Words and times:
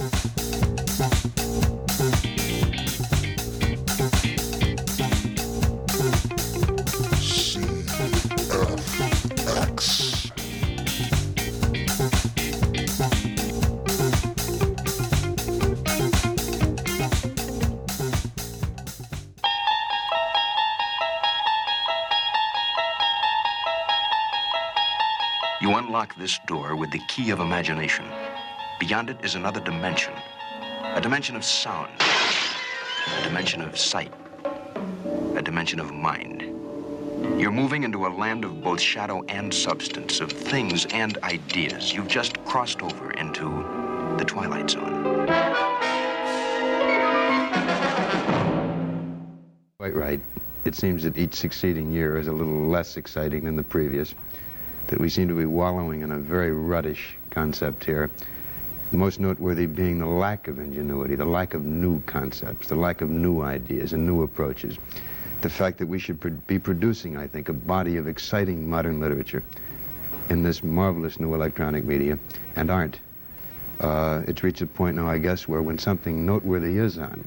CFX. 0.00 0.30
You 25.60 25.74
unlock 25.74 26.14
this 26.16 26.38
door 26.46 26.74
with 26.74 26.90
the 26.90 27.00
key 27.00 27.28
of 27.30 27.40
imagination. 27.40 28.06
Beyond 28.80 29.10
it 29.10 29.18
is 29.22 29.34
another 29.34 29.60
dimension 29.60 30.14
a 30.94 31.00
dimension 31.02 31.36
of 31.36 31.44
sound, 31.44 31.90
a 32.00 33.22
dimension 33.22 33.60
of 33.60 33.78
sight, 33.78 34.10
a 35.36 35.42
dimension 35.42 35.78
of 35.78 35.92
mind. 35.92 36.40
You're 37.38 37.50
moving 37.50 37.84
into 37.84 38.06
a 38.06 38.08
land 38.08 38.42
of 38.42 38.62
both 38.62 38.80
shadow 38.80 39.22
and 39.28 39.52
substance, 39.52 40.20
of 40.20 40.32
things 40.32 40.86
and 40.86 41.18
ideas. 41.18 41.92
You've 41.92 42.08
just 42.08 42.42
crossed 42.46 42.82
over 42.82 43.10
into 43.12 43.44
the 44.16 44.24
Twilight 44.24 44.70
Zone. 44.70 45.26
Quite 49.78 49.94
right. 49.94 50.20
It 50.64 50.74
seems 50.74 51.02
that 51.02 51.18
each 51.18 51.34
succeeding 51.34 51.92
year 51.92 52.16
is 52.16 52.28
a 52.28 52.32
little 52.32 52.66
less 52.66 52.96
exciting 52.96 53.44
than 53.44 53.56
the 53.56 53.62
previous, 53.62 54.14
that 54.86 54.98
we 54.98 55.10
seem 55.10 55.28
to 55.28 55.34
be 55.34 55.44
wallowing 55.44 56.00
in 56.00 56.12
a 56.12 56.18
very 56.18 56.50
ruddish 56.50 57.18
concept 57.28 57.84
here. 57.84 58.10
Most 58.92 59.20
noteworthy 59.20 59.66
being 59.66 60.00
the 60.00 60.06
lack 60.06 60.48
of 60.48 60.58
ingenuity, 60.58 61.14
the 61.14 61.24
lack 61.24 61.54
of 61.54 61.64
new 61.64 62.00
concepts, 62.06 62.66
the 62.66 62.74
lack 62.74 63.02
of 63.02 63.08
new 63.08 63.40
ideas 63.40 63.92
and 63.92 64.04
new 64.04 64.22
approaches. 64.22 64.78
The 65.42 65.48
fact 65.48 65.78
that 65.78 65.86
we 65.86 66.00
should 66.00 66.46
be 66.48 66.58
producing, 66.58 67.16
I 67.16 67.28
think, 67.28 67.48
a 67.48 67.52
body 67.52 67.98
of 67.98 68.08
exciting 68.08 68.68
modern 68.68 69.00
literature 69.00 69.44
in 70.28 70.42
this 70.42 70.64
marvelous 70.64 71.20
new 71.20 71.34
electronic 71.34 71.84
media 71.84 72.18
and 72.56 72.68
aren't. 72.68 72.98
Uh, 73.78 74.22
it's 74.26 74.42
reached 74.42 74.60
a 74.60 74.66
point 74.66 74.96
now, 74.96 75.08
I 75.08 75.18
guess, 75.18 75.46
where 75.46 75.62
when 75.62 75.78
something 75.78 76.26
noteworthy 76.26 76.76
is 76.78 76.98
on, 76.98 77.26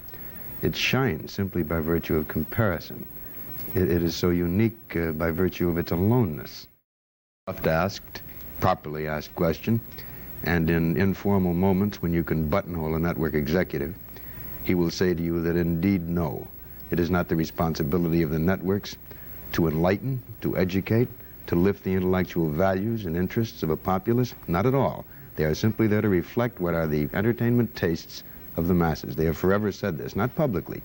it 0.62 0.76
shines 0.76 1.32
simply 1.32 1.64
by 1.64 1.80
virtue 1.80 2.18
of 2.18 2.28
comparison. 2.28 3.06
It, 3.74 3.90
it 3.90 4.04
is 4.04 4.16
so 4.16 4.32
unique 4.32 4.96
uh, 4.98 5.14
by 5.14 5.32
virtue 5.32 5.70
of 5.70 5.78
its 5.78 5.92
aloneness. 5.92 6.68
Asked, 7.48 8.22
properly 8.60 9.08
asked 9.08 9.34
question, 9.36 9.80
and 10.44 10.70
in 10.70 10.98
informal 10.98 11.54
moments 11.54 12.02
when 12.02 12.14
you 12.14 12.24
can 12.24 12.50
buttonhole 12.50 12.96
a 12.96 13.00
network 13.00 13.34
executive, 13.34 13.96
he 14.64 14.76
will 14.76 14.92
say 14.92 15.14
to 15.14 15.24
you 15.24 15.42
that 15.42 15.56
indeed 15.56 16.08
no, 16.08 16.48
it 16.92 17.00
is 17.00 17.10
not 17.10 17.30
the 17.30 17.36
responsibility 17.36 18.22
of 18.22 18.30
the 18.30 18.40
networks 18.40 18.96
to 19.54 19.68
enlighten, 19.68 20.22
to 20.42 20.58
educate, 20.58 21.08
to 21.48 21.56
lift 21.56 21.84
the 21.84 21.94
intellectual 21.94 22.50
values 22.50 23.06
and 23.06 23.16
interests 23.16 23.64
of 23.64 23.70
a 23.70 23.78
populace. 23.78 24.34
Not 24.48 24.66
at 24.66 24.76
all. 24.76 25.06
They 25.36 25.46
are 25.46 25.56
simply 25.56 25.88
there 25.88 26.02
to 26.02 26.10
reflect 26.10 26.60
what 26.60 26.74
are 26.74 26.88
the 26.88 27.10
entertainment 27.14 27.76
tastes 27.76 28.24
of 28.58 28.68
the 28.68 28.74
masses. 28.74 29.16
They 29.16 29.26
have 29.26 29.38
forever 29.38 29.72
said 29.72 29.98
this, 29.98 30.16
not 30.16 30.36
publicly, 30.36 30.82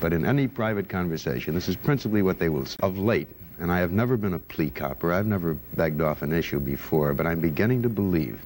but 0.00 0.12
in 0.12 0.24
any 0.24 0.46
private 0.46 0.88
conversation, 0.88 1.54
this 1.54 1.68
is 1.68 1.76
principally 1.76 2.22
what 2.22 2.38
they 2.38 2.48
will 2.48 2.66
say. 2.66 2.76
Of 2.80 2.98
late, 2.98 3.28
and 3.58 3.72
I 3.72 3.78
have 3.78 3.92
never 3.92 4.16
been 4.16 4.34
a 4.34 4.38
plea 4.38 4.70
copper, 4.70 5.12
I've 5.12 5.26
never 5.26 5.54
begged 5.74 6.00
off 6.00 6.22
an 6.22 6.32
issue 6.32 6.60
before, 6.60 7.14
but 7.14 7.26
I'm 7.26 7.40
beginning 7.40 7.82
to 7.82 7.88
believe 7.88 8.38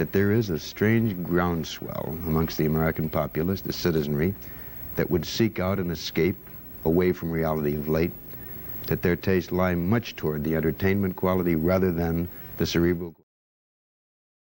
that 0.00 0.12
there 0.12 0.32
is 0.32 0.48
a 0.48 0.58
strange 0.58 1.22
groundswell 1.22 2.16
amongst 2.26 2.56
the 2.56 2.64
American 2.64 3.10
populace, 3.10 3.60
the 3.60 3.70
citizenry, 3.70 4.34
that 4.96 5.10
would 5.10 5.26
seek 5.26 5.60
out 5.60 5.78
an 5.78 5.90
escape 5.90 6.36
away 6.86 7.12
from 7.12 7.30
reality 7.30 7.74
of 7.74 7.86
late, 7.86 8.10
that 8.86 9.02
their 9.02 9.14
tastes 9.14 9.52
lie 9.52 9.74
much 9.74 10.16
toward 10.16 10.42
the 10.42 10.56
entertainment 10.56 11.14
quality 11.16 11.54
rather 11.54 11.92
than 11.92 12.26
the 12.56 12.64
cerebral. 12.64 13.14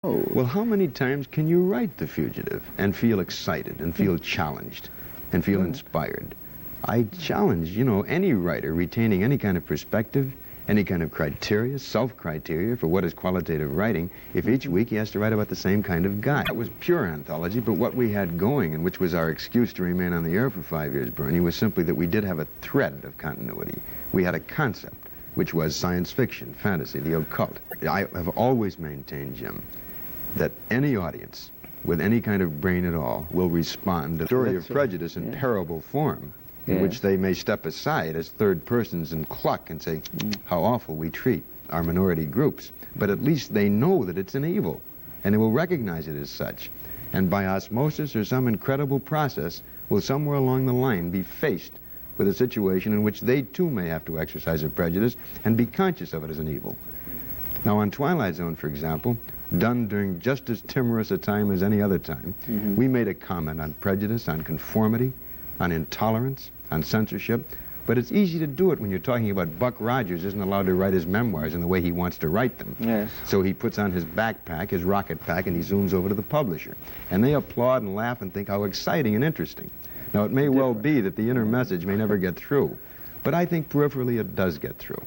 Oh. 0.02 0.24
Well, 0.30 0.46
how 0.46 0.64
many 0.64 0.88
times 0.88 1.26
can 1.26 1.46
you 1.46 1.62
write 1.62 1.98
The 1.98 2.06
Fugitive 2.06 2.62
and 2.78 2.96
feel 2.96 3.20
excited 3.20 3.78
and 3.80 3.94
feel 3.94 4.16
hmm. 4.16 4.22
challenged 4.22 4.88
and 5.32 5.44
feel 5.44 5.60
hmm. 5.60 5.66
inspired? 5.66 6.34
I 6.86 7.02
challenge, 7.18 7.68
you 7.76 7.84
know, 7.84 8.00
any 8.04 8.32
writer 8.32 8.72
retaining 8.72 9.22
any 9.22 9.36
kind 9.36 9.58
of 9.58 9.66
perspective, 9.66 10.32
any 10.68 10.84
kind 10.84 11.02
of 11.02 11.10
criteria, 11.10 11.78
self-criteria 11.78 12.76
for 12.76 12.86
what 12.86 13.04
is 13.04 13.14
qualitative 13.14 13.74
writing, 13.74 14.10
if 14.34 14.48
each 14.48 14.66
week 14.66 14.90
he 14.90 14.96
has 14.96 15.10
to 15.10 15.18
write 15.18 15.32
about 15.32 15.48
the 15.48 15.56
same 15.56 15.82
kind 15.82 16.06
of 16.06 16.20
guy. 16.20 16.44
That 16.44 16.56
was 16.56 16.68
pure 16.80 17.06
anthology, 17.06 17.60
but 17.60 17.74
what 17.74 17.94
we 17.94 18.12
had 18.12 18.38
going, 18.38 18.74
and 18.74 18.84
which 18.84 19.00
was 19.00 19.14
our 19.14 19.30
excuse 19.30 19.72
to 19.74 19.82
remain 19.82 20.12
on 20.12 20.24
the 20.24 20.34
air 20.34 20.50
for 20.50 20.62
five 20.62 20.92
years, 20.92 21.10
Bernie, 21.10 21.40
was 21.40 21.56
simply 21.56 21.84
that 21.84 21.94
we 21.94 22.06
did 22.06 22.24
have 22.24 22.38
a 22.38 22.46
thread 22.60 23.00
of 23.04 23.18
continuity. 23.18 23.80
We 24.12 24.24
had 24.24 24.34
a 24.34 24.40
concept, 24.40 25.08
which 25.34 25.52
was 25.52 25.74
science 25.74 26.12
fiction, 26.12 26.54
fantasy, 26.54 27.00
the 27.00 27.18
occult. 27.18 27.58
I 27.88 28.00
have 28.14 28.28
always 28.28 28.78
maintained, 28.78 29.36
Jim, 29.36 29.62
that 30.36 30.52
any 30.70 30.96
audience 30.96 31.50
with 31.84 32.00
any 32.00 32.20
kind 32.20 32.42
of 32.42 32.60
brain 32.60 32.84
at 32.84 32.94
all 32.94 33.26
will 33.32 33.48
respond 33.48 34.18
to 34.18 34.24
the 34.24 34.28
story 34.28 34.56
of 34.56 34.68
prejudice 34.68 35.16
in 35.16 35.32
parable 35.32 35.80
form, 35.80 36.32
in 36.66 36.76
Yeah. 36.76 36.82
which 36.82 37.00
they 37.00 37.16
may 37.16 37.34
step 37.34 37.66
aside 37.66 38.16
as 38.16 38.28
third 38.28 38.64
persons 38.64 39.12
and 39.12 39.28
cluck 39.28 39.70
and 39.70 39.82
say, 39.82 40.00
how 40.44 40.62
awful 40.62 40.96
we 40.96 41.10
treat 41.10 41.42
our 41.70 41.82
minority 41.82 42.24
groups. 42.24 42.70
But 42.96 43.10
at 43.10 43.24
least 43.24 43.54
they 43.54 43.68
know 43.68 44.04
that 44.04 44.18
it's 44.18 44.34
an 44.34 44.44
evil, 44.44 44.80
and 45.24 45.32
they 45.32 45.38
will 45.38 45.50
recognize 45.52 46.08
it 46.08 46.16
as 46.16 46.30
such. 46.30 46.70
And 47.12 47.28
by 47.28 47.46
osmosis 47.46 48.14
or 48.14 48.24
some 48.24 48.48
incredible 48.48 49.00
process, 49.00 49.62
will 49.88 50.00
somewhere 50.00 50.36
along 50.36 50.66
the 50.66 50.72
line 50.72 51.10
be 51.10 51.22
faced 51.22 51.72
with 52.16 52.28
a 52.28 52.34
situation 52.34 52.92
in 52.92 53.02
which 53.02 53.20
they 53.20 53.42
too 53.42 53.70
may 53.70 53.88
have 53.88 54.04
to 54.04 54.18
exercise 54.18 54.62
a 54.62 54.68
prejudice 54.68 55.16
and 55.44 55.56
be 55.56 55.66
conscious 55.66 56.12
of 56.12 56.24
it 56.24 56.30
as 56.30 56.38
an 56.38 56.48
evil. 56.48 56.76
Now, 57.64 57.78
on 57.78 57.90
Twilight 57.90 58.34
Zone, 58.34 58.56
for 58.56 58.66
example, 58.66 59.16
done 59.58 59.86
during 59.88 60.18
just 60.18 60.50
as 60.50 60.62
timorous 60.62 61.10
a 61.10 61.18
time 61.18 61.50
as 61.50 61.62
any 61.62 61.80
other 61.82 61.98
time, 61.98 62.34
mm-hmm. 62.42 62.76
we 62.76 62.88
made 62.88 63.08
a 63.08 63.14
comment 63.14 63.60
on 63.60 63.72
prejudice, 63.74 64.28
on 64.28 64.42
conformity, 64.42 65.12
on 65.60 65.72
intolerance, 65.72 66.50
on 66.70 66.82
censorship. 66.82 67.44
But 67.84 67.98
it's 67.98 68.12
easy 68.12 68.38
to 68.38 68.46
do 68.46 68.70
it 68.70 68.78
when 68.78 68.90
you're 68.90 69.00
talking 69.00 69.30
about 69.30 69.58
Buck 69.58 69.74
Rogers 69.80 70.24
isn't 70.24 70.40
allowed 70.40 70.66
to 70.66 70.74
write 70.74 70.92
his 70.92 71.04
memoirs 71.04 71.52
in 71.54 71.60
the 71.60 71.66
way 71.66 71.80
he 71.80 71.90
wants 71.90 72.16
to 72.18 72.28
write 72.28 72.58
them. 72.58 72.76
Yes. 72.78 73.10
So 73.24 73.42
he 73.42 73.52
puts 73.52 73.76
on 73.78 73.90
his 73.90 74.04
backpack, 74.04 74.70
his 74.70 74.84
rocket 74.84 75.20
pack, 75.26 75.48
and 75.48 75.56
he 75.56 75.62
zooms 75.62 75.92
over 75.92 76.08
to 76.08 76.14
the 76.14 76.22
publisher. 76.22 76.76
And 77.10 77.24
they 77.24 77.34
applaud 77.34 77.82
and 77.82 77.96
laugh 77.96 78.22
and 78.22 78.32
think 78.32 78.48
how 78.48 78.64
exciting 78.64 79.16
and 79.16 79.24
interesting. 79.24 79.68
Now, 80.14 80.24
it 80.24 80.30
may 80.30 80.48
well 80.48 80.74
be 80.74 81.00
that 81.00 81.16
the 81.16 81.28
inner 81.28 81.44
message 81.44 81.84
may 81.84 81.96
never 81.96 82.18
get 82.18 82.36
through, 82.36 82.78
but 83.24 83.34
I 83.34 83.46
think 83.46 83.68
peripherally 83.68 84.20
it 84.20 84.36
does 84.36 84.58
get 84.58 84.76
through. 84.76 85.02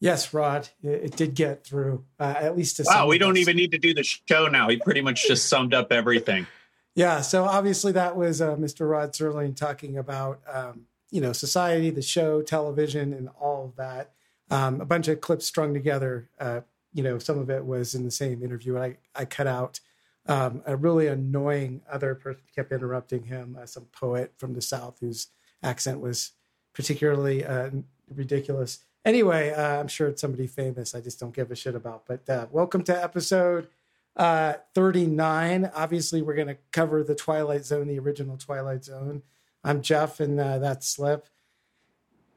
Yes, 0.00 0.32
Rod, 0.32 0.68
it, 0.82 1.04
it 1.04 1.16
did 1.16 1.34
get 1.34 1.66
through, 1.66 2.04
uh, 2.18 2.34
at 2.36 2.56
least 2.56 2.76
to 2.76 2.84
Wow, 2.86 2.92
some 2.92 3.08
we 3.08 3.18
don't 3.18 3.36
even 3.36 3.56
need 3.56 3.72
to 3.72 3.78
do 3.78 3.92
the 3.92 4.02
show 4.02 4.48
now. 4.48 4.68
He 4.68 4.76
pretty 4.76 5.02
much 5.02 5.26
just 5.26 5.48
summed 5.48 5.74
up 5.74 5.92
everything. 5.92 6.46
Yeah, 6.94 7.20
so 7.20 7.44
obviously 7.44 7.92
that 7.92 8.16
was 8.16 8.40
uh, 8.40 8.56
Mr. 8.56 8.88
Rod 8.88 9.12
Serling 9.12 9.56
talking 9.56 9.96
about 9.96 10.40
um, 10.52 10.86
you 11.10 11.20
know 11.20 11.32
society, 11.32 11.90
the 11.90 12.02
show, 12.02 12.42
television, 12.42 13.12
and 13.12 13.28
all 13.40 13.66
of 13.66 13.76
that. 13.76 14.12
Um, 14.50 14.80
a 14.80 14.84
bunch 14.84 15.06
of 15.08 15.20
clips 15.20 15.46
strung 15.46 15.72
together. 15.72 16.28
Uh, 16.38 16.60
you 16.92 17.04
know, 17.04 17.18
some 17.18 17.38
of 17.38 17.50
it 17.50 17.64
was 17.64 17.94
in 17.94 18.04
the 18.04 18.10
same 18.10 18.42
interview, 18.42 18.78
I 18.78 18.96
I 19.14 19.24
cut 19.24 19.46
out 19.46 19.80
um, 20.26 20.62
a 20.66 20.76
really 20.76 21.06
annoying 21.06 21.82
other 21.90 22.14
person 22.14 22.42
kept 22.54 22.72
interrupting 22.72 23.24
him, 23.24 23.56
uh, 23.60 23.66
some 23.66 23.86
poet 23.92 24.32
from 24.36 24.54
the 24.54 24.62
South 24.62 24.98
whose 25.00 25.28
accent 25.62 26.00
was 26.00 26.32
particularly 26.74 27.44
uh, 27.44 27.70
ridiculous. 28.14 28.80
Anyway, 29.04 29.50
uh, 29.50 29.80
I'm 29.80 29.88
sure 29.88 30.08
it's 30.08 30.20
somebody 30.20 30.46
famous. 30.46 30.94
I 30.94 31.00
just 31.00 31.18
don't 31.18 31.34
give 31.34 31.50
a 31.50 31.56
shit 31.56 31.74
about. 31.74 32.04
But 32.06 32.28
uh, 32.28 32.46
welcome 32.50 32.82
to 32.84 33.02
episode 33.02 33.68
uh, 34.16 34.54
39. 34.74 35.70
Obviously, 35.74 36.22
we're 36.22 36.34
going 36.34 36.48
to 36.48 36.58
cover 36.72 37.02
the 37.02 37.14
Twilight 37.14 37.64
Zone, 37.64 37.88
the 37.88 37.98
original 37.98 38.36
Twilight 38.36 38.84
Zone. 38.84 39.22
I'm 39.64 39.82
Jeff, 39.82 40.20
and 40.20 40.38
uh, 40.38 40.58
that's 40.58 40.88
Slip. 40.88 41.26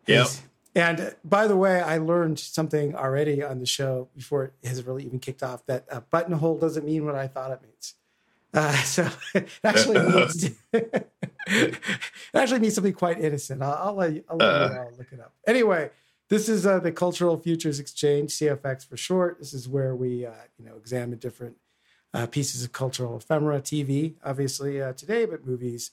Yep. 0.07 0.27
And 0.75 0.99
uh, 0.99 1.09
by 1.23 1.47
the 1.47 1.55
way, 1.55 1.81
I 1.81 1.97
learned 1.97 2.39
something 2.39 2.95
already 2.95 3.43
on 3.43 3.59
the 3.59 3.65
show 3.65 4.09
before 4.15 4.45
it 4.45 4.67
has 4.67 4.83
really 4.83 5.05
even 5.05 5.19
kicked 5.19 5.43
off 5.43 5.65
that 5.67 5.85
uh, 5.91 6.01
buttonhole 6.09 6.57
doesn't 6.57 6.85
mean 6.85 7.05
what 7.05 7.15
I 7.15 7.27
thought 7.27 7.51
it 7.51 7.61
means. 7.61 7.93
Uh, 8.53 8.73
so 8.83 9.09
it 9.33 9.47
actually 9.63 9.99
means 9.99 10.51
it 10.73 11.79
actually 12.33 12.59
means 12.59 12.75
something 12.75 12.93
quite 12.93 13.19
innocent. 13.19 13.61
I'll, 13.61 13.73
I'll 13.73 13.95
let 13.95 14.13
you, 14.13 14.23
I'll 14.29 14.37
let 14.37 14.71
you 14.71 14.77
all 14.77 14.91
look 14.97 15.11
it 15.11 15.19
up. 15.19 15.33
Anyway, 15.47 15.91
this 16.29 16.49
is 16.49 16.65
uh, 16.65 16.79
the 16.79 16.91
Cultural 16.91 17.37
Futures 17.37 17.79
Exchange, 17.79 18.31
CFX 18.31 18.87
for 18.87 18.97
short. 18.97 19.37
This 19.39 19.53
is 19.53 19.67
where 19.67 19.95
we 19.95 20.25
uh, 20.25 20.31
you 20.57 20.65
know 20.65 20.75
examine 20.75 21.19
different 21.19 21.55
uh, 22.13 22.27
pieces 22.27 22.63
of 22.63 22.71
cultural 22.71 23.17
ephemera, 23.17 23.61
TV, 23.61 24.13
obviously 24.23 24.81
uh, 24.81 24.93
today, 24.93 25.25
but 25.25 25.45
movies 25.45 25.91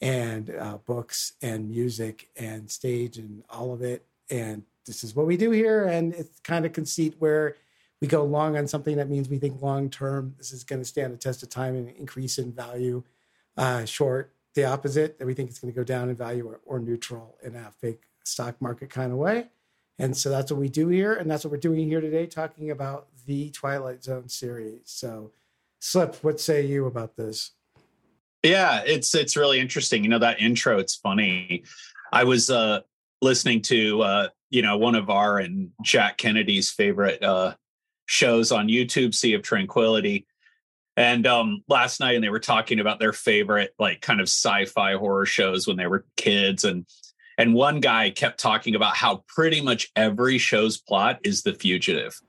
and 0.00 0.50
uh, 0.50 0.78
books 0.78 1.32
and 1.40 1.70
music 1.70 2.28
and 2.36 2.70
stage 2.70 3.16
and 3.16 3.42
all 3.48 3.72
of 3.72 3.82
it. 3.82 4.04
And 4.30 4.64
this 4.86 5.04
is 5.04 5.14
what 5.14 5.26
we 5.26 5.36
do 5.36 5.50
here. 5.50 5.84
And 5.84 6.12
it's 6.14 6.40
kind 6.40 6.66
of 6.66 6.72
conceit 6.72 7.14
where 7.18 7.56
we 8.00 8.08
go 8.08 8.24
long 8.24 8.56
on 8.56 8.66
something 8.66 8.96
that 8.96 9.08
means 9.08 9.28
we 9.28 9.38
think 9.38 9.62
long 9.62 9.88
term 9.88 10.34
this 10.36 10.52
is 10.52 10.64
going 10.64 10.80
to 10.80 10.84
stand 10.84 11.14
a 11.14 11.16
test 11.16 11.42
of 11.42 11.50
time 11.50 11.76
and 11.76 11.88
increase 11.90 12.38
in 12.38 12.52
value. 12.52 13.04
Uh, 13.56 13.84
short, 13.84 14.32
the 14.54 14.64
opposite, 14.64 15.18
that 15.18 15.26
we 15.26 15.34
think 15.34 15.50
it's 15.50 15.60
going 15.60 15.72
to 15.72 15.76
go 15.78 15.84
down 15.84 16.08
in 16.08 16.16
value 16.16 16.46
or, 16.48 16.60
or 16.66 16.80
neutral 16.80 17.36
in 17.42 17.54
a 17.54 17.70
fake 17.80 18.02
stock 18.24 18.60
market 18.60 18.90
kind 18.90 19.12
of 19.12 19.18
way. 19.18 19.46
And 19.98 20.16
so 20.16 20.30
that's 20.30 20.50
what 20.50 20.60
we 20.60 20.68
do 20.68 20.88
here. 20.88 21.14
And 21.14 21.30
that's 21.30 21.44
what 21.44 21.52
we're 21.52 21.58
doing 21.58 21.86
here 21.86 22.00
today, 22.00 22.26
talking 22.26 22.70
about 22.70 23.06
the 23.26 23.50
Twilight 23.50 24.02
Zone 24.02 24.28
series. 24.28 24.80
So, 24.86 25.30
Slip, 25.84 26.14
what 26.22 26.38
say 26.38 26.64
you 26.64 26.86
about 26.86 27.16
this? 27.16 27.50
Yeah, 28.44 28.82
it's 28.86 29.16
it's 29.16 29.36
really 29.36 29.58
interesting. 29.58 30.04
You 30.04 30.10
know 30.10 30.20
that 30.20 30.40
intro. 30.40 30.78
It's 30.78 30.94
funny. 30.94 31.64
I 32.12 32.22
was 32.22 32.50
uh, 32.50 32.82
listening 33.20 33.62
to 33.62 34.00
uh, 34.02 34.28
you 34.48 34.62
know 34.62 34.78
one 34.78 34.94
of 34.94 35.10
our 35.10 35.38
and 35.38 35.72
Jack 35.82 36.18
Kennedy's 36.18 36.70
favorite 36.70 37.20
uh, 37.24 37.54
shows 38.06 38.52
on 38.52 38.68
YouTube, 38.68 39.12
Sea 39.12 39.34
of 39.34 39.42
Tranquility, 39.42 40.24
and 40.96 41.26
um, 41.26 41.64
last 41.66 41.98
night, 41.98 42.14
and 42.14 42.22
they 42.22 42.30
were 42.30 42.38
talking 42.38 42.78
about 42.78 43.00
their 43.00 43.12
favorite 43.12 43.74
like 43.80 44.00
kind 44.00 44.20
of 44.20 44.28
sci-fi 44.28 44.94
horror 44.94 45.26
shows 45.26 45.66
when 45.66 45.76
they 45.76 45.88
were 45.88 46.06
kids, 46.16 46.62
and 46.62 46.86
and 47.38 47.54
one 47.54 47.80
guy 47.80 48.10
kept 48.10 48.38
talking 48.38 48.76
about 48.76 48.94
how 48.94 49.24
pretty 49.26 49.60
much 49.60 49.90
every 49.96 50.38
show's 50.38 50.78
plot 50.78 51.18
is 51.24 51.42
the 51.42 51.54
fugitive. 51.54 52.20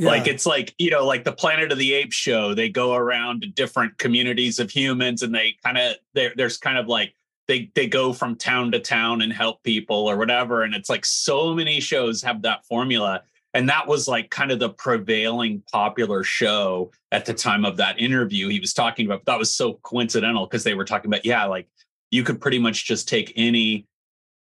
Yeah. 0.00 0.08
Like 0.08 0.26
it's 0.26 0.46
like, 0.46 0.74
you 0.78 0.90
know, 0.90 1.04
like 1.04 1.24
the 1.24 1.32
Planet 1.32 1.72
of 1.72 1.76
the 1.78 1.92
Apes 1.92 2.16
show, 2.16 2.54
they 2.54 2.70
go 2.70 2.94
around 2.94 3.42
to 3.42 3.48
different 3.48 3.98
communities 3.98 4.58
of 4.58 4.70
humans 4.70 5.22
and 5.22 5.34
they 5.34 5.56
kind 5.62 5.76
of 5.76 5.96
there's 6.14 6.56
kind 6.56 6.78
of 6.78 6.86
like 6.86 7.14
they 7.50 7.70
they 7.74 7.86
go 7.86 8.12
from 8.12 8.36
town 8.36 8.70
to 8.70 8.78
town 8.78 9.20
and 9.20 9.32
help 9.32 9.62
people 9.64 10.08
or 10.08 10.16
whatever 10.16 10.62
and 10.62 10.72
it's 10.72 10.88
like 10.88 11.04
so 11.04 11.52
many 11.52 11.80
shows 11.80 12.22
have 12.22 12.42
that 12.42 12.64
formula 12.64 13.20
and 13.52 13.68
that 13.68 13.88
was 13.88 14.06
like 14.06 14.30
kind 14.30 14.52
of 14.52 14.60
the 14.60 14.70
prevailing 14.70 15.60
popular 15.72 16.22
show 16.22 16.92
at 17.10 17.26
the 17.26 17.34
time 17.34 17.64
of 17.64 17.76
that 17.76 17.98
interview 18.00 18.48
he 18.48 18.60
was 18.60 18.72
talking 18.72 19.04
about 19.04 19.24
that 19.24 19.36
was 19.36 19.52
so 19.52 19.74
coincidental 19.82 20.46
because 20.46 20.62
they 20.62 20.74
were 20.74 20.84
talking 20.84 21.10
about 21.10 21.26
yeah 21.26 21.44
like 21.44 21.66
you 22.12 22.22
could 22.22 22.40
pretty 22.40 22.60
much 22.60 22.86
just 22.86 23.08
take 23.08 23.32
any 23.34 23.84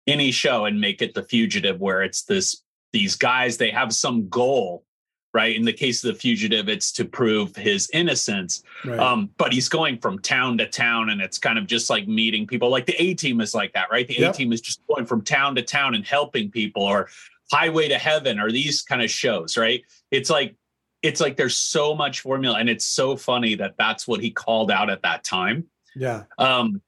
any 0.05 0.29
show 0.29 0.65
and 0.65 0.81
make 0.81 1.01
it 1.01 1.13
the 1.13 1.23
fugitive 1.23 1.79
where 1.79 2.03
it's 2.03 2.23
this 2.23 2.63
these 2.91 3.15
guys 3.15 3.55
they 3.55 3.71
have 3.71 3.93
some 3.93 4.27
goal 4.27 4.83
right? 5.33 5.55
In 5.55 5.63
the 5.63 5.73
case 5.73 6.03
of 6.03 6.13
the 6.13 6.19
fugitive 6.19 6.69
it's 6.69 6.91
to 6.93 7.05
prove 7.05 7.55
his 7.55 7.89
innocence. 7.93 8.63
Right. 8.83 8.99
um, 8.99 9.29
but 9.37 9.53
he's 9.53 9.69
going 9.69 9.99
from 9.99 10.19
town 10.19 10.57
to 10.57 10.67
town 10.67 11.09
and 11.09 11.21
it's 11.21 11.37
kind 11.37 11.57
of 11.57 11.67
just 11.67 11.89
like 11.89 12.07
meeting 12.07 12.47
people. 12.47 12.69
Like 12.69 12.85
the 12.85 13.01
a 13.01 13.13
team 13.13 13.41
is 13.41 13.53
like 13.53 13.73
that 13.73 13.89
right? 13.91 14.07
The 14.07 14.23
a 14.23 14.33
team 14.33 14.51
is 14.51 14.61
just 14.61 14.81
going 14.87 15.05
from 15.05 15.21
town 15.21 15.55
to 15.55 15.61
town 15.61 15.95
and 15.95 16.05
helping 16.05 16.49
people 16.49 16.83
or 16.83 17.09
highway 17.51 17.87
to 17.87 17.97
heaven 17.97 18.39
or 18.39 18.51
these 18.51 18.81
kind 18.81 19.01
of 19.01 19.09
shows 19.09 19.57
right? 19.57 19.83
It's 20.11 20.29
like 20.29 20.55
it's 21.01 21.21
like 21.21 21.37
there's 21.37 21.55
so 21.55 21.95
much 21.95 22.21
formula 22.21 22.57
and 22.57 22.69
it's 22.69 22.85
so 22.85 23.15
funny 23.15 23.55
that 23.55 23.75
that's 23.77 24.07
what 24.07 24.19
he 24.19 24.31
called 24.31 24.69
out 24.69 24.89
at 24.89 25.01
that 25.03 25.23
time. 25.23 25.65
Yeah. 25.95 26.23
Um 26.37 26.81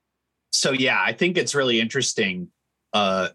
so 0.54 0.74
yeah 0.74 1.02
i 1.02 1.14
think 1.14 1.38
it's 1.38 1.56
really 1.56 1.80
interesting 1.80 2.50
uh, 2.94 3.30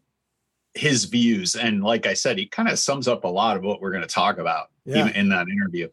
his 0.76 1.05
views. 1.06 1.55
And 1.55 1.82
like 1.82 2.06
I 2.06 2.14
said, 2.14 2.38
he 2.38 2.46
kind 2.46 2.69
of 2.69 2.78
sums 2.78 3.08
up 3.08 3.25
a 3.25 3.28
lot 3.28 3.56
of 3.56 3.62
what 3.62 3.81
we're 3.81 3.90
going 3.90 4.02
to 4.02 4.08
talk 4.08 4.38
about 4.38 4.69
yeah. 4.84 5.08
in 5.08 5.28
that 5.31 5.49
interview. 5.49 5.88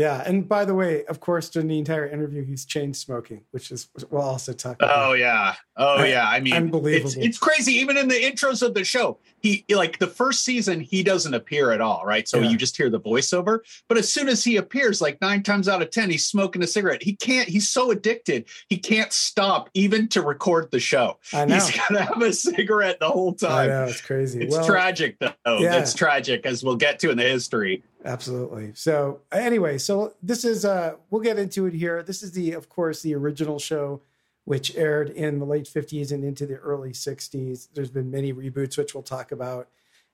Yeah, 0.00 0.22
and 0.24 0.48
by 0.48 0.64
the 0.64 0.74
way, 0.74 1.04
of 1.04 1.20
course, 1.20 1.50
during 1.50 1.68
the 1.68 1.78
entire 1.78 2.06
interview, 2.06 2.42
he's 2.42 2.64
chain 2.64 2.94
smoking, 2.94 3.42
which 3.50 3.70
is 3.70 3.90
we'll 4.08 4.22
also 4.22 4.54
talk. 4.54 4.76
about. 4.76 5.10
Oh 5.10 5.12
yeah, 5.12 5.56
oh 5.76 6.04
yeah. 6.04 6.26
I 6.26 6.40
mean, 6.40 6.54
unbelievable. 6.54 7.10
It's, 7.10 7.16
it's, 7.18 7.38
crazy. 7.38 7.74
Even 7.74 7.98
in 7.98 8.08
the 8.08 8.14
intros 8.14 8.62
of 8.62 8.72
the 8.72 8.82
show, 8.82 9.18
he 9.42 9.62
like 9.68 9.98
the 9.98 10.06
first 10.06 10.42
season, 10.42 10.80
he 10.80 11.02
doesn't 11.02 11.34
appear 11.34 11.72
at 11.72 11.82
all, 11.82 12.06
right? 12.06 12.26
So 12.26 12.38
yeah. 12.38 12.48
you 12.48 12.56
just 12.56 12.78
hear 12.78 12.88
the 12.88 12.98
voiceover. 12.98 13.58
But 13.88 13.98
as 13.98 14.10
soon 14.10 14.30
as 14.30 14.42
he 14.42 14.56
appears, 14.56 15.02
like 15.02 15.20
nine 15.20 15.42
times 15.42 15.68
out 15.68 15.82
of 15.82 15.90
ten, 15.90 16.08
he's 16.08 16.26
smoking 16.26 16.62
a 16.62 16.66
cigarette. 16.66 17.02
He 17.02 17.14
can't. 17.16 17.46
He's 17.46 17.68
so 17.68 17.90
addicted, 17.90 18.46
he 18.70 18.78
can't 18.78 19.12
stop 19.12 19.68
even 19.74 20.08
to 20.08 20.22
record 20.22 20.70
the 20.70 20.80
show. 20.80 21.18
I 21.34 21.44
know. 21.44 21.56
He's 21.56 21.76
got 21.76 21.88
to 21.88 22.02
have 22.04 22.22
a 22.22 22.32
cigarette 22.32 23.00
the 23.00 23.10
whole 23.10 23.34
time. 23.34 23.52
I 23.52 23.66
know 23.66 23.84
it's 23.84 24.00
crazy. 24.00 24.44
It's 24.44 24.56
well, 24.56 24.64
tragic 24.64 25.18
though. 25.18 25.34
Yeah. 25.44 25.76
It's 25.76 25.92
tragic, 25.92 26.46
as 26.46 26.64
we'll 26.64 26.76
get 26.76 27.00
to 27.00 27.10
in 27.10 27.18
the 27.18 27.24
history. 27.24 27.82
Absolutely. 28.04 28.72
So 28.74 29.20
anyway, 29.30 29.76
so 29.78 30.14
this 30.22 30.44
is 30.44 30.64
uh 30.64 30.94
we'll 31.10 31.20
get 31.20 31.38
into 31.38 31.66
it 31.66 31.74
here. 31.74 32.02
This 32.02 32.22
is 32.22 32.32
the 32.32 32.52
of 32.52 32.68
course 32.68 33.02
the 33.02 33.14
original 33.14 33.58
show 33.58 34.00
which 34.44 34.74
aired 34.74 35.10
in 35.10 35.38
the 35.38 35.44
late 35.44 35.66
50s 35.66 36.10
and 36.10 36.24
into 36.24 36.46
the 36.46 36.56
early 36.56 36.90
60s. 36.90 37.68
There's 37.74 37.90
been 37.90 38.10
many 38.10 38.32
reboots 38.32 38.78
which 38.78 38.94
we'll 38.94 39.02
talk 39.02 39.32
about 39.32 39.68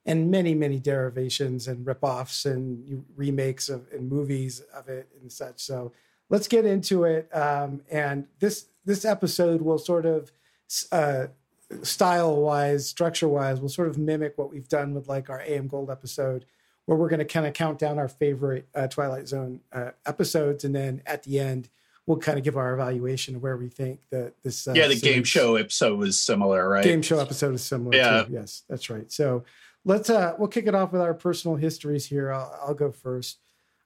and 0.04 0.30
many 0.30 0.54
many 0.54 0.80
derivations 0.80 1.68
and 1.68 1.86
ripoffs 1.86 2.44
and 2.44 3.04
remakes 3.14 3.68
of 3.68 3.86
and 3.92 4.08
movies 4.08 4.60
of 4.74 4.88
it 4.88 5.08
and 5.20 5.30
such. 5.30 5.60
So 5.60 5.92
let's 6.28 6.48
get 6.48 6.64
into 6.64 7.04
it 7.04 7.28
um 7.32 7.82
and 7.88 8.26
this 8.40 8.66
this 8.84 9.04
episode 9.04 9.62
will 9.62 9.78
sort 9.78 10.06
of 10.06 10.32
uh 10.90 11.26
style 11.82 12.36
wise, 12.36 12.88
structure 12.88 13.28
wise, 13.28 13.60
will 13.60 13.68
sort 13.68 13.88
of 13.88 13.98
mimic 13.98 14.36
what 14.38 14.50
we've 14.50 14.68
done 14.68 14.94
with 14.94 15.08
like 15.08 15.30
our 15.30 15.40
AM 15.42 15.68
Gold 15.68 15.90
episode 15.90 16.46
where 16.86 16.96
we're 16.96 17.08
going 17.08 17.18
to 17.18 17.24
kind 17.24 17.46
of 17.46 17.52
count 17.52 17.78
down 17.78 17.98
our 17.98 18.08
favorite 18.08 18.66
uh, 18.74 18.86
Twilight 18.88 19.28
Zone 19.28 19.60
uh, 19.72 19.90
episodes, 20.06 20.64
and 20.64 20.74
then 20.74 21.02
at 21.06 21.22
the 21.24 21.38
end 21.38 21.68
we'll 22.06 22.18
kind 22.18 22.38
of 22.38 22.44
give 22.44 22.56
our 22.56 22.72
evaluation 22.72 23.34
of 23.36 23.42
where 23.42 23.56
we 23.56 23.68
think 23.68 24.00
that 24.10 24.32
this. 24.42 24.66
Uh, 24.66 24.72
yeah, 24.72 24.86
the 24.86 24.96
series, 24.96 25.14
game 25.14 25.24
show 25.24 25.56
episode 25.56 25.98
was 25.98 26.18
similar, 26.18 26.68
right? 26.68 26.84
Game 26.84 27.02
show 27.02 27.18
episode 27.18 27.54
is 27.54 27.64
similar. 27.64 27.96
Yeah. 27.96 28.22
Too. 28.22 28.32
Yes, 28.32 28.62
that's 28.68 28.88
right. 28.88 29.10
So 29.12 29.44
let's 29.84 30.08
uh 30.10 30.34
we'll 30.38 30.48
kick 30.48 30.66
it 30.66 30.74
off 30.74 30.92
with 30.92 31.00
our 31.02 31.14
personal 31.14 31.56
histories 31.56 32.06
here. 32.06 32.32
I'll, 32.32 32.58
I'll 32.68 32.74
go 32.74 32.90
first. 32.90 33.38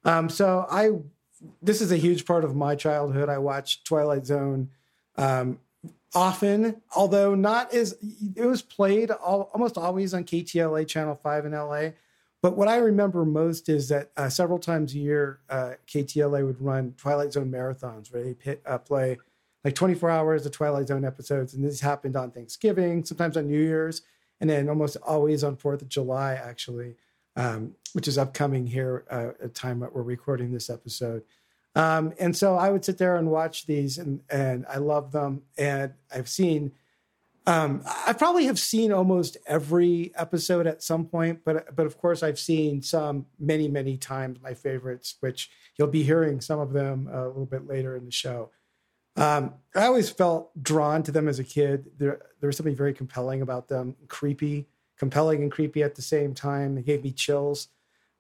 Um, 0.05 0.29
so 0.29 0.67
I 0.71 0.91
this 1.63 1.81
is 1.81 1.91
a 1.91 1.97
huge 1.97 2.27
part 2.27 2.45
of 2.45 2.55
my 2.55 2.75
childhood. 2.75 3.29
I 3.29 3.39
watched 3.39 3.87
Twilight 3.87 4.27
Zone 4.27 4.71
um, 5.17 5.59
often, 6.15 6.83
although 6.95 7.35
not 7.35 7.73
as 7.73 7.97
it 8.37 8.45
was 8.45 8.63
played 8.63 9.11
all, 9.11 9.51
almost 9.55 9.79
always 9.79 10.13
on 10.13 10.25
KTLA 10.25 10.87
Channel 10.87 11.19
Five 11.23 11.47
in 11.47 11.53
LA. 11.53 11.91
But 12.43 12.57
what 12.57 12.69
I 12.69 12.77
remember 12.77 13.25
most 13.25 13.69
is 13.69 13.89
that 13.91 14.11
uh, 14.17 14.31
several 14.31 14.59
times 14.59 14.95
a 14.95 14.99
year, 14.99 15.41
uh, 15.51 15.73
KTLA 15.87 16.47
would 16.47 16.61
run 16.61 16.95
Twilight 16.97 17.33
Zone 17.33 17.51
marathons 17.51 18.13
where 18.13 18.23
they 18.23 18.35
pit, 18.35 18.63
uh, 18.65 18.79
play 18.79 19.19
like 19.63 19.75
24 19.75 20.11
hours 20.11 20.47
of 20.47 20.53
Twilight 20.53 20.89
Zone 20.89 21.05
episodes. 21.05 21.53
And 21.53 21.65
this 21.65 21.81
happened 21.81 22.17
on 22.17 22.31
Thanksgiving, 22.31 23.05
sometimes 23.05 23.37
on 23.37 23.47
New 23.47 23.61
Year's, 23.61 24.03
and 24.41 24.49
then 24.49 24.71
almost 24.71 24.97
always 25.07 25.45
on 25.45 25.57
4th 25.57 25.83
of 25.83 25.89
July, 25.91 26.35
actually, 26.35 26.97
um, 27.37 27.75
which 27.93 28.09
is 28.09 28.17
upcoming 28.17 28.67
here 28.67 29.05
uh, 29.11 29.33
at 29.43 29.55
time 29.55 29.81
that 29.81 29.95
we're 29.95 30.03
recording 30.03 30.51
this 30.51 30.71
episode. 30.71 31.23
Um, 31.75 32.15
and 32.19 32.35
so 32.35 32.57
I 32.57 32.71
would 32.71 32.85
sit 32.85 32.97
there 32.99 33.17
and 33.17 33.31
watch 33.31 33.67
these, 33.67 33.99
and, 33.99 34.21
and 34.31 34.65
I 34.69 34.79
love 34.79 35.13
them. 35.13 35.43
And 35.59 35.93
I've 36.13 36.29
seen 36.29 36.73
um, 37.51 37.83
I 38.07 38.13
probably 38.13 38.45
have 38.47 38.61
seen 38.61 38.93
almost 38.93 39.37
every 39.45 40.13
episode 40.15 40.69
at 40.69 40.85
some 40.85 41.05
point, 41.05 41.41
but 41.45 41.75
but 41.75 41.85
of 41.85 41.99
course 41.99 42.23
I've 42.23 42.39
seen 42.39 42.81
some 42.81 43.27
many 43.41 43.67
many 43.67 43.97
times. 43.97 44.39
My 44.41 44.55
favorites, 44.55 45.17
which 45.19 45.51
you'll 45.77 45.89
be 45.89 46.05
hearing 46.05 46.41
some 46.41 46.61
of 46.61 46.73
them 46.73 47.09
a 47.13 47.27
little 47.27 47.47
bit 47.47 47.67
later 47.67 47.97
in 47.97 48.05
the 48.05 48.13
show. 48.13 48.51
Um, 49.17 49.55
I 49.75 49.87
always 49.87 50.11
felt 50.11 50.63
drawn 50.63 51.03
to 51.03 51.11
them 51.11 51.27
as 51.27 51.41
a 51.41 51.45
kid. 51.45 51.91
There 51.99 52.23
there 52.41 52.47
was 52.47 52.57
something 52.57 52.77
very 52.77 52.95
compelling 52.95 53.43
about 53.43 53.67
them, 53.67 53.97
creepy, 54.07 54.69
compelling 54.97 55.43
and 55.43 55.51
creepy 55.51 55.83
at 55.83 55.97
the 55.97 56.03
same 56.03 56.35
time. 56.35 56.77
They 56.77 56.83
gave 56.83 57.03
me 57.03 57.11
chills, 57.11 57.67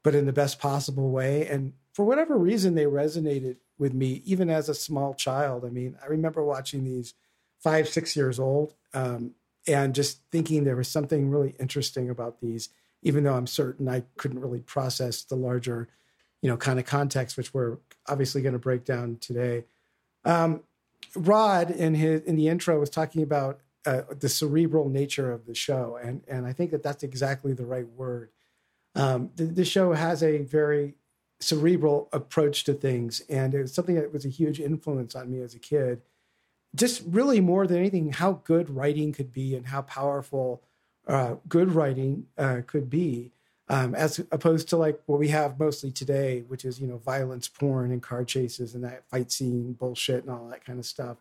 but 0.02 0.16
in 0.16 0.26
the 0.26 0.32
best 0.32 0.58
possible 0.58 1.12
way. 1.12 1.46
And 1.46 1.74
for 1.92 2.04
whatever 2.04 2.36
reason, 2.36 2.74
they 2.74 2.84
resonated 2.84 3.58
with 3.78 3.94
me 3.94 4.22
even 4.24 4.50
as 4.50 4.68
a 4.68 4.74
small 4.74 5.14
child. 5.14 5.64
I 5.64 5.68
mean, 5.68 5.96
I 6.02 6.06
remember 6.06 6.42
watching 6.42 6.82
these 6.82 7.14
five 7.60 7.88
six 7.88 8.16
years 8.16 8.38
old 8.38 8.74
um, 8.94 9.32
and 9.66 9.94
just 9.94 10.20
thinking 10.30 10.64
there 10.64 10.76
was 10.76 10.88
something 10.88 11.30
really 11.30 11.54
interesting 11.60 12.10
about 12.10 12.40
these, 12.40 12.70
even 13.02 13.24
though 13.24 13.34
I'm 13.34 13.46
certain 13.46 13.88
I 13.88 14.04
couldn't 14.16 14.40
really 14.40 14.60
process 14.60 15.22
the 15.22 15.36
larger, 15.36 15.88
you 16.42 16.48
know, 16.48 16.56
kind 16.56 16.78
of 16.78 16.86
context, 16.86 17.36
which 17.36 17.52
we're 17.52 17.78
obviously 18.08 18.42
going 18.42 18.54
to 18.54 18.58
break 18.58 18.84
down 18.84 19.18
today. 19.20 19.64
Um, 20.24 20.62
Rod 21.14 21.70
in 21.70 21.94
his 21.94 22.22
in 22.22 22.36
the 22.36 22.48
intro 22.48 22.78
was 22.78 22.90
talking 22.90 23.22
about 23.22 23.60
uh, 23.86 24.02
the 24.18 24.28
cerebral 24.28 24.88
nature 24.88 25.32
of 25.32 25.46
the 25.46 25.54
show, 25.54 25.98
and 26.02 26.22
and 26.28 26.46
I 26.46 26.52
think 26.52 26.70
that 26.70 26.82
that's 26.82 27.02
exactly 27.02 27.52
the 27.52 27.64
right 27.64 27.88
word. 27.88 28.30
Um, 28.94 29.30
the, 29.36 29.44
the 29.44 29.64
show 29.64 29.92
has 29.92 30.22
a 30.22 30.38
very 30.38 30.94
cerebral 31.40 32.08
approach 32.12 32.64
to 32.64 32.74
things, 32.74 33.22
and 33.28 33.54
it 33.54 33.62
was 33.62 33.72
something 33.72 33.94
that 33.94 34.12
was 34.12 34.24
a 34.24 34.28
huge 34.28 34.60
influence 34.60 35.14
on 35.14 35.30
me 35.30 35.40
as 35.40 35.54
a 35.54 35.58
kid 35.58 36.02
just 36.74 37.02
really 37.06 37.40
more 37.40 37.66
than 37.66 37.78
anything, 37.78 38.12
how 38.12 38.40
good 38.44 38.70
writing 38.70 39.12
could 39.12 39.32
be 39.32 39.56
and 39.56 39.66
how 39.66 39.82
powerful 39.82 40.62
uh, 41.06 41.36
good 41.48 41.72
writing 41.72 42.26
uh, 42.38 42.60
could 42.66 42.88
be, 42.88 43.32
um, 43.68 43.94
as 43.94 44.18
opposed 44.30 44.68
to 44.68 44.76
like 44.76 45.00
what 45.06 45.18
we 45.18 45.28
have 45.28 45.58
mostly 45.58 45.90
today, 45.90 46.44
which 46.46 46.64
is 46.64 46.80
you 46.80 46.86
know 46.86 46.98
violence, 46.98 47.48
porn, 47.48 47.90
and 47.90 48.02
car 48.02 48.24
chases 48.24 48.74
and 48.74 48.84
that 48.84 49.08
fight 49.08 49.32
scene 49.32 49.72
bullshit 49.72 50.22
and 50.22 50.30
all 50.30 50.48
that 50.48 50.64
kind 50.64 50.78
of 50.78 50.86
stuff. 50.86 51.18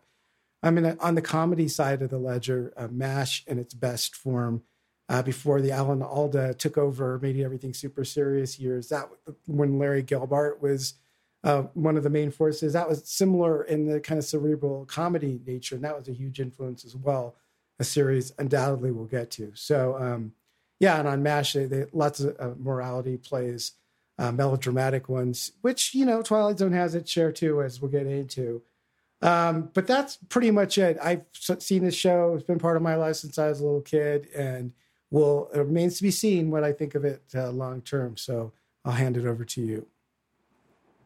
I 0.62 0.70
mean, 0.70 0.96
on 1.00 1.14
the 1.14 1.22
comedy 1.22 1.68
side 1.68 2.02
of 2.02 2.10
the 2.10 2.18
ledger, 2.18 2.72
uh, 2.76 2.88
MASH 2.88 3.44
in 3.46 3.58
its 3.58 3.72
best 3.72 4.14
form 4.14 4.62
uh, 5.08 5.22
before 5.22 5.60
the 5.60 5.72
Alan 5.72 6.02
Alda 6.02 6.54
took 6.54 6.76
over, 6.76 7.18
made 7.18 7.40
everything 7.40 7.74
super 7.74 8.04
serious 8.04 8.58
years. 8.58 8.90
That 8.90 9.08
when 9.46 9.78
Larry 9.78 10.02
Gelbart 10.02 10.60
was 10.60 10.94
uh, 11.42 11.62
one 11.74 11.96
of 11.96 12.02
the 12.02 12.10
main 12.10 12.30
forces. 12.30 12.72
That 12.72 12.88
was 12.88 13.04
similar 13.04 13.62
in 13.64 13.86
the 13.86 14.00
kind 14.00 14.18
of 14.18 14.24
cerebral 14.24 14.84
comedy 14.86 15.40
nature, 15.46 15.74
and 15.74 15.84
that 15.84 15.96
was 15.96 16.08
a 16.08 16.12
huge 16.12 16.40
influence 16.40 16.84
as 16.84 16.94
well. 16.94 17.36
A 17.78 17.84
series 17.84 18.32
undoubtedly 18.38 18.90
we'll 18.90 19.06
get 19.06 19.30
to. 19.32 19.52
So 19.54 19.96
um, 19.98 20.32
yeah, 20.80 20.98
and 20.98 21.08
on 21.08 21.22
Mash, 21.22 21.52
they, 21.52 21.64
they 21.64 21.86
lots 21.92 22.20
of 22.20 22.36
uh, 22.38 22.54
morality 22.58 23.16
plays, 23.16 23.72
uh, 24.18 24.32
melodramatic 24.32 25.08
ones, 25.08 25.52
which 25.62 25.94
you 25.94 26.04
know 26.04 26.22
Twilight 26.22 26.58
Zone 26.58 26.72
has 26.72 26.94
its 26.94 27.10
share 27.10 27.32
too, 27.32 27.62
as 27.62 27.80
we'll 27.80 27.90
get 27.90 28.06
into. 28.06 28.62
Um, 29.22 29.70
but 29.74 29.86
that's 29.86 30.16
pretty 30.28 30.50
much 30.50 30.78
it. 30.78 30.98
I've 31.02 31.24
seen 31.32 31.84
this 31.84 31.94
show; 31.94 32.34
it's 32.34 32.44
been 32.44 32.58
part 32.58 32.76
of 32.76 32.82
my 32.82 32.96
life 32.96 33.16
since 33.16 33.38
I 33.38 33.48
was 33.48 33.60
a 33.60 33.64
little 33.64 33.80
kid, 33.82 34.28
and 34.34 34.72
will 35.10 35.48
it 35.54 35.58
remains 35.58 35.96
to 35.98 36.02
be 36.02 36.10
seen 36.10 36.50
what 36.50 36.64
I 36.64 36.72
think 36.72 36.94
of 36.94 37.04
it 37.04 37.22
uh, 37.34 37.50
long 37.50 37.80
term. 37.82 38.16
So 38.16 38.52
I'll 38.84 38.92
hand 38.92 39.16
it 39.16 39.26
over 39.26 39.44
to 39.44 39.62
you. 39.62 39.86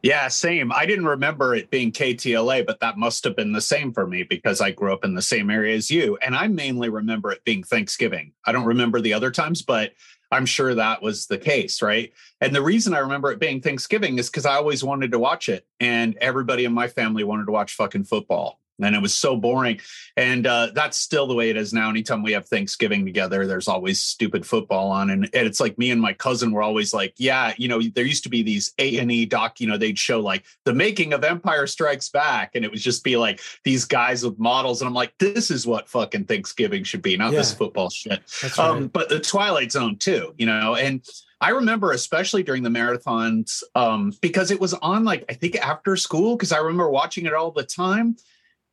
Yeah, 0.05 0.29
same. 0.29 0.71
I 0.71 0.85
didn't 0.85 1.07
remember 1.07 1.55
it 1.55 1.71
being 1.71 1.91
KTLA, 1.91 2.67
but 2.67 2.79
that 2.81 2.99
must 2.99 3.25
have 3.25 3.35
been 3.35 3.53
the 3.53 3.61
same 3.63 3.91
for 3.91 4.07
me 4.07 4.23
because 4.23 4.61
I 4.61 4.71
grew 4.71 4.93
up 4.93 5.03
in 5.03 5.15
the 5.15 5.23
same 5.23 5.49
area 5.49 5.75
as 5.75 5.91
you. 5.91 6.19
And 6.21 6.37
I 6.37 6.47
mainly 6.47 6.91
remember 6.91 7.33
it 7.33 7.43
being 7.45 7.63
Thanksgiving. 7.63 8.33
I 8.45 8.53
don't 8.53 8.67
remember 8.67 9.01
the 9.01 9.15
other 9.15 9.31
times, 9.31 9.63
but 9.63 9.93
I'm 10.31 10.45
sure 10.45 10.75
that 10.75 11.01
was 11.01 11.25
the 11.27 11.39
case, 11.39 11.81
right? 11.81 12.13
And 12.43 12.55
the 12.55 12.61
reason 12.61 12.93
I 12.93 12.99
remember 12.99 13.33
it 13.33 13.41
being 13.41 13.63
Thanksgiving 13.63 14.19
is 14.19 14.29
because 14.29 14.45
I 14.45 14.57
always 14.57 14.85
wanted 14.85 15.11
to 15.13 15.19
watch 15.19 15.49
it. 15.49 15.67
And 15.81 16.19
everybody 16.19 16.67
in 16.67 16.75
my 16.75 16.87
family 16.87 17.25
wanted 17.25 17.47
to 17.47 17.53
watch 17.53 17.73
fucking 17.73 18.05
football 18.05 18.61
and 18.81 18.95
it 18.95 19.03
was 19.03 19.17
so 19.17 19.37
boring. 19.37 19.81
And 20.17 20.47
uh, 20.47 20.69
that's 20.75 20.99
still 20.99 21.27
the 21.27 21.35
way 21.35 21.51
it 21.51 21.57
is 21.57 21.73
now. 21.73 21.91
Anytime 21.91 22.23
we 22.23 22.33
have 22.33 22.49
Thanksgiving 22.49 23.05
together, 23.05 23.47
there's 23.47 23.69
always 23.69 24.01
stupid 24.01 24.47
football 24.47 24.91
on, 24.91 25.11
and, 25.11 25.25
and 25.25 25.47
it's 25.47 25.61
like 25.61 25.79
me 25.79 25.91
and 25.91 26.01
my 26.01 26.13
cousin 26.13 26.53
were 26.53 26.63
always 26.63 26.93
like, 26.93 27.15
"Yeah, 27.17 27.55
you 27.57 27.69
know, 27.69 27.81
there 27.81 28.05
used 28.05 28.25
to 28.25 28.29
be 28.29 28.43
these 28.43 28.73
A 28.79 28.99
and 28.99 29.11
E 29.11 29.27
doc, 29.27 29.61
you 29.61 29.69
know, 29.69 29.77
they'd 29.77 29.99
show 29.99 30.21
like 30.21 30.45
the 30.65 30.75
making 30.75 31.13
of 31.13 31.25
Empire 31.25 31.67
Strikes 31.67 32.09
Back, 32.09 32.55
and 32.55 32.65
it 32.65 32.71
would 32.71 32.81
just 32.81 33.05
be 33.05 33.17
like 33.17 33.41
these 33.65 33.85
guys 33.85 34.25
with 34.25 34.39
models, 34.39 34.81
and 34.81 34.89
I'm 34.89 34.95
like, 34.95 35.15
this 35.19 35.51
is 35.51 35.67
what 35.67 35.89
fucking 35.89 36.25
Thanksgiving 36.25 36.85
should 36.85 37.03
be, 37.03 37.17
not 37.17 37.33
yeah. 37.33 37.39
this 37.39 37.55
football 37.55 37.91
shit. 37.91 38.23
Right. 38.43 38.59
Um, 38.59 38.89
but 38.89 39.09
the 39.09 39.21
Twilight 39.21 39.73
Zone 39.73 39.97
too, 39.97 40.35
you 40.39 40.47
know, 40.47 40.75
and. 40.75 41.05
I 41.41 41.51
remember 41.51 41.93
especially 41.93 42.43
during 42.43 42.63
the 42.63 42.71
marathons 42.71 43.63
um, 43.75 44.15
because 44.23 44.51
it 44.51 44.59
was 44.59 44.73
on 44.73 45.05
like 45.05 45.27
I 45.29 45.35
think 45.35 45.57
after 45.57 45.95
school 45.95 46.37
because 46.37 46.53
I 46.53 46.59
remember 46.59 46.89
watching 46.89 47.27
it 47.27 47.35
all 47.35 47.51
the 47.51 47.65
time 47.65 48.17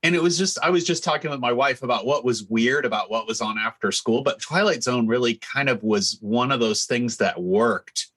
and 0.03 0.15
it 0.15 0.21
was 0.21 0.37
just 0.37 0.57
i 0.63 0.69
was 0.69 0.83
just 0.83 1.03
talking 1.03 1.31
with 1.31 1.39
my 1.39 1.51
wife 1.51 1.83
about 1.83 2.05
what 2.05 2.25
was 2.25 2.43
weird 2.43 2.85
about 2.85 3.09
what 3.09 3.27
was 3.27 3.41
on 3.41 3.57
after 3.57 3.91
school 3.91 4.21
but 4.21 4.41
twilight 4.41 4.83
zone 4.83 5.07
really 5.07 5.35
kind 5.35 5.69
of 5.69 5.83
was 5.83 6.17
one 6.21 6.51
of 6.51 6.59
those 6.59 6.85
things 6.85 7.17
that 7.17 7.41
worked 7.41 8.07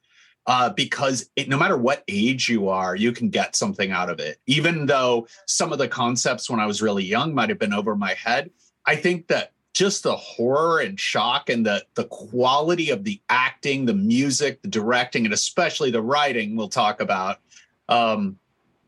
uh, 0.46 0.68
because 0.70 1.30
it, 1.36 1.48
no 1.48 1.56
matter 1.56 1.76
what 1.76 2.04
age 2.08 2.48
you 2.48 2.68
are 2.68 2.94
you 2.94 3.12
can 3.12 3.30
get 3.30 3.56
something 3.56 3.92
out 3.92 4.10
of 4.10 4.20
it. 4.20 4.38
Even 4.46 4.84
though 4.84 5.26
some 5.46 5.72
of 5.72 5.78
the 5.78 5.88
concepts 5.88 6.50
when 6.50 6.60
i 6.60 6.66
was 6.66 6.82
really 6.82 7.04
young 7.04 7.34
might 7.34 7.48
have 7.48 7.58
been 7.58 7.72
over 7.72 7.96
my 7.96 8.12
head 8.14 8.50
i 8.86 8.94
think 8.94 9.26
that 9.28 9.52
just 9.74 10.04
the 10.04 10.16
horror 10.16 10.80
and 10.80 11.00
shock 11.00 11.50
and 11.50 11.66
the 11.66 11.84
the 11.94 12.04
quality 12.04 12.90
of 12.90 13.04
the 13.04 13.20
acting 13.28 13.84
the 13.84 13.94
music 13.94 14.62
the 14.62 14.68
directing 14.68 15.24
and 15.24 15.34
especially 15.34 15.90
the 15.90 16.02
writing 16.02 16.56
we'll 16.56 16.68
talk 16.68 17.00
about 17.00 17.38
um, 17.88 18.38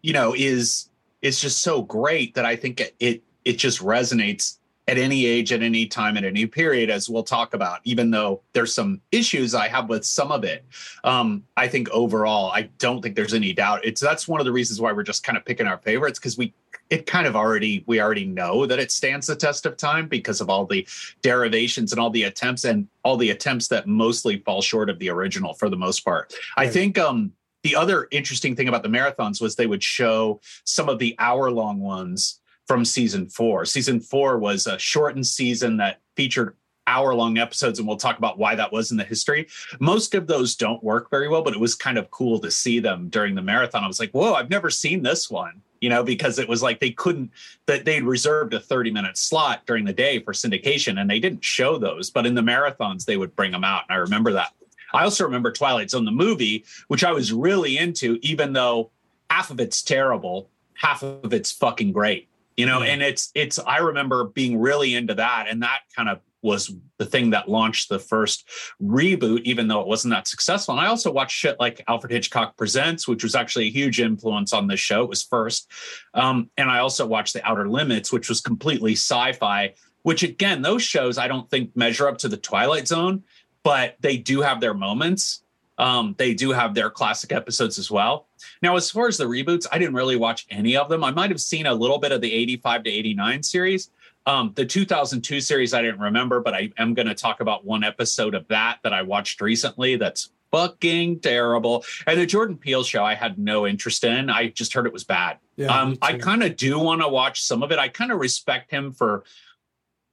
you 0.03 0.13
know 0.13 0.35
is 0.35 0.89
is 1.23 1.41
just 1.41 1.63
so 1.63 1.83
great 1.83 2.35
that 2.35 2.45
I 2.45 2.57
think 2.57 2.81
it, 2.81 2.95
it 3.01 3.23
it 3.45 3.59
just 3.59 3.81
resonates 3.81 4.59
at 4.89 4.99
any 4.99 5.27
age, 5.27 5.53
at 5.53 5.63
any 5.63 5.87
time, 5.87 6.17
at 6.17 6.25
any 6.25 6.47
period, 6.47 6.91
as 6.91 7.11
we'll 7.11 7.25
talk 7.25 7.55
about, 7.55 7.81
even 7.85 8.11
though 8.11 8.41
there's 8.53 8.73
some 8.73 9.01
issues 9.11 9.53
I 9.55 9.67
have 9.67 9.89
with 9.89 10.05
some 10.05 10.31
of 10.31 10.45
it. 10.45 10.65
Um, 11.03 11.43
I 11.57 11.67
think 11.67 11.91
overall, 11.91 12.53
I 12.53 12.63
don't 12.79 13.03
think 13.03 13.17
there's 13.17 13.35
any 13.35 13.53
doubt. 13.53 13.85
It's 13.85 14.01
that's 14.01 14.29
one 14.29 14.41
of 14.41 14.47
the 14.47 14.53
reasons 14.53 14.81
why 14.81 14.93
we're 14.93 15.03
just 15.03 15.25
kind 15.25 15.37
of 15.37 15.45
picking 15.45 15.67
our 15.67 15.79
favorites 15.79 16.19
because 16.19 16.39
we 16.39 16.55
it 16.89 17.07
kind 17.07 17.27
of 17.27 17.35
already 17.35 17.83
we 17.87 18.01
already 18.01 18.25
know 18.25 18.65
that 18.65 18.79
it 18.79 18.93
stands 18.93 19.27
the 19.27 19.35
test 19.35 19.67
of 19.67 19.77
time 19.77 20.07
because 20.07 20.41
of 20.41 20.49
all 20.49 20.65
the 20.65 20.87
derivations 21.21 21.93
and 21.93 22.01
all 22.01 22.11
the 22.11 22.25
attempts 22.25 22.65
and 22.65 22.87
all 23.03 23.17
the 23.17 23.31
attempts 23.31 23.67
that 23.69 23.89
mostly 23.89 24.39
fall 24.41 24.63
short 24.63 24.89
of 24.89 24.99
the 25.01 25.11
original 25.11 25.55
for 25.55 25.69
the 25.69 25.77
most 25.77 26.05
part. 26.05 26.33
Right. 26.57 26.69
I 26.69 26.71
think 26.71 26.97
um 26.97 27.33
the 27.67 27.75
other 27.75 28.07
interesting 28.13 28.55
thing 28.55 28.69
about 28.69 28.85
the 28.85 28.89
marathons 28.89 29.43
was 29.43 29.57
they 29.57 29.67
would 29.67 29.83
show 29.83 30.41
some 30.63 30.89
of 30.89 31.01
the 31.01 31.17
hour 31.19 31.51
long 31.51 31.81
ones 31.81 32.39
from 32.69 32.85
season 32.85 33.29
four. 33.29 33.65
Season 33.65 33.99
four 33.99 34.39
was 34.39 34.69
a 34.69 34.79
shortened 34.79 35.27
season 35.27 35.77
that 35.79 35.99
featured 36.15 36.55
hour 36.87 37.13
long 37.13 37.39
episodes, 37.39 37.81
and 37.81 37.89
we'll 37.89 37.97
talk 37.97 38.19
about 38.19 38.39
why 38.39 38.55
that 38.55 38.71
was 38.71 38.93
in 38.93 38.97
the 38.97 39.03
history. 39.03 39.49
Most 39.81 40.15
of 40.15 40.29
those 40.29 40.55
don't 40.55 40.81
work 40.85 41.11
very 41.11 41.27
well, 41.27 41.43
but 41.43 41.55
it 41.55 41.59
was 41.59 41.75
kind 41.75 41.99
of 41.99 42.09
cool 42.13 42.39
to 42.39 42.53
see 42.53 42.79
them 42.79 43.09
during 43.09 43.35
the 43.35 43.43
marathon. 43.43 43.83
I 43.83 43.89
was 43.89 43.99
like, 43.99 44.13
whoa, 44.13 44.35
I've 44.35 44.49
never 44.49 44.71
seen 44.71 45.03
this 45.03 45.29
one. 45.29 45.61
You 45.81 45.91
know, 45.91 46.05
because 46.05 46.39
it 46.39 46.49
was 46.49 46.63
like 46.63 46.79
they 46.79 46.93
couldn't 46.93 47.33
that 47.67 47.85
they'd 47.85 48.05
reserved 48.05 48.55
a 48.55 48.61
30 48.61 48.93
minute 48.93 49.19
slot 49.19 49.67
during 49.67 49.85
the 49.85 49.93
day 49.93 50.21
for 50.21 50.33
syndication 50.33 50.99
and 51.01 51.11
they 51.11 51.19
didn't 51.19 51.45
show 51.45 51.79
those, 51.79 52.11
but 52.11 52.25
in 52.27 52.35
the 52.35 52.43
marathons 52.43 53.05
they 53.05 53.17
would 53.17 53.37
bring 53.37 53.51
them 53.51 53.63
out. 53.63 53.83
And 53.89 53.95
I 53.97 53.99
remember 53.99 54.33
that. 54.33 54.53
I 54.95 55.05
also 55.05 55.25
remember 55.25 55.53
Twilight 55.53 55.91
Zone, 55.91 56.05
the 56.05 56.11
movie, 56.11 56.65
which 56.89 57.05
I 57.05 57.13
was 57.13 57.33
really 57.33 57.79
into, 57.79 58.19
even 58.23 58.53
though 58.53 58.91
half 59.31 59.51
of 59.51 59.61
it's 59.61 59.83
terrible, 59.83 60.51
half 60.75 61.03
of 61.03 61.33
it's 61.33 61.53
fucking 61.53 61.93
great. 61.93 62.29
You 62.57 62.65
know, 62.65 62.83
and 62.83 63.03
it's 63.03 63.31
it's 63.35 63.59
I 63.59 63.79
remember 63.79 64.25
being 64.25 64.59
really 64.59 64.95
into 64.95 65.15
that, 65.15 65.47
and 65.49 65.63
that 65.63 65.81
kind 65.95 66.09
of 66.09 66.21
was 66.41 66.75
the 66.97 67.05
thing 67.05 67.31
that 67.31 67.49
launched 67.49 67.89
the 67.89 67.99
first 67.99 68.49
reboot, 68.81 69.43
even 69.43 69.69
though 69.69 69.81
it 69.81 69.87
wasn't 69.87 70.15
that 70.15 70.29
successful. 70.29 70.73
And 70.73 70.81
I 70.81 70.89
also 70.89 71.11
watched 71.11 71.37
shit 71.37 71.59
like 71.61 71.83
Alfred 71.89 72.13
Hitchcock 72.13 72.57
Presents, 72.57 73.07
which 73.07 73.23
was 73.23 73.35
actually 73.35 73.67
a 73.67 73.73
huge 73.73 74.01
influence 74.01 74.53
on 74.53 74.69
this 74.69 74.81
show. 74.81 75.03
It 75.03 75.11
was 75.11 75.23
first. 75.23 75.71
Um, 76.15 76.49
and 76.57 76.71
I 76.71 76.79
also 76.79 77.05
watched 77.05 77.35
The 77.35 77.45
Outer 77.47 77.69
Limits, 77.69 78.13
which 78.13 78.29
was 78.29 78.41
completely 78.41 78.93
sci 78.93 79.33
fi, 79.33 79.75
which 80.03 80.23
again, 80.23 80.63
those 80.63 80.83
shows 80.83 81.19
I 81.19 81.29
don't 81.29 81.51
think 81.51 81.77
measure 81.77 82.09
up 82.09 82.19
to 82.19 82.29
The 82.29 82.37
Twilight 82.37 82.87
Zone, 82.87 83.25
but 83.67 83.97
they 83.99 84.17
do 84.17 84.43
have 84.43 84.61
their 84.61 84.75
moments. 84.75 85.43
Um, 85.77 86.15
they 86.19 86.35
do 86.35 86.53
have 86.53 86.73
their 86.73 86.89
classic 86.89 87.33
episodes 87.33 87.81
as 87.81 87.91
well. 87.91 88.29
Now, 88.63 88.77
as 88.77 88.93
far 88.93 89.09
as 89.09 89.19
the 89.19 89.25
reboots, 89.25 89.67
I 89.73 89.79
didn't 89.79 89.97
really 89.97 90.15
watch 90.15 90.47
any 90.51 90.77
of 90.77 90.89
them. 90.89 91.03
I 91.03 91.11
might 91.11 91.31
have 91.31 91.41
seen 91.41 91.67
a 91.67 91.75
little 91.75 91.99
bit 91.99 92.13
of 92.13 92.21
the 92.21 92.33
85 92.33 92.85
to 92.85 92.91
89 92.91 93.43
series. 93.43 93.91
Um, 94.25 94.53
the 94.55 94.65
2002 94.65 95.41
series, 95.41 95.75
I 95.75 95.83
didn't 95.83 95.99
remember, 95.99 96.41
but 96.41 96.55
I 96.55 96.71
am 96.79 96.95
going 96.95 97.09
to 97.09 97.15
talk 97.15 97.41
about 97.41 97.65
one 97.65 97.83
episode 97.83 98.37
of 98.37 98.47
that 98.49 98.79
that 98.85 98.93
I 98.93 99.03
watched 99.03 99.41
recently 99.41 99.97
that's 99.97 100.31
fucking 100.53 101.19
terrible. 101.19 101.85
And 102.07 102.21
the 102.21 102.27
Jordan 102.27 102.57
Peele 102.57 102.85
show, 102.85 103.05
I 103.05 103.15
had 103.15 103.37
no 103.37 103.67
interest 103.67 104.05
in. 104.05 104.31
I 104.31 104.49
just 104.49 104.75
heard 104.75 104.87
it 104.87 104.93
was 104.93 105.05
bad. 105.05 105.39
Yeah, 105.57 105.77
um, 105.77 105.99
I 106.01 106.19
kind 106.19 106.45
of 106.45 106.57
do 106.57 106.79
want 106.79 107.03
to 107.03 107.09
watch 107.09 107.43
some 107.43 107.65
of 107.65 107.73
it. 107.73 107.81
I 107.81 107.89
kind 107.89 108.13
of 108.13 108.21
respect 108.21 108.71
him 108.71 108.93
for 108.93 109.25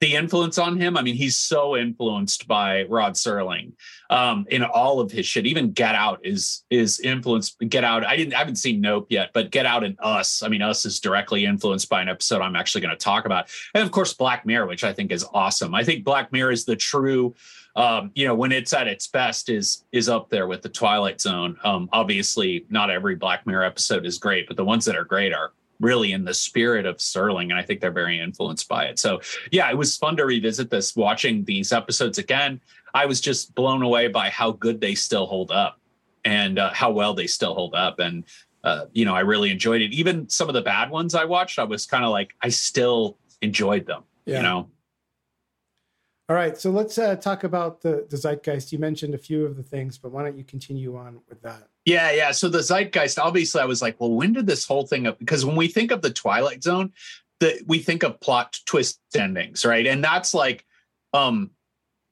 the 0.04 0.16
influence 0.16 0.58
on 0.58 0.78
him. 0.78 0.98
I 0.98 1.02
mean, 1.02 1.16
he's 1.16 1.38
so 1.38 1.78
influenced 1.78 2.46
by 2.46 2.84
Rod 2.90 3.14
Serling 3.14 3.72
um, 4.10 4.46
in 4.50 4.62
all 4.62 5.00
of 5.00 5.10
his 5.14 5.26
shit. 5.26 5.46
Even 5.46 5.72
Get 5.72 5.96
Out 5.96 6.20
is 6.26 6.66
is 6.70 7.00
influenced. 7.00 7.58
Get 7.70 7.86
Out. 7.86 8.06
I 8.06 8.18
didn't. 8.18 8.34
I 8.34 8.40
haven't 8.40 8.58
seen 8.58 8.82
Nope 8.82 9.08
yet, 9.10 9.30
but 9.34 9.50
Get 9.50 9.66
Out 9.66 9.86
and 9.86 9.96
Us. 10.02 10.44
I 10.44 10.50
mean, 10.50 10.62
Us 10.62 10.84
is 10.84 11.00
directly 11.00 11.46
influenced 11.46 11.88
by 11.88 12.02
an 12.02 12.10
episode 12.10 12.42
I'm 12.42 12.58
actually 12.58 12.82
going 12.82 12.94
to 12.94 13.02
talk 13.02 13.26
about, 13.26 13.48
and 13.74 13.82
of 13.82 13.92
course 13.92 14.14
Black 14.14 14.46
Mirror, 14.46 14.68
which 14.68 14.84
I 14.84 14.92
think 14.92 15.10
is 15.10 15.26
awesome. 15.34 15.74
I 15.74 15.86
think 15.86 16.04
Black 16.04 16.34
Mirror 16.34 16.52
is 16.52 16.66
the 16.66 16.76
true. 16.76 17.34
Um, 17.78 18.12
you 18.14 18.28
know, 18.28 18.36
when 18.36 18.52
it's 18.52 18.74
at 18.74 18.90
its 18.90 19.08
best, 19.08 19.48
is 19.48 19.86
is 19.94 20.10
up 20.10 20.30
there 20.30 20.48
with 20.48 20.64
the 20.64 20.70
Twilight 20.70 21.22
Zone. 21.22 21.56
Um, 21.64 21.88
obviously, 21.94 22.66
not 22.70 22.90
every 22.90 23.16
Black 23.16 23.48
Mirror 23.48 23.64
episode 23.64 24.06
is 24.06 24.18
great, 24.18 24.50
but 24.50 24.58
the 24.58 24.66
ones 24.66 24.84
that 24.84 24.98
are 24.98 25.06
great 25.06 25.34
are 25.34 25.54
really 25.84 26.14
in 26.14 26.24
the 26.24 26.34
spirit 26.34 26.86
of 26.86 26.98
Serling. 26.98 27.50
And 27.52 27.56
I 27.56 27.62
think 27.62 27.82
they're 27.82 27.92
very 27.92 28.20
influenced 28.20 28.68
by 28.68 28.86
it. 28.86 28.98
So, 28.98 29.22
yeah, 29.52 29.70
it 29.70 29.78
was 29.78 29.98
fun 29.98 30.16
to 30.18 30.26
revisit 30.26 30.70
this, 30.70 30.96
watching 30.96 31.44
these 31.44 31.74
episodes 31.74 32.18
again. 32.18 32.62
I 32.94 33.06
was 33.06 33.20
just 33.22 33.54
blown 33.54 33.82
away 33.84 34.08
by 34.08 34.30
how 34.30 34.52
good 34.54 34.80
they 34.80 34.96
still 34.96 35.26
hold 35.26 35.52
up 35.52 35.80
and 36.24 36.58
uh, 36.58 36.72
how 36.74 36.92
well 36.92 37.14
they 37.14 37.28
still 37.28 37.54
hold 37.54 37.76
up. 37.76 38.00
And, 38.00 38.24
uh, 38.64 38.86
you 38.94 39.04
know, 39.04 39.14
I 39.14 39.20
really 39.22 39.52
enjoyed 39.52 39.82
it. 39.82 39.92
Even 39.92 40.30
some 40.30 40.48
of 40.48 40.54
the 40.54 40.62
bad 40.62 40.90
ones 40.90 41.14
I 41.16 41.26
watched, 41.26 41.60
I 41.60 41.66
was 41.66 41.86
kind 41.86 42.06
of 42.06 42.12
like, 42.12 42.34
I 42.42 42.50
still 42.50 43.18
enjoyed 43.42 43.86
them, 43.86 44.04
yeah. 44.26 44.38
you 44.38 44.44
know? 44.44 44.70
All 46.30 46.38
right, 46.38 46.58
so 46.58 46.72
let's 46.72 46.98
uh, 46.98 47.18
talk 47.18 47.44
about 47.44 47.82
the, 47.82 48.08
the 48.10 48.16
zeitgeist. 48.16 48.72
You 48.72 48.80
mentioned 48.80 49.14
a 49.14 49.18
few 49.18 49.46
of 49.46 49.58
the 49.58 49.64
things, 49.64 49.98
but 49.98 50.12
why 50.14 50.24
don't 50.24 50.38
you 50.38 50.46
continue 50.46 50.96
on 50.96 51.20
with 51.28 51.42
that? 51.42 51.68
Yeah, 51.86 52.12
yeah. 52.12 52.32
So 52.32 52.48
the 52.48 52.64
zeitgeist, 52.64 53.20
obviously, 53.20 53.62
I 53.62 53.66
was 53.66 53.82
like, 53.82 54.00
well, 54.00 54.12
when 54.12 54.34
did 54.34 54.48
this 54.48 54.66
whole 54.66 54.88
thing 54.88 55.06
up? 55.06 55.20
Because 55.20 55.46
when 55.46 55.56
we 55.56 55.68
think 55.68 55.92
of 55.92 56.02
the 56.02 56.12
Twilight 56.12 56.64
Zone, 56.64 56.94
that 57.40 57.64
we 57.68 57.80
think 57.80 58.04
of 58.04 58.20
plot 58.22 58.60
twist 58.66 59.02
endings, 59.16 59.66
right? 59.66 59.86
And 59.86 60.04
that's 60.04 60.34
like, 60.34 60.66
um, 61.14 61.52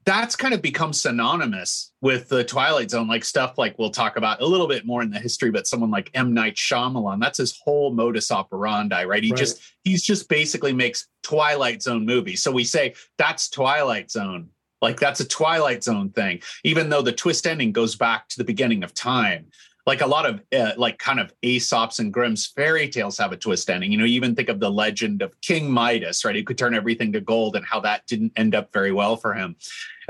that's 0.03 0.35
kind 0.35 0.53
of 0.53 0.61
become 0.61 0.93
synonymous 0.93 1.91
with 2.01 2.27
the 2.27 2.43
Twilight 2.43 2.89
Zone, 2.89 3.07
like 3.07 3.23
stuff 3.23 3.57
like 3.57 3.77
we'll 3.77 3.91
talk 3.91 4.17
about 4.17 4.41
a 4.41 4.45
little 4.45 4.67
bit 4.67 4.85
more 4.85 5.01
in 5.03 5.11
the 5.11 5.19
history, 5.19 5.51
but 5.51 5.67
someone 5.67 5.91
like 5.91 6.09
M. 6.13 6.33
Night 6.33 6.55
Shyamalan, 6.55 7.21
that's 7.21 7.37
his 7.37 7.59
whole 7.63 7.93
modus 7.93 8.31
operandi, 8.31 9.05
right? 9.05 9.23
He 9.23 9.31
right. 9.31 9.37
just 9.37 9.61
he's 9.83 10.01
just 10.03 10.27
basically 10.27 10.73
makes 10.73 11.07
Twilight 11.23 11.83
Zone 11.83 12.05
movies. 12.05 12.41
So 12.41 12.51
we 12.51 12.63
say 12.63 12.95
that's 13.17 13.49
Twilight 13.49 14.09
Zone, 14.09 14.49
Like 14.81 14.99
that's 14.99 15.19
a 15.19 15.27
Twilight 15.27 15.83
Zone 15.83 16.09
thing, 16.09 16.41
even 16.63 16.89
though 16.89 17.01
the 17.01 17.11
twist 17.11 17.45
ending 17.45 17.71
goes 17.71 17.95
back 17.95 18.27
to 18.29 18.37
the 18.37 18.43
beginning 18.43 18.83
of 18.83 18.93
time. 18.93 19.45
Like 19.87 20.01
a 20.01 20.07
lot 20.07 20.27
of 20.27 20.41
uh, 20.55 20.73
like 20.77 20.99
kind 20.99 21.19
of 21.19 21.33
Aesop's 21.41 21.97
and 21.97 22.13
Grimm's 22.13 22.45
fairy 22.45 22.87
tales 22.87 23.17
have 23.17 23.31
a 23.31 23.37
twist 23.37 23.67
ending. 23.69 23.91
You 23.91 23.97
know, 23.97 24.05
you 24.05 24.15
even 24.15 24.35
think 24.35 24.49
of 24.49 24.59
the 24.59 24.69
legend 24.69 25.23
of 25.23 25.39
King 25.41 25.71
Midas, 25.71 26.23
right? 26.23 26.35
He 26.35 26.43
could 26.43 26.57
turn 26.57 26.75
everything 26.75 27.11
to 27.13 27.21
gold 27.21 27.55
and 27.55 27.65
how 27.65 27.79
that 27.79 28.05
didn't 28.05 28.31
end 28.35 28.53
up 28.53 28.71
very 28.71 28.91
well 28.91 29.17
for 29.17 29.33
him. 29.33 29.55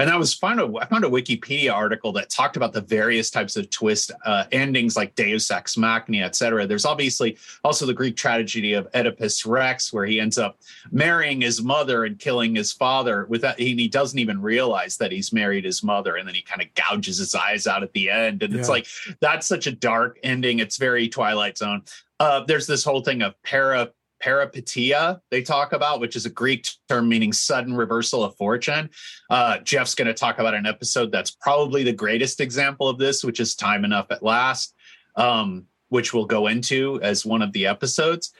And 0.01 0.09
I 0.09 0.17
was 0.17 0.33
found 0.33 0.59
a, 0.59 0.65
I 0.81 0.85
found 0.85 1.05
a 1.05 1.09
Wikipedia 1.09 1.71
article 1.71 2.11
that 2.13 2.31
talked 2.31 2.57
about 2.57 2.73
the 2.73 2.81
various 2.81 3.29
types 3.29 3.55
of 3.55 3.69
twist 3.69 4.11
uh, 4.25 4.45
endings 4.51 4.95
like 4.95 5.13
Deus 5.13 5.51
Ex 5.51 5.77
Machina, 5.77 6.25
etc. 6.25 6.65
There's 6.65 6.85
obviously 6.85 7.37
also 7.63 7.85
the 7.85 7.93
Greek 7.93 8.15
tragedy 8.15 8.73
of 8.73 8.87
Oedipus 8.95 9.45
Rex, 9.45 9.93
where 9.93 10.05
he 10.05 10.19
ends 10.19 10.39
up 10.39 10.57
marrying 10.91 11.41
his 11.41 11.61
mother 11.61 12.05
and 12.05 12.17
killing 12.17 12.55
his 12.55 12.71
father 12.71 13.27
without, 13.29 13.59
and 13.59 13.79
he 13.79 13.87
doesn't 13.87 14.17
even 14.17 14.41
realize 14.41 14.97
that 14.97 15.11
he's 15.11 15.31
married 15.31 15.65
his 15.65 15.83
mother. 15.83 16.15
And 16.15 16.27
then 16.27 16.33
he 16.33 16.41
kind 16.41 16.63
of 16.63 16.73
gouges 16.73 17.19
his 17.19 17.35
eyes 17.35 17.67
out 17.67 17.83
at 17.83 17.93
the 17.93 18.09
end. 18.09 18.41
And 18.41 18.53
yeah. 18.53 18.59
it's 18.59 18.69
like, 18.69 18.87
that's 19.19 19.45
such 19.45 19.67
a 19.67 19.71
dark 19.71 20.17
ending. 20.23 20.57
It's 20.57 20.77
very 20.77 21.09
Twilight 21.09 21.59
Zone. 21.59 21.83
Uh, 22.19 22.43
there's 22.47 22.65
this 22.65 22.83
whole 22.83 23.01
thing 23.01 23.21
of 23.21 23.39
para 23.43 23.91
peripeteia 24.21 25.19
they 25.29 25.41
talk 25.41 25.73
about, 25.73 25.99
which 25.99 26.15
is 26.15 26.25
a 26.25 26.29
Greek 26.29 26.67
term 26.87 27.09
meaning 27.09 27.33
sudden 27.33 27.73
reversal 27.75 28.23
of 28.23 28.35
fortune. 28.37 28.89
Uh, 29.29 29.57
Jeff's 29.59 29.95
going 29.95 30.07
to 30.07 30.13
talk 30.13 30.39
about 30.39 30.53
an 30.53 30.65
episode 30.65 31.11
that's 31.11 31.31
probably 31.31 31.83
the 31.83 31.93
greatest 31.93 32.39
example 32.39 32.87
of 32.87 32.97
this, 32.97 33.23
which 33.23 33.39
is 33.39 33.55
Time 33.55 33.85
Enough 33.85 34.07
at 34.11 34.23
Last, 34.23 34.75
um, 35.15 35.65
which 35.89 36.13
we'll 36.13 36.25
go 36.25 36.47
into 36.47 36.99
as 37.01 37.25
one 37.25 37.41
of 37.41 37.51
the 37.53 37.67
episodes. 37.67 38.31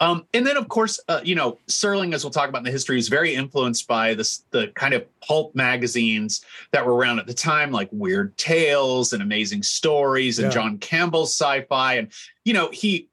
Um, 0.00 0.26
and 0.34 0.46
then, 0.46 0.56
of 0.56 0.68
course, 0.68 0.98
uh, 1.08 1.20
you 1.22 1.34
know, 1.34 1.58
Serling, 1.68 2.14
as 2.14 2.24
we'll 2.24 2.32
talk 2.32 2.48
about 2.48 2.58
in 2.58 2.64
the 2.64 2.70
history, 2.70 2.98
is 2.98 3.08
very 3.08 3.34
influenced 3.34 3.86
by 3.86 4.14
this, 4.14 4.44
the 4.50 4.68
kind 4.74 4.92
of 4.92 5.04
pulp 5.20 5.54
magazines 5.54 6.44
that 6.72 6.84
were 6.84 6.94
around 6.94 7.20
at 7.20 7.26
the 7.26 7.34
time, 7.34 7.70
like 7.70 7.88
Weird 7.92 8.36
Tales 8.36 9.12
and 9.12 9.22
Amazing 9.22 9.62
Stories 9.62 10.38
and 10.40 10.46
yeah. 10.46 10.52
John 10.52 10.78
Campbell's 10.78 11.30
sci-fi. 11.30 11.94
And 11.94 12.12
you 12.44 12.52
know, 12.52 12.70
he 12.70 13.08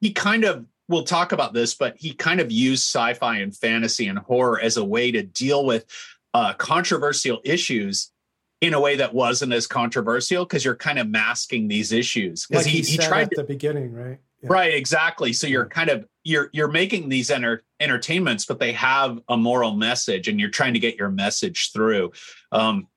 he 0.00 0.12
kind 0.12 0.44
of 0.44 0.64
we'll 0.92 1.04
talk 1.04 1.32
about 1.32 1.54
this, 1.54 1.74
but 1.74 1.96
he 1.96 2.12
kind 2.12 2.40
of 2.40 2.52
used 2.52 2.82
sci-fi 2.82 3.38
and 3.38 3.56
fantasy 3.56 4.06
and 4.06 4.18
horror 4.18 4.60
as 4.60 4.76
a 4.76 4.84
way 4.84 5.10
to 5.10 5.22
deal 5.22 5.64
with 5.64 5.86
uh, 6.34 6.54
controversial 6.54 7.40
issues 7.44 8.12
in 8.60 8.74
a 8.74 8.80
way 8.80 8.96
that 8.96 9.12
wasn't 9.12 9.52
as 9.52 9.66
controversial 9.66 10.44
because 10.44 10.64
you're 10.64 10.76
kind 10.76 10.98
of 10.98 11.08
masking 11.08 11.66
these 11.66 11.90
issues. 11.90 12.46
Because 12.46 12.64
like 12.64 12.72
he, 12.72 12.82
he, 12.82 12.92
he 12.92 12.98
tried 12.98 13.22
at 13.22 13.30
to, 13.30 13.36
the 13.38 13.44
beginning, 13.44 13.92
right? 13.92 14.18
Yeah. 14.42 14.48
Right, 14.50 14.74
exactly. 14.74 15.32
So 15.32 15.46
you're 15.46 15.66
kind 15.66 15.88
of 15.88 16.06
you're 16.24 16.50
you're 16.52 16.68
making 16.70 17.08
these 17.08 17.30
enter, 17.30 17.64
entertainments, 17.80 18.44
but 18.44 18.58
they 18.60 18.72
have 18.72 19.20
a 19.28 19.36
moral 19.36 19.72
message, 19.72 20.28
and 20.28 20.38
you're 20.38 20.50
trying 20.50 20.74
to 20.74 20.80
get 20.80 20.96
your 20.96 21.10
message 21.10 21.72
through. 21.72 22.12
Um, 22.50 22.88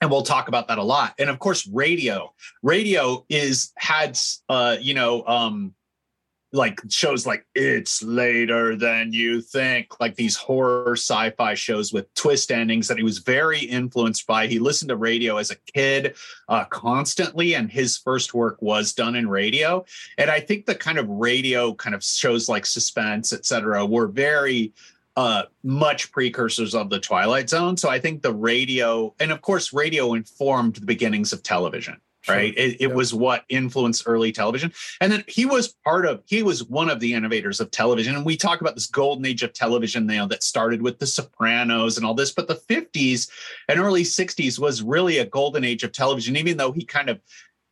and 0.00 0.10
we'll 0.10 0.22
talk 0.22 0.48
about 0.48 0.68
that 0.68 0.78
a 0.78 0.82
lot. 0.82 1.14
And 1.18 1.28
of 1.28 1.38
course, 1.38 1.66
radio. 1.66 2.32
Radio 2.62 3.24
is 3.28 3.72
had 3.76 4.18
uh, 4.48 4.76
you 4.80 4.94
know 4.94 5.24
um, 5.26 5.74
like 6.52 6.80
shows 6.88 7.26
like 7.26 7.46
it's 7.54 8.02
later 8.02 8.74
than 8.74 9.12
you 9.12 9.40
think 9.40 10.00
like 10.00 10.16
these 10.16 10.36
horror 10.36 10.94
sci-fi 10.96 11.54
shows 11.54 11.92
with 11.92 12.12
twist 12.14 12.50
endings 12.50 12.88
that 12.88 12.96
he 12.98 13.04
was 13.04 13.18
very 13.18 13.60
influenced 13.60 14.26
by. 14.26 14.46
He 14.46 14.58
listened 14.58 14.88
to 14.88 14.96
radio 14.96 15.36
as 15.36 15.50
a 15.50 15.56
kid 15.72 16.16
uh, 16.48 16.64
constantly 16.64 17.54
and 17.54 17.70
his 17.70 17.96
first 17.96 18.34
work 18.34 18.60
was 18.60 18.92
done 18.92 19.14
in 19.14 19.28
radio. 19.28 19.84
And 20.18 20.30
i 20.30 20.40
think 20.40 20.66
the 20.66 20.74
kind 20.74 20.98
of 20.98 21.08
radio 21.08 21.74
kind 21.74 21.94
of 21.94 22.02
shows 22.02 22.48
like 22.48 22.66
suspense 22.66 23.32
etc 23.32 23.86
were 23.86 24.08
very 24.08 24.72
uh, 25.16 25.42
much 25.64 26.12
precursors 26.12 26.74
of 26.74 26.88
the 26.88 26.98
twilight 26.98 27.48
zone. 27.48 27.76
So 27.76 27.88
i 27.88 28.00
think 28.00 28.22
the 28.22 28.34
radio 28.34 29.14
and 29.20 29.30
of 29.30 29.40
course 29.40 29.72
radio 29.72 30.14
informed 30.14 30.76
the 30.76 30.86
beginnings 30.86 31.32
of 31.32 31.42
television 31.44 32.00
Sure. 32.22 32.34
right? 32.34 32.54
It, 32.56 32.80
it 32.80 32.94
was 32.94 33.14
what 33.14 33.44
influenced 33.48 34.02
early 34.06 34.30
television. 34.30 34.72
And 35.00 35.10
then 35.10 35.24
he 35.26 35.46
was 35.46 35.74
part 35.84 36.04
of 36.04 36.22
he 36.26 36.42
was 36.42 36.64
one 36.64 36.90
of 36.90 37.00
the 37.00 37.14
innovators 37.14 37.60
of 37.60 37.70
television. 37.70 38.14
And 38.14 38.26
we 38.26 38.36
talk 38.36 38.60
about 38.60 38.74
this 38.74 38.86
golden 38.86 39.24
age 39.24 39.42
of 39.42 39.52
television 39.52 40.06
now 40.06 40.26
that 40.26 40.42
started 40.42 40.82
with 40.82 40.98
the 40.98 41.06
sopranos 41.06 41.96
and 41.96 42.04
all 42.04 42.14
this 42.14 42.32
but 42.32 42.48
the 42.48 42.54
50s 42.54 43.28
and 43.68 43.80
early 43.80 44.02
60s 44.02 44.58
was 44.58 44.82
really 44.82 45.18
a 45.18 45.26
golden 45.26 45.64
age 45.64 45.82
of 45.82 45.92
television 45.92 46.36
even 46.36 46.56
though 46.56 46.72
he 46.72 46.84
kind 46.84 47.08
of 47.08 47.20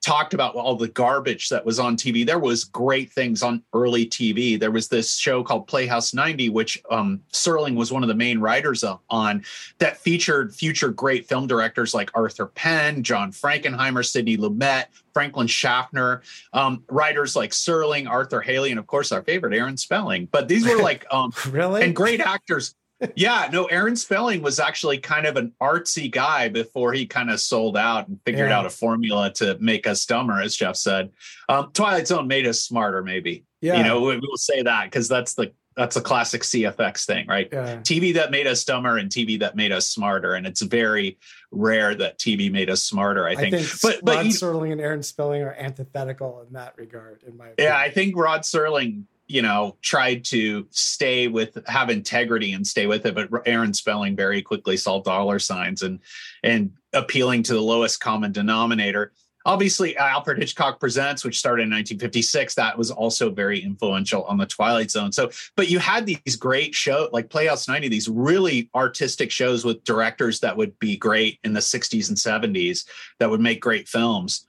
talked 0.05 0.35
about 0.35 0.55
all 0.55 0.77
the 0.77 0.89
garbage 0.89 1.49
that 1.49 1.65
was 1.65 1.79
on 1.79 1.97
TV. 1.97 2.25
There 2.25 2.39
was 2.39 2.65
great 2.65 3.13
things 3.13 3.43
on 3.43 3.63
early 3.73 4.07
TV. 4.07 4.59
There 4.59 4.71
was 4.71 4.89
this 4.89 5.17
show 5.17 5.43
called 5.43 5.67
Playhouse 5.67 6.15
90, 6.15 6.51
which 6.51 6.81
um, 6.91 7.21
Serling 7.33 7.75
was 7.75 7.93
one 7.93 8.03
of 8.03 8.09
the 8.09 8.15
main 8.15 8.39
writers 8.39 8.85
on, 9.11 9.45
that 9.79 9.97
featured 9.97 10.55
future 10.55 10.89
great 10.89 11.29
film 11.29 11.47
directors 11.47 11.95
like 11.95 12.11
Arthur 12.15 12.47
Penn, 12.47 13.03
John 13.03 13.33
Frankenheimer, 13.33 14.07
Sidney 14.07 14.37
Lumet, 14.37 14.87
Franklin 15.13 15.49
Schaffner, 15.49 16.23
um, 16.53 16.85
writers 16.89 17.35
like 17.35 17.51
Serling, 17.51 18.09
Arthur 18.09 18.41
Hailey, 18.41 18.71
and 18.71 18.79
of 18.79 18.87
course 18.87 19.11
our 19.11 19.23
favorite 19.23 19.53
Aaron 19.53 19.77
Spelling. 19.77 20.29
But 20.31 20.47
these 20.47 20.65
were 20.65 20.79
like 20.83 21.07
um, 21.11 21.33
really 21.51 21.83
and 21.83 21.97
great 21.97 22.21
actors 22.21 22.75
yeah, 23.15 23.49
no, 23.53 23.67
Aaron 23.67 23.97
Spelling 23.97 24.43
was 24.43 24.59
actually 24.59 24.99
kind 24.99 25.27
of 25.27 25.37
an 25.37 25.53
artsy 25.61 26.11
guy 26.11 26.49
before 26.49 26.93
he 26.93 27.07
kind 27.07 27.31
of 27.31 27.41
sold 27.41 27.77
out 27.77 28.09
and 28.09 28.19
figured 28.25 28.51
yeah. 28.51 28.59
out 28.59 28.67
a 28.67 28.71
formula 28.71 29.33
to 29.35 29.57
make 29.61 29.87
us 29.87 30.05
dumber, 30.05 30.41
as 30.41 30.57
Jeff 30.57 30.77
said. 30.77 31.11
Um, 31.49 31.71
Twilight 31.73 32.09
Zone 32.09 32.27
made 32.27 32.47
us 32.47 32.61
smarter, 32.63 33.03
maybe. 33.03 33.45
Yeah. 33.61 33.79
You 33.79 33.85
know, 33.85 34.01
we, 34.01 34.19
will 34.19 34.37
say 34.37 34.63
that 34.63 34.85
because 34.85 35.09
that's 35.09 35.35
the 35.35 35.53
that's 35.77 35.95
a 35.95 36.01
classic 36.01 36.43
CFX 36.43 37.07
thing, 37.07 37.29
right? 37.29 37.49
Yeah. 37.53 37.77
TV 37.77 38.13
that 38.15 38.33
made 38.33 38.49
us 38.49 38.65
dumber 38.65 38.99
and 38.99 39.09
TV 39.09 39.39
that 39.39 39.55
made 39.55 39.71
us 39.71 39.87
smarter, 39.87 40.35
and 40.35 40.45
it's 40.45 40.61
very 40.61 41.19
rare 41.53 41.95
that 41.95 42.19
TV 42.19 42.51
made 42.51 42.69
us 42.69 42.83
smarter. 42.83 43.29
I 43.29 43.37
think. 43.37 43.55
I 43.55 43.63
think 43.63 43.81
but 43.81 44.05
but 44.05 44.17
Rod 44.17 44.27
Serling 44.27 44.73
and 44.73 44.81
Aaron 44.81 45.05
Spelling 45.05 45.43
are 45.43 45.55
antithetical 45.55 46.45
in 46.47 46.53
that 46.55 46.75
regard, 46.77 47.23
in 47.25 47.37
my 47.37 47.51
opinion. 47.51 47.73
Yeah, 47.73 47.79
I 47.79 47.91
think 47.91 48.17
Rod 48.17 48.41
Serling 48.41 49.05
you 49.29 49.43
know, 49.43 49.77
tried 49.83 50.25
to 50.25 50.67
stay 50.71 51.29
with 51.29 51.59
have 51.67 51.91
integrity 51.91 52.53
and 52.55 52.67
stay 52.67 52.87
with 52.87 53.05
it. 53.07 53.15
But 53.15 53.29
Aaron 53.47 53.75
Spelling 53.75 54.17
very 54.17 54.43
quickly 54.43 54.77
saw 54.77 55.01
dollar 55.03 55.39
signs 55.39 55.83
and 55.83 56.01
and 56.43 56.73
appealing 56.95 57.43
to 57.45 57.55
the 57.55 57.61
lowest 57.61 58.01
common 58.01 58.33
denominator. 58.33 59.13
Obviously, 59.45 59.97
Alfred 59.97 60.39
Hitchcock 60.39 60.81
Presents, 60.81 61.25
which 61.25 61.39
started 61.39 61.63
in 61.63 61.71
1956, 61.71 62.55
that 62.57 62.77
was 62.77 62.91
also 62.91 63.31
very 63.31 63.61
influential 63.61 64.25
on 64.25 64.37
the 64.37 64.45
Twilight 64.45 64.91
Zone. 64.91 65.13
So, 65.13 65.31
but 65.57 65.71
you 65.71 65.79
had 65.79 66.05
these 66.05 66.37
great 66.37 66.75
shows 66.75 67.11
like 67.13 67.31
Playhouse 67.31 67.69
90, 67.69 67.89
these 67.89 68.09
really 68.09 68.69
artistic 68.75 69.31
shows 69.31 69.65
with 69.65 69.85
directors 69.85 70.41
that 70.41 70.57
would 70.57 70.79
be 70.81 70.97
great 70.97 71.39
in 71.45 71.53
the 71.53 71.61
60s 71.61 72.09
and 72.09 72.19
70s 72.19 72.85
that 73.21 73.31
would 73.31 73.41
make 73.41 73.61
great 73.61 73.89
films 73.89 74.45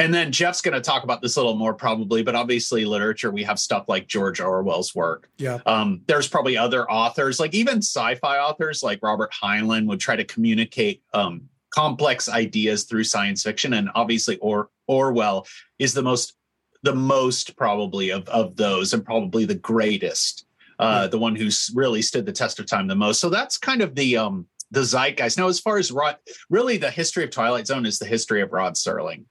and 0.00 0.14
then 0.14 0.32
Jeff's 0.32 0.62
going 0.62 0.74
to 0.74 0.80
talk 0.80 1.04
about 1.04 1.20
this 1.20 1.36
a 1.36 1.40
little 1.40 1.56
more 1.56 1.74
probably, 1.74 2.22
but 2.22 2.34
obviously 2.34 2.86
literature, 2.86 3.30
we 3.30 3.44
have 3.44 3.58
stuff 3.58 3.84
like 3.86 4.08
George 4.08 4.40
Orwell's 4.40 4.94
work. 4.94 5.28
Yeah. 5.36 5.58
Um, 5.66 6.00
there's 6.06 6.26
probably 6.26 6.56
other 6.56 6.90
authors, 6.90 7.38
like 7.38 7.52
even 7.52 7.78
sci-fi 7.78 8.38
authors 8.38 8.82
like 8.82 9.00
Robert 9.02 9.30
Heinlein 9.30 9.86
would 9.86 10.00
try 10.00 10.16
to 10.16 10.24
communicate 10.24 11.02
um, 11.12 11.42
complex 11.68 12.30
ideas 12.30 12.84
through 12.84 13.04
science 13.04 13.42
fiction. 13.42 13.74
And 13.74 13.90
obviously 13.94 14.38
or- 14.38 14.70
Orwell 14.88 15.46
is 15.78 15.92
the 15.92 16.02
most, 16.02 16.34
the 16.82 16.94
most 16.94 17.54
probably 17.58 18.08
of, 18.08 18.26
of 18.30 18.56
those 18.56 18.94
and 18.94 19.04
probably 19.04 19.44
the 19.44 19.54
greatest, 19.54 20.46
uh, 20.78 21.00
yeah. 21.02 21.06
the 21.08 21.18
one 21.18 21.36
who's 21.36 21.70
really 21.74 22.00
stood 22.00 22.24
the 22.24 22.32
test 22.32 22.58
of 22.58 22.64
time 22.64 22.86
the 22.86 22.94
most. 22.94 23.20
So 23.20 23.28
that's 23.28 23.58
kind 23.58 23.82
of 23.82 23.94
the, 23.94 24.16
um, 24.16 24.46
the 24.70 24.80
zeitgeist. 24.80 25.36
Now, 25.36 25.48
as 25.48 25.60
far 25.60 25.76
as 25.76 25.92
Rod, 25.92 26.16
really 26.48 26.78
the 26.78 26.90
history 26.90 27.22
of 27.22 27.30
Twilight 27.30 27.66
Zone 27.66 27.84
is 27.84 27.98
the 27.98 28.06
history 28.06 28.40
of 28.40 28.52
Rod 28.52 28.76
Serling 28.76 29.26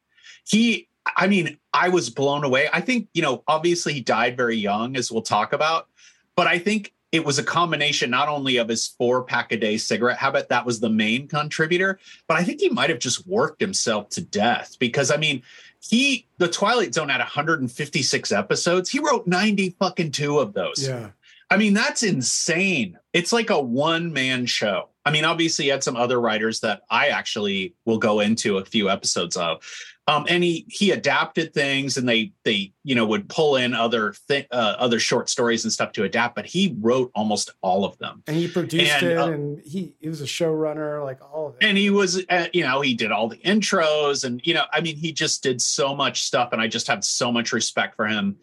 he 0.50 0.88
I 1.16 1.28
mean, 1.28 1.58
I 1.74 1.90
was 1.90 2.10
blown 2.10 2.44
away. 2.44 2.70
I 2.72 2.82
think, 2.82 3.08
you 3.14 3.22
know, 3.22 3.44
obviously 3.48 3.94
he 3.94 4.02
died 4.02 4.38
very 4.38 4.58
young, 4.58 4.96
as 4.96 5.12
we'll 5.12 5.22
talk 5.22 5.54
about, 5.54 5.88
but 6.36 6.48
I 6.48 6.60
think 6.60 6.94
it 7.12 7.26
was 7.26 7.40
a 7.40 7.44
combination 7.44 8.12
not 8.12 8.28
only 8.28 8.58
of 8.58 8.70
his 8.70 8.88
four 8.88 9.24
pack 9.24 9.52
a 9.52 9.58
day 9.58 9.78
cigarette 9.78 10.18
habit, 10.18 10.50
that 10.50 10.66
was 10.66 10.80
the 10.80 10.90
main 10.90 11.28
contributor, 11.28 12.00
but 12.28 12.38
I 12.38 12.44
think 12.44 12.60
he 12.60 12.70
might 12.70 12.90
have 12.90 13.00
just 13.00 13.26
worked 13.26 13.60
himself 13.60 14.10
to 14.10 14.22
death 14.22 14.78
because 14.80 15.10
I 15.10 15.18
mean, 15.18 15.42
he, 15.82 16.28
the 16.38 16.48
Twilight 16.48 16.94
Zone 16.94 17.10
had 17.10 17.20
156 17.20 18.32
episodes. 18.32 18.90
He 18.90 19.00
wrote 19.00 19.26
90 19.26 19.72
fucking 19.80 20.12
two 20.12 20.40
of 20.40 20.54
those. 20.54 20.88
Yeah. 20.88 21.12
I 21.50 21.58
mean, 21.58 21.74
that's 21.74 22.04
insane. 22.04 23.00
It's 23.14 23.34
like 23.34 23.50
a 23.50 23.60
one 23.60 24.14
man 24.14 24.46
show. 24.46 24.90
I 25.06 25.12
mean, 25.12 25.26
obviously, 25.26 25.66
he 25.66 25.72
had 25.72 25.84
some 25.84 25.96
other 25.96 26.22
writers 26.22 26.60
that 26.60 26.84
I 26.92 27.08
actually 27.08 27.74
will 27.86 27.98
go 27.98 28.20
into 28.20 28.58
a 28.58 28.66
few 28.66 28.90
episodes 28.90 29.36
of. 29.36 29.64
Um, 30.10 30.26
and 30.30 30.44
he 30.44 30.66
he 30.70 30.92
adapted 30.92 31.54
things, 31.54 31.98
and 31.98 32.08
they 32.08 32.34
they 32.44 32.74
you 32.84 32.96
know 32.96 33.06
would 33.06 33.30
pull 33.30 33.56
in 33.56 33.74
other 33.74 34.14
th- 34.28 34.48
uh, 34.52 34.76
other 34.78 35.00
short 35.00 35.30
stories 35.30 35.64
and 35.64 35.72
stuff 35.72 35.92
to 35.94 36.04
adapt. 36.04 36.36
But 36.36 36.46
he 36.46 36.76
wrote 36.80 37.12
almost 37.14 37.52
all 37.62 37.86
of 37.86 37.98
them, 38.00 38.24
and 38.28 38.36
he 38.36 38.48
produced 38.48 38.92
and, 38.92 39.08
it, 39.08 39.18
uh, 39.18 39.32
and 39.32 39.62
he 39.62 39.94
he 40.00 40.10
was 40.10 40.22
a 40.22 40.26
showrunner, 40.26 41.04
like 41.04 41.20
all 41.22 41.50
of 41.50 41.56
it. 41.56 41.64
And 41.64 41.78
he 41.78 41.90
was, 41.90 42.24
uh, 42.30 42.48
you 42.54 42.64
know, 42.64 42.82
he 42.82 42.94
did 42.94 43.12
all 43.12 43.28
the 43.28 43.38
intros, 43.38 44.24
and 44.24 44.42
you 44.44 44.54
know, 44.54 44.66
I 44.74 44.82
mean, 44.82 44.96
he 44.96 45.12
just 45.12 45.44
did 45.44 45.62
so 45.62 45.96
much 45.96 46.24
stuff, 46.24 46.50
and 46.54 46.62
I 46.62 46.68
just 46.68 46.88
have 46.88 47.04
so 47.04 47.32
much 47.32 47.54
respect 47.54 47.96
for 47.96 48.08
him 48.08 48.38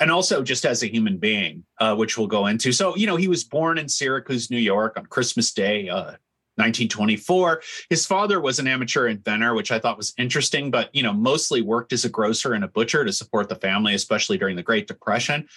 and 0.00 0.10
also 0.10 0.42
just 0.42 0.64
as 0.64 0.82
a 0.82 0.90
human 0.90 1.18
being, 1.18 1.62
uh, 1.78 1.94
which 1.94 2.16
we'll 2.16 2.26
go 2.26 2.46
into. 2.46 2.72
So, 2.72 2.96
you 2.96 3.06
know, 3.06 3.16
he 3.16 3.28
was 3.28 3.44
born 3.44 3.76
in 3.76 3.86
Syracuse, 3.86 4.50
New 4.50 4.56
York 4.56 4.96
on 4.96 5.04
Christmas 5.04 5.52
Day, 5.52 5.90
uh, 5.90 6.12
1924. 6.60 7.62
His 7.88 8.06
father 8.06 8.40
was 8.40 8.58
an 8.58 8.68
amateur 8.68 9.08
inventor, 9.08 9.54
which 9.54 9.72
I 9.72 9.78
thought 9.78 9.96
was 9.96 10.14
interesting, 10.18 10.70
but 10.70 10.94
you 10.94 11.02
know, 11.02 11.12
mostly 11.12 11.62
worked 11.62 11.92
as 11.92 12.04
a 12.04 12.08
grocer 12.08 12.52
and 12.52 12.64
a 12.64 12.68
butcher 12.68 13.04
to 13.04 13.12
support 13.12 13.48
the 13.48 13.56
family, 13.56 13.94
especially 13.94 14.38
during 14.38 14.56
the 14.56 14.62
Great 14.62 14.86
Depression. 14.86 15.48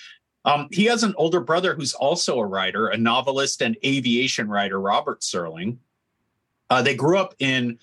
Um, 0.46 0.68
he 0.72 0.86
has 0.86 1.04
an 1.04 1.14
older 1.18 1.40
brother 1.40 1.74
who's 1.74 1.94
also 1.94 2.40
a 2.40 2.46
writer, 2.46 2.88
a 2.88 2.98
novelist 2.98 3.62
and 3.62 3.78
aviation 3.86 4.50
writer, 4.50 4.80
Robert 4.80 5.22
Serling. 5.22 5.78
Uh, 6.70 6.82
they 6.82 6.96
grew 6.96 7.18
up 7.18 7.36
in 7.40 7.78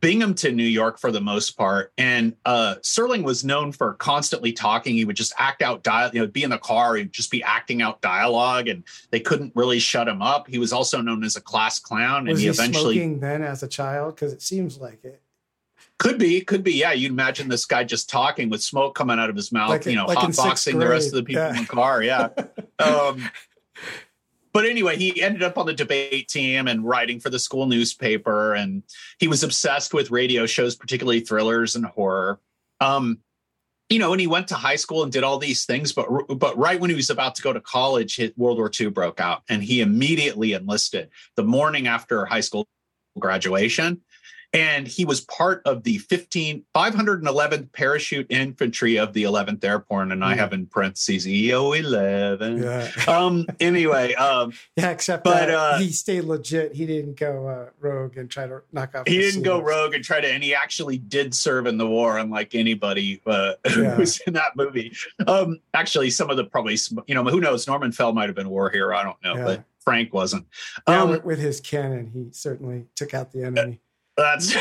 Binghamton, 0.00 0.56
New 0.56 0.64
York, 0.64 0.98
for 0.98 1.12
the 1.12 1.20
most 1.20 1.56
part. 1.56 1.92
And 1.96 2.34
uh, 2.44 2.76
Serling 2.82 3.22
was 3.22 3.44
known 3.44 3.70
for 3.72 3.94
constantly 3.94 4.52
talking. 4.52 4.94
He 4.94 5.04
would 5.04 5.16
just 5.16 5.32
act 5.38 5.62
out 5.62 5.82
dialogue, 5.82 6.14
you 6.14 6.20
know, 6.20 6.26
be 6.26 6.42
in 6.42 6.50
the 6.50 6.58
car, 6.58 6.96
he'd 6.96 7.12
just 7.12 7.30
be 7.30 7.42
acting 7.42 7.80
out 7.82 8.00
dialogue, 8.00 8.66
and 8.68 8.82
they 9.10 9.20
couldn't 9.20 9.52
really 9.54 9.78
shut 9.78 10.08
him 10.08 10.20
up. 10.22 10.48
He 10.48 10.58
was 10.58 10.72
also 10.72 11.00
known 11.00 11.22
as 11.22 11.36
a 11.36 11.40
class 11.40 11.78
clown, 11.78 12.24
Was 12.26 12.30
and 12.32 12.38
he, 12.38 12.44
he 12.44 12.50
eventually 12.50 12.94
smoking 12.96 13.20
then 13.20 13.42
as 13.42 13.62
a 13.62 13.68
child? 13.68 14.14
Because 14.16 14.32
it 14.32 14.42
seems 14.42 14.78
like 14.78 15.04
it. 15.04 15.20
could 15.98 16.18
be, 16.18 16.40
could 16.40 16.64
be. 16.64 16.74
Yeah, 16.74 16.92
you'd 16.92 17.12
imagine 17.12 17.48
this 17.48 17.64
guy 17.64 17.84
just 17.84 18.10
talking 18.10 18.50
with 18.50 18.62
smoke 18.62 18.94
coming 18.96 19.18
out 19.20 19.30
of 19.30 19.36
his 19.36 19.52
mouth, 19.52 19.70
Like- 19.70 19.86
you 19.86 19.94
know, 19.94 20.06
like 20.06 20.24
in 20.24 20.32
sixth 20.32 20.66
hotboxing 20.66 20.80
the 20.80 20.88
rest 20.88 21.08
of 21.08 21.14
the 21.14 21.22
people 21.22 21.42
Yeah. 21.42 21.50
in 21.56 21.62
the 21.62 21.66
car. 21.68 22.02
Yeah. 22.02 22.28
um, 22.80 23.28
but 24.54 24.64
anyway, 24.64 24.96
he 24.96 25.20
ended 25.20 25.42
up 25.42 25.58
on 25.58 25.66
the 25.66 25.74
debate 25.74 26.28
team 26.28 26.68
and 26.68 26.84
writing 26.84 27.18
for 27.18 27.28
the 27.28 27.40
school 27.40 27.66
newspaper, 27.66 28.54
and 28.54 28.84
he 29.18 29.26
was 29.26 29.42
obsessed 29.42 29.92
with 29.92 30.12
radio 30.12 30.46
shows, 30.46 30.76
particularly 30.76 31.18
thrillers 31.18 31.74
and 31.74 31.84
horror. 31.84 32.38
Um, 32.80 33.18
you 33.90 33.98
know, 33.98 34.12
and 34.12 34.20
he 34.20 34.28
went 34.28 34.46
to 34.48 34.54
high 34.54 34.76
school 34.76 35.02
and 35.02 35.12
did 35.12 35.24
all 35.24 35.38
these 35.38 35.66
things, 35.66 35.92
but 35.92 36.08
but 36.38 36.56
right 36.56 36.80
when 36.80 36.88
he 36.88 36.96
was 36.96 37.10
about 37.10 37.34
to 37.34 37.42
go 37.42 37.52
to 37.52 37.60
college, 37.60 38.20
World 38.36 38.58
War 38.58 38.70
II 38.80 38.90
broke 38.90 39.20
out, 39.20 39.42
and 39.48 39.62
he 39.62 39.80
immediately 39.80 40.52
enlisted 40.52 41.10
the 41.34 41.42
morning 41.42 41.88
after 41.88 42.24
high 42.24 42.40
school 42.40 42.66
graduation. 43.18 44.02
And 44.54 44.86
he 44.86 45.04
was 45.04 45.20
part 45.20 45.60
of 45.66 45.82
the 45.82 45.98
15, 45.98 46.64
511th 46.74 47.72
Parachute 47.72 48.26
Infantry 48.30 48.96
of 48.96 49.12
the 49.12 49.24
11th 49.24 49.62
Airborne. 49.64 50.12
And 50.12 50.24
I 50.24 50.32
Hmm. 50.34 50.38
have 50.38 50.52
in 50.52 50.66
parentheses 50.66 51.26
EO 51.28 51.72
11. 51.72 52.62
Yeah. 52.62 52.90
Um, 53.08 53.46
anyway, 53.60 54.14
um, 54.14 54.52
Yeah, 54.76 54.90
except 54.90 55.24
But, 55.24 55.46
that 55.46 55.50
uh, 55.50 55.78
he 55.78 55.90
stayed 55.90 56.22
legit. 56.24 56.72
He 56.74 56.86
didn't 56.86 57.18
go 57.18 57.46
uh, 57.48 57.70
rogue 57.80 58.16
and 58.16 58.30
try 58.30 58.46
to 58.46 58.62
knock 58.72 58.94
off. 58.94 59.06
he 59.06 59.18
didn't 59.18 59.42
go 59.42 59.60
rogue 59.60 59.92
and 59.94 60.02
try 60.04 60.20
to, 60.20 60.28
and 60.32 60.42
he 60.42 60.54
actually 60.54 60.98
did 60.98 61.34
serve 61.34 61.66
in 61.66 61.76
the 61.76 61.86
war, 61.86 62.16
unlike 62.18 62.54
anybody 62.54 63.20
uh, 63.26 63.54
Yeah. 63.66 63.72
who 63.72 64.00
was 64.00 64.20
in 64.26 64.32
that 64.34 64.56
movie. 64.56 64.94
Um, 65.26 65.58
actually, 65.74 66.10
some 66.10 66.30
of 66.30 66.36
the 66.36 66.44
probably, 66.44 66.78
you 67.06 67.14
know, 67.14 67.24
who 67.24 67.40
knows? 67.40 67.66
Norman 67.66 67.92
Fell 67.92 68.12
might 68.12 68.28
have 68.28 68.36
been 68.36 68.46
a 68.46 68.50
war 68.50 68.70
hero. 68.70 68.96
I 68.96 69.02
don't 69.02 69.22
know, 69.24 69.34
Yeah. 69.36 69.44
but 69.44 69.64
Frank 69.80 70.14
wasn't. 70.14 70.46
Yeah, 70.88 71.02
Um, 71.02 71.10
with, 71.10 71.24
with 71.24 71.38
his 71.40 71.60
cannon, 71.60 72.10
he 72.14 72.28
certainly 72.32 72.86
took 72.94 73.12
out 73.14 73.32
the 73.32 73.42
enemy. 73.44 73.80
That's 74.16 74.54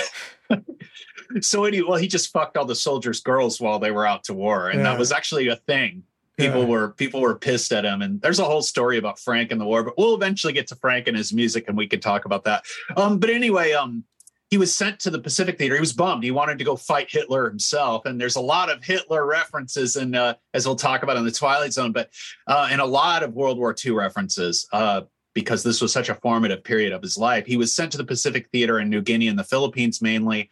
so 1.42 1.66
anyway. 1.66 1.88
Well, 1.88 1.98
he 2.00 2.08
just 2.08 2.32
fucked 2.32 2.58
all 2.58 2.66
the 2.66 2.76
soldiers' 2.76 3.22
girls 3.22 3.60
while 3.60 3.80
they 3.80 3.92
were 3.92 4.06
out 4.06 4.24
to 4.26 4.34
war, 4.34 4.70
and 4.70 4.80
Yeah. 4.80 4.84
that 4.92 5.00
was 5.00 5.12
actually 5.12 5.48
a 5.48 5.56
thing. 5.56 6.04
People 6.38 6.62
Yeah. 6.62 6.68
were 6.68 6.89
people 6.89 7.22
were 7.22 7.36
pissed 7.36 7.72
at 7.72 7.86
him, 7.86 8.02
and 8.02 8.22
there's 8.22 8.39
a 8.39 8.44
whole 8.46 8.62
story 8.63 8.98
about 8.98 9.20
Frank 9.20 9.52
and 9.52 9.62
the 9.62 9.66
war. 9.66 9.84
But 9.84 9.98
we'll 9.98 10.16
eventually 10.16 10.54
get 10.54 10.68
to 10.68 10.76
Frank 10.76 11.08
and 11.08 11.16
his 11.16 11.32
music, 11.34 11.66
and 11.68 11.78
we 11.78 11.88
can 11.88 12.00
talk 12.00 12.26
about 12.26 12.44
that. 12.46 12.66
Um, 12.98 13.20
but 13.20 13.30
anyway, 13.30 13.74
um, 13.74 14.04
he 14.50 14.58
was 14.58 14.76
sent 14.76 15.00
to 15.02 15.10
the 15.10 15.20
Pacific 15.20 15.58
Theater. 15.58 15.76
He 15.76 15.80
was 15.80 15.94
bummed. 15.94 16.24
He 16.24 16.30
wanted 16.32 16.58
to 16.60 16.63
go 16.63 16.76
fight 16.76 17.08
Hitler 17.10 17.48
himself, 17.50 18.06
and 18.06 18.20
there's 18.20 18.36
a 18.36 18.42
lot 18.42 18.72
of 18.72 18.84
Hitler 18.84 19.26
references, 19.26 19.96
and 19.96 20.16
uh, 20.16 20.36
as 20.54 20.66
we'll 20.66 20.76
talk 20.76 21.04
about 21.04 21.18
in 21.18 21.24
the 21.26 21.32
Twilight 21.32 21.74
Zone, 21.74 21.92
but 21.92 22.10
uh, 22.48 22.68
and 22.72 22.82
a 22.82 22.86
lot 22.86 23.22
of 23.24 23.34
World 23.34 23.58
War 23.60 23.76
II 23.84 23.92
references. 23.94 24.68
Uh, 24.74 25.02
because 25.34 25.63
this 25.63 25.82
was 25.82 25.91
such 25.91 26.10
a 26.10 26.15
formative 26.15 26.63
period 26.63 26.93
of 26.93 27.02
his 27.02 27.17
life. 27.17 27.46
He 27.46 27.58
was 27.58 27.74
sent 27.74 27.91
to 27.93 27.98
the 27.98 28.04
Pacific 28.04 28.50
Theater 28.52 28.80
in 28.80 28.89
New 28.89 29.02
Guinea 29.02 29.28
and 29.28 29.38
the 29.38 29.43
Philippines 29.43 30.02
mainly. 30.02 30.50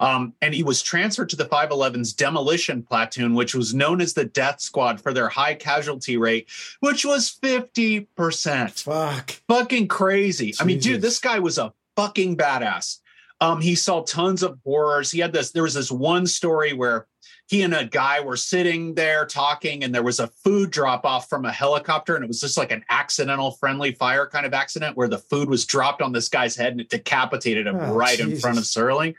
Um, 0.00 0.34
and 0.42 0.52
he 0.52 0.64
was 0.64 0.82
transferred 0.82 1.28
to 1.28 1.36
the 1.36 1.44
511's 1.44 2.12
demolition 2.12 2.82
platoon, 2.82 3.34
which 3.34 3.54
was 3.54 3.72
known 3.72 4.00
as 4.00 4.14
the 4.14 4.24
Death 4.24 4.60
Squad 4.60 5.00
for 5.00 5.12
their 5.12 5.28
high 5.28 5.54
casualty 5.54 6.16
rate, 6.16 6.48
which 6.80 7.04
was 7.04 7.38
50%. 7.40 8.70
Fuck. 8.70 9.30
Fucking 9.48 9.86
crazy. 9.86 10.54
I 10.58 10.64
mean, 10.64 10.80
dude, 10.80 11.02
this 11.02 11.20
guy 11.20 11.38
was 11.38 11.58
a 11.58 11.72
fucking 11.94 12.36
badass. 12.36 12.98
Um, 13.40 13.60
he 13.60 13.74
saw 13.74 14.02
tons 14.02 14.42
of 14.42 14.58
horrors. 14.64 15.10
He 15.10 15.20
had 15.20 15.32
this, 15.32 15.52
there 15.52 15.62
was 15.62 15.74
this 15.74 15.90
one 15.90 16.26
story 16.26 16.72
where 16.72 17.06
he 17.52 17.60
and 17.60 17.74
a 17.74 17.84
guy 17.84 18.18
were 18.18 18.38
sitting 18.38 18.94
there 18.94 19.26
talking, 19.26 19.84
and 19.84 19.94
there 19.94 20.02
was 20.02 20.20
a 20.20 20.28
food 20.28 20.70
drop 20.70 21.04
off 21.04 21.28
from 21.28 21.44
a 21.44 21.52
helicopter, 21.52 22.14
and 22.14 22.24
it 22.24 22.26
was 22.26 22.40
just 22.40 22.56
like 22.56 22.72
an 22.72 22.82
accidental 22.88 23.50
friendly 23.50 23.92
fire 23.92 24.26
kind 24.26 24.46
of 24.46 24.54
accident 24.54 24.96
where 24.96 25.06
the 25.06 25.18
food 25.18 25.50
was 25.50 25.66
dropped 25.66 26.00
on 26.00 26.12
this 26.12 26.30
guy's 26.30 26.56
head 26.56 26.72
and 26.72 26.80
it 26.80 26.88
decapitated 26.88 27.66
him 27.66 27.76
Oh, 27.78 27.92
right 27.92 28.18
in 28.18 28.38
front 28.38 28.56
of 28.56 28.62
Jesus. 28.64 28.74
Serling. 28.74 29.14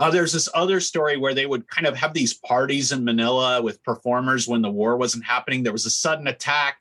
Uh, 0.00 0.10
there's 0.10 0.32
this 0.32 0.48
other 0.54 0.80
story 0.80 1.18
where 1.18 1.34
they 1.34 1.44
would 1.44 1.68
kind 1.68 1.86
of 1.86 1.94
have 1.94 2.14
these 2.14 2.32
parties 2.32 2.90
in 2.90 3.04
Manila 3.04 3.60
with 3.60 3.82
performers 3.82 4.48
when 4.48 4.62
the 4.62 4.70
war 4.70 4.96
wasn't 4.96 5.26
happening. 5.26 5.62
There 5.62 5.70
was 5.70 5.84
a 5.84 5.90
sudden 5.90 6.26
attack, 6.26 6.78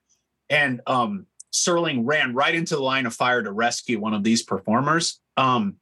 and 0.50 0.80
um, 0.88 1.26
Serling 1.54 2.04
ran 2.06 2.34
right 2.34 2.56
into 2.56 2.78
the 2.78 2.82
line 2.82 3.06
of 3.06 3.14
fire 3.14 3.44
to 3.44 3.52
rescue 3.52 4.00
one 4.00 4.14
of 4.14 4.24
these 4.24 4.42
performers. 4.42 5.20
Um, 5.36 5.76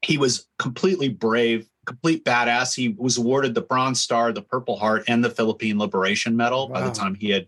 he 0.00 0.16
was 0.16 0.48
completely 0.58 1.10
brave, 1.10 1.68
complete 1.86 2.24
badass. 2.24 2.74
He 2.74 2.94
was 2.98 3.16
awarded 3.16 3.54
the 3.54 3.62
Bronze 3.62 4.00
Star, 4.00 4.32
the 4.32 4.42
Purple 4.42 4.76
Heart, 4.76 5.04
and 5.08 5.24
the 5.24 5.30
Philippine 5.30 5.78
Liberation 5.78 6.36
Medal 6.36 6.68
by 6.68 6.82
the 6.82 6.92
time 6.92 7.14
he 7.14 7.30
had 7.30 7.46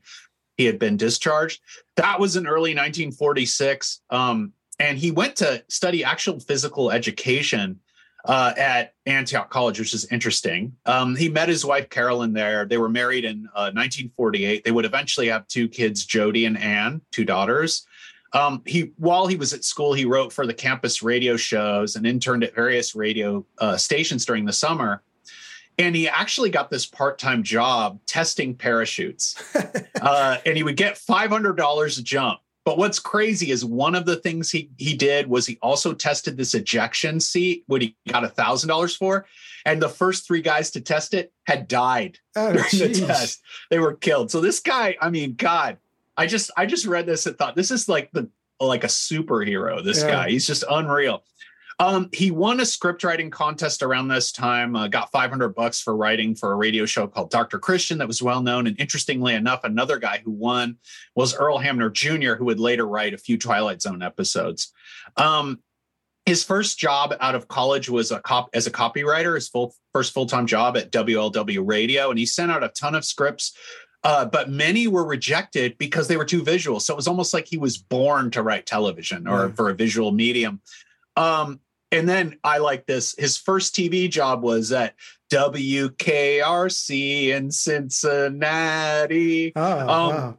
he 0.57 0.64
had 0.64 0.79
been 0.79 0.96
discharged. 0.96 1.61
That 1.96 2.18
was 2.18 2.37
in 2.37 2.46
early 2.46 2.74
1946, 2.74 4.01
um, 4.11 4.53
and 4.79 4.98
he 4.98 5.11
went 5.11 5.37
to 5.37 5.62
study 5.68 6.03
actual 6.03 6.40
physical 6.40 6.90
education 6.90 7.81
uh, 8.24 8.53
at 8.57 8.94
Antioch 9.07 9.48
College, 9.51 9.79
which 9.79 9.94
is 9.94 10.05
interesting. 10.12 10.77
Um, 10.85 11.16
he 11.16 11.29
met 11.29 11.48
his 11.48 11.64
wife 11.64 11.88
Carolyn 11.88 12.33
there. 12.33 12.64
They 12.64 12.79
were 12.79 12.88
married 12.88 13.24
in 13.24 13.46
uh, 13.55 13.72
1948. 13.72 14.64
They 14.64 14.70
would 14.70 14.85
eventually 14.85 15.29
have 15.29 15.46
two 15.48 15.68
kids, 15.68 16.05
Jody 16.05 16.44
and 16.44 16.59
Anne, 16.59 17.01
two 17.12 17.24
daughters. 17.24 17.87
Um, 18.32 18.62
he 18.66 18.92
while 18.96 19.26
he 19.26 19.36
was 19.36 19.52
at 19.54 19.64
school, 19.64 19.94
he 19.94 20.04
wrote 20.04 20.32
for 20.32 20.46
the 20.46 20.54
campus 20.54 21.02
radio 21.02 21.36
shows 21.36 21.96
and 21.96 22.06
interned 22.06 22.44
at 22.44 22.54
various 22.54 22.94
radio 22.94 23.44
uh, 23.58 23.76
stations 23.76 24.24
during 24.26 24.44
the 24.44 24.52
summer. 24.52 25.02
And 25.78 25.94
he 25.94 26.08
actually 26.08 26.50
got 26.50 26.70
this 26.70 26.86
part-time 26.86 27.44
job 27.44 28.00
testing 28.04 28.54
parachutes, 28.54 29.36
uh, 30.02 30.38
and 30.44 30.56
he 30.56 30.62
would 30.62 30.76
get 30.76 30.98
five 30.98 31.30
hundred 31.30 31.56
dollars 31.56 31.98
a 31.98 32.02
jump. 32.02 32.40
But 32.64 32.76
what's 32.76 32.98
crazy 32.98 33.50
is 33.50 33.64
one 33.64 33.94
of 33.94 34.04
the 34.04 34.16
things 34.16 34.50
he 34.50 34.70
he 34.76 34.94
did 34.94 35.26
was 35.28 35.46
he 35.46 35.56
also 35.62 35.94
tested 35.94 36.36
this 36.36 36.52
ejection 36.54 37.20
seat, 37.20 37.64
what 37.66 37.80
he 37.80 37.96
got 38.08 38.24
a 38.24 38.28
thousand 38.28 38.68
dollars 38.68 38.94
for, 38.94 39.24
and 39.64 39.80
the 39.80 39.88
first 39.88 40.26
three 40.26 40.42
guys 40.42 40.70
to 40.72 40.80
test 40.80 41.14
it 41.14 41.32
had 41.46 41.66
died 41.68 42.18
Oh, 42.36 42.52
during 42.52 42.92
the 42.92 43.06
test. 43.06 43.40
They 43.70 43.78
were 43.78 43.94
killed. 43.94 44.30
So 44.30 44.40
this 44.40 44.60
guy, 44.60 44.96
I 45.00 45.08
mean, 45.10 45.34
God, 45.34 45.78
I 46.18 46.26
just 46.26 46.50
I 46.57 46.66
just 46.66 46.85
read 46.85 47.07
this 47.07 47.24
and 47.26 47.38
thought 47.38 47.57
this 47.57 47.70
is 47.70 47.88
like 47.88 48.11
the 48.12 48.28
like 48.61 48.85
a 48.85 48.88
superhero. 48.88 49.83
This 49.83 50.02
Yeah. 50.02 50.11
guy, 50.11 50.31
he's 50.31 50.46
just 50.46 50.64
unreal. 50.68 51.24
Um, 51.81 52.09
he 52.12 52.33
won 52.33 52.59
a 52.59 52.66
script 52.66 53.04
writing 53.04 53.31
contest 53.31 53.85
around 53.85 54.09
this 54.09 54.33
time. 54.33 54.74
Uh, 54.74 54.88
got 54.88 55.12
500 55.12 55.50
bucks 55.54 55.81
for 55.81 55.94
writing 55.96 56.35
for 56.35 56.50
a 56.50 56.57
radio 56.57 56.85
show 56.87 57.07
called 57.07 57.31
Dr. 57.31 57.61
Christian 57.61 57.98
that 57.98 58.09
was 58.09 58.20
well 58.20 58.42
known. 58.42 58.66
And 58.66 58.78
interestingly 58.81 59.35
enough, 59.35 59.62
another 59.62 60.00
guy 60.00 60.20
who 60.24 60.33
won 60.33 60.78
was 61.14 61.37
Earl 61.37 61.59
Hamner 61.59 61.88
Jr., 61.88 62.35
who 62.35 62.46
would 62.46 62.59
later 62.59 62.85
write 62.85 63.14
a 63.14 63.18
few 63.18 63.38
Twilight 63.38 63.81
Zone 63.81 64.02
episodes. 64.02 64.72
Um, 65.16 65.61
his 66.26 66.42
first 66.42 66.81
job 66.81 67.14
out 67.20 67.37
of 67.37 67.46
college 67.46 67.88
was 67.88 68.11
a 68.11 68.18
cop 68.20 68.50
as 68.54 68.66
a 68.66 68.72
copywriter. 68.72 69.37
His 69.37 69.48
full 69.48 69.72
first 69.92 70.12
full 70.12 70.26
time 70.26 70.46
job 70.48 70.76
at 70.76 70.90
WLW 70.90 71.62
Radio, 71.64 72.11
and 72.11 72.18
he 72.18 72.26
sent 72.26 72.50
out 72.50 72.64
a 72.64 72.68
ton 72.70 72.96
of 72.96 73.04
scripts. 73.04 73.57
Uh, 74.04 74.24
but 74.24 74.48
many 74.48 74.87
were 74.87 75.04
rejected 75.04 75.76
because 75.76 76.06
they 76.08 76.16
were 76.16 76.24
too 76.24 76.42
visual. 76.44 76.78
So 76.80 76.94
it 76.94 76.96
was 76.96 77.08
almost 77.08 77.34
like 77.34 77.48
he 77.48 77.58
was 77.58 77.76
born 77.78 78.30
to 78.30 78.42
write 78.42 78.64
television 78.64 79.26
or 79.26 79.46
Yeah. 79.46 79.52
for 79.54 79.70
a 79.70 79.74
visual 79.74 80.12
medium. 80.12 80.61
Um, 81.16 81.61
and 81.90 82.08
then 82.08 82.38
I 82.44 82.58
like 82.58 82.87
this. 82.87 83.14
His 83.18 83.37
first 83.37 83.74
TV 83.74 84.08
job 84.08 84.42
was 84.42 84.70
at 84.72 84.94
WKRC 85.30 87.28
in 87.28 87.50
Cincinnati. 87.50 89.52
Oh, 89.56 89.78
Um, 89.80 89.87
wow. 89.88 90.38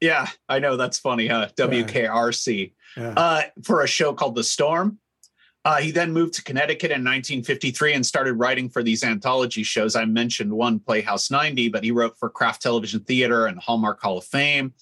Yeah, 0.00 0.28
I 0.48 0.60
know 0.60 0.76
that's 0.76 0.98
funny, 0.98 1.26
huh? 1.26 1.48
WKRC 1.56 2.72
Yeah. 2.96 3.14
uh, 3.16 3.42
for 3.64 3.82
a 3.82 3.88
show 3.88 4.12
called 4.12 4.36
The 4.36 4.44
Storm. 4.44 4.98
Uh, 5.68 5.76
he 5.76 5.90
then 5.90 6.10
moved 6.10 6.32
to 6.32 6.42
Connecticut 6.42 6.90
in 6.90 7.04
1953 7.04 7.92
and 7.92 8.06
started 8.06 8.32
writing 8.32 8.70
for 8.70 8.82
these 8.82 9.04
anthology 9.04 9.62
shows. 9.62 9.96
I 9.96 10.06
mentioned 10.06 10.50
one, 10.50 10.80
Playhouse 10.80 11.30
90, 11.30 11.68
but 11.68 11.84
he 11.84 11.90
wrote 11.90 12.16
for 12.16 12.30
Kraft 12.30 12.62
Television 12.62 13.00
Theater 13.00 13.48
and 13.48 13.58
Hallmark 13.58 14.00
Hall 14.00 14.16
of 14.16 14.24
Fame. 14.24 14.72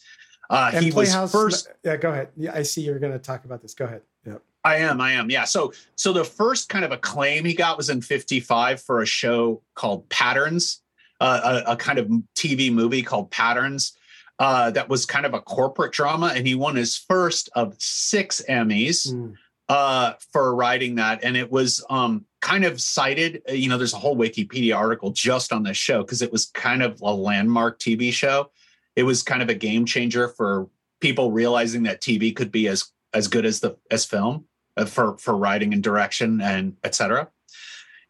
Uh, 0.48 0.70
and 0.72 0.84
he 0.84 0.92
was 0.92 1.08
Playhouse. 1.08 1.32
first. 1.32 1.68
Yeah, 1.82 1.96
go 1.96 2.12
ahead. 2.12 2.28
Yeah, 2.36 2.52
I 2.54 2.62
see 2.62 2.82
you're 2.82 3.00
going 3.00 3.12
to 3.12 3.18
talk 3.18 3.44
about 3.44 3.62
this. 3.62 3.74
Go 3.74 3.86
ahead. 3.86 4.02
Yep. 4.26 4.42
I 4.62 4.76
am, 4.76 5.00
I 5.00 5.10
am. 5.10 5.28
Yeah. 5.28 5.42
So, 5.42 5.72
so 5.96 6.12
the 6.12 6.22
first 6.22 6.68
kind 6.68 6.84
of 6.84 6.92
acclaim 6.92 7.44
he 7.44 7.52
got 7.52 7.76
was 7.76 7.90
in 7.90 8.00
55 8.00 8.80
for 8.80 9.02
a 9.02 9.06
show 9.06 9.62
called 9.74 10.08
Patterns, 10.08 10.82
uh, 11.20 11.62
a, 11.66 11.72
a 11.72 11.76
kind 11.76 11.98
of 11.98 12.06
TV 12.36 12.72
movie 12.72 13.02
called 13.02 13.32
Patterns. 13.32 13.98
Uh, 14.38 14.70
that 14.70 14.88
was 14.88 15.04
kind 15.04 15.26
of 15.26 15.34
a 15.34 15.40
corporate 15.40 15.92
drama, 15.92 16.32
and 16.36 16.46
he 16.46 16.54
won 16.54 16.76
his 16.76 16.96
first 16.96 17.48
of 17.56 17.74
six 17.78 18.40
Emmys. 18.48 19.12
Mm. 19.12 19.34
Uh, 19.68 20.14
for 20.32 20.54
writing 20.54 20.94
that, 20.96 21.24
and 21.24 21.36
it 21.36 21.50
was 21.50 21.84
um, 21.90 22.24
kind 22.40 22.64
of 22.64 22.80
cited. 22.80 23.42
uh, 23.48 23.52
You 23.52 23.68
know, 23.68 23.78
there's 23.78 23.94
a 23.94 23.98
whole 23.98 24.16
Wikipedia 24.16 24.76
article 24.76 25.10
just 25.10 25.52
on 25.52 25.62
this 25.62 25.76
show 25.76 26.02
because 26.02 26.22
it 26.22 26.30
was 26.32 26.46
kind 26.46 26.82
of 26.82 27.00
a 27.00 27.12
landmark 27.12 27.78
TV 27.78 28.12
show. 28.12 28.50
It 28.94 29.02
was 29.02 29.22
kind 29.22 29.42
of 29.42 29.48
a 29.48 29.54
game 29.54 29.84
changer 29.84 30.28
for 30.28 30.68
people 31.00 31.32
realizing 31.32 31.82
that 31.84 32.00
TV 32.00 32.34
could 32.34 32.50
be 32.52 32.68
as 32.68 32.90
as 33.12 33.28
good 33.28 33.44
as 33.44 33.60
the 33.60 33.76
as 33.90 34.04
film 34.04 34.44
uh, 34.76 34.84
for 34.84 35.18
for 35.18 35.36
writing 35.36 35.72
and 35.72 35.82
direction 35.82 36.40
and 36.40 36.76
etc. 36.84 37.28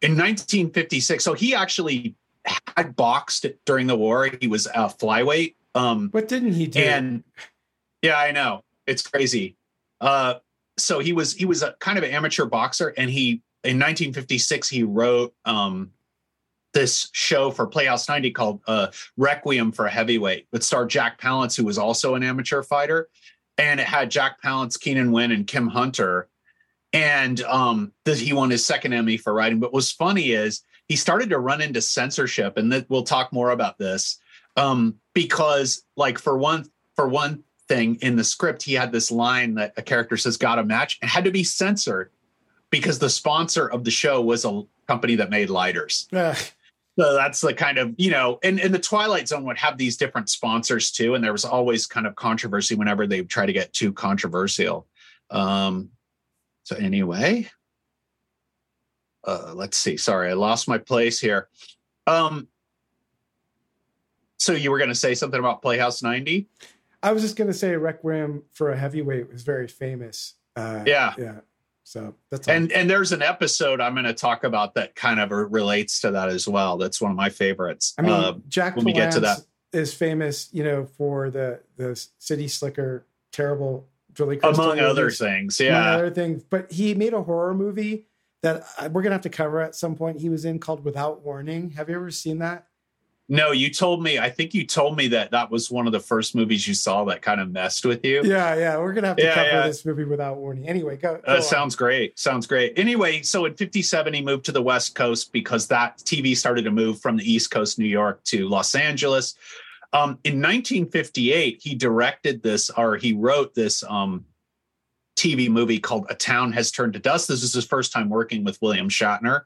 In 0.01 0.11
1956, 0.11 1.23
so 1.23 1.33
he 1.33 1.55
actually 1.55 2.15
had 2.77 2.95
boxed 2.95 3.47
during 3.65 3.87
the 3.87 3.95
war. 3.97 4.29
He 4.39 4.47
was 4.47 4.67
a 4.67 4.87
flyweight. 4.87 5.55
Um, 5.73 6.09
What 6.11 6.27
didn't 6.27 6.53
he 6.53 6.67
do? 6.67 6.79
and 6.79 7.23
yeah, 8.03 8.17
I 8.17 8.31
know 8.31 8.63
it's 8.85 9.01
crazy. 9.01 9.57
Uh, 9.99 10.35
so 10.77 10.99
he 10.99 11.13
was 11.13 11.33
he 11.33 11.45
was 11.45 11.63
a 11.63 11.75
kind 11.79 11.97
of 11.97 12.03
an 12.03 12.11
amateur 12.11 12.45
boxer, 12.45 12.93
and 12.97 13.09
he 13.09 13.41
in 13.63 13.77
1956 13.77 14.69
he 14.69 14.83
wrote 14.83 15.33
um, 15.45 15.91
this 16.73 17.09
show 17.13 17.49
for 17.49 17.65
Playhouse 17.65 18.07
90 18.07 18.31
called 18.31 18.61
uh, 18.67 18.87
Requiem 19.17 19.71
for 19.71 19.87
a 19.87 19.91
Heavyweight, 19.91 20.47
that 20.51 20.63
starred 20.63 20.89
Jack 20.89 21.19
Palance, 21.19 21.57
who 21.57 21.65
was 21.65 21.77
also 21.77 22.15
an 22.15 22.23
amateur 22.23 22.61
fighter, 22.61 23.09
and 23.57 23.79
it 23.79 23.87
had 23.87 24.11
Jack 24.11 24.41
Palance, 24.41 24.79
Keenan 24.79 25.11
Wynn, 25.11 25.31
and 25.31 25.47
Kim 25.47 25.67
Hunter. 25.67 26.29
And 26.93 27.41
um, 27.41 27.91
he 28.05 28.31
won 28.31 28.49
his 28.49 28.65
second 28.65 28.93
Emmy 28.93 29.17
for 29.17 29.33
writing. 29.33 29.59
But 29.59 29.73
what's 29.73 29.91
funny 29.91 30.31
is 30.31 30.63
he 30.87 30.95
started 30.95 31.29
to 31.31 31.39
run 31.39 31.61
into 31.61 31.81
censorship, 31.81 32.57
and 32.57 32.71
that 32.71 32.89
we'll 32.89 33.03
talk 33.03 33.33
more 33.33 33.49
about 33.49 33.77
this 33.77 34.19
um, 34.55 34.95
because, 35.13 35.83
like, 35.95 36.17
for 36.19 36.37
one, 36.37 36.65
for 36.95 37.07
one 37.07 37.43
thing 37.67 37.97
in 38.01 38.15
the 38.15 38.23
script, 38.23 38.63
he 38.63 38.73
had 38.73 38.91
this 38.91 39.11
line 39.11 39.55
that 39.55 39.73
a 39.77 39.81
character 39.81 40.17
says, 40.17 40.37
"Got 40.37 40.59
a 40.59 40.63
match," 40.63 40.97
and 41.01 41.09
had 41.09 41.25
to 41.25 41.31
be 41.31 41.43
censored 41.43 42.11
because 42.69 42.99
the 42.99 43.09
sponsor 43.09 43.67
of 43.67 43.83
the 43.83 43.91
show 43.91 44.21
was 44.21 44.45
a 44.45 44.63
company 44.87 45.15
that 45.15 45.29
made 45.29 45.49
lighters. 45.49 46.07
Uh, 46.11 46.35
So 46.97 47.13
that's 47.13 47.41
the 47.41 47.53
kind 47.53 47.77
of, 47.77 47.93
you 47.97 48.09
know, 48.09 48.39
and, 48.43 48.59
and 48.59 48.73
the 48.73 48.79
Twilight 48.79 49.27
Zone 49.27 49.43
would 49.43 49.59
have 49.59 49.77
these 49.77 49.97
different 49.97 50.29
sponsors 50.29 50.89
too. 50.89 51.13
And 51.13 51.23
there 51.23 51.31
was 51.31 51.45
always 51.45 51.85
kind 51.85 52.07
of 52.07 52.15
controversy 52.15 52.73
whenever 52.73 53.05
they 53.05 53.21
try 53.21 53.45
to 53.45 53.53
get 53.53 53.71
too 53.71 53.93
controversial. 53.93 54.87
Um, 55.29 55.91
so 56.63 56.75
anyway, 56.75 57.47
uh, 59.25 59.51
let's 59.53 59.77
see. 59.77 59.95
Sorry, 59.95 60.31
I 60.31 60.33
lost 60.33 60.67
my 60.67 60.79
place 60.79 61.19
here. 61.19 61.49
Um, 62.07 62.47
so 64.37 64.53
you 64.53 64.71
were 64.71 64.79
going 64.79 64.89
to 64.89 64.95
say 64.95 65.13
something 65.13 65.39
about 65.39 65.61
Playhouse 65.61 66.01
90? 66.01 66.47
I 67.03 67.11
was 67.11 67.21
just 67.21 67.35
gonna 67.35 67.53
say 67.53 67.75
Requiem 67.75 68.43
for 68.53 68.71
a 68.71 68.77
heavyweight 68.77 69.31
was 69.31 69.43
very 69.43 69.67
famous. 69.67 70.35
Uh, 70.55 70.83
Yeah. 70.85 71.13
yeah. 71.17 71.39
So 71.87 72.15
that's 72.29 72.49
all. 72.49 72.53
And 72.53 72.71
and 72.73 72.89
there's 72.89 73.13
an 73.13 73.21
episode 73.21 73.79
I'm 73.79 73.93
going 73.93 74.03
to 74.03 74.13
talk 74.13 74.43
about 74.43 74.73
that 74.73 74.93
kind 74.93 75.21
of 75.21 75.31
relates 75.31 76.01
to 76.01 76.11
that 76.11 76.27
as 76.27 76.45
well. 76.45 76.77
That's 76.77 76.99
one 76.99 77.11
of 77.11 77.15
my 77.15 77.29
favorites. 77.29 77.93
I 77.97 78.01
mean, 78.01 78.11
Uh, 78.11 78.33
Jack 78.49 78.75
when 78.75 78.83
we 78.83 78.91
get 78.91 79.13
to 79.13 79.21
Palance 79.21 79.45
is 79.71 79.93
famous, 79.93 80.49
you 80.51 80.65
know, 80.65 80.85
for 80.85 81.29
the 81.29 81.61
the 81.77 82.05
City 82.19 82.49
Slicker 82.49 83.05
terrible 83.31 83.87
Billy 84.13 84.35
Crystal 84.35 84.65
among 84.65 84.79
other 84.81 85.03
movies, 85.03 85.19
things, 85.19 85.61
among 85.61 85.71
yeah. 85.71 85.95
other 85.95 86.09
things. 86.09 86.43
But 86.43 86.73
he 86.73 86.93
made 86.93 87.13
a 87.13 87.21
horror 87.21 87.53
movie 87.53 88.07
that 88.43 88.65
we're 88.91 89.01
gonna 89.01 89.15
have 89.15 89.21
to 89.21 89.29
cover 89.29 89.61
at 89.61 89.73
some 89.73 89.95
point. 89.95 90.19
He 90.19 90.27
was 90.27 90.43
in 90.43 90.59
called 90.59 90.83
Without 90.83 91.23
Warning. 91.23 91.69
Have 91.71 91.87
you 91.87 91.95
ever 91.95 92.11
seen 92.11 92.39
that? 92.39 92.67
No, 93.29 93.51
you 93.51 93.69
told 93.69 94.01
me. 94.01 94.19
I 94.19 94.29
think 94.29 94.53
you 94.53 94.65
told 94.65 94.95
me 94.95 95.09
that 95.09 95.31
that 95.31 95.51
was 95.51 95.69
one 95.69 95.85
of 95.85 95.91
the 95.91 95.99
first 95.99 96.33
movies 96.33 96.65
you 96.65 96.73
saw 96.73 97.03
that 97.05 97.21
kind 97.21 97.41
of 97.41 97.51
messed 97.51 97.85
with 97.85 98.05
you. 98.05 98.23
Yeah, 98.23 98.55
yeah. 98.55 98.77
We're 98.77 98.93
gonna 98.93 99.07
have 99.07 99.17
to 99.17 99.23
Yeah, 99.23 99.35
cover 99.35 99.47
yeah. 99.47 99.67
this 99.67 99.85
movie 99.85 100.05
without 100.05 100.37
warning. 100.37 100.67
Anyway, 100.67 100.95
go. 100.95 101.15
go 101.17 101.33
Uh, 101.33 101.41
sounds 101.41 101.75
great. 101.75 102.17
Sounds 102.17 102.47
great. 102.47 102.73
Anyway, 102.77 103.21
so 103.23 103.43
in 103.43 103.53
57, 103.53 104.13
he 104.13 104.21
moved 104.21 104.45
to 104.45 104.53
the 104.53 104.61
West 104.61 104.95
Coast 104.95 105.33
because 105.33 105.67
that 105.67 105.97
TV 105.99 106.37
started 106.37 106.63
to 106.63 106.71
move 106.71 107.01
from 107.01 107.17
the 107.17 107.29
East 107.29 107.51
Coast, 107.51 107.77
New 107.77 107.85
York, 107.85 108.23
to 108.25 108.47
Los 108.47 108.75
Angeles. 108.75 109.35
Um, 109.91 110.19
in 110.23 110.41
1958, 110.41 111.59
he 111.61 111.75
directed 111.75 112.43
this, 112.43 112.69
or 112.69 112.95
he 112.95 113.13
wrote 113.13 113.53
this 113.53 113.83
um, 113.89 114.25
TV 115.17 115.49
movie 115.49 115.79
called 115.79 116.05
A 116.09 116.15
Town 116.15 116.53
Has 116.53 116.71
Turned 116.71 116.93
to 116.93 116.99
Dust. 116.99 117.27
This 117.27 117.41
was 117.41 117.53
his 117.53 117.65
first 117.65 117.91
time 117.91 118.09
working 118.09 118.45
with 118.45 118.61
William 118.61 118.89
Shatner. 118.89 119.41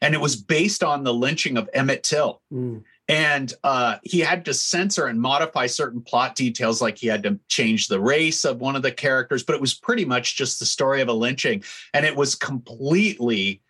And 0.00 0.14
it 0.14 0.20
was 0.20 0.36
based 0.36 0.82
on 0.84 1.02
the 1.04 1.12
lynching 1.12 1.56
of 1.56 1.68
Emmett 1.74 2.04
Till. 2.04 2.40
Mm. 2.52 2.84
And 3.08 3.54
uh, 3.64 3.96
he 4.02 4.20
had 4.20 4.44
to 4.44 4.54
censor 4.54 5.06
and 5.06 5.20
modify 5.20 5.66
certain 5.66 6.00
plot 6.00 6.34
details 6.34 6.82
like 6.82 6.98
he 6.98 7.06
had 7.06 7.22
to 7.22 7.38
change 7.48 7.88
the 7.88 8.00
race 8.00 8.44
of 8.44 8.60
one 8.60 8.76
of 8.76 8.82
the 8.82 8.92
characters 8.92 9.42
but 9.42 9.54
it 9.54 9.60
was 9.60 9.74
pretty 9.74 10.04
much 10.04 10.36
just 10.36 10.60
the 10.60 10.66
story 10.66 11.00
of 11.00 11.08
a 11.08 11.12
lynching. 11.12 11.62
And 11.94 12.04
it 12.04 12.14
was 12.14 12.34
completely 12.34 13.60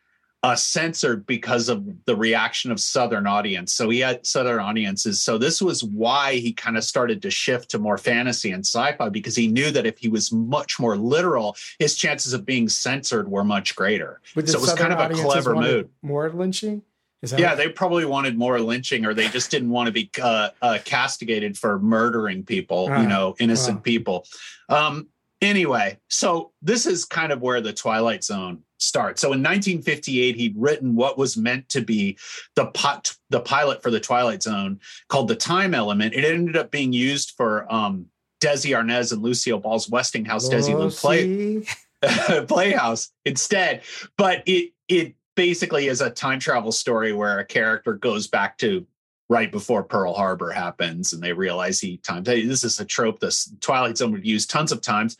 uh, 0.42 0.54
censored 0.54 1.26
because 1.26 1.68
of 1.68 1.84
the 2.04 2.14
reaction 2.14 2.70
of 2.70 2.78
southern 2.78 3.26
audience. 3.26 3.72
So 3.72 3.88
he 3.88 4.00
had 4.00 4.24
southern 4.24 4.60
audiences. 4.60 5.20
So 5.20 5.36
this 5.36 5.60
was 5.60 5.82
why 5.82 6.34
he 6.34 6.52
kind 6.52 6.76
of 6.76 6.84
started 6.84 7.22
to 7.22 7.30
shift 7.30 7.70
to 7.70 7.78
more 7.78 7.98
fantasy 7.98 8.52
and 8.52 8.64
sci-fi 8.64 9.08
because 9.08 9.34
he 9.34 9.48
knew 9.48 9.70
that 9.72 9.86
if 9.86 9.98
he 9.98 10.08
was 10.08 10.32
much 10.32 10.78
more 10.78 10.96
literal 10.96 11.56
his 11.78 11.96
chances 11.96 12.32
of 12.32 12.44
being 12.44 12.68
censored 12.68 13.28
were 13.28 13.44
much 13.44 13.74
greater. 13.74 14.20
So 14.34 14.40
it 14.40 14.60
was 14.60 14.74
kind 14.74 14.92
of 14.92 15.10
a 15.10 15.14
clever 15.14 15.54
move. 15.54 15.88
More 16.02 16.30
lynching. 16.30 16.82
Yeah, 17.22 17.54
they 17.54 17.68
probably 17.68 18.04
wanted 18.04 18.38
more 18.38 18.60
lynching, 18.60 19.04
or 19.04 19.12
they 19.12 19.28
just 19.28 19.50
didn't 19.50 19.70
want 19.70 19.86
to 19.88 19.92
be 19.92 20.10
uh, 20.22 20.50
uh, 20.62 20.78
castigated 20.84 21.58
for 21.58 21.78
murdering 21.78 22.44
people, 22.44 22.88
Ah, 22.90 23.02
you 23.02 23.08
know, 23.08 23.34
innocent 23.40 23.82
people. 23.82 24.24
Um, 24.68 25.08
anyway, 25.40 25.98
so 26.08 26.52
this 26.62 26.86
is 26.86 27.04
kind 27.04 27.32
of 27.32 27.42
where 27.42 27.60
the 27.60 27.72
Twilight 27.72 28.22
Zone 28.22 28.62
starts. 28.78 29.20
So 29.20 29.28
in 29.28 29.40
1958, 29.40 30.36
he'd 30.36 30.54
written 30.56 30.94
what 30.94 31.18
was 31.18 31.36
meant 31.36 31.68
to 31.70 31.80
be 31.80 32.16
the 32.54 32.66
pot, 32.66 33.14
the 33.30 33.40
pilot 33.40 33.82
for 33.82 33.90
the 33.90 34.00
Twilight 34.00 34.42
Zone, 34.42 34.78
called 35.08 35.26
the 35.26 35.36
Time 35.36 35.74
Element. 35.74 36.14
It 36.14 36.24
ended 36.24 36.56
up 36.56 36.70
being 36.70 36.92
used 36.92 37.32
for 37.36 37.72
um, 37.72 38.06
Desi 38.40 38.76
Arnaz 38.76 39.12
and 39.12 39.22
Lucille 39.22 39.58
Ball's 39.58 39.90
Westinghouse 39.90 40.48
Desilu 40.48 40.96
play 40.96 41.64
playhouse 42.46 43.10
instead 43.24 43.82
but 44.16 44.44
it 44.46 44.72
it 44.86 45.14
basically 45.38 45.86
is 45.86 46.00
a 46.00 46.10
time 46.10 46.40
travel 46.40 46.72
story 46.72 47.12
where 47.12 47.38
a 47.38 47.44
character 47.44 47.94
goes 47.94 48.26
back 48.26 48.58
to 48.58 48.84
right 49.28 49.52
before 49.52 49.84
pearl 49.84 50.12
harbor 50.12 50.50
happens 50.50 51.12
and 51.12 51.22
they 51.22 51.32
realize 51.32 51.78
he 51.78 51.96
times 51.98 52.26
this 52.26 52.64
is 52.64 52.80
a 52.80 52.84
trope 52.84 53.20
this 53.20 53.48
twilight 53.60 53.96
zone 53.96 54.10
would 54.10 54.26
use 54.26 54.46
tons 54.46 54.72
of 54.72 54.80
times 54.80 55.16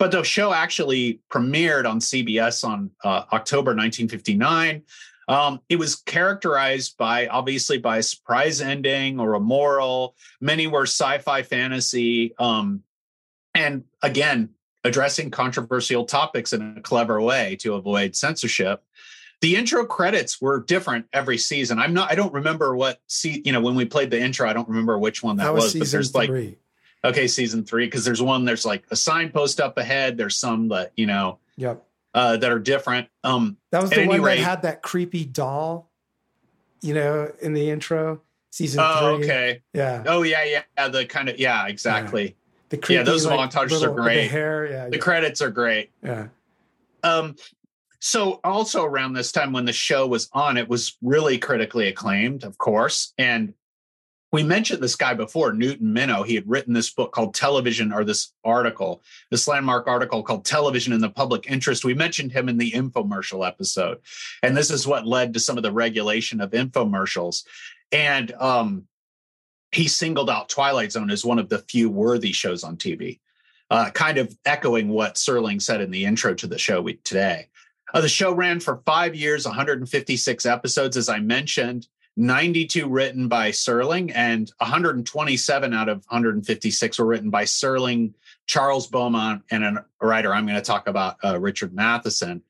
but 0.00 0.10
the 0.10 0.20
show 0.24 0.52
actually 0.52 1.20
premiered 1.30 1.88
on 1.88 2.00
cbs 2.00 2.64
on 2.64 2.90
uh, 3.04 3.22
october 3.32 3.70
1959 3.70 4.82
um, 5.28 5.60
it 5.68 5.76
was 5.76 5.94
characterized 5.94 6.96
by 6.96 7.28
obviously 7.28 7.78
by 7.78 7.98
a 7.98 8.02
surprise 8.02 8.60
ending 8.60 9.20
or 9.20 9.34
a 9.34 9.40
moral 9.40 10.16
many 10.40 10.66
were 10.66 10.82
sci-fi 10.82 11.44
fantasy 11.44 12.34
um, 12.40 12.82
and 13.54 13.84
again 14.02 14.48
addressing 14.84 15.30
controversial 15.30 16.04
topics 16.04 16.52
in 16.52 16.76
a 16.76 16.80
clever 16.80 17.20
way 17.20 17.56
to 17.56 17.74
avoid 17.74 18.16
censorship. 18.16 18.82
The 19.42 19.56
intro 19.56 19.84
credits 19.84 20.40
were 20.40 20.60
different 20.60 21.06
every 21.12 21.36
season. 21.36 21.78
I'm 21.78 21.92
not 21.92 22.10
I 22.10 22.14
don't 22.14 22.32
remember 22.32 22.74
what 22.76 23.00
see 23.08 23.42
you 23.44 23.52
know 23.52 23.60
when 23.60 23.74
we 23.74 23.84
played 23.84 24.10
the 24.10 24.18
intro 24.20 24.48
I 24.48 24.52
don't 24.54 24.68
remember 24.68 24.98
which 24.98 25.22
one 25.22 25.36
that, 25.36 25.44
That 25.44 25.54
was 25.54 25.64
was, 25.64 25.74
but 25.74 25.88
there's 25.90 26.14
like 26.14 26.28
three. 26.28 26.56
okay 27.04 27.26
season 27.26 27.64
3 27.64 27.86
because 27.86 28.04
there's 28.04 28.22
one 28.22 28.44
there's 28.44 28.64
like 28.64 28.84
a 28.90 28.96
signpost 28.96 29.60
up 29.60 29.76
ahead 29.78 30.16
there's 30.16 30.36
some 30.36 30.68
that 30.68 30.92
you 30.96 31.06
know 31.06 31.38
Yep. 31.56 31.84
uh 32.14 32.36
that 32.38 32.50
are 32.50 32.58
different. 32.60 33.08
Um 33.24 33.58
That 33.72 33.82
was 33.82 33.90
the 33.90 34.06
one 34.06 34.22
rate- 34.22 34.36
that 34.38 34.44
had 34.44 34.62
that 34.62 34.80
creepy 34.82 35.24
doll, 35.26 35.90
you 36.80 36.94
know, 36.94 37.30
in 37.42 37.52
the 37.52 37.68
intro. 37.68 38.22
Season 38.52 38.80
oh 38.82 39.16
three. 39.16 39.24
okay. 39.26 39.62
Yeah. 39.74 40.04
Oh 40.06 40.22
yeah 40.22 40.44
yeah, 40.44 40.62
yeah 40.78 40.88
the 40.88 41.04
kind 41.04 41.28
of 41.28 41.38
yeah 41.40 41.66
exactly. 41.66 42.36
The 42.68 42.78
creepy, 42.78 42.94
yeah, 42.98 43.02
those 43.02 43.26
like, 43.26 43.38
montages 43.50 43.56
are 43.56 43.68
little- 43.90 43.94
with 43.96 44.04
great. 44.04 44.22
The 44.22 44.28
hair. 44.28 44.66
Yeah. 44.70 44.88
The 44.88 44.98
credits 44.98 45.42
are 45.42 45.50
great. 45.50 45.90
yeah. 46.02 46.28
Um, 47.02 47.34
so 48.04 48.40
also 48.42 48.84
around 48.84 49.12
this 49.12 49.30
time 49.30 49.52
when 49.52 49.64
the 49.64 49.72
show 49.72 50.08
was 50.08 50.28
on, 50.32 50.56
it 50.56 50.68
was 50.68 50.96
really 51.02 51.38
critically 51.38 51.86
acclaimed, 51.86 52.42
of 52.42 52.58
course. 52.58 53.12
And 53.16 53.54
we 54.32 54.42
mentioned 54.42 54.82
this 54.82 54.96
guy 54.96 55.14
before, 55.14 55.52
Newton 55.52 55.94
Minow. 55.94 56.26
He 56.26 56.34
had 56.34 56.48
written 56.48 56.74
this 56.74 56.90
book 56.90 57.12
called 57.12 57.32
Television, 57.32 57.92
or 57.92 58.02
this 58.02 58.32
article, 58.42 59.04
this 59.30 59.46
landmark 59.46 59.86
article 59.86 60.24
called 60.24 60.44
Television 60.44 60.92
in 60.92 61.00
the 61.00 61.10
Public 61.10 61.48
Interest. 61.48 61.84
We 61.84 61.94
mentioned 61.94 62.32
him 62.32 62.48
in 62.48 62.58
the 62.58 62.72
infomercial 62.72 63.46
episode. 63.46 63.98
And 64.42 64.56
this 64.56 64.72
is 64.72 64.84
what 64.84 65.06
led 65.06 65.32
to 65.34 65.40
some 65.40 65.56
of 65.56 65.62
the 65.62 65.70
regulation 65.70 66.40
of 66.40 66.50
infomercials. 66.50 67.44
And 67.92 68.32
um, 68.32 68.88
he 69.70 69.86
singled 69.86 70.28
out 70.28 70.48
Twilight 70.48 70.90
Zone 70.90 71.12
as 71.12 71.24
one 71.24 71.38
of 71.38 71.50
the 71.50 71.58
few 71.58 71.88
worthy 71.88 72.32
shows 72.32 72.64
on 72.64 72.78
TV 72.78 73.20
uh, 73.72 73.88
kind 73.88 74.18
of 74.18 74.36
echoing 74.44 74.90
what 74.90 75.14
Serling 75.14 75.60
said 75.60 75.80
in 75.80 75.90
the 75.90 76.04
intro 76.04 76.34
to 76.34 76.46
the 76.46 76.58
show 76.58 76.82
we, 76.82 76.96
today. 77.04 77.48
Uh, 77.92 78.00
the 78.00 78.08
show 78.08 78.32
ran 78.32 78.60
for 78.60 78.82
five 78.84 79.14
years, 79.14 79.44
156 79.44 80.46
episodes, 80.46 80.96
as 80.96 81.08
I 81.08 81.18
mentioned, 81.18 81.88
92 82.16 82.88
written 82.88 83.28
by 83.28 83.50
Serling, 83.50 84.12
and 84.14 84.50
127 84.58 85.74
out 85.74 85.88
of 85.88 85.98
156 86.08 86.98
were 86.98 87.06
written 87.06 87.30
by 87.30 87.44
Serling, 87.44 88.14
Charles 88.46 88.86
Beaumont, 88.86 89.42
and 89.50 89.64
a 89.64 89.84
writer. 90.00 90.34
I'm 90.34 90.46
going 90.46 90.56
to 90.56 90.62
talk 90.62 90.88
about 90.88 91.16
uh, 91.24 91.38
Richard 91.40 91.74
Matheson. 91.74 92.42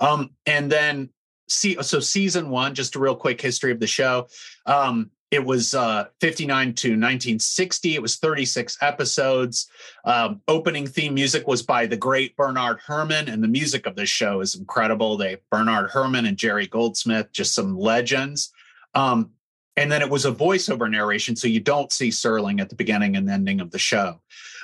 Um, 0.00 0.30
and 0.46 0.70
then 0.70 1.10
see, 1.48 1.82
so 1.82 2.00
season 2.00 2.50
one, 2.50 2.74
just 2.74 2.94
a 2.94 3.00
real 3.00 3.16
quick 3.16 3.40
history 3.40 3.72
of 3.72 3.80
the 3.80 3.86
show. 3.86 4.28
Um, 4.66 5.10
it 5.30 5.44
was 5.44 5.74
uh, 5.74 6.06
59 6.20 6.74
to 6.74 6.88
1960. 6.88 7.94
It 7.94 8.02
was 8.02 8.16
36 8.16 8.78
episodes. 8.80 9.70
Um, 10.04 10.40
opening 10.48 10.86
theme 10.86 11.14
music 11.14 11.46
was 11.46 11.62
by 11.62 11.86
the 11.86 11.96
great 11.96 12.34
Bernard 12.36 12.80
Herrmann, 12.86 13.28
and 13.28 13.42
the 13.42 13.48
music 13.48 13.86
of 13.86 13.94
this 13.94 14.08
show 14.08 14.40
is 14.40 14.54
incredible. 14.54 15.16
They 15.16 15.36
Bernard 15.50 15.90
Herrmann 15.92 16.26
and 16.26 16.36
Jerry 16.36 16.66
Goldsmith, 16.66 17.30
just 17.32 17.54
some 17.54 17.76
legends. 17.76 18.52
Um, 18.94 19.32
and 19.76 19.92
then 19.92 20.02
it 20.02 20.10
was 20.10 20.24
a 20.24 20.32
voiceover 20.32 20.90
narration, 20.90 21.36
so 21.36 21.46
you 21.46 21.60
don't 21.60 21.92
see 21.92 22.08
Serling 22.08 22.60
at 22.60 22.68
the 22.68 22.74
beginning 22.74 23.14
and 23.16 23.30
ending 23.30 23.60
of 23.60 23.70
the 23.70 23.78
show. 23.78 24.20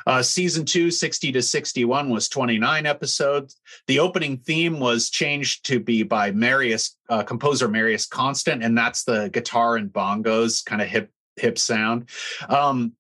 Uh, 0.06 0.22
season 0.22 0.64
two, 0.64 0.90
60 0.90 1.32
to 1.32 1.42
61, 1.42 2.10
was 2.10 2.28
29 2.28 2.86
episodes. 2.86 3.60
The 3.86 3.98
opening 3.98 4.36
theme 4.38 4.80
was 4.80 5.10
changed 5.10 5.66
to 5.66 5.80
be 5.80 6.02
by 6.02 6.30
Marius, 6.30 6.96
uh, 7.08 7.22
composer 7.22 7.68
Marius 7.68 8.06
Constant, 8.06 8.62
and 8.62 8.76
that's 8.76 9.04
the 9.04 9.30
guitar 9.30 9.76
and 9.76 9.92
bongos 9.92 10.64
kind 10.64 10.82
of 10.82 10.88
hip 10.88 11.10
hip 11.36 11.58
sound. 11.58 12.08
Um, 12.48 12.92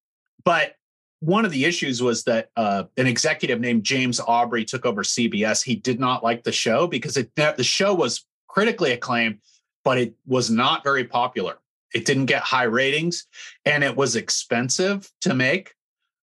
but 0.44 0.74
one 1.20 1.44
of 1.44 1.50
the 1.50 1.64
issues 1.64 2.02
was 2.02 2.24
that 2.24 2.50
uh, 2.56 2.84
an 2.96 3.06
executive 3.06 3.60
named 3.60 3.84
James 3.84 4.20
Aubrey 4.20 4.64
took 4.64 4.84
over 4.84 5.02
CBS. 5.02 5.64
He 5.64 5.76
did 5.76 5.98
not 5.98 6.22
like 6.22 6.44
the 6.44 6.52
show 6.52 6.86
because 6.86 7.16
it 7.16 7.34
the 7.36 7.64
show 7.64 7.94
was 7.94 8.26
critically 8.48 8.92
acclaimed, 8.92 9.38
but 9.84 9.98
it 9.98 10.14
was 10.26 10.50
not 10.50 10.84
very 10.84 11.04
popular. 11.04 11.58
It 11.94 12.04
didn't 12.04 12.26
get 12.26 12.42
high 12.42 12.64
ratings, 12.64 13.26
and 13.64 13.84
it 13.84 13.96
was 13.96 14.16
expensive 14.16 15.10
to 15.22 15.34
make 15.34 15.74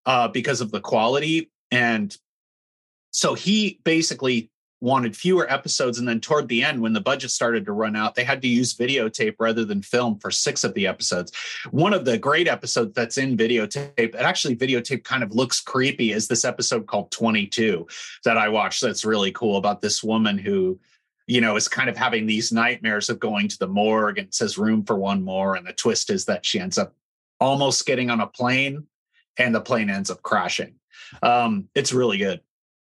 uh, 0.06 0.28
because 0.28 0.60
of 0.60 0.70
the 0.70 0.80
quality. 0.80 1.50
And 1.70 2.16
so 3.10 3.34
he 3.34 3.80
basically 3.84 4.50
wanted 4.80 5.16
fewer 5.16 5.50
episodes. 5.50 5.98
And 5.98 6.08
then 6.08 6.20
toward 6.20 6.48
the 6.48 6.64
end, 6.64 6.82
when 6.82 6.92
the 6.92 7.00
budget 7.00 7.30
started 7.30 7.64
to 7.66 7.72
run 7.72 7.94
out, 7.94 8.16
they 8.16 8.24
had 8.24 8.42
to 8.42 8.48
use 8.48 8.74
videotape 8.74 9.36
rather 9.38 9.64
than 9.64 9.80
film 9.80 10.18
for 10.18 10.32
six 10.32 10.64
of 10.64 10.74
the 10.74 10.88
episodes. 10.88 11.30
One 11.70 11.94
of 11.94 12.04
the 12.04 12.18
great 12.18 12.48
episodes 12.48 12.92
that's 12.92 13.16
in 13.16 13.36
videotape, 13.36 13.92
it 13.96 14.14
actually 14.16 14.56
videotape 14.56 15.04
kind 15.04 15.22
of 15.22 15.34
looks 15.34 15.60
creepy, 15.60 16.10
is 16.10 16.26
this 16.26 16.44
episode 16.44 16.88
called 16.88 17.12
22 17.12 17.86
that 18.24 18.36
I 18.36 18.48
watched. 18.48 18.82
That's 18.82 19.04
really 19.04 19.30
cool 19.30 19.56
about 19.56 19.82
this 19.82 20.02
woman 20.02 20.36
who 20.36 20.80
you 21.26 21.40
know, 21.40 21.56
is 21.56 21.68
kind 21.68 21.88
of 21.88 21.96
having 21.96 22.26
these 22.26 22.52
nightmares 22.52 23.08
of 23.08 23.20
going 23.20 23.48
to 23.48 23.58
the 23.58 23.68
morgue 23.68 24.18
and 24.18 24.34
says 24.34 24.58
room 24.58 24.84
for 24.84 24.96
one 24.96 25.22
more. 25.22 25.54
And 25.54 25.66
the 25.66 25.72
twist 25.72 26.10
is 26.10 26.24
that 26.24 26.44
she 26.44 26.58
ends 26.58 26.78
up 26.78 26.94
almost 27.40 27.86
getting 27.86 28.10
on 28.10 28.20
a 28.20 28.26
plane 28.26 28.86
and 29.38 29.54
the 29.54 29.60
plane 29.60 29.90
ends 29.90 30.10
up 30.10 30.22
crashing. 30.22 30.74
Um, 31.22 31.68
it's 31.74 31.92
really 31.92 32.18
good. 32.18 32.40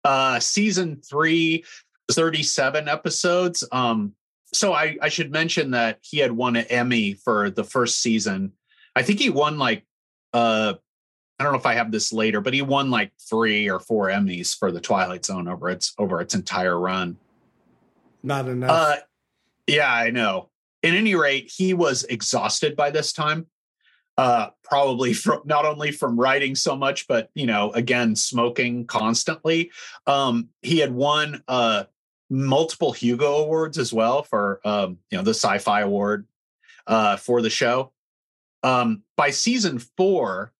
Uh, 0.03 0.39
season 0.39 1.01
three, 1.01 1.65
37 2.11 2.87
episodes. 2.87 3.67
Um, 3.71 4.13
so 4.53 4.73
I, 4.73 4.97
I 5.01 5.09
should 5.09 5.31
mention 5.31 5.71
that 5.71 5.99
he 6.01 6.19
had 6.19 6.31
won 6.31 6.55
an 6.55 6.65
Emmy 6.65 7.13
for 7.13 7.49
the 7.49 7.63
first 7.63 8.01
season. 8.01 8.53
I 8.95 9.01
think 9.03 9.19
he 9.19 9.29
won 9.29 9.57
like 9.57 9.83
uh 10.33 10.75
I 11.37 11.43
don't 11.43 11.51
know 11.51 11.59
if 11.59 11.65
I 11.65 11.73
have 11.73 11.91
this 11.91 12.13
later, 12.13 12.39
but 12.39 12.53
he 12.53 12.61
won 12.61 12.89
like 12.89 13.11
three 13.29 13.69
or 13.69 13.79
four 13.79 14.07
Emmys 14.07 14.57
for 14.57 14.71
the 14.71 14.79
Twilight 14.79 15.25
Zone 15.25 15.49
over 15.49 15.69
its 15.69 15.93
over 15.97 16.21
its 16.21 16.33
entire 16.33 16.79
run. 16.79 17.17
Not 18.23 18.47
enough. 18.47 18.71
Uh, 18.71 18.95
yeah, 19.67 19.91
I 19.91 20.11
know. 20.11 20.49
At 20.81 20.93
any 20.93 21.15
rate, 21.15 21.51
he 21.53 21.73
was 21.73 22.03
exhausted 22.05 22.75
by 22.75 22.89
this 22.89 23.11
time 23.11 23.47
uh, 24.17 24.49
probably 24.63 25.13
from 25.13 25.41
not 25.45 25.65
only 25.65 25.91
from 25.91 26.19
writing 26.19 26.55
so 26.55 26.75
much, 26.75 27.07
but 27.07 27.29
you 27.35 27.45
know, 27.45 27.71
again, 27.71 28.15
smoking 28.15 28.85
constantly. 28.85 29.71
Um, 30.07 30.49
he 30.61 30.79
had 30.79 30.93
won 30.93 31.43
uh, 31.47 31.85
multiple 32.29 32.91
Hugo 32.91 33.37
awards 33.37 33.77
as 33.77 33.93
well 33.93 34.23
for 34.23 34.61
um, 34.65 34.97
you 35.11 35.17
know 35.17 35.23
the 35.23 35.31
Sci-Fi 35.31 35.81
Award 35.81 36.27
uh, 36.87 37.17
for 37.17 37.41
the 37.41 37.49
show. 37.49 37.91
Um, 38.63 39.03
by 39.15 39.29
season 39.29 39.79
four, 39.79 40.53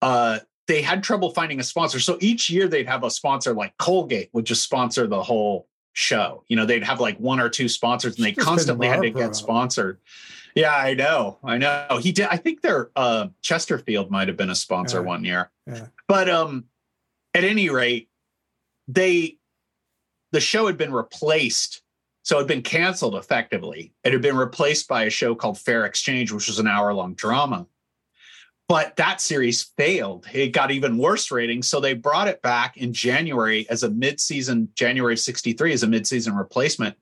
uh, 0.00 0.38
they 0.66 0.80
had 0.80 1.02
trouble 1.02 1.30
finding 1.30 1.60
a 1.60 1.64
sponsor. 1.64 2.00
So 2.00 2.16
each 2.20 2.48
year 2.48 2.68
they'd 2.68 2.88
have 2.88 3.04
a 3.04 3.10
sponsor 3.10 3.52
like 3.52 3.76
Colgate 3.78 4.30
would 4.32 4.46
just 4.46 4.62
sponsor 4.62 5.06
the 5.06 5.22
whole 5.22 5.68
show. 5.92 6.44
You 6.48 6.56
know, 6.56 6.64
they'd 6.64 6.84
have 6.84 7.00
like 7.00 7.18
one 7.18 7.40
or 7.40 7.48
two 7.48 7.68
sponsors, 7.68 8.16
and 8.16 8.24
they 8.24 8.32
constantly 8.32 8.88
had 8.88 9.02
to 9.02 9.10
get 9.10 9.36
sponsored. 9.36 9.98
Yeah, 10.54 10.74
I 10.74 10.94
know. 10.94 11.38
I 11.42 11.58
know. 11.58 11.98
He 12.00 12.12
did. 12.12 12.28
I 12.30 12.36
think 12.36 12.62
their 12.62 12.90
uh, 12.94 13.28
Chesterfield 13.42 14.10
might 14.10 14.28
have 14.28 14.36
been 14.36 14.50
a 14.50 14.54
sponsor 14.54 14.98
yeah. 14.98 15.06
one 15.06 15.24
year. 15.24 15.50
Yeah. 15.66 15.86
But 16.06 16.28
um, 16.28 16.66
at 17.34 17.42
any 17.42 17.70
rate, 17.70 18.08
they 18.86 19.38
the 20.32 20.40
show 20.40 20.66
had 20.66 20.76
been 20.76 20.92
replaced. 20.92 21.82
So 22.22 22.36
it 22.36 22.40
had 22.40 22.48
been 22.48 22.62
canceled 22.62 23.16
effectively. 23.16 23.92
It 24.02 24.12
had 24.12 24.22
been 24.22 24.36
replaced 24.36 24.88
by 24.88 25.04
a 25.04 25.10
show 25.10 25.34
called 25.34 25.58
Fair 25.58 25.84
Exchange, 25.84 26.32
which 26.32 26.46
was 26.46 26.58
an 26.58 26.66
hour 26.66 26.92
long 26.94 27.14
drama. 27.14 27.66
But 28.66 28.96
that 28.96 29.20
series 29.20 29.72
failed. 29.76 30.26
It 30.32 30.48
got 30.48 30.70
even 30.70 30.96
worse 30.96 31.30
ratings. 31.30 31.68
So 31.68 31.80
they 31.80 31.92
brought 31.92 32.28
it 32.28 32.40
back 32.40 32.78
in 32.78 32.94
January 32.94 33.68
as 33.68 33.82
a 33.82 33.90
mid-season, 33.90 34.70
January 34.74 35.18
63 35.18 35.74
as 35.74 35.82
a 35.82 35.86
mid-season 35.86 36.34
replacement. 36.34 36.96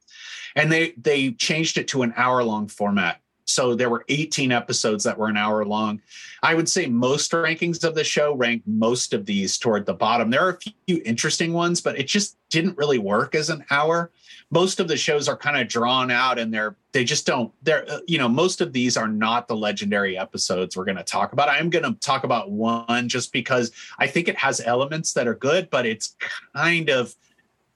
And 0.57 0.71
they 0.71 0.93
they 0.97 1.31
changed 1.33 1.79
it 1.79 1.89
to 1.89 2.03
an 2.03 2.13
hour 2.17 2.43
long 2.43 2.69
format. 2.69 3.22
So 3.53 3.75
there 3.75 3.91
were 3.91 4.05
18 4.09 4.51
episodes 4.53 5.05
that 5.05 5.19
were 5.19 5.29
an 5.29 5.37
hour 5.37 5.65
long. 5.65 6.01
I 6.43 6.55
would 6.55 6.69
say 6.69 6.87
most 6.87 7.31
rankings 7.33 7.85
of 7.85 7.95
the 7.95 8.05
show 8.05 8.35
rank 8.35 8.63
most 8.67 9.13
of 9.13 9.27
these 9.27 9.59
toward 9.59 9.87
the 9.87 9.95
bottom. 9.95 10.31
There 10.31 10.45
are 10.45 10.51
a 10.51 10.59
few 10.87 11.03
interesting 11.05 11.53
ones, 11.53 11.81
but 11.81 11.99
it 11.99 12.07
just 12.07 12.37
didn't 12.51 12.77
really 12.77 12.99
work 12.99 13.35
as 13.35 13.51
an 13.51 13.65
hour. 13.71 14.11
Most 14.51 14.81
of 14.81 14.89
the 14.89 14.97
shows 14.97 15.29
are 15.29 15.37
kind 15.37 15.57
of 15.57 15.69
drawn 15.69 16.11
out 16.11 16.39
and 16.39 16.53
they're 16.53 16.77
they 16.93 17.05
just 17.05 17.27
don't 17.27 17.53
they're 17.63 17.91
uh, 17.91 18.01
you 18.07 18.19
know 18.19 18.29
most 18.29 18.61
of 18.61 18.73
these 18.73 18.99
are 18.99 19.09
not 19.09 19.49
the 19.49 19.57
legendary 19.57 20.19
episodes 20.19 20.77
we're 20.77 20.85
going 20.85 20.99
to 20.99 21.03
talk 21.05 21.33
about. 21.33 21.49
I'm 21.49 21.71
going 21.71 21.85
to 21.85 21.99
talk 22.01 22.25
about 22.25 22.51
one 22.51 23.09
just 23.09 23.33
because 23.33 23.73
I 23.99 24.07
think 24.07 24.29
it 24.29 24.37
has 24.37 24.61
elements 24.61 25.15
that 25.15 25.27
are 25.27 25.35
good, 25.35 25.71
but 25.71 25.87
it's 25.87 26.17
kind 26.55 26.91
of 26.91 27.15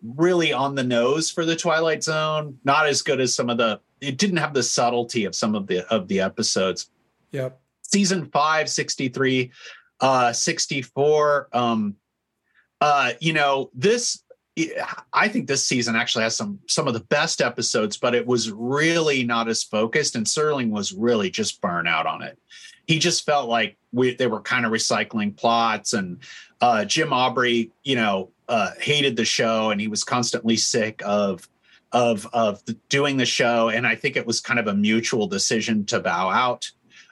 really 0.02 0.52
on 0.52 0.74
the 0.74 0.84
nose 0.84 1.30
for 1.30 1.44
the 1.44 1.56
Twilight 1.56 2.02
Zone. 2.02 2.58
Not 2.64 2.86
as 2.86 3.02
good 3.02 3.20
as 3.20 3.34
some 3.34 3.50
of 3.50 3.58
the. 3.58 3.80
It 4.00 4.18
didn't 4.18 4.38
have 4.38 4.54
the 4.54 4.62
subtlety 4.62 5.24
of 5.24 5.34
some 5.34 5.54
of 5.54 5.66
the 5.66 5.86
of 5.92 6.08
the 6.08 6.20
episodes. 6.20 6.90
Yep. 7.32 7.60
Season 7.82 8.26
5, 8.26 8.68
63, 8.68 9.52
uh, 10.00 10.32
64. 10.32 11.48
Um, 11.52 11.96
uh, 12.80 13.12
you 13.20 13.32
know, 13.32 13.70
this 13.74 14.22
I 15.12 15.28
think 15.28 15.46
this 15.46 15.64
season 15.64 15.96
actually 15.96 16.24
has 16.24 16.36
some 16.36 16.58
some 16.66 16.88
of 16.88 16.94
the 16.94 17.00
best 17.00 17.42
episodes, 17.42 17.96
but 17.96 18.14
it 18.14 18.26
was 18.26 18.50
really 18.50 19.22
not 19.22 19.48
as 19.48 19.62
focused, 19.62 20.16
and 20.16 20.24
Serling 20.24 20.70
was 20.70 20.92
really 20.92 21.30
just 21.30 21.60
burnt 21.60 21.88
out 21.88 22.06
on 22.06 22.22
it. 22.22 22.38
He 22.86 22.98
just 22.98 23.26
felt 23.26 23.48
like 23.48 23.76
we, 23.92 24.14
they 24.14 24.28
were 24.28 24.40
kind 24.40 24.64
of 24.64 24.72
recycling 24.72 25.36
plots, 25.36 25.92
and 25.92 26.20
uh, 26.60 26.84
Jim 26.84 27.12
Aubrey, 27.12 27.70
you 27.84 27.96
know, 27.96 28.30
uh, 28.48 28.70
hated 28.78 29.16
the 29.16 29.24
show 29.24 29.70
and 29.70 29.80
he 29.80 29.88
was 29.88 30.04
constantly 30.04 30.56
sick 30.56 31.02
of 31.04 31.48
of 31.92 32.26
of 32.32 32.62
doing 32.88 33.16
the 33.16 33.26
show 33.26 33.68
and 33.68 33.86
i 33.86 33.94
think 33.94 34.16
it 34.16 34.26
was 34.26 34.40
kind 34.40 34.58
of 34.58 34.66
a 34.66 34.74
mutual 34.74 35.26
decision 35.26 35.84
to 35.84 36.00
bow 36.00 36.28
out 36.28 36.70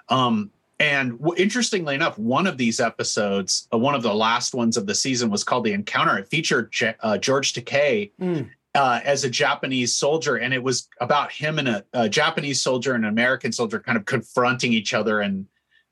um, 0.09 0.51
and 0.81 1.19
w- 1.19 1.43
interestingly 1.43 1.95
enough 1.95 2.19
one 2.19 2.47
of 2.47 2.59
these 2.59 2.81
episodes 2.81 3.69
uh, 3.73 3.79
one 3.79 3.95
of 3.95 4.03
the 4.03 4.15
last 4.15 4.55
ones 4.55 4.77
of 4.77 4.87
the 4.87 4.95
season 4.95 5.31
was 5.31 5.45
called 5.45 5.65
the 5.65 5.73
encounter 5.73 6.19
it 6.19 6.29
featured 6.29 6.73
J- 6.73 6.97
uh, 7.01 7.19
george 7.19 7.53
takei 7.53 8.11
mm. 8.21 8.49
Uh, 8.77 8.99
as 9.05 9.23
a 9.23 9.31
Japanese 9.31 9.95
soldier, 9.95 10.35
and 10.35 10.53
it 10.53 10.61
was 10.61 10.89
about 11.01 11.31
him 11.31 11.61
and 11.61 11.69
a, 11.69 11.85
a, 11.93 12.09
Japanese 12.09 12.61
soldier 12.61 12.95
and 12.95 13.05
an 13.05 13.09
American 13.09 13.53
soldier 13.53 13.79
kind 13.79 13.97
of 13.97 14.05
confronting 14.05 14.73
each 14.73 14.93
other 14.93 15.21
and 15.21 15.47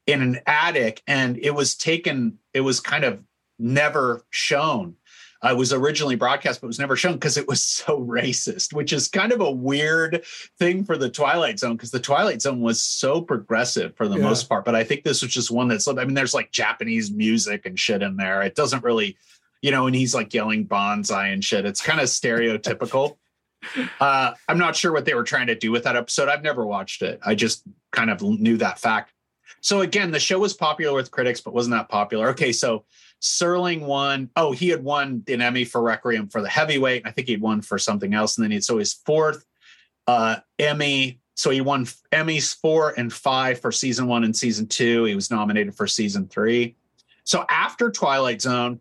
in 0.09 0.21
an 0.21 0.41
attic. 0.49 1.01
And 1.07 1.39
it 1.39 1.53
was 1.53 1.77
taken, 1.77 2.39
it 2.53 2.63
was 2.63 2.81
kind 2.81 3.05
of 3.05 3.21
never 3.57 4.25
shown 4.31 4.97
uh, 5.43 5.55
was 5.57 5.73
originally 5.73 6.15
broadcast 6.15 6.61
but 6.61 6.67
was 6.69 6.79
never 6.79 6.97
shown 6.97 7.15
because 7.15 7.37
it 7.37 7.49
was 7.49 7.63
so 7.63 8.01
racist, 8.05 8.73
which 8.73 8.93
is 8.93 9.09
kind 9.09 9.33
of 9.33 9.41
a 9.41 9.51
weird 9.51 10.25
thing 10.59 10.85
for 10.85 10.97
the 10.97 11.11
Twilight 11.11 11.59
Zone 11.59 11.77
because 11.77 11.91
the 11.91 12.01
Twilight 12.01 12.43
Zone 12.43 12.61
was 12.61 12.81
so 12.81 13.21
progressive 13.21 13.97
for 13.97 14.09
the 14.09 14.17
yeah. 14.17 14.23
most 14.23 14.49
part. 14.49 14.65
But 14.65 14.75
I 14.75 14.85
think 14.85 15.03
this 15.03 15.23
was 15.23 15.33
just 15.33 15.51
one 15.51 15.69
that's, 15.69 15.89
I 15.89 15.93
mean, 15.93 16.15
there's 16.15 16.35
like 16.35 16.53
Japanese 16.53 17.11
music 17.11 17.67
and 17.67 17.79
shit 17.79 18.03
in 18.03 18.17
there. 18.17 18.43
It 18.43 18.55
doesn't 18.55 18.85
really, 18.85 19.17
you 19.61 19.71
know, 19.71 19.87
and 19.87 19.97
he's 19.97 20.15
like 20.15 20.33
yelling 20.33 20.65
banzai 20.65 21.29
and 21.29 21.45
shit. 21.45 21.67
It's 21.67 21.83
kind 21.83 22.01
of 22.01 22.07
stereotypical. 22.07 23.17
uh, 24.01 24.33
I'm 24.49 24.59
not 24.59 24.77
sure 24.77 24.93
what 24.93 25.05
they 25.05 25.15
were 25.15 25.25
trying 25.25 25.47
to 25.49 25.55
do 25.55 25.71
with 25.73 25.85
that 25.85 25.97
episode. 25.97 26.29
I've 26.29 26.43
never 26.43 26.67
watched 26.67 27.03
it. 27.03 27.21
I 27.25 27.35
just 27.35 27.65
kind 27.91 28.11
of 28.11 28.23
knew 28.23 28.57
that 28.59 28.79
fact. 28.79 29.13
So 29.61 29.81
again, 29.81 30.11
the 30.11 30.19
show 30.19 30.39
was 30.39 30.55
popular 30.55 30.95
with 30.95 31.11
critics, 31.11 31.41
but 31.41 31.55
wasn't 31.55 31.75
that 31.77 31.89
popular. 31.89 32.31
Okay, 32.31 32.53
so 32.53 32.85
Serling 33.23 33.83
won. 33.83 34.29
Oh, 34.35 34.53
he 34.53 34.69
had 34.69 34.83
won 34.83 35.23
an 35.29 35.41
Emmy 35.41 35.65
for 35.65 35.81
Requiem 35.81 36.29
for 36.29 36.43
the 36.43 36.49
heavyweight. 36.49 37.03
I 37.05 37.13
think 37.13 37.29
he'd 37.29 37.41
won 37.41 37.63
for 37.63 37.79
something 37.79 38.13
else, 38.15 38.37
and 38.37 38.45
then 38.45 38.51
he 38.51 38.61
so 38.61 38.79
his 38.79 38.93
fourth 38.93 39.47
uh, 40.07 40.37
Emmy. 40.59 41.21
So 41.35 41.51
he 41.51 41.61
won 41.61 41.87
Emmys 42.13 42.55
four 42.55 42.93
and 42.99 43.13
five 43.13 43.59
for 43.59 43.73
season 43.73 44.07
one 44.07 44.25
and 44.25 44.37
season 44.37 44.67
two. 44.67 45.05
He 45.05 45.15
was 45.15 45.31
nominated 45.31 45.75
for 45.75 45.87
season 45.87 46.29
three. 46.29 46.77
So 47.25 47.47
after 47.49 47.91
Twilight 47.91 48.43
Zone, 48.43 48.81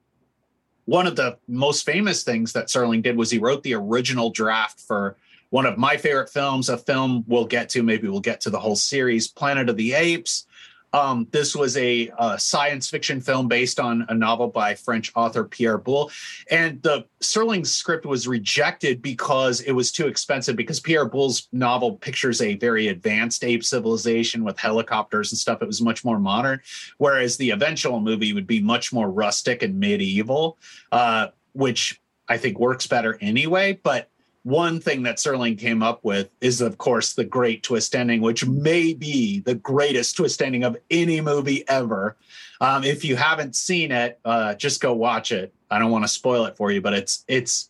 one 0.86 1.08
of 1.08 1.16
the 1.16 1.38
most 1.48 1.86
famous 1.86 2.24
things 2.24 2.52
that 2.54 2.68
Serling 2.68 3.04
did 3.04 3.16
was 3.16 3.32
he 3.32 3.38
wrote 3.38 3.64
the 3.64 3.76
original 3.76 4.32
draft 4.32 4.80
for 4.82 5.16
one 5.52 5.66
of 5.66 5.78
my 5.78 5.98
favorite 5.98 6.30
films, 6.30 6.68
a 6.70 6.78
film 6.78 7.24
we'll 7.28 7.46
get 7.46 7.70
to. 7.70 7.84
Maybe 7.84 8.08
we'll 8.08 8.20
get 8.20 8.42
to 8.42 8.50
the 8.50 8.60
whole 8.60 8.76
series, 8.76 9.28
Planet 9.28 9.70
of 9.70 9.78
the 9.78 9.94
Apes. 9.94 10.48
Um, 10.94 11.28
this 11.32 11.56
was 11.56 11.78
a, 11.78 12.12
a, 12.18 12.40
science 12.40 12.90
fiction 12.90 13.22
film 13.22 13.48
based 13.48 13.80
on 13.80 14.06
a 14.10 14.14
novel 14.14 14.48
by 14.48 14.76
French 14.76 15.12
author 15.16 15.44
Pierre 15.44 15.78
Boulle. 15.78 16.12
And 16.50 16.82
the 16.82 17.06
Serling 17.22 17.66
script 17.66 18.06
was 18.06 18.28
rejected 18.28 19.02
because 19.02 19.62
it 19.62 19.72
was 19.72 19.92
too 19.92 20.08
expensive, 20.08 20.56
because 20.56 20.80
Pierre 20.80 21.06
Boulle's 21.06 21.48
novel 21.52 21.96
pictures 21.96 22.42
a 22.42 22.56
very 22.56 22.90
advanced 22.90 23.44
ape 23.44 23.64
civilization 23.64 24.44
with 24.44 24.60
helicopters 24.60 25.32
and 25.32 25.40
stuff. 25.40 25.62
It 25.62 25.68
was 25.68 25.82
much 25.82 26.04
more 26.04 26.20
modern, 26.20 26.62
whereas 26.98 27.38
the 27.38 27.52
eventual 27.52 28.00
movie 28.02 28.34
would 28.34 28.48
be 28.48 28.60
much 28.60 28.92
more 28.92 29.10
rustic 29.10 29.64
and 29.64 29.80
medieval, 29.80 30.58
uh, 30.92 31.28
which 31.54 32.02
I 32.28 32.38
think 32.38 32.60
works 32.60 32.88
better 32.88 33.18
anyway. 33.22 33.80
But 33.82 34.11
one 34.44 34.80
thing 34.80 35.04
that 35.04 35.18
Serling 35.18 35.58
came 35.58 35.84
up 35.84 36.04
with 36.04 36.30
is, 36.42 36.62
of 36.62 36.78
course, 36.78 37.14
the 37.14 37.24
great 37.24 37.62
twist 37.62 37.96
ending, 37.96 38.22
which 38.22 38.46
may 38.46 38.94
be 38.94 39.40
the 39.42 39.56
greatest 39.56 40.18
twist 40.18 40.42
ending 40.42 40.64
of 40.64 40.78
any 40.90 41.22
movie 41.22 41.68
ever. 41.68 42.18
Um, 42.60 42.84
if 42.84 43.06
you 43.06 43.16
haven't 43.16 43.56
seen 43.56 43.92
it, 43.92 44.20
uh, 44.26 44.56
just 44.56 44.82
go 44.82 44.94
watch 44.94 45.32
it. 45.32 45.54
I 45.70 45.78
don't 45.78 45.92
want 45.92 46.04
to 46.06 46.08
spoil 46.08 46.46
it 46.46 46.58
for 46.58 46.72
you, 46.72 46.82
but 46.82 46.94
it's 46.94 47.24
it's. 47.28 47.70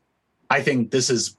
I 0.49 0.61
think 0.61 0.91
this 0.91 1.09
is, 1.09 1.37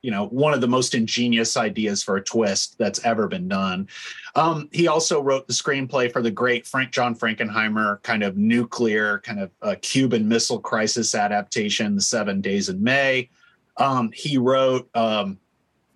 you 0.00 0.10
know, 0.10 0.26
one 0.26 0.54
of 0.54 0.60
the 0.60 0.68
most 0.68 0.94
ingenious 0.94 1.56
ideas 1.56 2.02
for 2.02 2.16
a 2.16 2.22
twist 2.22 2.78
that's 2.78 3.04
ever 3.04 3.26
been 3.26 3.48
done. 3.48 3.88
Um, 4.34 4.68
he 4.72 4.86
also 4.86 5.20
wrote 5.20 5.46
the 5.46 5.52
screenplay 5.52 6.12
for 6.12 6.22
the 6.22 6.30
great 6.30 6.66
Frank 6.66 6.92
John 6.92 7.14
Frankenheimer 7.14 8.02
kind 8.02 8.22
of 8.22 8.36
nuclear, 8.36 9.20
kind 9.20 9.40
of 9.40 9.50
uh, 9.60 9.74
Cuban 9.82 10.28
Missile 10.28 10.60
Crisis 10.60 11.14
adaptation, 11.14 11.94
The 11.96 12.00
Seven 12.00 12.40
Days 12.40 12.68
in 12.68 12.82
May. 12.82 13.28
Um, 13.76 14.10
he 14.12 14.38
wrote 14.38 14.88
um, 14.94 15.38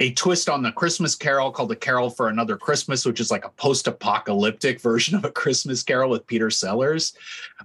a 0.01 0.13
twist 0.13 0.49
on 0.49 0.63
the 0.63 0.73
Christmas 0.73 1.15
Carol 1.15 1.51
called 1.51 1.71
The 1.71 1.77
Carol 1.77 2.11
for 2.11 2.29
Another 2.29 2.57
Christmas, 2.57 3.05
which 3.05 3.21
is 3.21 3.31
like 3.31 3.45
a 3.45 3.51
post 3.51 3.87
apocalyptic 3.87 4.81
version 4.81 5.17
of 5.17 5.25
a 5.25 5.31
Christmas 5.31 5.83
Carol 5.83 6.11
with 6.11 6.27
Peter 6.27 6.51
Sellers. 6.51 7.15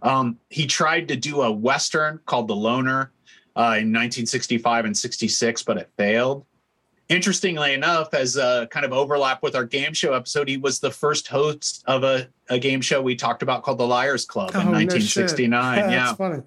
Um, 0.02 0.38
he 0.50 0.66
tried 0.66 1.08
to 1.10 1.16
do 1.16 1.42
a 1.42 1.52
Western 1.52 2.20
called 2.26 2.48
The 2.48 2.56
Loner 2.56 3.12
uh, 3.56 3.76
in 3.80 3.92
1965 3.92 4.86
and 4.86 4.98
66, 4.98 5.64
but 5.64 5.78
it 5.78 5.90
failed. 5.98 6.46
Interestingly 7.10 7.74
enough, 7.74 8.14
as 8.14 8.38
a 8.38 8.70
kind 8.72 8.86
of 8.86 8.94
overlap 8.94 9.44
with 9.44 9.54
our 9.54 9.66
game 9.66 9.94
show 9.94 10.14
episode, 10.14 10.48
he 10.48 10.56
was 10.56 10.80
the 10.80 10.92
first 10.92 11.28
host 11.28 11.84
of 11.86 12.06
a, 12.06 12.30
a 12.50 12.58
game 12.58 12.80
show 12.80 13.02
we 13.02 13.18
talked 13.18 13.44
about 13.44 13.64
called 13.64 13.80
The 13.80 13.88
Liars 13.88 14.24
Club 14.24 14.52
in 14.52 14.72
1969. 14.72 15.80
No 15.80 15.88
yeah. 15.92 16.40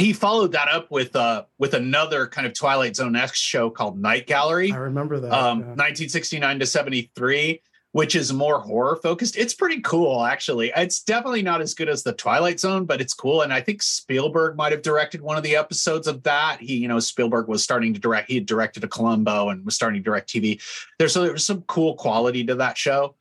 He 0.00 0.12
followed 0.12 0.52
that 0.52 0.68
up 0.68 0.90
with 0.90 1.14
uh 1.14 1.44
with 1.58 1.74
another 1.74 2.26
kind 2.26 2.46
of 2.46 2.54
Twilight 2.54 2.96
Zone 2.96 3.16
esque 3.16 3.34
show 3.34 3.70
called 3.70 3.98
Night 4.00 4.26
Gallery. 4.26 4.72
I 4.72 4.76
remember 4.76 5.20
that. 5.20 5.32
Um, 5.32 5.60
yeah. 5.60 5.66
1969 5.66 6.58
to 6.60 6.66
73, 6.66 7.62
which 7.92 8.14
is 8.14 8.32
more 8.32 8.60
horror 8.60 8.96
focused. 9.02 9.36
It's 9.36 9.54
pretty 9.54 9.80
cool, 9.80 10.24
actually. 10.24 10.72
It's 10.76 11.02
definitely 11.02 11.42
not 11.42 11.60
as 11.60 11.74
good 11.74 11.88
as 11.88 12.02
the 12.02 12.12
Twilight 12.12 12.60
Zone, 12.60 12.84
but 12.84 13.00
it's 13.00 13.14
cool. 13.14 13.42
And 13.42 13.52
I 13.52 13.60
think 13.60 13.82
Spielberg 13.82 14.56
might 14.56 14.72
have 14.72 14.82
directed 14.82 15.20
one 15.20 15.36
of 15.36 15.42
the 15.42 15.56
episodes 15.56 16.06
of 16.06 16.22
that. 16.22 16.58
He, 16.60 16.76
you 16.76 16.88
know, 16.88 17.00
Spielberg 17.00 17.48
was 17.48 17.64
starting 17.64 17.92
to 17.94 18.00
direct. 18.00 18.28
He 18.28 18.36
had 18.36 18.46
directed 18.46 18.84
a 18.84 18.88
Columbo 18.88 19.48
and 19.48 19.64
was 19.64 19.74
starting 19.74 20.00
to 20.00 20.04
direct 20.04 20.28
TV. 20.28 20.62
There's, 20.98 21.12
so 21.12 21.22
there 21.22 21.32
was 21.32 21.44
some 21.44 21.62
cool 21.62 21.94
quality 21.94 22.44
to 22.44 22.54
that 22.56 22.78
show. 22.78 23.16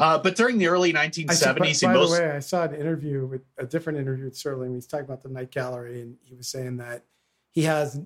Uh, 0.00 0.18
but 0.18 0.34
during 0.34 0.56
the 0.56 0.66
early 0.66 0.94
1970s, 0.94 1.34
saw, 1.34 1.52
by, 1.52 1.58
by 1.58 2.00
most... 2.00 2.14
the 2.14 2.20
way, 2.22 2.30
I 2.30 2.38
saw 2.38 2.64
an 2.64 2.74
interview 2.74 3.26
with 3.26 3.42
a 3.58 3.66
different 3.66 3.98
interview 3.98 4.24
with 4.24 4.34
Serling. 4.34 4.74
He's 4.74 4.86
talking 4.86 5.04
about 5.04 5.22
the 5.22 5.28
Night 5.28 5.50
Gallery, 5.50 6.00
and 6.00 6.16
he 6.22 6.34
was 6.34 6.48
saying 6.48 6.78
that 6.78 7.04
he 7.50 7.64
has, 7.64 8.00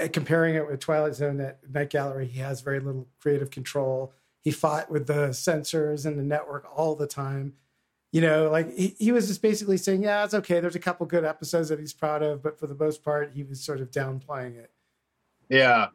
uh, 0.00 0.08
comparing 0.12 0.56
it 0.56 0.66
with 0.66 0.80
Twilight 0.80 1.14
Zone, 1.14 1.36
that 1.36 1.60
Night 1.72 1.90
Gallery, 1.90 2.26
he 2.26 2.40
has 2.40 2.62
very 2.62 2.80
little 2.80 3.06
creative 3.20 3.52
control. 3.52 4.12
He 4.42 4.50
fought 4.50 4.90
with 4.90 5.06
the 5.06 5.32
censors 5.32 6.04
and 6.04 6.18
the 6.18 6.24
network 6.24 6.66
all 6.74 6.96
the 6.96 7.06
time. 7.06 7.54
You 8.10 8.22
know, 8.22 8.50
like 8.50 8.76
he, 8.76 8.96
he 8.98 9.12
was 9.12 9.28
just 9.28 9.40
basically 9.40 9.76
saying, 9.76 10.02
yeah, 10.02 10.24
it's 10.24 10.34
okay. 10.34 10.58
There's 10.58 10.74
a 10.74 10.80
couple 10.80 11.06
good 11.06 11.24
episodes 11.24 11.68
that 11.68 11.78
he's 11.78 11.92
proud 11.92 12.24
of, 12.24 12.42
but 12.42 12.58
for 12.58 12.66
the 12.66 12.74
most 12.74 13.04
part, 13.04 13.30
he 13.36 13.44
was 13.44 13.60
sort 13.60 13.80
of 13.80 13.92
downplaying 13.92 14.56
it. 14.56 14.72
Yeah 15.48 15.90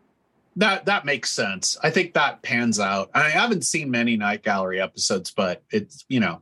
that 0.57 0.85
that 0.85 1.05
makes 1.05 1.31
sense. 1.31 1.77
I 1.83 1.89
think 1.89 2.13
that 2.13 2.41
pans 2.41 2.79
out. 2.79 3.09
I 3.13 3.29
haven't 3.29 3.65
seen 3.65 3.91
many 3.91 4.15
Night 4.15 4.43
Gallery 4.43 4.81
episodes, 4.81 5.31
but 5.31 5.63
it's 5.69 6.05
you 6.07 6.19
know, 6.19 6.41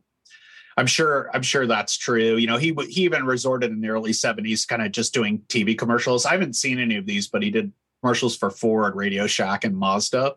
I'm 0.78 0.88
sure 0.88 1.30
I'm 1.34 1.41
sure 1.41 1.66
that's 1.66 1.97
true. 1.97 2.36
You 2.36 2.47
know, 2.47 2.57
he 2.57 2.76
he 2.89 3.03
even 3.03 3.26
resorted 3.26 3.72
in 3.72 3.82
the 3.82 3.89
early 3.89 4.11
'70s, 4.11 4.68
kind 4.68 4.82
of 4.82 4.91
just 4.91 5.14
doing 5.14 5.39
TV 5.47 5.78
commercials. 5.78 6.26
I 6.26 6.32
haven't 6.32 6.55
seen 6.55 6.80
any 6.80 6.97
of 6.97 7.05
these, 7.05 7.28
but 7.28 7.41
he 7.41 7.49
did 7.49 7.72
commercials 8.01 8.36
for 8.36 8.51
Ford, 8.51 8.95
Radio 8.95 9.28
Shack, 9.28 9.64
and 9.64 9.76
Mazda. 9.76 10.36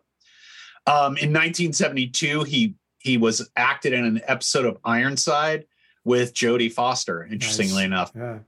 Um, 0.87 1.17
in 1.17 1.33
1972, 1.33 2.43
he 2.43 2.75
he 2.99 3.17
was 3.17 3.47
acted 3.55 3.93
in 3.93 4.05
an 4.05 4.21
episode 4.25 4.65
of 4.65 4.77
Ironside 4.83 5.65
with 6.03 6.33
Jodie 6.33 6.71
Foster. 6.71 7.27
Interestingly 7.29 7.87
nice. 7.87 8.11
enough. 8.11 8.11
Yeah. 8.15 8.39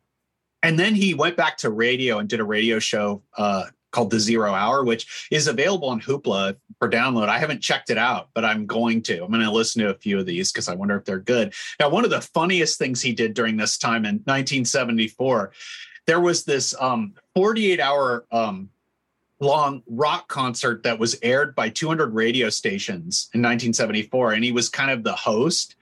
And 0.61 0.77
then 0.77 0.95
he 0.95 1.13
went 1.13 1.37
back 1.37 1.57
to 1.57 1.69
radio 1.69 2.19
and 2.19 2.27
did 2.27 2.39
a 2.39 2.43
radio 2.43 2.79
show 2.79 3.23
uh, 3.37 3.65
called 3.91 4.11
The 4.11 4.19
Zero 4.19 4.53
Hour, 4.53 4.83
which 4.83 5.27
is 5.31 5.47
available 5.47 5.89
on 5.89 6.01
Hoopla 6.01 6.55
for 6.77 6.89
download. 6.89 7.29
I 7.29 7.39
haven't 7.39 7.61
checked 7.61 7.89
it 7.89 7.97
out, 7.97 8.29
but 8.33 8.45
I'm 8.45 8.65
going 8.65 9.01
to. 9.03 9.23
I'm 9.23 9.31
going 9.31 9.43
to 9.43 9.51
listen 9.51 9.81
to 9.83 9.89
a 9.89 9.97
few 9.97 10.19
of 10.19 10.25
these 10.25 10.51
because 10.51 10.67
I 10.67 10.75
wonder 10.75 10.95
if 10.97 11.05
they're 11.05 11.19
good. 11.19 11.53
Now, 11.79 11.89
one 11.89 12.03
of 12.03 12.11
the 12.11 12.21
funniest 12.21 12.77
things 12.79 13.01
he 13.01 13.13
did 13.13 13.33
during 13.33 13.57
this 13.57 13.77
time 13.77 14.05
in 14.05 14.15
1974, 14.25 15.51
there 16.05 16.19
was 16.19 16.45
this 16.45 16.73
um, 16.79 17.13
48 17.35 17.79
hour 17.79 18.25
um, 18.31 18.69
long 19.39 19.83
rock 19.87 20.27
concert 20.27 20.83
that 20.83 20.99
was 20.99 21.17
aired 21.21 21.55
by 21.55 21.69
200 21.69 22.13
radio 22.13 22.49
stations 22.49 23.29
in 23.33 23.41
1974. 23.41 24.33
And 24.33 24.43
he 24.43 24.51
was 24.51 24.69
kind 24.69 24.91
of 24.91 25.03
the 25.03 25.13
host, 25.13 25.75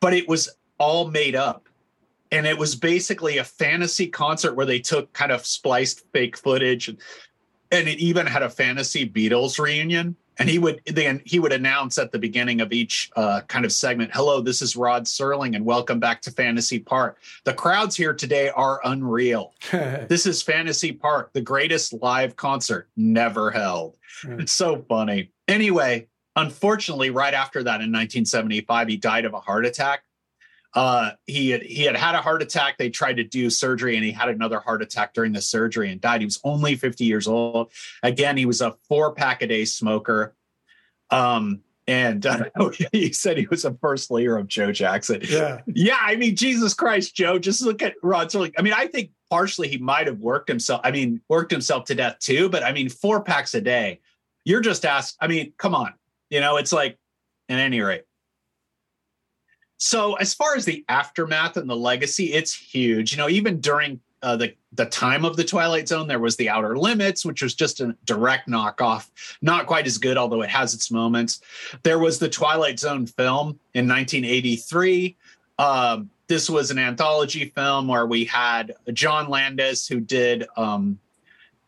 but 0.00 0.14
it 0.14 0.28
was 0.28 0.48
all 0.78 1.10
made 1.10 1.36
up 1.36 1.68
and 2.32 2.46
it 2.46 2.58
was 2.58 2.74
basically 2.74 3.38
a 3.38 3.44
fantasy 3.44 4.06
concert 4.06 4.54
where 4.54 4.66
they 4.66 4.80
took 4.80 5.12
kind 5.12 5.30
of 5.30 5.44
spliced 5.44 6.02
fake 6.12 6.36
footage 6.36 6.88
and 6.88 6.98
and 7.72 7.88
it 7.88 7.98
even 7.98 8.26
had 8.26 8.42
a 8.42 8.50
fantasy 8.50 9.08
Beatles 9.08 9.58
reunion. 9.58 10.14
And 10.38 10.48
he 10.48 10.58
would 10.58 10.80
then 10.86 11.20
he 11.26 11.38
would 11.38 11.52
announce 11.52 11.98
at 11.98 12.10
the 12.10 12.18
beginning 12.18 12.62
of 12.62 12.72
each 12.72 13.10
uh, 13.16 13.42
kind 13.48 13.66
of 13.66 13.72
segment, 13.72 14.12
"Hello, 14.14 14.40
this 14.40 14.62
is 14.62 14.76
Rod 14.76 15.04
Serling, 15.04 15.54
and 15.54 15.64
welcome 15.64 16.00
back 16.00 16.22
to 16.22 16.30
Fantasy 16.30 16.78
Park. 16.78 17.18
The 17.44 17.52
crowds 17.52 17.96
here 17.96 18.14
today 18.14 18.48
are 18.48 18.80
unreal. 18.84 19.52
this 19.70 20.24
is 20.24 20.42
Fantasy 20.42 20.90
Park, 20.90 21.32
the 21.34 21.42
greatest 21.42 21.92
live 21.92 22.34
concert 22.34 22.88
never 22.96 23.50
held. 23.50 23.94
It's 24.24 24.52
so 24.52 24.84
funny. 24.88 25.32
Anyway, 25.48 26.08
unfortunately, 26.34 27.10
right 27.10 27.34
after 27.34 27.62
that 27.62 27.82
in 27.82 27.92
1975, 27.92 28.88
he 28.88 28.96
died 28.96 29.26
of 29.26 29.34
a 29.34 29.40
heart 29.40 29.66
attack 29.66 30.02
uh, 30.74 31.10
he 31.26 31.50
had 31.50 31.62
he 31.62 31.82
had 31.82 31.96
had 31.96 32.14
a 32.14 32.22
heart 32.22 32.42
attack. 32.42 32.78
They 32.78 32.90
tried 32.90 33.18
to 33.18 33.24
do 33.24 33.50
surgery, 33.50 33.96
and 33.96 34.04
he 34.04 34.12
had 34.12 34.28
another 34.28 34.60
heart 34.60 34.82
attack 34.82 35.12
during 35.12 35.32
the 35.32 35.42
surgery 35.42 35.90
and 35.90 36.00
died. 36.00 36.20
He 36.20 36.24
was 36.24 36.40
only 36.44 36.76
50 36.76 37.04
years 37.04 37.28
old. 37.28 37.72
Again, 38.02 38.36
he 38.36 38.46
was 38.46 38.60
a 38.60 38.74
four 38.88 39.14
pack 39.14 39.42
a 39.42 39.46
day 39.46 39.64
smoker. 39.64 40.34
Um, 41.10 41.60
and 41.86 42.24
uh, 42.24 42.44
he 42.92 43.12
said 43.12 43.36
he 43.36 43.46
was 43.46 43.64
a 43.64 43.74
first 43.74 44.10
layer 44.10 44.36
of 44.36 44.48
Joe 44.48 44.72
Jackson. 44.72 45.20
Yeah, 45.28 45.60
yeah. 45.66 45.98
I 46.00 46.16
mean, 46.16 46.36
Jesus 46.36 46.72
Christ, 46.72 47.14
Joe. 47.14 47.38
Just 47.38 47.62
look 47.62 47.82
at 47.82 47.94
Rod 48.02 48.28
Serling. 48.28 48.54
I 48.56 48.62
mean, 48.62 48.72
I 48.74 48.86
think 48.86 49.10
partially 49.28 49.68
he 49.68 49.78
might 49.78 50.06
have 50.06 50.20
worked 50.20 50.48
himself. 50.48 50.80
I 50.84 50.90
mean, 50.90 51.20
worked 51.28 51.50
himself 51.50 51.84
to 51.86 51.94
death 51.94 52.18
too. 52.18 52.48
But 52.48 52.62
I 52.62 52.72
mean, 52.72 52.88
four 52.88 53.22
packs 53.22 53.54
a 53.54 53.60
day. 53.60 54.00
You're 54.44 54.60
just 54.60 54.86
asked. 54.86 55.18
I 55.20 55.26
mean, 55.26 55.52
come 55.58 55.74
on. 55.74 55.92
You 56.30 56.40
know, 56.40 56.56
it's 56.56 56.72
like, 56.72 56.98
at 57.48 57.58
any 57.58 57.80
rate. 57.80 58.04
So 59.84 60.14
as 60.14 60.32
far 60.32 60.54
as 60.54 60.64
the 60.64 60.84
aftermath 60.88 61.56
and 61.56 61.68
the 61.68 61.74
legacy, 61.74 62.32
it's 62.34 62.54
huge. 62.54 63.10
You 63.10 63.18
know, 63.18 63.28
even 63.28 63.60
during 63.60 64.00
uh, 64.22 64.36
the 64.36 64.54
the 64.74 64.86
time 64.86 65.24
of 65.24 65.36
the 65.36 65.42
Twilight 65.42 65.88
Zone, 65.88 66.06
there 66.06 66.20
was 66.20 66.36
the 66.36 66.48
Outer 66.48 66.78
Limits, 66.78 67.24
which 67.24 67.42
was 67.42 67.52
just 67.52 67.80
a 67.80 67.96
direct 68.04 68.48
knockoff, 68.48 69.10
not 69.42 69.66
quite 69.66 69.88
as 69.88 69.98
good, 69.98 70.16
although 70.16 70.42
it 70.42 70.50
has 70.50 70.72
its 70.72 70.92
moments. 70.92 71.40
There 71.82 71.98
was 71.98 72.20
the 72.20 72.28
Twilight 72.28 72.78
Zone 72.78 73.06
film 73.06 73.58
in 73.74 73.88
1983. 73.88 75.16
Um, 75.58 76.10
this 76.28 76.48
was 76.48 76.70
an 76.70 76.78
anthology 76.78 77.46
film 77.46 77.88
where 77.88 78.06
we 78.06 78.24
had 78.24 78.76
John 78.92 79.28
Landis, 79.28 79.88
who 79.88 79.98
did 79.98 80.46
um, 80.56 80.96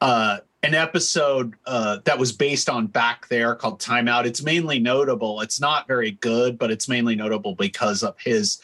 uh, 0.00 0.38
an 0.64 0.74
episode 0.74 1.54
uh, 1.66 1.98
that 2.04 2.18
was 2.18 2.32
based 2.32 2.70
on 2.70 2.86
back 2.86 3.28
there 3.28 3.54
called 3.54 3.80
Timeout. 3.80 4.24
It's 4.24 4.42
mainly 4.42 4.78
notable. 4.78 5.42
It's 5.42 5.60
not 5.60 5.86
very 5.86 6.12
good, 6.12 6.58
but 6.58 6.70
it's 6.70 6.88
mainly 6.88 7.14
notable 7.14 7.54
because 7.54 8.02
of 8.02 8.18
his 8.18 8.62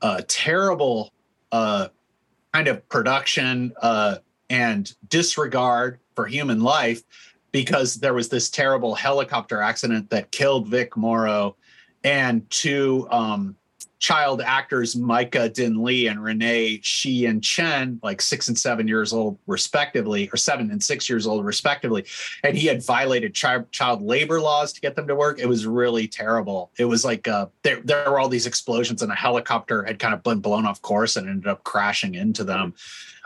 uh, 0.00 0.22
terrible 0.28 1.12
uh, 1.50 1.88
kind 2.54 2.68
of 2.68 2.88
production 2.88 3.72
uh, 3.82 4.18
and 4.48 4.94
disregard 5.08 5.98
for 6.14 6.26
human 6.26 6.60
life 6.60 7.02
because 7.50 7.96
there 7.96 8.14
was 8.14 8.28
this 8.28 8.48
terrible 8.48 8.94
helicopter 8.94 9.60
accident 9.60 10.08
that 10.10 10.30
killed 10.30 10.68
Vic 10.68 10.96
Morrow 10.96 11.56
and 12.04 12.48
two 12.50 13.08
um, 13.10 13.56
child 14.00 14.40
actors 14.40 14.96
Myca 14.96 15.50
Dinh 15.50 15.76
Le 15.76 16.10
and 16.10 16.22
Renee 16.22 16.80
Shin-Yi 16.82 17.40
Chen, 17.40 18.00
like 18.02 18.20
six 18.20 18.48
and 18.48 18.58
seven 18.58 18.88
years 18.88 19.12
old, 19.12 19.38
respectively, 19.46 20.28
or 20.32 20.36
seven 20.36 20.70
and 20.70 20.82
six 20.82 21.08
years 21.08 21.26
old, 21.26 21.44
respectively. 21.44 22.06
And 22.42 22.56
he 22.56 22.66
had 22.66 22.82
violated 22.82 23.38
chi- 23.38 23.62
child 23.70 24.02
labor 24.02 24.40
laws 24.40 24.72
to 24.72 24.80
get 24.80 24.96
them 24.96 25.06
to 25.06 25.14
work. 25.14 25.38
It 25.38 25.46
was 25.46 25.66
really 25.66 26.08
terrible. 26.08 26.72
It 26.78 26.86
was 26.86 27.04
like 27.04 27.28
uh, 27.28 27.46
there, 27.62 27.80
there 27.84 28.10
were 28.10 28.18
all 28.18 28.30
these 28.30 28.46
explosions, 28.46 29.02
and 29.02 29.12
a 29.12 29.14
helicopter 29.14 29.84
had 29.84 29.98
kind 29.98 30.14
of 30.14 30.22
been 30.22 30.40
blown 30.40 30.64
off 30.64 30.80
course 30.80 31.16
and 31.16 31.28
ended 31.28 31.46
up 31.46 31.62
crashing 31.64 32.14
into 32.14 32.42
them. 32.42 32.74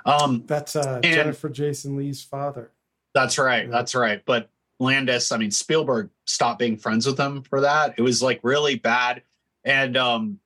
Um, 0.05 0.43
that's 0.47 0.75
uh, 0.75 1.01
Jennifer 1.01 1.49
Jason 1.49 1.97
Leigh's 1.97 2.22
father. 2.22 2.72
That's 3.14 3.39
right. 3.39 3.70
That's 3.70 3.95
right. 3.95 4.22
But 4.27 4.51
Landis, 4.81 5.31
I 5.31 5.37
mean, 5.37 5.53
Spielberg 5.53 6.11
stopped 6.25 6.59
being 6.59 6.77
friends 6.77 7.07
with 7.07 7.18
him 7.18 7.43
for 7.43 7.61
that. 7.61 7.95
It 7.97 8.03
was 8.03 8.20
like 8.22 8.41
really 8.43 8.75
bad. 8.75 9.22
And 9.64 9.97
um, 9.97 10.41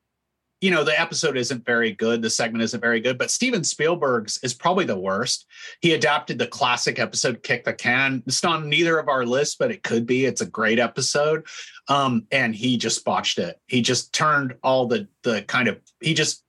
you 0.60 0.70
know, 0.70 0.82
the 0.82 0.98
episode 0.98 1.36
isn't 1.36 1.64
very 1.64 1.92
good. 1.92 2.20
The 2.20 2.30
segment 2.30 2.64
isn't 2.64 2.80
very 2.80 3.00
good, 3.00 3.16
but 3.16 3.30
Steven 3.30 3.62
Spielberg's 3.62 4.38
is 4.42 4.54
probably 4.54 4.84
the 4.84 4.98
worst. 4.98 5.46
He 5.80 5.92
adapted 5.92 6.38
the 6.38 6.48
classic 6.48 6.98
episode 6.98 7.42
Kick 7.42 7.64
the 7.64 7.72
Can. 7.72 8.22
It's 8.26 8.42
not 8.42 8.56
on 8.56 8.68
neither 8.68 8.98
of 8.98 9.08
our 9.08 9.24
lists, 9.24 9.54
but 9.56 9.70
it 9.70 9.82
could 9.84 10.06
be. 10.06 10.24
It's 10.24 10.40
a 10.40 10.46
great 10.46 10.80
episode. 10.80 11.46
Um, 11.86 12.26
and 12.32 12.54
he 12.54 12.76
just 12.76 13.04
botched 13.04 13.38
it. 13.38 13.60
He 13.66 13.82
just 13.82 14.12
turned 14.12 14.56
all 14.62 14.86
the 14.86 15.08
the 15.22 15.42
kind 15.42 15.68
of 15.68 15.78
he 16.00 16.14
just 16.14 16.42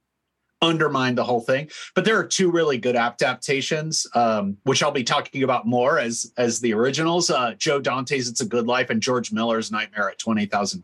undermined 0.61 1.17
the 1.17 1.23
whole 1.23 1.41
thing. 1.41 1.69
But 1.95 2.03
there 2.03 2.17
are 2.17 2.25
two 2.25 2.51
really 2.51 2.77
good 2.77 2.95
adaptations, 2.95 4.05
um, 4.13 4.57
which 4.63 4.83
I'll 4.83 4.91
be 4.91 5.03
talking 5.03 5.43
about 5.43 5.67
more 5.67 5.99
as 5.99 6.33
as 6.37 6.59
the 6.59 6.73
originals. 6.73 7.29
Uh, 7.29 7.53
Joe 7.57 7.79
Dante's 7.79 8.27
It's 8.27 8.41
a 8.41 8.45
Good 8.45 8.67
Life 8.67 8.89
and 8.89 9.01
George 9.01 9.31
Miller's 9.31 9.71
Nightmare 9.71 10.09
at 10.09 10.17
Twenty 10.17 10.47
Thousand 10.47 10.83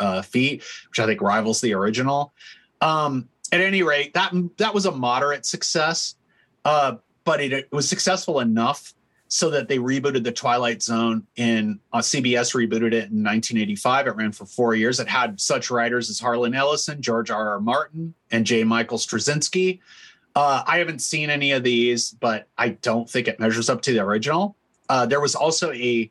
uh, 0.00 0.22
Feet, 0.22 0.62
which 0.88 0.98
I 0.98 1.06
think 1.06 1.20
rivals 1.20 1.60
the 1.60 1.74
original. 1.74 2.34
Um, 2.84 3.30
at 3.50 3.60
any 3.62 3.82
rate, 3.82 4.12
that 4.12 4.32
that 4.58 4.74
was 4.74 4.84
a 4.84 4.92
moderate 4.92 5.46
success, 5.46 6.16
uh, 6.66 6.96
but 7.24 7.40
it, 7.40 7.52
it, 7.52 7.72
was 7.72 7.88
successful 7.88 8.40
enough 8.40 8.92
so 9.28 9.48
that 9.50 9.68
they 9.68 9.78
rebooted 9.78 10.22
the 10.22 10.32
Twilight 10.32 10.82
Zone 10.82 11.26
in 11.36 11.80
uh, 11.94 11.98
CBS 11.98 12.54
rebooted 12.54 12.92
it 12.92 13.10
in 13.10 13.24
1985. 13.24 14.06
It 14.06 14.10
ran 14.16 14.32
for 14.32 14.44
four 14.44 14.74
years. 14.74 15.00
It 15.00 15.08
had 15.08 15.40
such 15.40 15.70
writers 15.70 16.10
as 16.10 16.20
Harlan 16.20 16.54
Ellison, 16.54 17.00
George 17.00 17.30
R. 17.30 17.52
R. 17.52 17.60
Martin, 17.60 18.12
and 18.30 18.44
J. 18.44 18.64
Michael 18.64 18.98
Straczynski. 18.98 19.80
Uh, 20.36 20.62
I 20.66 20.78
haven't 20.78 21.00
seen 21.00 21.30
any 21.30 21.52
of 21.52 21.62
these, 21.62 22.10
but 22.10 22.48
I 22.58 22.70
don't 22.70 23.08
think 23.08 23.28
it 23.28 23.40
measures 23.40 23.70
up 23.70 23.80
to 23.82 23.94
the 23.94 24.00
original. 24.00 24.56
Uh, 24.90 25.06
there 25.06 25.20
was 25.22 25.34
also 25.34 25.72
a 25.72 26.10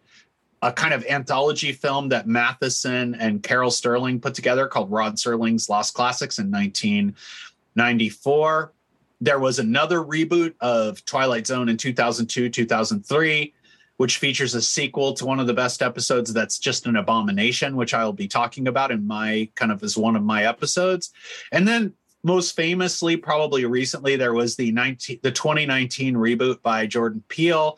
a 0.63 0.71
kind 0.71 0.93
of 0.93 1.05
anthology 1.07 1.73
film 1.73 2.07
that 2.09 2.25
Matheson 2.25 3.13
and 3.15 3.43
Carol 3.43 3.69
Serling 3.69 4.21
put 4.21 4.33
together 4.33 4.65
called 4.65 4.89
Rod 4.89 5.17
Serling's 5.17 5.67
Lost 5.67 5.93
Classics 5.93 6.39
in 6.39 6.49
1994. 6.49 8.71
There 9.19 9.39
was 9.39 9.59
another 9.59 9.99
reboot 9.99 10.53
of 10.61 11.03
Twilight 11.03 11.47
Zone 11.47 11.67
in 11.67 11.75
2002, 11.75 12.49
2003, 12.49 13.53
which 13.97 14.17
features 14.17 14.55
a 14.55 14.61
sequel 14.61 15.13
to 15.15 15.25
one 15.25 15.41
of 15.41 15.47
the 15.47 15.53
best 15.53 15.81
episodes 15.81 16.31
that's 16.31 16.59
just 16.59 16.87
an 16.87 16.95
abomination, 16.95 17.75
which 17.75 17.93
I'll 17.93 18.13
be 18.13 18.29
talking 18.29 18.69
about 18.69 18.89
in 18.89 19.05
my 19.05 19.49
kind 19.55 19.71
of 19.71 19.83
as 19.83 19.97
one 19.97 20.15
of 20.15 20.23
my 20.23 20.45
episodes. 20.45 21.11
And 21.51 21.67
then 21.67 21.91
most 22.23 22.55
famously, 22.55 23.17
probably 23.17 23.65
recently, 23.65 24.15
there 24.15 24.33
was 24.33 24.55
the 24.55 24.71
19, 24.71 25.19
the 25.23 25.31
2019 25.31 26.15
reboot 26.15 26.61
by 26.61 26.87
Jordan 26.87 27.21
Peele. 27.27 27.77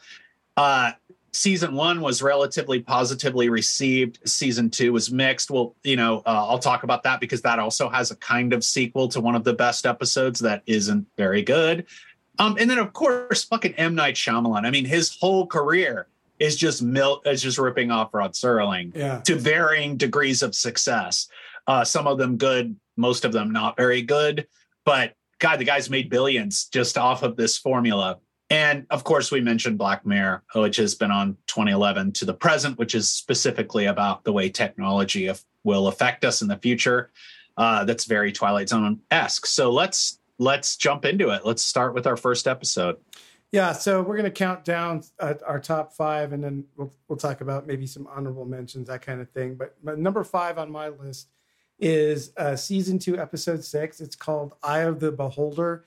Uh, 0.56 0.92
season 1.36 1.74
one 1.74 2.02
was 2.02 2.22
relatively 2.22 2.80
positively 2.80 3.50
received. 3.50 4.20
Season 4.28 4.70
two 4.70 4.94
was 4.94 5.12
mixed. 5.12 5.52
Well, 5.52 5.76
you 5.84 5.96
know, 5.96 6.20
uh, 6.26 6.48
I'll 6.48 6.60
talk 6.60 6.84
about 6.84 7.04
that 7.04 7.20
because 7.20 7.42
that 7.42 7.60
also 7.60 7.90
has 7.90 8.12
a 8.12 8.16
kind 8.16 8.54
of 8.54 8.64
sequel 8.64 9.08
to 9.10 9.22
one 9.22 9.36
of 9.36 9.44
the 9.44 9.54
best 9.54 9.86
episodes 9.86 10.40
that 10.40 10.64
isn't 10.66 11.06
very 11.18 11.42
good. 11.42 11.86
Um, 12.40 12.58
and 12.60 12.70
then 12.70 12.80
of 12.80 12.94
course, 12.94 13.44
fucking 13.44 13.74
M 13.76 13.96
Night 13.96 14.16
Shyamalan. 14.16 14.66
I 14.66 14.72
mean, 14.72 14.86
his 14.86 15.18
whole 15.20 15.46
career 15.46 16.08
is 16.40 16.56
just 16.56 16.82
mil- 16.82 17.22
is 17.26 17.42
just 17.42 17.58
ripping 17.58 17.92
off 17.92 18.14
Rod 18.14 18.34
Serling 18.34 18.96
yeah. 18.96 19.22
to 19.22 19.36
varying 19.36 19.98
degrees 19.98 20.42
of 20.42 20.56
success. 20.56 21.28
Uh, 21.68 21.84
some 21.84 22.08
of 22.08 22.18
them 22.18 22.38
good, 22.38 22.76
most 22.98 23.26
of 23.26 23.32
them 23.32 23.52
not 23.52 23.78
very 23.78 24.02
good. 24.02 24.48
But 24.86 25.16
God, 25.40 25.60
the 25.60 25.66
guy's 25.66 25.90
made 25.90 26.10
billions 26.10 26.66
just 26.66 26.98
off 26.98 27.24
of 27.24 27.36
this 27.36 27.58
formula. 27.58 28.20
And 28.50 28.86
of 28.92 29.04
course, 29.04 29.32
we 29.32 29.42
mentioned 29.42 29.78
Black 29.78 30.06
Mirror, 30.06 30.44
which 30.54 30.78
has 30.78 30.94
been 30.94 31.12
on 31.12 31.38
2011 31.48 32.12
to 32.14 32.26
the 32.26 32.34
present, 32.34 32.78
which 32.78 32.94
is 32.94 33.10
specifically 33.10 33.86
about 33.86 34.24
the 34.24 34.32
way 34.32 34.50
technology 34.50 35.32
will 35.64 35.88
affect 35.88 36.24
us 36.24 36.42
in 36.42 36.48
the 36.48 36.58
future. 36.58 37.12
Uh, 37.58 37.86
that's 37.86 38.06
very 38.06 38.32
Twilight 38.32 38.70
Zone 38.70 39.00
esque. 39.10 39.46
So 39.46 39.72
let's 39.72 40.20
let's 40.38 40.76
jump 40.78 41.06
into 41.06 41.30
it. 41.30 41.46
Let's 41.46 41.64
start 41.64 41.94
with 41.94 42.06
our 42.06 42.18
first 42.18 42.48
episode. 42.48 42.98
Yeah, 43.52 43.72
so 43.72 44.02
we're 44.02 44.18
going 44.18 44.26
to 44.26 44.32
count 44.32 44.66
down 44.66 45.04
uh, 45.20 45.36
our 45.46 45.60
top 45.60 45.94
five, 45.94 46.34
and 46.34 46.44
then 46.44 46.66
we'll 46.76 46.92
we'll 47.08 47.18
talk 47.18 47.42
about 47.42 47.66
maybe 47.66 47.88
some 47.88 48.08
honorable 48.08 48.46
mentions, 48.46 48.88
that 48.90 49.02
kind 49.02 49.22
of 49.22 49.30
thing. 49.32 49.56
But, 49.56 49.76
but 49.84 49.98
number 49.98 50.24
five 50.24 50.58
on 50.58 50.72
my 50.72 50.90
list 50.90 51.30
is 51.80 52.34
uh, 52.38 52.56
season 52.56 53.00
two, 53.00 53.18
episode 53.18 53.64
six. 53.64 54.02
It's 54.02 54.16
called 54.16 54.54
"Eye 54.62 54.80
of 54.80 55.00
the 55.00 55.12
Beholder." 55.12 55.86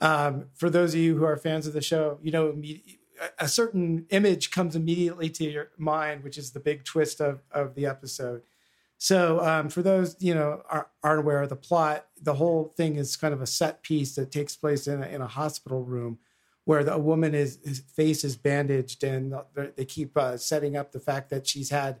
Um, 0.00 0.46
for 0.54 0.70
those 0.70 0.94
of 0.94 1.00
you 1.00 1.16
who 1.16 1.24
are 1.24 1.36
fans 1.36 1.66
of 1.66 1.72
the 1.72 1.82
show, 1.82 2.18
you 2.22 2.32
know, 2.32 2.60
a 3.38 3.48
certain 3.48 4.06
image 4.10 4.50
comes 4.50 4.74
immediately 4.74 5.28
to 5.30 5.44
your 5.44 5.70
mind, 5.76 6.24
which 6.24 6.38
is 6.38 6.52
the 6.52 6.60
big 6.60 6.84
twist 6.84 7.20
of, 7.20 7.40
of 7.50 7.74
the 7.74 7.86
episode. 7.86 8.42
So, 8.96 9.40
um, 9.40 9.70
for 9.70 9.82
those 9.82 10.16
you 10.20 10.34
know 10.34 10.62
are, 10.68 10.88
aren't 11.02 11.20
aware 11.20 11.42
of 11.42 11.48
the 11.48 11.56
plot, 11.56 12.06
the 12.20 12.34
whole 12.34 12.74
thing 12.76 12.96
is 12.96 13.16
kind 13.16 13.32
of 13.32 13.40
a 13.40 13.46
set 13.46 13.82
piece 13.82 14.14
that 14.16 14.30
takes 14.30 14.56
place 14.56 14.86
in 14.86 15.02
a, 15.02 15.06
in 15.06 15.22
a 15.22 15.26
hospital 15.26 15.84
room, 15.84 16.18
where 16.64 16.84
the, 16.84 16.94
a 16.94 16.98
woman 16.98 17.34
is 17.34 17.58
his 17.64 17.80
face 17.80 18.24
is 18.24 18.36
bandaged, 18.36 19.02
and 19.02 19.34
they 19.76 19.86
keep 19.86 20.16
uh, 20.16 20.36
setting 20.36 20.76
up 20.76 20.92
the 20.92 21.00
fact 21.00 21.30
that 21.30 21.46
she's 21.46 21.70
had 21.70 22.00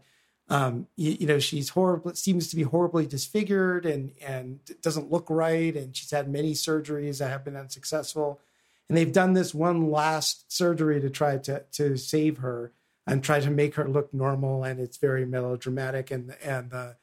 um, 0.50 0.88
you, 0.96 1.16
you, 1.20 1.26
know, 1.28 1.38
she's 1.38 1.70
horrible, 1.70 2.12
seems 2.14 2.48
to 2.48 2.56
be 2.56 2.64
horribly 2.64 3.06
disfigured 3.06 3.86
and, 3.86 4.12
and 4.20 4.58
doesn't 4.82 5.10
look 5.10 5.26
right. 5.30 5.74
And 5.76 5.96
she's 5.96 6.10
had 6.10 6.28
many 6.28 6.52
surgeries 6.52 7.18
that 7.18 7.30
have 7.30 7.44
been 7.44 7.56
unsuccessful. 7.56 8.40
And 8.88 8.98
they've 8.98 9.12
done 9.12 9.34
this 9.34 9.54
one 9.54 9.92
last 9.92 10.52
surgery 10.52 11.00
to 11.00 11.08
try 11.08 11.38
to, 11.38 11.62
to 11.72 11.96
save 11.96 12.38
her 12.38 12.72
and 13.06 13.22
try 13.22 13.38
to 13.38 13.50
make 13.50 13.76
her 13.76 13.88
look 13.88 14.12
normal. 14.12 14.64
And 14.64 14.80
it's 14.80 14.96
very 14.96 15.24
melodramatic. 15.24 16.10
And, 16.10 16.34
and 16.42 16.70
the, 16.70 16.96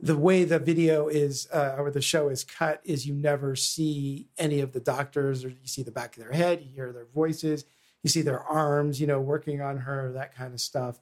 the 0.00 0.16
way 0.16 0.44
the 0.44 0.58
video 0.58 1.08
is, 1.08 1.46
uh, 1.52 1.76
or 1.78 1.90
the 1.90 2.00
show 2.00 2.28
is 2.28 2.42
cut 2.42 2.80
is 2.84 3.06
you 3.06 3.12
never 3.12 3.54
see 3.54 4.28
any 4.38 4.60
of 4.60 4.72
the 4.72 4.80
doctors 4.80 5.44
or 5.44 5.50
you 5.50 5.66
see 5.66 5.82
the 5.82 5.90
back 5.90 6.16
of 6.16 6.22
their 6.22 6.32
head, 6.32 6.62
you 6.62 6.74
hear 6.74 6.92
their 6.92 7.06
voices, 7.14 7.66
you 8.02 8.08
see 8.08 8.22
their 8.22 8.42
arms, 8.42 8.98
you 8.98 9.06
know, 9.06 9.20
working 9.20 9.60
on 9.60 9.76
her, 9.76 10.12
that 10.12 10.34
kind 10.34 10.54
of 10.54 10.60
stuff. 10.60 10.98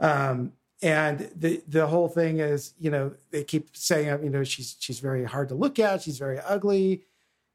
Um, 0.00 0.54
and 0.82 1.30
the 1.36 1.62
the 1.68 1.86
whole 1.86 2.08
thing 2.08 2.38
is 2.38 2.74
you 2.78 2.90
know 2.90 3.12
they 3.30 3.44
keep 3.44 3.76
saying 3.76 4.24
you 4.24 4.30
know 4.30 4.44
she's 4.44 4.76
she's 4.78 5.00
very 5.00 5.24
hard 5.24 5.48
to 5.48 5.54
look 5.54 5.78
at. 5.78 6.02
She's 6.02 6.18
very 6.18 6.38
ugly. 6.40 7.02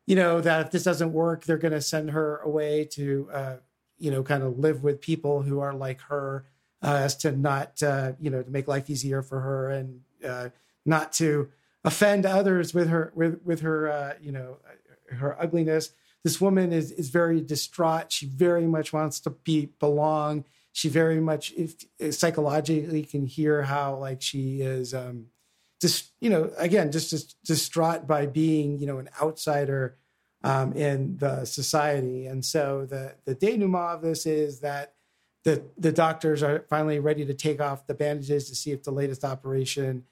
You 0.05 0.15
know 0.15 0.41
that 0.41 0.67
if 0.67 0.71
this 0.71 0.83
doesn't 0.83 1.13
work 1.13 1.43
they're 1.43 1.57
going 1.57 1.73
to 1.73 1.81
send 1.81 2.11
her 2.11 2.37
away 2.37 2.85
to 2.91 3.29
uh, 3.31 3.55
you 3.97 4.11
know 4.11 4.23
kind 4.23 4.43
of 4.43 4.59
live 4.59 4.83
with 4.83 5.01
people 5.01 5.41
who 5.41 5.59
are 5.59 5.73
like 5.73 6.01
her 6.01 6.45
uh, 6.83 6.99
as 7.01 7.15
to 7.17 7.31
not 7.31 7.81
uh, 7.81 8.13
you 8.19 8.29
know 8.29 8.43
to 8.43 8.51
make 8.51 8.67
life 8.67 8.89
easier 8.89 9.23
for 9.23 9.41
her 9.41 9.71
and 9.71 10.01
uh, 10.27 10.49
not 10.85 11.11
to 11.13 11.49
offend 11.83 12.25
others 12.25 12.73
with 12.73 12.89
her 12.89 13.11
with 13.15 13.41
with 13.43 13.61
her 13.61 13.89
uh, 13.89 14.13
you 14.21 14.31
know 14.31 14.57
her 15.11 15.35
ugliness. 15.41 15.91
This 16.23 16.39
woman 16.39 16.71
is 16.71 16.91
is 16.91 17.09
very 17.09 17.41
distraught. 17.41 18.11
She 18.11 18.27
very 18.27 18.67
much 18.67 18.93
wants 18.93 19.19
to 19.21 19.31
be 19.31 19.69
belong 19.79 20.45
she 20.75 20.89
very 20.89 21.21
much 21.21 21.53
if, 21.55 22.13
psychologically 22.13 23.03
can 23.03 23.25
hear 23.25 23.61
how 23.63 23.95
like 23.95 24.21
she 24.21 24.59
is 24.59 24.93
um 24.93 25.27
just 25.79 26.11
you 26.19 26.29
know 26.29 26.51
again 26.57 26.91
just, 26.91 27.11
just 27.11 27.41
distraught 27.43 28.05
by 28.05 28.25
being 28.25 28.77
you 28.77 28.85
know 28.85 28.97
an 28.97 29.09
outsider 29.21 29.97
um, 30.43 30.73
in 30.73 31.17
the 31.17 31.45
society. 31.45 32.27
And 32.27 32.43
so 32.43 32.85
the 32.85 33.15
the 33.23 33.35
denouement 33.35 33.95
of 33.95 34.01
this 34.01 34.25
is 34.25 34.59
that 34.59 34.95
the 35.45 35.63
the 35.77 35.93
doctors 35.93 36.43
are 36.43 36.65
finally 36.69 36.99
ready 36.99 37.25
to 37.25 37.33
take 37.33 37.61
off 37.61 37.87
the 37.87 37.93
bandages 37.93 38.49
to 38.49 38.55
see 38.55 38.71
if 38.71 38.83
the 38.83 38.91
latest 38.91 39.23
operation 39.23 40.03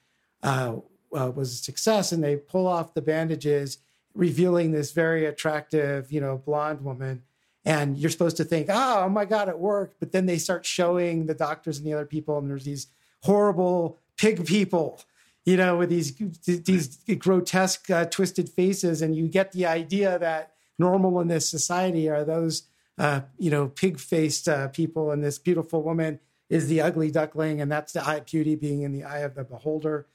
uh, 0.42 0.76
uh, 1.14 1.30
was 1.30 1.52
a 1.52 1.56
success. 1.56 2.10
And 2.10 2.24
they 2.24 2.36
pull 2.36 2.66
off 2.66 2.94
the 2.94 3.02
bandages 3.02 3.78
revealing 4.14 4.72
this 4.72 4.92
very 4.92 5.26
attractive 5.26 6.10
you 6.10 6.22
know 6.22 6.38
blonde 6.38 6.80
woman 6.80 7.22
and 7.64 7.96
you're 7.96 8.10
supposed 8.10 8.36
to 8.36 8.44
think, 8.44 8.68
oh, 8.70 9.04
oh 9.04 9.08
my 9.08 9.24
God, 9.24 9.48
it 9.48 9.58
worked. 9.58 9.98
But 10.00 10.12
then 10.12 10.26
they 10.26 10.38
start 10.38 10.66
showing 10.66 11.26
the 11.26 11.34
doctors 11.34 11.78
and 11.78 11.86
the 11.86 11.94
other 11.94 12.06
people, 12.06 12.38
and 12.38 12.50
there's 12.50 12.64
these 12.64 12.88
horrible 13.22 13.98
pig 14.16 14.46
people, 14.46 15.00
you 15.44 15.56
know, 15.56 15.76
with 15.76 15.90
these 15.90 16.14
these 16.44 16.98
grotesque, 17.18 17.90
uh, 17.90 18.04
twisted 18.06 18.48
faces, 18.48 19.02
and 19.02 19.16
you 19.16 19.28
get 19.28 19.52
the 19.52 19.66
idea 19.66 20.18
that 20.18 20.52
normal 20.78 21.20
in 21.20 21.28
this 21.28 21.48
society 21.48 22.08
are 22.08 22.24
those, 22.24 22.64
uh, 22.98 23.20
you 23.38 23.50
know, 23.50 23.68
pig-faced 23.68 24.48
uh, 24.48 24.68
people, 24.68 25.10
and 25.10 25.22
this 25.22 25.38
beautiful 25.38 25.82
woman 25.82 26.20
is 26.50 26.68
the 26.68 26.80
ugly 26.80 27.10
duckling, 27.10 27.60
and 27.60 27.72
that's 27.72 27.92
the 27.92 28.06
eye 28.06 28.16
of 28.16 28.26
beauty 28.26 28.54
being 28.54 28.82
in 28.82 28.92
the 28.92 29.04
eye 29.04 29.20
of 29.20 29.34
the 29.34 29.44
beholder. 29.44 30.06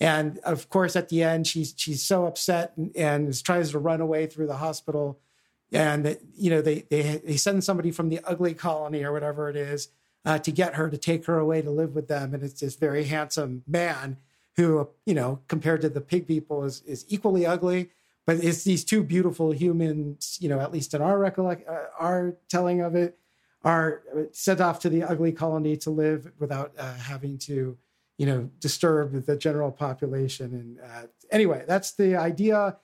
And 0.00 0.38
of 0.40 0.68
course, 0.68 0.96
at 0.96 1.08
the 1.08 1.22
end, 1.22 1.46
she's 1.46 1.72
she's 1.76 2.04
so 2.04 2.26
upset 2.26 2.72
and, 2.76 2.94
and 2.96 3.44
tries 3.44 3.70
to 3.70 3.78
run 3.78 4.00
away 4.00 4.26
through 4.26 4.48
the 4.48 4.56
hospital. 4.56 5.20
And 5.76 6.18
you 6.36 6.50
know 6.50 6.62
they 6.62 6.86
they 6.90 7.20
they 7.24 7.36
send 7.36 7.62
somebody 7.62 7.90
from 7.90 8.08
the 8.08 8.20
ugly 8.24 8.54
colony 8.54 9.04
or 9.04 9.12
whatever 9.12 9.50
it 9.50 9.56
is 9.56 9.88
uh, 10.24 10.38
to 10.38 10.50
get 10.50 10.74
her 10.74 10.88
to 10.88 10.96
take 10.96 11.26
her 11.26 11.38
away 11.38 11.60
to 11.62 11.70
live 11.70 11.94
with 11.94 12.08
them. 12.08 12.32
And 12.34 12.42
it's 12.42 12.60
this 12.60 12.76
very 12.76 13.04
handsome 13.04 13.62
man 13.66 14.16
who 14.56 14.88
you 15.04 15.14
know 15.14 15.40
compared 15.48 15.82
to 15.82 15.88
the 15.88 16.00
pig 16.00 16.26
people 16.26 16.64
is 16.64 16.82
is 16.82 17.04
equally 17.08 17.44
ugly. 17.44 17.90
But 18.26 18.42
it's 18.42 18.64
these 18.64 18.84
two 18.84 19.04
beautiful 19.04 19.52
humans, 19.52 20.38
you 20.40 20.48
know, 20.48 20.58
at 20.58 20.72
least 20.72 20.94
in 20.94 21.00
our 21.00 21.16
recollect, 21.16 21.68
uh, 21.68 21.84
our 21.96 22.36
telling 22.48 22.80
of 22.80 22.96
it, 22.96 23.18
are 23.62 24.02
sent 24.32 24.60
off 24.60 24.80
to 24.80 24.88
the 24.88 25.04
ugly 25.04 25.30
colony 25.30 25.76
to 25.76 25.90
live 25.90 26.32
without 26.40 26.72
uh, 26.76 26.94
having 26.94 27.38
to 27.38 27.78
you 28.18 28.26
know, 28.26 28.50
disturb 28.60 29.26
the 29.26 29.36
general 29.36 29.70
population. 29.70 30.54
And 30.54 30.78
uh, 30.80 31.06
anyway, 31.30 31.64
that's 31.66 31.92
the 31.92 32.16
idea. 32.16 32.76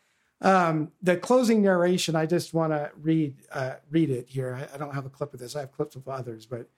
Um, 0.43 0.91
the 1.01 1.17
closing 1.17 1.63
narration, 1.63 2.17
I 2.17 2.27
just 2.27 2.53
want 2.53 2.73
to 2.73 2.91
read 3.01 3.37
uh, 3.53 3.75
read 3.91 4.11
it 4.11 4.29
here. 4.29 4.55
I, 4.55 4.75
I, 4.75 4.77
don't 4.77 4.93
have 4.93 5.07
a 5.07 5.09
clip 5.11 5.33
of 5.33 5.39
this. 5.39 5.55
I 5.55 5.61
have 5.61 5.73
clips 5.73 5.95
of 5.95 6.09
others, 6.09 6.47
but 6.47 6.69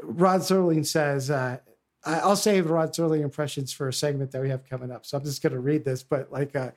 Rod 0.00 0.40
Serling 0.40 0.86
says, 0.86 1.28
uh, 1.28 1.58
I'll 2.04 2.36
save 2.36 2.70
Rod 2.70 2.90
Serling 2.90 3.22
impressions 3.22 3.72
for 3.72 3.88
a 3.88 3.92
segment 3.92 4.30
that 4.30 4.40
we 4.40 4.50
have 4.50 4.68
coming 4.68 4.92
up. 4.92 5.04
So 5.04 5.18
I'm 5.18 5.24
just 5.24 5.42
going 5.42 5.52
to 5.52 5.58
read 5.58 5.84
this. 5.84 6.04
But 6.04 6.30
like 6.30 6.54
uh, 6.54 6.70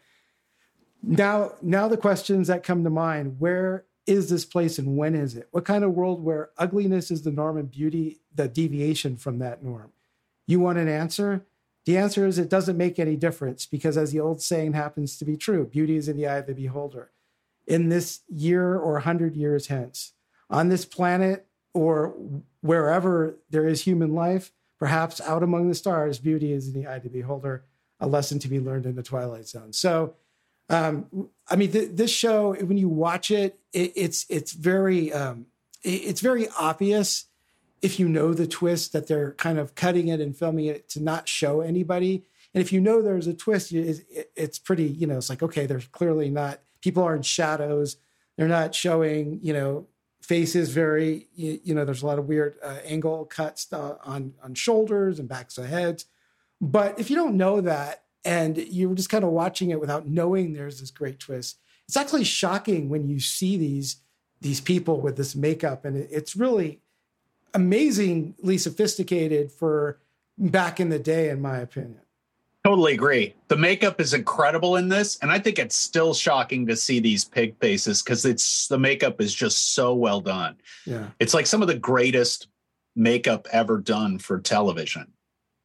now, 1.03 1.53
now 1.61 1.88
the 1.88 1.97
questions 1.97 2.47
that 2.47 2.63
come 2.63 2.84
to 2.84 2.89
mind: 2.89 3.39
Where 3.39 3.86
is 4.07 4.30
this 4.30 4.45
place, 4.45 4.80
and 4.80 4.97
when 4.97 5.13
is 5.13 5.36
it? 5.36 5.47
What 5.51 5.65
kind 5.65 5.84
of 5.84 5.93
world 5.93 6.23
where 6.23 6.49
ugliness 6.57 7.11
is 7.11 7.21
the 7.21 7.32
norm 7.32 7.57
and 7.57 7.69
beauty 7.69 8.19
the 8.34 8.47
deviation 8.47 9.15
from 9.15 9.39
that 9.39 9.63
norm? 9.63 9.91
You 10.47 10.59
want 10.59 10.80
an 10.80 10.88
answer? 10.88 11.45
The 11.86 11.97
answer 11.97 12.25
is 12.25 12.39
it 12.39 12.49
doesn't 12.49 12.77
make 12.77 12.97
any 12.97 13.15
difference 13.15 13.65
because, 13.65 13.95
as 13.95 14.11
the 14.11 14.19
old 14.19 14.41
saying 14.41 14.73
happens 14.73 15.17
to 15.17 15.25
be 15.25 15.38
true, 15.38 15.65
beauty 15.65 15.95
is 15.95 16.09
in 16.09 16.17
the 16.17 16.27
eye 16.27 16.38
of 16.38 16.47
the 16.47 16.53
beholder. 16.53 17.11
In 17.67 17.89
this 17.89 18.21
year 18.27 18.75
or 18.75 18.93
100 18.93 19.36
years 19.36 19.67
hence, 19.67 20.13
on 20.49 20.69
this 20.69 20.86
planet 20.86 21.47
or 21.73 22.15
wherever 22.61 23.38
there 23.49 23.67
is 23.67 23.83
human 23.83 24.13
life, 24.13 24.51
perhaps 24.79 25.21
out 25.21 25.43
among 25.43 25.69
the 25.69 25.75
stars, 25.75 26.19
beauty 26.19 26.51
is 26.51 26.67
in 26.67 26.73
the 26.73 26.88
eye 26.88 26.95
of 26.95 27.03
the 27.03 27.09
beholder, 27.09 27.65
a 27.99 28.07
lesson 28.07 28.39
to 28.39 28.47
be 28.47 28.59
learned 28.59 28.86
in 28.86 28.95
the 28.95 29.03
Twilight 29.03 29.47
Zone. 29.47 29.71
So, 29.71 30.15
um, 30.69 31.29
I 31.47 31.55
mean, 31.55 31.71
th- 31.71 31.91
this 31.93 32.11
show, 32.11 32.55
when 32.55 32.77
you 32.77 32.89
watch 32.89 33.29
it, 33.29 33.59
it 33.73 33.93
it's 33.95 34.25
it's 34.29 34.53
very 34.53 35.13
um, 35.13 35.45
it, 35.83 35.89
it's 35.89 36.21
very 36.21 36.47
obvious 36.59 37.25
if 37.86 37.99
you 37.99 38.09
know 38.09 38.33
the 38.33 38.47
twist 38.47 38.93
that 38.93 39.05
they're 39.05 39.33
kind 39.33 39.59
of 39.59 39.75
cutting 39.75 40.07
it 40.07 40.19
and 40.19 40.36
filming 40.36 40.65
it 40.65 40.89
to 40.89 40.99
not 40.99 41.29
show 41.29 41.61
anybody. 41.61 42.25
And 42.51 42.63
if 42.63 42.73
you 42.73 42.81
know 42.81 42.99
there's 42.99 43.27
a 43.27 43.33
twist, 43.36 43.71
it's 43.71 44.57
pretty, 44.57 44.86
you 44.86 45.05
know, 45.05 45.17
it's 45.17 45.29
like, 45.29 45.43
okay, 45.43 45.67
there's 45.67 45.86
clearly 45.89 46.31
not, 46.31 46.61
people 46.81 47.03
are 47.03 47.15
in 47.15 47.21
shadows. 47.21 47.97
They're 48.38 48.47
not 48.47 48.73
showing, 48.73 49.39
you 49.43 49.53
know, 49.53 49.86
faces 50.19 50.69
very, 50.71 51.27
you, 51.36 51.75
know, 51.75 51.86
there's 51.86 52.01
a 52.01 52.07
lot 52.07 52.17
of 52.17 52.25
weird 52.25 52.57
uh, 52.63 52.79
angle 52.83 53.25
cuts 53.25 53.71
on, 53.71 54.33
on 54.41 54.55
shoulders 54.55 55.19
and 55.19 55.29
backs 55.29 55.59
of 55.59 55.67
heads. 55.67 56.05
But 56.59 56.99
if 56.99 57.11
you 57.11 57.15
don't 57.15 57.38
know 57.38 57.61
that 57.61 58.05
and 58.23 58.57
you're 58.57 58.95
just 58.95 59.11
kind 59.11 59.23
of 59.23 59.29
watching 59.29 59.69
it 59.69 59.79
without 59.79 60.07
knowing 60.07 60.53
there's 60.53 60.79
this 60.79 60.89
great 60.89 61.19
twist, 61.19 61.59
it's 61.88 61.97
actually 61.97 62.23
shocking 62.23 62.89
when 62.89 63.07
you 63.07 63.19
see 63.19 63.57
these, 63.57 63.97
these 64.41 64.59
people 64.59 65.01
with 65.01 65.17
this 65.17 65.36
makeup. 65.36 65.86
And 65.86 65.95
it's 66.09 66.36
really, 66.36 66.81
amazingly 67.54 68.58
sophisticated 68.58 69.52
for 69.52 70.00
back 70.38 70.80
in 70.80 70.89
the 70.89 71.00
day, 71.00 71.30
in 71.30 71.41
my 71.41 71.58
opinion. 71.58 72.00
Totally 72.66 72.93
agree. 72.93 73.36
The 73.48 73.58
makeup 73.58 74.02
is 74.02 74.14
incredible 74.16 74.78
in 74.78 74.89
this, 74.89 75.20
and 75.20 75.32
I 75.32 75.38
think 75.38 75.60
it's 75.60 75.76
still 75.76 76.16
shocking 76.16 76.66
to 76.66 76.76
see 76.76 77.00
these 77.00 77.24
pig 77.24 77.56
faces 77.60 78.02
because 78.02 78.26
it's 78.26 78.68
the 78.68 78.80
makeup 78.80 79.22
is 79.22 79.36
just 79.36 79.76
so 79.76 79.93
well 79.93 80.20
done. 80.20 80.56
Yeah, 80.86 81.10
it's 81.20 81.36
like 81.36 81.46
some 81.46 81.62
of 81.62 81.68
the 81.68 81.78
greatest 81.78 82.48
makeup 82.96 83.48
ever 83.52 83.78
done 83.78 84.18
for 84.18 84.39
television. 84.39 85.14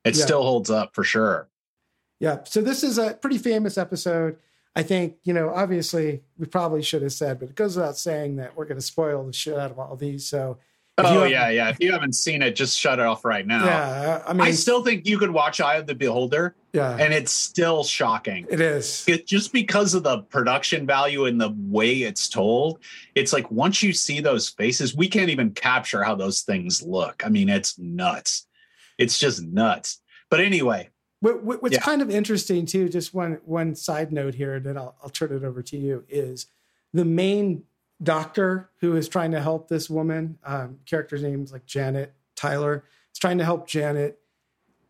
It 0.05 0.17
yeah. 0.17 0.25
still 0.25 0.43
holds 0.43 0.71
up 0.71 0.95
for 0.95 1.05
sure. 1.05 1.49
Yeah. 2.19 2.45
So 2.45 2.61
this 2.61 2.83
is 2.83 2.99
a 2.99 3.15
pretty 3.15 3.39
famous 3.39 3.79
episode. 3.79 4.37
I 4.77 4.83
think, 4.83 5.17
you 5.25 5.33
know, 5.33 5.51
obviously 5.51 6.23
we 6.39 6.47
probably 6.47 6.83
should 6.83 7.03
have 7.03 7.13
said, 7.13 7.41
but 7.41 7.49
it 7.49 7.55
goes 7.55 7.77
without 7.77 7.97
saying 7.97 8.37
that 8.37 8.57
we're 8.57 8.67
going 8.67 8.79
to 8.79 8.87
spoil 8.87 9.25
the 9.25 9.33
shit 9.33 9.59
out 9.59 9.71
of 9.71 9.79
all 9.79 9.97
these. 9.97 10.27
So 10.27 10.59
oh 11.07 11.25
yeah, 11.25 11.49
yeah. 11.51 11.69
If 11.69 11.79
you 11.81 11.93
haven't 11.93 12.15
seen 12.15 12.43
it, 12.43 12.57
just 12.57 12.79
shut 12.79 12.99
it 12.99 13.07
off 13.07 13.25
right 13.25 13.47
now. 13.47 13.65
Yeah, 13.65 14.23
I 14.27 14.33
mean, 14.33 14.43
I 14.43 14.51
still 14.53 14.83
think 14.83 15.07
you 15.07 15.19
could 15.19 15.31
watch 15.31 15.61
Eye 15.61 15.77
of 15.77 15.87
the 15.87 15.95
Beholder. 15.95 16.55
Yeah, 16.73 16.97
and 16.97 17.13
it's 17.13 17.33
still 17.33 17.85
shocking. 17.85 18.47
It 18.51 18.61
is 18.61 19.05
it, 19.09 19.27
just 19.27 19.53
because 19.53 19.95
of 19.95 20.03
the 20.03 20.23
production 20.23 20.87
value 20.87 21.27
and 21.27 21.41
the 21.41 21.55
way 21.57 22.03
it's 22.03 22.29
told. 22.29 22.81
It's 23.15 23.33
like 23.33 23.51
once 23.51 23.83
you 23.83 23.93
see 23.93 24.21
those 24.21 24.49
faces, 24.49 24.95
we 24.95 25.09
can't 25.09 25.31
even 25.31 25.51
capture 25.51 26.03
how 26.03 26.15
those 26.15 26.43
things 26.43 26.83
look. 26.83 27.23
I 27.25 27.29
mean, 27.29 27.49
it's 27.49 27.79
nuts. 27.79 28.47
It's 28.99 29.19
just 29.19 29.43
nuts. 29.43 30.01
But 30.31 30.41
anyway, 30.41 30.91
what, 31.21 31.43
what's 31.45 31.75
yeah. 31.75 31.81
kind 31.81 32.03
of 32.03 32.11
interesting 32.11 32.67
too, 32.67 32.89
just 32.89 33.13
one 33.13 33.41
one 33.45 33.75
side 33.75 34.13
note 34.13 34.35
here, 34.35 34.55
and 34.55 34.65
then 34.65 34.77
I'll, 34.79 34.97
I'll 35.03 35.11
turn 35.11 35.33
it 35.33 35.45
over 35.45 35.63
to 35.63 35.77
you, 35.77 36.05
is 36.09 36.47
the 36.93 37.05
main 37.05 37.65
doctor 38.03 38.71
who 38.81 38.97
is 38.97 39.09
trying 39.09 39.31
to 39.33 39.41
help 39.41 39.69
this 39.69 39.91
woman. 39.91 40.39
Um, 40.45 40.79
character's 40.87 41.23
name's 41.23 41.53
like 41.53 41.67
Janet 41.67 42.15
Tyler. 42.37 42.85
Is 43.13 43.19
trying 43.19 43.39
to 43.39 43.45
help 43.45 43.69
Janet. 43.69 44.19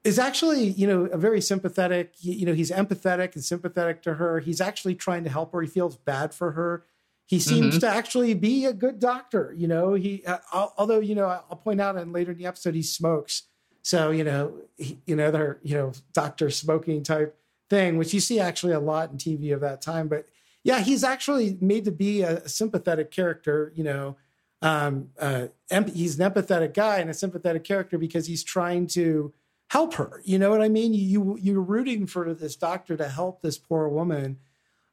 Is 0.02 0.18
actually, 0.18 0.64
you 0.64 0.86
know, 0.86 1.04
a 1.06 1.18
very 1.18 1.40
sympathetic. 1.40 2.14
You 2.20 2.46
know, 2.46 2.54
he's 2.54 2.70
empathetic 2.70 3.34
and 3.34 3.44
sympathetic 3.44 4.02
to 4.02 4.14
her. 4.14 4.40
He's 4.40 4.60
actually 4.60 4.94
trying 4.94 5.24
to 5.24 5.30
help 5.30 5.52
her. 5.52 5.60
He 5.60 5.68
feels 5.68 5.96
bad 5.96 6.32
for 6.32 6.52
her. 6.52 6.84
He 7.26 7.38
seems 7.38 7.76
mm-hmm. 7.76 7.80
to 7.80 7.88
actually 7.88 8.34
be 8.34 8.64
a 8.64 8.72
good 8.72 8.98
doctor. 8.98 9.54
You 9.56 9.68
know, 9.68 9.94
he 9.94 10.24
uh, 10.26 10.38
although 10.52 10.98
you 10.98 11.14
know 11.14 11.26
I'll 11.26 11.56
point 11.56 11.80
out 11.80 11.96
in 11.96 12.12
later 12.12 12.32
in 12.32 12.38
the 12.38 12.46
episode 12.46 12.74
he 12.74 12.82
smokes. 12.82 13.44
So 13.82 14.10
you 14.10 14.24
know, 14.24 14.54
he, 14.76 14.98
you 15.06 15.14
know, 15.16 15.30
they're 15.30 15.58
you 15.62 15.76
know 15.76 15.92
doctor 16.12 16.50
smoking 16.50 17.02
type 17.02 17.36
thing, 17.68 17.98
which 17.98 18.12
you 18.12 18.20
see 18.20 18.40
actually 18.40 18.72
a 18.72 18.80
lot 18.80 19.12
in 19.12 19.16
TV 19.16 19.54
of 19.54 19.60
that 19.60 19.80
time. 19.80 20.08
But 20.08 20.26
yeah, 20.62 20.80
he's 20.80 21.02
actually 21.04 21.56
made 21.60 21.84
to 21.86 21.92
be 21.92 22.22
a 22.22 22.46
sympathetic 22.48 23.10
character. 23.10 23.72
You 23.74 23.84
know, 23.84 24.16
um, 24.62 25.10
uh, 25.18 25.48
he's 25.92 26.18
an 26.18 26.30
empathetic 26.30 26.74
guy 26.74 26.98
and 26.98 27.10
a 27.10 27.14
sympathetic 27.14 27.64
character 27.64 27.98
because 27.98 28.26
he's 28.26 28.44
trying 28.44 28.86
to 28.88 29.32
help 29.68 29.94
her. 29.94 30.20
You 30.24 30.38
know 30.38 30.50
what 30.50 30.62
I 30.62 30.68
mean? 30.68 30.92
You 30.92 31.38
you're 31.40 31.62
rooting 31.62 32.06
for 32.06 32.34
this 32.34 32.56
doctor 32.56 32.96
to 32.96 33.08
help 33.08 33.40
this 33.40 33.56
poor 33.56 33.88
woman, 33.88 34.38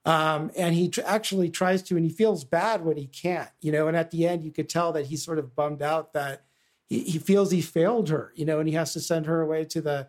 um, 0.06 0.52
and 0.58 0.74
he 0.74 0.90
tr- 0.90 1.02
actually 1.06 1.50
tries 1.50 1.84
to, 1.84 1.98
and 1.98 2.06
he 2.06 2.12
feels 2.12 2.46
bad 2.46 2.86
when 2.86 2.96
he 2.96 3.08
can't. 3.08 3.50
You 3.60 3.74
know, 3.74 3.88
and 3.88 3.98
at 3.98 4.12
the 4.12 4.26
end, 4.26 4.44
you 4.44 4.52
could 4.52 4.70
tell 4.70 4.94
that 4.94 5.08
he's 5.08 5.24
sort 5.24 5.40
of 5.40 5.56
bummed 5.56 5.82
out 5.82 6.14
that 6.14 6.46
he, 6.88 7.02
he 7.02 7.20
feels 7.20 7.52
he 7.52 7.62
failed 7.62 8.08
her. 8.08 8.32
You 8.36 8.46
know, 8.46 8.60
and 8.60 8.70
he 8.70 8.76
has 8.76 8.94
to 8.94 9.02
send 9.02 9.26
her 9.26 9.42
away 9.42 9.66
to 9.66 9.82
the 9.82 10.08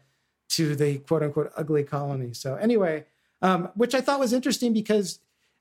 to 0.51 0.77
the 0.77 0.99
quote 0.99 1.25
unquote 1.25 1.51
ugly 1.57 1.83
colony. 1.83 2.33
So 2.33 2.55
anyway, 2.55 3.07
um, 3.43 3.71
which 3.75 3.95
I 3.95 4.01
thought 4.01 4.21
was 4.21 4.33
interesting 4.33 4.73
because 4.73 5.19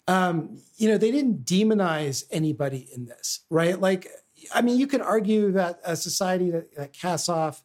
um, 0.07 0.61
you 0.77 0.87
know, 0.89 0.97
they 0.97 1.11
didn't 1.11 1.45
demonize 1.45 2.23
anybody 2.31 2.89
in 2.95 3.05
this, 3.05 3.41
right? 3.49 3.79
Like, 3.79 4.07
I 4.53 4.61
mean, 4.61 4.77
you 4.77 4.87
could 4.87 5.01
argue 5.01 5.51
that 5.51 5.79
a 5.83 5.95
society 5.95 6.49
that, 6.51 6.75
that 6.75 6.93
casts 6.93 7.29
off 7.29 7.63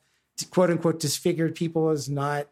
quote 0.50 0.70
unquote 0.70 0.98
disfigured 0.98 1.54
people 1.54 1.90
is 1.90 2.08
not, 2.08 2.48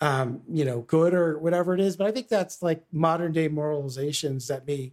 um, 0.00 0.42
you 0.48 0.64
know, 0.64 0.82
good 0.82 1.14
or 1.14 1.38
whatever 1.38 1.74
it 1.74 1.80
is. 1.80 1.96
But 1.96 2.06
I 2.06 2.12
think 2.12 2.28
that's 2.28 2.62
like 2.62 2.84
modern 2.92 3.32
day 3.32 3.48
moralizations 3.48 4.46
that 4.48 4.66
may, 4.66 4.92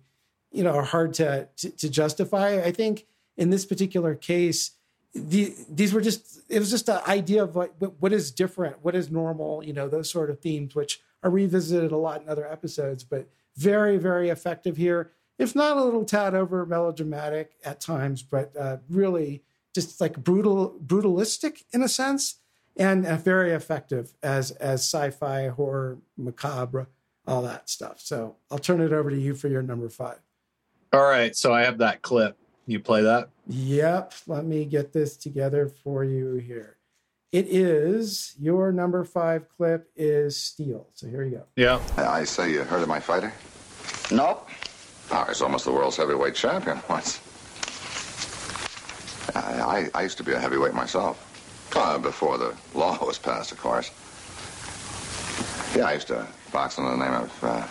you 0.52 0.64
know, 0.64 0.72
are 0.72 0.84
hard 0.84 1.14
to, 1.16 1.48
to, 1.58 1.70
to 1.70 1.90
justify. 1.90 2.62
I 2.62 2.72
think 2.72 3.06
in 3.38 3.50
this 3.50 3.66
particular 3.66 4.16
case, 4.16 4.72
the, 5.14 5.54
these 5.70 5.94
were 5.94 6.02
just 6.02 6.40
it 6.48 6.60
was 6.60 6.70
just 6.70 6.88
an 6.88 7.02
idea 7.06 7.44
of 7.44 7.54
what 7.54 7.74
what 8.00 8.14
is 8.14 8.32
different 8.32 8.78
what 8.82 8.96
is 8.96 9.12
normal 9.12 9.62
you 9.62 9.74
know 9.74 9.90
those 9.90 10.10
sort 10.10 10.30
of 10.30 10.40
themes 10.40 10.74
which 10.74 11.02
are 11.22 11.30
revisited 11.30 11.92
a 11.92 11.98
lot 11.98 12.22
in 12.22 12.30
other 12.30 12.50
episodes 12.50 13.04
but 13.04 13.28
very, 13.56 13.98
very 13.98 14.30
effective 14.30 14.78
here. 14.78 15.12
If 15.38 15.56
not 15.56 15.78
a 15.78 15.84
little 15.84 16.06
tad 16.06 16.36
over 16.36 16.66
melodramatic 16.66 17.54
at 17.66 17.82
times, 17.82 18.22
but 18.22 18.56
uh, 18.56 18.78
really 18.90 19.44
just 19.74 20.00
like 20.00 20.24
brutal, 20.24 20.78
brutalistic 20.86 21.64
in 21.74 21.82
a 21.82 21.88
sense, 21.88 22.36
and 22.78 23.06
uh, 23.06 23.18
very 23.18 23.52
effective 23.52 24.14
as 24.22 24.52
as 24.52 24.82
sci-fi, 24.82 25.48
horror, 25.48 25.98
macabre, 26.18 26.88
all 27.28 27.42
that 27.42 27.70
stuff. 27.70 28.00
So 28.00 28.36
I'll 28.50 28.60
turn 28.60 28.82
it 28.82 28.94
over 28.94 29.10
to 29.10 29.20
you 29.20 29.34
for 29.34 29.48
your 29.48 29.62
number 29.62 29.90
five. 29.90 30.20
All 30.94 31.04
right, 31.04 31.36
so 31.36 31.54
I 31.54 31.64
have 31.64 31.78
that 31.80 32.02
clip. 32.02 32.38
You 32.68 32.80
play 32.80 33.02
that? 33.02 33.30
Yep. 33.48 34.14
Let 34.28 34.46
me 34.46 34.66
get 34.66 34.94
this 34.94 35.18
together 35.18 35.68
for 35.68 36.04
you 36.04 36.36
here. 36.36 36.78
It 37.32 37.48
is 37.48 38.36
your 38.40 38.74
number 38.74 39.06
five 39.06 39.48
clip 39.48 39.90
is 39.96 40.36
Steel. 40.36 40.88
So 40.94 41.08
here 41.08 41.24
you 41.24 41.38
go. 41.38 41.44
Yeah. 41.56 41.80
I 41.96 42.26
say 42.26 42.52
you 42.52 42.64
heard 42.64 42.82
of 42.82 42.90
my 42.90 43.00
fighter? 43.00 43.32
Nope. 44.12 44.50
Oh, 45.12 45.26
he's 45.28 45.42
almost 45.42 45.64
the 45.64 45.72
world's 45.72 45.96
heavyweight 45.96 46.36
champion 46.36 46.82
once. 46.90 47.22
I, 49.34 49.62
I, 49.62 49.90
I 49.94 50.04
used 50.04 50.18
to 50.18 50.24
be 50.24 50.34
a 50.34 50.40
heavyweight 50.40 50.74
myself. 50.74 51.28
Uh, 51.74 51.98
before 51.98 52.38
the 52.38 52.54
law 52.76 52.98
was 53.06 53.18
passed, 53.18 53.54
of 53.54 53.58
course. 53.58 53.92
Yeah, 55.74 55.86
I 55.86 55.94
used 55.94 56.08
to 56.08 56.28
box 56.52 56.78
under 56.78 56.92
the 56.92 56.98
name 56.98 57.14
of 57.14 57.44
uh, 57.44 57.66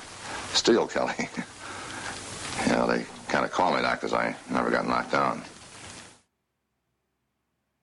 Steel 0.55 0.87
Kelly. 0.87 1.13
you 2.67 2.73
know, 2.73 2.87
they 2.87 3.05
kind 3.29 3.45
of 3.45 3.51
call 3.51 3.75
me 3.75 3.83
that 3.83 4.01
because 4.01 4.15
I 4.15 4.35
never 4.51 4.71
got 4.71 4.89
knocked 4.89 5.13
down. 5.13 5.43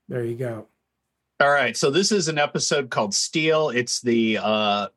There 0.08 0.24
you 0.24 0.36
go. 0.36 0.66
All 1.40 1.50
right. 1.50 1.78
So 1.78 1.92
this 1.92 2.12
is 2.12 2.30
an 2.30 2.40
episode 2.40 2.90
called 2.90 3.14
Steel. 3.14 3.70
It's 3.70 4.02
the 4.02 4.40
uh, 4.42 4.88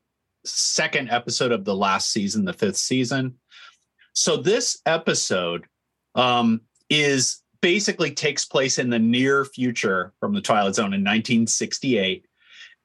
second 0.45 1.11
episode 1.11 1.53
of 1.53 1.67
the 1.67 1.77
last 1.77 2.13
season, 2.13 2.47
the 2.47 2.55
fifth 2.55 2.79
season. 2.79 3.35
So 4.15 4.39
this 4.39 4.81
episode 4.87 5.67
um, 6.15 6.63
is 6.89 7.43
basically 7.61 8.13
takes 8.13 8.47
place 8.47 8.79
in 8.79 8.89
the 8.89 8.99
near 8.99 9.45
future 9.45 10.15
from 10.19 10.33
the 10.33 10.41
Twilight 10.41 10.75
Zone 10.75 10.95
in 10.95 11.03
1968. 11.03 12.27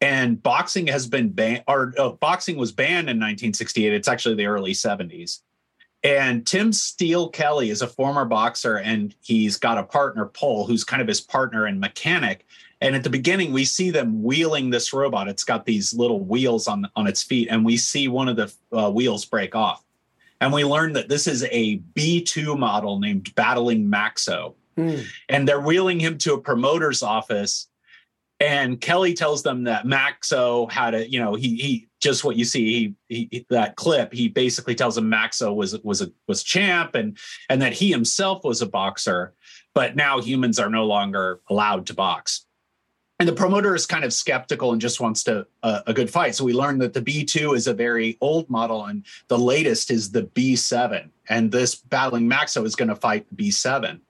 And 0.02 0.44
boxing 0.44 0.88
has 0.88 1.08
been 1.08 1.30
banned, 1.30 1.64
or 1.66 1.94
uh, 1.98 2.10
boxing 2.10 2.58
was 2.58 2.74
banned 2.74 3.10
in 3.10 3.18
1968. 3.18 3.94
It's 3.94 4.10
actually 4.10 4.36
the 4.36 4.48
early 4.48 4.74
70s. 4.74 5.40
And 6.04 6.46
Tim 6.46 6.74
Steel 6.74 7.30
Kelly 7.30 7.70
is 7.70 7.82
a 7.82 7.88
former 7.88 8.26
boxer, 8.26 8.78
and 8.78 9.16
he's 9.22 9.58
got 9.58 9.78
a 9.78 9.84
partner, 9.84 10.26
Pole, 10.26 10.68
who's 10.68 10.84
kind 10.84 11.02
of 11.02 11.08
his 11.08 11.22
partner 11.22 11.66
and 11.66 11.80
mechanic. 11.80 12.46
And 12.86 12.96
at 12.96 13.04
the 13.04 13.10
beginning, 13.10 13.52
we 13.52 13.66
see 13.66 13.90
them 13.90 14.22
wheeling 14.22 14.70
this 14.70 14.94
robot. 14.94 15.28
It's 15.28 15.44
got 15.44 15.66
these 15.66 15.92
little 15.92 16.24
wheels 16.24 16.68
on 16.68 16.88
on 16.96 17.08
its 17.08 17.24
feet, 17.24 17.48
and 17.50 17.66
we 17.66 17.78
see 17.78 18.08
one 18.08 18.28
of 18.28 18.36
the 18.36 18.54
uh, 18.72 18.92
wheels 18.92 19.26
break 19.26 19.56
off. 19.56 19.84
And 20.40 20.54
we 20.54 20.64
learn 20.64 20.94
that 20.94 21.10
this 21.10 21.26
is 21.26 21.44
a 21.50 21.80
B2 21.96 22.60
model 22.60 23.00
named 23.00 23.34
Battling 23.34 23.90
Maxo. 23.90 24.54
Mm. 24.78 25.04
And 25.30 25.48
they're 25.48 25.62
wheeling 25.62 26.00
him 26.00 26.20
to 26.20 26.36
a 26.36 26.40
promoter's 26.40 27.02
office. 27.02 27.68
And 28.40 28.80
Kelly 28.80 29.16
tells 29.16 29.42
them 29.42 29.64
that 29.64 29.86
Maxo 29.86 30.72
had 30.72 30.94
a, 30.94 31.10
you 31.10 31.20
know, 31.20 31.34
he 31.34 31.56
he 31.56 31.88
just 32.00 32.24
what 32.24 32.36
you 32.36 32.46
see, 32.46 32.96
he, 33.08 33.28
he 33.32 33.46
that 33.50 33.78
clip, 33.78 34.14
he 34.14 34.28
basically 34.28 34.76
tells 34.76 34.96
him 34.96 35.10
Maxo 35.10 35.56
was 35.56 35.76
was 35.82 36.04
a 36.04 36.12
was 36.28 36.44
champ 36.44 36.94
and 36.94 37.18
and 37.50 37.64
that 37.64 37.74
he 37.74 37.90
himself 37.90 38.44
was 38.44 38.62
a 38.62 38.68
boxer, 38.68 39.34
but 39.74 39.96
now 39.96 40.22
humans 40.22 40.60
are 40.60 40.70
no 40.70 40.86
longer 40.86 41.40
allowed 41.50 41.88
to 41.88 41.96
box 41.96 42.45
and 43.20 43.30
the 43.30 43.34
promoter 43.34 43.76
is 43.76 43.86
kind 43.86 44.04
of 44.04 44.12
skeptical 44.12 44.74
and 44.74 44.82
just 44.82 45.00
wants 45.00 45.24
to 45.24 45.48
uh, 45.64 45.82
a 45.88 45.94
good 45.94 46.10
fight. 46.10 46.36
So 46.36 46.44
we 46.44 46.54
learned 46.54 46.82
that 46.82 46.94
the 46.94 47.02
B2 47.02 47.56
is 47.56 47.68
a 47.68 47.74
very 47.74 48.18
old 48.20 48.50
model, 48.50 48.86
and 48.86 49.06
the 49.30 49.38
latest 49.38 49.90
is 49.90 50.12
the 50.12 50.24
B7. 50.24 51.10
And 51.30 51.52
this 51.52 51.76
battling 51.76 52.30
Maxo 52.30 52.66
is 52.66 52.76
going 52.76 52.90
to 52.90 52.96
fight 52.96 53.26
the 53.30 53.36
B7. 53.36 54.02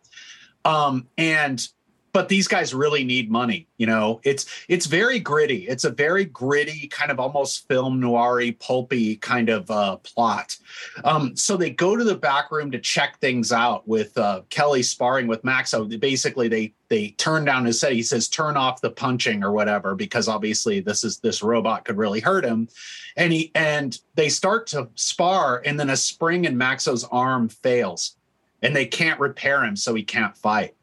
Um, 0.64 1.08
and 1.18 1.68
but 2.16 2.30
these 2.30 2.48
guys 2.48 2.74
really 2.74 3.04
need 3.04 3.30
money 3.30 3.68
you 3.78 3.86
know? 3.86 4.20
It's 4.24 4.46
it's 4.68 4.86
very 4.86 5.20
gritty. 5.20 5.68
It's 5.68 5.84
a 5.84 5.90
very 5.90 6.26
gritty 6.26 6.88
kind 6.88 7.12
of 7.12 7.20
almost 7.20 7.68
film 7.68 8.02
noiry 8.02 8.58
pulpy 8.60 9.18
kind 9.18 9.50
of 9.50 9.70
uh, 9.70 9.98
plot. 9.98 10.58
Um, 11.04 11.36
so 11.36 11.58
they 11.58 11.70
go 11.70 11.96
to 11.96 12.04
the 12.04 12.16
back 12.16 12.52
room 12.52 12.72
to 12.72 12.80
check 12.80 13.20
things 13.20 13.52
out 13.52 13.88
with 13.88 14.18
uh, 14.18 14.42
kelly 14.50 14.84
sparring 14.84 15.28
with 15.28 15.44
max. 15.44 15.72
So 15.72 15.86
basically 15.86 16.48
they 16.48 16.74
they 16.88 17.10
turn 17.12 17.46
down 17.46 17.66
his 17.66 17.80
set. 17.80 17.94
He 17.94 18.04
says 18.04 18.30
turn 18.30 18.56
off 18.56 18.82
the 18.82 18.92
punching 18.92 19.44
or 19.44 19.52
whatever 19.52 19.96
because 19.96 20.28
obviously 20.28 20.80
this 20.80 21.04
is 21.04 21.20
this 21.20 21.44
robot 21.44 21.86
could 21.86 21.98
really 21.98 22.20
hurt 22.20 22.46
him. 22.46 22.70
And 23.18 23.34
he 23.34 23.52
and 23.56 23.98
they 24.16 24.30
start 24.30 24.68
to 24.68 24.90
spar 24.96 25.62
and 25.66 25.80
then 25.80 25.90
a 25.90 25.98
spring 25.98 26.46
in 26.46 26.56
maxo's 26.56 27.04
arm 27.06 27.50
fails 27.50 28.16
and 28.62 28.76
they 28.76 28.86
can't 28.86 29.20
repair 29.20 29.64
him 29.64 29.76
so 29.76 29.94
he 29.94 30.04
can't 30.04 30.36
fight 30.38 30.75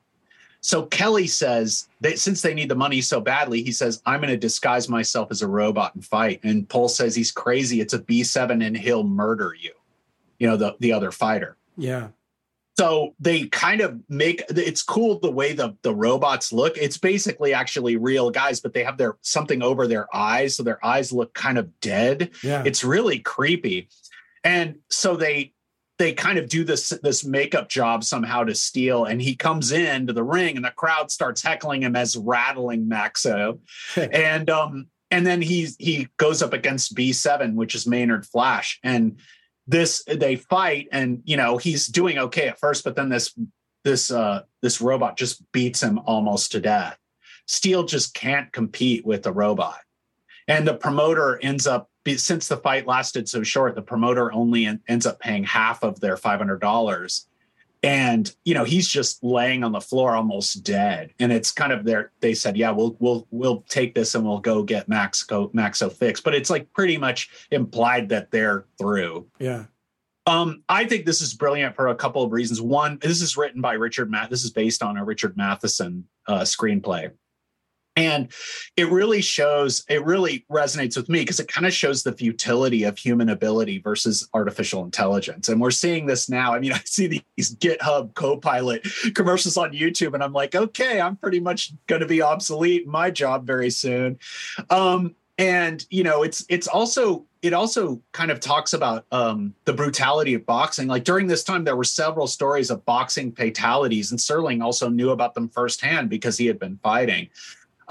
so 0.63 0.87
Kelly 0.87 1.27
says 1.27 1.89
that 2.01 2.21
since 2.21 2.41
they 2.41 2.55
need 2.55 2.69
the 2.69 2.77
money 2.77 3.01
so 3.01 3.21
badly, 3.21 3.65
he 3.65 3.73
says, 3.73 4.01
I'm 4.07 4.21
going 4.21 4.31
to 4.31 4.37
disguise 4.37 4.89
myself 4.89 5.33
as 5.33 5.43
a 5.43 5.49
robot 5.49 5.97
and 5.97 6.05
fight. 6.05 6.41
And 6.45 6.69
Paul 6.69 6.89
says 6.89 7.17
he's 7.17 7.33
crazy. 7.33 7.81
It's 7.81 7.95
a 7.95 7.99
B7 7.99 8.65
and 8.65 8.77
he'll 8.77 9.03
murder 9.03 9.55
you, 9.59 9.73
you 10.39 10.47
know, 10.47 10.57
the, 10.57 10.77
the 10.79 10.93
other 10.93 11.11
fighter. 11.11 11.57
Yeah. 11.77 12.09
So 12.79 13.15
they 13.19 13.49
kind 13.49 13.81
of 13.81 14.01
make 14.09 14.45
it's 14.49 14.83
cool 14.83 15.19
the 15.19 15.33
way 15.33 15.53
the, 15.53 15.77
the 15.83 15.95
robots 15.95 16.53
look. 16.53 16.79
It's 16.79 16.97
basically 16.97 17.53
actually 17.53 17.97
real 17.97 18.31
guys, 18.31 18.61
but 18.61 18.73
they 18.73 18.85
have 18.85 18.97
their 18.97 19.17
something 19.21 19.63
over 19.63 19.89
their 19.89 20.15
eyes. 20.15 20.57
So 20.57 20.63
their 20.63 20.85
eyes 20.85 21.13
look 21.13 21.35
kind 21.35 21.59
of 21.59 21.81
dead. 21.81 22.31
Yeah. 22.43 22.63
It's 22.65 22.85
really 22.85 23.19
creepy. 23.19 23.89
And 24.45 24.77
so 24.89 25.17
they 25.17 25.55
they 26.03 26.13
kind 26.13 26.37
of 26.37 26.49
do 26.49 26.65
this 26.65 26.89
this 27.03 27.25
makeup 27.25 27.69
job 27.69 28.03
somehow 28.03 28.43
to 28.43 28.57
Steel 28.57 29.05
and 29.05 29.23
he 29.23 29.37
comes 29.37 29.71
into 29.71 30.13
the 30.13 30.25
ring 30.25 30.57
and 30.57 30.65
the 30.65 30.73
crowd 30.73 31.13
starts 31.13 31.41
heckling 31.41 31.85
him 31.85 31.95
as 31.95 32.17
rattling 32.17 32.89
maxo. 32.89 33.61
And 33.97 34.51
um 34.51 34.89
and 35.13 35.25
then 35.25 35.41
he 35.41 35.69
he 35.79 36.09
goes 36.17 36.43
up 36.43 36.53
against 36.53 36.97
b7 36.97 37.55
which 37.55 37.77
is 37.77 37.87
maynard 37.87 38.27
flash. 38.27 38.81
And 38.83 39.21
this 39.69 40.03
they 40.09 40.35
fight 40.35 40.89
and 40.91 41.23
you 41.25 41.37
know 41.37 41.57
he's 41.57 41.87
doing 41.87 42.19
okay 42.19 42.49
at 42.49 42.59
first 42.59 42.83
but 42.83 42.97
then 42.97 43.09
this 43.09 43.33
this 43.85 44.11
uh 44.11 44.43
this 44.61 44.81
robot 44.81 45.17
just 45.17 45.41
beats 45.53 45.81
him 45.81 46.01
almost 46.01 46.51
to 46.53 46.61
death. 46.61 46.99
Steel 47.47 47.85
just 47.85 48.13
can't 48.13 48.53
compete 48.53 49.07
with 49.07 49.23
the 49.23 49.33
robot. 49.33 49.79
And 50.49 50.67
the 50.67 50.75
promoter 50.75 51.39
ends 51.41 51.69
up 51.69 51.92
since 52.17 52.49
the 52.49 52.57
fight 52.57 52.87
lasted 52.87 53.29
so 53.29 53.43
short, 53.43 53.75
the 53.75 53.83
promoter 53.83 54.33
only 54.33 54.69
ends 54.89 55.07
up 55.07 55.21
paying 55.21 55.45
half 55.45 55.83
of 55.83 56.01
their 56.01 56.17
five 56.17 56.39
hundred 56.39 56.61
dollars, 56.61 57.27
and 57.83 58.35
you 58.45 58.55
know 58.55 58.65
he's 58.65 58.89
just 58.89 59.23
laying 59.23 59.65
on 59.65 59.73
the 59.73 59.81
floor 59.81 60.15
almost 60.15 60.65
dead. 60.65 61.13
And 61.19 61.33
it's 61.33 61.53
kind 61.53 61.73
of 61.73 61.85
there. 61.85 62.13
They 62.21 62.35
said, 62.35 62.57
"Yeah, 62.57 62.71
we'll 62.71 62.97
we'll 62.99 63.27
we'll 63.31 63.63
take 63.69 63.95
this 63.95 64.15
and 64.15 64.25
we'll 64.25 64.41
go 64.41 64.63
get 64.63 64.89
Max 64.89 65.23
go 65.23 65.49
Maxo 65.49 65.93
fixed." 65.93 66.25
But 66.25 66.35
it's 66.35 66.51
like 66.51 66.73
pretty 66.73 66.97
much 66.97 67.31
implied 67.51 68.09
that 68.11 68.31
they're 68.31 68.67
through. 68.79 69.27
Yeah. 69.39 69.65
Um, 70.27 70.63
I 70.69 70.85
think 70.85 71.05
this 71.05 71.21
is 71.21 71.35
brilliant 71.35 71.75
for 71.75 71.89
a 71.89 71.97
couple 71.97 72.23
of 72.23 72.31
reasons. 72.31 72.61
One, 72.61 72.99
this 73.01 73.21
is 73.21 73.37
written 73.37 73.61
by 73.61 73.73
Richard 73.73 74.09
Matt. 74.09 74.31
This 74.31 74.45
is 74.45 74.51
based 74.51 74.83
on 74.83 74.97
a 74.97 75.05
Richard 75.05 75.37
Matheson 75.37 76.07
uh, 76.29 76.41
screenplay. 76.43 77.11
And 77.97 78.33
it 78.77 78.91
really 78.91 79.21
shows, 79.21 79.85
it 79.89 80.05
really 80.05 80.47
resonates 80.51 80.97
with 80.97 81.09
me 81.09 81.21
because 81.21 81.41
it 81.41 81.49
kind 81.49 81.67
of 81.67 81.75
shows 81.75 82.03
the 82.03 82.13
futility 82.13 82.85
of 82.85 82.97
human 82.97 83.29
ability 83.29 83.79
versus 83.79 84.29
artificial 84.33 84.85
intelligence. 84.85 85.49
And 85.49 85.61
we're 85.61 85.71
seeing 85.71 86.07
this 86.07 86.29
now. 86.29 86.55
I 86.55 86.59
mean, 86.59 86.73
I 86.73 86.81
see 86.85 87.07
these 87.07 87.55
GitHub 87.57 88.15
Copilot 88.15 88.87
commercials 89.15 89.57
on 89.57 89.73
YouTube, 89.73 90.15
and 90.15 90.23
I'm 90.23 90.33
like, 90.33 90.55
okay, 90.55 91.01
I'm 91.01 91.17
pretty 91.17 91.41
much 91.41 91.73
going 91.87 92.01
to 92.01 92.09
be 92.09 92.23
obsolete 92.23 92.87
my 92.87 93.11
job 93.11 93.47
very 93.47 93.71
soon. 93.71 94.19
Um, 94.71 95.15
and 95.39 95.85
you 95.91 96.05
know, 96.05 96.23
it's 96.23 96.45
it's 96.49 96.69
also 96.69 97.27
it 97.41 97.53
also 97.53 98.01
kind 98.13 98.31
of 98.31 98.39
talks 98.39 98.73
about 98.73 99.07
um, 99.11 99.55
the 99.65 99.73
brutality 99.73 100.35
of 100.35 100.47
boxing. 100.47 100.87
Like 100.87 101.05
during 101.05 101.27
this 101.27 101.43
time, 101.43 101.65
there 101.65 101.75
were 101.75 101.85
several 101.85 102.27
stories 102.27 102.71
of 102.71 102.85
boxing 102.85 103.33
fatalities, 103.33 104.13
and 104.13 104.21
Serling 104.21 104.63
also 104.63 104.89
knew 104.89 105.11
about 105.11 105.35
them 105.35 105.49
firsthand 105.49 106.11
because 106.11 106.39
he 106.39 106.47
had 106.47 106.59
been 106.59 106.79
fighting. 106.83 107.29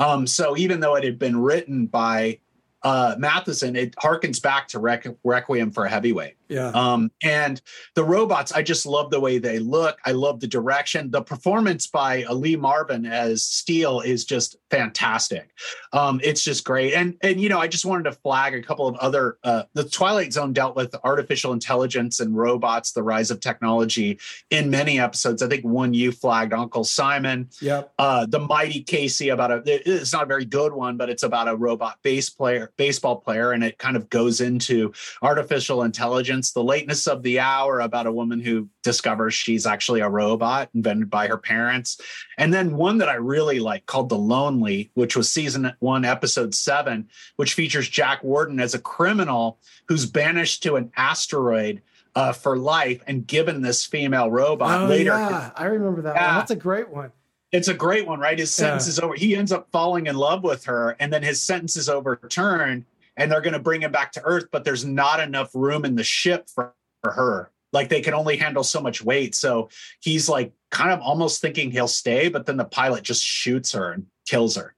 Um, 0.02 0.26
so 0.26 0.58
even 0.58 0.80
though 0.80 0.96
it 0.96 1.04
had 1.04 1.20
been 1.20 1.40
written 1.40 1.86
by 1.86 2.40
uh, 2.82 3.16
Matheson, 3.20 3.76
it 3.76 3.96
harkens 3.98 4.42
back 4.42 4.68
to 4.70 4.80
Requ- 4.80 5.16
Requiem 5.24 5.72
for 5.72 5.86
a 5.86 5.90
Heavyweight. 5.90 6.38
Yeah. 6.52 6.68
Um, 6.68 7.12
and 7.24 7.62
the 7.96 8.04
robots, 8.04 8.52
I 8.52 8.62
just 8.62 8.86
love 8.86 9.10
the 9.10 9.22
way 9.22 9.38
they 9.38 9.58
look. 9.58 9.98
I 10.06 10.12
love 10.12 10.42
the 10.42 10.48
direction. 10.48 11.10
The 11.10 11.22
performance 11.22 11.88
by 11.88 12.26
Lee 12.26 12.58
Marvin 12.58 13.06
as 13.06 13.46
Steel 13.46 14.02
is 14.02 14.26
just 14.26 14.58
fantastic. 14.70 15.52
Um, 15.94 16.20
it's 16.22 16.44
just 16.44 16.66
great. 16.66 16.94
And 16.94 17.16
and 17.22 17.40
you 17.40 17.48
know, 17.48 17.60
I 17.60 17.68
just 17.68 17.86
wanted 17.86 18.04
to 18.04 18.12
flag 18.12 18.54
a 18.54 18.62
couple 18.62 18.86
of 18.86 18.96
other. 18.98 19.38
Uh, 19.46 19.64
the 19.74 19.86
Twilight 19.86 20.34
Zone 20.34 20.52
dealt 20.52 20.76
with 20.76 20.94
artificial 21.06 21.54
intelligence 21.54 22.20
and 22.20 22.36
robots, 22.36 22.92
the 22.92 23.04
rise 23.04 23.32
of 23.32 23.40
technology 23.40 24.20
in 24.50 24.70
many 24.70 25.00
episodes. 25.00 25.42
I 25.42 25.48
think 25.48 25.64
one 25.64 25.94
you 25.94 26.12
flagged, 26.12 26.52
Uncle 26.52 26.84
Simon. 26.84 27.50
Yep. 27.62 27.94
Uh, 27.98 28.26
the 28.26 28.40
Mighty 28.40 28.84
Casey 28.84 29.30
about 29.30 29.52
a. 29.52 29.64
It's 29.66 30.12
not 30.12 30.24
a 30.24 30.26
very 30.28 30.46
good 30.46 30.74
one, 30.74 30.98
but 30.98 31.10
it's 31.10 31.24
about 31.24 31.48
a 31.48 31.56
robot 31.56 32.00
bass 32.04 32.30
player, 32.30 32.74
baseball 32.76 33.16
player, 33.16 33.54
and 33.54 33.64
it 33.64 33.78
kind 33.78 33.96
of 33.96 34.10
goes 34.10 34.42
into 34.42 34.92
artificial 35.22 35.84
intelligence 35.84 36.41
the 36.50 36.64
lateness 36.64 37.06
of 37.06 37.22
the 37.22 37.40
hour 37.40 37.80
about 37.80 38.08
a 38.08 38.12
woman 38.12 38.40
who 38.40 38.68
discovers 38.82 39.36
she's 39.36 39.68
actually 39.68 40.00
a 40.00 40.10
robot 40.10 40.70
invented 40.74 41.12
by 41.12 41.28
her 41.28 41.38
parents. 41.38 42.02
And 42.40 42.52
then 42.52 42.76
one 42.76 42.98
that 42.98 43.10
I 43.10 43.16
really 43.16 43.60
like 43.60 43.86
called 43.86 44.10
The 44.10 44.18
Lonely, 44.18 44.90
which 44.96 45.16
was 45.16 45.30
season 45.30 45.72
one, 45.78 46.06
episode 46.06 46.56
seven, 46.56 47.10
which 47.36 47.54
features 47.54 47.88
Jack 47.88 48.24
Warden 48.24 48.60
as 48.60 48.74
a 48.74 48.80
criminal 48.80 49.60
who's 49.88 50.08
banished 50.08 50.64
to 50.64 50.78
an 50.78 50.92
asteroid 50.98 51.84
uh, 52.16 52.34
for 52.34 52.58
life 52.58 53.04
and 53.08 53.28
given 53.28 53.62
this 53.62 53.86
female 53.86 54.32
robot 54.32 54.82
oh, 54.82 54.86
later. 54.88 55.12
Yeah, 55.12 55.52
I 55.56 55.66
remember 55.66 56.02
that 56.02 56.16
yeah. 56.16 56.28
one. 56.28 56.38
That's 56.38 56.52
a 56.52 56.56
great 56.56 56.90
one. 56.90 57.12
It's 57.52 57.68
a 57.68 57.74
great 57.74 58.08
one, 58.08 58.20
right? 58.20 58.40
His 58.40 58.54
sentence 58.54 58.88
yeah. 58.88 58.92
is 58.92 59.00
over. 59.00 59.14
He 59.14 59.36
ends 59.36 59.52
up 59.52 59.68
falling 59.72 60.08
in 60.08 60.16
love 60.16 60.44
with 60.44 60.66
her, 60.66 60.96
and 61.00 61.12
then 61.12 61.22
his 61.22 61.42
sentence 61.42 61.76
is 61.76 61.90
overturned 61.90 62.86
and 63.22 63.32
they're 63.32 63.42
going 63.42 63.54
to 63.54 63.60
bring 63.60 63.84
him 63.84 63.92
back 63.92 64.12
to 64.14 64.22
Earth, 64.24 64.48
but 64.52 64.64
there's 64.64 64.84
not 64.84 65.20
enough 65.20 65.52
room 65.54 65.86
in 65.86 65.94
the 65.94 66.04
ship 66.04 66.50
for, 66.50 66.74
for 67.04 67.12
her. 67.12 67.52
Like 67.72 67.88
they 67.88 68.02
can 68.02 68.16
only 68.16 68.36
handle 68.36 68.64
so 68.64 68.82
much 68.82 69.04
weight. 69.04 69.36
So 69.36 69.70
he's 70.00 70.28
like 70.28 70.54
kind 70.72 70.92
of 70.92 71.02
almost 71.02 71.40
thinking 71.40 71.70
he'll 71.70 71.88
stay, 71.88 72.30
but 72.30 72.48
then 72.48 72.58
the 72.58 72.66
pilot 72.66 73.04
just 73.04 73.24
shoots 73.24 73.74
her 73.74 73.92
and 73.92 74.08
kills 74.26 74.56
her. 74.56 74.74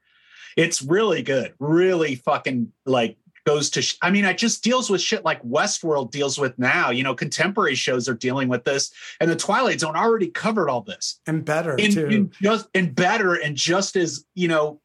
It's 0.58 0.82
really 0.82 1.22
good, 1.22 1.54
really 1.58 2.16
fucking 2.16 2.70
like 2.84 3.16
goes 3.46 3.68
to 3.68 3.82
sh- 3.82 3.98
i 4.00 4.08
mean 4.08 4.24
it 4.24 4.38
just 4.38 4.64
deals 4.64 4.88
with 4.88 5.02
shit 5.02 5.22
like 5.22 5.42
westworld 5.42 6.10
deals 6.10 6.38
with 6.38 6.58
now 6.58 6.88
you 6.88 7.02
know 7.02 7.14
contemporary 7.14 7.74
shows 7.74 8.08
are 8.08 8.14
dealing 8.14 8.48
with 8.48 8.64
this 8.64 8.90
and 9.20 9.30
the 9.30 9.36
twilight 9.36 9.78
zone 9.78 9.94
already 9.94 10.28
covered 10.28 10.70
all 10.70 10.80
this 10.80 11.20
and 11.26 11.44
better 11.44 11.74
in, 11.74 11.92
too. 11.92 12.06
in 12.06 12.32
just 12.40 12.66
and 12.74 12.94
better 12.94 13.34
and 13.34 13.54
just 13.54 13.96
as 13.96 14.24
you 14.34 14.48
know 14.48 14.80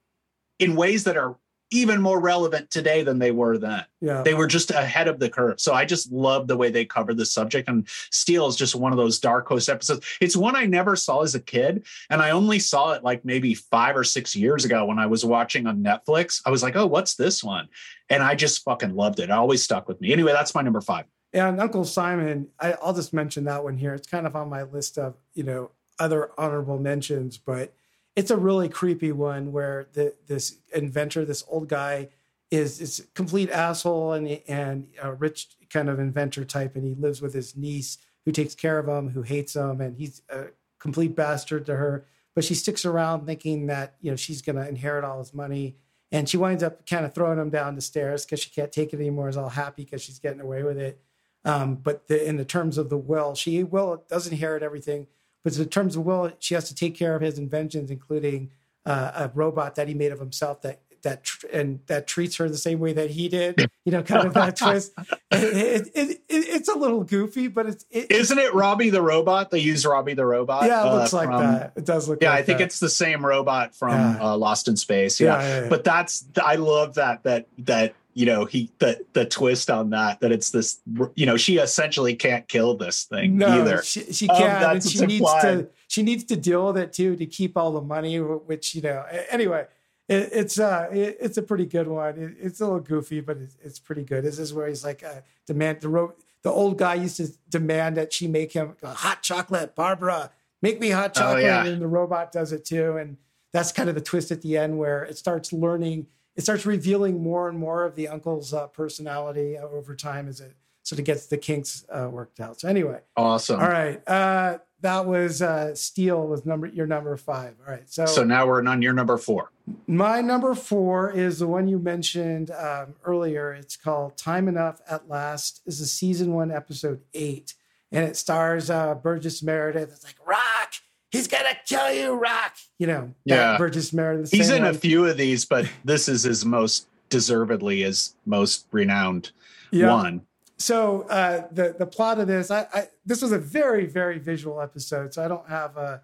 in 0.60 0.76
ways 0.76 1.06
that 1.06 1.16
are 1.16 1.38
even 1.72 2.02
more 2.02 2.20
relevant 2.20 2.72
today 2.72 3.04
than 3.04 3.20
they 3.20 3.32
were 3.32 3.58
then. 3.58 3.86
Yeah. 4.02 4.24
They 4.24 4.34
were 4.34 4.48
just 4.48 4.72
ahead 4.72 5.08
of 5.08 5.20
the 5.20 5.30
curve. 5.30 5.60
So 5.60 5.74
I 5.74 5.86
just 5.86 6.12
love 6.12 6.48
the 6.48 6.58
way 6.58 6.70
they 6.70 6.86
cover 6.86 7.14
the 7.14 7.26
subject. 7.26 7.70
And 7.70 7.88
Steel 8.12 8.48
is 8.48 8.56
just 8.56 8.76
one 8.76 8.92
of 8.92 8.98
those 8.98 9.20
dark 9.20 9.48
horse 9.48 9.70
episodes. 9.70 10.06
It's 10.20 10.36
one 10.36 10.56
I 10.56 10.66
never 10.66 10.96
saw 10.96 11.22
as 11.22 11.36
a 11.36 11.40
kid. 11.40 11.86
And 12.10 12.22
I 12.22 12.32
only 12.32 12.60
saw 12.60 12.94
it 12.94 13.04
like 13.04 13.24
maybe 13.24 13.54
five 13.54 13.96
or 13.96 14.04
six 14.04 14.36
years 14.36 14.66
ago 14.66 14.86
when 14.86 15.00
I 15.00 15.06
was 15.06 15.24
watching 15.24 15.68
on 15.68 15.84
Netflix. 15.84 16.42
I 16.46 16.50
was 16.50 16.64
like, 16.64 16.76
oh, 16.76 16.88
what's 16.88 17.16
this 17.16 17.44
one? 17.44 17.68
And 18.10 18.24
I 18.24 18.36
just 18.36 18.64
fucking 18.64 18.96
loved 18.96 19.20
it. 19.20 19.24
It 19.24 19.32
always 19.32 19.64
stuck 19.64 19.88
with 19.88 20.02
me. 20.02 20.12
Anyway, 20.12 20.32
that's 20.32 20.56
my 20.56 20.62
number 20.62 20.82
five. 20.82 21.06
And 21.34 21.62
Uncle 21.62 21.86
Simon, 21.86 22.48
I, 22.60 22.74
I'll 22.82 22.94
just 22.94 23.14
mention 23.14 23.44
that 23.44 23.64
one 23.64 23.78
here. 23.78 23.94
It's 23.94 24.08
kind 24.08 24.26
of 24.26 24.36
on 24.36 24.50
my 24.50 24.64
list 24.64 24.98
of, 24.98 25.16
you 25.36 25.44
know, 25.44 25.72
other 26.00 26.32
honorable 26.38 26.80
mentions, 26.80 27.38
but 27.38 27.74
it's 28.16 28.32
a 28.32 28.38
really 28.38 28.70
creepy 28.70 29.12
one 29.12 29.52
where 29.52 29.88
the, 29.94 30.16
this 30.28 30.58
inventor, 30.74 31.26
this 31.26 31.44
old 31.48 31.70
guy, 31.70 32.10
is 32.52 32.82
is 32.82 33.00
a 33.00 33.08
complete 33.14 33.50
asshole 33.52 34.14
and 34.14 34.42
and 34.48 34.88
a 35.02 35.14
rich 35.14 35.50
kind 35.70 35.90
of 35.90 36.00
inventor 36.00 36.44
type, 36.44 36.76
and 36.76 36.84
he 36.84 36.96
lives 36.96 37.22
with 37.22 37.34
his 37.34 37.56
niece 37.56 37.98
who 38.26 38.32
takes 38.32 38.56
care 38.56 38.80
of 38.80 38.88
him, 38.88 39.10
who 39.10 39.22
hates 39.22 39.56
him, 39.56 39.82
and 39.82 39.98
he's 39.98 40.22
a 40.30 40.46
complete 40.80 41.16
bastard 41.16 41.66
to 41.68 41.76
her. 41.76 42.06
But 42.36 42.44
she 42.44 42.56
sticks 42.56 42.86
around 42.86 43.26
thinking 43.26 43.68
that 43.68 43.96
you 44.02 44.12
know 44.12 44.16
she's 44.16 44.42
going 44.42 44.56
to 44.56 44.68
inherit 44.68 45.04
all 45.04 45.20
his 45.20 45.34
money, 45.34 45.76
and 46.12 46.28
she 46.28 46.38
winds 46.38 46.64
up 46.64 46.88
kind 46.88 47.06
of 47.06 47.14
throwing 47.14 47.40
him 47.40 47.50
down 47.50 47.76
the 47.76 47.82
stairs 47.82 48.26
because 48.26 48.40
she 48.40 48.50
can't 48.50 48.72
take 48.72 48.94
it 48.94 49.00
anymore. 49.00 49.30
Is 49.30 49.38
all 49.38 49.50
happy 49.50 49.84
because 49.84 50.02
she's 50.02 50.20
getting 50.20 50.42
away 50.42 50.64
with 50.64 50.78
it. 50.78 51.00
Um, 51.46 51.76
but 51.76 52.08
the, 52.08 52.28
in 52.28 52.38
the 52.38 52.46
terms 52.46 52.78
of 52.78 52.90
the 52.90 52.98
will, 52.98 53.36
she 53.36 53.64
will 53.64 54.04
does 54.10 54.28
inherit 54.28 54.64
everything 54.64 55.08
but 55.44 55.58
in 55.58 55.70
terms 55.70 55.96
of 55.96 56.06
will, 56.06 56.32
she 56.40 56.54
has 56.54 56.68
to 56.70 56.76
take 56.76 56.96
care 56.96 57.16
of 57.16 57.22
his 57.22 57.40
inventions, 57.40 57.92
including 57.92 58.52
uh, 58.86 59.12
a 59.16 59.32
robot 59.34 59.76
that 59.76 59.88
he 59.88 59.94
made 59.94 60.12
of 60.12 60.20
himself 60.20 60.62
that 60.62 60.82
that 61.02 61.24
tr- 61.24 61.48
and 61.54 61.80
that 61.88 62.08
treats 62.08 62.36
her 62.38 62.50
the 62.50 62.58
same 62.58 62.80
way 62.80 62.94
that 62.94 63.12
he 63.12 63.30
did. 63.30 63.70
You 63.86 63.94
know, 63.94 64.04
kind 64.04 64.28
of 64.28 64.36
that 64.36 64.56
twist. 64.56 64.92
It, 65.32 65.88
it, 65.96 66.10
it, 66.10 66.22
it's 66.28 66.70
a 66.70 66.78
little 66.78 67.04
goofy, 67.04 67.48
but 67.48 67.66
it's 67.66 67.86
it, 67.90 68.12
isn't 68.12 68.38
it 68.38 68.54
Robby 68.54 68.92
the 68.92 69.02
robot? 69.02 69.50
They 69.50 69.60
use 69.60 69.84
Robby 69.84 70.14
the 70.14 70.28
robot. 70.28 70.66
Yeah, 70.66 70.88
it 70.88 70.94
looks 70.94 71.14
uh, 71.14 71.18
like 71.18 71.30
that. 71.30 71.74
It 71.76 71.86
does 71.86 72.08
look. 72.08 72.22
Yeah, 72.22 72.30
like 72.30 72.40
I 72.40 72.44
think 72.44 72.60
that. 72.60 72.66
it's 72.66 72.80
the 72.80 72.90
same 72.90 73.26
robot 73.26 73.74
from 73.74 73.94
Yeah. 73.94 74.18
uh, 74.22 74.38
Lost 74.38 74.68
in 74.68 74.78
Space. 74.78 75.20
Yeah. 75.20 75.40
Yeah, 75.40 75.48
yeah, 75.48 75.62
yeah. 75.64 75.70
but 75.70 75.84
that's 75.84 76.24
I 76.44 76.56
love 76.56 76.96
that 76.96 77.24
that 77.24 77.48
that 77.60 77.96
you 78.20 78.26
know 78.26 78.44
he 78.44 78.70
the 78.80 78.92
the 79.14 79.24
twist 79.26 79.70
on 79.70 79.92
that 79.92 80.20
that 80.20 80.32
it's 80.32 80.50
this 80.52 80.80
you 81.16 81.26
know 81.26 81.38
she 81.38 81.58
essentially 81.58 82.16
can't 82.16 82.48
kill 82.50 82.76
this 82.76 83.06
thing 83.06 83.38
no, 83.38 83.48
either. 83.48 83.82
she, 83.82 84.12
she 84.12 84.28
Um, 84.28 84.36
can't, 84.38 84.52
and 84.52 84.64
that's 84.76 84.90
she 84.92 85.00
needs 85.06 85.22
implied. 85.22 85.42
to 85.42 85.68
she 85.88 86.04
needs 86.04 86.24
to 86.26 86.36
deal 86.36 86.68
with 86.68 86.78
it 86.78 86.92
too 86.92 87.16
to 87.16 87.26
keep 87.26 87.56
all 87.58 87.72
the 87.72 87.82
money. 87.82 88.18
Which 88.20 88.76
you 88.76 88.82
know, 88.82 89.06
anyway, 89.30 89.68
it, 90.10 90.30
it's 90.34 90.60
uh, 90.60 90.90
it, 90.92 91.18
it's 91.22 91.38
a 91.38 91.42
pretty 91.42 91.66
good 91.66 91.88
one. 91.88 92.18
It, 92.18 92.36
it's 92.46 92.60
a 92.60 92.66
little 92.66 92.82
goofy, 92.82 93.22
but 93.22 93.38
it's, 93.38 93.56
it's 93.64 93.80
pretty 93.80 94.04
good. 94.04 94.26
This 94.26 94.38
is 94.38 94.54
where 94.54 94.68
he's 94.68 94.84
like 94.84 95.02
uh, 95.04 95.22
demand 95.48 95.80
the 95.82 95.90
ro- 95.90 96.14
the 96.44 96.52
old 96.52 96.78
guy 96.78 96.96
used 96.96 97.18
to 97.18 97.30
demand 97.50 97.96
that 97.98 98.12
she 98.12 98.28
make 98.28 98.52
him 98.52 98.76
hot 98.84 99.22
chocolate, 99.24 99.76
Barbara, 99.76 100.32
make 100.62 100.80
me 100.80 100.90
hot 100.90 101.12
Oh, 101.16 101.22
chocolate, 101.22 101.44
yeah. 101.44 101.64
and 101.66 101.82
the 101.82 101.88
robot 101.88 102.32
does 102.34 102.52
it 102.52 102.66
too. 102.66 102.98
And 102.98 103.18
that's 103.54 103.72
kind 103.72 103.88
of 103.90 103.96
the 103.96 104.02
twist 104.02 104.30
at 104.32 104.42
the 104.42 104.58
end 104.58 104.78
where 104.78 105.04
it 105.04 105.18
starts 105.18 105.52
learning, 105.54 106.08
it 106.40 106.44
starts 106.44 106.66
revealing 106.66 107.22
more 107.22 107.50
and 107.50 107.60
more 107.60 107.84
of 107.84 107.96
the 107.96 108.08
uncle's 108.08 108.54
uh, 108.54 108.66
personality 108.68 109.58
uh, 109.58 109.64
over 109.64 109.94
time 109.94 110.30
as 110.30 110.40
it 110.40 110.56
sort 110.84 110.98
of 110.98 111.04
gets 111.04 111.26
the 111.26 111.36
kinks 111.38 111.86
uh, 111.92 112.08
worked 112.10 112.40
out. 112.40 112.62
So 112.62 112.70
anyway. 112.70 113.02
awesome. 113.18 113.60
All 113.60 113.68
right. 113.68 114.02
Uh, 114.08 114.60
that 114.80 115.06
was 115.06 115.42
uh, 115.42 115.76
Steel 115.76 116.26
was 116.26 116.46
number 116.46 116.68
your 116.68 116.88
number 116.88 117.18
five. 117.18 117.56
All 117.68 117.74
right. 117.74 117.90
So, 117.90 118.06
So 118.06 118.24
now 118.24 118.48
we're 118.48 118.66
on 118.66 118.82
your 118.82 118.94
number 118.94 119.18
four. 119.18 119.52
my 119.86 120.22
number 120.22 120.56
four 120.56 121.12
is 121.12 121.40
the 121.40 121.48
one 121.48 121.68
you 121.68 121.78
mentioned 121.78 122.52
um, 122.52 122.96
earlier. 123.04 123.52
It's 123.52 123.76
called 123.76 124.16
Time 124.16 124.48
Enough 124.48 124.80
at 124.90 125.10
Last. 125.10 125.62
This 125.66 125.82
is 125.82 125.92
season 125.92 126.32
one, 126.32 126.52
episode 126.52 127.02
eight, 127.14 127.54
and 127.92 128.06
it 128.06 128.16
stars 128.16 128.70
uh, 128.70 128.96
Burgess 128.96 129.44
Meredith. 129.44 129.92
It's 129.92 130.06
like 130.06 130.16
Rock. 130.26 130.72
He's 131.12 131.28
gonna 131.28 131.56
kill 131.68 131.92
you, 131.92 132.14
Rock. 132.14 132.56
You 132.78 132.88
know, 132.88 133.14
Yeah. 133.26 133.58
Burgess 133.58 133.92
Meredith. 133.94 134.32
He's 134.32 134.48
same 134.50 134.64
in 134.64 134.70
a 134.70 134.74
few 134.74 135.06
of 135.06 135.18
these, 135.18 135.46
but 135.46 135.66
this 135.84 136.08
is 136.08 136.24
his 136.24 136.46
most 136.46 136.88
deservedly 137.10 137.82
his 137.82 138.14
most 138.26 138.68
renowned 138.72 139.32
Yeah. 139.72 139.94
one. 139.94 140.22
so 140.58 141.04
uh, 141.10 141.48
the 141.52 141.76
the 141.78 141.86
plot 141.88 142.20
of 142.20 142.28
this, 142.28 142.52
I, 142.52 142.68
I 142.74 142.88
this 143.06 143.22
was 143.22 143.32
a 143.32 143.40
very 143.40 143.86
very 143.88 144.20
visual 144.20 144.62
episode, 144.62 145.14
so 145.14 145.24
I 145.24 145.28
don't 145.28 145.48
have 145.50 145.78
a 145.78 146.02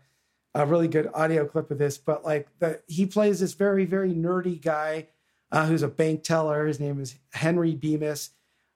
a 0.55 0.65
really 0.65 0.87
good 0.87 1.09
audio 1.13 1.45
clip 1.45 1.69
of 1.69 1.77
this, 1.77 1.97
but 1.97 2.23
like 2.25 2.47
the 2.59 2.81
he 2.87 3.05
plays 3.05 3.39
this 3.41 3.53
very 3.53 3.85
very 3.85 4.13
nerdy 4.13 4.59
guy 4.61 5.07
uh, 5.51 5.67
who's 5.67 5.83
a 5.83 5.87
bank 5.87 6.23
teller. 6.23 6.65
His 6.65 6.79
name 6.79 6.99
is 6.99 7.15
Henry 7.33 7.75
Bemis. 7.75 8.29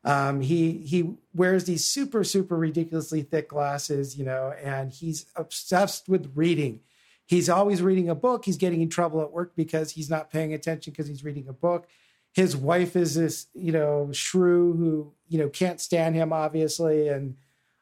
Um, 0.04 0.42
he 0.42 0.74
he 0.86 1.16
wears 1.34 1.66
these 1.66 1.86
super 1.86 2.24
super 2.24 2.56
ridiculously 2.56 3.22
thick 3.22 3.50
glasses, 3.50 4.18
you 4.18 4.24
know, 4.24 4.54
and 4.64 4.92
he's 4.92 5.26
obsessed 5.36 6.08
with 6.08 6.32
reading. 6.36 6.82
He's 7.30 7.48
always 7.48 7.84
reading 7.84 8.10
a 8.10 8.16
book. 8.16 8.44
He's 8.44 8.58
getting 8.58 8.82
in 8.82 8.90
trouble 8.90 9.22
at 9.22 9.32
work 9.32 9.56
because 9.56 9.92
he's 9.92 10.10
not 10.10 10.32
paying 10.32 10.52
attention 10.52 10.92
because 10.92 11.08
he's 11.08 11.24
reading 11.24 11.48
a 11.48 11.54
book. 11.54 11.88
His 12.34 12.58
wife 12.58 12.96
is 12.96 13.14
this, 13.14 13.46
you 13.54 13.72
know, 13.72 14.10
shrew 14.12 14.74
who, 14.74 15.14
you 15.28 15.38
know, 15.38 15.48
can't 15.48 15.80
stand 15.80 16.16
him, 16.16 16.34
obviously. 16.34 17.08
And, 17.08 17.36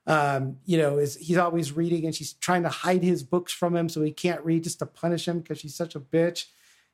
um, 0.05 0.57
you 0.65 0.77
know, 0.77 0.97
is 0.97 1.15
he's 1.15 1.37
always 1.37 1.71
reading 1.71 2.05
and 2.05 2.13
she's 2.13 2.33
trying 2.33 2.63
to 2.63 2.69
hide 2.69 3.03
his 3.03 3.23
books 3.23 3.53
from 3.53 3.73
him 3.73 3.87
so 3.87 4.01
he 4.01 4.11
can't 4.11 4.43
read 4.43 4.65
just 4.65 4.79
to 4.79 4.85
punish 4.85 5.25
him 5.25 5.39
because 5.39 5.59
she's 5.59 5.75
such 5.75 5.95
a 5.95 5.99
bitch, 6.01 6.47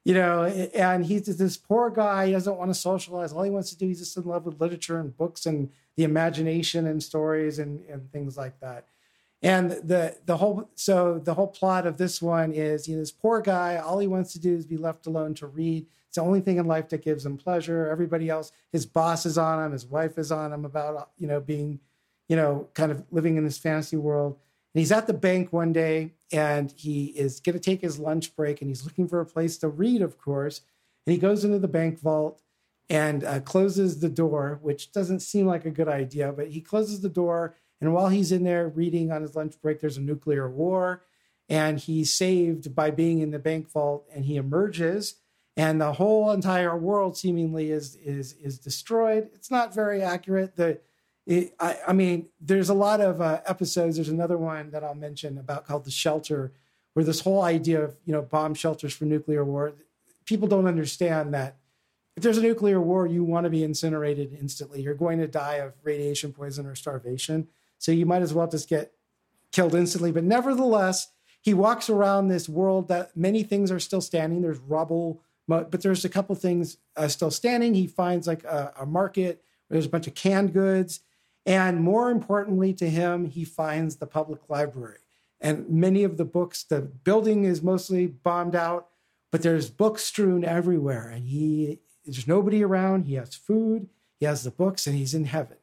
you 0.03 0.13
know. 0.13 0.45
And 0.45 1.05
he's 1.05 1.25
this 1.25 1.57
poor 1.57 1.89
guy. 1.89 2.27
He 2.27 2.31
doesn't 2.31 2.57
want 2.57 2.71
to 2.71 2.75
socialize. 2.75 3.33
All 3.33 3.43
he 3.43 3.49
wants 3.49 3.69
to 3.71 3.77
do, 3.77 3.87
he's 3.87 3.99
just 3.99 4.17
in 4.17 4.23
love 4.23 4.45
with 4.45 4.59
literature 4.59 4.99
and 4.99 5.15
books 5.15 5.45
and 5.45 5.69
the 5.95 6.03
imagination 6.03 6.87
and 6.87 7.01
stories 7.01 7.59
and, 7.59 7.83
and 7.85 8.11
things 8.11 8.37
like 8.37 8.59
that. 8.59 8.87
And 9.43 9.71
the 9.71 10.15
the 10.25 10.37
whole 10.37 10.69
so 10.75 11.19
the 11.19 11.33
whole 11.33 11.47
plot 11.47 11.85
of 11.85 11.97
this 11.97 12.21
one 12.21 12.53
is 12.53 12.87
you 12.87 12.95
know 12.95 13.01
this 13.01 13.11
poor 13.11 13.41
guy 13.41 13.75
all 13.75 13.99
he 13.99 14.07
wants 14.07 14.31
to 14.33 14.39
do 14.39 14.55
is 14.55 14.65
be 14.65 14.77
left 14.77 15.05
alone 15.05 15.33
to 15.35 15.47
read. 15.47 15.85
It's 16.07 16.15
the 16.15 16.21
only 16.23 16.39
thing 16.39 16.57
in 16.57 16.65
life 16.65 16.89
that 16.89 17.03
gives 17.03 17.25
him 17.25 17.37
pleasure. 17.37 17.89
Everybody 17.89 18.29
else, 18.29 18.51
his 18.71 18.85
boss 18.85 19.25
is 19.25 19.37
on 19.37 19.65
him, 19.65 19.73
his 19.73 19.85
wife 19.85 20.17
is 20.17 20.31
on 20.31 20.53
him 20.53 20.63
about 20.63 21.09
you 21.17 21.27
know 21.27 21.41
being, 21.41 21.81
you 22.29 22.37
know, 22.37 22.69
kind 22.73 22.91
of 22.91 23.03
living 23.11 23.35
in 23.35 23.43
this 23.43 23.57
fantasy 23.57 23.97
world. 23.97 24.37
And 24.73 24.79
he's 24.79 24.91
at 24.91 25.07
the 25.07 25.13
bank 25.13 25.53
one 25.53 25.71
day 25.71 26.13
and 26.31 26.71
he 26.75 27.05
is 27.05 27.39
going 27.39 27.53
to 27.53 27.63
take 27.63 27.81
his 27.81 27.99
lunch 27.99 28.35
break 28.35 28.61
and 28.61 28.69
he's 28.69 28.83
looking 28.83 29.07
for 29.07 29.19
a 29.19 29.25
place 29.25 29.57
to 29.59 29.67
read, 29.67 30.01
of 30.01 30.17
course. 30.17 30.61
And 31.05 31.13
he 31.13 31.19
goes 31.19 31.45
into 31.45 31.59
the 31.59 31.67
bank 31.67 31.99
vault 31.99 32.41
and 32.89 33.23
uh, 33.23 33.39
closes 33.41 33.99
the 33.99 34.09
door, 34.09 34.59
which 34.61 34.91
doesn't 34.91 35.21
seem 35.21 35.45
like 35.45 35.65
a 35.65 35.71
good 35.71 35.87
idea, 35.87 36.31
but 36.31 36.49
he 36.49 36.61
closes 36.61 37.01
the 37.01 37.09
door. 37.09 37.55
And 37.79 37.93
while 37.93 38.09
he's 38.09 38.31
in 38.31 38.43
there 38.43 38.67
reading 38.67 39.11
on 39.11 39.21
his 39.21 39.35
lunch 39.35 39.61
break, 39.61 39.79
there's 39.79 39.97
a 39.97 40.01
nuclear 40.01 40.49
war. 40.49 41.03
And 41.49 41.79
he's 41.79 42.11
saved 42.11 42.73
by 42.73 42.89
being 42.89 43.19
in 43.19 43.31
the 43.31 43.39
bank 43.39 43.69
vault 43.69 44.07
and 44.13 44.25
he 44.25 44.37
emerges. 44.37 45.15
And 45.55 45.79
the 45.79 45.93
whole 45.93 46.31
entire 46.31 46.75
world 46.75 47.15
seemingly 47.15 47.69
is 47.69 47.95
is 47.97 48.33
is 48.33 48.57
destroyed. 48.57 49.29
It's 49.33 49.51
not 49.51 49.73
very 49.73 50.01
accurate. 50.01 50.55
The 50.55 50.79
it, 51.25 51.55
I, 51.59 51.77
I 51.87 51.93
mean, 51.93 52.27
there's 52.41 52.69
a 52.69 52.73
lot 52.73 52.99
of 52.99 53.21
uh, 53.21 53.41
episodes. 53.45 53.95
There's 53.95 54.09
another 54.09 54.37
one 54.37 54.71
that 54.71 54.83
I'll 54.83 54.95
mention 54.95 55.37
about 55.37 55.65
called 55.65 55.85
The 55.85 55.91
Shelter, 55.91 56.51
where 56.93 57.05
this 57.05 57.21
whole 57.21 57.41
idea 57.41 57.81
of 57.81 57.95
you 58.05 58.13
know 58.13 58.21
bomb 58.21 58.53
shelters 58.53 58.93
for 58.93 59.05
nuclear 59.05 59.43
war. 59.43 59.73
People 60.25 60.47
don't 60.47 60.67
understand 60.67 61.33
that 61.33 61.57
if 62.15 62.23
there's 62.23 62.37
a 62.37 62.41
nuclear 62.41 62.79
war, 62.79 63.07
you 63.07 63.23
want 63.23 63.45
to 63.45 63.49
be 63.49 63.63
incinerated 63.63 64.37
instantly. 64.39 64.81
You're 64.81 64.93
going 64.93 65.19
to 65.19 65.27
die 65.27 65.55
of 65.55 65.73
radiation 65.83 66.31
poison 66.31 66.65
or 66.65 66.75
starvation. 66.75 67.47
So 67.79 67.91
you 67.91 68.05
might 68.05 68.21
as 68.21 68.33
well 68.33 68.47
just 68.47 68.69
get 68.69 68.93
killed 69.51 69.75
instantly. 69.75 70.11
But 70.11 70.23
nevertheless, 70.23 71.09
he 71.41 71.53
walks 71.53 71.89
around 71.89 72.27
this 72.27 72.47
world 72.47 72.87
that 72.87 73.17
many 73.17 73.43
things 73.43 73.71
are 73.71 73.79
still 73.79 73.99
standing. 73.99 74.41
There's 74.41 74.59
rubble, 74.59 75.21
but 75.47 75.71
there's 75.81 76.05
a 76.05 76.09
couple 76.09 76.35
things 76.35 76.77
uh, 76.95 77.07
still 77.07 77.31
standing. 77.31 77.73
He 77.73 77.87
finds 77.87 78.27
like 78.27 78.43
a, 78.43 78.73
a 78.81 78.85
market 78.85 79.43
where 79.67 79.75
there's 79.75 79.87
a 79.87 79.89
bunch 79.89 80.07
of 80.07 80.15
canned 80.15 80.53
goods. 80.53 81.01
And 81.45 81.81
more 81.81 82.09
importantly 82.09 82.73
to 82.73 82.89
him, 82.89 83.25
he 83.25 83.43
finds 83.43 83.97
the 83.97 84.07
public 84.07 84.41
library. 84.49 84.99
And 85.41 85.69
many 85.69 86.03
of 86.03 86.17
the 86.17 86.25
books, 86.25 86.63
the 86.63 86.81
building 86.81 87.43
is 87.43 87.61
mostly 87.61 88.07
bombed 88.07 88.55
out, 88.55 88.87
but 89.31 89.41
there's 89.41 89.69
books 89.69 90.03
strewn 90.03 90.45
everywhere. 90.45 91.09
And 91.09 91.27
he, 91.27 91.79
there's 92.05 92.27
nobody 92.27 92.63
around. 92.63 93.05
He 93.05 93.15
has 93.15 93.35
food, 93.35 93.89
he 94.19 94.25
has 94.25 94.43
the 94.43 94.51
books, 94.51 94.87
and 94.87 94.95
he's 94.95 95.13
in 95.13 95.25
heaven. 95.25 95.57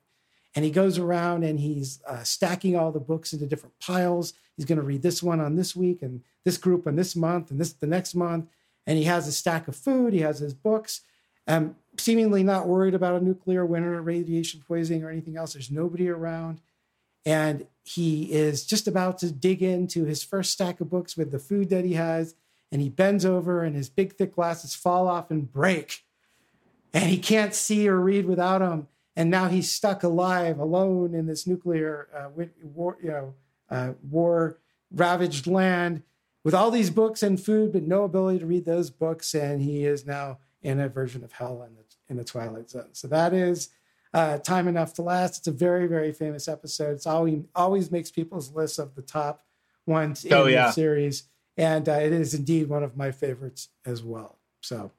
And 0.54 0.64
he 0.64 0.70
goes 0.70 0.98
around 0.98 1.44
and 1.44 1.60
he's 1.60 2.00
uh, 2.06 2.24
stacking 2.24 2.76
all 2.76 2.90
the 2.90 3.00
books 3.00 3.32
into 3.32 3.46
different 3.46 3.78
piles. 3.78 4.32
He's 4.56 4.66
going 4.66 4.78
to 4.78 4.84
read 4.84 5.02
this 5.02 5.22
one 5.22 5.40
on 5.40 5.54
this 5.54 5.76
week 5.76 6.02
and 6.02 6.22
this 6.44 6.58
group 6.58 6.86
on 6.86 6.96
this 6.96 7.14
month 7.14 7.50
and 7.50 7.60
this 7.60 7.72
the 7.72 7.86
next 7.86 8.14
month. 8.14 8.46
And 8.86 8.98
he 8.98 9.04
has 9.04 9.28
a 9.28 9.32
stack 9.32 9.68
of 9.68 9.76
food. 9.76 10.12
He 10.12 10.20
has 10.20 10.40
his 10.40 10.52
books. 10.52 11.02
Um, 11.46 11.76
seemingly 12.00 12.42
not 12.42 12.66
worried 12.66 12.94
about 12.94 13.20
a 13.20 13.24
nuclear 13.24 13.64
winter, 13.64 14.00
radiation 14.00 14.62
poisoning, 14.66 15.04
or 15.04 15.10
anything 15.10 15.36
else. 15.36 15.52
There's 15.52 15.70
nobody 15.70 16.08
around. 16.08 16.60
And 17.24 17.66
he 17.84 18.32
is 18.32 18.64
just 18.64 18.88
about 18.88 19.18
to 19.18 19.30
dig 19.30 19.62
into 19.62 20.04
his 20.04 20.22
first 20.22 20.52
stack 20.52 20.80
of 20.80 20.90
books 20.90 21.16
with 21.16 21.30
the 21.30 21.38
food 21.38 21.68
that 21.70 21.84
he 21.84 21.94
has. 21.94 22.34
And 22.72 22.80
he 22.80 22.88
bends 22.88 23.24
over, 23.24 23.62
and 23.62 23.74
his 23.74 23.88
big, 23.88 24.14
thick 24.14 24.34
glasses 24.34 24.74
fall 24.74 25.08
off 25.08 25.30
and 25.30 25.52
break. 25.52 26.04
And 26.94 27.10
he 27.10 27.18
can't 27.18 27.54
see 27.54 27.88
or 27.88 27.98
read 28.00 28.26
without 28.26 28.58
them. 28.58 28.88
And 29.16 29.30
now 29.30 29.48
he's 29.48 29.70
stuck 29.70 30.02
alive, 30.02 30.58
alone 30.58 31.14
in 31.14 31.26
this 31.26 31.46
nuclear 31.46 32.08
uh, 32.14 32.44
war, 32.62 32.96
you 33.02 33.10
know, 33.10 33.34
uh, 33.68 33.92
war 34.08 34.58
ravaged 34.92 35.46
land 35.46 36.02
with 36.44 36.54
all 36.54 36.70
these 36.70 36.90
books 36.90 37.22
and 37.22 37.40
food, 37.40 37.72
but 37.72 37.82
no 37.82 38.04
ability 38.04 38.38
to 38.38 38.46
read 38.46 38.64
those 38.64 38.90
books. 38.90 39.34
And 39.34 39.60
he 39.62 39.84
is 39.84 40.06
now 40.06 40.38
in 40.62 40.80
a 40.80 40.88
version 40.88 41.24
of 41.24 41.32
hell 41.32 41.58
the, 41.58 41.89
in 42.10 42.16
the 42.16 42.24
Twilight 42.24 42.68
Zone. 42.68 42.88
So 42.92 43.08
that 43.08 43.32
is 43.32 43.70
uh, 44.12 44.38
Time 44.38 44.68
Enough 44.68 44.92
to 44.94 45.02
Last. 45.02 45.38
It's 45.38 45.46
a 45.46 45.52
very, 45.52 45.86
very 45.86 46.12
famous 46.12 46.48
episode. 46.48 46.92
It's 46.92 47.06
always, 47.06 47.44
always 47.54 47.90
makes 47.90 48.10
people's 48.10 48.52
lists 48.52 48.78
of 48.78 48.94
the 48.96 49.02
top 49.02 49.44
ones 49.86 50.24
in 50.24 50.32
oh, 50.34 50.46
yeah. 50.46 50.66
the 50.66 50.72
series. 50.72 51.22
And 51.56 51.88
uh, 51.88 51.92
it 51.92 52.12
is 52.12 52.34
indeed 52.34 52.68
one 52.68 52.82
of 52.82 52.96
my 52.96 53.12
favorites 53.12 53.68
as 53.86 54.02
well. 54.02 54.38
So 54.60 54.90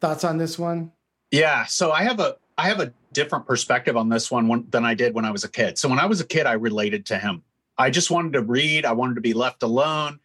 thoughts 0.00 0.24
on 0.24 0.36
this 0.36 0.58
one? 0.58 0.92
Yeah. 1.30 1.64
So 1.64 1.90
I 1.90 2.02
have 2.02 2.20
a, 2.20 2.36
I 2.58 2.68
have 2.68 2.80
a 2.80 2.92
different 3.12 3.46
perspective 3.46 3.96
on 3.96 4.10
this 4.10 4.30
one 4.30 4.66
than 4.70 4.84
I 4.84 4.94
did 4.94 5.14
when 5.14 5.24
I 5.24 5.30
was 5.30 5.44
a 5.44 5.48
kid. 5.48 5.78
So 5.78 5.88
when 5.88 5.98
I 5.98 6.06
was 6.06 6.20
a 6.20 6.26
kid, 6.26 6.46
I 6.46 6.52
related 6.52 7.06
to 7.06 7.18
him. 7.18 7.42
I 7.78 7.88
just 7.90 8.10
wanted 8.10 8.34
to 8.34 8.42
read. 8.42 8.84
I 8.84 8.92
wanted 8.92 9.14
to 9.14 9.22
be 9.22 9.32
left 9.32 9.62
alone, 9.62 10.20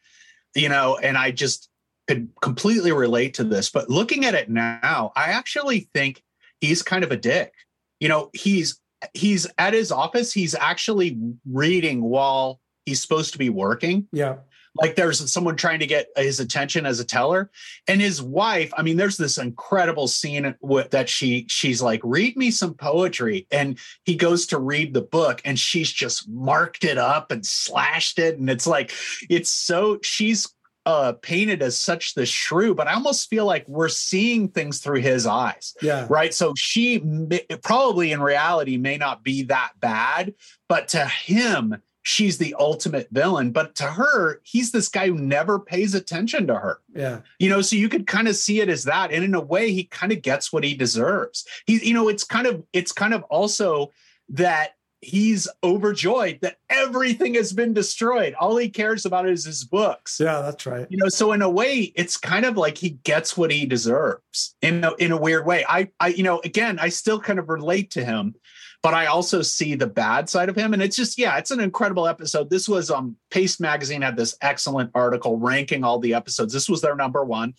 you 0.53 0.67
know, 0.67 0.97
and 0.97 1.17
I 1.17 1.31
just 1.31 1.69
could 2.07 2.29
completely 2.41 2.91
relate 2.91 3.33
to 3.35 3.43
this. 3.43 3.69
But 3.69 3.89
looking 3.89 4.25
at 4.25 4.33
it 4.33 4.49
now, 4.49 5.11
I 5.15 5.31
actually 5.31 5.89
think 5.93 6.23
he's 6.61 6.81
kind 6.81 7.03
of 7.03 7.11
a 7.11 7.17
dick. 7.17 7.53
You 7.99 8.09
know, 8.09 8.29
he's 8.33 8.79
he's 9.13 9.47
at 9.57 9.73
his 9.73 9.91
office, 9.91 10.33
he's 10.33 10.55
actually 10.55 11.17
reading 11.49 12.01
while 12.01 12.59
he's 12.85 13.01
supposed 13.01 13.33
to 13.33 13.37
be 13.37 13.49
working. 13.49 14.07
Yeah 14.11 14.37
like 14.79 14.95
there's 14.95 15.31
someone 15.31 15.55
trying 15.55 15.79
to 15.79 15.87
get 15.87 16.07
his 16.15 16.39
attention 16.39 16.85
as 16.85 16.99
a 16.99 17.05
teller 17.05 17.49
and 17.87 18.01
his 18.01 18.21
wife 18.21 18.71
i 18.77 18.81
mean 18.81 18.97
there's 18.97 19.17
this 19.17 19.37
incredible 19.37 20.07
scene 20.07 20.55
with, 20.61 20.89
that 20.91 21.09
she 21.09 21.45
she's 21.49 21.81
like 21.81 22.01
read 22.03 22.37
me 22.37 22.51
some 22.51 22.73
poetry 22.73 23.47
and 23.51 23.79
he 24.03 24.15
goes 24.15 24.45
to 24.47 24.59
read 24.59 24.93
the 24.93 25.01
book 25.01 25.41
and 25.45 25.59
she's 25.59 25.91
just 25.91 26.29
marked 26.29 26.83
it 26.83 26.97
up 26.97 27.31
and 27.31 27.45
slashed 27.45 28.19
it 28.19 28.37
and 28.37 28.49
it's 28.49 28.67
like 28.67 28.91
it's 29.29 29.49
so 29.49 29.99
she's 30.01 30.47
uh, 30.87 31.11
painted 31.21 31.61
as 31.61 31.77
such 31.77 32.13
the 32.13 32.25
shrew, 32.25 32.73
but 32.73 32.87
I 32.87 32.93
almost 32.93 33.29
feel 33.29 33.45
like 33.45 33.67
we're 33.67 33.89
seeing 33.89 34.47
things 34.47 34.79
through 34.79 35.01
his 35.01 35.27
eyes. 35.27 35.75
Yeah. 35.81 36.07
Right. 36.09 36.33
So 36.33 36.53
she 36.55 36.99
may, 36.99 37.45
probably 37.61 38.13
in 38.13 38.21
reality 38.21 38.77
may 38.77 38.95
not 38.95 39.21
be 39.21 39.43
that 39.43 39.73
bad, 39.81 40.33
but 40.69 40.87
to 40.89 41.05
him, 41.05 41.75
she's 42.03 42.37
the 42.37 42.55
ultimate 42.57 43.09
villain. 43.11 43.51
But 43.51 43.75
to 43.75 43.83
her, 43.83 44.39
he's 44.45 44.71
this 44.71 44.87
guy 44.87 45.07
who 45.07 45.15
never 45.15 45.59
pays 45.59 45.93
attention 45.93 46.47
to 46.47 46.55
her. 46.55 46.79
Yeah. 46.95 47.19
You 47.37 47.49
know, 47.49 47.61
so 47.61 47.75
you 47.75 47.89
could 47.89 48.07
kind 48.07 48.29
of 48.29 48.37
see 48.37 48.61
it 48.61 48.69
as 48.69 48.85
that. 48.85 49.11
And 49.11 49.25
in 49.25 49.35
a 49.35 49.41
way, 49.41 49.73
he 49.73 49.83
kind 49.83 50.13
of 50.13 50.21
gets 50.21 50.53
what 50.53 50.63
he 50.63 50.73
deserves. 50.73 51.45
He, 51.65 51.85
you 51.85 51.93
know, 51.93 52.07
it's 52.07 52.23
kind 52.23 52.47
of, 52.47 52.63
it's 52.71 52.93
kind 52.93 53.13
of 53.13 53.23
also 53.23 53.91
that 54.29 54.76
he's 55.07 55.47
overjoyed 55.63 56.39
that 56.41 56.57
everything 56.69 57.35
has 57.35 57.53
been 57.53 57.73
destroyed. 57.73 58.35
All 58.39 58.57
he 58.57 58.69
cares 58.69 59.05
about 59.05 59.27
is 59.27 59.45
his 59.45 59.63
books. 59.63 60.19
Yeah, 60.19 60.41
that's 60.41 60.65
right. 60.65 60.85
You 60.89 60.97
know, 60.97 61.07
so 61.07 61.31
in 61.31 61.41
a 61.41 61.49
way, 61.49 61.93
it's 61.95 62.17
kind 62.17 62.45
of 62.45 62.57
like 62.57 62.77
he 62.77 62.91
gets 62.91 63.37
what 63.37 63.51
he 63.51 63.65
deserves 63.65 64.55
in 64.61 64.83
a, 64.83 64.93
in 64.95 65.11
a 65.11 65.17
weird 65.17 65.45
way. 65.45 65.65
I, 65.67 65.89
I, 65.99 66.09
you 66.09 66.23
know, 66.23 66.41
again, 66.43 66.77
I 66.77 66.89
still 66.89 67.19
kind 67.19 67.39
of 67.39 67.49
relate 67.49 67.91
to 67.91 68.03
him 68.03 68.35
but 68.83 68.93
I 68.93 69.07
also 69.07 69.41
see 69.41 69.75
the 69.75 69.87
bad 69.87 70.29
side 70.29 70.49
of 70.49 70.55
him. 70.55 70.71
And 70.71 70.81
it's 70.81 70.95
just, 70.95 71.17
yeah, 71.17 71.37
it's 71.37 71.51
an 71.51 71.59
incredible 71.59 72.07
episode. 72.07 72.49
This 72.49 72.69
was 72.69 72.91
um 72.91 73.17
Paste 73.31 73.59
Magazine 73.59 74.01
had 74.01 74.15
this 74.15 74.37
excellent 74.41 74.91
article 74.93 75.37
ranking 75.37 75.83
all 75.83 75.99
the 75.99 76.13
episodes. 76.13 76.53
This 76.53 76.69
was 76.69 76.81
their 76.81 76.95
number 76.95 77.25
one. 77.25 77.55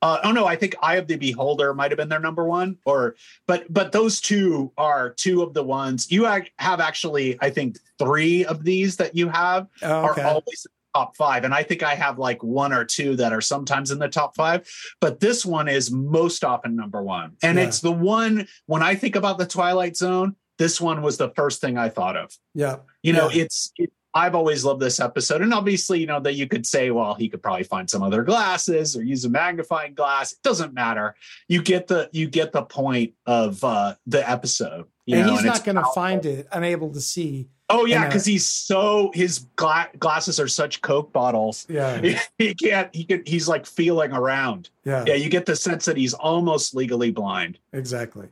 Uh, 0.00 0.18
oh 0.24 0.32
no, 0.32 0.46
I 0.46 0.56
think 0.56 0.76
Eye 0.80 0.96
of 0.96 1.06
the 1.06 1.16
Beholder 1.16 1.74
might 1.74 1.90
have 1.90 1.98
been 1.98 2.08
their 2.08 2.20
number 2.20 2.44
one, 2.44 2.78
or 2.84 3.16
but 3.46 3.72
but 3.72 3.92
those 3.92 4.20
two 4.20 4.72
are 4.78 5.10
two 5.10 5.42
of 5.42 5.54
the 5.54 5.62
ones 5.62 6.10
you 6.10 6.24
have 6.24 6.80
actually. 6.80 7.36
I 7.40 7.50
think 7.50 7.78
three 7.98 8.44
of 8.44 8.64
these 8.64 8.96
that 8.96 9.16
you 9.16 9.28
have 9.28 9.66
oh, 9.82 10.10
okay. 10.10 10.22
are 10.22 10.26
always 10.26 10.66
top 10.94 11.16
five, 11.16 11.44
and 11.44 11.52
I 11.52 11.62
think 11.62 11.82
I 11.82 11.94
have 11.94 12.18
like 12.18 12.42
one 12.42 12.72
or 12.72 12.84
two 12.84 13.16
that 13.16 13.32
are 13.32 13.40
sometimes 13.40 13.90
in 13.90 13.98
the 13.98 14.08
top 14.08 14.36
five, 14.36 14.70
but 15.00 15.20
this 15.20 15.44
one 15.44 15.68
is 15.68 15.90
most 15.90 16.44
often 16.44 16.76
number 16.76 17.02
one, 17.02 17.36
and 17.42 17.58
yeah. 17.58 17.64
it's 17.64 17.80
the 17.80 17.92
one 17.92 18.46
when 18.66 18.82
I 18.82 18.94
think 18.94 19.16
about 19.16 19.38
the 19.38 19.46
Twilight 19.46 19.96
Zone 19.96 20.36
this 20.58 20.80
one 20.80 21.02
was 21.02 21.16
the 21.16 21.30
first 21.30 21.60
thing 21.60 21.78
I 21.78 21.88
thought 21.88 22.16
of. 22.16 22.36
Yeah. 22.54 22.76
You 23.02 23.12
know, 23.12 23.30
yeah. 23.30 23.44
it's, 23.44 23.72
it, 23.76 23.92
I've 24.14 24.34
always 24.34 24.64
loved 24.64 24.80
this 24.80 25.00
episode. 25.00 25.42
And 25.42 25.52
obviously, 25.52 26.00
you 26.00 26.06
know, 26.06 26.20
that 26.20 26.34
you 26.34 26.48
could 26.48 26.66
say, 26.66 26.90
well, 26.90 27.14
he 27.14 27.28
could 27.28 27.42
probably 27.42 27.64
find 27.64 27.88
some 27.88 28.02
other 28.02 28.22
glasses 28.22 28.96
or 28.96 29.02
use 29.02 29.24
a 29.24 29.28
magnifying 29.28 29.94
glass. 29.94 30.32
It 30.32 30.42
doesn't 30.42 30.72
matter. 30.72 31.14
You 31.46 31.62
get 31.62 31.86
the, 31.86 32.08
you 32.12 32.28
get 32.28 32.52
the 32.52 32.62
point 32.62 33.14
of 33.26 33.62
uh 33.62 33.94
the 34.06 34.28
episode. 34.28 34.86
and 35.06 35.26
know, 35.26 35.30
he's 35.32 35.40
and 35.40 35.46
not 35.48 35.64
going 35.64 35.76
to 35.76 35.84
find 35.94 36.24
it 36.24 36.48
unable 36.52 36.92
to 36.92 37.00
see. 37.00 37.48
Oh 37.70 37.84
yeah, 37.84 38.06
because 38.06 38.24
he's 38.24 38.48
so 38.48 39.10
his 39.12 39.40
gla- 39.56 39.90
glasses 39.98 40.40
are 40.40 40.48
such 40.48 40.80
Coke 40.80 41.12
bottles. 41.12 41.66
Yeah, 41.68 42.00
he, 42.02 42.16
he, 42.38 42.54
can't. 42.54 42.94
He 42.94 43.04
can. 43.04 43.22
He's 43.26 43.46
like 43.46 43.66
feeling 43.66 44.12
around. 44.12 44.70
Yeah, 44.84 45.04
yeah. 45.06 45.14
You 45.14 45.28
get 45.28 45.44
the 45.44 45.54
sense 45.54 45.84
that 45.84 45.98
he's 45.98 46.14
almost 46.14 46.74
legally 46.74 47.10
blind. 47.10 47.58
Exactly. 47.74 48.28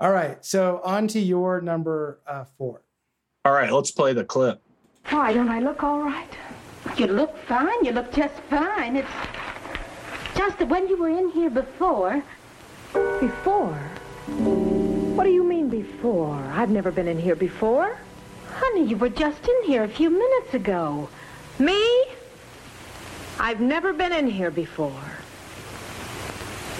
All 0.00 0.12
right. 0.12 0.44
So 0.44 0.80
on 0.84 1.08
to 1.08 1.20
your 1.20 1.60
number 1.60 2.20
uh, 2.26 2.44
four. 2.56 2.82
All 3.44 3.52
right. 3.52 3.72
Let's 3.72 3.90
play 3.90 4.12
the 4.12 4.24
clip. 4.24 4.62
Why 5.10 5.32
don't 5.32 5.48
I 5.48 5.60
look 5.60 5.82
all 5.82 6.00
right? 6.00 6.28
You 6.96 7.06
look 7.06 7.36
fine. 7.46 7.84
You 7.84 7.92
look 7.92 8.12
just 8.12 8.34
fine. 8.50 8.96
It's 8.96 9.08
just 10.36 10.58
that 10.58 10.68
when 10.68 10.88
you 10.88 10.96
were 10.98 11.08
in 11.08 11.30
here 11.30 11.50
before. 11.50 12.22
Before? 12.92 13.78
What 15.16 15.24
do 15.24 15.30
you 15.30 15.44
mean 15.44 15.68
before? 15.68 16.36
I've 16.52 16.70
never 16.70 16.90
been 16.90 17.08
in 17.08 17.18
here 17.18 17.36
before. 17.36 17.98
Honey, 18.50 18.84
you 18.84 18.96
were 18.96 19.08
just 19.08 19.48
in 19.48 19.62
here 19.64 19.84
a 19.84 19.88
few 19.88 20.10
minutes 20.10 20.54
ago. 20.54 21.08
Me? 21.58 22.04
I've 23.40 23.60
never 23.60 23.92
been 23.92 24.12
in 24.12 24.26
here 24.26 24.50
before. 24.50 25.02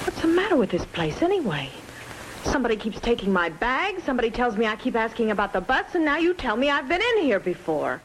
What's 0.05 0.21
the 0.21 0.29
matter 0.29 0.57
with 0.57 0.71
this 0.71 0.85
place 0.85 1.23
anyway? 1.23 1.71
Somebody 2.45 2.77
keeps 2.77 3.01
taking 3.01 3.33
my 3.33 3.49
bag. 3.49 4.01
Somebody 4.01 4.31
tells 4.31 4.57
me 4.57 4.67
I 4.67 4.77
keep 4.77 4.97
asking 4.97 5.31
about 5.31 5.53
the 5.53 5.61
bus, 5.61 5.95
and 5.95 6.05
now 6.05 6.19
you 6.19 6.35
tell 6.35 6.57
me 6.57 6.69
I've 6.69 6.89
been 6.89 7.03
in 7.03 7.23
here 7.23 7.41
before. 7.41 8.03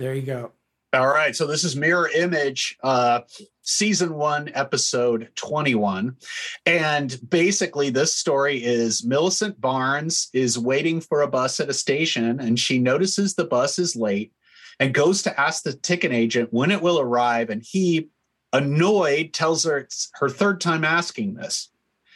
There 0.00 0.14
you 0.14 0.22
go. 0.22 0.52
All 0.94 1.08
right. 1.08 1.36
So 1.36 1.46
this 1.46 1.62
is 1.62 1.76
Mirror 1.76 2.08
Image, 2.14 2.78
uh, 2.82 3.20
season 3.60 4.14
one, 4.14 4.50
episode 4.54 5.28
21. 5.34 6.16
And 6.64 7.20
basically, 7.28 7.90
this 7.90 8.14
story 8.14 8.64
is 8.64 9.04
Millicent 9.04 9.60
Barnes 9.60 10.30
is 10.32 10.58
waiting 10.58 11.02
for 11.02 11.20
a 11.20 11.28
bus 11.28 11.60
at 11.60 11.68
a 11.68 11.74
station, 11.74 12.40
and 12.40 12.58
she 12.58 12.78
notices 12.78 13.34
the 13.34 13.44
bus 13.44 13.78
is 13.78 13.94
late 13.94 14.32
and 14.78 14.94
goes 14.94 15.20
to 15.24 15.38
ask 15.38 15.64
the 15.64 15.74
ticket 15.74 16.12
agent 16.12 16.48
when 16.50 16.70
it 16.70 16.80
will 16.80 16.98
arrive. 16.98 17.50
And 17.50 17.62
he, 17.62 18.08
annoyed, 18.54 19.34
tells 19.34 19.64
her 19.64 19.76
it's 19.76 20.10
her 20.14 20.30
third 20.30 20.62
time 20.62 20.82
asking 20.82 21.34
this. 21.34 21.68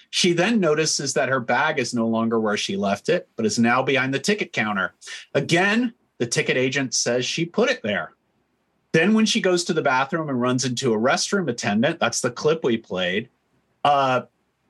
She 0.09 0.33
then 0.33 0.59
notices 0.59 1.13
that 1.15 1.29
her 1.29 1.41
bag 1.41 1.79
is 1.79 1.93
no 1.93 2.09
longer 2.09 2.41
where 2.41 2.57
she 2.57 2.79
left 2.79 3.11
it, 3.11 3.29
but 3.37 3.45
is 3.45 3.59
now 3.59 3.83
behind 3.83 4.15
the 4.15 4.19
ticket 4.19 4.55
counter. 4.55 4.95
Again, 5.35 5.93
the 6.19 6.27
ticket 6.27 6.57
agent 6.57 6.95
says 6.95 7.25
she 7.25 7.45
put 7.45 7.71
it 7.71 7.83
there. 7.83 8.13
Then, 8.93 9.15
when 9.15 9.27
she 9.27 9.41
goes 9.41 9.65
to 9.65 9.73
the 9.73 9.83
bathroom 9.83 10.29
and 10.29 10.41
runs 10.41 10.65
into 10.65 10.95
a 10.95 10.99
restroom 10.99 11.51
attendant, 11.51 11.99
that's 11.99 12.21
the 12.21 12.31
clip 12.31 12.63
we 12.63 12.77
played. 12.77 13.29
Uh, 13.83 14.23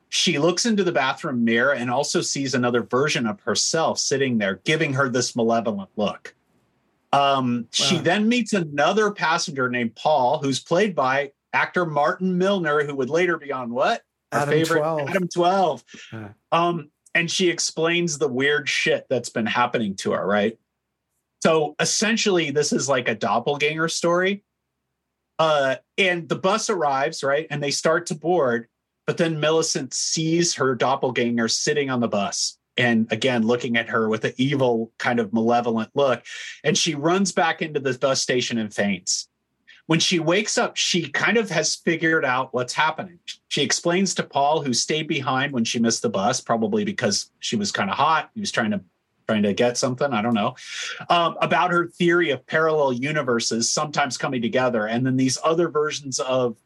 she 0.09 0.39
looks 0.39 0.65
into 0.65 0.83
the 0.83 0.91
bathroom 0.91 1.43
mirror 1.43 1.73
and 1.73 1.91
also 1.91 2.21
sees 2.21 2.53
another 2.53 2.81
version 2.81 3.27
of 3.27 3.41
herself 3.41 3.99
sitting 3.99 4.37
there, 4.37 4.61
giving 4.63 4.93
her 4.93 5.09
this 5.09 5.35
malevolent 5.35 5.89
look. 5.95 6.33
Um, 7.13 7.61
wow. 7.61 7.67
She 7.71 7.97
then 7.97 8.27
meets 8.27 8.53
another 8.53 9.11
passenger 9.11 9.69
named 9.69 9.95
Paul, 9.95 10.39
who's 10.39 10.59
played 10.59 10.95
by 10.95 11.31
actor 11.53 11.85
Martin 11.85 12.37
Milner, 12.37 12.83
who 12.83 12.95
would 12.95 13.09
later 13.09 13.37
be 13.37 13.51
on 13.51 13.71
what? 13.71 14.01
Our 14.31 14.41
Adam 14.41 14.53
favorite 14.53 14.79
12. 14.79 15.09
Adam 15.09 15.27
12. 15.27 15.83
Um, 16.51 16.89
and 17.13 17.31
she 17.31 17.49
explains 17.49 18.17
the 18.17 18.27
weird 18.27 18.67
shit 18.67 19.05
that's 19.09 19.29
been 19.29 19.45
happening 19.45 19.95
to 19.97 20.11
her, 20.11 20.25
right? 20.25 20.57
So 21.45 21.75
essentially, 21.79 22.49
this 22.49 22.73
is 22.73 22.89
like 22.89 23.07
a 23.07 23.13
doppelganger 23.13 23.87
story. 23.87 24.43
Uh, 25.37 25.75
and 25.95 26.27
the 26.27 26.35
bus 26.35 26.71
arrives, 26.71 27.23
right? 27.23 27.45
And 27.51 27.61
they 27.61 27.69
start 27.69 28.07
to 28.07 28.15
board, 28.15 28.67
but 29.05 29.17
then 29.17 29.39
Millicent 29.39 29.93
sees 29.93 30.55
her 30.55 30.73
doppelganger 30.73 31.47
sitting 31.47 31.91
on 31.91 31.99
the 31.99 32.07
bus 32.07 32.57
and 32.77 33.09
again 33.11 33.45
looking 33.45 33.77
at 33.77 33.89
her 33.89 34.09
with 34.09 34.25
an 34.25 34.33
evil 34.37 34.91
kind 34.97 35.19
of 35.19 35.33
malevolent 35.33 35.91
look 35.93 36.25
and 36.63 36.77
she 36.77 36.93
runs 36.93 37.31
back 37.31 37.61
into 37.61 37.79
the 37.79 37.97
bus 37.97 38.21
station 38.21 38.57
and 38.57 38.73
faints 38.73 39.29
when 39.87 39.99
she 39.99 40.19
wakes 40.19 40.57
up, 40.57 40.75
she 40.75 41.07
kind 41.09 41.37
of 41.37 41.49
has 41.51 41.75
figured 41.75 42.25
out 42.25 42.53
what's 42.53 42.73
happening. 42.73 43.19
She 43.49 43.61
explains 43.61 44.15
to 44.15 44.23
Paul, 44.23 44.63
who 44.63 44.73
stayed 44.73 45.07
behind 45.07 45.53
when 45.53 45.63
she 45.63 45.77
missed 45.77 46.01
the 46.01 46.09
bus, 46.09 46.41
probably 46.41 46.83
because 46.83 47.29
she 47.39 47.55
was 47.55 47.71
kind 47.71 47.91
of 47.91 47.95
hot. 47.95 48.31
He 48.33 48.39
was 48.39 48.51
trying 48.51 48.71
to 48.71 48.81
trying 49.27 49.43
to 49.43 49.53
get 49.53 49.77
something. 49.77 50.13
I 50.13 50.21
don't 50.21 50.33
know 50.33 50.55
um, 51.09 51.37
about 51.41 51.71
her 51.71 51.87
theory 51.87 52.29
of 52.31 52.45
parallel 52.45 52.93
universes 52.93 53.71
sometimes 53.71 54.17
coming 54.17 54.41
together, 54.41 54.87
and 54.87 55.05
then 55.05 55.17
these 55.17 55.37
other 55.43 55.69
versions 55.69 56.19
of 56.19 56.57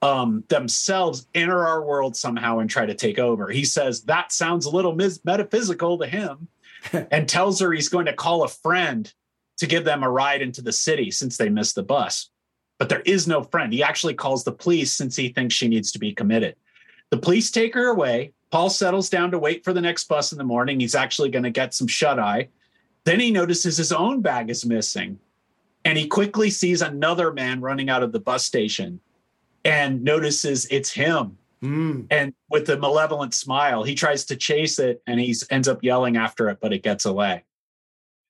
um, 0.00 0.44
themselves 0.48 1.26
enter 1.34 1.66
our 1.66 1.84
world 1.84 2.16
somehow 2.16 2.60
and 2.60 2.70
try 2.70 2.86
to 2.86 2.94
take 2.94 3.18
over. 3.18 3.48
He 3.48 3.64
says 3.64 4.02
that 4.02 4.32
sounds 4.32 4.66
a 4.66 4.70
little 4.70 4.94
mis- 4.94 5.24
metaphysical 5.24 5.98
to 5.98 6.06
him, 6.06 6.48
and 7.10 7.28
tells 7.28 7.60
her 7.60 7.72
he's 7.72 7.88
going 7.88 8.06
to 8.06 8.12
call 8.12 8.44
a 8.44 8.48
friend 8.48 9.12
to 9.58 9.66
give 9.66 9.84
them 9.84 10.02
a 10.02 10.10
ride 10.10 10.40
into 10.40 10.62
the 10.62 10.72
city 10.72 11.10
since 11.10 11.36
they 11.36 11.48
missed 11.48 11.74
the 11.74 11.82
bus. 11.82 12.30
But 12.78 12.88
there 12.88 13.00
is 13.00 13.26
no 13.26 13.42
friend. 13.42 13.72
He 13.72 13.82
actually 13.82 14.14
calls 14.14 14.44
the 14.44 14.52
police 14.52 14.92
since 14.92 15.16
he 15.16 15.30
thinks 15.30 15.54
she 15.54 15.68
needs 15.68 15.90
to 15.92 15.98
be 15.98 16.14
committed. 16.14 16.54
The 17.10 17.18
police 17.18 17.50
take 17.50 17.74
her 17.74 17.88
away. 17.88 18.32
Paul 18.50 18.70
settles 18.70 19.10
down 19.10 19.30
to 19.32 19.38
wait 19.38 19.64
for 19.64 19.72
the 19.72 19.80
next 19.80 20.04
bus 20.08 20.32
in 20.32 20.38
the 20.38 20.44
morning. 20.44 20.80
He's 20.80 20.94
actually 20.94 21.30
going 21.30 21.42
to 21.44 21.50
get 21.50 21.74
some 21.74 21.86
shut 21.86 22.18
eye. 22.18 22.48
Then 23.04 23.20
he 23.20 23.30
notices 23.30 23.76
his 23.76 23.92
own 23.92 24.20
bag 24.22 24.50
is 24.50 24.64
missing. 24.64 25.18
And 25.84 25.96
he 25.96 26.06
quickly 26.06 26.50
sees 26.50 26.82
another 26.82 27.32
man 27.32 27.60
running 27.60 27.88
out 27.88 28.02
of 28.02 28.12
the 28.12 28.20
bus 28.20 28.44
station 28.44 29.00
and 29.64 30.02
notices 30.02 30.66
it's 30.70 30.90
him. 30.90 31.38
Mm. 31.62 32.06
And 32.10 32.34
with 32.48 32.68
a 32.68 32.78
malevolent 32.78 33.34
smile, 33.34 33.82
he 33.82 33.94
tries 33.94 34.24
to 34.26 34.36
chase 34.36 34.78
it 34.78 35.02
and 35.06 35.18
he 35.20 35.34
ends 35.50 35.68
up 35.68 35.82
yelling 35.82 36.16
after 36.16 36.48
it, 36.48 36.58
but 36.60 36.72
it 36.72 36.82
gets 36.82 37.04
away. 37.04 37.44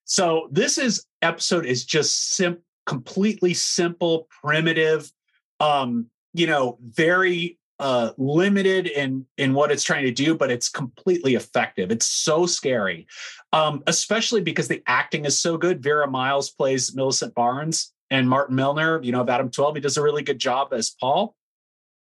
So 0.05 0.49
this 0.51 0.79
is 0.79 1.05
episode 1.21 1.66
is 1.66 1.85
just 1.85 2.35
sim- 2.35 2.62
completely 2.87 3.53
simple, 3.53 4.27
primitive, 4.43 5.12
um, 5.61 6.07
you 6.33 6.47
know, 6.47 6.79
very 6.83 7.59
uh 7.81 8.11
limited 8.18 8.87
in 8.87 9.24
in 9.37 9.55
what 9.55 9.70
it's 9.70 9.85
trying 9.85 10.05
to 10.05 10.11
do 10.11 10.35
but 10.35 10.51
it's 10.51 10.68
completely 10.68 11.35
effective 11.35 11.91
it's 11.91 12.07
so 12.07 12.45
scary 12.47 13.07
um 13.53 13.83
especially 13.87 14.41
because 14.41 14.68
the 14.68 14.83
acting 14.87 15.24
is 15.24 15.39
so 15.39 15.57
good 15.57 15.83
vera 15.83 16.09
miles 16.11 16.51
plays 16.51 16.95
millicent 16.95 17.35
barnes 17.35 17.93
and 18.11 18.29
martin 18.29 18.57
milner 18.57 19.01
you 19.03 19.12
know 19.12 19.20
of 19.20 19.29
adam 19.29 19.51
12 19.51 19.76
he 19.76 19.81
does 19.81 19.97
a 19.97 20.03
really 20.03 20.22
good 20.22 20.39
job 20.39 20.72
as 20.72 20.91
paul 21.01 21.37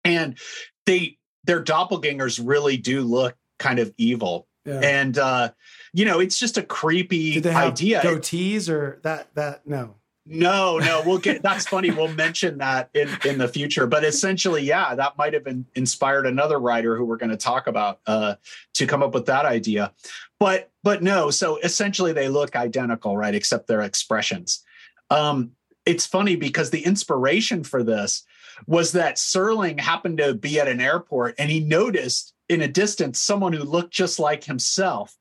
and 0.04 0.38
they 0.86 1.18
their 1.46 1.64
doppelgangers 1.64 2.40
really 2.44 2.78
do 2.78 3.02
look 3.02 3.36
kind 3.60 3.80
of 3.80 3.92
evil 3.98 4.48
Yeah. 4.66 4.80
and 4.80 5.18
uh 5.18 5.52
you 5.94 6.06
know 6.06 6.20
it's 6.20 6.38
just 6.38 6.58
a 6.58 6.64
creepy 6.64 7.34
Did 7.36 7.44
they 7.44 7.52
have 7.52 7.72
idea 7.74 8.02
goatees 8.02 8.70
or 8.70 9.00
that? 9.04 9.34
That 9.36 9.66
no. 9.68 9.96
No, 10.26 10.78
no, 10.78 11.04
we'll 11.06 11.18
get 11.18 11.42
that's 11.42 11.68
funny. 11.68 11.92
We'll 11.92 12.14
mention 12.14 12.60
that 12.60 12.90
in, 12.94 13.10
in 13.26 13.38
the 13.38 13.48
future. 13.48 13.86
But 13.88 14.06
essentially, 14.06 14.64
yeah, 14.64 14.96
that 14.96 15.18
might 15.18 15.34
have 15.34 15.44
been 15.44 15.66
inspired 15.76 16.26
another 16.26 16.60
writer 16.60 16.96
who 16.96 17.04
we're 17.04 17.18
going 17.18 17.32
to 17.32 17.38
talk 17.38 17.68
about 17.68 18.00
uh, 18.08 18.36
to 18.76 18.88
come 18.88 19.04
up 19.04 19.14
with 19.14 19.26
that 19.26 19.46
idea. 19.46 19.92
But 20.40 20.72
but 20.82 21.04
no, 21.04 21.30
so 21.30 21.58
essentially 21.58 22.14
they 22.14 22.30
look 22.30 22.56
identical, 22.56 23.18
right? 23.18 23.36
Except 23.36 23.68
their 23.68 23.82
expressions. 23.82 24.64
Um, 25.10 25.52
it's 25.86 26.06
funny 26.06 26.38
because 26.38 26.70
the 26.70 26.86
inspiration 26.86 27.64
for 27.64 27.84
this 27.84 28.24
was 28.68 28.94
that 28.94 29.18
Serling 29.18 29.80
happened 29.80 30.20
to 30.20 30.34
be 30.34 30.60
at 30.60 30.68
an 30.68 30.80
airport 30.80 31.36
and 31.38 31.52
he 31.52 31.60
noticed 31.60 32.34
in 32.48 32.62
a 32.62 32.68
distance 32.68 33.20
someone 33.20 33.52
who 33.54 33.64
looked 33.64 33.94
just 33.94 34.20
like 34.20 34.44
himself. 34.44 35.18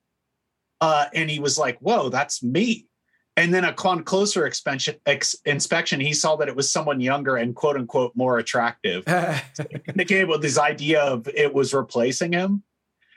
Uh, 0.81 1.07
and 1.15 1.31
he 1.31 1.39
was 1.39 1.59
like, 1.59 1.79
whoa, 1.79 2.09
that's 2.09 2.43
me. 2.43 2.87
And 3.37 3.53
then 3.55 3.65
upon 3.65 4.05
closer 4.05 4.47
expansion, 4.47 4.97
ex, 5.07 5.35
inspection, 5.47 6.01
he 6.01 6.13
saw 6.13 6.37
that 6.37 6.49
it 6.49 6.57
was 6.57 6.71
someone 6.71 7.01
younger 7.01 7.37
and 7.37 7.55
quote 7.55 7.77
unquote 7.77 8.13
more 8.15 8.39
attractive. 8.39 9.05
they 9.95 10.05
came 10.05 10.25
up 10.25 10.31
with 10.31 10.43
this 10.43 10.59
idea 10.59 11.01
of 11.01 11.27
it 11.29 11.55
was 11.55 11.73
replacing 11.73 12.33
him. 12.33 12.63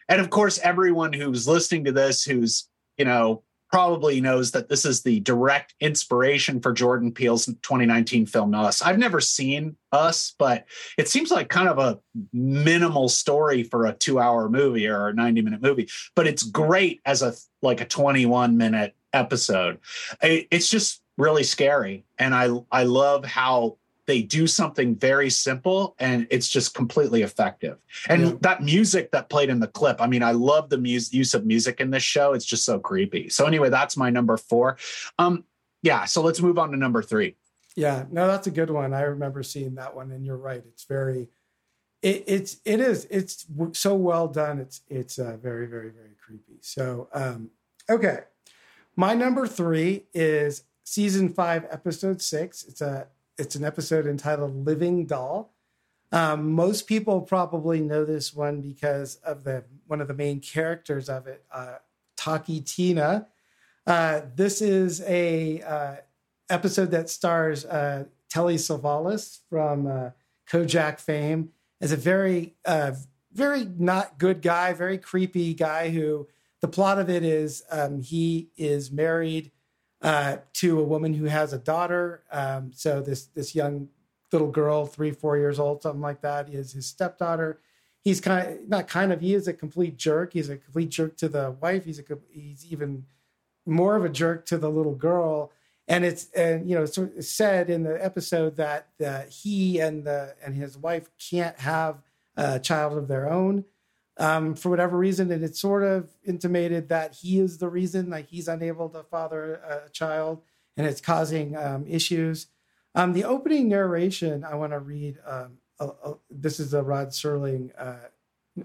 And 0.07 0.21
of 0.21 0.29
course, 0.29 0.59
everyone 0.59 1.13
who's 1.13 1.47
listening 1.47 1.85
to 1.85 1.91
this, 1.91 2.23
who's, 2.23 2.69
you 2.97 3.05
know, 3.05 3.43
probably 3.71 4.21
knows 4.21 4.51
that 4.51 4.69
this 4.69 4.85
is 4.85 5.01
the 5.01 5.19
direct 5.21 5.75
inspiration 5.81 6.61
for 6.61 6.71
Jordan 6.71 7.11
Peele's 7.11 7.45
2019 7.45 8.25
film 8.25 8.55
Us. 8.55 8.81
I've 8.81 8.99
never 8.99 9.19
seen 9.19 9.75
Us, 9.91 10.33
but 10.37 10.65
it 10.97 11.09
seems 11.09 11.31
like 11.31 11.49
kind 11.49 11.67
of 11.67 11.77
a 11.77 11.99
minimal 12.31 13.09
story 13.09 13.63
for 13.63 13.85
a 13.85 13.93
two 13.93 14.19
hour 14.19 14.47
movie 14.47 14.87
or 14.87 15.09
a 15.09 15.13
90 15.13 15.41
minute 15.41 15.61
movie, 15.61 15.89
but 16.15 16.27
it's 16.27 16.43
great 16.43 17.01
as 17.05 17.21
a 17.21 17.33
like 17.61 17.81
a 17.81 17.85
21 17.85 18.55
minute 18.55 18.95
episode. 19.15 19.79
It's 20.21 20.69
just 20.69 21.01
really 21.17 21.43
scary. 21.43 22.05
And 22.19 22.35
I 22.35 22.49
I 22.71 22.83
love 22.83 23.25
how 23.25 23.77
they 24.07 24.21
do 24.21 24.45
something 24.45 24.95
very 24.95 25.31
simple 25.31 25.95
and 25.97 26.27
it's 26.29 26.47
just 26.47 26.75
completely 26.75 27.23
effective. 27.23 27.79
And 28.07 28.21
Yeah. 28.21 28.33
that 28.41 28.61
music 28.61 29.11
that 29.11 29.29
played 29.29 29.49
in 29.49 29.59
the 29.59 29.67
clip, 29.67 29.99
I 29.99 30.05
mean, 30.05 30.21
I 30.21 30.31
love 30.31 30.69
the 30.69 30.77
mus- 30.77 31.11
use 31.11 31.33
of 31.33 31.43
music 31.43 31.79
in 31.81 31.89
this 31.89 32.03
show. 32.03 32.33
It's 32.33 32.45
just 32.45 32.65
so 32.65 32.77
creepy. 32.79 33.29
So 33.29 33.45
anyway, 33.47 33.69
that's 33.69 33.97
my 33.97 34.11
number 34.11 34.37
four. 34.37 34.77
Um, 35.17 35.43
yeah. 35.81 36.05
So 36.05 36.21
let's 36.21 36.39
move 36.39 36.59
on 36.59 36.69
to 36.71 36.77
number 36.77 37.01
three. 37.01 37.35
Yeah, 37.75 38.05
no, 38.11 38.27
that's 38.27 38.47
a 38.47 38.51
good 38.51 38.69
one. 38.69 38.93
I 38.93 39.01
remember 39.01 39.43
seeing 39.43 39.75
that 39.75 39.95
one, 39.95 40.11
and 40.11 40.25
you're 40.25 40.37
right. 40.37 40.63
It's 40.65 40.85
very, 40.85 41.27
it, 42.01 42.23
it's 42.27 42.57
it 42.63 42.79
is 42.79 43.05
it's 43.09 43.45
so 43.73 43.95
well 43.95 44.27
done. 44.29 44.59
It's 44.59 44.81
it's 44.87 45.19
uh, 45.19 45.35
very 45.41 45.65
very 45.67 45.89
very 45.89 46.15
creepy. 46.25 46.59
So 46.61 47.09
um, 47.13 47.49
okay, 47.89 48.19
my 48.95 49.13
number 49.13 49.47
three 49.47 50.03
is 50.13 50.63
season 50.83 51.29
five, 51.29 51.65
episode 51.69 52.21
six. 52.21 52.63
It's 52.63 52.81
a 52.81 53.07
it's 53.37 53.55
an 53.55 53.63
episode 53.63 54.07
entitled 54.07 54.65
"Living 54.65 55.05
Doll." 55.05 55.53
Um, 56.11 56.51
most 56.51 56.87
people 56.87 57.21
probably 57.21 57.81
know 57.81 58.05
this 58.05 58.33
one 58.33 58.61
because 58.61 59.15
of 59.17 59.43
the 59.43 59.63
one 59.87 60.01
of 60.01 60.07
the 60.07 60.13
main 60.13 60.39
characters 60.39 61.09
of 61.09 61.27
it, 61.27 61.43
uh, 61.51 61.75
Talky 62.15 62.61
Tina. 62.61 63.27
Uh, 63.85 64.21
this 64.35 64.61
is 64.61 65.01
a 65.01 65.61
uh, 65.61 65.95
episode 66.49 66.91
that 66.91 67.09
stars 67.09 67.65
uh, 67.65 68.05
Telly 68.29 68.55
Savalas 68.55 69.39
from 69.49 69.87
uh, 69.87 70.09
Kojak 70.49 70.99
fame 70.99 71.49
as 71.81 71.91
a 71.91 71.97
very, 71.97 72.55
uh, 72.65 72.93
very 73.33 73.65
not 73.77 74.17
good 74.17 74.41
guy, 74.41 74.73
very 74.73 74.97
creepy 74.97 75.53
guy 75.53 75.89
who 75.89 76.27
the 76.61 76.67
plot 76.67 76.99
of 76.99 77.09
it 77.09 77.23
is 77.23 77.63
um, 77.71 78.01
he 78.01 78.49
is 78.57 78.91
married 78.91 79.51
uh, 80.01 80.37
to 80.53 80.79
a 80.79 80.83
woman 80.83 81.13
who 81.13 81.25
has 81.25 81.53
a 81.53 81.57
daughter. 81.57 82.23
Um, 82.31 82.71
so 82.73 83.01
this 83.01 83.25
this 83.27 83.55
young 83.55 83.89
little 84.31 84.51
girl, 84.51 84.85
three 84.85 85.11
four 85.11 85.37
years 85.37 85.59
old, 85.59 85.81
something 85.81 86.01
like 86.01 86.21
that, 86.21 86.49
is 86.49 86.73
his 86.73 86.85
stepdaughter. 86.85 87.59
He's 88.03 88.21
kind 88.21 88.47
of 88.47 88.69
not 88.69 88.87
kind 88.87 89.11
of 89.11 89.21
he 89.21 89.33
is 89.33 89.47
a 89.47 89.53
complete 89.53 89.97
jerk. 89.97 90.33
He's 90.33 90.49
a 90.49 90.57
complete 90.57 90.89
jerk 90.89 91.17
to 91.17 91.29
the 91.29 91.55
wife. 91.59 91.85
He's 91.85 91.99
a 91.99 92.03
he's 92.29 92.65
even 92.65 93.05
more 93.65 93.95
of 93.95 94.05
a 94.05 94.09
jerk 94.09 94.45
to 94.45 94.57
the 94.57 94.69
little 94.69 94.93
girl 94.93 95.51
and 95.87 96.03
it's 96.03 96.29
and 96.31 96.69
you 96.69 96.75
know 96.75 96.83
it's 96.83 97.29
said 97.29 97.69
in 97.69 97.83
the 97.83 98.03
episode 98.03 98.57
that 98.57 98.87
he 99.29 99.79
and 99.79 100.03
the 100.05 100.35
and 100.43 100.55
his 100.55 100.77
wife 100.77 101.09
can't 101.17 101.59
have 101.59 102.01
a 102.35 102.59
child 102.59 102.97
of 102.97 103.07
their 103.07 103.29
own 103.29 103.63
um, 104.17 104.55
for 104.55 104.69
whatever 104.69 104.97
reason 104.97 105.31
and 105.31 105.43
it's 105.43 105.59
sort 105.59 105.83
of 105.83 106.09
intimated 106.25 106.89
that 106.89 107.15
he 107.15 107.39
is 107.39 107.57
the 107.57 107.69
reason 107.69 108.09
like 108.09 108.27
he's 108.27 108.47
unable 108.47 108.89
to 108.89 109.03
father 109.03 109.55
a 109.55 109.89
child 109.89 110.41
and 110.77 110.87
it's 110.87 111.01
causing 111.01 111.55
um, 111.55 111.85
issues. 111.87 112.47
Um, 112.95 113.11
the 113.13 113.25
opening 113.25 113.67
narration 113.67 114.43
i 114.45 114.55
want 114.55 114.71
to 114.71 114.79
read 114.79 115.17
um, 115.25 115.57
a, 115.79 115.87
a- 115.87 116.17
this 116.29 116.59
is 116.59 116.73
a 116.73 116.81
rod 116.81 117.09
serling 117.09 117.71
uh, 117.77 118.07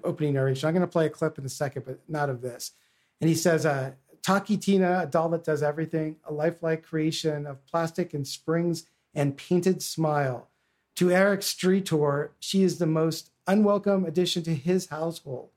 opening 0.05 0.35
narration. 0.35 0.68
I'm 0.68 0.74
going 0.74 0.82
to 0.82 0.86
play 0.86 1.06
a 1.06 1.10
clip 1.10 1.39
in 1.39 1.44
a 1.44 1.48
second 1.48 1.85
but 1.85 1.98
not 2.09 2.31
of 2.31 2.43
this. 2.43 2.72
And 3.20 3.28
he 3.28 3.35
says 3.36 3.66
uh, 3.66 3.93
Talky 4.22 4.56
Tina, 4.56 5.01
a 5.02 5.06
doll 5.06 5.31
that 5.31 5.44
does 5.44 5.62
everything, 5.62 6.16
a 6.24 6.32
lifelike 6.32 6.82
creation 6.82 7.47
of 7.47 7.64
plastic 7.66 8.14
and 8.14 8.27
springs 8.27 8.85
and 9.14 9.36
painted 9.36 9.82
smile. 9.82 10.48
To 10.97 11.10
Eric 11.10 11.40
Streator, 11.40 12.31
she 12.39 12.62
is 12.62 12.78
the 12.78 12.86
most 12.86 13.30
unwelcome 13.47 14.05
addition 14.05 14.43
to 14.45 14.55
his 14.55 14.87
household. 14.89 15.51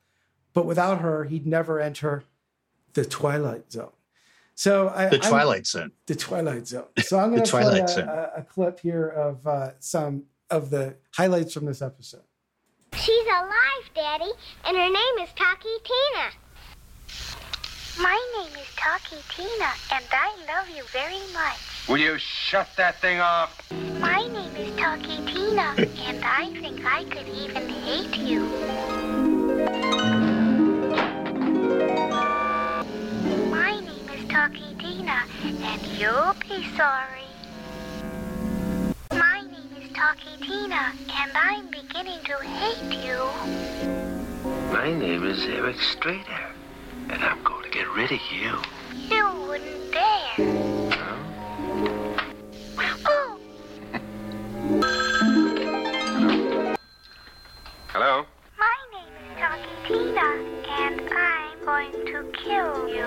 But 0.54 0.66
without 0.66 1.02
her, 1.02 1.24
he'd 1.26 1.48
never 1.48 1.80
enter 1.80 2.24
the 2.94 3.04
Twilight 3.06 3.72
Zone. 3.72 3.92
So 4.56 4.90
I, 4.90 5.06
The 5.10 5.20
I'm- 5.22 5.30
Twilight 5.30 5.66
Zone. 5.68 5.92
the 6.06 6.16
Twilight 6.16 6.68
Zone. 6.68 6.86
So 7.02 7.18
I'm 7.20 7.32
going 7.32 7.44
to 7.44 7.50
play 7.50 7.64
a, 7.80 7.86
a, 8.36 8.42
a 8.42 8.44
clip 8.44 8.80
here 8.80 9.08
of 9.08 9.46
uh, 9.48 9.72
some 9.80 10.24
of 10.52 10.70
the 10.70 10.96
highlights 11.16 11.54
from 11.54 11.66
this 11.66 11.82
episode. 11.82 12.22
She's 12.94 13.26
alive, 13.26 13.90
Daddy, 13.96 14.32
and 14.66 14.78
her 14.78 14.90
name 14.90 15.24
is 15.26 15.30
Talky 15.36 15.70
Tina. 15.84 16.30
My 18.00 18.20
name 18.38 18.54
is 18.56 18.68
Talky 18.76 19.18
Tina, 19.36 19.72
and 19.92 20.06
I 20.12 20.36
love 20.48 20.70
you 20.76 20.84
very 20.92 21.18
much. 21.34 21.58
Will 21.90 21.98
you 21.98 22.18
shut 22.18 22.70
that 22.78 23.02
thing 23.02 23.20
off? 23.20 23.70
My 24.00 24.26
name 24.28 24.56
is 24.56 24.74
Talky 24.78 25.18
Tina, 25.26 25.76
and 25.78 26.24
I 26.24 26.50
think 26.62 26.86
I 26.86 27.04
could 27.04 27.28
even 27.28 27.68
hate 27.68 28.16
you. 28.16 28.46
My 33.52 33.80
name 33.82 34.10
is 34.10 34.26
Talky 34.30 34.76
Tina, 34.80 35.24
and 35.44 35.86
you'll 36.00 36.34
be 36.48 36.66
sorry. 36.78 37.28
My 39.12 39.42
name 39.42 39.84
is 39.84 39.92
Talky 39.94 40.38
Tina, 40.42 40.94
and 40.96 41.32
I'm 41.36 41.70
beginning 41.70 42.24
to 42.24 42.38
hate 42.48 43.06
you. 43.06 43.30
My 44.72 44.90
name 44.90 45.26
is 45.26 45.44
Eric 45.44 45.76
Streator, 45.76 46.46
and 47.10 47.22
I'm 47.22 47.44
going 47.44 47.64
to 47.64 47.70
get 47.70 47.90
rid 47.90 48.14
of 48.14 48.22
you. 48.32 48.58
You 48.94 49.46
wouldn't 49.48 49.92
dare. 49.92 50.73
Hello? 57.94 58.26
my 58.58 58.76
name 58.92 59.06
is 59.22 59.38
Talky 59.38 59.70
Tina, 59.88 60.28
and 60.68 61.00
I'm 61.14 61.64
going 61.64 61.92
to 62.08 62.32
kill 62.34 62.90
you. 62.90 63.06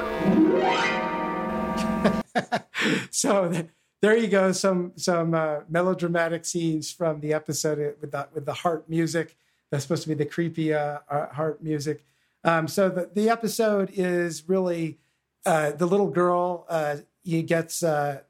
so 3.10 3.50
th- 3.50 3.66
there 4.00 4.16
you 4.16 4.28
go. 4.28 4.52
Some 4.52 4.92
some 4.94 5.34
uh, 5.34 5.62
melodramatic 5.68 6.44
scenes 6.44 6.92
from 6.92 7.18
the 7.18 7.32
episode 7.32 7.96
with 8.00 8.12
the 8.12 8.28
with 8.32 8.46
the 8.46 8.52
heart 8.52 8.88
music. 8.88 9.36
That's 9.72 9.82
supposed 9.82 10.04
to 10.04 10.08
be 10.08 10.14
the 10.14 10.24
creepy 10.24 10.72
uh, 10.72 11.00
uh, 11.10 11.30
heart 11.30 11.60
music. 11.60 12.04
Um, 12.44 12.68
so 12.68 12.88
the 12.88 13.10
the 13.12 13.28
episode 13.28 13.90
is 13.92 14.48
really 14.48 15.00
uh, 15.44 15.72
the 15.72 15.86
little 15.86 16.10
girl. 16.10 16.64
Uh, 16.68 16.98
he 17.24 17.42
gets 17.42 17.82
uh, 17.82 18.20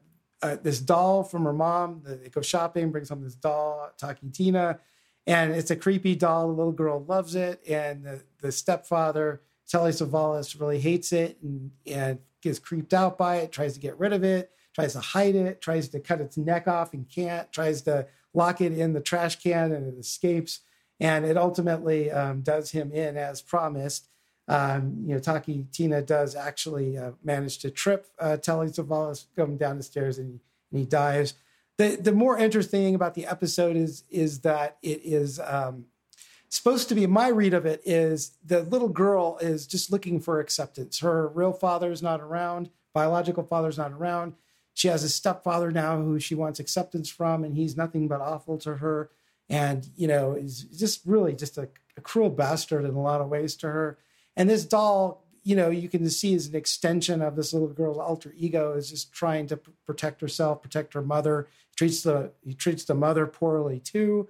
uh, 0.40 0.56
this 0.62 0.80
doll 0.80 1.22
from 1.22 1.44
her 1.44 1.52
mom. 1.52 2.00
They 2.02 2.30
go 2.30 2.40
shopping, 2.40 2.92
brings 2.92 3.10
home 3.10 3.24
this 3.24 3.34
doll, 3.34 3.90
Talking 3.98 4.30
Tina, 4.30 4.80
and 5.26 5.52
it's 5.52 5.70
a 5.70 5.76
creepy 5.76 6.14
doll. 6.14 6.48
The 6.48 6.54
little 6.54 6.72
girl 6.72 7.04
loves 7.04 7.34
it, 7.34 7.60
and 7.68 8.04
the, 8.04 8.22
the 8.40 8.52
stepfather, 8.52 9.42
Telly 9.68 9.90
Savalas, 9.90 10.58
really 10.58 10.80
hates 10.80 11.12
it 11.12 11.38
and, 11.42 11.70
and 11.86 12.18
gets 12.42 12.58
creeped 12.58 12.94
out 12.94 13.18
by 13.18 13.36
it, 13.36 13.52
tries 13.52 13.74
to 13.74 13.80
get 13.80 13.98
rid 13.98 14.12
of 14.12 14.22
it, 14.22 14.50
tries 14.74 14.92
to 14.92 15.00
hide 15.00 15.34
it, 15.34 15.60
tries 15.60 15.88
to 15.88 16.00
cut 16.00 16.20
its 16.20 16.36
neck 16.36 16.68
off 16.68 16.94
and 16.94 17.08
can't, 17.08 17.50
tries 17.50 17.82
to 17.82 18.06
lock 18.34 18.60
it 18.60 18.72
in 18.72 18.92
the 18.92 19.00
trash 19.00 19.36
can 19.36 19.72
and 19.72 19.86
it 19.86 19.98
escapes. 19.98 20.60
And 21.00 21.24
it 21.24 21.36
ultimately 21.36 22.10
um, 22.10 22.42
does 22.42 22.70
him 22.70 22.92
in 22.92 23.16
as 23.16 23.42
promised. 23.42 24.08
Um, 24.48 25.02
you 25.06 25.14
know, 25.14 25.20
Talky 25.20 25.66
Tina 25.72 26.02
does 26.02 26.36
actually 26.36 26.96
uh, 26.96 27.12
manage 27.24 27.58
to 27.58 27.70
trip 27.70 28.06
uh, 28.18 28.36
Telly 28.36 28.68
Savalas 28.68 29.26
going 29.36 29.56
down 29.56 29.76
the 29.76 29.82
stairs 29.82 30.18
and, 30.18 30.40
and 30.70 30.80
he 30.80 30.86
dies. 30.86 31.34
The 31.78 31.96
the 31.96 32.12
more 32.12 32.38
interesting 32.38 32.82
thing 32.82 32.94
about 32.94 33.14
the 33.14 33.26
episode 33.26 33.76
is 33.76 34.04
is 34.10 34.40
that 34.40 34.78
it 34.82 35.00
is 35.04 35.38
um, 35.40 35.86
supposed 36.48 36.88
to 36.88 36.94
be 36.94 37.06
my 37.06 37.28
read 37.28 37.54
of 37.54 37.66
it 37.66 37.82
is 37.84 38.32
the 38.44 38.62
little 38.62 38.88
girl 38.88 39.38
is 39.40 39.66
just 39.66 39.92
looking 39.92 40.20
for 40.20 40.40
acceptance. 40.40 41.00
Her 41.00 41.28
real 41.28 41.52
father's 41.52 42.02
not 42.02 42.20
around, 42.20 42.70
biological 42.94 43.44
father's 43.44 43.78
not 43.78 43.92
around. 43.92 44.34
She 44.74 44.88
has 44.88 45.02
a 45.02 45.08
stepfather 45.08 45.70
now 45.70 45.96
who 45.96 46.18
she 46.18 46.34
wants 46.34 46.60
acceptance 46.60 47.08
from, 47.08 47.44
and 47.44 47.54
he's 47.54 47.76
nothing 47.76 48.08
but 48.08 48.20
awful 48.20 48.58
to 48.58 48.76
her. 48.76 49.10
And 49.48 49.86
you 49.96 50.08
know, 50.08 50.32
is 50.32 50.62
just 50.62 51.02
really 51.04 51.34
just 51.34 51.58
a, 51.58 51.68
a 51.96 52.00
cruel 52.00 52.30
bastard 52.30 52.84
in 52.84 52.94
a 52.94 53.02
lot 53.02 53.20
of 53.20 53.28
ways 53.28 53.54
to 53.56 53.68
her. 53.68 53.98
And 54.36 54.50
this 54.50 54.64
doll, 54.64 55.24
you 55.44 55.56
know, 55.56 55.70
you 55.70 55.88
can 55.88 56.08
see 56.10 56.34
is 56.34 56.48
an 56.48 56.56
extension 56.56 57.22
of 57.22 57.36
this 57.36 57.52
little 57.52 57.68
girl's 57.68 57.98
alter 57.98 58.34
ego, 58.36 58.72
is 58.72 58.90
just 58.90 59.12
trying 59.12 59.46
to 59.46 59.56
p- 59.56 59.72
protect 59.86 60.20
herself, 60.20 60.62
protect 60.62 60.94
her 60.94 61.02
mother. 61.02 61.48
Treats 61.76 62.02
the 62.02 62.32
he 62.42 62.54
treats 62.54 62.84
the 62.84 62.94
mother 62.94 63.26
poorly 63.26 63.80
too. 63.80 64.28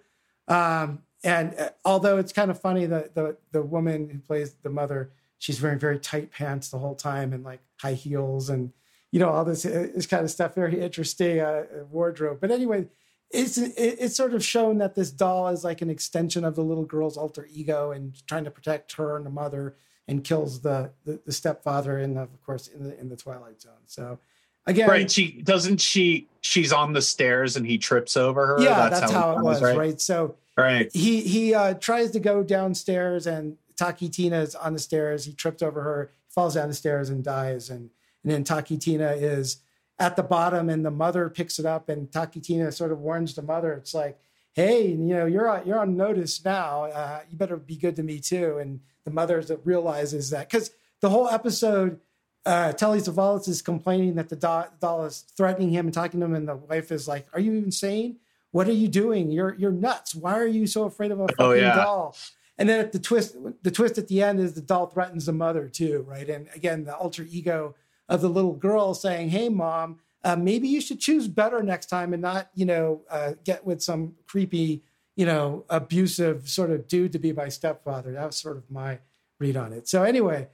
Um, 0.49 1.03
and 1.25 1.55
uh, 1.59 1.71
although 1.85 2.19
it's 2.19 2.33
kind 2.33 2.51
of 2.51 2.61
funny 2.61 2.87
that 2.87 3.15
the 3.15 3.37
the 3.53 3.63
woman 3.63 4.09
who 4.11 4.19
plays 4.19 4.55
the 4.63 4.71
mother, 4.71 5.13
she's 5.39 5.61
wearing 5.63 5.79
very 5.79 5.99
tight 5.99 6.31
pants 6.31 6.69
the 6.69 6.79
whole 6.79 6.95
time 6.95 7.33
and 7.33 7.45
like 7.45 7.61
high 7.81 7.95
heels 7.95 8.51
and 8.51 8.73
you 9.13 9.21
know 9.21 9.31
all 9.31 9.45
this, 9.45 9.65
uh, 9.65 9.89
this 9.95 10.07
kind 10.07 10.25
of 10.25 10.31
stuff. 10.31 10.55
Very 10.55 10.81
interesting 10.81 11.41
uh, 11.41 11.65
wardrobe. 11.91 12.39
But 12.41 12.51
anyway, 12.51 12.87
it's 13.31 13.59
it, 13.59 13.75
it's 13.77 14.17
sort 14.17 14.35
of 14.35 14.45
shown 14.45 14.79
that 14.79 14.95
this 14.95 15.11
doll 15.11 15.49
is 15.49 15.65
like 15.65 15.83
an 15.83 15.91
extension 15.91 16.45
of 16.45 16.55
the 16.55 16.65
little 16.65 16.85
girl's 16.85 17.17
alter 17.17 17.49
ego 17.51 17.93
and 17.93 18.15
trying 18.27 18.45
to 18.45 18.51
protect 18.51 18.93
her 18.93 19.17
and 19.17 19.27
the 19.27 19.31
mother 19.31 19.77
and 20.09 20.23
kills 20.23 20.61
the 20.61 20.93
the, 21.05 21.21
the 21.25 21.33
stepfather 21.33 21.99
and 21.99 22.19
of 22.19 22.41
course 22.43 22.69
in 22.69 22.85
the 22.85 22.99
in 23.01 23.09
the 23.09 23.17
Twilight 23.17 23.61
Zone. 23.61 23.87
So 23.87 24.19
again, 24.67 24.89
right. 24.89 25.11
She 25.11 25.41
doesn't 25.43 25.81
she 25.81 26.29
she's 26.41 26.73
on 26.73 26.93
the 26.93 27.03
stairs 27.03 27.57
and 27.57 27.67
he 27.67 27.79
trips 27.79 28.17
over 28.17 28.47
her. 28.47 28.63
yeah, 28.63 28.89
that's, 28.89 29.11
how, 29.11 29.37
it 29.39 29.43
was, 29.43 29.63
right? 29.63 30.01
So 30.01 30.37
Right. 30.57 30.91
he 30.95 31.21
he 31.21 31.55
uh, 31.55 31.75
tries 31.75 32.13
to 32.13 32.21
go 32.21 32.43
downstairs 32.43 33.27
and 33.27 33.57
Talky 33.77 34.09
Tina 34.09 34.41
is 34.41 34.55
on 34.55 34.73
the 34.73 34.79
stairs. 34.79 35.25
He 35.27 35.33
trips 35.33 35.63
over 35.63 35.83
her, 35.83 36.11
falls 36.31 36.55
down 36.55 36.69
the 36.69 36.75
stairs 36.75 37.11
and 37.11 37.23
dies. 37.23 37.69
And 37.69 37.91
and 38.23 38.33
then 38.33 38.43
Talky 38.45 38.79
Tina 38.79 39.13
is 39.13 39.59
at 39.99 40.17
the 40.17 40.23
bottom 40.23 40.69
and 40.69 40.85
the 40.85 40.91
mother 40.91 41.29
picks 41.31 41.59
it 41.59 41.67
up 41.67 41.89
and 41.89 42.11
Talky 42.11 42.41
Tina 42.41 42.73
sort 42.73 42.91
of 42.93 43.01
warns 43.01 43.35
the 43.35 43.43
mother. 43.43 43.73
It's 43.75 43.95
like, 43.95 44.19
hey, 44.55 44.87
you 44.89 44.97
know, 44.97 45.27
you're 45.27 45.49
on, 45.49 45.67
you're 45.67 45.79
on 45.79 45.97
notice 45.97 46.43
now. 46.45 46.85
Uh, 46.85 47.21
you 47.31 47.37
better 47.37 47.57
be 47.57 47.77
good 47.77 47.97
to 47.97 48.03
me 48.03 48.19
too. 48.19 48.59
And 48.59 48.81
the 49.05 49.11
mother 49.11 49.45
realizes 49.65 50.31
that 50.31 50.49
because 50.51 50.71
the 51.01 51.11
whole 51.11 51.29
episode, 51.29 52.01
uh, 52.47 52.73
Telly 52.73 53.01
Savalas 53.01 53.49
is 53.49 53.61
complaining 53.61 54.15
that 54.15 54.29
the 54.29 54.37
doll, 54.37 54.67
doll 54.81 55.05
is 55.05 55.21
threatening 55.37 55.71
him 55.71 55.87
and 55.87 55.95
talking 55.95 56.21
to 56.21 56.27
him, 56.27 56.35
and 56.35 56.49
the 56.49 56.57
wife 56.57 56.91
is 56.93 57.07
like, 57.07 57.27
"Are 57.35 57.41
you 57.41 57.53
insane? 57.53 58.17
What 58.53 58.69
are 58.69 58.73
you 58.73 58.89
doing? 58.89 59.31
You're 59.31 59.55
you're 59.55 59.73
nuts. 59.73 60.15
Why 60.15 60.39
are 60.39 60.47
you 60.47 60.67
so 60.67 60.85
afraid 60.85 61.11
of 61.11 61.21
a 61.21 61.27
fucking 61.29 61.37
Oh, 61.45 61.53
yeah. 61.53 61.75
doll?" 61.75 62.17
And 62.59 62.69
then 62.69 62.81
at 62.81 62.93
the 62.93 62.99
twist, 62.99 63.37
the 63.63 63.71
twist 63.71 63.99
at 63.99 64.09
the 64.09 64.23
end 64.23 64.41
is 64.41 64.55
the 64.55 64.63
doll 64.63 64.87
threatens 64.87 65.27
the 65.27 65.33
mother 65.33 65.69
too, 65.69 66.05
right? 66.09 66.29
And 66.31 66.49
again, 66.55 66.85
the 66.85 66.95
alter 66.97 67.27
ego 67.29 67.75
of 68.09 68.23
the 68.23 68.31
little 68.31 68.55
girl 68.55 68.95
saying, 68.95 69.29
"Hey, 69.31 69.49
mom, 69.51 69.99
uh, 70.25 70.37
maybe 70.37 70.69
you 70.69 70.81
should 70.81 71.01
choose 71.01 71.29
better 71.29 71.63
next 71.63 71.87
time 71.87 72.13
and 72.15 72.23
not, 72.23 72.49
you 72.55 72.65
know, 72.65 73.03
uh, 73.11 73.33
get 73.45 73.67
with 73.67 73.83
some 73.83 74.15
creepy, 74.27 74.83
you 75.17 75.27
know, 75.27 75.65
abusive 75.69 76.49
sort 76.49 76.71
of 76.71 76.87
dude 76.89 77.13
to 77.13 77.19
be 77.19 77.33
my 77.33 77.49
stepfather." 77.49 78.13
That 78.13 78.27
was 78.27 78.37
sort 78.37 78.57
of 78.57 78.71
my 78.71 79.01
read 79.39 79.57
on 79.57 79.73
it. 79.73 79.87
So 79.89 80.03
anyway, 80.05 80.49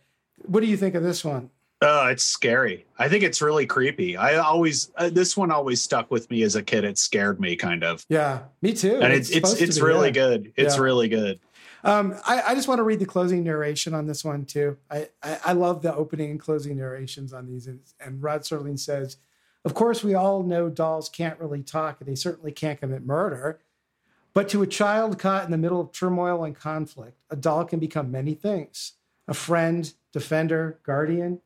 what 0.46 0.60
do 0.60 0.66
you 0.66 0.76
think 0.76 0.94
of 0.96 1.02
this 1.04 1.24
one? 1.24 1.50
Oh, 1.82 2.06
it's 2.06 2.22
scary. 2.22 2.86
I 2.98 3.08
think 3.08 3.24
it's 3.24 3.42
really 3.42 3.66
creepy. 3.66 4.16
I 4.16 4.36
always 4.36 4.92
uh, 4.96 5.10
this 5.10 5.36
one 5.36 5.50
always 5.50 5.82
stuck 5.82 6.10
with 6.10 6.30
me 6.30 6.42
as 6.44 6.54
a 6.54 6.62
kid. 6.62 6.84
It 6.84 6.96
scared 6.96 7.40
me 7.40 7.56
kind 7.56 7.82
of. 7.82 8.06
Yeah, 8.08 8.44
me 8.62 8.72
too. 8.72 9.00
And 9.02 9.12
it's 9.12 9.30
it's 9.30 9.54
to 9.54 9.64
it's 9.64 9.78
be, 9.78 9.84
really 9.84 10.08
yeah. 10.08 10.12
good. 10.12 10.52
It's 10.56 10.76
Yeah. 10.76 10.82
really 10.82 11.08
good. 11.08 11.40
Um, 11.84 12.14
I, 12.24 12.42
I 12.42 12.54
just 12.54 12.68
want 12.68 12.78
to 12.78 12.84
read 12.84 13.00
the 13.00 13.06
closing 13.06 13.42
narration 13.42 13.92
on 13.94 14.06
this 14.06 14.24
one 14.24 14.44
too. 14.44 14.76
I, 14.88 15.08
I, 15.22 15.38
I 15.46 15.52
love 15.54 15.82
the 15.82 15.92
opening 15.92 16.30
and 16.30 16.38
closing 16.38 16.76
narrations 16.76 17.32
on 17.32 17.46
these. 17.46 17.66
And, 17.66 17.80
and 17.98 18.22
Rod 18.22 18.42
Serling 18.42 18.78
says, 18.78 19.16
Of 19.64 19.74
course, 19.74 20.04
we 20.04 20.14
all 20.14 20.44
know 20.44 20.68
dolls 20.68 21.08
can't 21.08 21.40
really 21.40 21.62
talk, 21.62 22.00
and 22.00 22.08
they 22.08 22.14
certainly 22.14 22.52
can't 22.52 22.78
commit 22.80 23.04
murder. 23.04 23.58
But 24.32 24.48
to 24.50 24.62
a 24.62 24.66
child 24.66 25.18
caught 25.18 25.44
in 25.44 25.50
the 25.50 25.58
middle 25.58 25.80
of 25.80 25.90
turmoil 25.90 26.44
and 26.44 26.54
conflict, 26.54 27.18
a 27.28 27.36
doll 27.36 27.64
can 27.64 27.80
become 27.80 28.12
many 28.12 28.34
things 28.34 28.92
a 29.26 29.34
friend, 29.34 29.92
defender, 30.12 30.78
guardian, 30.84 31.40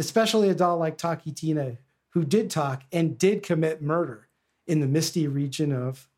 especially 0.00 0.48
a 0.48 0.54
doll 0.54 0.78
like 0.78 0.96
Talky 0.96 1.30
Tina, 1.30 1.76
who 2.14 2.24
did 2.24 2.50
talk 2.50 2.82
and 2.90 3.18
did 3.18 3.42
commit 3.42 3.82
murder 3.82 4.28
in 4.66 4.80
the 4.80 4.86
misty 4.86 5.28
region 5.28 5.72
of 5.72 6.08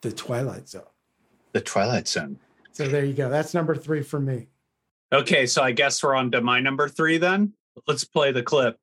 the 0.00 0.10
Twilight 0.10 0.68
Zone. 0.68 0.82
The 1.52 1.60
Twilight 1.60 2.08
Zone. 2.08 2.38
So 2.72 2.88
there 2.88 3.04
you 3.04 3.12
go. 3.12 3.28
That's 3.28 3.52
number 3.52 3.76
three 3.76 4.02
for 4.02 4.18
me. 4.18 4.48
Okay, 5.12 5.46
so 5.46 5.62
I 5.62 5.72
guess 5.72 6.02
we're 6.02 6.14
on 6.14 6.30
to 6.32 6.40
my 6.40 6.60
number 6.60 6.88
three 6.88 7.18
then. 7.18 7.52
Let's 7.86 8.04
play 8.04 8.32
the 8.32 8.42
clip. 8.42 8.78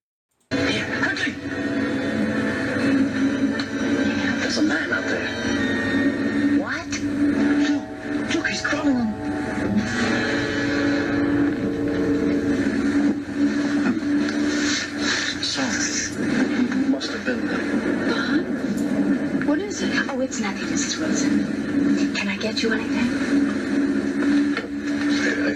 It's 20.26 20.39
nothing, 20.39 20.65
Mrs. 20.65 20.99
Wilson. 20.99 22.15
Can 22.15 22.27
I 22.27 22.35
get 22.38 22.64
you 22.64 22.73
anything? 22.73 23.11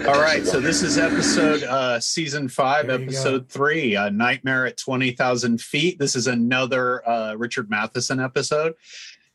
All 0.07 0.21
right, 0.21 0.45
so 0.45 0.59
this 0.59 0.83
is 0.83 0.99
episode 0.99 1.63
uh 1.63 1.99
season 1.99 2.47
five, 2.47 2.85
There 2.85 3.01
episode 3.01 3.49
three, 3.49 3.95
uh, 3.95 4.09
Nightmare 4.09 4.67
at 4.67 4.77
Twenty 4.77 5.09
Thousand 5.11 5.59
Feet. 5.59 5.97
This 5.97 6.15
is 6.15 6.27
another 6.27 7.07
uh, 7.07 7.33
Richard 7.33 7.71
Matheson 7.71 8.19
episode. 8.19 8.75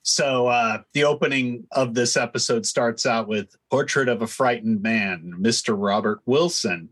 So 0.03 0.47
uh, 0.47 0.83
the 0.93 1.03
opening 1.05 1.67
of 1.73 1.95
this 1.95 2.17
episode 2.17 2.65
starts 2.65 3.05
out 3.05 3.27
with 3.27 3.57
"Portrait 3.71 4.09
of 4.09 4.23
a 4.23 4.29
Frightened 4.29 4.83
Man," 4.83 5.35
Mr. 5.41 5.75
Robert 5.77 6.21
Wilson. 6.27 6.91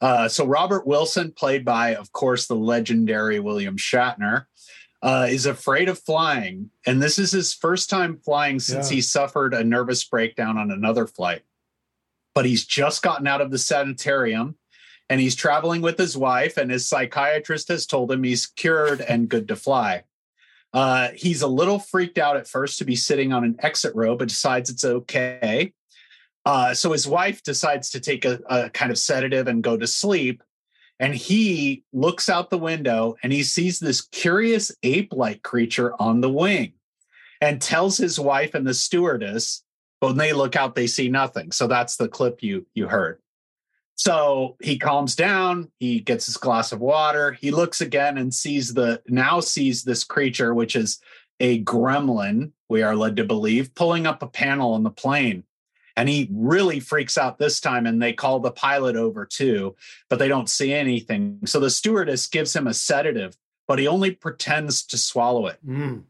Uh, 0.00 0.28
so 0.28 0.46
Robert 0.46 0.86
Wilson, 0.86 1.32
played 1.32 1.64
by, 1.64 1.96
of 1.96 2.12
course, 2.12 2.46
the 2.46 2.54
legendary 2.54 3.40
William 3.40 3.76
Shatner, 3.76 4.46
uh, 5.02 5.26
is 5.30 5.46
afraid 5.46 5.88
of 5.88 5.98
flying, 5.98 6.70
and 6.86 7.00
this 7.02 7.18
is 7.18 7.30
his 7.30 7.54
first 7.54 7.88
time 7.88 8.18
flying 8.24 8.58
since 8.60 8.90
Yeah. 8.90 8.96
he 8.96 9.00
suffered 9.00 9.54
a 9.54 9.62
nervous 9.64 10.02
breakdown 10.04 10.58
on 10.58 10.70
another 10.70 11.06
flight 11.06 11.42
but 12.34 12.44
he's 12.44 12.64
just 12.64 13.02
gotten 13.02 13.26
out 13.26 13.40
of 13.40 13.50
the 13.50 13.58
sanitarium 13.58 14.54
and 15.10 15.20
he's 15.20 15.34
traveling 15.34 15.80
with 15.82 15.98
his 15.98 16.16
wife 16.16 16.56
and 16.56 16.70
his 16.70 16.86
psychiatrist 16.86 17.66
has 17.66 17.84
told 17.84 18.12
him 18.12 18.22
he's 18.22 18.46
cured 18.46 19.00
and 19.00 19.28
good 19.28 19.48
to 19.48 19.56
fly 19.56 20.04
Uh, 20.72 21.08
he's 21.16 21.42
a 21.42 21.48
little 21.48 21.78
freaked 21.80 22.18
out 22.18 22.36
at 22.36 22.46
first 22.46 22.78
to 22.78 22.84
be 22.84 22.94
sitting 22.94 23.32
on 23.32 23.42
an 23.42 23.56
exit 23.60 23.92
row, 23.96 24.14
but 24.14 24.28
decides 24.28 24.68
it's 24.70 24.84
okay. 24.84 25.72
Uh, 26.44 26.74
so 26.74 26.92
his 26.92 27.08
wife 27.08 27.42
decides 27.42 27.90
to 27.90 27.98
take 28.00 28.24
a, 28.24 28.38
a 28.48 28.70
kind 28.70 28.92
of 28.92 28.98
sedative 28.98 29.48
and 29.48 29.62
go 29.64 29.76
to 29.76 29.86
sleep. 29.86 30.42
And 31.00 31.14
he 31.14 31.84
looks 31.92 32.28
out 32.28 32.50
the 32.50 32.58
window 32.58 33.16
and 33.22 33.32
he 33.32 33.42
sees 33.42 33.78
this 33.78 34.00
curious 34.00 34.72
ape 34.82 35.12
like 35.12 35.42
creature 35.42 35.94
on 36.00 36.20
the 36.20 36.30
wing 36.30 36.72
and 37.40 37.62
tells 37.62 37.96
his 37.96 38.18
wife 38.18 38.54
and 38.54 38.66
the 38.66 38.74
stewardess, 38.74 39.62
but 40.00 40.08
when 40.08 40.16
they 40.16 40.32
look 40.32 40.56
out, 40.56 40.74
they 40.74 40.86
see 40.86 41.08
nothing. 41.08 41.52
So 41.52 41.66
that's 41.66 41.96
the 41.96 42.08
clip 42.08 42.42
you 42.42 42.66
you 42.74 42.88
heard. 42.88 43.20
So 43.94 44.56
he 44.62 44.78
calms 44.78 45.16
down, 45.16 45.72
he 45.80 45.98
gets 45.98 46.26
his 46.26 46.36
glass 46.36 46.70
of 46.70 46.80
water, 46.80 47.32
he 47.32 47.50
looks 47.50 47.80
again 47.80 48.16
and 48.16 48.32
sees 48.32 48.74
the 48.74 49.02
now 49.08 49.40
sees 49.40 49.82
this 49.82 50.04
creature, 50.04 50.54
which 50.54 50.76
is 50.76 51.00
a 51.40 51.62
gremlin, 51.64 52.52
we 52.68 52.82
are 52.82 52.96
led 52.96 53.16
to 53.16 53.24
believe, 53.24 53.74
pulling 53.74 54.06
up 54.06 54.22
a 54.22 54.28
panel 54.28 54.72
on 54.72 54.82
the 54.82 54.90
plane. 54.90 55.44
And 55.98 56.08
he 56.08 56.28
really 56.30 56.78
freaks 56.78 57.18
out 57.18 57.38
this 57.38 57.58
time, 57.58 57.84
and 57.84 58.00
they 58.00 58.12
call 58.12 58.38
the 58.38 58.52
pilot 58.52 58.94
over 58.94 59.26
too, 59.26 59.74
but 60.08 60.20
they 60.20 60.28
don't 60.28 60.48
see 60.48 60.72
anything. 60.72 61.40
So 61.44 61.58
the 61.58 61.70
stewardess 61.70 62.28
gives 62.28 62.54
him 62.54 62.68
a 62.68 62.72
sedative, 62.72 63.36
but 63.66 63.80
he 63.80 63.88
only 63.88 64.12
pretends 64.12 64.84
to 64.86 64.96
swallow 64.96 65.48
it. 65.48 65.58
Mm. 65.66 66.04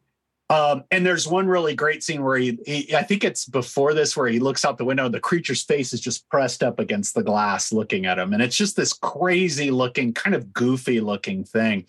Um, 0.50 0.84
and 0.90 1.06
there's 1.06 1.26
one 1.26 1.46
really 1.46 1.74
great 1.74 2.02
scene 2.02 2.22
where 2.22 2.36
he, 2.36 2.58
he, 2.66 2.94
I 2.94 3.02
think 3.02 3.24
it's 3.24 3.46
before 3.46 3.94
this, 3.94 4.14
where 4.14 4.28
he 4.28 4.40
looks 4.40 4.62
out 4.62 4.76
the 4.76 4.84
window 4.84 5.06
and 5.06 5.14
the 5.14 5.20
creature's 5.20 5.62
face 5.62 5.94
is 5.94 6.02
just 6.02 6.28
pressed 6.28 6.62
up 6.62 6.78
against 6.78 7.14
the 7.14 7.22
glass 7.22 7.72
looking 7.72 8.04
at 8.04 8.18
him. 8.18 8.34
And 8.34 8.42
it's 8.42 8.56
just 8.56 8.76
this 8.76 8.92
crazy 8.92 9.70
looking, 9.70 10.12
kind 10.12 10.36
of 10.36 10.52
goofy 10.52 11.00
looking 11.00 11.44
thing. 11.44 11.86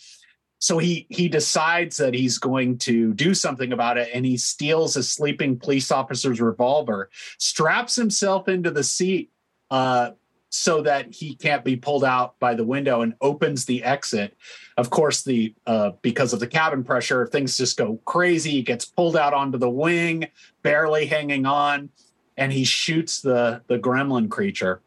So 0.60 0.77
he 0.77 1.07
he 1.10 1.30
decides 1.30 1.98
that 1.98 2.14
he's 2.14 2.38
going 2.38 2.77
to 2.80 3.14
do 3.14 3.34
something 3.34 3.72
about 3.72 3.98
it 3.98 4.10
and 4.14 4.26
he 4.26 4.38
steals 4.38 4.98
a 4.98 5.03
sleeping 5.03 5.57
police 5.57 5.90
officer's 5.90 6.41
revolver, 6.41 7.10
straps 7.38 7.95
himself 7.95 8.48
into 8.49 8.69
the 8.69 8.84
seat 8.84 9.31
uh, 9.72 10.11
so 10.49 10.81
that 10.81 11.14
he 11.14 11.36
can't 11.36 11.64
be 11.64 11.76
pulled 11.76 12.03
out 12.03 12.38
by 12.40 12.56
the 12.56 12.65
window 12.65 13.02
and 13.02 13.14
opens 13.22 13.65
the 13.65 13.84
exit. 13.84 14.36
Of 14.77 14.90
course, 14.90 15.23
the 15.23 15.53
uh, 15.65 15.91
because 16.02 16.34
of 16.34 16.40
the 16.40 16.48
cabin 16.48 16.84
pressure, 16.84 17.26
things 17.26 17.57
just 17.57 17.77
go 17.77 17.99
crazy. 18.06 18.52
He 18.52 18.61
gets 18.61 18.86
pulled 18.86 19.15
out 19.15 19.34
onto 19.34 19.57
the 19.57 19.69
wing, 19.69 20.27
barely 20.61 21.06
hanging 21.06 21.45
on, 21.45 21.90
and 22.36 22.52
he 22.52 22.65
shoots 22.65 23.22
the 23.22 23.61
the 23.68 23.80
gremlin 23.80 24.30
creature. 24.30 24.81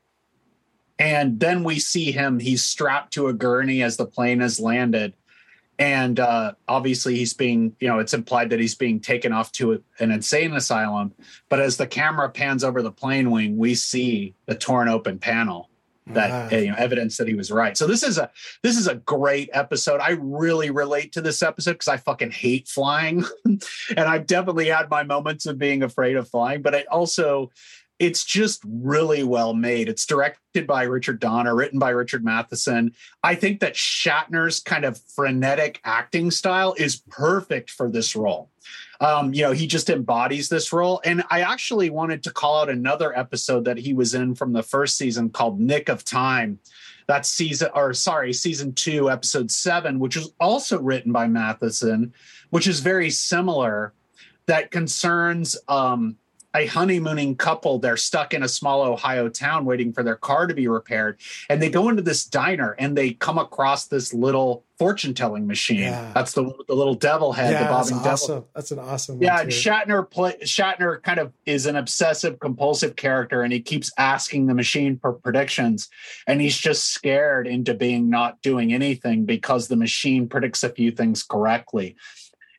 And 0.98 1.40
then 1.40 1.64
we 1.64 1.78
see 1.78 2.12
him. 2.12 2.38
He's 2.38 2.64
strapped 2.64 3.14
to 3.14 3.28
a 3.28 3.32
gurney 3.32 3.82
as 3.82 3.96
the 3.96 4.06
plane 4.06 4.40
has 4.40 4.60
landed, 4.60 5.14
and 5.78 6.20
uh, 6.20 6.52
obviously 6.68 7.16
he's 7.16 7.34
being 7.34 7.74
you 7.80 7.88
know 7.88 7.98
it's 7.98 8.14
implied 8.14 8.50
that 8.50 8.60
he's 8.60 8.74
being 8.74 9.00
taken 9.00 9.32
off 9.32 9.52
to 9.52 9.82
an 9.98 10.10
insane 10.10 10.52
asylum. 10.52 11.12
But 11.48 11.60
as 11.60 11.76
the 11.76 11.86
camera 11.86 12.28
pans 12.30 12.64
over 12.64 12.82
the 12.82 12.92
plane 12.92 13.30
wing 13.30 13.56
we 13.56 13.74
see 13.74 14.34
the 14.46 14.54
torn 14.54 14.88
open 14.88 15.18
panel 15.18 15.68
that 16.06 16.52
you 16.52 16.68
know 16.68 16.74
evidence 16.76 17.16
that 17.16 17.28
he 17.28 17.34
was 17.34 17.50
right. 17.50 17.76
So 17.76 17.86
this 17.86 18.02
is 18.02 18.18
a 18.18 18.30
this 18.62 18.76
is 18.76 18.86
a 18.86 18.96
great 18.96 19.50
episode. 19.52 20.00
I 20.00 20.10
really 20.20 20.70
relate 20.70 21.12
to 21.12 21.20
this 21.20 21.42
episode 21.42 21.72
because 21.72 21.88
i 21.88 21.96
fucking 21.96 22.30
hate 22.30 22.68
flying. 22.68 23.24
And 23.96 24.08
i've 24.08 24.26
definitely 24.26 24.68
had 24.68 24.88
my 24.90 25.02
moments 25.02 25.46
of 25.46 25.58
being 25.58 25.82
afraid 25.82 26.16
of 26.16 26.28
flying 26.28 26.62
but 26.62 26.74
i 26.74 26.82
also 26.90 27.50
it's 28.02 28.24
just 28.24 28.60
really 28.66 29.22
well 29.22 29.54
made. 29.54 29.88
It's 29.88 30.04
directed 30.04 30.66
by 30.66 30.82
Richard 30.82 31.20
Donner, 31.20 31.54
written 31.54 31.78
by 31.78 31.90
Richard 31.90 32.24
Matheson. 32.24 32.94
I 33.22 33.36
think 33.36 33.60
that 33.60 33.74
Shatner's 33.74 34.58
kind 34.58 34.84
of 34.84 35.00
frenetic 35.14 35.80
acting 35.84 36.32
style 36.32 36.74
is 36.76 37.00
perfect 37.08 37.70
for 37.70 37.88
this 37.88 38.16
role. 38.16 38.50
Um, 39.00 39.32
you 39.32 39.42
know, 39.42 39.52
he 39.52 39.68
just 39.68 39.88
embodies 39.88 40.48
this 40.48 40.72
role. 40.72 41.00
And 41.04 41.22
I 41.30 41.42
actually 41.42 41.90
wanted 41.90 42.24
to 42.24 42.32
call 42.32 42.60
out 42.60 42.68
another 42.68 43.16
episode 43.16 43.66
that 43.66 43.78
he 43.78 43.94
was 43.94 44.14
in 44.14 44.34
from 44.34 44.52
the 44.52 44.64
first 44.64 44.96
season 44.96 45.30
called 45.30 45.60
Nick 45.60 45.88
of 45.88 46.04
Time. 46.04 46.58
That's 47.06 47.28
season, 47.28 47.70
or 47.72 47.94
sorry, 47.94 48.32
season 48.32 48.72
two, 48.74 49.12
episode 49.12 49.52
seven, 49.52 50.00
which 50.00 50.16
was 50.16 50.32
also 50.40 50.80
written 50.80 51.12
by 51.12 51.28
Matheson, 51.28 52.12
which 52.50 52.66
is 52.66 52.80
very 52.80 53.10
similar. 53.10 53.92
That 54.46 54.72
concerns 54.72 55.56
um, 55.68 56.16
a 56.54 56.66
honeymooning 56.66 57.36
couple. 57.36 57.78
They're 57.78 57.96
stuck 57.96 58.34
in 58.34 58.42
a 58.42 58.48
small 58.48 58.82
Ohio 58.82 59.28
town 59.28 59.64
waiting 59.64 59.92
for 59.92 60.02
their 60.02 60.16
car 60.16 60.46
to 60.46 60.54
be 60.54 60.68
repaired. 60.68 61.18
And 61.48 61.62
they 61.62 61.70
go 61.70 61.88
into 61.88 62.02
this 62.02 62.24
diner 62.24 62.72
and 62.78 62.96
they 62.96 63.12
come 63.12 63.38
across 63.38 63.86
this 63.86 64.12
little 64.12 64.64
fortune 64.78 65.14
telling 65.14 65.46
machine. 65.46 65.80
Yeah. 65.80 66.10
That's 66.12 66.32
the, 66.32 66.52
the 66.66 66.74
little 66.74 66.94
devil 66.94 67.32
head, 67.32 67.50
the 67.50 67.60
yeah, 67.60 67.68
that's 67.68 67.90
bobbing 67.90 68.04
devil. 68.04 68.48
That's 68.52 68.72
an 68.72 68.80
awesome. 68.80 69.16
one, 69.16 69.22
Yeah, 69.22 69.40
and 69.40 69.50
Shatner 69.50 70.10
play, 70.10 70.34
Shatner 70.42 71.00
kind 71.02 71.20
of 71.20 71.32
is 71.46 71.66
an 71.66 71.76
obsessive 71.76 72.40
compulsive 72.40 72.96
character, 72.96 73.42
and 73.42 73.52
he 73.52 73.60
keeps 73.60 73.92
asking 73.96 74.48
the 74.48 74.54
machine 74.54 74.98
for 74.98 75.12
predictions, 75.12 75.88
and 76.26 76.40
he's 76.40 76.56
just 76.56 76.88
scared 76.88 77.46
into 77.46 77.74
being 77.74 78.10
not 78.10 78.42
doing 78.42 78.72
anything 78.72 79.24
because 79.24 79.68
the 79.68 79.76
machine 79.76 80.28
predicts 80.28 80.64
a 80.64 80.68
few 80.68 80.90
things 80.90 81.22
correctly. 81.22 81.94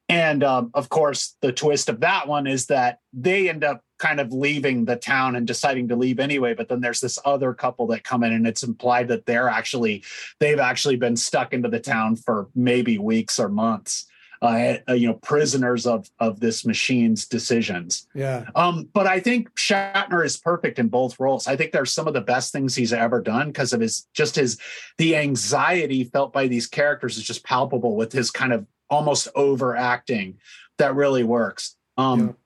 And 0.09 0.43
um, 0.43 0.71
of 0.73 0.89
course, 0.89 1.35
the 1.41 1.51
twist 1.51 1.89
of 1.89 2.01
that 2.01 2.27
one 2.27 2.45
is 2.45 2.67
that 2.67 2.99
they 3.13 3.49
end 3.49 3.63
up 3.63 3.83
kind 3.99 4.19
of 4.19 4.33
leaving 4.33 4.83
the 4.83 4.97
town 4.97 5.35
and 5.35 5.47
deciding 5.47 5.87
to 5.87 5.95
leave 5.95 6.19
anyway. 6.19 6.53
But 6.53 6.67
then 6.67 6.81
there's 6.81 6.99
this 6.99 7.17
other 7.23 7.53
couple 7.53 7.87
that 7.87 8.03
come 8.03 8.23
in, 8.23 8.33
and 8.33 8.45
it's 8.45 8.63
implied 8.63 9.07
that 9.07 9.25
they're 9.25 9.47
actually 9.47 10.03
they've 10.39 10.59
actually 10.59 10.97
been 10.97 11.15
stuck 11.15 11.53
into 11.53 11.69
the 11.69 11.79
town 11.79 12.17
for 12.17 12.49
maybe 12.53 12.97
weeks 12.97 13.39
or 13.39 13.49
months. 13.49 14.05
Uh, 14.41 14.79
uh, 14.89 14.93
you 14.93 15.07
know, 15.07 15.13
prisoners 15.13 15.85
of 15.85 16.09
of 16.19 16.41
this 16.41 16.65
machine's 16.65 17.25
decisions. 17.25 18.05
Yeah. 18.13 18.45
Um, 18.55 18.89
but 18.93 19.07
I 19.07 19.21
think 19.21 19.55
Shatner 19.55 20.25
is 20.25 20.35
perfect 20.35 20.79
in 20.79 20.89
both 20.89 21.17
roles. 21.17 21.47
I 21.47 21.55
think 21.55 21.71
they're 21.71 21.85
some 21.85 22.09
of 22.09 22.13
the 22.13 22.19
best 22.19 22.51
things 22.51 22.75
he's 22.75 22.91
ever 22.91 23.21
done 23.21 23.47
because 23.47 23.71
of 23.71 23.79
his 23.79 24.05
just 24.13 24.35
his 24.35 24.59
the 24.97 25.15
anxiety 25.15 26.03
felt 26.03 26.33
by 26.33 26.47
these 26.47 26.67
characters 26.67 27.15
is 27.15 27.23
just 27.23 27.45
palpable 27.45 27.95
with 27.95 28.11
his 28.11 28.31
kind 28.31 28.51
of 28.51 28.67
almost 28.93 29.27
overacting 29.35 30.37
that 30.77 30.95
really 30.95 31.23
works. 31.23 31.75
Um, 31.97 32.37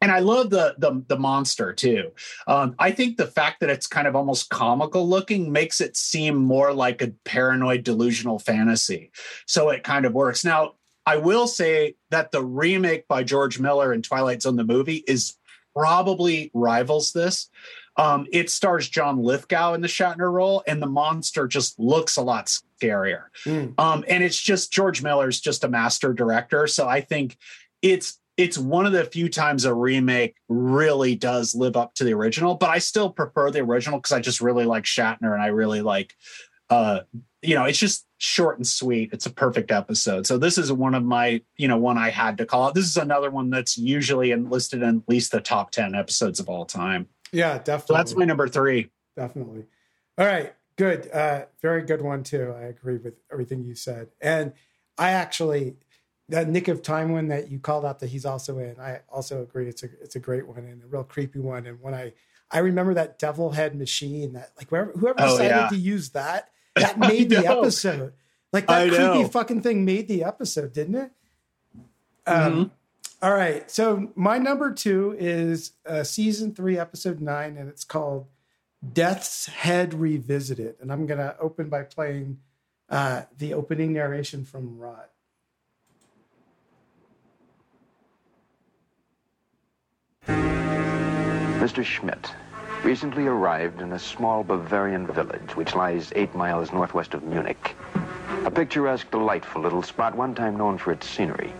and 0.00 0.12
I 0.12 0.18
love 0.18 0.50
the 0.50 0.74
the 0.78 1.02
the 1.08 1.18
monster 1.18 1.72
too. 1.72 2.12
Um, 2.46 2.74
I 2.78 2.90
think 2.90 3.16
the 3.16 3.26
fact 3.26 3.60
that 3.60 3.70
it's 3.70 3.86
kind 3.86 4.06
of 4.06 4.14
almost 4.14 4.50
comical 4.50 5.08
looking 5.08 5.50
makes 5.50 5.80
it 5.80 5.96
seem 5.96 6.36
more 6.36 6.74
like 6.74 7.00
a 7.00 7.12
paranoid 7.24 7.84
delusional 7.84 8.38
fantasy. 8.38 9.10
So 9.46 9.70
it 9.70 9.82
kind 9.82 10.04
of 10.04 10.12
works. 10.12 10.44
Now, 10.44 10.74
I 11.06 11.16
will 11.16 11.46
say 11.46 11.96
that 12.10 12.32
the 12.32 12.44
remake 12.44 13.08
by 13.08 13.24
George 13.24 13.58
Miller 13.58 13.94
in 13.94 14.02
Twilight 14.02 14.42
Zone 14.42 14.56
the 14.56 14.64
movie 14.64 15.04
is 15.08 15.36
probably 15.74 16.50
rivals 16.54 17.12
this. 17.12 17.48
Um, 17.96 18.26
it 18.32 18.50
stars 18.50 18.88
John 18.88 19.22
Lithgow 19.22 19.74
in 19.74 19.80
the 19.80 19.88
Shatner 19.88 20.30
role, 20.32 20.64
and 20.66 20.82
the 20.82 20.86
monster 20.86 21.46
just 21.46 21.78
looks 21.78 22.16
a 22.16 22.22
lot 22.22 22.46
scarier. 22.46 23.24
Mm. 23.44 23.78
Um, 23.78 24.04
and 24.08 24.24
it's 24.24 24.40
just 24.40 24.72
George 24.72 25.02
Miller's 25.02 25.40
just 25.40 25.64
a 25.64 25.68
master 25.68 26.12
director, 26.12 26.66
so 26.66 26.88
I 26.88 27.00
think 27.00 27.36
it's 27.82 28.18
it's 28.36 28.58
one 28.58 28.84
of 28.84 28.92
the 28.92 29.04
few 29.04 29.28
times 29.28 29.64
a 29.64 29.72
remake 29.72 30.34
really 30.48 31.14
does 31.14 31.54
live 31.54 31.76
up 31.76 31.94
to 31.94 32.04
the 32.04 32.14
original. 32.14 32.56
But 32.56 32.70
I 32.70 32.78
still 32.78 33.10
prefer 33.10 33.50
the 33.50 33.60
original 33.60 34.00
because 34.00 34.12
I 34.12 34.20
just 34.20 34.40
really 34.40 34.64
like 34.64 34.84
Shatner, 34.84 35.32
and 35.32 35.42
I 35.42 35.48
really 35.48 35.80
like, 35.80 36.14
uh, 36.70 37.00
you 37.42 37.54
know, 37.54 37.64
it's 37.64 37.78
just 37.78 38.06
short 38.18 38.56
and 38.56 38.66
sweet. 38.66 39.10
It's 39.12 39.26
a 39.26 39.32
perfect 39.32 39.70
episode. 39.70 40.26
So 40.26 40.36
this 40.36 40.58
is 40.58 40.72
one 40.72 40.94
of 40.94 41.04
my, 41.04 41.42
you 41.56 41.68
know, 41.68 41.76
one 41.76 41.98
I 41.98 42.10
had 42.10 42.38
to 42.38 42.46
call 42.46 42.66
out. 42.66 42.74
This 42.74 42.86
is 42.86 42.96
another 42.96 43.30
one 43.30 43.50
that's 43.50 43.78
usually 43.78 44.32
enlisted 44.32 44.82
in 44.82 44.98
at 44.98 45.08
least 45.08 45.30
the 45.30 45.40
top 45.40 45.70
ten 45.70 45.94
episodes 45.94 46.40
of 46.40 46.48
all 46.48 46.64
time. 46.64 47.06
Yeah, 47.34 47.58
definitely. 47.58 47.86
So 47.86 47.94
that's 47.94 48.16
my 48.16 48.24
number 48.24 48.48
three. 48.48 48.90
definitely. 49.16 49.66
All 50.16 50.26
right, 50.26 50.54
good. 50.76 51.10
Uh, 51.10 51.46
very 51.60 51.82
good 51.82 52.00
one 52.00 52.22
too. 52.22 52.54
I 52.56 52.62
agree 52.64 52.96
with 52.98 53.14
everything 53.32 53.64
you 53.64 53.74
said, 53.74 54.08
and 54.20 54.52
I 54.96 55.10
actually 55.10 55.76
that 56.28 56.48
Nick 56.48 56.68
of 56.68 56.80
Time 56.82 57.12
one 57.12 57.28
that 57.28 57.50
you 57.50 57.58
called 57.58 57.84
out 57.84 57.98
that 57.98 58.06
he's 58.08 58.24
also 58.24 58.58
in. 58.58 58.78
I 58.80 59.00
also 59.10 59.42
agree. 59.42 59.68
It's 59.68 59.82
a 59.82 59.88
it's 60.00 60.16
a 60.16 60.20
great 60.20 60.46
one 60.46 60.58
and 60.58 60.82
a 60.82 60.86
real 60.86 61.04
creepy 61.04 61.40
one. 61.40 61.66
And 61.66 61.80
when 61.82 61.94
I 61.94 62.12
I 62.50 62.58
remember 62.60 62.94
that 62.94 63.18
devil 63.18 63.50
head 63.50 63.74
machine 63.76 64.32
that 64.34 64.52
like 64.56 64.70
whoever 64.70 64.92
whoever 64.92 65.16
Oh, 65.20 65.30
decided 65.32 65.50
yeah. 65.50 65.68
to 65.68 65.76
use 65.76 66.10
that 66.10 66.50
that 66.76 66.98
made 66.98 67.28
the 67.28 67.46
episode. 67.46 68.12
Like 68.52 68.68
that 68.68 68.88
creepy 68.90 69.28
fucking 69.28 69.62
thing 69.62 69.84
made 69.84 70.06
the 70.08 70.22
episode, 70.24 70.72
didn't 70.72 70.94
it? 70.94 71.10
Um, 72.26 72.70
all 73.24 73.32
right. 73.32 73.70
So 73.70 74.12
my 74.14 74.36
number 74.36 74.70
two 74.70 75.16
is 75.18 75.72
uh, 75.86 76.04
season 76.04 76.54
three, 76.54 76.78
episode 76.78 77.22
nine, 77.22 77.56
and 77.56 77.70
it's 77.70 77.82
called 77.82 78.26
Death's 78.92 79.46
Head 79.46 79.94
Revisited. 79.94 80.76
And 80.78 80.92
I'm 80.92 81.06
going 81.06 81.20
to 81.20 81.34
open 81.38 81.70
by 81.70 81.84
playing 81.84 82.40
uh, 82.90 83.22
the 83.38 83.54
opening 83.54 83.94
narration 83.94 84.44
from 84.44 84.76
Rod. 84.78 85.06
Mr. 90.28 91.82
Schmidt 91.82 92.30
recently 92.82 93.24
arrived 93.26 93.80
in 93.80 93.92
a 93.92 93.98
small 93.98 94.44
Bavarian 94.44 95.06
village 95.06 95.56
which 95.56 95.74
lies 95.74 96.12
eight 96.14 96.34
miles 96.34 96.72
northwest 96.72 97.14
of 97.14 97.22
Munich. 97.22 97.74
A 98.44 98.50
picturesque, 98.50 99.10
delightful 99.10 99.62
little 99.62 99.82
spot, 99.82 100.14
one 100.14 100.34
time 100.34 100.58
known 100.58 100.76
for 100.76 100.92
its 100.92 101.08
scenery. 101.08 101.54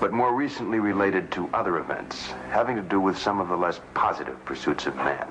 But 0.00 0.12
more 0.12 0.34
recently 0.34 0.78
related 0.78 1.30
to 1.32 1.50
other 1.52 1.78
events 1.78 2.32
having 2.50 2.76
to 2.76 2.82
do 2.82 3.00
with 3.00 3.18
some 3.18 3.40
of 3.40 3.48
the 3.48 3.56
less 3.56 3.80
positive 3.94 4.42
pursuits 4.44 4.86
of 4.86 4.94
man. 4.96 5.26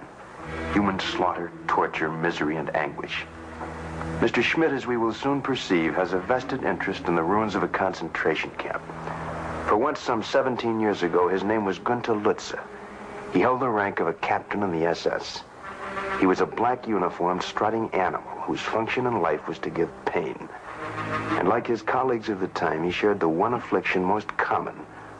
Human 0.73 0.99
slaughter, 0.99 1.51
torture, 1.67 2.09
misery, 2.09 2.57
and 2.57 2.75
anguish. 2.75 3.25
Mr. 4.19 4.41
Schmidt, 4.41 4.71
as 4.71 4.87
we 4.87 4.97
will 4.97 5.13
soon 5.13 5.41
perceive, 5.41 5.95
has 5.95 6.13
a 6.13 6.19
vested 6.19 6.63
interest 6.63 7.07
in 7.07 7.15
the 7.15 7.23
ruins 7.23 7.55
of 7.55 7.63
a 7.63 7.67
concentration 7.67 8.49
camp. 8.57 8.81
For 9.67 9.77
once 9.77 9.99
some 9.99 10.23
17 10.23 10.79
years 10.79 11.03
ago, 11.03 11.27
his 11.27 11.43
name 11.43 11.65
was 11.65 11.79
Gunther 11.79 12.15
Lutze. 12.15 12.55
He 13.33 13.39
held 13.39 13.59
the 13.59 13.69
rank 13.69 13.99
of 13.99 14.07
a 14.07 14.13
captain 14.13 14.63
in 14.63 14.71
the 14.71 14.85
SS. 14.85 15.43
He 16.19 16.25
was 16.25 16.41
a 16.41 16.45
black 16.45 16.87
uniformed, 16.87 17.43
strutting 17.43 17.93
animal 17.93 18.31
whose 18.41 18.61
function 18.61 19.05
in 19.05 19.21
life 19.21 19.47
was 19.47 19.59
to 19.59 19.69
give 19.69 19.89
pain. 20.05 20.49
And 21.37 21.47
like 21.47 21.67
his 21.67 21.81
colleagues 21.81 22.29
of 22.29 22.39
the 22.39 22.47
time, 22.49 22.83
he 22.83 22.91
shared 22.91 23.19
the 23.19 23.29
one 23.29 23.53
affliction 23.53 24.03
most 24.03 24.27
common 24.37 24.75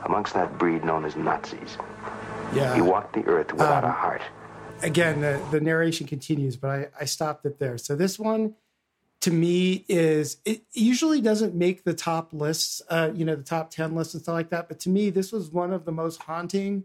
amongst 0.05 0.33
that 0.33 0.57
breed 0.57 0.83
known 0.83 1.05
as 1.05 1.15
Nazis. 1.15 1.77
Yeah. 2.53 2.73
He 2.75 2.81
walked 2.81 3.13
the 3.13 3.23
earth 3.25 3.51
without 3.53 3.83
Um, 3.83 3.89
a 3.89 3.93
heart. 3.93 4.21
again, 4.81 5.21
the, 5.21 5.41
the 5.51 5.59
narration 5.59 6.07
continues, 6.07 6.55
but 6.55 6.69
I, 6.69 6.87
I 7.01 7.05
stopped 7.05 7.45
it 7.45 7.59
there. 7.59 7.77
So 7.77 7.95
this 7.95 8.17
one, 8.17 8.55
to 9.21 9.31
me, 9.31 9.85
is 9.87 10.37
it 10.45 10.61
usually 10.73 11.21
doesn't 11.21 11.55
make 11.55 11.83
the 11.83 11.93
top 11.93 12.31
lists, 12.33 12.81
uh, 12.89 13.11
you 13.13 13.25
know, 13.25 13.35
the 13.35 13.43
top 13.43 13.69
ten 13.71 13.95
lists 13.95 14.13
and 14.13 14.23
stuff 14.23 14.33
like 14.33 14.49
that. 14.49 14.67
But 14.67 14.79
to 14.81 14.89
me, 14.89 15.09
this 15.09 15.31
was 15.31 15.49
one 15.51 15.73
of 15.73 15.85
the 15.85 15.91
most 15.91 16.21
haunting, 16.23 16.83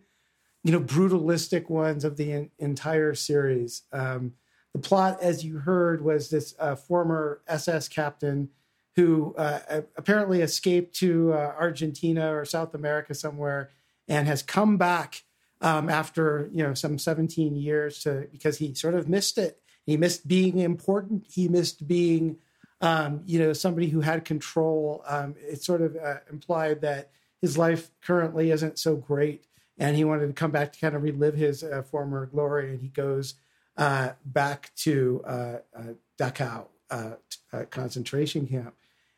you 0.64 0.72
know, 0.72 0.80
brutalistic 0.80 1.68
ones 1.70 2.04
of 2.04 2.16
the 2.16 2.32
en- 2.32 2.50
entire 2.58 3.14
series. 3.14 3.82
Um, 3.92 4.34
the 4.72 4.78
plot, 4.78 5.18
as 5.22 5.44
you 5.44 5.58
heard, 5.58 6.02
was 6.02 6.30
this 6.30 6.54
uh, 6.58 6.74
former 6.74 7.42
SS 7.46 7.88
captain 7.88 8.48
who 8.96 9.34
uh, 9.36 9.82
apparently 9.96 10.42
escaped 10.42 10.94
to 10.96 11.32
uh, 11.32 11.54
Argentina 11.58 12.34
or 12.34 12.44
South 12.44 12.74
America 12.74 13.14
somewhere 13.14 13.70
and 14.06 14.26
has 14.26 14.42
come 14.42 14.76
back 14.76 15.22
um, 15.60 15.88
after 15.88 16.50
you 16.52 16.62
know 16.62 16.74
some 16.74 16.98
17 16.98 17.56
years 17.56 18.00
to 18.00 18.28
because 18.30 18.58
he 18.58 18.74
sort 18.74 18.94
of 18.94 19.08
missed 19.08 19.38
it. 19.38 19.60
He 19.86 19.96
missed 19.96 20.28
being 20.28 20.58
important. 20.58 21.26
He 21.28 21.48
missed 21.48 21.86
being 21.86 22.38
um, 22.80 23.22
you 23.24 23.38
know 23.38 23.52
somebody 23.52 23.88
who 23.88 24.00
had 24.00 24.24
control. 24.24 25.02
Um, 25.06 25.36
it 25.38 25.62
sort 25.62 25.80
of 25.80 25.96
uh, 25.96 26.16
implied 26.30 26.82
that 26.82 27.10
his 27.40 27.56
life 27.56 27.90
currently 28.02 28.50
isn't 28.50 28.78
so 28.78 28.96
great, 28.96 29.46
and 29.78 29.96
he 29.96 30.04
wanted 30.04 30.26
to 30.26 30.32
come 30.34 30.50
back 30.50 30.72
to 30.72 30.80
kind 30.80 30.94
of 30.94 31.02
relive 31.02 31.34
his 31.34 31.64
uh, 31.64 31.82
former 31.82 32.26
glory. 32.26 32.70
And 32.70 32.80
he 32.80 32.88
goes 32.88 33.34
uh, 33.78 34.10
back 34.24 34.72
to 34.78 35.22
uh, 35.26 35.56
Dachau 36.18 36.66
concentration 37.70 38.46
camp 38.46 38.74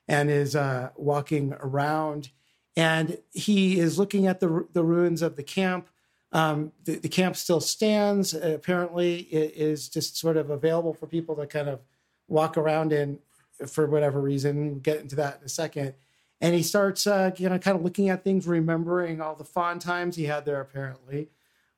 and 0.07 0.31
is 0.31 0.55
uh, 0.55 0.91
walking 0.97 1.55
around, 1.61 2.31
and 2.77 3.19
he 3.33 3.79
is 3.79 3.99
looking 3.99 4.27
at 4.27 4.41
the 4.41 4.67
the 4.73 4.85
ruins 4.85 5.23
of 5.23 5.37
the 5.37 5.43
camp. 5.43 5.89
Um, 6.33 6.73
the, 6.85 6.97
the 6.97 7.09
camp 7.09 7.37
still 7.37 7.61
stands. 7.61 8.35
Apparently, 8.35 9.21
it 9.21 9.55
is 9.57 9.89
just 9.89 10.17
sort 10.17 10.37
of 10.37 10.51
available 10.51 10.93
for 10.93 11.07
people 11.07 11.37
to 11.37 11.47
kind 11.47 11.69
of 11.69 11.81
walk 12.27 12.57
around 12.57 12.93
in 12.93 13.21
for 13.67 13.87
whatever 13.87 14.21
reason. 14.21 14.67
We'll 14.67 14.81
get 14.81 15.01
into 15.01 15.17
that 15.17 15.39
in 15.39 15.47
a 15.47 15.49
second. 15.49 15.95
And 16.41 16.55
he 16.55 16.63
starts, 16.63 17.07
uh, 17.07 17.31
you 17.37 17.49
know, 17.49 17.59
kind 17.59 17.77
of 17.77 17.85
looking 17.85 18.09
at 18.09 18.25
things, 18.25 18.47
remembering 18.47 19.21
all 19.21 19.35
the 19.35 19.45
fond 19.45 19.81
times 19.81 20.17
he 20.17 20.25
had 20.25 20.45
there, 20.45 20.61
apparently. 20.61 21.31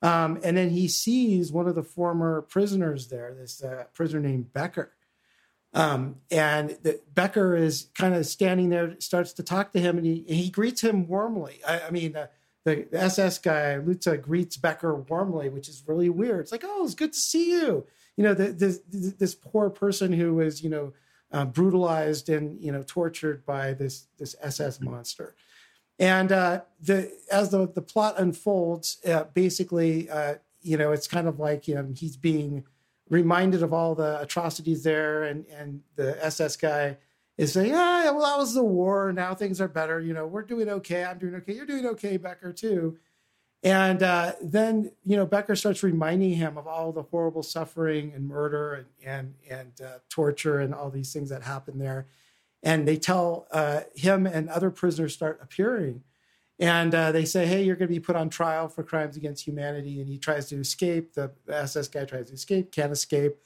Um, 0.02 0.40
and 0.42 0.56
then 0.56 0.70
he 0.70 0.88
sees 0.88 1.52
one 1.52 1.68
of 1.68 1.74
the 1.74 1.82
former 1.82 2.42
prisoners 2.42 3.08
there, 3.08 3.34
this 3.34 3.62
uh, 3.62 3.84
prisoner 3.94 4.20
named 4.20 4.52
Becker. 4.52 4.92
Um, 5.76 6.16
and 6.30 6.70
the, 6.82 7.00
Becker 7.14 7.54
is 7.54 7.90
kind 7.94 8.14
of 8.14 8.24
standing 8.24 8.70
there, 8.70 8.96
starts 8.98 9.34
to 9.34 9.42
talk 9.42 9.74
to 9.74 9.78
him, 9.78 9.98
and 9.98 10.06
he, 10.06 10.24
he 10.26 10.48
greets 10.48 10.80
him 10.80 11.06
warmly. 11.06 11.60
I, 11.68 11.82
I 11.82 11.90
mean, 11.90 12.16
uh, 12.16 12.28
the, 12.64 12.88
the 12.90 12.98
SS 13.02 13.38
guy, 13.38 13.78
Lutze, 13.78 14.20
greets 14.22 14.56
Becker 14.56 14.94
warmly, 14.94 15.50
which 15.50 15.68
is 15.68 15.82
really 15.86 16.08
weird. 16.08 16.40
It's 16.40 16.50
like, 16.50 16.64
oh, 16.64 16.82
it's 16.82 16.94
good 16.94 17.12
to 17.12 17.18
see 17.18 17.50
you. 17.50 17.86
You 18.16 18.24
know, 18.24 18.32
the, 18.32 18.52
this, 18.52 18.80
this 18.88 19.34
poor 19.34 19.68
person 19.68 20.14
who 20.14 20.34
was, 20.34 20.64
you 20.64 20.70
know, 20.70 20.94
uh, 21.30 21.44
brutalized 21.44 22.30
and, 22.30 22.58
you 22.58 22.72
know, 22.72 22.82
tortured 22.82 23.44
by 23.44 23.74
this, 23.74 24.06
this 24.18 24.34
SS 24.40 24.80
monster. 24.80 25.34
And 25.98 26.32
uh, 26.32 26.62
the 26.80 27.12
as 27.30 27.50
the, 27.50 27.68
the 27.68 27.82
plot 27.82 28.16
unfolds, 28.18 28.98
uh, 29.06 29.24
basically, 29.34 30.10
uh, 30.10 30.34
you 30.60 30.76
know, 30.76 30.92
it's 30.92 31.08
kind 31.08 31.26
of 31.26 31.38
like 31.38 31.66
you 31.66 31.74
know, 31.74 31.88
he's 31.94 32.16
being 32.16 32.64
reminded 33.08 33.62
of 33.62 33.72
all 33.72 33.94
the 33.94 34.20
atrocities 34.20 34.82
there, 34.82 35.24
and 35.24 35.46
and 35.46 35.82
the 35.96 36.22
SS 36.24 36.56
guy 36.56 36.98
is 37.38 37.52
saying, 37.52 37.72
"Ah, 37.74 38.04
yeah, 38.04 38.10
well, 38.10 38.26
that 38.26 38.38
was 38.38 38.54
the 38.54 38.64
war. 38.64 39.12
Now 39.12 39.34
things 39.34 39.60
are 39.60 39.68
better. 39.68 40.00
You 40.00 40.14
know, 40.14 40.26
we're 40.26 40.42
doing 40.42 40.68
okay. 40.68 41.04
I'm 41.04 41.18
doing 41.18 41.34
okay. 41.36 41.54
You're 41.54 41.66
doing 41.66 41.86
okay, 41.86 42.16
Becker 42.16 42.52
too." 42.52 42.98
And 43.62 44.02
uh, 44.02 44.32
then 44.42 44.92
you 45.04 45.16
know, 45.16 45.26
Becker 45.26 45.56
starts 45.56 45.82
reminding 45.82 46.32
him 46.32 46.58
of 46.58 46.66
all 46.66 46.92
the 46.92 47.02
horrible 47.02 47.42
suffering 47.42 48.12
and 48.14 48.28
murder 48.28 48.74
and 48.74 48.86
and 49.04 49.34
and 49.50 49.80
uh, 49.80 49.98
torture 50.08 50.60
and 50.60 50.74
all 50.74 50.90
these 50.90 51.12
things 51.12 51.30
that 51.30 51.42
happened 51.42 51.80
there 51.80 52.06
and 52.66 52.86
they 52.86 52.96
tell 52.96 53.46
uh, 53.52 53.82
him 53.94 54.26
and 54.26 54.48
other 54.48 54.70
prisoners 54.70 55.14
start 55.14 55.38
appearing 55.40 56.02
and 56.58 56.94
uh, 56.94 57.12
they 57.12 57.24
say 57.24 57.46
hey 57.46 57.62
you're 57.62 57.76
going 57.76 57.88
to 57.88 57.94
be 57.94 58.00
put 58.00 58.16
on 58.16 58.28
trial 58.28 58.68
for 58.68 58.82
crimes 58.82 59.16
against 59.16 59.46
humanity. 59.46 60.00
And 60.00 60.08
he 60.08 60.18
tries 60.18 60.48
to 60.48 60.56
escape 60.56 61.14
the 61.14 61.32
ss 61.48 61.88
guy 61.88 62.04
tries 62.04 62.28
to 62.28 62.34
escape 62.34 62.72
can't 62.72 62.92
escape. 62.92 63.36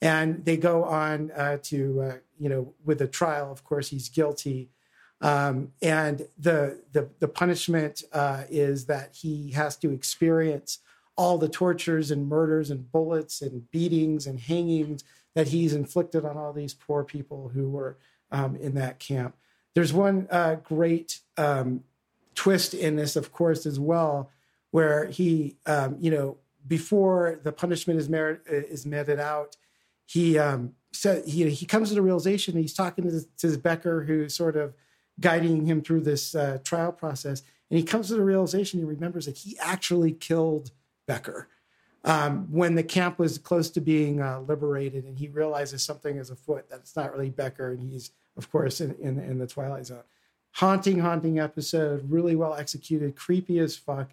And 0.00 0.44
they 0.44 0.56
go 0.56 0.84
on 0.84 1.30
uh, 1.32 1.58
to 1.64 2.02
uh, 2.02 2.16
you 2.38 2.48
know 2.48 2.74
with 2.84 2.98
the 2.98 3.08
trial 3.08 3.50
of 3.50 3.64
course 3.64 3.88
he's 3.88 4.08
guilty. 4.08 4.70
Um, 5.20 5.72
and 5.80 6.26
the 6.38 6.82
the, 6.92 7.08
the 7.18 7.28
punishment 7.28 8.02
uh, 8.12 8.44
is 8.48 8.86
that 8.86 9.14
he 9.14 9.52
has 9.52 9.76
to 9.78 9.92
experience 9.92 10.78
all 11.16 11.38
the 11.38 11.48
tortures 11.48 12.10
and 12.10 12.28
murders 12.28 12.70
and 12.70 12.90
bullets 12.90 13.40
and 13.40 13.70
beatings 13.70 14.26
and 14.26 14.40
hangings 14.40 15.04
that 15.34 15.48
he's 15.48 15.74
inflicted 15.74 16.24
on 16.24 16.36
all 16.36 16.52
these 16.52 16.74
poor 16.74 17.04
people 17.04 17.50
who 17.54 17.70
were 17.70 17.96
um, 18.30 18.56
in 18.56 18.74
that 18.74 18.98
camp. 18.98 19.36
There's 19.74 19.92
one 19.92 20.28
uh, 20.30 20.56
great 20.56 21.20
um, 21.36 21.84
twist 22.34 22.74
in 22.74 22.96
this, 22.96 23.16
of 23.16 23.32
course, 23.32 23.66
as 23.66 23.78
well, 23.78 24.30
where 24.70 25.06
he, 25.06 25.56
um, 25.66 25.96
you 25.98 26.10
know, 26.10 26.36
before 26.66 27.40
the 27.42 27.52
punishment 27.52 27.98
is 27.98 28.08
merit 28.08 28.42
is 28.46 28.86
meted 28.86 29.20
out, 29.20 29.56
he 30.06 30.38
um, 30.38 30.72
said 30.92 31.24
he 31.26 31.48
he 31.50 31.66
comes 31.66 31.88
to 31.90 31.94
the 31.94 32.02
realization. 32.02 32.56
He's 32.56 32.74
talking 32.74 33.04
to 33.04 33.10
this, 33.10 33.26
to 33.38 33.48
this 33.48 33.56
Becker, 33.56 34.04
who's 34.04 34.34
sort 34.34 34.56
of 34.56 34.74
guiding 35.20 35.66
him 35.66 35.82
through 35.82 36.00
this 36.00 36.34
uh, 36.34 36.58
trial 36.64 36.92
process, 36.92 37.42
and 37.70 37.78
he 37.78 37.84
comes 37.84 38.08
to 38.08 38.14
the 38.14 38.24
realization. 38.24 38.80
He 38.80 38.84
remembers 38.84 39.26
that 39.26 39.38
he 39.38 39.56
actually 39.60 40.12
killed 40.12 40.70
Becker 41.06 41.48
um, 42.04 42.48
when 42.50 42.74
the 42.74 42.82
camp 42.82 43.18
was 43.18 43.38
close 43.38 43.70
to 43.70 43.80
being 43.80 44.20
uh, 44.20 44.40
liberated, 44.40 45.04
and 45.04 45.18
he 45.18 45.28
realizes 45.28 45.82
something 45.82 46.16
is 46.16 46.30
afoot. 46.30 46.68
That 46.70 46.80
it's 46.80 46.96
not 46.96 47.12
really 47.12 47.30
Becker, 47.30 47.72
and 47.72 47.80
he's 47.80 48.10
of 48.36 48.50
course 48.50 48.80
in 48.80 48.94
in, 49.00 49.18
in 49.18 49.38
the 49.38 49.46
Twilight 49.46 49.86
Zone. 49.86 50.04
Haunting, 50.54 51.00
haunting 51.00 51.38
episode, 51.38 52.10
really 52.10 52.36
well 52.36 52.54
executed, 52.54 53.16
creepy 53.16 53.58
as 53.58 53.76
fuck. 53.76 54.10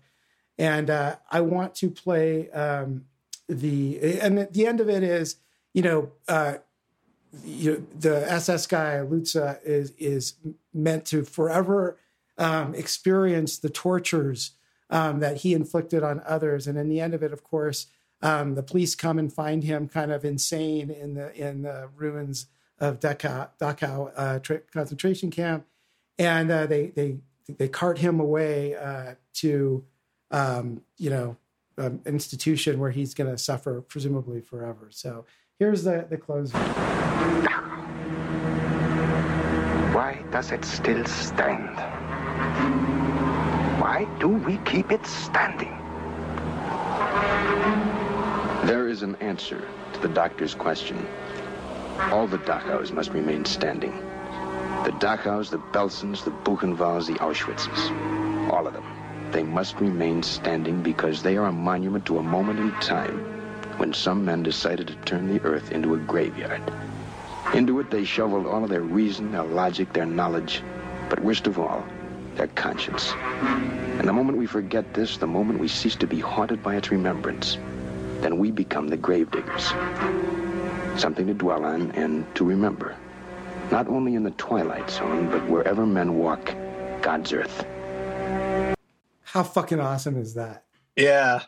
And 0.57 0.89
uh, 0.89 1.17
I 1.31 1.41
want 1.41 1.75
to 1.75 1.89
play 1.89 2.49
um, 2.51 3.05
the 3.47 4.19
and 4.19 4.39
at 4.39 4.53
the 4.53 4.65
end 4.65 4.79
of 4.79 4.89
it 4.89 5.03
is 5.03 5.37
you 5.73 5.81
know. 5.81 6.11
Uh, 6.27 6.55
you 7.45 7.87
the 7.97 8.29
SS 8.29 8.67
guy 8.67 8.95
Lutze 8.95 9.59
is 9.63 9.91
is 9.97 10.33
meant 10.73 11.05
to 11.05 11.23
forever 11.23 11.97
um, 12.37 12.73
experience 12.75 13.57
the 13.57 13.69
tortures 13.69 14.51
um, 14.89 15.19
that 15.19 15.37
he 15.37 15.53
inflicted 15.53 16.03
on 16.03 16.21
others, 16.25 16.67
and 16.67 16.77
in 16.77 16.89
the 16.89 16.99
end 16.99 17.13
of 17.13 17.23
it, 17.23 17.31
of 17.31 17.43
course, 17.43 17.87
um, 18.21 18.55
the 18.55 18.63
police 18.63 18.95
come 18.95 19.17
and 19.17 19.31
find 19.31 19.63
him 19.63 19.87
kind 19.87 20.11
of 20.11 20.25
insane 20.25 20.89
in 20.89 21.13
the 21.13 21.33
in 21.35 21.61
the 21.61 21.89
ruins 21.95 22.47
of 22.79 22.99
Dachau, 22.99 23.49
Dachau 23.59 24.11
uh, 24.15 24.39
tra- 24.39 24.61
concentration 24.73 25.31
camp, 25.31 25.65
and 26.21 26.51
uh, 26.51 26.67
they 26.67 26.87
they 26.87 27.17
they 27.57 27.67
cart 27.67 27.97
him 27.97 28.19
away 28.19 28.75
uh, 28.75 29.15
to 29.33 29.83
um, 30.29 30.81
you 30.97 31.09
know 31.09 31.35
um, 31.79 31.99
institution 32.05 32.79
where 32.79 32.91
he's 32.91 33.15
going 33.15 33.29
to 33.29 33.37
suffer 33.37 33.81
presumably 33.81 34.39
forever. 34.39 34.89
So 34.91 35.25
here's 35.57 35.83
the 35.83 36.05
the 36.07 36.17
close. 36.17 36.51
Why 39.93 40.23
does 40.31 40.51
it 40.51 40.63
still 40.63 41.03
stand? 41.05 41.75
Why 43.81 44.07
do 44.19 44.27
we 44.27 44.57
keep 44.57 44.91
it 44.91 45.03
standing? 45.07 45.75
There 48.67 48.87
is 48.87 49.01
an 49.01 49.15
answer 49.15 49.67
to 49.93 49.99
the 49.99 50.07
doctor's 50.09 50.53
question. 50.53 51.07
All 52.11 52.27
the 52.27 52.37
Dachaus 52.37 52.91
must 52.91 53.09
remain 53.09 53.43
standing. 53.43 54.10
The 54.83 54.91
Dachaus, 54.93 55.51
the 55.51 55.59
Belsens, 55.59 56.23
the 56.23 56.31
Buchenwalds, 56.31 57.05
the 57.05 57.13
Auschwitzes. 57.19 58.51
All 58.51 58.65
of 58.65 58.73
them. 58.73 58.83
They 59.31 59.43
must 59.43 59.79
remain 59.79 60.23
standing 60.23 60.81
because 60.81 61.21
they 61.21 61.37
are 61.37 61.45
a 61.45 61.51
monument 61.51 62.05
to 62.07 62.17
a 62.17 62.23
moment 62.23 62.59
in 62.59 62.71
time 62.81 63.19
when 63.77 63.93
some 63.93 64.25
men 64.25 64.41
decided 64.41 64.87
to 64.87 64.95
turn 65.05 65.27
the 65.27 65.39
earth 65.43 65.71
into 65.71 65.93
a 65.93 65.97
graveyard. 65.97 66.61
Into 67.53 67.79
it 67.79 67.91
they 67.91 68.03
shoveled 68.03 68.47
all 68.47 68.63
of 68.63 68.71
their 68.71 68.81
reason, 68.81 69.31
their 69.31 69.43
logic, 69.43 69.93
their 69.93 70.07
knowledge, 70.07 70.63
but 71.09 71.19
worst 71.19 71.45
of 71.45 71.59
all, 71.59 71.85
their 72.33 72.47
conscience. 72.47 73.13
And 73.99 74.07
the 74.07 74.13
moment 74.13 74.39
we 74.39 74.47
forget 74.47 74.95
this, 74.95 75.17
the 75.17 75.27
moment 75.27 75.59
we 75.59 75.67
cease 75.67 75.95
to 75.97 76.07
be 76.07 76.19
haunted 76.19 76.63
by 76.63 76.75
its 76.75 76.89
remembrance, 76.89 77.59
then 78.21 78.39
we 78.39 78.49
become 78.49 78.87
the 78.87 78.97
gravediggers. 78.97 79.73
Something 80.99 81.27
to 81.27 81.35
dwell 81.35 81.65
on 81.65 81.91
and 81.91 82.25
to 82.35 82.43
remember. 82.43 82.95
Not 83.71 83.87
only 83.87 84.15
in 84.15 84.23
the 84.23 84.31
twilight 84.31 84.89
zone, 84.89 85.29
but 85.29 85.47
wherever 85.49 85.85
men 85.85 86.15
walk 86.15 86.53
God's 87.01 87.31
earth. 87.31 87.65
How 89.23 89.43
fucking 89.43 89.79
awesome 89.79 90.17
is 90.17 90.33
that? 90.33 90.65
Yeah. 90.97 91.43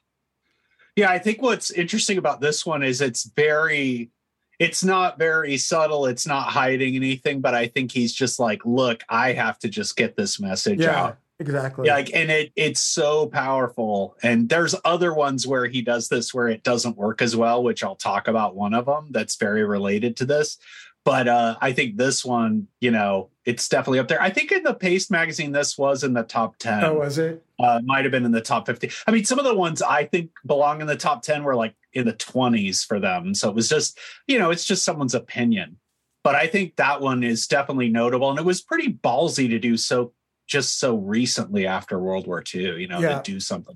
Yeah, 0.96 1.10
I 1.10 1.20
think 1.20 1.42
what's 1.42 1.70
interesting 1.72 2.18
about 2.18 2.40
this 2.40 2.66
one 2.66 2.82
is 2.82 3.02
it's 3.02 3.26
very 3.36 4.12
it's 4.60 4.84
not 4.84 5.18
very 5.18 5.58
subtle, 5.58 6.06
it's 6.06 6.26
not 6.26 6.44
hiding 6.48 6.96
anything, 6.96 7.42
but 7.42 7.56
I 7.56 7.68
think 7.68 7.92
he's 7.92 8.14
just 8.14 8.40
like, 8.40 8.62
look, 8.64 9.04
I 9.10 9.34
have 9.34 9.60
to 9.60 9.68
just 9.68 9.98
get 9.98 10.16
this 10.16 10.40
message 10.40 10.80
Yeah, 10.80 11.04
out. 11.06 11.18
exactly. 11.40 11.88
Yeah, 11.88 11.96
like, 11.96 12.12
and 12.14 12.32
it 12.32 12.54
it's 12.56 12.80
so 12.80 13.26
powerful. 13.28 14.16
And 14.24 14.48
there's 14.48 14.76
other 14.86 15.14
ones 15.14 15.46
where 15.46 15.66
he 15.66 15.82
does 15.82 16.08
this 16.08 16.34
where 16.34 16.48
it 16.48 16.64
doesn't 16.64 16.96
work 16.96 17.22
as 17.22 17.36
well, 17.36 17.64
which 17.64 17.84
I'll 17.84 17.96
talk 17.98 18.30
about 18.30 18.56
one 18.56 18.74
of 18.74 18.86
them 18.86 19.08
that's 19.12 19.36
very 19.36 19.66
related 19.66 20.16
to 20.18 20.26
this. 20.26 20.58
But 21.06 21.28
uh, 21.28 21.58
I 21.62 21.74
think 21.74 21.98
this 21.98 22.24
one, 22.24 22.68
you 22.80 22.90
know, 22.92 23.30
it's 23.46 23.68
definitely 23.68 24.00
up 24.00 24.08
there. 24.08 24.22
I 24.22 24.30
think 24.30 24.54
in 24.54 24.64
the 24.64 24.74
Paste 24.74 25.12
magazine, 25.12 25.52
this 25.52 25.78
was 25.78 26.04
in 26.04 26.14
the 26.14 26.24
top 26.24 26.58
10. 26.60 26.84
Oh, 26.86 26.94
was 27.00 27.18
it? 27.18 27.44
Uh, 27.60 27.82
might 27.84 28.06
have 28.06 28.12
been 28.12 28.24
in 28.26 28.32
the 28.32 28.40
top 28.42 28.66
50. 28.68 28.90
I 29.06 29.12
mean, 29.12 29.26
some 29.26 29.38
of 29.38 29.44
the 29.44 29.54
ones 29.56 29.82
I 29.82 30.06
think 30.06 30.32
belong 30.46 30.80
in 30.80 30.88
the 30.88 30.96
top 30.96 31.22
10 31.22 31.44
were 31.44 31.56
like 31.56 31.76
in 31.92 32.06
the 32.06 32.14
20s 32.14 32.86
for 32.86 33.02
them. 33.02 33.36
So 33.36 33.50
it 33.50 33.56
was 33.56 33.68
just, 33.68 34.00
you 34.28 34.40
know, 34.40 34.50
it's 34.50 34.64
just 34.66 34.86
someone's 34.86 35.14
opinion. 35.14 35.78
But 36.24 36.36
I 36.36 36.48
think 36.48 36.78
that 36.78 37.02
one 37.02 37.22
is 37.22 37.48
definitely 37.48 37.90
notable. 37.90 38.30
And 38.30 38.40
it 38.40 38.46
was 38.46 38.62
pretty 38.62 38.94
ballsy 38.94 39.50
to 39.50 39.60
do 39.60 39.76
so 39.76 40.14
just 40.48 40.80
so 40.80 40.96
recently 40.96 41.68
after 41.68 42.00
World 42.00 42.28
War 42.28 42.42
II, 42.54 42.80
you 42.82 42.88
know, 42.88 43.00
Yeah. 43.02 43.20
to 43.20 43.32
do 43.32 43.42
something. 43.42 43.76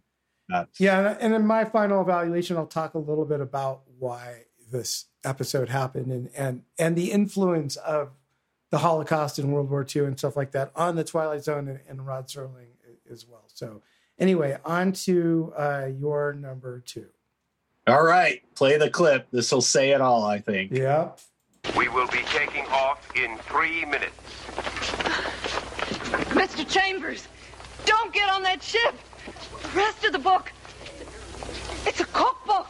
like 0.49 0.67
that. 0.67 0.69
Yeah, 0.81 1.17
and 1.19 1.33
in 1.33 1.45
my 1.45 1.65
final 1.65 2.01
evaluation, 2.01 2.55
I'll 2.55 2.67
talk 2.67 2.93
a 2.93 2.99
little 2.99 3.25
bit 3.25 3.41
about 3.41 3.81
why 3.99 4.43
this 4.71 5.05
episode 5.27 5.69
happened 5.69 6.11
and 6.11 6.29
and 6.35 6.63
and 6.79 6.95
the 6.95 7.11
influence 7.11 7.75
of 7.75 8.11
the 8.69 8.79
Holocaust 8.79 9.39
and 9.39 9.53
World 9.53 9.69
War 9.69 9.85
II 9.95 10.05
and 10.05 10.17
stuff 10.17 10.35
like 10.35 10.51
that 10.51 10.71
on 10.75 10.95
the 10.95 11.03
Twilight 11.03 11.43
Zone 11.43 11.67
and, 11.67 11.79
and 11.87 12.05
Rod 12.05 12.27
Serling 12.27 12.67
as 13.11 13.25
well. 13.25 13.43
So 13.47 13.81
anyway, 14.19 14.57
on 14.65 14.91
to 14.93 15.53
uh, 15.57 15.87
your 15.97 16.33
number 16.33 16.81
two. 16.81 17.07
All 17.87 18.03
right, 18.03 18.41
play 18.55 18.77
the 18.77 18.89
clip. 18.89 19.27
This 19.31 19.51
will 19.51 19.61
say 19.61 19.91
it 19.91 20.01
all, 20.01 20.25
I 20.25 20.39
think. 20.39 20.71
Yep. 20.71 21.19
We 21.77 21.87
will 21.87 22.07
be 22.07 22.21
taking 22.25 22.65
off 22.65 23.09
in 23.15 23.37
three 23.39 23.85
minutes. 23.85 24.11
Mr. 26.33 26.67
Chambers, 26.67 27.27
don't 27.85 28.13
get 28.13 28.29
on 28.29 28.43
that 28.43 28.61
ship. 28.61 28.93
The 29.61 29.77
rest 29.77 30.03
of 30.03 30.11
the 30.11 30.19
book, 30.19 30.51
it's 31.85 32.01
a 32.01 32.05
cookbook. 32.05 32.67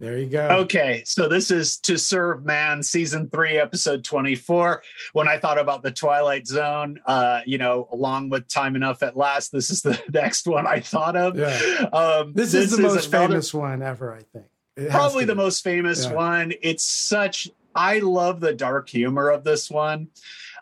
There 0.00 0.16
you 0.16 0.26
go. 0.30 0.48
Okay, 0.62 1.02
so 1.04 1.28
this 1.28 1.50
is 1.50 1.76
To 1.80 1.98
Serve 1.98 2.42
Man, 2.42 2.82
season 2.82 3.28
three, 3.28 3.58
episode 3.58 4.02
24. 4.02 4.82
When 5.12 5.28
I 5.28 5.36
thought 5.38 5.58
about 5.58 5.82
the 5.82 5.90
Twilight 5.90 6.46
Zone, 6.46 6.98
uh, 7.04 7.42
you 7.44 7.58
know, 7.58 7.86
along 7.92 8.30
with 8.30 8.48
Time 8.48 8.76
Enough 8.76 9.02
at 9.02 9.14
Last, 9.14 9.52
this 9.52 9.68
is 9.68 9.82
the 9.82 10.00
next 10.12 10.46
one 10.46 10.66
I 10.66 10.80
thought 10.80 11.16
of. 11.16 11.36
Yeah. 11.36 11.86
Um, 11.92 12.32
This, 12.32 12.54
is 12.54 12.70
the 12.74 12.80
most 12.82 13.08
another- 13.08 13.28
famous 13.28 13.52
one 13.52 13.82
ever, 13.82 14.14
I 14.14 14.22
think. 14.32 14.46
It 14.76 14.88
probably 14.88 15.26
the 15.26 15.34
be. 15.34 15.42
most 15.42 15.62
famous 15.62 16.06
Yeah. 16.06 16.14
one. 16.14 16.54
It's 16.62 16.82
such 16.84 17.50
I 17.74 17.98
love 17.98 18.40
the 18.40 18.54
dark 18.54 18.88
humor 18.88 19.28
of 19.28 19.44
this 19.44 19.70
one. 19.70 20.08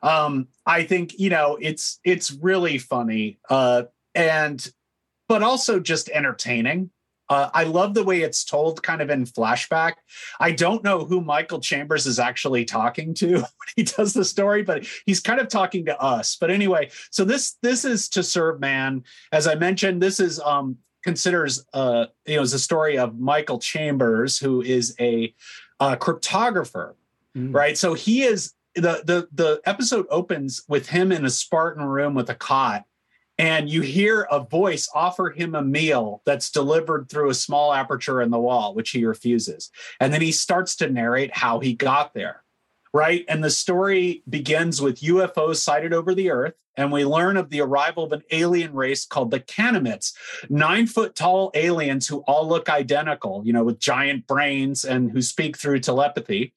Um, 0.02 0.48
I 0.66 0.82
think 0.82 1.16
you 1.18 1.30
know 1.30 1.56
it's 1.60 2.00
it's 2.04 2.32
really 2.32 2.78
funny, 2.78 3.38
uh, 3.48 3.84
and 4.16 4.68
but 5.28 5.42
also 5.44 5.78
just 5.78 6.08
entertaining. 6.08 6.90
Uh, 7.28 7.50
I 7.52 7.64
love 7.64 7.94
the 7.94 8.04
way 8.04 8.22
it's 8.22 8.44
told, 8.44 8.82
kind 8.82 9.02
of 9.02 9.10
in 9.10 9.24
flashback. 9.24 9.94
I 10.40 10.52
don't 10.52 10.82
know 10.82 11.04
who 11.04 11.20
Michael 11.20 11.60
Chambers 11.60 12.06
is 12.06 12.18
actually 12.18 12.64
talking 12.64 13.14
to 13.14 13.32
when 13.32 13.44
he 13.76 13.82
does 13.82 14.14
the 14.14 14.24
story, 14.24 14.62
but 14.62 14.86
he's 15.06 15.20
kind 15.20 15.40
of 15.40 15.48
talking 15.48 15.84
to 15.86 16.00
us. 16.00 16.36
But 16.36 16.50
anyway, 16.50 16.90
so 17.10 17.24
this 17.24 17.56
this 17.62 17.84
is 17.84 18.08
to 18.10 18.22
serve 18.22 18.60
man. 18.60 19.04
As 19.32 19.46
I 19.46 19.54
mentioned, 19.54 20.02
this 20.02 20.20
is 20.20 20.40
um, 20.40 20.78
considers 21.04 21.64
uh, 21.74 22.06
you 22.26 22.36
know 22.36 22.42
is 22.42 22.54
a 22.54 22.58
story 22.58 22.98
of 22.98 23.18
Michael 23.18 23.58
Chambers, 23.58 24.38
who 24.38 24.62
is 24.62 24.94
a 24.98 25.34
uh, 25.80 25.96
cryptographer, 25.96 26.94
right? 27.34 27.76
So 27.76 27.94
he 27.94 28.22
is 28.22 28.54
the 28.74 29.02
the 29.04 29.28
the 29.32 29.60
episode 29.64 30.06
opens 30.10 30.62
with 30.68 30.88
him 30.88 31.12
in 31.12 31.24
a 31.24 31.30
Spartan 31.30 31.84
room 31.84 32.14
with 32.14 32.30
a 32.30 32.34
cot, 32.34 32.84
and 33.38 33.70
you 33.70 33.82
hear 33.82 34.26
a 34.30 34.40
voice 34.40 34.88
offer 34.94 35.30
him 35.30 35.54
a 35.54 35.62
meal 35.62 36.22
that's 36.26 36.50
delivered 36.50 37.08
through 37.08 37.30
a 37.30 37.34
small 37.34 37.72
aperture 37.72 38.20
in 38.20 38.30
the 38.30 38.38
wall, 38.38 38.74
which 38.74 38.90
he 38.90 39.04
refuses, 39.04 39.70
and 40.00 40.12
then 40.12 40.20
he 40.20 40.32
starts 40.32 40.76
to 40.76 40.90
narrate 40.90 41.36
how 41.36 41.60
he 41.60 41.74
got 41.74 42.14
there. 42.14 42.42
Right. 42.92 43.24
And 43.28 43.44
the 43.44 43.50
story 43.50 44.22
begins 44.28 44.80
with 44.80 45.02
UFOs 45.02 45.56
sighted 45.56 45.92
over 45.92 46.14
the 46.14 46.30
earth. 46.30 46.54
And 46.74 46.92
we 46.92 47.04
learn 47.04 47.36
of 47.36 47.50
the 47.50 47.60
arrival 47.60 48.04
of 48.04 48.12
an 48.12 48.22
alien 48.30 48.72
race 48.72 49.04
called 49.04 49.32
the 49.32 49.40
Canamites, 49.40 50.14
nine 50.48 50.86
foot 50.86 51.16
tall 51.16 51.50
aliens 51.54 52.06
who 52.06 52.18
all 52.20 52.48
look 52.48 52.68
identical, 52.68 53.42
you 53.44 53.52
know, 53.52 53.64
with 53.64 53.80
giant 53.80 54.26
brains 54.28 54.84
and 54.84 55.10
who 55.10 55.20
speak 55.20 55.58
through 55.58 55.80
telepathy. 55.80 56.54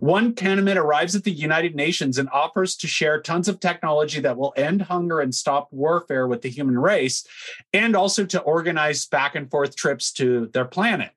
One 0.00 0.34
Canamite 0.34 0.76
arrives 0.76 1.14
at 1.14 1.24
the 1.24 1.32
United 1.32 1.74
Nations 1.74 2.18
and 2.18 2.28
offers 2.30 2.76
to 2.76 2.86
share 2.86 3.20
tons 3.20 3.48
of 3.48 3.60
technology 3.60 4.20
that 4.20 4.36
will 4.36 4.54
end 4.56 4.82
hunger 4.82 5.20
and 5.20 5.34
stop 5.34 5.68
warfare 5.70 6.26
with 6.26 6.42
the 6.42 6.50
human 6.50 6.78
race, 6.78 7.26
and 7.72 7.94
also 7.94 8.24
to 8.26 8.40
organize 8.40 9.06
back 9.06 9.34
and 9.34 9.50
forth 9.50 9.76
trips 9.76 10.12
to 10.12 10.50
their 10.52 10.64
planet. 10.64 11.10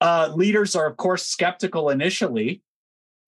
Uh, 0.00 0.30
leaders 0.34 0.76
are, 0.76 0.86
of 0.86 0.96
course, 0.96 1.24
skeptical 1.24 1.88
initially, 1.88 2.62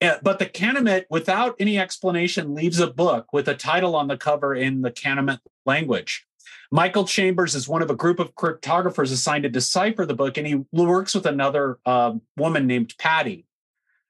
uh, 0.01 0.15
but 0.21 0.39
the 0.39 0.45
Canamite, 0.45 1.05
without 1.09 1.55
any 1.59 1.79
explanation, 1.79 2.53
leaves 2.53 2.79
a 2.79 2.87
book 2.87 3.33
with 3.33 3.47
a 3.47 3.55
title 3.55 3.95
on 3.95 4.07
the 4.07 4.17
cover 4.17 4.55
in 4.55 4.81
the 4.81 4.91
Canamite 4.91 5.39
language. 5.65 6.25
Michael 6.71 7.05
Chambers 7.05 7.55
is 7.55 7.67
one 7.67 7.81
of 7.81 7.89
a 7.89 7.95
group 7.95 8.19
of 8.19 8.35
cryptographers 8.35 9.11
assigned 9.11 9.43
to 9.43 9.49
decipher 9.49 10.05
the 10.05 10.13
book, 10.13 10.37
and 10.37 10.45
he 10.45 10.63
works 10.71 11.15
with 11.15 11.25
another 11.25 11.79
uh, 11.85 12.13
woman 12.37 12.67
named 12.67 12.93
Patty. 12.99 13.45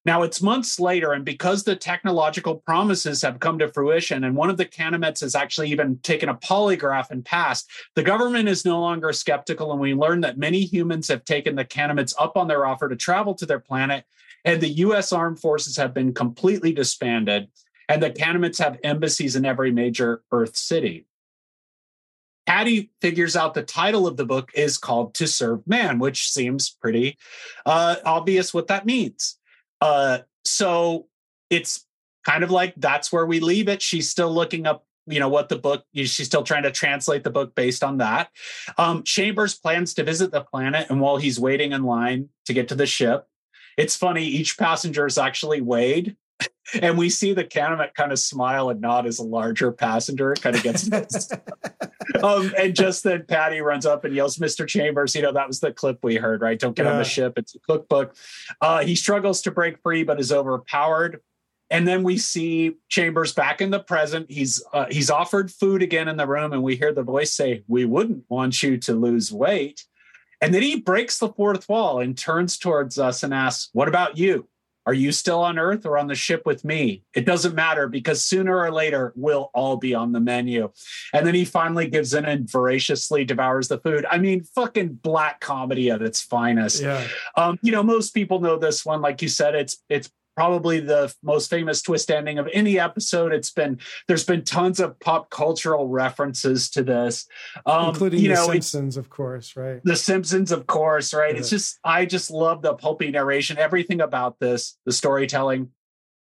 Now 0.05 0.23
it's 0.23 0.41
months 0.41 0.79
later, 0.79 1.11
and 1.11 1.25
because 1.25 1.63
the 1.63 1.75
technological 1.75 2.55
promises 2.55 3.21
have 3.21 3.39
come 3.39 3.59
to 3.59 3.67
fruition, 3.67 4.23
and 4.23 4.35
one 4.35 4.49
of 4.49 4.55
the 4.55 4.65
Canamites 4.65 5.19
has 5.19 5.35
actually 5.35 5.69
even 5.71 5.99
taken 5.99 6.29
a 6.29 6.35
polygraph 6.35 7.11
and 7.11 7.23
passed, 7.23 7.69
the 7.95 8.03
government 8.03 8.47
is 8.47 8.63
no 8.63 8.79
longer 8.79 9.11
skeptical, 9.11 9.71
and 9.71 9.81
we 9.81 9.93
learn 9.93 10.21
that 10.21 10.37
many 10.37 10.61
humans 10.61 11.09
have 11.09 11.25
taken 11.25 11.55
the 11.55 11.65
Canamites 11.65 12.13
up 12.17 12.37
on 12.37 12.47
their 12.47 12.65
offer 12.65 12.87
to 12.87 12.95
travel 12.95 13.33
to 13.35 13.45
their 13.45 13.59
planet, 13.59 14.05
and 14.45 14.61
the 14.61 14.69
U.S. 14.69 15.11
armed 15.11 15.39
forces 15.39 15.75
have 15.75 15.93
been 15.93 16.13
completely 16.13 16.71
disbanded, 16.71 17.49
and 17.89 18.01
the 18.01 18.11
Canamites 18.11 18.59
have 18.59 18.79
embassies 18.83 19.35
in 19.35 19.45
every 19.45 19.71
major 19.71 20.21
Earth 20.31 20.55
city. 20.55 21.07
Patty 22.45 22.89
figures 23.01 23.35
out 23.35 23.53
the 23.53 23.61
title 23.61 24.07
of 24.07 24.17
the 24.17 24.25
book 24.25 24.49
is 24.55 24.77
called 24.77 25.13
To 25.15 25.27
Serve 25.27 25.67
Man, 25.67 25.99
which 25.99 26.31
seems 26.31 26.69
pretty 26.69 27.17
uh, 27.65 27.97
obvious 28.05 28.53
what 28.53 28.67
that 28.67 28.85
means. 28.85 29.38
Uh, 29.81 30.19
so 30.45 31.07
it's 31.49 31.85
kind 32.25 32.43
of 32.43 32.51
like 32.51 32.73
that's 32.77 33.11
where 33.11 33.25
we 33.25 33.39
leave 33.39 33.67
it. 33.67 33.81
She's 33.81 34.09
still 34.09 34.31
looking 34.33 34.65
up, 34.65 34.85
you 35.07 35.19
know, 35.19 35.29
what 35.29 35.49
the 35.49 35.57
book, 35.57 35.85
she's 35.93 36.25
still 36.25 36.43
trying 36.43 36.63
to 36.63 36.71
translate 36.71 37.23
the 37.23 37.29
book 37.29 37.55
based 37.55 37.83
on 37.83 37.97
that. 37.97 38.29
Um, 38.77 39.03
Chambers 39.03 39.55
plans 39.55 39.93
to 39.95 40.03
visit 40.03 40.31
the 40.31 40.41
planet, 40.41 40.87
and 40.89 41.01
while 41.01 41.17
he's 41.17 41.39
waiting 41.39 41.71
in 41.71 41.83
line 41.83 42.29
to 42.45 42.53
get 42.53 42.67
to 42.69 42.75
the 42.75 42.85
ship, 42.85 43.27
it's 43.77 43.95
funny, 43.95 44.25
each 44.25 44.57
passenger 44.57 45.05
is 45.05 45.17
actually 45.17 45.61
weighed. 45.61 46.17
And 46.81 46.97
we 46.97 47.09
see 47.09 47.33
the 47.33 47.43
Canamite 47.43 47.93
kind 47.93 48.11
of 48.11 48.19
smile 48.19 48.69
and 48.69 48.81
nod 48.81 49.05
as 49.05 49.19
a 49.19 49.23
larger 49.23 49.71
passenger 49.71 50.35
kind 50.35 50.55
of 50.55 50.63
gets 50.63 50.89
um, 52.23 52.53
and 52.57 52.75
just 52.75 53.03
then 53.03 53.25
Patty 53.27 53.61
runs 53.61 53.85
up 53.85 54.05
and 54.05 54.13
yells, 54.13 54.37
Mr. 54.37 54.67
Chambers, 54.67 55.15
you 55.15 55.21
know, 55.21 55.31
that 55.31 55.47
was 55.47 55.59
the 55.59 55.71
clip 55.71 55.99
we 56.03 56.15
heard, 56.15 56.41
right? 56.41 56.59
Don't 56.59 56.75
get 56.75 56.87
on 56.87 56.97
the 56.97 57.03
ship. 57.03 57.33
It's 57.37 57.55
a 57.55 57.59
cookbook. 57.59 58.15
Uh, 58.61 58.79
he 58.83 58.95
struggles 58.95 59.41
to 59.43 59.51
break 59.51 59.81
free, 59.81 60.03
but 60.03 60.19
is 60.19 60.31
overpowered. 60.31 61.21
And 61.71 61.87
then 61.87 62.03
we 62.03 62.17
see 62.17 62.77
Chambers 62.89 63.33
back 63.33 63.61
in 63.61 63.69
the 63.69 63.79
present. 63.79 64.29
He's 64.31 64.63
uh, 64.73 64.87
he's 64.89 65.11
offered 65.11 65.51
food 65.51 65.83
again 65.83 66.07
in 66.07 66.17
the 66.17 66.25
room, 66.25 66.51
and 66.51 66.63
we 66.63 66.75
hear 66.75 66.91
the 66.91 67.03
voice 67.03 67.31
say, 67.31 67.63
"We 67.67 67.85
wouldn't 67.85 68.23
want 68.27 68.63
you 68.63 68.77
to 68.77 68.93
lose 68.93 69.31
weight." 69.31 69.85
And 70.41 70.51
then 70.51 70.63
he 70.63 70.79
breaks 70.79 71.19
the 71.19 71.29
fourth 71.29 71.69
wall 71.69 71.99
and 71.99 72.17
turns 72.17 72.57
towards 72.57 72.97
us 72.97 73.21
and 73.21 73.35
asks, 73.35 73.69
"What 73.73 73.87
about 73.87 74.17
you? 74.17 74.47
Are 74.89 74.93
you 74.93 75.11
still 75.11 75.43
on 75.43 75.59
Earth 75.59 75.85
or 75.85 75.99
on 75.99 76.07
the 76.07 76.15
ship 76.15 76.47
with 76.47 76.65
me? 76.65 77.03
It 77.13 77.23
doesn't 77.23 77.53
matter 77.53 77.87
because 77.87 78.25
sooner 78.25 78.57
or 78.57 78.71
later 78.71 79.13
we'll 79.15 79.51
all 79.53 79.77
be 79.77 79.93
on 79.93 80.13
the 80.13 80.19
menu. 80.19 80.71
And 81.13 81.27
then 81.27 81.35
he 81.35 81.45
finally 81.45 81.87
gives 81.87 82.15
in 82.15 82.25
and 82.25 82.49
voraciously 82.49 83.23
devours 83.23 83.67
the 83.67 83.77
food. 83.77 84.07
I 84.09 84.17
mean, 84.17 84.41
fucking 84.55 84.95
black 85.03 85.41
comedy 85.41 85.91
at 85.91 86.01
its 86.01 86.23
finest. 86.23 86.81
Yeah. 86.81 87.07
Um, 87.37 87.59
you 87.61 87.71
know, 87.71 87.83
most 87.83 88.15
people 88.15 88.39
know 88.39 88.57
this 88.57 88.83
one. 88.83 88.99
Like 88.99 89.21
you 89.21 89.27
said, 89.27 89.53
it's 89.53 89.77
it's 89.89 90.09
probably 90.39 90.79
the 90.79 91.13
most 91.21 91.49
famous 91.49 91.81
twist 91.81 92.09
ending 92.09 92.39
of 92.39 92.47
any 92.53 92.79
episode. 92.79 93.33
It's 93.33 93.51
been 93.51 93.77
there's 94.07 94.23
been 94.23 94.45
tons 94.45 94.79
of 94.79 94.97
pop 95.01 95.29
cultural 95.29 95.89
references 95.89 96.69
to 96.69 96.81
this, 96.81 97.27
um, 97.65 97.89
including 97.89 98.21
you 98.21 98.29
the 98.29 98.35
know, 98.35 98.43
it's- 98.43 98.67
Simpsons, 98.67 98.95
of 98.95 99.09
course, 99.09 99.57
right? 99.57 99.81
the 99.83 99.97
Simpsons, 99.97 100.53
of 100.53 100.65
course, 100.65 101.13
right? 101.13 101.35
It's 101.35 101.49
just 101.49 101.77
I 101.83 102.05
just 102.05 102.31
love 102.31 102.61
the 102.61 102.73
pulpy 102.73 103.11
narration, 103.11 103.57
everything 103.57 103.99
about 103.99 104.39
this, 104.39 104.77
the 104.85 104.93
storytelling. 104.93 105.71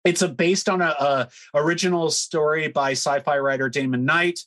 It's 0.05 0.23
a 0.23 0.29
based 0.29 0.69
on 0.69 0.83
a, 0.83 0.87
a 0.99 1.29
original 1.55 2.11
story 2.11 2.67
by 2.67 2.93
sci-fi 2.93 3.39
writer 3.39 3.69
Damon 3.69 4.05
Knight. 4.05 4.41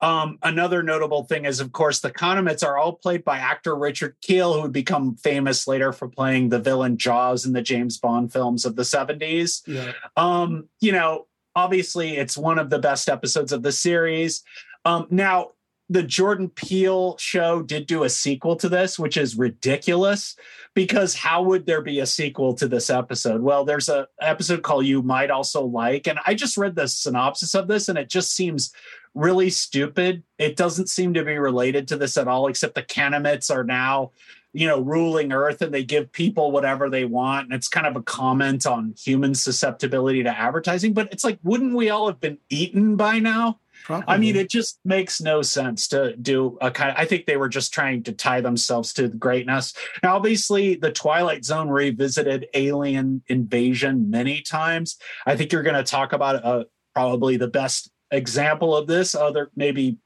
Um, 0.00 0.38
another 0.42 0.82
notable 0.82 1.24
thing 1.24 1.44
is, 1.44 1.60
of 1.60 1.72
course, 1.72 2.00
the 2.00 2.10
Condiments 2.10 2.62
are 2.62 2.78
all 2.78 2.92
played 2.92 3.24
by 3.24 3.38
actor 3.38 3.74
Richard 3.74 4.16
Kiel, 4.20 4.54
who 4.54 4.62
would 4.62 4.72
become 4.72 5.16
famous 5.16 5.66
later 5.66 5.92
for 5.92 6.08
playing 6.08 6.50
the 6.50 6.60
villain 6.60 6.96
Jaws 6.96 7.44
in 7.44 7.52
the 7.52 7.62
James 7.62 7.98
Bond 7.98 8.32
films 8.32 8.64
of 8.64 8.76
the 8.76 8.82
70s. 8.82 9.62
Yeah. 9.66 9.92
Um, 10.16 10.68
you 10.80 10.92
know, 10.92 11.26
obviously 11.56 12.16
it's 12.16 12.38
one 12.38 12.58
of 12.58 12.70
the 12.70 12.78
best 12.78 13.08
episodes 13.08 13.52
of 13.52 13.62
the 13.62 13.72
series. 13.72 14.44
Um, 14.84 15.06
now, 15.10 15.52
the 15.90 16.02
Jordan 16.02 16.50
Peele 16.50 17.16
show 17.18 17.62
did 17.62 17.86
do 17.86 18.04
a 18.04 18.10
sequel 18.10 18.56
to 18.56 18.68
this, 18.68 18.98
which 18.98 19.16
is 19.16 19.38
ridiculous 19.38 20.36
because 20.74 21.14
how 21.14 21.42
would 21.42 21.66
there 21.66 21.80
be 21.80 22.00
a 22.00 22.06
sequel 22.06 22.54
to 22.54 22.68
this 22.68 22.90
episode? 22.90 23.40
Well, 23.40 23.64
there's 23.64 23.88
a 23.88 24.06
episode 24.20 24.62
called 24.62 24.86
You 24.86 25.02
Might 25.02 25.30
Also 25.30 25.64
Like, 25.64 26.06
and 26.06 26.18
I 26.26 26.34
just 26.34 26.58
read 26.58 26.76
the 26.76 26.88
synopsis 26.88 27.54
of 27.54 27.68
this 27.68 27.88
and 27.88 27.98
it 27.98 28.10
just 28.10 28.34
seems 28.34 28.72
really 29.14 29.48
stupid. 29.48 30.22
It 30.38 30.56
doesn't 30.56 30.88
seem 30.88 31.14
to 31.14 31.24
be 31.24 31.38
related 31.38 31.88
to 31.88 31.96
this 31.96 32.16
at 32.16 32.28
all, 32.28 32.48
except 32.48 32.74
the 32.74 32.82
Kanamits 32.82 33.50
are 33.50 33.64
now, 33.64 34.12
you 34.52 34.66
know, 34.66 34.80
ruling 34.80 35.32
Earth 35.32 35.62
and 35.62 35.72
they 35.72 35.84
give 35.84 36.12
people 36.12 36.52
whatever 36.52 36.90
they 36.90 37.06
want. 37.06 37.46
And 37.46 37.54
it's 37.54 37.68
kind 37.68 37.86
of 37.86 37.96
a 37.96 38.02
comment 38.02 38.66
on 38.66 38.94
human 38.98 39.34
susceptibility 39.34 40.22
to 40.22 40.38
advertising. 40.38 40.92
But 40.92 41.12
it's 41.12 41.24
like, 41.24 41.38
wouldn't 41.42 41.74
we 41.74 41.88
all 41.88 42.08
have 42.08 42.20
been 42.20 42.38
eaten 42.50 42.96
by 42.96 43.18
now? 43.18 43.58
I 43.88 44.18
mean, 44.18 44.36
it 44.36 44.50
just 44.50 44.78
makes 44.84 45.20
no 45.20 45.42
sense 45.42 45.88
to 45.88 46.14
do 46.16 46.58
a 46.60 46.70
kind. 46.70 46.94
I 46.96 47.04
think 47.04 47.26
they 47.26 47.36
were 47.36 47.48
just 47.48 47.72
trying 47.72 48.02
to 48.04 48.12
tie 48.12 48.40
themselves 48.40 48.92
to 48.94 49.08
greatness. 49.08 49.74
Now, 50.02 50.16
obviously, 50.16 50.74
the 50.74 50.92
Twilight 50.92 51.44
Zone 51.44 51.68
revisited 51.68 52.48
alien 52.54 53.22
invasion 53.28 54.10
many 54.10 54.42
times. 54.42 54.98
I 55.26 55.36
think 55.36 55.52
you're 55.52 55.62
going 55.62 55.76
to 55.76 55.82
talk 55.82 56.12
about 56.12 56.44
uh, 56.44 56.64
probably 56.94 57.36
the 57.36 57.48
best 57.48 57.90
example 58.10 58.76
of 58.76 58.86
this. 58.86 59.14
Other 59.14 59.50
maybe 59.56 59.98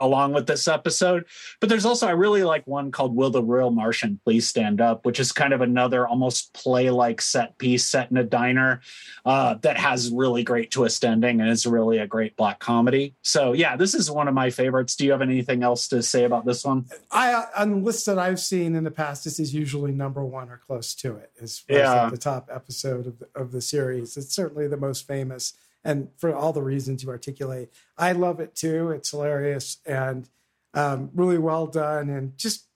along 0.00 0.32
with 0.32 0.46
this 0.46 0.66
episode. 0.66 1.24
But 1.60 1.68
there's 1.68 1.84
also, 1.84 2.06
I 2.06 2.12
really 2.12 2.42
like 2.42 2.66
one 2.66 2.90
called 2.90 3.14
Will 3.14 3.30
the 3.30 3.42
Real 3.42 3.70
Martian 3.70 4.18
Please 4.24 4.48
Stand 4.48 4.80
Up, 4.80 5.04
which 5.04 5.20
is 5.20 5.32
kind 5.32 5.52
of 5.52 5.60
another 5.60 6.06
almost 6.08 6.52
play 6.54 6.90
like 6.90 7.20
set 7.20 7.58
piece 7.58 7.86
set 7.86 8.10
in 8.10 8.16
a 8.16 8.24
diner 8.24 8.80
uh, 9.24 9.54
that 9.62 9.76
has 9.76 10.10
really 10.10 10.42
great 10.42 10.70
twist 10.70 11.04
ending 11.04 11.40
and 11.40 11.50
is 11.50 11.66
really 11.66 11.98
a 11.98 12.06
great 12.06 12.36
black 12.36 12.58
comedy. 12.58 13.14
So, 13.22 13.52
yeah, 13.52 13.76
this 13.76 13.94
is 13.94 14.10
one 14.10 14.28
of 14.28 14.34
my 14.34 14.50
favorites. 14.50 14.96
Do 14.96 15.04
you 15.04 15.12
have 15.12 15.22
anything 15.22 15.62
else 15.62 15.88
to 15.88 16.02
say 16.02 16.24
about 16.24 16.46
this 16.46 16.64
one? 16.64 16.86
I 17.10 17.44
on 17.56 17.84
lists 17.84 18.04
that 18.06 18.18
I've 18.18 18.40
seen 18.40 18.74
in 18.74 18.84
the 18.84 18.90
past, 18.90 19.24
this 19.24 19.38
is 19.38 19.54
usually 19.54 19.92
number 19.92 20.24
one 20.24 20.48
or 20.48 20.60
close 20.66 20.94
to 20.96 21.16
it 21.16 21.30
as 21.42 21.58
far 21.58 21.76
as 21.76 21.82
Yeah. 21.82 22.02
like 22.02 22.12
the 22.12 22.18
top 22.18 22.48
episode 22.52 23.06
of 23.06 23.18
the, 23.18 23.28
of 23.34 23.52
the 23.52 23.60
series. 23.60 24.16
It's 24.16 24.34
certainly 24.34 24.66
the 24.68 24.76
most 24.76 25.06
famous, 25.06 25.54
and 25.84 26.08
for 26.18 26.34
all 26.34 26.52
the 26.52 26.62
reasons 26.62 27.02
you 27.02 27.08
articulate, 27.08 27.70
I 27.96 28.12
love 28.12 28.40
it 28.40 28.54
too. 28.54 28.90
It's 28.90 29.10
hilarious 29.10 29.78
and 29.86 30.28
um, 30.74 31.10
really 31.14 31.38
well 31.38 31.66
done, 31.66 32.10
and 32.10 32.36
just 32.38 32.66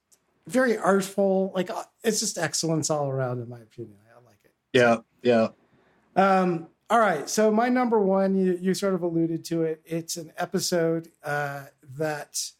very 0.47 0.77
artful. 0.77 1.53
Like 1.55 1.71
uh, 1.71 1.85
it's 2.03 2.21
just 2.21 2.39
excellence 2.39 2.91
all 2.91 3.09
around, 3.09 3.41
in 3.43 3.49
my 3.49 3.61
opinion. 3.61 3.99
I 4.11 4.25
like 4.25 4.39
it. 4.45 4.53
Yeah, 4.73 4.99
yeah. 5.23 5.49
Um, 6.17 6.69
all 6.91 7.01
right. 7.01 7.29
So 7.29 7.51
my 7.51 7.69
number 7.69 7.99
one, 7.99 8.37
you, 8.37 8.59
you 8.61 8.75
sort 8.75 8.95
of 8.95 9.03
alluded 9.03 9.45
to 9.47 9.63
it. 9.63 9.81
It's 9.85 10.17
an 10.17 10.33
episode 10.37 11.09
uh, 11.25 11.65
that, 11.97 12.51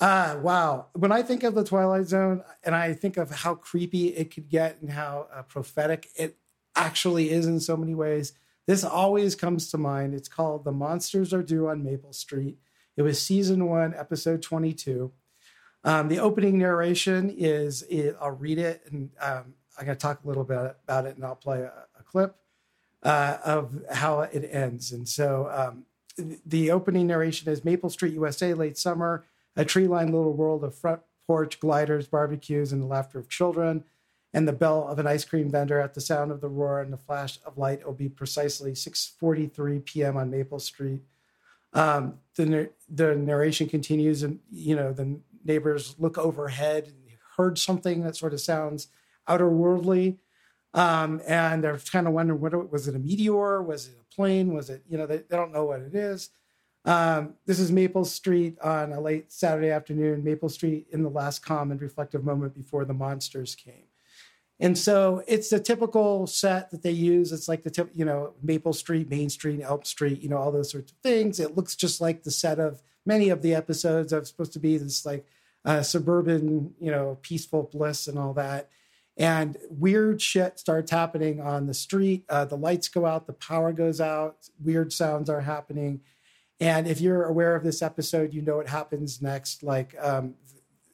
ah, 0.00 0.36
wow. 0.42 0.86
When 0.94 1.12
I 1.12 1.22
think 1.22 1.42
of 1.44 1.54
the 1.54 1.64
Twilight 1.64 2.06
Zone, 2.06 2.42
and 2.64 2.74
I 2.74 2.92
think 2.92 3.16
of 3.16 3.30
how 3.30 3.54
creepy 3.54 4.08
it 4.08 4.34
could 4.34 4.48
get 4.48 4.80
and 4.82 4.90
how 4.90 5.28
uh, 5.32 5.42
prophetic 5.42 6.08
it 6.16 6.36
actually 6.74 7.30
is 7.30 7.46
in 7.46 7.60
so 7.60 7.76
many 7.76 7.94
ways, 7.94 8.32
this 8.70 8.84
always 8.84 9.34
comes 9.34 9.68
to 9.72 9.78
mind. 9.78 10.14
It's 10.14 10.28
called 10.28 10.62
"The 10.62 10.70
Monsters 10.70 11.34
Are 11.34 11.42
Due 11.42 11.68
on 11.68 11.82
Maple 11.82 12.12
Street." 12.12 12.56
It 12.96 13.02
was 13.02 13.20
season 13.20 13.66
one, 13.66 13.94
episode 13.94 14.42
twenty-two. 14.42 15.10
Um, 15.82 16.06
the 16.06 16.20
opening 16.20 16.56
narration 16.56 17.30
is, 17.30 17.82
is 17.84 18.14
I'll 18.20 18.30
read 18.30 18.58
it, 18.58 18.82
and 18.86 19.10
um, 19.20 19.54
I'm 19.76 19.86
going 19.86 19.96
to 19.96 20.00
talk 20.00 20.22
a 20.22 20.28
little 20.28 20.44
bit 20.44 20.76
about 20.84 21.06
it, 21.06 21.16
and 21.16 21.24
I'll 21.24 21.34
play 21.34 21.62
a, 21.62 21.72
a 21.98 22.02
clip 22.04 22.36
uh, 23.02 23.38
of 23.44 23.82
how 23.90 24.20
it 24.20 24.48
ends. 24.52 24.92
And 24.92 25.08
so 25.08 25.50
um, 25.52 25.86
the 26.46 26.70
opening 26.70 27.08
narration 27.08 27.50
is 27.50 27.64
Maple 27.64 27.90
Street, 27.90 28.14
USA, 28.14 28.54
late 28.54 28.78
summer, 28.78 29.24
a 29.56 29.64
tree 29.64 29.88
lined 29.88 30.14
little 30.14 30.34
world 30.34 30.62
of 30.62 30.76
front 30.76 31.00
porch 31.26 31.58
gliders, 31.58 32.06
barbecues, 32.06 32.70
and 32.70 32.82
the 32.82 32.86
laughter 32.86 33.18
of 33.18 33.28
children, 33.28 33.82
and 34.32 34.46
the 34.46 34.52
bell 34.52 34.86
of 34.88 34.98
an 34.98 35.06
ice 35.06 35.24
cream 35.24 35.50
vendor 35.50 35.80
at 35.80 35.94
the 35.94 36.00
sound 36.00 36.30
of 36.30 36.40
the 36.40 36.48
roar 36.48 36.80
and 36.80 36.92
the 36.92 36.98
flash 36.98 37.38
of 37.44 37.58
light. 37.58 37.84
Will 37.84 37.92
be 37.92 38.08
precisely 38.08 38.72
6:43 38.72 39.84
p.m. 39.84 40.16
on 40.16 40.30
Maple 40.30 40.60
Street. 40.60 41.02
Um, 41.72 42.14
the 42.36 42.70
the 42.88 43.14
narration 43.14 43.68
continues, 43.68 44.22
and 44.22 44.40
you 44.50 44.76
know 44.76 44.92
the 44.92 45.20
neighbors 45.44 45.94
look 45.98 46.18
overhead 46.18 46.84
and 46.84 46.94
heard 47.36 47.58
something 47.58 48.02
that 48.02 48.16
sort 48.16 48.34
of 48.34 48.40
sounds 48.40 48.88
outerworldly 49.28 50.18
um, 50.74 51.20
and 51.26 51.64
they're 51.64 51.78
kind 51.78 52.06
of 52.06 52.12
wondering 52.12 52.40
what 52.40 52.70
was 52.70 52.86
it 52.88 52.94
a 52.94 52.98
meteor 52.98 53.62
was 53.62 53.88
it 53.88 53.94
a 54.00 54.14
plane 54.14 54.52
was 54.52 54.70
it 54.70 54.82
you 54.88 54.98
know 54.98 55.06
they, 55.06 55.18
they 55.18 55.36
don't 55.36 55.52
know 55.52 55.64
what 55.64 55.80
it 55.80 55.94
is 55.94 56.30
um, 56.84 57.34
this 57.46 57.58
is 57.58 57.70
maple 57.70 58.04
street 58.04 58.58
on 58.60 58.92
a 58.92 59.00
late 59.00 59.32
saturday 59.32 59.70
afternoon 59.70 60.22
maple 60.22 60.48
street 60.48 60.86
in 60.90 61.02
the 61.02 61.08
last 61.08 61.44
calm 61.44 61.70
and 61.70 61.80
reflective 61.80 62.24
moment 62.24 62.54
before 62.54 62.84
the 62.84 62.94
monsters 62.94 63.54
came 63.54 63.89
and 64.60 64.76
so 64.78 65.22
it's 65.26 65.48
the 65.48 65.58
typical 65.58 66.26
set 66.26 66.70
that 66.70 66.82
they 66.82 66.90
use 66.90 67.32
it's 67.32 67.48
like 67.48 67.62
the 67.62 67.70
tip 67.70 67.90
you 67.94 68.04
know 68.04 68.34
maple 68.42 68.72
street 68.72 69.10
main 69.10 69.28
street 69.28 69.60
elm 69.62 69.82
street 69.84 70.22
you 70.22 70.28
know 70.28 70.36
all 70.36 70.52
those 70.52 70.70
sorts 70.70 70.92
of 70.92 70.98
things 70.98 71.40
it 71.40 71.56
looks 71.56 71.74
just 71.74 72.00
like 72.00 72.22
the 72.22 72.30
set 72.30 72.58
of 72.58 72.82
many 73.04 73.28
of 73.30 73.42
the 73.42 73.54
episodes 73.54 74.12
of 74.12 74.26
supposed 74.28 74.52
to 74.52 74.58
be 74.58 74.76
this 74.76 75.04
like 75.04 75.26
uh, 75.64 75.82
suburban 75.82 76.74
you 76.80 76.90
know 76.90 77.18
peaceful 77.22 77.68
bliss 77.72 78.06
and 78.06 78.18
all 78.18 78.32
that 78.32 78.70
and 79.20 79.58
weird 79.68 80.22
shit 80.22 80.58
starts 80.58 80.90
happening 80.90 81.42
on 81.42 81.66
the 81.66 81.74
street. 81.74 82.24
Uh, 82.30 82.46
the 82.46 82.56
lights 82.56 82.88
go 82.88 83.04
out, 83.04 83.26
the 83.26 83.34
power 83.34 83.70
goes 83.70 84.00
out, 84.00 84.48
weird 84.58 84.94
sounds 84.94 85.28
are 85.28 85.42
happening. 85.42 86.00
And 86.58 86.88
if 86.88 87.02
you're 87.02 87.24
aware 87.24 87.54
of 87.54 87.62
this 87.62 87.82
episode, 87.82 88.32
you 88.32 88.40
know 88.40 88.56
what 88.56 88.68
happens 88.68 89.20
next. 89.20 89.62
Like 89.62 89.94
um, 90.00 90.36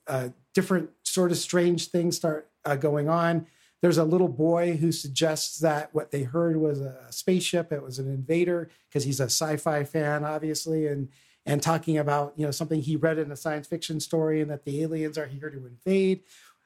uh, 0.09 0.31
different 0.55 0.91
sort 1.05 1.31
of 1.31 1.39
strange 1.39 1.89
things 1.89 2.17
start 2.17 2.51
uh, 2.65 2.75
going 2.75 3.09
on. 3.09 3.47
There's 3.83 3.99
a 3.99 4.05
little 4.05 4.29
boy 4.29 4.77
who 4.77 4.91
suggests 4.91 5.59
that 5.59 5.95
what 5.95 6.11
they 6.11 6.23
heard 6.23 6.57
was 6.57 6.81
a 6.81 7.07
spaceship. 7.11 7.73
It 7.73 7.83
was 7.83 7.99
an 7.99 8.09
invader 8.09 8.71
because 8.89 9.05
he's 9.05 9.21
a 9.21 9.25
sci-fi 9.25 9.85
fan, 9.85 10.25
obviously, 10.25 10.87
and 10.87 11.09
and 11.45 11.63
talking 11.63 11.99
about 11.99 12.33
you 12.37 12.45
know 12.45 12.51
something 12.51 12.81
he 12.81 12.97
read 12.97 13.19
in 13.19 13.31
a 13.31 13.37
science 13.37 13.69
fiction 13.69 14.01
story 14.01 14.41
and 14.41 14.51
that 14.51 14.65
the 14.65 14.83
aliens 14.83 15.19
are 15.19 15.27
here 15.27 15.51
to 15.51 15.67
invade 15.67 16.23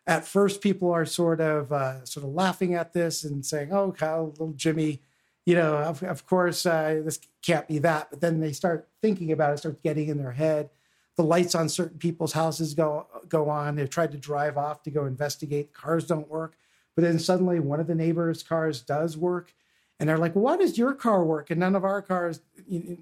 at 0.06 0.26
first 0.26 0.60
people 0.60 0.90
are 0.90 1.06
sort 1.06 1.40
of 1.40 1.72
uh, 1.72 2.04
sort 2.04 2.24
of 2.24 2.32
laughing 2.32 2.74
at 2.74 2.92
this 2.92 3.24
and 3.24 3.44
saying, 3.44 3.72
"Oh, 3.72 3.92
Kyle, 3.92 4.28
little 4.28 4.52
Jimmy, 4.52 5.02
you 5.46 5.54
know, 5.54 5.76
of, 5.76 6.02
of 6.02 6.26
course 6.26 6.66
uh, 6.66 7.00
this 7.04 7.20
can't 7.42 7.68
be 7.68 7.78
that." 7.78 8.08
But 8.10 8.20
then 8.20 8.40
they 8.40 8.52
start 8.52 8.88
thinking 9.00 9.32
about 9.32 9.54
it, 9.54 9.58
start 9.58 9.82
getting 9.82 10.08
in 10.08 10.18
their 10.18 10.32
head. 10.32 10.70
The 11.16 11.22
lights 11.22 11.54
on 11.54 11.68
certain 11.68 11.98
people's 11.98 12.32
houses 12.32 12.74
go 12.74 13.06
go 13.28 13.48
on. 13.48 13.76
They've 13.76 13.88
tried 13.88 14.12
to 14.12 14.18
drive 14.18 14.56
off 14.56 14.82
to 14.84 14.90
go 14.90 15.04
investigate. 15.04 15.72
Cars 15.72 16.06
don't 16.06 16.28
work, 16.28 16.56
but 16.94 17.02
then 17.02 17.18
suddenly 17.18 17.60
one 17.60 17.80
of 17.80 17.86
the 17.86 17.94
neighbors' 17.94 18.42
cars 18.42 18.80
does 18.80 19.16
work, 19.16 19.54
and 19.98 20.08
they're 20.08 20.18
like, 20.18 20.34
"Why 20.34 20.56
does 20.56 20.78
your 20.78 20.94
car 20.94 21.24
work 21.24 21.50
and 21.50 21.60
none 21.60 21.76
of 21.76 21.84
our 21.84 22.02
cars 22.02 22.40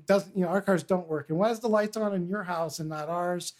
doesn't? 0.06 0.36
You 0.36 0.42
know, 0.42 0.48
our 0.48 0.62
cars 0.62 0.82
don't 0.82 1.08
work, 1.08 1.28
and 1.28 1.38
why 1.38 1.50
is 1.50 1.60
the 1.60 1.68
lights 1.68 1.96
on 1.96 2.14
in 2.14 2.28
your 2.28 2.44
house 2.44 2.78
and 2.78 2.88
not 2.88 3.08
ours?" 3.08 3.54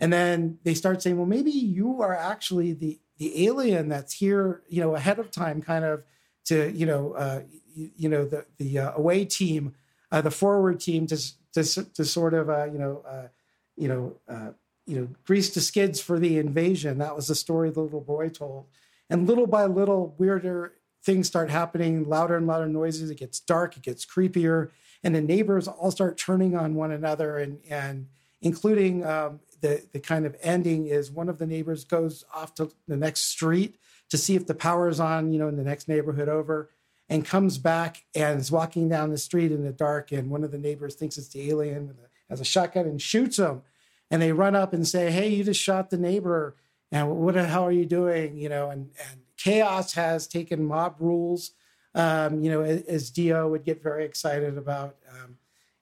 and 0.00 0.12
then 0.12 0.58
they 0.64 0.74
start 0.74 1.02
saying 1.02 1.16
well 1.16 1.26
maybe 1.26 1.50
you 1.50 2.02
are 2.02 2.14
actually 2.14 2.72
the 2.72 2.98
the 3.18 3.46
alien 3.46 3.88
that's 3.88 4.14
here 4.14 4.62
you 4.68 4.80
know 4.80 4.94
ahead 4.94 5.18
of 5.18 5.30
time 5.30 5.62
kind 5.62 5.84
of 5.84 6.02
to 6.44 6.70
you 6.72 6.86
know 6.86 7.12
uh, 7.12 7.40
you, 7.74 8.08
know 8.08 8.24
the 8.24 8.44
the 8.58 8.78
uh, 8.78 8.92
away 8.96 9.24
team 9.24 9.74
uh, 10.12 10.20
the 10.20 10.30
forward 10.30 10.80
team 10.80 11.06
to 11.06 11.16
to, 11.52 11.84
to 11.92 12.04
sort 12.04 12.34
of 12.34 12.50
uh, 12.50 12.64
you 12.64 12.78
know 12.78 13.02
uh, 13.08 13.28
you 13.76 13.88
know 13.88 14.16
uh, 14.28 14.50
you 14.86 14.98
know 14.98 15.08
grease 15.24 15.54
the 15.54 15.60
skids 15.60 16.00
for 16.00 16.18
the 16.18 16.38
invasion 16.38 16.98
that 16.98 17.16
was 17.16 17.28
the 17.28 17.34
story 17.34 17.70
the 17.70 17.80
little 17.80 18.00
boy 18.00 18.28
told 18.28 18.66
and 19.10 19.26
little 19.26 19.46
by 19.46 19.66
little 19.66 20.14
weirder 20.18 20.72
things 21.04 21.26
start 21.26 21.50
happening, 21.50 22.08
louder 22.08 22.36
and 22.36 22.46
louder 22.46 22.66
noises. 22.66 23.10
It 23.10 23.18
gets 23.18 23.38
dark, 23.38 23.76
it 23.76 23.82
gets 23.82 24.06
creepier, 24.06 24.70
and 25.02 25.14
the 25.14 25.20
neighbors 25.20 25.68
all 25.68 25.90
start 25.90 26.16
turning 26.16 26.56
on 26.56 26.74
one 26.74 26.90
another, 26.90 27.38
and 27.38 27.60
and 27.68 28.08
including 28.40 29.04
um, 29.04 29.40
the 29.60 29.84
the 29.92 30.00
kind 30.00 30.26
of 30.26 30.34
ending 30.42 30.86
is 30.86 31.10
one 31.10 31.28
of 31.28 31.38
the 31.38 31.46
neighbors 31.46 31.84
goes 31.84 32.24
off 32.34 32.54
to 32.54 32.72
the 32.88 32.96
next 32.96 33.22
street 33.22 33.76
to 34.10 34.18
see 34.18 34.34
if 34.34 34.46
the 34.46 34.54
power 34.54 34.88
is 34.88 35.00
on, 35.00 35.32
you 35.32 35.38
know, 35.38 35.48
in 35.48 35.56
the 35.56 35.64
next 35.64 35.88
neighborhood 35.88 36.28
over, 36.28 36.70
and 37.08 37.24
comes 37.24 37.58
back 37.58 38.04
and 38.14 38.40
is 38.40 38.50
walking 38.50 38.88
down 38.88 39.10
the 39.10 39.18
street 39.18 39.52
in 39.52 39.64
the 39.64 39.72
dark, 39.72 40.10
and 40.10 40.30
one 40.30 40.44
of 40.44 40.50
the 40.50 40.58
neighbors 40.58 40.94
thinks 40.94 41.18
it's 41.18 41.28
the 41.28 41.50
alien 41.50 41.94
has 42.30 42.40
a 42.40 42.44
shotgun 42.44 42.86
and 42.86 43.02
shoots 43.02 43.38
him, 43.38 43.62
and 44.10 44.22
they 44.22 44.32
run 44.32 44.56
up 44.56 44.72
and 44.72 44.88
say, 44.88 45.10
"Hey, 45.10 45.28
you 45.28 45.44
just 45.44 45.60
shot 45.60 45.90
the 45.90 45.98
neighbor." 45.98 46.56
And 46.94 47.10
what 47.10 47.34
the 47.34 47.44
hell 47.44 47.64
are 47.64 47.72
you 47.72 47.86
doing? 47.86 48.38
You 48.38 48.48
know, 48.48 48.70
and, 48.70 48.88
and 49.10 49.20
chaos 49.36 49.94
has 49.94 50.28
taken 50.28 50.64
mob 50.64 50.94
rules, 51.00 51.50
um, 51.92 52.40
you 52.40 52.48
know, 52.48 52.62
as, 52.62 53.10
Dio 53.10 53.48
would 53.48 53.64
get 53.64 53.82
very 53.82 54.04
excited 54.04 54.56
about, 54.56 54.94
um, 55.10 55.36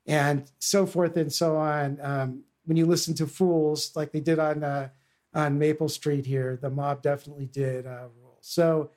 and 0.06 0.50
so 0.58 0.86
forth 0.86 1.18
and 1.18 1.30
so 1.30 1.58
on. 1.58 1.98
Um, 2.00 2.44
when 2.64 2.78
you 2.78 2.86
listen 2.86 3.12
to 3.16 3.26
Fools, 3.26 3.94
like 3.94 4.12
they 4.12 4.20
did 4.20 4.38
on 4.38 4.64
uh, 4.64 4.88
on 5.34 5.58
Maple 5.58 5.90
Street 5.90 6.24
here, 6.24 6.58
the 6.60 6.70
mob 6.70 7.02
definitely 7.02 7.46
did 7.46 7.86
uh, 7.86 8.06
rule. 8.18 8.38
So 8.40 8.90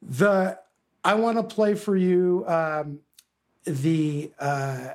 the 0.00 0.60
I 1.02 1.14
want 1.14 1.38
to 1.38 1.42
play 1.42 1.74
for 1.74 1.96
you 1.96 2.44
um, 2.46 3.00
the 3.64 4.30
uh, 4.38 4.90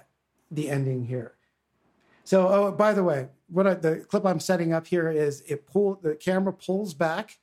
the 0.50 0.70
ending 0.70 1.04
here. 1.06 1.34
So, 2.24 2.48
oh, 2.48 2.72
by 2.72 2.94
the 2.94 3.04
way, 3.04 3.28
what 3.54 3.68
I, 3.68 3.74
the 3.76 3.98
clip 3.98 4.26
I'm 4.26 4.40
setting 4.40 4.74
up 4.74 4.88
here 4.88 5.10
is 5.10 5.42
it 5.42 5.68
pull 5.68 6.00
the 6.02 6.16
camera 6.16 6.52
pulls 6.52 6.94
back 6.94 7.38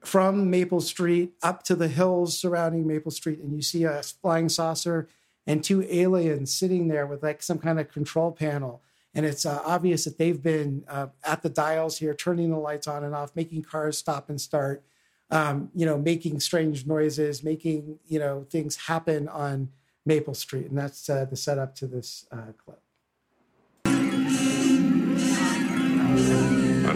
from 0.00 0.48
Maple 0.48 0.80
Street 0.80 1.32
up 1.42 1.64
to 1.64 1.74
the 1.74 1.88
hills 1.88 2.38
surrounding 2.38 2.86
Maple 2.86 3.10
Street, 3.10 3.40
and 3.40 3.54
you 3.54 3.62
see 3.62 3.84
a 3.84 4.02
flying 4.02 4.48
saucer 4.48 5.08
and 5.46 5.64
two 5.64 5.86
aliens 5.90 6.54
sitting 6.54 6.88
there 6.88 7.06
with 7.06 7.22
like 7.22 7.42
some 7.42 7.58
kind 7.58 7.80
of 7.80 7.90
control 7.90 8.30
panel. 8.30 8.82
And 9.12 9.26
it's 9.26 9.44
uh, 9.46 9.60
obvious 9.64 10.04
that 10.04 10.18
they've 10.18 10.42
been 10.42 10.84
uh, 10.88 11.08
at 11.24 11.42
the 11.42 11.48
dials 11.48 11.98
here, 11.98 12.14
turning 12.14 12.50
the 12.50 12.58
lights 12.58 12.86
on 12.86 13.04
and 13.04 13.14
off, 13.14 13.34
making 13.34 13.62
cars 13.62 13.98
stop 13.98 14.28
and 14.28 14.40
start, 14.40 14.84
um, 15.30 15.70
you 15.74 15.86
know, 15.86 15.98
making 15.98 16.40
strange 16.40 16.86
noises, 16.86 17.42
making 17.42 17.98
you 18.06 18.18
know 18.20 18.46
things 18.50 18.76
happen 18.86 19.28
on 19.28 19.70
Maple 20.06 20.34
Street, 20.34 20.66
and 20.66 20.78
that's 20.78 21.08
uh, 21.10 21.24
the 21.24 21.36
setup 21.36 21.74
to 21.76 21.86
this 21.86 22.26
uh, 22.30 22.52
clip. 22.56 22.83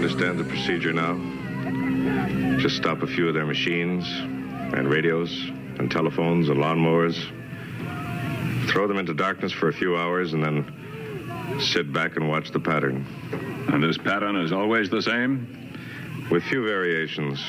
Understand 0.08 0.38
the 0.38 0.44
procedure 0.44 0.92
now? 0.94 2.56
Just 2.60 2.76
stop 2.78 3.02
a 3.02 3.06
few 3.06 3.28
of 3.28 3.34
their 3.34 3.44
machines 3.44 4.06
and 4.08 4.88
radios 4.88 5.30
and 5.78 5.90
telephones 5.90 6.48
and 6.48 6.58
lawnmowers. 6.58 7.18
Throw 8.70 8.88
them 8.88 8.96
into 8.96 9.12
darkness 9.12 9.52
for 9.52 9.68
a 9.68 9.72
few 9.72 9.98
hours 9.98 10.32
and 10.32 10.42
then 10.42 11.60
sit 11.60 11.92
back 11.92 12.16
and 12.16 12.26
watch 12.26 12.52
the 12.52 12.58
pattern. 12.58 13.04
And 13.70 13.82
this 13.82 13.98
pattern 13.98 14.36
is 14.36 14.50
always 14.50 14.88
the 14.88 15.02
same? 15.02 15.76
With 16.30 16.42
few 16.44 16.64
variations. 16.64 17.44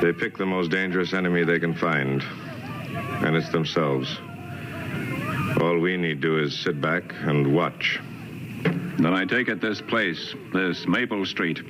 They 0.00 0.12
pick 0.12 0.38
the 0.38 0.46
most 0.46 0.70
dangerous 0.70 1.14
enemy 1.14 1.42
they 1.42 1.58
can 1.58 1.74
find, 1.74 2.22
and 3.24 3.34
it's 3.34 3.48
themselves. 3.48 4.20
All 5.60 5.80
we 5.80 5.96
need 5.96 6.22
to 6.22 6.28
do 6.28 6.38
is 6.38 6.56
sit 6.56 6.80
back 6.80 7.12
and 7.24 7.52
watch. 7.52 7.98
Then 8.64 9.12
I 9.12 9.24
take 9.24 9.48
it 9.48 9.60
this 9.60 9.80
place, 9.80 10.34
this 10.52 10.86
Maple 10.86 11.26
Street, 11.26 11.60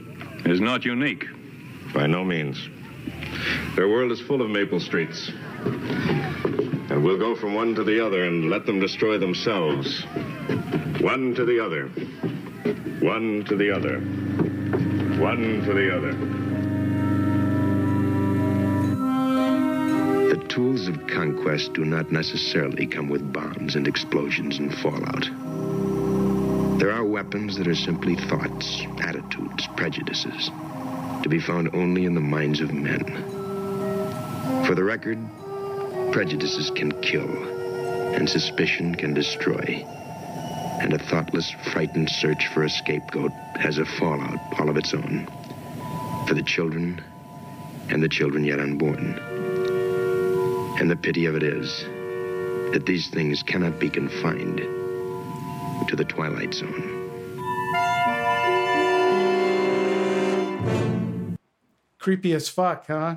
is 0.44 0.60
not 0.60 0.84
unique. 0.84 1.24
By 1.92 2.06
no 2.06 2.24
means. 2.24 2.68
Their 3.76 3.88
world 3.88 4.12
is 4.12 4.20
full 4.20 4.42
of 4.42 4.50
Maple 4.50 4.80
Streets. 4.80 5.30
And 5.64 7.02
we'll 7.02 7.18
go 7.18 7.34
from 7.34 7.54
one 7.54 7.74
to 7.74 7.84
the 7.84 8.04
other 8.04 8.24
and 8.24 8.50
let 8.50 8.66
them 8.66 8.78
destroy 8.78 9.18
themselves. 9.18 10.04
One 11.00 11.34
to 11.34 11.44
the 11.44 11.64
other. 11.64 11.88
One 13.00 13.44
to 13.44 13.56
the 13.56 13.70
other. 13.70 14.00
One 15.20 15.62
to 15.64 15.72
the 15.72 15.96
other. 15.96 16.12
The 20.34 20.44
tools 20.48 20.88
of 20.88 21.06
conquest 21.06 21.72
do 21.72 21.84
not 21.84 22.10
necessarily 22.12 22.86
come 22.86 23.08
with 23.08 23.32
bombs 23.32 23.76
and 23.76 23.86
explosions 23.86 24.58
and 24.58 24.72
fallout. 24.78 25.28
There 26.76 26.90
are 26.90 27.05
weapons 27.05 27.56
that 27.56 27.68
are 27.68 27.74
simply 27.74 28.16
thoughts, 28.16 28.82
attitudes, 28.98 29.68
prejudices, 29.76 30.51
to 31.22 31.28
be 31.28 31.38
found 31.38 31.70
only 31.72 32.05
in 32.05 32.14
the 32.14 32.20
minds 32.20 32.60
of 32.60 32.74
men. 32.74 33.05
For 34.66 34.74
the 34.74 34.82
record, 34.82 35.18
prejudices 36.10 36.70
can 36.70 36.90
kill, 37.01 37.30
and 38.14 38.28
suspicion 38.28 38.96
can 38.96 39.14
destroy. 39.14 39.86
And 40.80 40.92
a 40.92 40.98
thoughtless, 40.98 41.48
frightened 41.72 42.10
search 42.10 42.48
for 42.48 42.64
a 42.64 42.68
scapegoat 42.68 43.32
has 43.55 43.78
a 43.78 43.86
fallout 43.86 44.40
all 44.59 44.68
of 44.68 44.76
its 44.76 44.92
own. 44.94 45.28
For 46.26 46.34
the 46.34 46.42
children, 46.42 47.01
and 47.88 48.02
the 48.02 48.09
children 48.09 48.44
yet 48.44 48.59
unborn. 48.59 49.16
And 50.80 50.90
the 50.90 50.96
pity 50.96 51.26
of 51.26 51.36
it 51.36 51.44
is 51.44 51.84
that 52.72 52.84
these 52.84 53.09
things 53.10 53.44
cannot 53.44 53.78
be 53.78 53.88
confined 53.88 54.84
to 55.89 55.97
the 55.97 56.05
Twilight 56.05 56.55
Zone. 56.55 57.01
Creepy 61.98 62.35
as 62.35 62.48
fuck, 62.48 62.86
huh? 62.86 63.16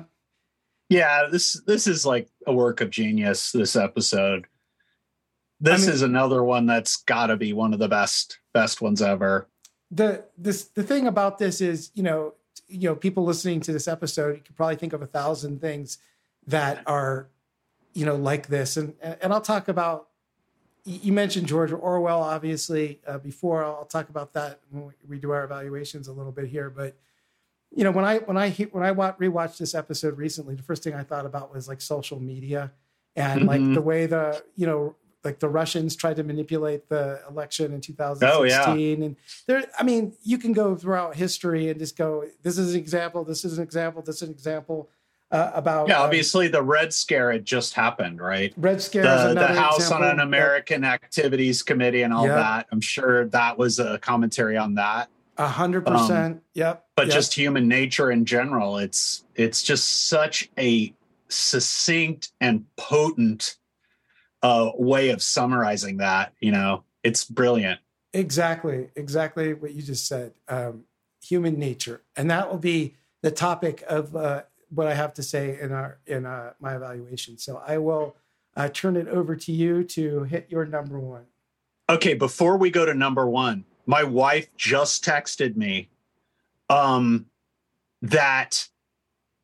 Yeah, 0.88 1.26
this 1.30 1.60
this 1.66 1.86
is 1.86 2.06
like 2.06 2.28
a 2.46 2.52
work 2.54 2.80
of 2.80 2.88
genius. 2.88 3.52
This 3.52 3.76
episode. 3.76 4.46
This 5.60 5.82
I 5.82 5.86
mean- 5.86 5.94
is 5.94 6.02
another 6.02 6.42
one 6.42 6.64
that's 6.66 6.96
got 7.02 7.26
to 7.26 7.36
be 7.36 7.52
one 7.52 7.74
of 7.74 7.80
the 7.80 7.88
best 7.88 8.38
best 8.54 8.80
ones 8.80 9.02
ever. 9.02 9.48
the 9.90 10.24
this 10.38 10.64
the 10.68 10.82
thing 10.82 11.06
about 11.06 11.38
this 11.38 11.60
is 11.60 11.90
you 11.94 12.02
know 12.02 12.34
you 12.66 12.88
know 12.88 12.94
people 12.94 13.24
listening 13.24 13.60
to 13.60 13.72
this 13.72 13.86
episode 13.88 14.36
you 14.36 14.42
could 14.42 14.56
probably 14.56 14.76
think 14.76 14.92
of 14.94 15.02
a 15.02 15.06
thousand 15.06 15.60
things 15.60 15.98
that 16.46 16.82
are 16.86 17.28
you 17.94 18.04
know 18.06 18.14
like 18.16 18.48
this 18.48 18.76
and 18.76 18.94
and 19.02 19.32
i'll 19.32 19.40
talk 19.40 19.68
about 19.68 20.07
you 20.84 21.12
mentioned 21.12 21.46
george 21.46 21.72
orwell 21.72 22.22
obviously 22.22 23.00
uh, 23.06 23.18
before 23.18 23.64
i'll 23.64 23.84
talk 23.84 24.08
about 24.08 24.32
that 24.32 24.60
when 24.70 24.92
we 25.08 25.18
do 25.18 25.30
our 25.30 25.44
evaluations 25.44 26.08
a 26.08 26.12
little 26.12 26.32
bit 26.32 26.46
here 26.46 26.70
but 26.70 26.96
you 27.74 27.84
know 27.84 27.90
when 27.90 28.04
i 28.04 28.18
when 28.18 28.36
i 28.36 28.50
when 28.72 28.82
i 28.84 28.90
wa- 28.92 29.12
rewatched 29.14 29.58
this 29.58 29.74
episode 29.74 30.16
recently 30.16 30.54
the 30.54 30.62
first 30.62 30.82
thing 30.82 30.94
i 30.94 31.02
thought 31.02 31.26
about 31.26 31.52
was 31.52 31.68
like 31.68 31.80
social 31.80 32.18
media 32.20 32.72
and 33.16 33.46
like 33.46 33.60
Mhm. 33.60 33.74
the 33.74 33.82
way 33.82 34.06
the 34.06 34.42
you 34.56 34.66
know 34.66 34.94
like 35.24 35.40
the 35.40 35.48
russians 35.48 35.96
tried 35.96 36.16
to 36.16 36.22
manipulate 36.22 36.88
the 36.88 37.20
election 37.28 37.72
in 37.74 37.80
2016 37.80 38.38
Oh, 38.40 38.44
yeah. 38.44 39.04
and 39.04 39.16
there 39.46 39.64
i 39.78 39.82
mean 39.82 40.14
you 40.22 40.38
can 40.38 40.52
go 40.52 40.74
throughout 40.76 41.16
history 41.16 41.68
and 41.68 41.78
just 41.78 41.96
go 41.96 42.24
this 42.42 42.56
is 42.56 42.74
an 42.74 42.80
example 42.80 43.24
this 43.24 43.44
is 43.44 43.58
an 43.58 43.64
example 43.64 44.00
this 44.00 44.16
is 44.16 44.22
an 44.22 44.30
example 44.30 44.88
uh, 45.30 45.50
about 45.54 45.88
Yeah, 45.88 46.00
uh, 46.00 46.04
obviously 46.04 46.48
the 46.48 46.62
Red 46.62 46.92
Scare 46.92 47.32
had 47.32 47.44
just 47.44 47.74
happened, 47.74 48.20
right? 48.20 48.52
red 48.56 48.80
scare 48.80 49.04
is 49.04 49.22
The, 49.34 49.34
the 49.40 49.46
House 49.48 49.78
example. 49.80 50.06
on 50.06 50.12
an 50.14 50.20
American 50.20 50.84
Activities 50.84 51.62
Committee 51.62 52.02
and 52.02 52.12
all 52.14 52.26
Yep. 52.26 52.36
that. 52.36 52.66
I'm 52.72 52.80
sure 52.80 53.26
that 53.26 53.58
was 53.58 53.78
a 53.78 53.98
commentary 53.98 54.56
on 54.56 54.74
that. 54.76 55.08
a 55.36 55.46
hundred 55.48 55.86
Um, 55.86 55.94
percent 55.94 56.42
yep 56.54 56.86
But 56.96 57.06
yep. 57.08 57.14
just 57.14 57.34
human 57.34 57.68
nature 57.68 58.10
in 58.10 58.24
general, 58.24 58.78
it's 58.78 59.24
it's 59.34 59.62
just 59.62 60.08
such 60.08 60.50
a 60.58 60.92
succinct 61.28 62.32
and 62.40 62.64
potent 62.76 63.56
uh, 64.42 64.70
way 64.76 65.10
of 65.10 65.22
summarizing 65.22 65.98
that. 65.98 66.32
You 66.40 66.52
know, 66.52 66.84
it's 67.02 67.24
brilliant. 67.24 67.80
Exactly, 68.14 68.88
exactly 68.96 69.52
what 69.54 69.74
you 69.74 69.82
just 69.82 70.06
said. 70.06 70.32
Um, 70.48 70.84
human 71.22 71.58
nature, 71.58 72.02
and 72.16 72.30
that 72.30 72.50
will 72.50 72.58
be 72.58 72.96
the 73.22 73.30
topic 73.30 73.84
of 73.88 74.16
uh, 74.16 74.42
what 74.70 74.86
I 74.86 74.94
have 74.94 75.14
to 75.14 75.22
say 75.22 75.58
in 75.60 75.72
our 75.72 75.98
in 76.06 76.26
uh, 76.26 76.52
my 76.60 76.76
evaluation. 76.76 77.38
So 77.38 77.62
I 77.66 77.78
will 77.78 78.16
uh, 78.56 78.68
turn 78.68 78.96
it 78.96 79.08
over 79.08 79.36
to 79.36 79.52
you 79.52 79.84
to 79.84 80.24
hit 80.24 80.46
your 80.50 80.66
number 80.66 80.98
one. 80.98 81.26
Okay, 81.88 82.14
before 82.14 82.56
we 82.56 82.70
go 82.70 82.84
to 82.84 82.92
number 82.92 83.26
one, 83.28 83.64
my 83.86 84.04
wife 84.04 84.54
just 84.56 85.04
texted 85.04 85.56
me 85.56 85.88
um, 86.68 87.26
that 88.02 88.68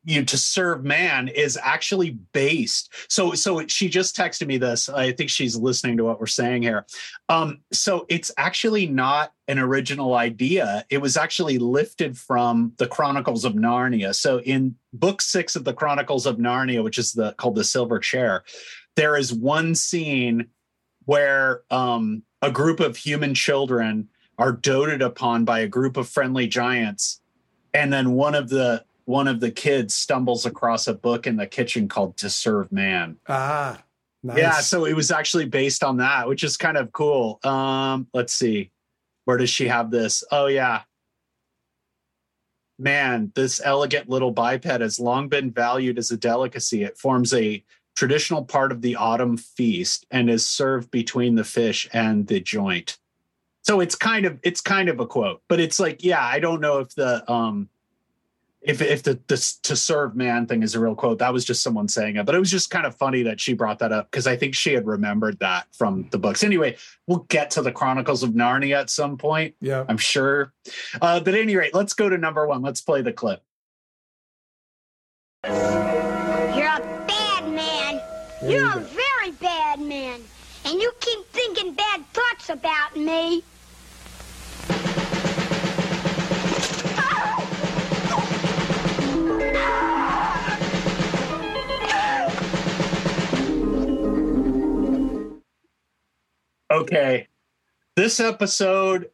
you 0.05 0.19
know, 0.19 0.25
to 0.25 0.37
serve 0.37 0.83
man 0.83 1.27
is 1.27 1.57
actually 1.61 2.11
based. 2.31 2.93
So, 3.09 3.33
so 3.33 3.65
she 3.67 3.89
just 3.89 4.15
texted 4.15 4.47
me 4.47 4.57
this. 4.57 4.87
I 4.87 5.11
think 5.11 5.31
she's 5.31 5.55
listening 5.55 5.97
to 5.97 6.03
what 6.03 6.19
we're 6.19 6.27
saying 6.27 6.61
here. 6.61 6.85
Um, 7.27 7.61
so 7.73 8.05
it's 8.07 8.31
actually 8.37 8.85
not 8.85 9.33
an 9.47 9.57
original 9.57 10.13
idea. 10.13 10.85
It 10.89 10.99
was 10.99 11.17
actually 11.17 11.57
lifted 11.57 12.17
from 12.17 12.73
the 12.77 12.87
Chronicles 12.87 13.45
of 13.45 13.53
Narnia. 13.53 14.13
So 14.13 14.41
in 14.41 14.75
book 14.93 15.21
six 15.21 15.55
of 15.55 15.63
the 15.63 15.73
Chronicles 15.73 16.25
of 16.25 16.37
Narnia, 16.37 16.83
which 16.83 16.99
is 16.99 17.13
the 17.13 17.33
called 17.33 17.55
the 17.55 17.63
Silver 17.63 17.99
Chair, 17.99 18.43
there 18.95 19.17
is 19.17 19.33
one 19.33 19.73
scene 19.75 20.47
where 21.05 21.63
um, 21.71 22.23
a 22.41 22.51
group 22.51 22.79
of 22.79 22.95
human 22.95 23.33
children 23.33 24.07
are 24.37 24.51
doted 24.51 25.01
upon 25.01 25.45
by 25.45 25.59
a 25.59 25.67
group 25.67 25.97
of 25.97 26.09
friendly 26.09 26.47
giants, 26.47 27.21
and 27.73 27.91
then 27.91 28.11
one 28.11 28.35
of 28.35 28.49
the 28.49 28.83
one 29.05 29.27
of 29.27 29.39
the 29.39 29.51
kids 29.51 29.95
stumbles 29.95 30.45
across 30.45 30.87
a 30.87 30.93
book 30.93 31.27
in 31.27 31.37
the 31.37 31.47
kitchen 31.47 31.87
called 31.87 32.17
To 32.17 32.29
Serve 32.29 32.71
Man. 32.71 33.17
Ah, 33.27 33.81
nice. 34.23 34.37
Yeah, 34.37 34.59
so 34.59 34.85
it 34.85 34.95
was 34.95 35.11
actually 35.11 35.45
based 35.45 35.83
on 35.83 35.97
that, 35.97 36.27
which 36.27 36.43
is 36.43 36.57
kind 36.57 36.77
of 36.77 36.91
cool. 36.91 37.39
Um, 37.43 38.07
let's 38.13 38.33
see. 38.33 38.71
Where 39.25 39.37
does 39.37 39.49
she 39.49 39.67
have 39.67 39.91
this? 39.91 40.23
Oh 40.31 40.47
yeah. 40.47 40.81
Man, 42.77 43.31
this 43.35 43.61
elegant 43.63 44.09
little 44.09 44.31
biped 44.31 44.65
has 44.65 44.99
long 44.99 45.29
been 45.29 45.51
valued 45.51 45.97
as 45.97 46.11
a 46.11 46.17
delicacy. 46.17 46.83
It 46.83 46.97
forms 46.97 47.33
a 47.33 47.63
traditional 47.95 48.43
part 48.43 48.71
of 48.71 48.81
the 48.81 48.97
autumn 48.97 49.37
feast 49.37 50.05
and 50.11 50.29
is 50.29 50.45
served 50.45 50.91
between 50.91 51.35
the 51.35 51.45
fish 51.45 51.87
and 51.93 52.27
the 52.27 52.41
joint. 52.41 52.97
So 53.63 53.79
it's 53.79 53.95
kind 53.95 54.25
of 54.25 54.39
it's 54.43 54.61
kind 54.61 54.89
of 54.89 54.99
a 54.99 55.07
quote, 55.07 55.41
but 55.47 55.59
it's 55.59 55.79
like, 55.79 56.03
yeah, 56.03 56.21
I 56.23 56.39
don't 56.39 56.61
know 56.61 56.79
if 56.79 56.93
the 56.93 57.29
um 57.31 57.69
if 58.65 58.81
if 58.81 59.03
the, 59.03 59.19
the 59.27 59.55
to 59.63 59.75
serve 59.75 60.15
man 60.15 60.47
thing 60.47 60.63
is 60.63 60.73
a 60.73 60.79
real 60.79 60.95
quote. 60.95 61.19
That 61.19 61.31
was 61.31 61.45
just 61.45 61.61
someone 61.61 61.87
saying 61.87 62.15
it, 62.15 62.25
but 62.25 62.33
it 62.33 62.39
was 62.39 62.49
just 62.49 62.71
kind 62.71 62.85
of 62.85 62.95
funny 62.95 63.21
that 63.23 63.39
she 63.39 63.53
brought 63.53 63.79
that 63.79 63.91
up 63.91 64.09
because 64.09 64.25
I 64.25 64.35
think 64.35 64.55
she 64.55 64.73
had 64.73 64.87
remembered 64.87 65.39
that 65.39 65.67
from 65.71 66.07
the 66.11 66.17
books. 66.17 66.43
Anyway, 66.43 66.75
we'll 67.07 67.25
get 67.29 67.51
to 67.51 67.61
the 67.61 67.71
Chronicles 67.71 68.23
of 68.23 68.31
Narnia 68.31 68.81
at 68.81 68.89
some 68.89 69.17
point. 69.17 69.55
Yeah, 69.61 69.85
I'm 69.87 69.97
sure. 69.97 70.51
Uh, 70.99 71.19
but 71.19 71.35
at 71.35 71.39
any 71.39 71.55
rate, 71.55 71.75
let's 71.75 71.93
go 71.93 72.09
to 72.09 72.17
number 72.17 72.45
one. 72.47 72.63
Let's 72.63 72.81
play 72.81 73.03
the 73.03 73.13
clip. 73.13 73.41
You're 75.45 75.53
a 75.53 77.05
bad 77.07 77.47
man. 77.47 78.01
You're 78.43 78.77
a 78.77 78.79
very 78.79 79.31
bad 79.39 79.79
man. 79.79 80.21
And 80.65 80.81
you 80.81 80.91
keep 80.99 81.23
thinking 81.27 81.73
bad 81.73 82.03
thoughts 82.07 82.49
about 82.49 82.97
me. 82.97 83.43
Okay. 96.75 97.27
This 97.95 98.19
episode, 98.19 99.09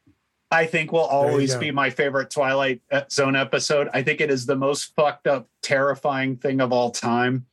I 0.50 0.66
think, 0.66 0.92
will 0.92 1.02
always 1.02 1.56
be 1.56 1.70
my 1.70 1.92
favorite 1.92 2.32
Twilight 2.32 2.82
uh, 2.92 3.04
Zone 3.12 3.36
episode. 3.36 3.88
I 3.94 4.02
think 4.02 4.20
it 4.20 4.32
is 4.32 4.48
the 4.48 4.56
most 4.56 4.96
fucked 4.96 5.28
up, 5.28 5.48
terrifying 5.62 6.38
thing 6.38 6.60
of 6.60 6.74
all 6.74 6.90
time. 6.90 7.46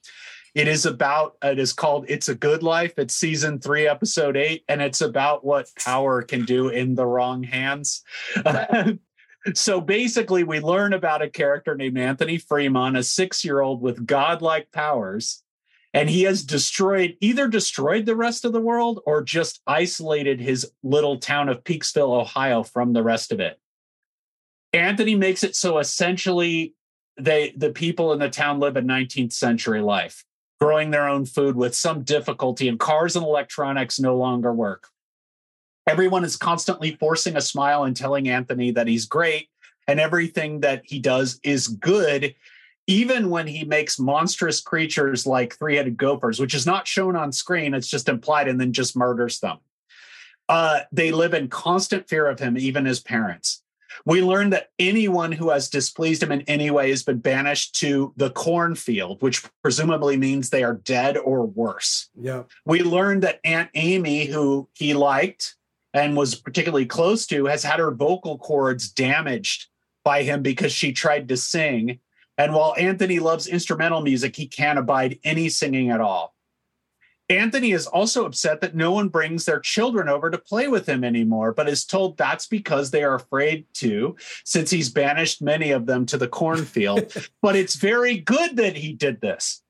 It 0.55 0.67
is 0.67 0.87
about, 0.87 1.37
it 1.43 1.59
is 1.59 1.75
called 1.75 2.07
It's 2.09 2.31
a 2.31 2.35
Good 2.35 2.63
Life. 2.63 2.95
It's 2.97 3.15
season 3.15 3.61
three, 3.61 3.87
episode 3.87 4.37
eight, 4.37 4.65
and 4.69 4.81
it's 4.81 5.03
about 5.03 5.45
what 5.45 5.71
power 5.77 6.23
can 6.23 6.47
do 6.47 6.71
in 6.71 6.95
the 6.95 7.07
wrong 7.07 7.43
hands. 7.43 8.03
so 9.55 9.81
basically, 9.83 10.45
we 10.45 10.61
learn 10.61 10.95
about 10.95 11.21
a 11.21 11.29
character 11.29 11.77
named 11.77 11.99
Anthony 11.99 12.39
Fremont, 12.39 12.97
a 12.97 13.03
six 13.03 13.45
year 13.45 13.61
old 13.61 13.83
with 13.83 14.07
godlike 14.07 14.73
powers 14.73 15.43
and 15.95 16.11
he 16.11 16.23
has 16.25 16.45
destroyed 16.45 17.17
either 17.21 17.49
destroyed 17.49 18.07
the 18.07 18.17
rest 18.17 18.45
of 18.45 18.53
the 18.53 18.61
world 18.61 19.01
or 19.07 19.23
just 19.23 19.61
isolated 19.67 20.41
his 20.41 20.71
little 20.83 21.19
town 21.19 21.49
of 21.49 21.65
Peaksville, 21.65 22.21
Ohio 22.21 22.63
from 22.63 22.93
the 22.93 23.03
rest 23.03 23.33
of 23.33 23.41
it. 23.41 23.59
Anthony 24.73 25.15
makes 25.15 25.43
it 25.43 25.57
so 25.57 25.79
essentially 25.79 26.75
they 27.19 27.53
the 27.57 27.71
people 27.71 28.13
in 28.13 28.19
the 28.19 28.29
town 28.29 28.61
live 28.61 28.77
a 28.77 28.83
19th 28.83 29.33
century 29.33 29.81
life, 29.81 30.25
growing 30.61 30.91
their 30.91 31.09
own 31.09 31.25
food 31.25 31.57
with 31.57 31.75
some 31.75 32.03
difficulty 32.03 32.69
and 32.69 32.79
cars 32.79 33.17
and 33.17 33.25
electronics 33.25 33.99
no 33.99 34.17
longer 34.17 34.53
work. 34.53 34.89
Everyone 35.87 36.23
is 36.23 36.37
constantly 36.37 36.97
forcing 36.97 37.35
a 37.37 37.41
smile 37.41 37.85
and 37.85 37.97
telling 37.97 38.29
Anthony 38.29 38.71
that 38.73 38.87
he's 38.87 39.07
great 39.07 39.49
and 39.87 39.99
everything 39.99 40.61
that 40.61 40.83
he 40.85 40.99
does 40.99 41.41
is 41.43 41.67
good 41.67 42.35
even 42.89 43.29
when 43.29 43.47
he 43.47 43.65
makes 43.65 44.01
monstrous 44.01 44.63
creatures 44.63 45.27
like 45.27 45.55
three-headed 45.55 45.99
gophers, 45.99 46.41
which 46.41 46.55
is 46.55 46.67
not 46.67 46.89
shown 46.89 47.15
on 47.15 47.31
screen, 47.31 47.75
it's 47.75 47.87
just 47.87 48.09
implied, 48.09 48.49
and 48.49 48.59
then 48.59 48.73
just 48.73 48.97
murders 48.97 49.41
them. 49.41 49.59
Uh, 50.49 50.81
they 50.91 51.13
live 51.13 51.35
in 51.35 51.49
constant 51.49 52.09
fear 52.09 52.27
of 52.27 52.41
him, 52.41 52.57
even 52.57 52.87
his 52.87 52.99
parents. 52.99 53.63
We 54.07 54.23
learn 54.23 54.51
that 54.51 54.71
anyone 54.79 55.33
who 55.33 55.51
has 55.51 55.69
displeased 55.69 56.23
him 56.23 56.33
in 56.33 56.41
any 56.43 56.71
way 56.71 56.89
has 56.89 57.03
been 57.03 57.19
banished 57.19 57.75
to 57.81 58.15
the 58.17 58.31
cornfield, 58.31 59.21
which 59.21 59.45
presumably 59.61 60.17
means 60.17 60.49
they 60.49 60.63
are 60.63 60.75
dead 60.75 61.19
or 61.19 61.45
worse. 61.45 62.09
Yeah. 62.19 62.45
We 62.65 62.83
learned 62.83 63.23
that 63.25 63.41
Aunt 63.45 63.69
Amy, 63.75 64.25
who 64.25 64.69
he 64.75 64.95
liked 64.95 65.57
and 65.93 66.17
was 66.17 66.35
particularly 66.35 66.87
close 66.87 67.27
to, 67.27 67.47
has 67.47 67.63
had 67.63 67.81
her 67.81 67.91
vocal 67.91 68.39
cords 68.39 68.91
damaged 68.91 69.67
by 70.05 70.23
him 70.23 70.43
because 70.43 70.73
she 70.73 70.93
tried 70.93 71.29
to 71.29 71.37
sing 71.37 71.99
and 72.39 72.55
while 72.55 72.75
Anthony 72.79 73.19
loves 73.19 73.49
instrumental 73.49 74.01
music, 74.01 74.37
he 74.37 74.47
can't 74.47 74.79
abide 74.79 75.19
any 75.25 75.49
singing 75.49 75.91
at 75.91 76.01
all. 76.01 76.37
Anthony 77.29 77.73
is 77.73 77.87
also 77.87 78.25
upset 78.25 78.63
that 78.63 78.75
no 78.75 78.93
one 78.93 79.09
brings 79.09 79.45
their 79.45 79.61
children 79.61 80.09
over 80.09 80.31
to 80.31 80.39
play 80.39 80.67
with 80.67 80.89
him 80.89 81.05
anymore, 81.05 81.53
but 81.53 81.69
is 81.69 81.85
told 81.85 82.17
that's 82.17 82.47
because 82.47 82.91
they 82.91 83.03
are 83.03 83.17
afraid 83.17 83.67
to, 83.75 84.17
since 84.45 84.71
he's 84.71 84.89
banished 84.89 85.43
many 85.43 85.73
of 85.73 85.85
them 85.85 86.07
to 86.07 86.17
the 86.17 86.29
cornfield. 86.29 87.13
but 87.43 87.55
it's 87.55 87.75
very 87.75 88.17
good 88.17 88.57
that 88.57 88.77
he 88.77 88.95
did 88.95 89.21
this. 89.21 89.63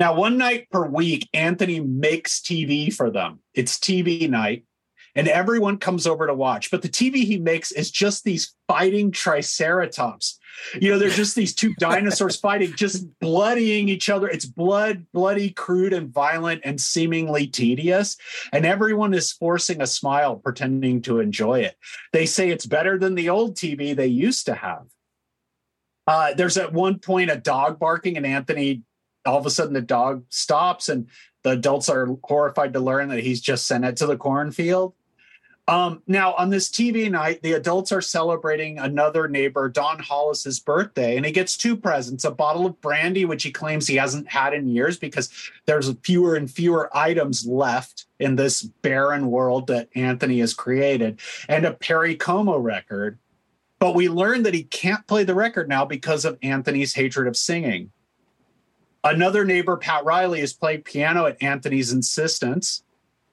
Now, 0.00 0.14
one 0.14 0.38
night 0.38 0.70
per 0.70 0.86
week, 0.86 1.28
Anthony 1.34 1.80
makes 1.80 2.40
TV 2.40 2.92
for 2.92 3.10
them. 3.10 3.40
It's 3.52 3.78
TV 3.78 4.28
night, 4.28 4.64
and 5.14 5.28
everyone 5.28 5.78
comes 5.78 6.06
over 6.06 6.26
to 6.26 6.34
watch. 6.34 6.70
But 6.70 6.82
the 6.82 6.88
TV 6.88 7.24
he 7.24 7.38
makes 7.38 7.72
is 7.72 7.90
just 7.90 8.24
these 8.24 8.54
fighting 8.68 9.10
triceratops 9.10 10.38
you 10.80 10.90
know, 10.90 10.98
they're 10.98 11.10
just 11.10 11.34
these 11.34 11.54
two 11.54 11.74
dinosaurs 11.74 12.36
fighting, 12.40 12.74
just 12.74 13.06
bloodying 13.20 13.88
each 13.88 14.08
other. 14.08 14.28
It's 14.28 14.44
blood, 14.44 15.06
bloody, 15.12 15.50
crude, 15.50 15.92
and 15.92 16.12
violent, 16.12 16.62
and 16.64 16.80
seemingly 16.80 17.46
tedious. 17.46 18.16
And 18.52 18.66
everyone 18.66 19.14
is 19.14 19.32
forcing 19.32 19.80
a 19.80 19.86
smile, 19.86 20.36
pretending 20.36 21.02
to 21.02 21.20
enjoy 21.20 21.60
it. 21.60 21.76
They 22.12 22.26
say 22.26 22.50
it's 22.50 22.66
better 22.66 22.98
than 22.98 23.14
the 23.14 23.28
old 23.28 23.56
TV 23.56 23.94
they 23.94 24.06
used 24.06 24.46
to 24.46 24.54
have. 24.54 24.86
Uh, 26.06 26.34
there's 26.34 26.56
at 26.56 26.72
one 26.72 26.98
point 26.98 27.30
a 27.30 27.36
dog 27.36 27.78
barking, 27.78 28.16
and 28.16 28.26
Anthony, 28.26 28.82
all 29.24 29.38
of 29.38 29.46
a 29.46 29.50
sudden, 29.50 29.74
the 29.74 29.80
dog 29.80 30.24
stops, 30.28 30.88
and 30.88 31.08
the 31.42 31.50
adults 31.50 31.88
are 31.88 32.08
horrified 32.24 32.72
to 32.72 32.80
learn 32.80 33.08
that 33.08 33.24
he's 33.24 33.40
just 33.40 33.66
sent 33.66 33.84
it 33.84 33.96
to 33.96 34.06
the 34.06 34.16
cornfield. 34.16 34.94
Um, 35.68 36.00
now, 36.06 36.32
on 36.34 36.50
this 36.50 36.68
TV 36.68 37.10
night, 37.10 37.42
the 37.42 37.54
adults 37.54 37.90
are 37.90 38.00
celebrating 38.00 38.78
another 38.78 39.26
neighbor, 39.26 39.68
Don 39.68 39.98
Hollis's 39.98 40.60
birthday, 40.60 41.16
and 41.16 41.26
he 41.26 41.32
gets 41.32 41.56
two 41.56 41.76
presents 41.76 42.24
a 42.24 42.30
bottle 42.30 42.66
of 42.66 42.80
brandy, 42.80 43.24
which 43.24 43.42
he 43.42 43.50
claims 43.50 43.88
he 43.88 43.96
hasn't 43.96 44.28
had 44.28 44.54
in 44.54 44.68
years 44.68 44.96
because 44.96 45.28
there's 45.66 45.92
fewer 46.04 46.36
and 46.36 46.48
fewer 46.48 46.88
items 46.96 47.46
left 47.46 48.06
in 48.20 48.36
this 48.36 48.62
barren 48.62 49.28
world 49.28 49.66
that 49.66 49.88
Anthony 49.96 50.38
has 50.38 50.54
created, 50.54 51.18
and 51.48 51.64
a 51.64 51.72
Perry 51.72 52.14
Como 52.14 52.56
record. 52.58 53.18
But 53.80 53.96
we 53.96 54.08
learn 54.08 54.44
that 54.44 54.54
he 54.54 54.62
can't 54.62 55.06
play 55.08 55.24
the 55.24 55.34
record 55.34 55.68
now 55.68 55.84
because 55.84 56.24
of 56.24 56.38
Anthony's 56.42 56.94
hatred 56.94 57.26
of 57.26 57.36
singing. 57.36 57.90
Another 59.02 59.44
neighbor, 59.44 59.76
Pat 59.76 60.04
Riley, 60.04 60.40
is 60.40 60.52
playing 60.52 60.82
piano 60.82 61.26
at 61.26 61.42
Anthony's 61.42 61.92
insistence. 61.92 62.84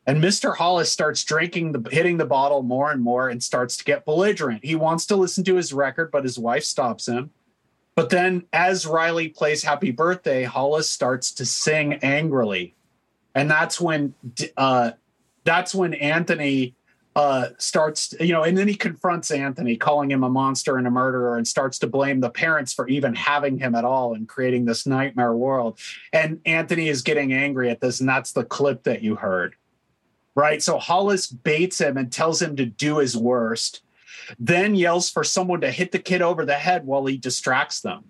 And 0.05 0.21
Mr. 0.21 0.55
Hollis 0.55 0.91
starts 0.91 1.23
drinking 1.23 1.71
the 1.71 1.89
hitting 1.89 2.17
the 2.17 2.25
bottle 2.25 2.61
more 2.61 2.91
and 2.91 3.01
more 3.01 3.29
and 3.29 3.41
starts 3.41 3.77
to 3.77 3.83
get 3.83 4.05
belligerent. 4.05 4.65
He 4.65 4.75
wants 4.75 5.05
to 5.07 5.15
listen 5.15 5.43
to 5.45 5.55
his 5.55 5.71
record, 5.71 6.11
but 6.11 6.23
his 6.23 6.37
wife 6.37 6.63
stops 6.63 7.07
him. 7.07 7.29
But 7.95 8.09
then 8.09 8.43
as 8.51 8.85
Riley 8.85 9.29
plays 9.29 9.63
Happy 9.63 9.91
Birthday, 9.91 10.43
Hollis 10.43 10.89
starts 10.89 11.31
to 11.33 11.45
sing 11.45 11.93
angrily. 11.95 12.75
And 13.35 13.49
that's 13.49 13.79
when 13.79 14.13
uh 14.57 14.91
that's 15.45 15.73
when 15.73 15.93
Anthony 15.93 16.75
uh 17.15 17.49
starts 17.59 18.13
you 18.19 18.33
know 18.33 18.43
and 18.43 18.57
then 18.57 18.67
he 18.67 18.75
confronts 18.75 19.31
Anthony 19.31 19.77
calling 19.77 20.09
him 20.11 20.23
a 20.23 20.29
monster 20.29 20.77
and 20.77 20.87
a 20.87 20.91
murderer 20.91 21.37
and 21.37 21.47
starts 21.47 21.77
to 21.79 21.87
blame 21.87 22.19
the 22.19 22.29
parents 22.29 22.73
for 22.73 22.87
even 22.87 23.13
having 23.13 23.59
him 23.59 23.75
at 23.75 23.85
all 23.85 24.15
and 24.15 24.27
creating 24.27 24.65
this 24.65 24.87
nightmare 24.87 25.33
world 25.33 25.77
and 26.11 26.41
Anthony 26.45 26.89
is 26.89 27.03
getting 27.03 27.31
angry 27.31 27.69
at 27.69 27.81
this 27.81 27.99
and 27.99 28.09
that's 28.09 28.31
the 28.31 28.43
clip 28.43 28.81
that 28.83 29.03
you 29.03 29.13
heard 29.15 29.55
right? 30.35 30.61
So 30.61 30.77
Hollis 30.77 31.27
baits 31.27 31.79
him 31.79 31.97
and 31.97 32.11
tells 32.11 32.41
him 32.41 32.55
to 32.55 32.65
do 32.65 32.97
his 32.97 33.15
worst, 33.15 33.81
then 34.39 34.75
yells 34.75 35.09
for 35.09 35.23
someone 35.23 35.61
to 35.61 35.71
hit 35.71 35.91
the 35.91 35.99
kid 35.99 36.21
over 36.21 36.45
the 36.45 36.55
head 36.55 36.85
while 36.85 37.05
he 37.05 37.17
distracts 37.17 37.81
them. 37.81 38.05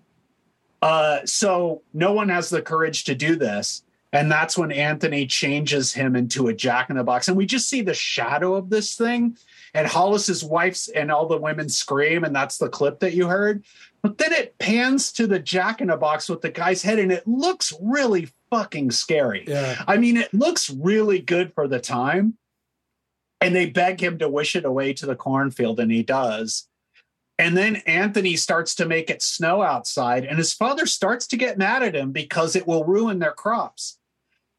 Uh, 0.80 1.24
so 1.24 1.82
no 1.92 2.12
one 2.12 2.28
has 2.28 2.50
the 2.50 2.62
courage 2.62 3.04
to 3.04 3.14
do 3.14 3.36
this. 3.36 3.82
And 4.12 4.30
that's 4.30 4.56
when 4.56 4.70
Anthony 4.70 5.26
changes 5.26 5.92
him 5.92 6.14
into 6.14 6.46
a 6.46 6.54
jack 6.54 6.88
in 6.88 6.96
the 6.96 7.02
box. 7.02 7.26
And 7.26 7.36
we 7.36 7.46
just 7.46 7.68
see 7.68 7.82
the 7.82 7.94
shadow 7.94 8.54
of 8.54 8.70
this 8.70 8.94
thing. 8.94 9.36
And 9.74 9.88
Hollis's 9.88 10.44
wife's 10.44 10.86
and 10.86 11.10
all 11.10 11.26
the 11.26 11.36
women 11.36 11.68
scream, 11.68 12.22
and 12.22 12.34
that's 12.34 12.58
the 12.58 12.68
clip 12.68 13.00
that 13.00 13.14
you 13.14 13.26
heard. 13.26 13.64
But 14.02 14.18
then 14.18 14.32
it 14.32 14.56
pans 14.58 15.10
to 15.12 15.26
the 15.26 15.40
jack 15.40 15.80
in 15.80 15.90
a 15.90 15.96
box 15.96 16.28
with 16.28 16.42
the 16.42 16.50
guy's 16.50 16.82
head, 16.82 17.00
and 17.00 17.10
it 17.10 17.26
looks 17.26 17.72
really 17.80 18.28
fucking 18.54 18.90
scary. 18.92 19.44
Yeah. 19.48 19.82
I 19.86 19.96
mean, 19.96 20.16
it 20.16 20.32
looks 20.32 20.70
really 20.70 21.20
good 21.20 21.52
for 21.54 21.66
the 21.66 21.80
time. 21.80 22.38
And 23.40 23.54
they 23.54 23.66
beg 23.66 24.00
him 24.00 24.18
to 24.18 24.28
wish 24.28 24.56
it 24.56 24.64
away 24.64 24.94
to 24.94 25.06
the 25.06 25.16
cornfield, 25.16 25.78
and 25.78 25.90
he 25.90 26.02
does. 26.02 26.66
And 27.38 27.56
then 27.56 27.76
Anthony 27.84 28.36
starts 28.36 28.74
to 28.76 28.86
make 28.86 29.10
it 29.10 29.20
snow 29.20 29.60
outside, 29.60 30.24
and 30.24 30.38
his 30.38 30.54
father 30.54 30.86
starts 30.86 31.26
to 31.26 31.36
get 31.36 31.58
mad 31.58 31.82
at 31.82 31.96
him 31.96 32.12
because 32.12 32.54
it 32.56 32.66
will 32.66 32.84
ruin 32.84 33.18
their 33.18 33.32
crops. 33.32 33.98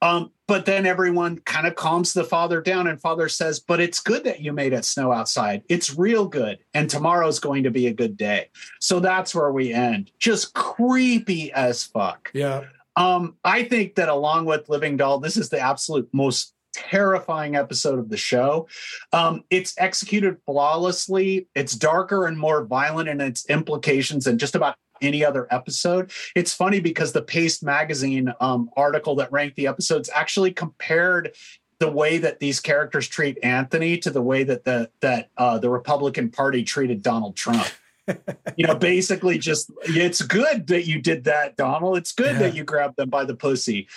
Um, 0.02 0.32
but 0.48 0.66
then 0.66 0.86
everyone 0.86 1.40
kind 1.40 1.66
of 1.66 1.76
calms 1.76 2.14
the 2.14 2.26
father 2.26 2.62
down, 2.62 2.86
and 2.86 3.00
father 3.02 3.30
says, 3.30 3.60
But 3.60 3.80
it's 3.80 4.02
good 4.02 4.26
that 4.26 4.42
you 4.42 4.54
made 4.54 4.74
it 4.74 4.86
snow 4.86 5.12
outside. 5.12 5.64
It's 5.70 5.98
real 5.98 6.28
good. 6.28 6.60
And 6.74 6.90
tomorrow's 6.90 7.40
going 7.40 7.64
to 7.64 7.72
be 7.72 7.88
a 7.88 7.94
good 7.94 8.18
day. 8.18 8.50
So 8.80 9.00
that's 9.00 9.34
where 9.34 9.52
we 9.52 9.74
end. 9.74 10.12
Just 10.20 10.54
creepy 10.54 11.52
as 11.54 11.86
fuck. 11.86 12.30
Yeah. 12.34 12.66
Um, 12.96 13.36
I 13.44 13.64
think 13.64 13.96
that 13.96 14.10
along 14.10 14.46
with 14.46 14.70
Living 14.70 14.98
Doll, 14.98 15.20
this 15.20 15.38
is 15.38 15.50
the 15.50 15.60
absolute 15.60 16.10
most 16.14 16.54
terrifying 16.74 17.56
episode 17.56 18.00
of 18.00 18.10
the 18.10 18.18
show. 18.18 18.68
Um, 19.14 19.44
it's 19.50 19.74
executed 19.78 20.38
flawlessly. 20.46 21.48
It's 21.56 21.74
darker 21.74 22.28
and 22.28 22.38
more 22.38 22.66
violent 22.66 23.10
in 23.10 23.22
its 23.22 23.50
implications 23.50 24.26
than 24.26 24.38
just 24.38 24.56
about 24.56 24.76
any 25.02 25.24
other 25.24 25.48
episode. 25.52 26.12
It's 26.36 26.54
funny 26.54 26.80
because 26.80 27.12
the 27.12 27.22
Paste 27.22 27.64
magazine 27.64 28.34
um, 28.40 28.70
article 28.76 29.16
that 29.16 29.32
ranked 29.32 29.56
the 29.56 29.68
episodes 29.68 30.10
actually 30.14 30.52
compared 30.52 31.36
the 31.80 31.92
way 31.92 32.18
that 32.20 32.40
these 32.40 32.60
characters 32.60 33.08
treat 33.08 33.38
Anthony 33.44 33.98
to 33.98 34.10
the 34.10 34.22
way 34.22 34.44
that 34.44 34.64
the 34.64 34.90
that 35.02 35.30
uh, 35.38 35.58
the 35.58 35.70
Republican 35.70 36.30
Party 36.30 36.64
treated 36.64 37.02
Donald 37.02 37.36
Trump. 37.36 37.68
you 38.56 38.68
know, 38.68 38.76
basically 38.76 39.38
just 39.38 39.72
it's 39.84 40.22
good 40.22 40.68
that 40.68 40.86
you 40.86 41.02
did 41.02 41.24
that, 41.26 41.56
Donald. 41.56 41.98
It's 41.98 42.12
good 42.12 42.34
yeah. 42.34 42.40
that 42.40 42.56
you 42.56 42.64
grabbed 42.64 42.98
them 42.98 43.10
by 43.10 43.26
the 43.26 43.36
pussy. 43.36 43.88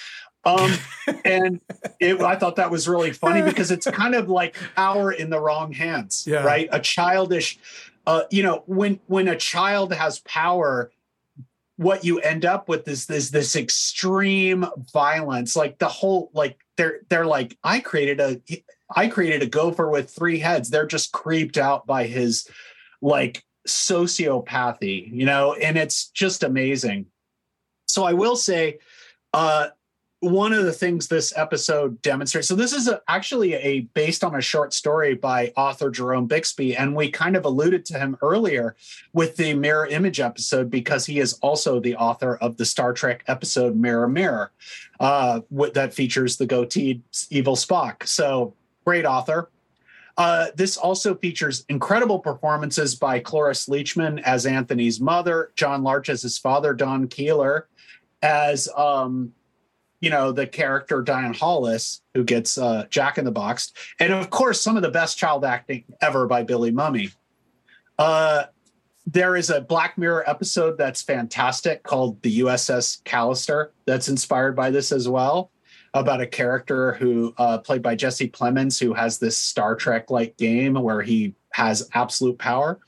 Um, 0.44 0.72
and 1.24 1.60
it, 2.00 2.20
I 2.20 2.36
thought 2.36 2.56
that 2.56 2.70
was 2.70 2.88
really 2.88 3.12
funny 3.12 3.42
because 3.42 3.70
it's 3.70 3.86
kind 3.90 4.14
of 4.14 4.28
like 4.28 4.56
power 4.76 5.12
in 5.12 5.30
the 5.30 5.40
wrong 5.40 5.72
hands, 5.72 6.26
yeah. 6.26 6.44
right? 6.44 6.68
A 6.72 6.80
childish, 6.80 7.58
uh, 8.06 8.22
you 8.30 8.42
know, 8.42 8.62
when 8.66 9.00
when 9.06 9.28
a 9.28 9.36
child 9.36 9.92
has 9.92 10.20
power, 10.20 10.90
what 11.76 12.04
you 12.04 12.18
end 12.20 12.44
up 12.44 12.68
with 12.68 12.88
is 12.88 13.06
this 13.06 13.30
this 13.30 13.56
extreme 13.56 14.66
violence. 14.92 15.54
Like 15.54 15.78
the 15.78 15.88
whole, 15.88 16.30
like 16.32 16.58
they're 16.76 17.00
they're 17.10 17.26
like, 17.26 17.58
I 17.62 17.80
created 17.80 18.20
a, 18.20 18.40
I 18.94 19.08
created 19.08 19.42
a 19.42 19.46
gopher 19.46 19.90
with 19.90 20.10
three 20.10 20.38
heads. 20.38 20.70
They're 20.70 20.86
just 20.86 21.12
creeped 21.12 21.58
out 21.58 21.86
by 21.86 22.06
his 22.06 22.48
like 23.02 23.44
sociopathy, 23.72 25.12
you 25.12 25.26
know, 25.26 25.54
and 25.54 25.76
it's 25.76 26.08
just 26.08 26.42
amazing. 26.42 27.06
So 27.86 28.04
I 28.04 28.12
will 28.12 28.36
say, 28.36 28.78
uh, 29.32 29.68
one 30.20 30.52
of 30.52 30.64
the 30.64 30.72
things 30.72 31.06
this 31.06 31.32
episode 31.36 32.02
demonstrates 32.02 32.48
so 32.48 32.56
this 32.56 32.72
is 32.72 32.88
a, 32.88 33.00
actually 33.06 33.54
a 33.54 33.80
based 33.94 34.24
on 34.24 34.34
a 34.34 34.40
short 34.40 34.72
story 34.74 35.14
by 35.14 35.52
author 35.56 35.90
jerome 35.90 36.26
bixby 36.26 36.76
and 36.76 36.94
we 36.96 37.08
kind 37.08 37.36
of 37.36 37.44
alluded 37.44 37.84
to 37.84 37.96
him 37.96 38.16
earlier 38.20 38.74
with 39.12 39.36
the 39.36 39.54
mirror 39.54 39.86
image 39.86 40.18
episode 40.18 40.70
because 40.70 41.06
he 41.06 41.20
is 41.20 41.34
also 41.34 41.78
the 41.78 41.94
author 41.94 42.36
of 42.38 42.56
the 42.56 42.64
star 42.64 42.92
trek 42.92 43.22
episode 43.28 43.76
mirror 43.76 44.08
mirror 44.08 44.50
uh, 44.98 45.40
that 45.72 45.94
features 45.94 46.36
the 46.36 46.46
goateed 46.46 47.00
evil 47.30 47.54
spock 47.54 48.04
so 48.04 48.54
great 48.84 49.04
author 49.04 49.48
uh, 50.18 50.48
this 50.56 50.76
also 50.76 51.14
features 51.14 51.64
incredible 51.68 52.18
performances 52.18 52.96
by 52.96 53.20
Cloris 53.20 53.68
Leachman 53.68 54.20
as 54.22 54.46
Anthony's 54.46 55.00
mother, 55.00 55.52
John 55.54 55.84
Larch 55.84 56.08
as 56.08 56.22
his 56.22 56.36
father, 56.36 56.74
Don 56.74 57.06
Keefer 57.06 57.68
as 58.20 58.68
um, 58.76 59.32
you 60.00 60.10
know, 60.10 60.32
the 60.32 60.46
character 60.46 61.02
Diane 61.02 61.34
Hollis, 61.34 62.02
who 62.14 62.24
gets 62.24 62.58
uh, 62.58 62.86
Jack 62.90 63.18
in 63.18 63.24
the 63.24 63.30
Box, 63.30 63.72
and 64.00 64.12
of 64.12 64.28
course, 64.30 64.60
some 64.60 64.76
of 64.76 64.82
the 64.82 64.90
best 64.90 65.18
child 65.18 65.44
acting 65.44 65.84
ever 66.00 66.26
by 66.26 66.42
Billy 66.42 66.72
Mumy. 66.72 67.12
Uh, 67.96 68.44
there 69.06 69.36
is 69.36 69.50
a 69.50 69.60
Black 69.60 69.96
Mirror 69.96 70.28
episode 70.28 70.76
that's 70.76 71.00
fantastic 71.00 71.82
called 71.82 72.20
the 72.22 72.40
USS 72.40 73.02
Callister 73.04 73.70
that's 73.86 74.08
inspired 74.08 74.54
by 74.54 74.70
this 74.70 74.92
as 74.92 75.08
well, 75.08 75.50
about 75.94 76.20
a 76.20 76.26
character 76.26 76.92
who 76.94 77.34
uh, 77.38 77.58
played 77.58 77.82
by 77.82 77.94
Jesse 77.94 78.28
Plemons 78.28 78.78
who 78.78 78.94
has 78.94 79.18
this 79.18 79.36
Star 79.36 79.74
Trek 79.74 80.10
like 80.10 80.36
game 80.36 80.74
where 80.74 81.02
he 81.02 81.34
has 81.52 81.88
absolute 81.94 82.38
power. 82.38 82.78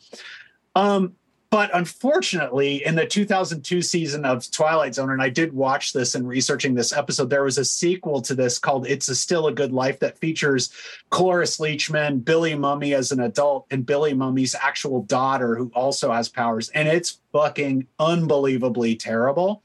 Um, 0.75 1.15
but 1.51 1.71
unfortunately, 1.75 2.85
in 2.87 2.95
the 2.95 3.05
2002 3.05 3.83
season 3.83 4.25
of 4.25 4.49
Twilight 4.53 4.95
Zone, 4.95 5.11
and 5.11 5.21
I 5.21 5.29
did 5.31 5.53
watch 5.53 5.93
this 5.93 6.15
and 6.15 6.27
researching 6.27 6.75
this 6.75 6.93
episode, 6.93 7.29
there 7.29 7.43
was 7.43 7.59
a 7.59 7.65
sequel 7.65 8.23
to 8.23 8.37
this 8.37 8.57
called 8.57 8.87
It's 8.87 9.09
a 9.09 9.17
Still 9.17 9.49
a 9.49 9.53
Good 9.53 9.73
Life 9.73 9.99
that 9.99 10.19
features 10.19 10.73
Cloris 11.11 11.59
Leachman, 11.59 12.25
Billy 12.25 12.53
Mumy 12.53 12.95
as 12.97 13.11
an 13.11 13.19
adult, 13.19 13.67
and 13.73 13.85
Billy 13.85 14.13
Mumy's 14.13 14.55
actual 14.55 15.03
daughter, 15.03 15.57
who 15.57 15.73
also 15.75 16.13
has 16.13 16.29
powers. 16.29 16.69
And 16.69 16.87
it's 16.87 17.21
fucking 17.33 17.89
unbelievably 17.99 18.95
terrible. 18.95 19.65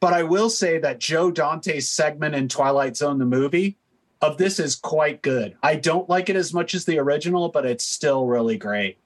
But 0.00 0.14
I 0.14 0.22
will 0.22 0.50
say 0.50 0.78
that 0.78 0.98
Joe 0.98 1.30
Dante's 1.30 1.88
segment 1.88 2.34
in 2.34 2.48
Twilight 2.48 2.96
Zone, 2.96 3.18
the 3.18 3.26
movie, 3.26 3.76
of 4.22 4.38
this 4.38 4.58
is 4.58 4.74
quite 4.74 5.22
good. 5.22 5.56
I 5.62 5.76
don't 5.76 6.08
like 6.08 6.28
it 6.28 6.36
as 6.36 6.52
much 6.52 6.74
as 6.74 6.84
the 6.84 6.98
original, 6.98 7.48
but 7.48 7.66
it's 7.66 7.84
still 7.84 8.26
really 8.26 8.56
great. 8.56 8.98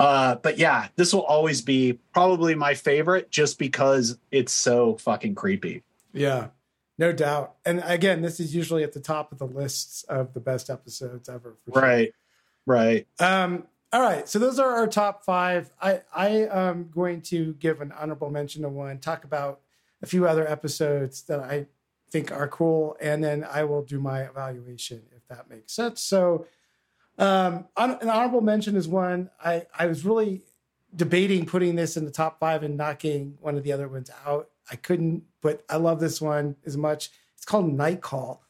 Uh, 0.00 0.36
but 0.36 0.58
yeah, 0.58 0.88
this 0.96 1.12
will 1.12 1.24
always 1.24 1.60
be 1.60 1.98
probably 2.12 2.54
my 2.54 2.74
favorite 2.74 3.30
just 3.30 3.58
because 3.58 4.18
it's 4.30 4.52
so 4.52 4.96
fucking 4.96 5.34
creepy. 5.34 5.82
Yeah, 6.12 6.48
no 6.98 7.12
doubt. 7.12 7.54
And 7.64 7.82
again, 7.84 8.22
this 8.22 8.38
is 8.38 8.54
usually 8.54 8.84
at 8.84 8.92
the 8.92 9.00
top 9.00 9.32
of 9.32 9.38
the 9.38 9.46
lists 9.46 10.04
of 10.04 10.34
the 10.34 10.40
best 10.40 10.70
episodes 10.70 11.28
ever. 11.28 11.56
Right. 11.66 12.12
Right. 12.64 13.06
Um, 13.18 13.64
all 13.92 14.02
right. 14.02 14.28
So 14.28 14.38
those 14.38 14.58
are 14.58 14.70
our 14.70 14.86
top 14.86 15.24
five. 15.24 15.70
I, 15.80 16.02
I 16.14 16.28
am 16.50 16.90
going 16.94 17.22
to 17.22 17.54
give 17.54 17.80
an 17.80 17.92
honorable 17.92 18.30
mention 18.30 18.62
to 18.62 18.68
one, 18.68 18.98
talk 18.98 19.24
about 19.24 19.60
a 20.02 20.06
few 20.06 20.26
other 20.26 20.48
episodes 20.48 21.22
that 21.22 21.40
I 21.40 21.66
think 22.10 22.32
are 22.32 22.48
cool, 22.48 22.96
and 23.00 23.22
then 23.22 23.44
I 23.44 23.64
will 23.64 23.82
do 23.82 24.00
my 24.00 24.22
evaluation 24.22 25.02
if 25.14 25.26
that 25.28 25.50
makes 25.50 25.72
sense. 25.72 26.00
So 26.00 26.46
um, 27.18 27.66
an 27.76 28.08
honorable 28.08 28.40
mention 28.40 28.76
is 28.76 28.88
one 28.88 29.30
I, 29.44 29.66
I 29.76 29.86
was 29.86 30.04
really 30.04 30.44
debating 30.94 31.44
putting 31.44 31.74
this 31.74 31.96
in 31.96 32.04
the 32.04 32.10
top 32.10 32.40
five 32.40 32.62
and 32.62 32.76
knocking 32.76 33.36
one 33.40 33.56
of 33.56 33.64
the 33.64 33.72
other 33.72 33.88
ones 33.88 34.10
out. 34.26 34.50
I 34.70 34.76
couldn't, 34.76 35.24
but 35.42 35.64
I 35.68 35.76
love 35.76 36.00
this 36.00 36.20
one 36.20 36.56
as 36.64 36.76
much. 36.76 37.10
It's 37.36 37.44
called 37.44 37.72
Night 37.72 38.00
Call, 38.00 38.42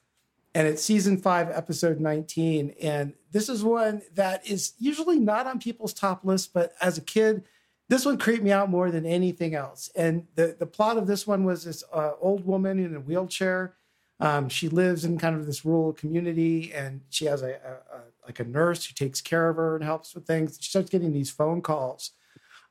and 0.54 0.66
it's 0.66 0.82
season 0.82 1.18
five, 1.18 1.50
episode 1.50 2.00
19. 2.00 2.74
And 2.82 3.14
this 3.30 3.48
is 3.48 3.62
one 3.62 4.02
that 4.14 4.46
is 4.46 4.72
usually 4.78 5.18
not 5.18 5.46
on 5.46 5.58
people's 5.58 5.92
top 5.92 6.24
list, 6.24 6.52
but 6.52 6.72
as 6.80 6.98
a 6.98 7.02
kid, 7.02 7.44
this 7.88 8.04
one 8.04 8.18
creeped 8.18 8.42
me 8.42 8.52
out 8.52 8.68
more 8.68 8.90
than 8.90 9.06
anything 9.06 9.54
else. 9.54 9.90
And 9.96 10.26
the, 10.34 10.54
the 10.58 10.66
plot 10.66 10.98
of 10.98 11.06
this 11.06 11.26
one 11.26 11.44
was 11.44 11.64
this 11.64 11.82
uh, 11.92 12.12
old 12.20 12.44
woman 12.44 12.78
in 12.78 12.94
a 12.94 13.00
wheelchair. 13.00 13.74
Um, 14.20 14.48
she 14.48 14.68
lives 14.68 15.04
in 15.04 15.18
kind 15.18 15.36
of 15.36 15.46
this 15.46 15.64
rural 15.64 15.92
community, 15.92 16.72
and 16.72 17.02
she 17.08 17.26
has 17.26 17.42
a, 17.42 17.50
a, 17.50 17.96
a 17.96 18.00
like 18.26 18.40
a 18.40 18.44
nurse 18.44 18.84
who 18.84 18.92
takes 18.92 19.20
care 19.20 19.48
of 19.48 19.56
her 19.56 19.76
and 19.76 19.84
helps 19.84 20.14
with 20.14 20.26
things. 20.26 20.58
She 20.60 20.70
starts 20.70 20.90
getting 20.90 21.12
these 21.12 21.30
phone 21.30 21.62
calls 21.62 22.10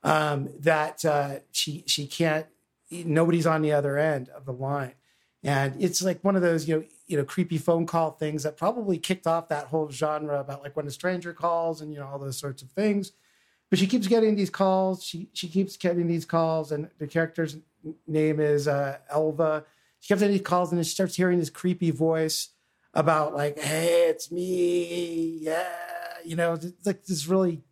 um, 0.02 0.50
that 0.60 1.04
uh, 1.04 1.40
she 1.50 1.84
she 1.86 2.06
can't. 2.06 2.46
Nobody's 2.90 3.46
on 3.46 3.62
the 3.62 3.72
other 3.72 3.98
end 3.98 4.28
of 4.28 4.44
the 4.44 4.52
line, 4.52 4.94
and 5.42 5.74
it's 5.82 6.02
like 6.02 6.22
one 6.22 6.36
of 6.36 6.42
those 6.42 6.68
you 6.68 6.76
know 6.76 6.84
you 7.06 7.16
know 7.16 7.24
creepy 7.24 7.58
phone 7.58 7.86
call 7.86 8.10
things 8.12 8.42
that 8.42 8.58
probably 8.58 8.98
kicked 8.98 9.26
off 9.26 9.48
that 9.48 9.68
whole 9.68 9.90
genre 9.90 10.40
about 10.40 10.62
like 10.62 10.76
when 10.76 10.86
a 10.86 10.90
stranger 10.90 11.32
calls 11.32 11.80
and 11.80 11.92
you 11.92 11.98
know 11.98 12.06
all 12.06 12.18
those 12.18 12.38
sorts 12.38 12.62
of 12.62 12.70
things. 12.70 13.12
But 13.70 13.78
she 13.78 13.86
keeps 13.86 14.06
getting 14.06 14.34
these 14.34 14.50
calls. 14.50 15.04
She 15.04 15.28
she 15.32 15.48
keeps 15.48 15.76
getting 15.76 16.06
these 16.06 16.24
calls, 16.24 16.72
and 16.72 16.88
the 16.98 17.06
character's 17.06 17.56
name 18.06 18.40
is 18.40 18.66
uh, 18.66 18.98
Elva. 19.10 19.64
She 20.00 20.08
keeps 20.08 20.20
getting 20.20 20.36
these 20.36 20.46
calls, 20.46 20.70
and 20.70 20.78
then 20.78 20.84
she 20.84 20.92
starts 20.92 21.16
hearing 21.16 21.38
this 21.38 21.50
creepy 21.50 21.90
voice 21.90 22.50
about 22.94 23.34
like, 23.34 23.58
hey, 23.58 24.08
it's 24.08 24.32
me, 24.32 25.38
yeah, 25.42 25.68
you 26.24 26.36
know, 26.36 26.54
it's 26.54 26.86
like 26.86 27.04
this 27.04 27.26
really 27.26 27.62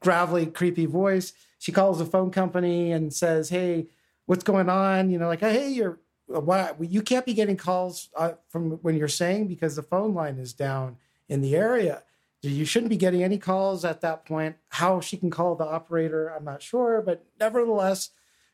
gravelly, 0.00 0.46
creepy 0.46 0.86
voice. 0.86 1.32
She 1.58 1.72
calls 1.72 1.98
the 1.98 2.06
phone 2.06 2.30
company 2.30 2.90
and 2.90 3.12
says, 3.12 3.48
hey, 3.48 3.88
what's 4.26 4.42
going 4.42 4.68
on? 4.68 5.10
You 5.10 5.18
know, 5.18 5.28
like, 5.28 5.40
hey, 5.40 5.68
you're 5.68 6.00
why 6.26 6.72
you 6.80 7.02
can't 7.02 7.26
be 7.26 7.34
getting 7.34 7.56
calls 7.56 8.08
uh, 8.16 8.32
from 8.48 8.72
when 8.82 8.96
you're 8.96 9.08
saying 9.08 9.48
because 9.48 9.76
the 9.76 9.82
phone 9.82 10.14
line 10.14 10.38
is 10.38 10.52
down 10.52 10.96
in 11.28 11.42
the 11.42 11.54
area. 11.54 12.02
You 12.42 12.64
shouldn't 12.64 12.90
be 12.90 12.96
getting 12.96 13.22
any 13.22 13.38
calls 13.38 13.84
at 13.84 14.00
that 14.00 14.24
point. 14.24 14.56
How 14.68 15.00
she 15.00 15.16
can 15.16 15.30
call 15.30 15.54
the 15.54 15.64
operator, 15.64 16.28
I'm 16.28 16.44
not 16.44 16.60
sure, 16.60 17.00
but 17.00 17.24
nevertheless, 17.38 18.10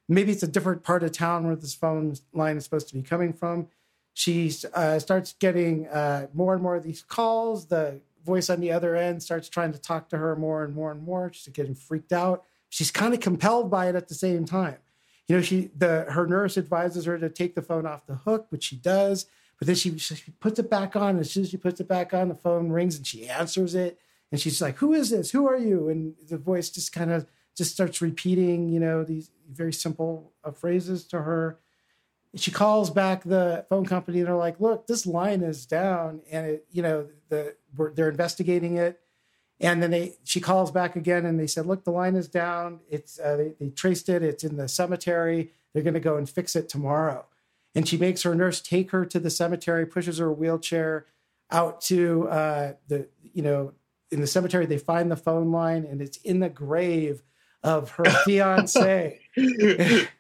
maybe 0.09 0.33
it's 0.33 0.43
a 0.43 0.49
different 0.49 0.85
part 0.85 1.03
of 1.03 1.13
town 1.13 1.47
where 1.47 1.57
this 1.57 1.75
phone 1.75 2.15
line 2.33 2.59
is 2.59 2.65
supposed 2.65 2.89
to 2.89 2.95
be 2.95 3.03
coming 3.03 3.33
from 3.33 3.69
she 4.19 4.53
uh, 4.75 4.99
starts 4.99 5.35
getting 5.39 5.87
uh, 5.87 6.27
more 6.35 6.53
and 6.53 6.61
more 6.61 6.75
of 6.75 6.83
these 6.83 7.03
calls. 7.03 7.69
The 7.69 8.01
voice 8.27 8.51
on 8.51 8.59
the 8.59 8.73
other 8.73 8.97
end 8.97 9.23
starts 9.23 9.49
trying 9.49 9.71
to 9.71 9.79
talk 9.79 10.09
to 10.09 10.19
her 10.19 10.35
more 10.35 10.65
and 10.65 10.75
more 10.75 10.91
and 10.91 11.01
more. 11.01 11.31
She's 11.33 11.53
getting 11.53 11.77
freaked 11.77 12.13
out. 12.13 12.43
She's 12.69 12.91
kind 12.91 13.15
of 13.15 13.21
compelled 13.21 13.71
by 13.71 13.89
it 13.89 13.95
at 13.95 14.09
the 14.09 14.17
same 14.17 14.45
time. 14.45 14.79
You 15.29 15.37
know, 15.37 15.43
she 15.43 15.71
the 15.77 16.07
her 16.09 16.27
nurse 16.27 16.59
advises 16.59 17.05
her 17.05 17.17
to 17.17 17.29
take 17.29 17.55
the 17.55 17.63
phone 17.63 17.87
off 17.87 18.07
the 18.07 18.17
hook, 18.17 18.47
which 18.49 18.65
she 18.65 18.75
does. 18.75 19.27
But 19.59 19.67
then 19.67 19.77
she, 19.77 19.97
she 19.99 20.31
puts 20.41 20.59
it 20.59 20.71
back 20.71 20.95
on. 20.95 21.19
As 21.19 21.31
soon 21.31 21.43
as 21.43 21.51
she 21.51 21.57
puts 21.57 21.81
it 21.81 21.89
back 21.89 22.15
on, 22.15 22.29
the 22.29 22.35
phone 22.35 22.71
rings 22.71 22.97
and 22.97 23.07
she 23.07 23.29
answers 23.29 23.75
it. 23.75 23.99
And 24.31 24.41
she's 24.41 24.61
like, 24.61 24.77
"Who 24.77 24.93
is 24.93 25.11
this? 25.11 25.31
Who 25.31 25.49
are 25.49 25.57
you?" 25.57 25.89
And 25.89 26.15
the 26.29 26.37
voice 26.37 26.71
just 26.71 26.93
kind 26.93 27.11
of 27.11 27.27
just 27.57 27.73
starts 27.73 28.01
repeating, 28.01 28.69
you 28.69 28.79
know, 28.79 29.03
these 29.03 29.31
very 29.51 29.73
simple 29.73 30.33
uh, 30.45 30.53
phrases 30.53 31.05
to 31.09 31.23
her. 31.23 31.59
She 32.37 32.51
calls 32.51 32.91
back 32.91 33.25
the 33.25 33.65
phone 33.69 33.87
company 33.87 34.19
and 34.19 34.29
they're 34.29 34.37
like, 34.37 34.61
"Look, 34.61 34.87
this 34.87 35.07
line 35.07 35.43
is 35.43 35.67
down, 35.67 36.21
and 36.31 36.47
it, 36.47 36.67
you 36.71 36.83
know, 36.83 37.09
the 37.31 37.57
they're 37.95 38.11
investigating 38.11 38.77
it." 38.77 39.01
And 39.61 39.83
then 39.83 39.91
they, 39.91 40.15
she 40.23 40.41
calls 40.41 40.71
back 40.71 40.95
again, 40.95 41.27
and 41.27 41.41
they 41.41 41.49
said, 41.49 41.67
"Look, 41.67 41.85
the 41.85 41.91
line 41.91 42.15
is 42.15 42.29
down. 42.29 42.81
It's 42.89 43.19
uh, 43.19 43.37
they, 43.37 43.55
they 43.59 43.71
traced 43.71 44.09
it. 44.09 44.23
It's 44.23 44.45
in 44.45 44.57
the 44.57 44.69
cemetery. 44.69 45.51
They're 45.73 45.83
going 45.83 45.95
to 45.95 46.01
go 46.01 46.17
and 46.17 46.29
fix 46.29 46.55
it 46.55 46.69
tomorrow." 46.69 47.25
And 47.75 47.87
she 47.87 47.97
makes 47.97 48.23
her 48.23 48.35
nurse 48.35 48.61
take 48.61 48.91
her 48.91 49.05
to 49.07 49.21
the 49.21 49.31
cemetery, 49.31 49.87
pushes 49.87 50.19
her 50.19 50.33
wheelchair 50.33 51.07
out 51.51 51.81
to 51.83 52.29
uh, 52.29 52.73
the, 52.89 53.09
you 53.33 53.43
know, 53.43 53.73
in 54.11 54.21
the 54.21 54.27
cemetery. 54.27 54.67
They 54.67 54.79
find 54.79 55.11
the 55.11 55.17
phone 55.17 55.53
line, 55.53 55.85
and 55.85 56.01
it's 56.01 56.17
in 56.19 56.41
the 56.41 56.49
grave 56.49 57.23
of 57.63 57.91
her 57.93 58.05
fiance. 58.25 59.21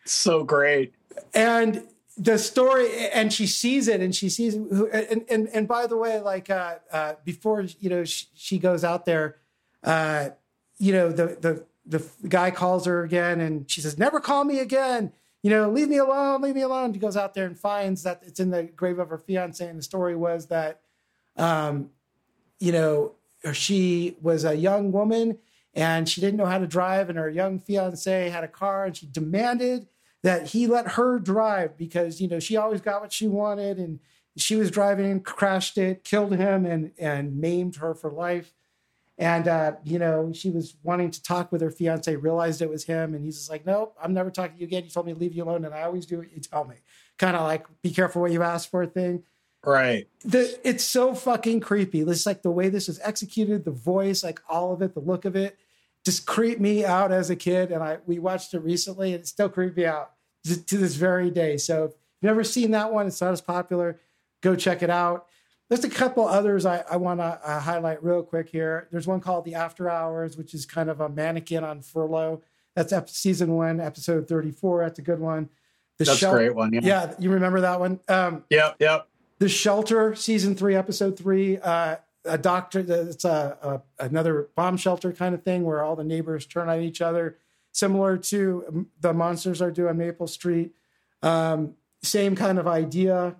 so 0.05 0.45
great. 0.45 0.95
And 1.35 1.85
the 2.16 2.39
story, 2.39 3.09
and 3.09 3.33
she 3.33 3.47
sees 3.47 3.89
it, 3.89 4.01
and 4.01 4.15
she 4.15 4.29
sees, 4.29 4.55
who, 4.55 4.89
and 4.91 5.25
and 5.31 5.49
and 5.49 5.69
by 5.69 5.87
the 5.87 5.97
way, 5.97 6.20
like 6.20 6.51
uh, 6.51 6.77
uh, 6.93 7.15
before, 7.25 7.62
you 7.81 7.89
know, 7.89 8.05
she, 8.05 8.27
she 8.35 8.59
goes 8.59 8.85
out 8.85 9.05
there, 9.05 9.37
uh, 9.85 10.31
you 10.79 10.93
know, 10.93 11.11
the 11.11 11.39
the 11.41 11.65
the 11.87 12.05
guy 12.29 12.51
calls 12.51 12.87
her 12.87 13.03
again, 13.03 13.41
and 13.41 13.70
she 13.70 13.81
says, 13.81 13.99
"Never 13.99 14.20
call 14.20 14.45
me 14.45 14.59
again." 14.59 15.12
You 15.49 15.55
know, 15.55 15.70
leave 15.70 15.89
me 15.89 15.97
alone, 15.97 16.43
leave 16.43 16.57
me 16.57 16.61
alone. 16.61 16.93
He 16.93 16.99
goes 16.99 17.16
out 17.16 17.33
there 17.33 17.47
and 17.47 17.59
finds 17.59 18.03
that 18.03 18.20
it's 18.23 18.39
in 18.39 18.51
the 18.51 18.65
grave 18.65 18.99
of 18.99 19.09
her 19.09 19.16
fiance. 19.16 19.66
And 19.66 19.79
the 19.79 19.83
story 19.83 20.15
was 20.15 20.49
that, 20.49 20.83
um, 21.39 21.89
you 22.61 22.70
know, 22.70 23.15
she 23.55 24.19
was 24.20 24.45
a 24.45 24.55
young 24.55 24.93
woman 24.93 25.39
and 25.73 26.07
she 26.07 26.20
didn't 26.20 26.37
know 26.37 26.45
how 26.45 26.59
to 26.59 26.66
drive, 26.66 27.09
and 27.09 27.19
her 27.19 27.31
young 27.31 27.59
fiance 27.61 28.29
had 28.29 28.45
a 28.45 28.49
car, 28.49 28.85
and 28.85 28.95
she 28.95 29.07
demanded 29.07 29.87
that 30.23 30.49
he 30.49 30.66
let 30.66 30.87
her 30.93 31.19
drive 31.19 31.79
because 31.79 32.20
you 32.20 32.29
know 32.29 32.41
she 32.41 32.59
always 32.59 32.83
got 32.83 33.01
what 33.01 33.15
she 33.15 33.27
wanted, 33.27 33.79
and 33.79 34.01
she 34.37 34.55
was 34.55 34.70
driving, 34.70 35.19
crashed 35.23 35.79
it, 35.79 36.05
killed 36.05 36.37
him, 36.37 36.66
and 36.66 36.93
and 36.99 37.39
maimed 37.39 37.77
her 37.77 37.95
for 37.95 38.11
life. 38.11 38.53
And 39.19 39.49
uh, 39.49 39.73
you 39.85 39.99
know 39.99 40.32
she 40.32 40.51
was 40.51 40.77
wanting 40.85 41.11
to 41.11 41.23
talk 41.23 41.51
with 41.51 41.61
her 41.61 41.73
fiance, 41.73 42.15
realized 42.15 42.62
it 42.62 42.70
was 42.70 42.85
him, 42.85 43.15
and 43.15 43.24
he's 43.24 43.36
just 43.36 43.51
like, 43.51 43.66
"Nope, 43.66 43.97
I'm 44.01 44.15
never 44.15 44.31
talking 44.31 44.55
to 44.55 44.61
you 44.61 44.66
again. 44.66 44.85
You 44.85 44.90
told 44.90 45.07
me 45.07 45.12
to 45.12 45.19
leave 45.19 45.35
you 45.35 45.43
alone, 45.43 45.65
and 45.65 45.74
I 45.74 45.82
always 45.82 46.07
do 46.07 46.19
what 46.19 46.32
you 46.32 46.40
tell 46.40 46.65
me." 46.65 46.77
Kind 47.19 47.36
of 47.36 47.43
like, 47.43 47.66
"Be 47.82 47.90
careful 47.90 48.23
what 48.23 48.31
you 48.31 48.43
ask 48.45 48.70
for" 48.70 48.86
thing. 48.86 49.24
Right. 49.65 50.07
The, 50.24 50.59
it's 50.62 50.85
so 50.85 51.15
fucking 51.15 51.61
creepy. 51.61 52.01
It's 52.01 52.27
like 52.27 52.43
the 52.43 52.51
way 52.51 52.69
this 52.69 52.86
was 52.86 53.01
executed, 53.03 53.65
the 53.65 53.73
voice, 53.73 54.23
like 54.23 54.40
all 54.49 54.73
of 54.73 54.82
it, 54.82 54.95
the 54.95 55.01
look 55.01 55.24
of 55.24 55.35
it, 55.35 55.59
just 56.05 56.27
creeped 56.27 56.61
me 56.61 56.85
out 56.85 57.11
as 57.11 57.28
a 57.28 57.36
kid. 57.36 57.73
And 57.73 57.82
I 57.82 57.99
we 58.07 58.19
watched 58.19 58.55
it 58.55 58.61
recently, 58.61 59.15
and 59.15 59.23
it 59.23 59.27
still 59.27 59.49
creeped 59.49 59.77
me 59.77 59.85
out 59.85 60.12
to, 60.45 60.65
to 60.65 60.78
this 60.78 60.95
very 60.95 61.31
day. 61.31 61.57
So 61.57 61.85
if 61.85 61.90
you've 61.90 62.31
never 62.31 62.45
seen 62.45 62.70
that 62.70 62.93
one, 62.93 63.07
it's 63.07 63.20
not 63.20 63.32
as 63.32 63.40
popular. 63.40 64.01
Go 64.43 64.55
check 64.55 64.82
it 64.82 64.90
out. 64.90 65.27
There's 65.69 65.85
a 65.85 65.90
couple 65.90 66.27
others 66.27 66.65
I, 66.65 66.82
I 66.90 66.97
want 66.97 67.20
to 67.20 67.24
uh, 67.45 67.61
highlight 67.61 68.03
real 68.03 68.23
quick 68.23 68.49
here. 68.49 68.89
There's 68.90 69.07
one 69.07 69.20
called 69.20 69.45
The 69.45 69.55
After 69.55 69.90
Hours, 69.90 70.36
which 70.36 70.55
is 70.55 70.65
kind 70.65 70.89
of 70.89 71.01
a 71.01 71.09
mannequin 71.09 71.62
on 71.62 71.82
furlough. 71.82 72.43
That's 72.74 72.93
ep- 72.93 73.11
season 73.11 73.53
one, 73.55 73.81
episode 73.81 74.28
34. 74.28 74.85
That's 74.85 74.99
a 74.99 75.03
good 75.03 75.20
one. 75.20 75.51
The 75.99 76.05
That's 76.05 76.23
a 76.23 76.31
great 76.31 76.55
one, 76.55 76.73
yeah. 76.73 77.15
you 77.19 77.31
remember 77.31 77.61
that 77.62 77.81
one? 77.81 78.01
Um, 78.09 78.45
Yep, 78.51 78.77
yep. 78.78 79.09
the 79.40 79.49
Shelter, 79.49 80.15
season 80.15 80.55
three, 80.55 80.77
episode 80.77 81.19
three. 81.19 81.59
Uh, 81.59 81.97
a 82.24 82.39
doctor, 82.39 82.81
it's 82.86 83.24
a, 83.24 83.82
a 83.99 84.05
another 84.05 84.49
bomb 84.55 84.77
shelter 84.77 85.12
kind 85.12 85.35
of 85.35 85.43
thing 85.43 85.65
where 85.65 85.82
all 85.82 85.97
the 85.97 86.05
neighbors 86.05 86.47
turn 86.47 86.69
on 86.69 86.81
each 86.81 87.01
other, 87.01 87.36
similar 87.73 88.16
to 88.16 88.86
the 89.01 89.12
monsters 89.12 89.61
are 89.61 89.70
doing 89.70 89.90
on 89.90 89.99
Maple 89.99 90.27
Street. 90.27 90.73
Um, 91.23 91.74
same 92.03 92.36
kind 92.36 92.59
of 92.59 92.66
idea. 92.66 93.36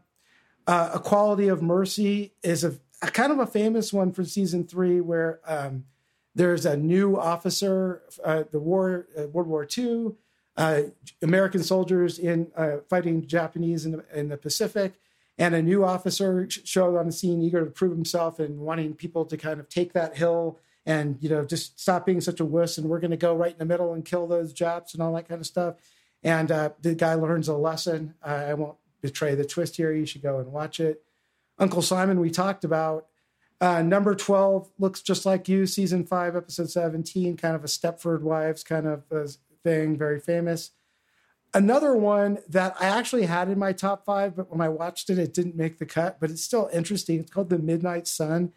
Uh, 0.69 0.91
A 0.93 0.99
Quality 0.99 1.49
of 1.49 1.63
Mercy 1.63 2.35
is 2.43 2.63
a, 2.63 2.75
a 3.01 3.11
kind 3.11 3.33
of 3.33 3.39
a 3.39 3.47
famous 3.47 3.91
one 3.91 4.13
for 4.13 4.23
season 4.23 4.67
three, 4.67 5.01
where 5.01 5.41
um, 5.47 5.85
there's 6.35 6.67
a 6.67 6.77
new 6.77 7.17
officer, 7.17 8.03
uh, 8.23 8.45
the 8.53 8.61
war, 8.61 9.07
uh, 9.19 9.29
World 9.29 9.49
War 9.49 9.67
II, 9.77 10.13
uh, 10.59 10.83
American 11.23 11.63
soldiers 11.63 12.19
in 12.19 12.53
uh, 12.55 12.77
fighting 12.91 13.27
Japanese 13.27 13.87
in 13.87 13.93
the, 13.93 14.05
in 14.15 14.29
the 14.29 14.37
Pacific, 14.37 15.01
and 15.39 15.55
a 15.55 15.63
new 15.63 15.87
officer 15.87 16.47
sh- 16.51 16.59
showed 16.65 16.99
on 16.99 17.07
the 17.07 17.13
scene, 17.13 17.41
eager 17.41 17.65
to 17.65 17.71
prove 17.71 17.93
himself 17.93 18.39
and 18.39 18.59
wanting 18.59 18.93
people 18.93 19.25
to 19.25 19.39
kind 19.39 19.61
of 19.61 19.71
take 19.71 19.95
that 19.95 20.19
hill 20.19 20.59
and 20.85 21.17
you 21.21 21.31
know 21.31 21.47
just 21.47 21.81
stop 21.81 22.05
being 22.05 22.21
such 22.21 22.41
a 22.41 22.45
wuss, 22.45 22.77
and 22.77 22.91
we're 22.91 23.01
going 23.01 23.11
to 23.11 23.17
go 23.17 23.35
right 23.35 23.53
in 23.53 23.59
the 23.59 23.65
middle 23.65 23.95
and 23.95 24.05
kill 24.05 24.27
those 24.27 24.53
Japs 24.53 24.93
and 24.93 25.03
all 25.03 25.15
that 25.15 25.29
kind 25.29 25.41
of 25.41 25.47
stuff. 25.47 25.77
And 26.23 26.53
uh, 26.53 26.71
the 26.83 26.95
guy 26.95 27.15
learns 27.15 27.49
a 27.49 27.55
lesson. 27.55 28.15
I 28.23 28.53
won't 28.53 28.77
betray 29.01 29.35
the 29.35 29.45
twist 29.45 29.77
here. 29.77 29.93
You 29.93 30.07
should 30.07 30.23
go 30.23 30.39
and 30.39 30.53
watch 30.53 30.81
it. 30.81 31.03
Uncle 31.59 31.83
Simon, 31.83 32.21
we 32.21 32.31
talked 32.31 32.65
about. 32.65 33.07
Uh, 33.61 33.83
number 33.83 34.15
12 34.15 34.71
looks 34.79 35.03
just 35.03 35.27
like 35.27 35.49
you, 35.49 35.67
season 35.67 36.07
5, 36.07 36.37
episode 36.37 36.71
17, 36.71 37.37
kind 37.37 37.57
of 37.57 37.65
a 37.65 37.67
Stepford 37.67 38.21
Wives 38.21 38.63
kind 38.63 38.87
of 38.87 39.03
thing, 39.65 39.97
very 39.97 40.21
famous. 40.21 40.71
Another 41.55 41.97
one 41.97 42.39
that 42.49 42.77
I 42.79 42.87
actually 42.87 43.25
had 43.25 43.49
in 43.49 43.59
my 43.59 43.73
top 43.73 44.05
five, 44.05 44.37
but 44.37 44.51
when 44.51 44.61
I 44.61 44.69
watched 44.69 45.09
it, 45.09 45.19
it 45.19 45.33
didn't 45.33 45.57
make 45.57 45.79
the 45.79 45.87
cut, 45.87 46.19
but 46.21 46.31
it's 46.31 46.45
still 46.45 46.69
interesting. 46.73 47.21
It's 47.21 47.31
called 47.31 47.49
The 47.49 47.59
Midnight 47.59 48.07
Sun, 48.07 48.53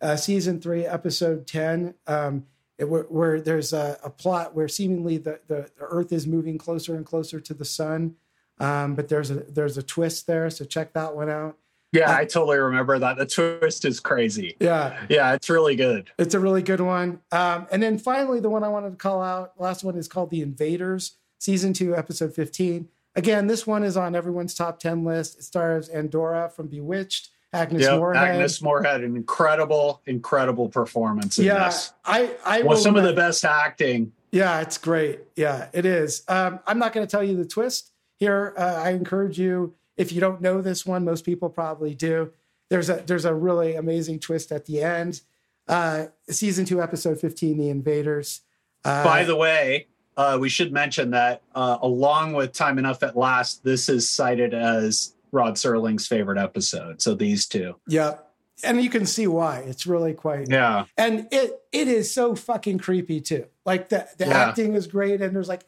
uh, 0.00 0.16
season 0.16 0.60
3, 0.60 0.84
episode 0.86 1.46
10, 1.46 1.94
um, 2.06 2.44
it, 2.76 2.88
where, 2.88 3.04
where 3.04 3.40
there's 3.40 3.72
a, 3.72 3.98
a 4.04 4.10
plot 4.10 4.54
where 4.54 4.68
seemingly 4.68 5.16
the, 5.16 5.40
the 5.48 5.70
Earth 5.80 6.12
is 6.12 6.26
moving 6.26 6.58
closer 6.58 6.94
and 6.94 7.06
closer 7.06 7.40
to 7.40 7.54
the 7.54 7.64
sun. 7.64 8.16
Um, 8.60 8.94
but 8.94 9.08
there's 9.08 9.30
a 9.30 9.34
there's 9.34 9.76
a 9.78 9.82
twist 9.82 10.26
there, 10.26 10.48
so 10.50 10.64
check 10.64 10.92
that 10.92 11.14
one 11.14 11.28
out. 11.28 11.58
Yeah, 11.94 12.14
I 12.14 12.24
totally 12.24 12.58
remember 12.58 12.98
that. 12.98 13.16
The 13.16 13.26
twist 13.26 13.84
is 13.84 14.00
crazy. 14.00 14.56
Yeah. 14.58 15.06
Yeah, 15.08 15.32
it's 15.34 15.48
really 15.48 15.76
good. 15.76 16.10
It's 16.18 16.34
a 16.34 16.40
really 16.40 16.62
good 16.62 16.80
one. 16.80 17.20
Um, 17.30 17.68
and 17.70 17.80
then 17.80 17.98
finally, 17.98 18.40
the 18.40 18.50
one 18.50 18.64
I 18.64 18.68
wanted 18.68 18.90
to 18.90 18.96
call 18.96 19.22
out, 19.22 19.52
last 19.58 19.84
one 19.84 19.96
is 19.96 20.08
called 20.08 20.30
The 20.30 20.42
Invaders, 20.42 21.18
season 21.38 21.72
two, 21.72 21.94
episode 21.94 22.34
15. 22.34 22.88
Again, 23.14 23.46
this 23.46 23.64
one 23.64 23.84
is 23.84 23.96
on 23.96 24.16
everyone's 24.16 24.54
top 24.54 24.80
10 24.80 25.04
list. 25.04 25.38
It 25.38 25.44
stars 25.44 25.88
Endora 25.88 26.50
from 26.50 26.66
Bewitched, 26.66 27.28
Agnes 27.52 27.82
Yep, 27.82 27.98
Moorehead. 27.98 28.28
Agnes 28.28 28.60
Moorehead, 28.60 29.04
an 29.04 29.14
incredible, 29.14 30.02
incredible 30.06 30.68
performance 30.68 31.38
in 31.38 31.44
yeah, 31.44 31.66
this. 31.66 31.92
I, 32.04 32.34
I 32.44 32.62
Well, 32.62 32.76
some 32.76 32.96
of 32.96 33.04
the 33.04 33.12
best 33.12 33.44
acting. 33.44 34.10
Yeah, 34.32 34.62
it's 34.62 34.78
great. 34.78 35.20
Yeah, 35.36 35.68
it 35.72 35.86
is. 35.86 36.24
Um, 36.26 36.58
I'm 36.66 36.80
not 36.80 36.92
going 36.92 37.06
to 37.06 37.10
tell 37.10 37.22
you 37.22 37.36
the 37.36 37.46
twist 37.46 37.92
here. 38.16 38.54
Uh, 38.56 38.80
I 38.84 38.90
encourage 38.90 39.38
you, 39.38 39.74
if 39.96 40.12
you 40.12 40.20
don't 40.20 40.40
know 40.40 40.60
this 40.60 40.84
one, 40.86 41.04
most 41.04 41.24
people 41.24 41.48
probably 41.48 41.94
do. 41.94 42.32
There's 42.70 42.88
a 42.90 43.02
there's 43.06 43.24
a 43.24 43.34
really 43.34 43.74
amazing 43.76 44.20
twist 44.20 44.50
at 44.52 44.66
the 44.66 44.82
end. 44.82 45.20
Uh, 45.68 46.06
season 46.28 46.64
two, 46.64 46.82
episode 46.82 47.20
15, 47.20 47.56
The 47.58 47.68
Invaders. 47.70 48.40
Uh, 48.84 49.02
By 49.04 49.24
the 49.24 49.34
way, 49.36 49.86
uh, 50.16 50.36
we 50.40 50.48
should 50.48 50.72
mention 50.72 51.10
that 51.12 51.42
uh, 51.54 51.78
along 51.80 52.34
with 52.34 52.52
Time 52.52 52.78
Enough 52.78 53.02
at 53.02 53.16
Last, 53.16 53.64
this 53.64 53.88
is 53.88 54.08
cited 54.10 54.52
as 54.54 55.14
Rod 55.32 55.54
Serling's 55.54 56.06
favorite 56.06 56.38
episode. 56.38 57.00
So 57.00 57.14
these 57.14 57.46
two. 57.46 57.76
yeah, 57.88 58.16
and 58.62 58.82
you 58.82 58.90
can 58.90 59.06
see 59.06 59.26
why. 59.26 59.60
It's 59.60 59.86
really 59.86 60.12
quite 60.14 60.48
Yeah. 60.50 60.84
and 60.96 61.28
it 61.32 61.60
it 61.72 61.88
is 61.88 62.12
so 62.12 62.34
fucking 62.34 62.78
creepy 62.78 63.20
too. 63.20 63.46
Like 63.64 63.88
the 63.88 64.06
the 64.18 64.26
Yeah. 64.26 64.38
acting 64.48 64.74
is 64.74 64.86
great, 64.86 65.20
and 65.22 65.34
there's 65.34 65.48
like 65.48 65.64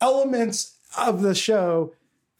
elements 0.00 0.75
of 0.96 1.22
the 1.22 1.34
show 1.34 1.92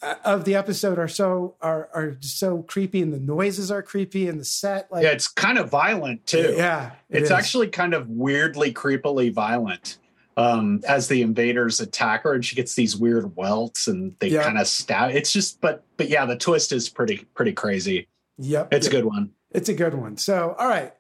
uh, 0.03 0.15
of 0.25 0.45
the 0.45 0.55
episode 0.55 0.99
are 0.99 1.09
so 1.09 1.55
are 1.61 1.89
are 1.95 2.17
so 2.21 2.63
creepy, 2.63 3.03
and 3.03 3.13
the 3.13 3.21
noises 3.21 3.71
are 3.71 3.83
creepy, 3.83 4.29
and 4.29 4.39
the 4.41 4.45
set 4.45 4.91
like 4.93 5.03
yeah, 5.05 5.11
it's 5.11 5.29
kind 5.29 5.59
of 5.59 5.71
violent 5.71 6.27
too. 6.27 6.55
Yeah, 6.57 6.93
it 7.09 7.19
it's 7.19 7.25
is. 7.27 7.31
actually 7.31 7.69
kind 7.69 7.95
of 7.95 8.09
weirdly, 8.09 8.73
creepily 8.73 9.33
violent. 9.33 9.99
Um, 10.39 10.83
as 10.87 11.09
the 11.09 11.23
invaders 11.23 11.81
attack 11.81 12.25
her, 12.25 12.35
and 12.35 12.45
she 12.45 12.57
gets 12.57 12.75
these 12.75 12.95
weird 12.95 13.35
welts, 13.37 13.87
and 13.89 14.15
they 14.19 14.29
Yeah. 14.29 14.43
kind 14.43 14.59
of 14.59 14.67
stab. 14.67 15.11
It's 15.13 15.33
just, 15.33 15.63
but 15.63 15.83
but 15.97 16.11
yeah, 16.11 16.27
the 16.27 16.37
twist 16.37 16.73
is 16.73 16.91
pretty 16.91 17.27
pretty 17.35 17.53
crazy. 17.55 18.07
Yep, 18.37 18.75
It's 18.75 18.87
a 18.87 18.91
good 18.91 19.07
one. 19.07 19.31
It's 19.51 19.71
a 19.71 19.75
good 19.75 19.95
one. 19.95 20.19
So, 20.19 20.55
all 20.59 20.69
right. 20.69 20.93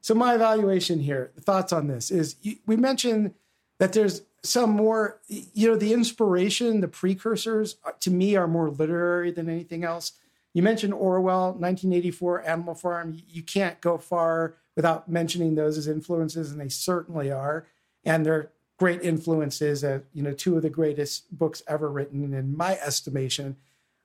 So, 0.00 0.14
my 0.14 0.36
evaluation 0.36 1.00
here, 1.00 1.32
thoughts 1.40 1.72
on 1.72 1.88
this 1.88 2.12
is 2.12 2.36
we 2.66 2.76
mentioned 2.76 3.34
that 3.80 3.94
there's 3.94 4.22
some 4.44 4.70
more, 4.70 5.20
you 5.28 5.68
know, 5.68 5.76
the 5.76 5.94
inspiration, 5.94 6.80
the 6.80 6.88
precursors 6.88 7.76
uh, 7.84 7.92
to 8.00 8.10
me 8.10 8.36
are 8.36 8.46
more 8.46 8.70
literary 8.70 9.30
than 9.30 9.48
anything 9.48 9.84
else. 9.84 10.12
You 10.52 10.62
mentioned 10.62 10.94
Orwell, 10.94 11.46
1984, 11.46 12.46
Animal 12.46 12.74
Farm. 12.74 13.20
You 13.28 13.42
can't 13.42 13.80
go 13.80 13.98
far 13.98 14.54
without 14.76 15.08
mentioning 15.08 15.54
those 15.54 15.78
as 15.78 15.88
influences, 15.88 16.52
and 16.52 16.60
they 16.60 16.68
certainly 16.68 17.32
are. 17.32 17.66
And 18.04 18.24
they're 18.24 18.52
great 18.78 19.02
influences. 19.02 19.82
Uh, 19.82 20.00
you 20.12 20.22
know, 20.22 20.32
two 20.32 20.56
of 20.56 20.62
the 20.62 20.70
greatest 20.70 21.36
books 21.36 21.62
ever 21.66 21.90
written, 21.90 22.34
in 22.34 22.56
my 22.56 22.74
estimation. 22.74 23.56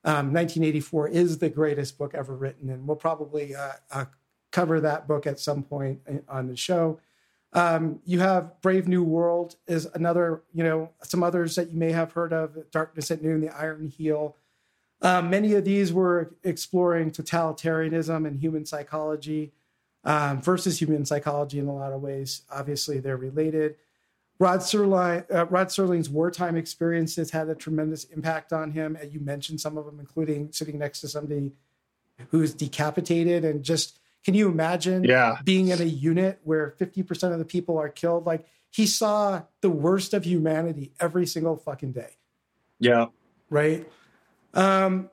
Um, 0.05 0.33
1984 0.33 1.09
is 1.09 1.37
the 1.39 1.49
greatest 1.49 1.97
book 1.97 2.15
ever 2.15 2.33
written, 2.33 2.69
and 2.69 2.87
we'll 2.87 2.95
probably 2.95 3.53
uh, 3.53 3.73
uh, 3.91 4.05
cover 4.51 4.79
that 4.79 5.07
book 5.07 5.27
at 5.27 5.39
some 5.39 5.63
point 5.63 5.99
on 6.29 6.47
the 6.47 6.55
show. 6.55 7.01
Um, 7.53 7.99
you 8.05 8.19
have 8.19 8.61
Brave 8.61 8.87
New 8.87 9.03
World 9.03 9.55
is 9.67 9.87
another, 9.95 10.43
you 10.53 10.63
know, 10.63 10.91
some 11.03 11.23
others 11.23 11.55
that 11.55 11.71
you 11.71 11.77
may 11.77 11.91
have 11.91 12.11
heard 12.11 12.31
of, 12.31 12.57
Darkness 12.71 13.09
at 13.09 13.23
Noon, 13.23 13.41
The 13.41 13.55
Iron 13.55 13.87
Heel. 13.87 14.35
Um, 15.01 15.29
many 15.29 15.53
of 15.55 15.65
these 15.65 15.91
were 15.91 16.35
exploring 16.43 17.11
totalitarianism 17.11 18.27
and 18.27 18.39
human 18.39 18.65
psychology 18.65 19.53
um, 20.03 20.41
versus 20.41 20.79
human 20.79 21.05
psychology 21.05 21.59
in 21.59 21.67
a 21.67 21.73
lot 21.73 21.93
of 21.93 22.01
ways. 22.01 22.43
Obviously, 22.51 22.99
they're 22.99 23.17
related. 23.17 23.75
Rod, 24.37 24.61
Serling, 24.61 25.25
uh, 25.33 25.47
Rod 25.47 25.67
Serling's 25.67 26.09
wartime 26.09 26.55
experiences 26.55 27.31
had 27.31 27.49
a 27.49 27.55
tremendous 27.55 28.05
impact 28.05 28.53
on 28.53 28.71
him. 28.71 28.97
You 29.09 29.19
mentioned 29.19 29.59
some 29.59 29.77
of 29.77 29.85
them, 29.85 29.99
including 29.99 30.51
sitting 30.51 30.77
next 30.77 31.01
to 31.01 31.09
somebody 31.09 31.51
who's 32.29 32.53
decapitated 32.53 33.43
and 33.43 33.63
just 33.63 33.99
can 34.29 34.35
you 34.35 34.47
imagine 34.47 35.03
yeah. 35.05 35.39
being 35.43 35.69
in 35.69 35.81
a 35.81 35.85
unit 35.85 36.39
where 36.43 36.75
50% 36.79 37.33
of 37.33 37.39
the 37.39 37.45
people 37.45 37.79
are 37.79 37.89
killed? 37.89 38.27
Like 38.27 38.45
he 38.69 38.85
saw 38.85 39.41
the 39.61 39.71
worst 39.71 40.13
of 40.13 40.23
humanity 40.23 40.93
every 40.99 41.25
single 41.25 41.57
fucking 41.57 41.93
day. 41.93 42.11
Yeah. 42.77 43.07
Right. 43.49 43.91
Um, 44.53 45.09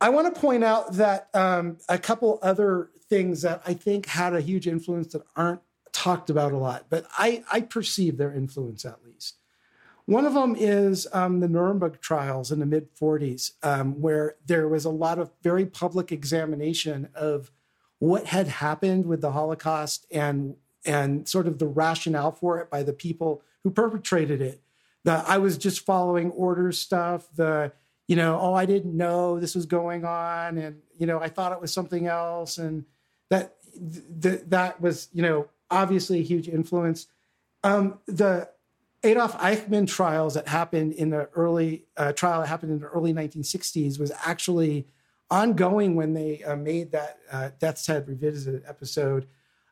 I 0.00 0.10
want 0.10 0.32
to 0.32 0.40
point 0.40 0.62
out 0.62 0.92
that 0.92 1.30
um, 1.34 1.78
a 1.88 1.98
couple 1.98 2.38
other 2.42 2.90
things 3.08 3.42
that 3.42 3.60
I 3.66 3.74
think 3.74 4.06
had 4.06 4.36
a 4.36 4.40
huge 4.40 4.68
influence 4.68 5.14
that 5.14 5.22
aren't 5.34 5.62
talked 5.90 6.30
about 6.30 6.52
a 6.52 6.56
lot, 6.56 6.86
but 6.90 7.06
I, 7.18 7.42
I 7.50 7.62
perceive 7.62 8.18
their 8.18 8.32
influence 8.32 8.84
at 8.84 9.04
least. 9.04 9.34
One 10.04 10.24
of 10.24 10.34
them 10.34 10.54
is 10.56 11.08
um, 11.12 11.40
the 11.40 11.48
Nuremberg 11.48 12.00
trials 12.00 12.52
in 12.52 12.60
the 12.60 12.66
mid 12.66 12.94
40s, 12.94 13.50
um, 13.64 14.00
where 14.00 14.36
there 14.46 14.68
was 14.68 14.84
a 14.84 14.90
lot 14.90 15.18
of 15.18 15.32
very 15.42 15.66
public 15.66 16.12
examination 16.12 17.08
of 17.16 17.50
what 18.00 18.26
had 18.26 18.48
happened 18.48 19.06
with 19.06 19.20
the 19.20 19.30
Holocaust 19.30 20.06
and 20.10 20.56
and 20.84 21.28
sort 21.28 21.46
of 21.46 21.58
the 21.58 21.66
rationale 21.66 22.32
for 22.32 22.58
it 22.58 22.70
by 22.70 22.82
the 22.82 22.94
people 22.94 23.42
who 23.62 23.70
perpetrated 23.70 24.40
it. 24.40 24.60
The 25.04 25.22
I 25.26 25.38
was 25.38 25.56
just 25.56 25.84
following 25.84 26.30
orders 26.32 26.78
stuff. 26.78 27.28
The 27.36 27.72
you 28.08 28.16
know 28.16 28.38
oh 28.40 28.54
I 28.54 28.66
didn't 28.66 28.96
know 28.96 29.38
this 29.38 29.54
was 29.54 29.66
going 29.66 30.04
on 30.04 30.58
and 30.58 30.80
you 30.98 31.06
know 31.06 31.20
I 31.20 31.28
thought 31.28 31.52
it 31.52 31.60
was 31.60 31.72
something 31.72 32.06
else 32.06 32.58
and 32.58 32.84
that 33.28 33.54
th- 34.22 34.42
that 34.48 34.80
was 34.80 35.08
you 35.12 35.22
know 35.22 35.48
obviously 35.70 36.20
a 36.20 36.24
huge 36.24 36.48
influence. 36.48 37.06
Um, 37.62 37.98
the 38.06 38.48
Adolf 39.02 39.36
Eichmann 39.38 39.86
trials 39.86 40.34
that 40.34 40.48
happened 40.48 40.94
in 40.94 41.10
the 41.10 41.28
early 41.34 41.84
uh, 41.96 42.12
trial 42.12 42.40
that 42.40 42.48
happened 42.48 42.72
in 42.72 42.80
the 42.80 42.86
early 42.86 43.12
1960s 43.12 43.98
was 43.98 44.10
actually 44.24 44.86
ongoing 45.30 45.94
when 45.94 46.14
they 46.14 46.42
uh, 46.42 46.56
made 46.56 46.92
that 46.92 47.18
uh, 47.30 47.50
Death's 47.58 47.86
Head 47.86 48.08
Revisited 48.08 48.64
episode. 48.66 49.26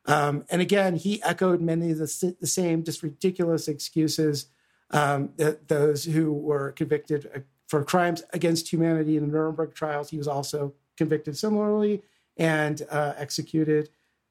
Um, 0.05 0.45
and 0.49 0.61
again, 0.61 0.95
he 0.95 1.21
echoed 1.23 1.61
many 1.61 1.91
of 1.91 1.97
the, 1.97 2.35
the 2.39 2.47
same 2.47 2.83
just 2.83 3.03
ridiculous 3.03 3.67
excuses 3.67 4.47
um, 4.91 5.29
that 5.37 5.67
those 5.67 6.05
who 6.05 6.33
were 6.33 6.71
convicted 6.71 7.29
uh, 7.35 7.39
for 7.67 7.83
crimes 7.83 8.23
against 8.33 8.71
humanity 8.71 9.17
in 9.17 9.27
the 9.27 9.31
Nuremberg 9.31 9.75
trials. 9.75 10.09
He 10.09 10.17
was 10.17 10.27
also 10.27 10.73
convicted 10.97 11.37
similarly 11.37 12.01
and 12.37 12.81
uh, 12.89 13.13
executed, 13.17 13.89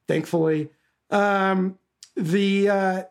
thankfully. 0.09 0.71
Um, 1.11 1.79
the 2.17 2.69
uh, 2.69 3.03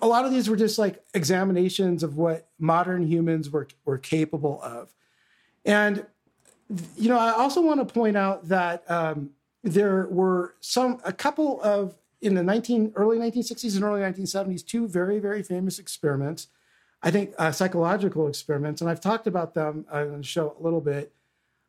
a 0.00 0.06
lot 0.06 0.24
of 0.24 0.30
these 0.30 0.48
were 0.48 0.56
just 0.56 0.78
like 0.78 1.02
examinations 1.14 2.02
of 2.02 2.16
what 2.16 2.48
modern 2.58 3.06
humans 3.06 3.50
were 3.50 3.66
were 3.84 3.98
capable 3.98 4.62
of, 4.62 4.94
and 5.64 6.06
you 6.96 7.08
know, 7.08 7.18
I 7.18 7.32
also 7.32 7.60
want 7.60 7.86
to 7.86 7.92
point 7.92 8.16
out 8.16 8.48
that 8.48 8.88
um, 8.90 9.30
there 9.62 10.06
were 10.10 10.54
some 10.60 11.00
a 11.04 11.12
couple 11.12 11.60
of 11.62 11.94
in 12.20 12.34
the 12.34 12.42
19 12.42 12.92
early 12.96 13.18
1960s 13.18 13.74
and 13.74 13.84
early 13.84 14.00
1970s 14.00 14.64
two 14.64 14.88
very 14.88 15.18
very 15.18 15.42
famous 15.42 15.78
experiments. 15.78 16.48
I 17.02 17.10
think 17.10 17.34
uh, 17.36 17.52
psychological 17.52 18.28
experiments, 18.28 18.80
and 18.80 18.90
I've 18.90 19.00
talked 19.00 19.26
about 19.26 19.52
them 19.52 19.84
on 19.92 20.18
the 20.18 20.22
show 20.22 20.56
a 20.58 20.62
little 20.62 20.80
bit. 20.80 21.12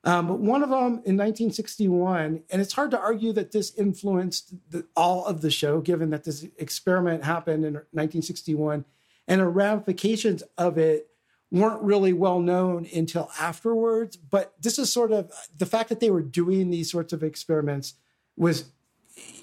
Um, 0.05 0.27
but 0.27 0.39
one 0.39 0.61
of 0.61 0.69
them 0.69 1.01
in 1.03 1.17
1961, 1.17 2.43
and 2.49 2.61
it's 2.61 2.73
hard 2.73 2.91
to 2.91 2.99
argue 2.99 3.33
that 3.33 3.51
this 3.51 3.73
influenced 3.75 4.53
the, 4.69 4.85
all 4.95 5.25
of 5.25 5.41
the 5.41 5.49
show, 5.49 5.81
given 5.81 6.11
that 6.11 6.23
this 6.23 6.45
experiment 6.57 7.23
happened 7.23 7.65
in 7.65 7.73
1961, 7.73 8.85
and 9.27 9.41
the 9.41 9.47
ramifications 9.47 10.43
of 10.59 10.77
it 10.77 11.09
weren't 11.51 11.81
really 11.81 12.13
well 12.13 12.39
known 12.39 12.87
until 12.93 13.29
afterwards. 13.39 14.17
But 14.17 14.53
this 14.61 14.79
is 14.79 14.91
sort 14.91 15.11
of 15.11 15.31
the 15.57 15.65
fact 15.65 15.89
that 15.89 15.99
they 15.99 16.09
were 16.09 16.21
doing 16.21 16.69
these 16.69 16.91
sorts 16.91 17.13
of 17.13 17.23
experiments 17.23 17.93
was, 18.35 18.71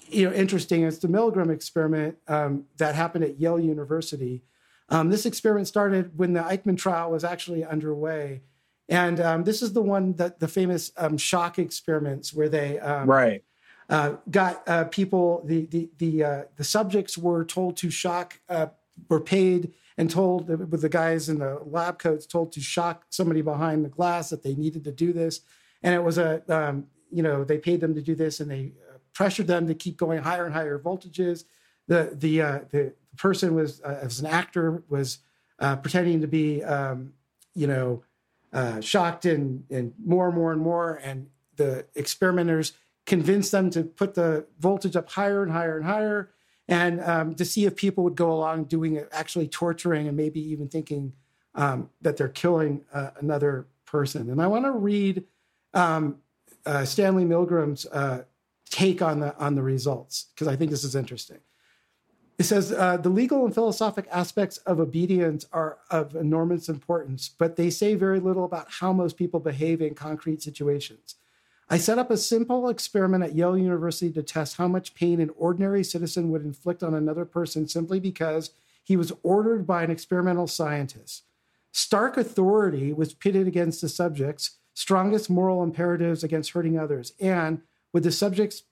you 0.09 0.29
know, 0.29 0.35
interesting. 0.35 0.83
It's 0.83 0.99
the 0.99 1.07
Milgram 1.07 1.49
experiment 1.49 2.17
um, 2.27 2.65
that 2.77 2.95
happened 2.95 3.23
at 3.23 3.39
Yale 3.39 3.59
University. 3.59 4.43
Um, 4.89 5.09
this 5.09 5.25
experiment 5.25 5.67
started 5.67 6.17
when 6.17 6.33
the 6.33 6.41
Eichmann 6.41 6.77
trial 6.77 7.11
was 7.11 7.23
actually 7.23 7.63
underway. 7.63 8.41
And 8.89 9.19
um, 9.19 9.43
this 9.43 9.61
is 9.61 9.73
the 9.73 9.81
one 9.81 10.13
that 10.13 10.39
the 10.39 10.47
famous 10.47 10.91
um, 10.97 11.17
shock 11.17 11.57
experiments 11.57 12.33
where 12.33 12.49
they 12.49 12.79
um, 12.79 13.09
right 13.09 13.43
uh, 13.89 14.15
got 14.29 14.67
uh, 14.67 14.85
people 14.85 15.41
the 15.45 15.65
the 15.67 15.89
the 15.97 16.23
uh, 16.23 16.43
the 16.57 16.63
subjects 16.63 17.17
were 17.17 17.45
told 17.45 17.77
to 17.77 17.89
shock 17.89 18.39
uh, 18.49 18.67
were 19.09 19.19
paid 19.19 19.73
and 19.97 20.09
told 20.09 20.47
with 20.47 20.81
the 20.81 20.89
guys 20.89 21.29
in 21.29 21.39
the 21.39 21.59
lab 21.65 21.99
coats 21.99 22.25
told 22.25 22.51
to 22.51 22.61
shock 22.61 23.05
somebody 23.09 23.41
behind 23.41 23.85
the 23.85 23.89
glass 23.89 24.29
that 24.29 24.43
they 24.43 24.55
needed 24.55 24.83
to 24.83 24.91
do 24.91 25.13
this. 25.13 25.41
And 25.81 25.93
it 25.93 26.03
was 26.03 26.17
a 26.17 26.41
um, 26.53 26.87
you 27.11 27.23
know 27.23 27.43
they 27.43 27.57
paid 27.57 27.81
them 27.81 27.95
to 27.95 28.01
do 28.01 28.15
this 28.15 28.39
and 28.39 28.49
they 28.49 28.73
uh, 28.89 28.97
pressured 29.13 29.47
them 29.47 29.67
to 29.67 29.75
keep 29.75 29.97
going 29.97 30.21
higher 30.23 30.45
and 30.45 30.53
higher 30.53 30.79
voltages. 30.79 31.45
The 31.87 32.11
the 32.13 32.41
uh, 32.41 32.59
the 32.71 32.93
person 33.17 33.55
was 33.55 33.81
uh, 33.81 33.99
as 34.01 34.19
an 34.19 34.25
actor 34.25 34.83
was 34.89 35.19
uh, 35.59 35.75
pretending 35.75 36.21
to 36.21 36.27
be 36.27 36.63
um, 36.63 37.13
you 37.53 37.67
know 37.67 38.03
uh, 38.51 38.81
shocked 38.81 39.25
and 39.25 39.65
and 39.69 39.93
more 40.03 40.27
and 40.27 40.35
more 40.35 40.51
and 40.51 40.61
more. 40.61 40.99
And 41.03 41.27
the 41.55 41.85
experimenters 41.95 42.73
convinced 43.05 43.51
them 43.51 43.69
to 43.69 43.83
put 43.83 44.15
the 44.15 44.45
voltage 44.59 44.95
up 44.95 45.11
higher 45.11 45.43
and 45.43 45.51
higher 45.51 45.77
and 45.77 45.85
higher 45.85 46.32
and 46.67 47.01
um, 47.01 47.35
to 47.35 47.45
see 47.45 47.65
if 47.65 47.75
people 47.75 48.03
would 48.03 48.15
go 48.15 48.31
along 48.31 48.65
doing 48.65 48.95
it, 48.95 49.09
actually 49.11 49.47
torturing 49.47 50.07
and 50.07 50.15
maybe 50.15 50.39
even 50.39 50.67
thinking 50.67 51.13
um, 51.55 51.89
that 52.01 52.17
they're 52.17 52.29
killing 52.29 52.83
uh, 52.93 53.11
another 53.19 53.67
person. 53.85 54.29
And 54.29 54.41
I 54.41 54.47
want 54.47 54.65
to 54.65 54.71
read 54.71 55.23
um, 55.73 56.17
uh, 56.65 56.85
Stanley 56.85 57.25
Milgram's 57.25 57.85
uh, 57.87 58.23
take 58.69 59.01
on 59.01 59.19
the 59.19 59.37
on 59.37 59.55
the 59.55 59.61
results 59.61 60.27
because 60.33 60.47
I 60.47 60.55
think 60.55 60.71
this 60.71 60.83
is 60.83 60.95
interesting. 60.95 61.39
It 62.39 62.43
says 62.43 62.71
uh, 62.71 62.97
the 62.97 63.09
legal 63.09 63.45
and 63.45 63.53
philosophic 63.53 64.07
aspects 64.11 64.57
of 64.57 64.79
obedience 64.79 65.45
are 65.53 65.77
of 65.91 66.15
enormous 66.15 66.67
importance, 66.67 67.29
but 67.29 67.55
they 67.55 67.69
say 67.69 67.93
very 67.93 68.19
little 68.19 68.43
about 68.43 68.67
how 68.69 68.91
most 68.91 69.17
people 69.17 69.39
behave 69.39 69.81
in 69.81 69.93
concrete 69.93 70.41
situations. 70.41 71.15
I 71.73 71.77
set 71.77 71.97
up 71.97 72.11
a 72.11 72.17
simple 72.17 72.69
experiment 72.69 73.23
at 73.23 73.33
Yale 73.33 73.57
University 73.57 74.11
to 74.11 74.21
test 74.21 74.57
how 74.57 74.67
much 74.67 74.93
pain 74.93 75.19
an 75.19 75.31
ordinary 75.35 75.83
citizen 75.83 76.29
would 76.29 76.43
inflict 76.45 76.83
on 76.83 76.93
another 76.93 77.25
person 77.25 77.67
simply 77.67 77.99
because 77.99 78.51
he 78.83 78.95
was 78.95 79.11
ordered 79.23 79.65
by 79.65 79.81
an 79.81 79.89
experimental 79.89 80.45
scientist. 80.45 81.23
Stark 81.71 82.15
authority 82.15 82.93
was 82.93 83.15
pitted 83.15 83.47
against 83.47 83.81
the 83.81 83.89
subjects, 83.89 84.59
strongest 84.75 85.31
moral 85.31 85.63
imperatives 85.63 86.23
against 86.23 86.51
hurting 86.51 86.77
others, 86.77 87.13
and 87.19 87.63
with 87.91 88.03
the 88.03 88.11
subjects, 88.11 88.65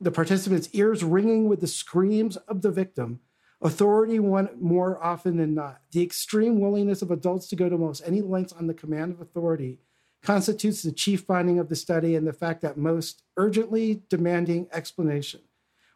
the 0.00 0.10
participants' 0.10 0.68
ears 0.72 1.04
ringing 1.04 1.48
with 1.48 1.60
the 1.60 1.68
screams 1.68 2.36
of 2.48 2.62
the 2.62 2.72
victim, 2.72 3.20
authority 3.62 4.18
won 4.18 4.48
more 4.60 5.00
often 5.00 5.36
than 5.36 5.54
not. 5.54 5.80
The 5.92 6.02
extreme 6.02 6.58
willingness 6.58 7.02
of 7.02 7.12
adults 7.12 7.46
to 7.50 7.56
go 7.56 7.68
to 7.68 7.78
most 7.78 8.02
any 8.04 8.20
lengths 8.20 8.52
on 8.52 8.66
the 8.66 8.74
command 8.74 9.12
of 9.12 9.20
authority 9.20 9.78
constitutes 10.22 10.82
the 10.82 10.92
chief 10.92 11.22
finding 11.22 11.58
of 11.58 11.68
the 11.68 11.76
study 11.76 12.14
and 12.14 12.26
the 12.26 12.32
fact 12.32 12.60
that 12.62 12.76
most 12.76 13.22
urgently 13.36 14.02
demanding 14.08 14.68
explanation. 14.72 15.40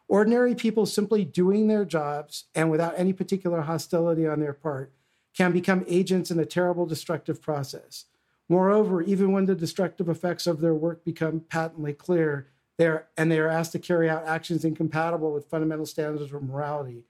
Ordinary 0.07 0.55
people 0.55 0.85
simply 0.85 1.25
doing 1.25 1.67
their 1.67 1.85
jobs 1.85 2.45
and 2.53 2.69
without 2.69 2.93
any 2.97 3.13
particular 3.13 3.61
hostility 3.61 4.27
on 4.27 4.39
their 4.39 4.53
part 4.53 4.91
can 5.35 5.51
become 5.51 5.85
agents 5.87 6.29
in 6.29 6.39
a 6.39 6.45
terrible 6.45 6.85
destructive 6.85 7.41
process. 7.41 8.05
Moreover, 8.49 9.01
even 9.01 9.31
when 9.31 9.45
the 9.45 9.55
destructive 9.55 10.09
effects 10.09 10.45
of 10.45 10.61
their 10.61 10.73
work 10.73 11.03
become 11.03 11.39
patently 11.39 11.93
clear, 11.93 12.47
they're, 12.77 13.07
and 13.17 13.31
they 13.31 13.39
are 13.39 13.47
asked 13.47 13.71
to 13.71 13.79
carry 13.79 14.09
out 14.09 14.27
actions 14.27 14.65
incompatible 14.65 15.31
with 15.31 15.49
fundamental 15.49 15.85
standards 15.85 16.31
of 16.31 16.43
morality, 16.43 17.03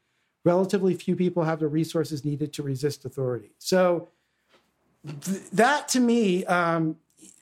relatively 0.45 0.93
few 0.93 1.15
people 1.15 1.43
have 1.43 1.59
the 1.59 1.67
resources 1.67 2.23
needed 2.23 2.53
to 2.53 2.63
resist 2.63 3.05
authority. 3.05 3.51
So, 3.57 4.09
th- 5.05 5.49
that 5.51 5.87
to 5.89 5.99
me 5.99 6.45
um, 6.45 6.97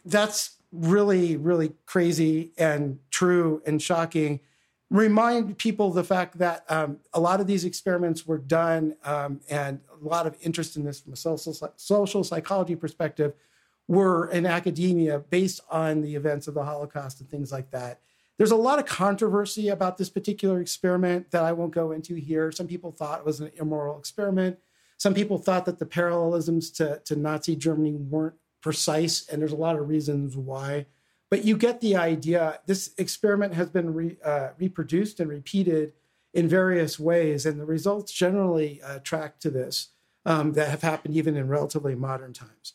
that's 0.06 0.58
really, 0.72 1.36
really 1.38 1.74
crazy 1.86 2.52
and 2.58 3.00
true 3.10 3.62
and 3.66 3.82
shocking. 3.82 4.40
Remind 4.90 5.58
people 5.58 5.92
the 5.92 6.04
fact 6.04 6.38
that 6.40 6.66
um, 6.70 6.98
a 7.14 7.20
lot 7.20 7.40
of 7.40 7.48
these 7.48 7.64
experiments 7.64 8.26
were 8.26 8.38
done 8.38 8.96
um, 9.06 9.40
and 9.50 9.80
a 10.02 10.06
lot 10.06 10.28
of 10.28 10.36
interest 10.42 10.76
in 10.76 10.84
this 10.84 11.02
from 11.02 11.14
a 11.14 11.16
social, 11.16 11.56
social 11.78 12.24
psychology 12.24 12.76
perspective 12.76 13.34
were 13.88 14.30
in 14.30 14.46
academia 14.46 15.20
based 15.20 15.62
on 15.70 16.02
the 16.02 16.16
events 16.16 16.48
of 16.48 16.54
the 16.54 16.64
Holocaust 16.64 17.20
and 17.20 17.30
things 17.30 17.52
like 17.52 17.72
that. 17.72 18.00
There's 18.38 18.52
a 18.52 18.56
lot 18.56 18.80
of 18.80 18.86
controversy 18.86 19.70
about 19.70 19.98
this 19.98 20.10
particular 20.10 20.62
experiment 20.62 21.32
that 21.32 21.44
I 21.44 21.52
won't 21.52 21.74
go 21.74 21.92
into 21.92 22.16
here. 22.16 22.52
Some 22.52 22.68
people 22.68 22.92
thought 22.92 23.20
it 23.20 23.26
was 23.26 23.40
an 23.40 23.52
immoral 23.56 24.00
experiment. 24.00 24.58
Some 25.02 25.16
people 25.16 25.40
thought 25.40 25.66
that 25.66 25.80
the 25.80 25.88
parallelisms 25.88 26.70
to, 26.74 27.02
to 27.06 27.16
Nazi 27.16 27.56
Germany 27.56 27.94
weren't 27.94 28.36
precise, 28.62 29.28
and 29.28 29.42
there's 29.42 29.52
a 29.52 29.56
lot 29.56 29.76
of 29.76 29.90
reasons 29.90 30.38
why. 30.38 30.86
But 31.32 31.44
you 31.44 31.58
get 31.58 31.82
the 31.82 31.96
idea. 31.96 32.60
This 32.68 32.94
experiment 33.00 33.56
has 33.56 33.72
been 33.72 33.96
re, 33.96 34.18
uh, 34.24 34.50
reproduced 34.60 35.20
and 35.20 35.28
repeated 35.28 35.94
in 36.36 36.48
various 36.48 37.00
ways, 37.00 37.48
and 37.48 37.60
the 37.60 37.66
results 37.66 38.12
generally 38.14 38.80
uh, 38.84 39.00
track 39.00 39.40
to 39.40 39.50
this 39.50 39.88
um, 40.24 40.54
that 40.54 40.70
have 40.70 40.84
happened 40.84 41.16
even 41.16 41.36
in 41.36 41.48
relatively 41.48 41.96
modern 41.96 42.32
times. 42.32 42.74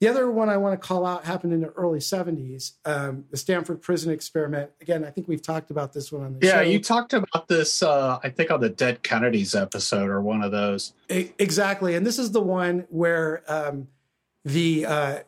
The 0.00 0.06
other 0.06 0.30
one 0.30 0.48
I 0.48 0.56
want 0.58 0.80
to 0.80 0.86
call 0.86 1.04
out 1.04 1.24
happened 1.24 1.52
in 1.52 1.60
the 1.60 1.70
early 1.70 1.98
70s, 1.98 2.72
um, 2.84 3.24
the 3.32 3.36
Stanford 3.36 3.82
Prison 3.82 4.12
Experiment. 4.12 4.70
Again, 4.80 5.04
I 5.04 5.10
think 5.10 5.26
we've 5.26 5.42
talked 5.42 5.72
about 5.72 5.92
this 5.92 6.12
one 6.12 6.22
on 6.22 6.38
the 6.38 6.46
yeah, 6.46 6.52
show. 6.52 6.60
Yeah, 6.60 6.68
you 6.68 6.80
talked 6.80 7.14
about 7.14 7.48
this, 7.48 7.82
uh, 7.82 8.20
I 8.22 8.30
think, 8.30 8.52
on 8.52 8.60
the 8.60 8.68
Dead 8.68 9.02
Kennedys 9.02 9.56
episode 9.56 10.08
or 10.08 10.20
one 10.20 10.44
of 10.44 10.52
those. 10.52 10.92
Exactly. 11.08 11.96
And 11.96 12.06
this 12.06 12.16
is 12.16 12.30
the 12.30 12.40
one 12.40 12.86
where 12.90 13.42
um, 13.48 13.88
the 14.44 14.86
uh, 14.86 15.18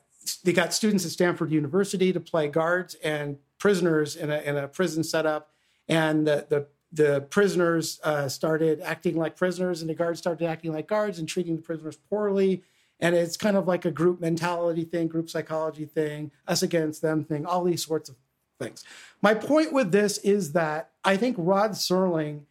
they 0.44 0.52
got 0.52 0.72
students 0.72 1.04
at 1.04 1.10
Stanford 1.10 1.50
University 1.50 2.12
to 2.12 2.20
play 2.20 2.46
guards 2.46 2.94
and 3.02 3.38
prisoners 3.58 4.14
in 4.14 4.30
a, 4.30 4.38
in 4.38 4.56
a 4.56 4.68
prison 4.68 5.02
setup. 5.02 5.50
And 5.88 6.28
the, 6.28 6.46
the, 6.48 6.66
the 6.92 7.20
prisoners 7.22 7.98
uh, 8.04 8.28
started 8.28 8.80
acting 8.82 9.16
like 9.16 9.36
prisoners, 9.36 9.80
and 9.80 9.90
the 9.90 9.94
guards 9.94 10.20
started 10.20 10.46
acting 10.46 10.72
like 10.72 10.86
guards 10.86 11.18
and 11.18 11.28
treating 11.28 11.56
the 11.56 11.62
prisoners 11.62 11.96
poorly 12.08 12.62
and 13.00 13.14
it's 13.14 13.36
kind 13.36 13.56
of 13.56 13.66
like 13.66 13.84
a 13.84 13.90
group 13.90 14.20
mentality 14.20 14.84
thing, 14.84 15.08
group 15.08 15.30
psychology 15.30 15.86
thing, 15.86 16.30
us 16.46 16.62
against 16.62 17.02
them 17.02 17.24
thing, 17.24 17.46
all 17.46 17.64
these 17.64 17.84
sorts 17.84 18.08
of 18.08 18.16
things. 18.58 18.84
My 19.22 19.34
point 19.34 19.72
with 19.72 19.90
this 19.90 20.18
is 20.18 20.52
that 20.52 20.90
I 21.04 21.16
think 21.16 21.36
Rod 21.38 21.72
Serling 21.72 22.42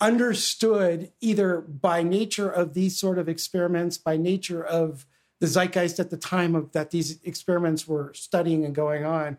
understood 0.00 1.10
either 1.20 1.60
by 1.60 2.02
nature 2.02 2.50
of 2.50 2.74
these 2.74 2.98
sort 2.98 3.18
of 3.18 3.28
experiments, 3.28 3.96
by 3.96 4.16
nature 4.16 4.64
of 4.64 5.06
the 5.40 5.46
zeitgeist 5.46 5.98
at 5.98 6.10
the 6.10 6.16
time 6.16 6.54
of 6.54 6.72
that 6.72 6.90
these 6.90 7.22
experiments 7.22 7.88
were 7.88 8.12
studying 8.14 8.64
and 8.64 8.74
going 8.74 9.04
on 9.04 9.38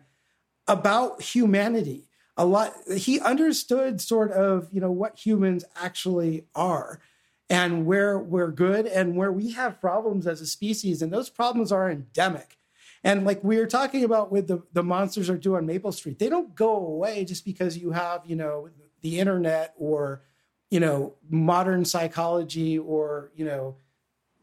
about 0.66 1.22
humanity. 1.22 2.08
A 2.36 2.44
lot 2.44 2.74
he 2.94 3.18
understood 3.20 4.00
sort 4.00 4.32
of, 4.32 4.68
you 4.72 4.80
know, 4.80 4.90
what 4.90 5.18
humans 5.24 5.64
actually 5.80 6.44
are 6.54 7.00
and 7.48 7.86
where 7.86 8.18
we're 8.18 8.50
good 8.50 8.86
and 8.86 9.16
where 9.16 9.32
we 9.32 9.52
have 9.52 9.80
problems 9.80 10.26
as 10.26 10.40
a 10.40 10.46
species. 10.46 11.02
And 11.02 11.12
those 11.12 11.30
problems 11.30 11.70
are 11.70 11.90
endemic. 11.90 12.58
And 13.04 13.24
like 13.24 13.44
we 13.44 13.58
were 13.58 13.66
talking 13.66 14.02
about 14.02 14.32
with 14.32 14.48
the, 14.48 14.62
the 14.72 14.82
monsters 14.82 15.30
are 15.30 15.38
due 15.38 15.56
on 15.56 15.66
Maple 15.66 15.92
Street, 15.92 16.18
they 16.18 16.28
don't 16.28 16.54
go 16.56 16.74
away 16.74 17.24
just 17.24 17.44
because 17.44 17.78
you 17.78 17.92
have, 17.92 18.22
you 18.26 18.34
know, 18.34 18.68
the 19.02 19.20
internet 19.20 19.74
or, 19.78 20.22
you 20.70 20.80
know, 20.80 21.14
modern 21.30 21.84
psychology 21.84 22.76
or, 22.78 23.30
you 23.36 23.44
know, 23.44 23.76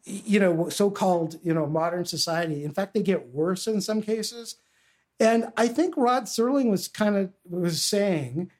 you 0.06 0.40
know, 0.40 0.70
so-called, 0.70 1.40
you 1.44 1.54
know, 1.54 1.66
modern 1.66 2.06
society. 2.06 2.64
In 2.64 2.72
fact, 2.72 2.94
they 2.94 3.02
get 3.02 3.30
worse 3.30 3.68
in 3.68 3.82
some 3.82 4.02
cases. 4.02 4.56
And 5.20 5.48
I 5.56 5.68
think 5.68 5.96
Rod 5.98 6.24
Serling 6.24 6.70
was 6.70 6.88
kind 6.88 7.16
of 7.16 7.32
was 7.50 7.82
saying 7.82 8.52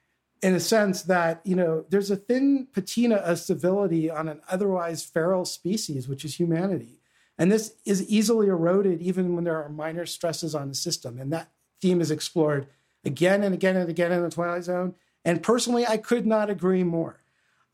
in 0.44 0.54
a 0.54 0.60
sense 0.60 1.00
that 1.04 1.40
you 1.42 1.56
know 1.56 1.86
there's 1.88 2.10
a 2.10 2.16
thin 2.16 2.68
patina 2.74 3.16
of 3.16 3.38
civility 3.38 4.10
on 4.10 4.28
an 4.28 4.42
otherwise 4.50 5.02
feral 5.02 5.46
species 5.46 6.06
which 6.06 6.22
is 6.22 6.38
humanity. 6.38 7.00
And 7.38 7.50
this 7.50 7.74
is 7.86 8.06
easily 8.08 8.48
eroded 8.48 9.00
even 9.00 9.34
when 9.34 9.44
there 9.44 9.60
are 9.60 9.70
minor 9.70 10.04
stresses 10.04 10.54
on 10.54 10.68
the 10.68 10.74
system. 10.74 11.18
And 11.18 11.32
that 11.32 11.50
theme 11.80 12.00
is 12.02 12.10
explored 12.10 12.68
again 13.04 13.42
and 13.42 13.54
again 13.54 13.76
and 13.76 13.88
again 13.88 14.12
in 14.12 14.22
the 14.22 14.30
twilight 14.30 14.64
zone. 14.64 14.94
And 15.24 15.42
personally 15.42 15.86
i 15.86 15.96
could 15.96 16.26
not 16.26 16.50
agree 16.50 16.84
more. 16.84 17.22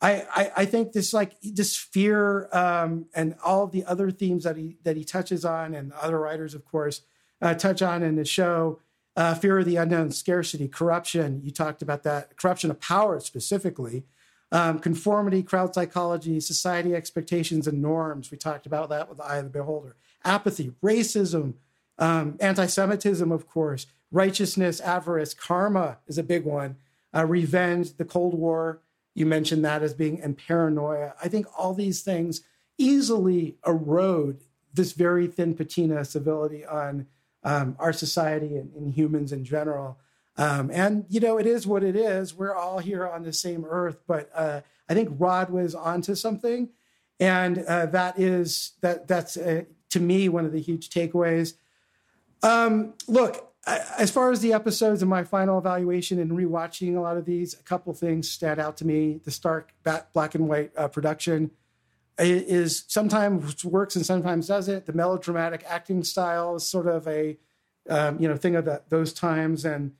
I 0.01 0.24
i, 0.32 0.52
I 0.59 0.64
think 0.64 0.92
this 0.92 1.12
like 1.12 1.40
this 1.42 1.76
fear 1.76 2.48
um, 2.52 3.06
and 3.16 3.34
all 3.44 3.64
of 3.64 3.72
the 3.72 3.84
other 3.84 4.12
themes 4.12 4.44
that 4.44 4.56
he 4.56 4.76
that 4.84 4.97
he 4.97 5.05
touches 5.05 5.44
on 5.44 5.74
and 5.74 5.92
other 5.94 6.20
writers 6.20 6.55
of 6.55 6.64
course 6.64 7.02
uh, 7.42 7.55
touch 7.55 7.82
on 7.82 8.05
in 8.05 8.14
the 8.14 8.24
show 8.24 8.78
uh, 9.16 9.35
fear 9.35 9.59
of 9.59 9.66
the 9.66 9.77
unknown, 9.77 10.11
scarcity, 10.11 10.69
corruption. 10.69 11.41
You 11.45 11.51
talked 11.51 11.82
about 11.82 12.03
that, 12.05 12.37
corruption 12.37 12.70
of 12.70 12.81
power 12.81 13.20
specifically, 13.20 14.05
um, 14.53 14.78
conformity, 14.78 15.43
crowd 15.43 15.74
psychology, 15.74 16.41
society 16.41 16.95
expectations 16.95 17.66
and 17.66 17.81
norms. 17.82 18.31
We 18.31 18.39
talked 18.39 18.66
about 18.66 18.89
that 18.91 19.09
with 19.09 19.19
the 19.19 19.24
eye 19.24 19.39
of 19.39 19.45
the 19.45 19.51
beholder. 19.51 19.97
Apathy, 20.24 20.73
racism, 20.82 21.55
um, 21.99 22.37
anti 22.41 22.66
Semitism, 22.66 23.31
of 23.31 23.47
course, 23.47 23.87
righteousness, 24.11 24.81
avarice, 24.81 25.35
karma 25.35 25.99
is 26.07 26.19
a 26.19 26.23
big 26.23 26.45
one, 26.45 26.77
uh, 27.15 27.27
revenge, 27.27 27.97
the 27.97 28.05
Cold 28.05 28.35
War. 28.35 28.81
You 29.15 29.27
mentioned 29.27 29.65
that 29.65 29.82
as 29.82 29.95
being, 29.95 30.20
and 30.20 30.37
paranoia. 30.37 31.15
I 31.23 31.28
think 31.28 31.47
all 31.57 31.74
these 31.74 32.03
things 32.03 32.43
easily 32.78 33.57
erode 33.66 34.41
this 34.73 34.93
very 34.93 35.27
thin 35.27 35.55
patina 35.55 35.97
of 35.97 36.07
civility 36.07 36.65
on 36.65 37.07
um, 37.43 37.77
our 37.79 37.93
society 37.93 38.57
and, 38.57 38.73
and, 38.75 38.93
humans 38.93 39.33
in 39.33 39.45
general. 39.45 39.99
Um, 40.37 40.71
and 40.73 41.05
you 41.09 41.21
know, 41.21 41.39
it 41.39 41.47
is 41.47 41.67
what 41.67 41.83
it 41.83 41.97
is. 41.97 42.35
We're 42.35 42.55
all 42.55 42.79
here 42.79 43.07
on 43.07 43.23
the 43.23 43.33
same 43.33 43.65
earth, 43.65 43.99
but 44.07 44.31
uh, 44.35 44.61
I 44.89 44.95
think 44.95 45.11
Rod 45.19 45.51
was 45.51 45.75
onto 45.75 46.15
something, 46.15 46.69
and 47.19 47.59
uh, 47.59 47.87
that 47.87 48.19
is 48.19 48.73
that 48.81 49.09
that's 49.09 49.37
uh, 49.37 49.62
to 49.91 50.01
me 50.01 50.29
one 50.29 50.45
of 50.45 50.53
the 50.53 50.61
huge 50.61 50.91
takeaways. 50.91 51.55
Um, 52.43 52.95
look, 53.07 53.51
as 53.67 54.11
far 54.11 54.31
as 54.31 54.41
the 54.41 54.53
episodes 54.53 55.03
and 55.03 55.11
my 55.11 55.25
final 55.25 55.59
evaluation 55.59 56.19
and 56.19 56.31
rewatching 56.31 56.97
a 56.97 57.01
lot 57.01 57.17
of 57.17 57.25
these, 57.25 57.55
a 57.55 57.62
couple 57.62 57.93
things 57.93 58.31
stand 58.31 58.59
out 58.59 58.77
to 58.79 58.87
me. 58.87 59.21
The 59.25 59.31
stark 59.31 59.75
black 60.12 60.35
and 60.35 60.49
white 60.49 60.73
uh, 60.77 60.89
production 60.89 61.51
is 62.20 62.84
sometimes 62.86 63.64
works 63.64 63.97
and 63.97 64.05
sometimes 64.05 64.48
doesn't. 64.48 64.86
The 64.86 64.92
melodramatic 64.92 65.64
acting 65.66 66.05
style 66.05 66.56
is 66.56 66.68
sort 66.68 66.86
of 66.86 67.06
a 67.09 67.38
um, 67.88 68.20
you 68.20 68.28
know 68.28 68.36
thing 68.36 68.56
of 68.56 68.64
that 68.66 68.90
those 68.90 69.12
times, 69.12 69.64
and 69.64 69.92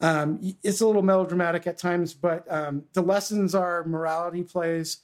um, 0.00 0.38
it's 0.62 0.80
a 0.80 0.86
little 0.86 1.02
melodramatic 1.02 1.66
at 1.66 1.78
times. 1.78 2.14
But 2.14 2.50
um, 2.50 2.84
the 2.92 3.02
lessons 3.02 3.54
are 3.54 3.84
morality 3.84 4.42
plays. 4.42 4.98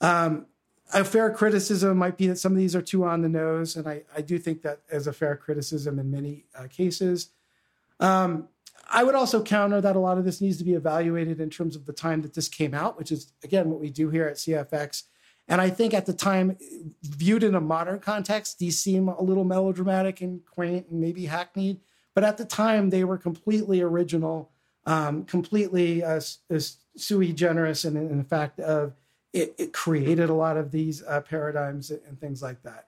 Um, 0.00 0.46
a 0.92 1.04
fair 1.04 1.30
criticism 1.30 1.96
might 1.96 2.16
be 2.16 2.26
that 2.28 2.38
some 2.38 2.52
of 2.52 2.58
these 2.58 2.76
are 2.76 2.82
too 2.82 3.04
on 3.04 3.22
the 3.22 3.28
nose, 3.28 3.74
and 3.74 3.88
I, 3.88 4.02
I 4.14 4.20
do 4.20 4.38
think 4.38 4.62
that 4.62 4.80
as 4.90 5.06
a 5.06 5.12
fair 5.12 5.34
criticism 5.36 5.98
in 5.98 6.10
many 6.10 6.44
uh, 6.54 6.68
cases. 6.68 7.30
Um, 8.00 8.48
I 8.90 9.02
would 9.02 9.14
also 9.14 9.42
counter 9.42 9.80
that 9.80 9.96
a 9.96 9.98
lot 9.98 10.18
of 10.18 10.26
this 10.26 10.42
needs 10.42 10.58
to 10.58 10.64
be 10.64 10.74
evaluated 10.74 11.40
in 11.40 11.48
terms 11.48 11.74
of 11.74 11.86
the 11.86 11.92
time 11.92 12.20
that 12.22 12.34
this 12.34 12.48
came 12.48 12.74
out, 12.74 12.98
which 12.98 13.10
is 13.10 13.32
again 13.42 13.70
what 13.70 13.80
we 13.80 13.90
do 13.90 14.10
here 14.10 14.28
at 14.28 14.36
CFX 14.36 15.04
and 15.46 15.60
I 15.60 15.68
think 15.70 15.92
at 15.92 16.06
the 16.06 16.14
time, 16.14 16.56
viewed 17.02 17.42
in 17.42 17.54
a 17.54 17.60
modern 17.60 18.00
context, 18.00 18.58
these 18.58 18.80
seem 18.80 19.08
a 19.08 19.22
little 19.22 19.44
melodramatic 19.44 20.20
and 20.20 20.44
quaint 20.46 20.88
and 20.90 21.00
maybe 21.00 21.26
hackneyed. 21.26 21.80
But 22.14 22.24
at 22.24 22.38
the 22.38 22.44
time, 22.44 22.90
they 22.90 23.04
were 23.04 23.18
completely 23.18 23.82
original, 23.82 24.50
um, 24.86 25.24
completely 25.24 26.02
uh, 26.02 26.20
sui 26.96 27.32
generis, 27.32 27.84
and 27.84 27.96
in 27.96 28.24
fact 28.24 28.58
of 28.60 28.94
it, 29.32 29.54
it, 29.58 29.72
created 29.72 30.30
a 30.30 30.34
lot 30.34 30.56
of 30.56 30.70
these 30.70 31.02
uh, 31.02 31.20
paradigms 31.20 31.90
and 31.90 32.18
things 32.20 32.40
like 32.40 32.62
that. 32.62 32.86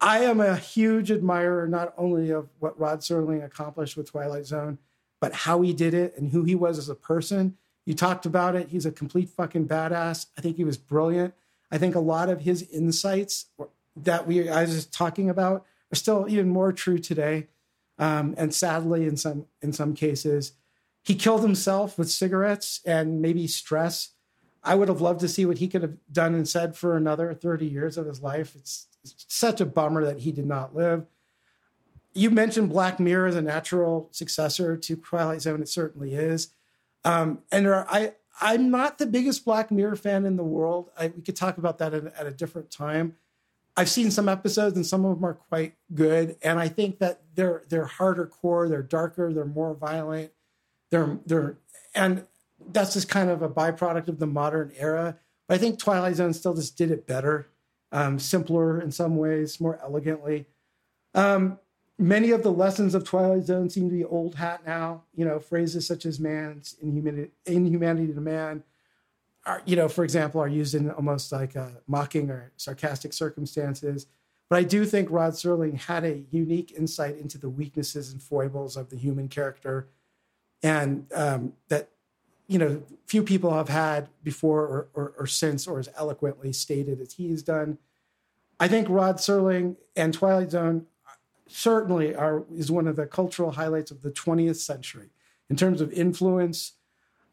I 0.00 0.20
am 0.20 0.40
a 0.40 0.56
huge 0.56 1.10
admirer 1.10 1.66
not 1.66 1.92
only 1.98 2.30
of 2.30 2.48
what 2.58 2.78
Rod 2.78 3.00
Serling 3.00 3.44
accomplished 3.44 3.96
with 3.96 4.10
Twilight 4.10 4.46
Zone, 4.46 4.78
but 5.20 5.34
how 5.34 5.60
he 5.60 5.74
did 5.74 5.92
it 5.92 6.16
and 6.16 6.30
who 6.30 6.44
he 6.44 6.54
was 6.54 6.78
as 6.78 6.88
a 6.88 6.94
person. 6.94 7.58
You 7.84 7.94
talked 7.94 8.24
about 8.24 8.54
it. 8.54 8.68
He's 8.68 8.86
a 8.86 8.92
complete 8.92 9.28
fucking 9.28 9.68
badass. 9.68 10.26
I 10.38 10.40
think 10.40 10.56
he 10.56 10.64
was 10.64 10.78
brilliant. 10.78 11.34
I 11.70 11.78
think 11.78 11.94
a 11.94 12.00
lot 12.00 12.28
of 12.28 12.42
his 12.42 12.62
insights 12.62 13.46
that 13.96 14.26
we 14.26 14.48
I 14.48 14.62
was 14.62 14.86
talking 14.86 15.30
about 15.30 15.64
are 15.92 15.96
still 15.96 16.26
even 16.28 16.48
more 16.48 16.72
true 16.72 16.98
today. 16.98 17.48
Um, 17.98 18.34
and 18.38 18.54
sadly, 18.54 19.06
in 19.06 19.16
some 19.16 19.46
in 19.60 19.72
some 19.72 19.94
cases, 19.94 20.52
he 21.02 21.14
killed 21.14 21.42
himself 21.42 21.98
with 21.98 22.10
cigarettes 22.10 22.80
and 22.84 23.20
maybe 23.20 23.46
stress. 23.46 24.10
I 24.62 24.74
would 24.74 24.88
have 24.88 25.00
loved 25.00 25.20
to 25.20 25.28
see 25.28 25.46
what 25.46 25.58
he 25.58 25.68
could 25.68 25.82
have 25.82 25.96
done 26.12 26.34
and 26.34 26.48
said 26.48 26.76
for 26.76 26.96
another 26.96 27.32
30 27.32 27.66
years 27.66 27.96
of 27.96 28.06
his 28.06 28.20
life. 28.20 28.54
It's, 28.54 28.88
it's 29.02 29.24
such 29.28 29.60
a 29.60 29.66
bummer 29.66 30.04
that 30.04 30.18
he 30.18 30.32
did 30.32 30.44
not 30.44 30.74
live. 30.74 31.06
You 32.12 32.30
mentioned 32.30 32.68
Black 32.68 33.00
Mirror 33.00 33.28
as 33.28 33.36
a 33.36 33.42
natural 33.42 34.08
successor 34.12 34.76
to 34.76 34.96
Twilight 34.96 35.40
Zone. 35.40 35.62
It 35.62 35.68
certainly 35.68 36.14
is. 36.14 36.48
Um, 37.04 37.38
and 37.50 37.64
there 37.64 37.74
are, 37.74 37.86
I, 37.88 38.12
I'm 38.40 38.70
not 38.70 38.98
the 38.98 39.06
biggest 39.06 39.44
Black 39.44 39.70
Mirror 39.70 39.96
fan 39.96 40.24
in 40.24 40.36
the 40.36 40.44
world. 40.44 40.90
I, 40.98 41.08
we 41.08 41.22
could 41.22 41.36
talk 41.36 41.58
about 41.58 41.78
that 41.78 41.92
at, 41.94 42.06
at, 42.14 42.26
a 42.26 42.30
different 42.30 42.70
time. 42.70 43.16
I've 43.76 43.88
seen 43.88 44.10
some 44.10 44.28
episodes 44.28 44.76
and 44.76 44.86
some 44.86 45.04
of 45.04 45.16
them 45.16 45.24
are 45.24 45.34
quite 45.34 45.74
good, 45.94 46.36
and 46.42 46.58
I 46.58 46.68
think 46.68 46.98
that 46.98 47.22
they're 47.34 47.62
they're 47.68 47.84
harder 47.84 48.26
core, 48.26 48.68
they're 48.68 48.82
darker, 48.82 49.32
they're 49.32 49.44
more 49.44 49.74
violent, 49.74 50.32
they're 50.90 51.18
they're 51.26 51.58
and 51.94 52.26
that's 52.72 52.94
just 52.94 53.08
kind 53.08 53.30
of 53.30 53.42
a 53.42 53.48
byproduct 53.48 54.08
of 54.08 54.18
the 54.18 54.26
modern 54.26 54.72
era. 54.76 55.16
But 55.46 55.54
I 55.54 55.58
think 55.58 55.78
Twilight 55.78 56.16
Zone 56.16 56.32
still 56.32 56.54
just 56.54 56.76
did 56.76 56.90
it 56.90 57.06
better, 57.06 57.48
um, 57.92 58.18
simpler 58.18 58.80
in 58.80 58.90
some 58.90 59.16
ways, 59.16 59.60
more 59.60 59.78
elegantly. 59.82 60.46
Um, 61.14 61.58
many 62.00 62.30
of 62.30 62.42
the 62.42 62.50
lessons 62.50 62.94
of 62.94 63.04
Twilight 63.04 63.44
Zone 63.44 63.68
seem 63.68 63.88
to 63.88 63.94
be 63.94 64.04
old 64.04 64.36
hat 64.36 64.62
now. 64.66 65.04
You 65.14 65.24
know, 65.24 65.38
phrases 65.38 65.86
such 65.86 66.06
as 66.06 66.18
"man's 66.18 66.76
inhumanity, 66.80 67.30
inhumanity 67.46 68.12
to 68.12 68.20
man," 68.20 68.64
are 69.44 69.62
you 69.66 69.76
know, 69.76 69.88
for 69.88 70.02
example, 70.02 70.40
are 70.40 70.48
used 70.48 70.74
in 70.74 70.90
almost 70.90 71.30
like 71.30 71.56
uh, 71.56 71.68
mocking 71.86 72.30
or 72.30 72.52
sarcastic 72.56 73.12
circumstances. 73.12 74.06
But 74.48 74.58
I 74.58 74.62
do 74.64 74.84
think 74.84 75.10
Rod 75.10 75.34
Serling 75.34 75.78
had 75.78 76.04
a 76.04 76.24
unique 76.30 76.72
insight 76.76 77.18
into 77.18 77.38
the 77.38 77.48
weaknesses 77.48 78.10
and 78.10 78.20
foibles 78.20 78.76
of 78.76 78.90
the 78.90 78.96
human 78.96 79.28
character, 79.28 79.86
and 80.62 81.06
um, 81.14 81.52
that 81.68 81.90
you 82.48 82.58
know 82.58 82.82
few 83.06 83.22
people 83.22 83.52
have 83.52 83.68
had 83.68 84.08
before 84.24 84.62
or, 84.62 84.88
or, 84.94 85.12
or 85.18 85.26
since, 85.26 85.66
or 85.66 85.78
as 85.78 85.88
eloquently 85.96 86.52
stated 86.52 87.00
as 87.00 87.12
he 87.12 87.30
has 87.30 87.42
done. 87.42 87.78
I 88.58 88.68
think 88.68 88.88
Rod 88.90 89.16
Serling 89.16 89.76
and 89.96 90.12
Twilight 90.12 90.50
Zone 90.50 90.86
certainly 91.50 92.14
are 92.14 92.44
is 92.54 92.70
one 92.70 92.86
of 92.86 92.96
the 92.96 93.06
cultural 93.06 93.52
highlights 93.52 93.90
of 93.90 94.02
the 94.02 94.10
20th 94.10 94.56
century 94.56 95.10
in 95.48 95.56
terms 95.56 95.80
of 95.80 95.92
influence. 95.92 96.72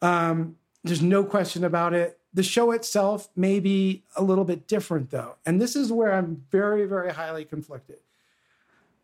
Um, 0.02 0.57
there's 0.84 1.02
no 1.02 1.23
question 1.23 1.64
about 1.64 1.94
it. 1.94 2.19
The 2.34 2.44
show 2.44 2.72
itself 2.72 3.30
may 3.35 3.60
be 3.60 4.03
a 4.15 4.23
little 4.23 4.44
bit 4.44 4.68
different, 4.68 5.11
though. 5.11 5.35
And 5.45 5.61
this 5.61 5.76
is 5.76 5.91
where 5.91 6.14
I'm 6.14 6.44
very, 6.52 6.85
very 6.85 7.14
highly 7.14 7.45
conflicted. 7.45 7.98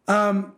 Um, 0.08 0.54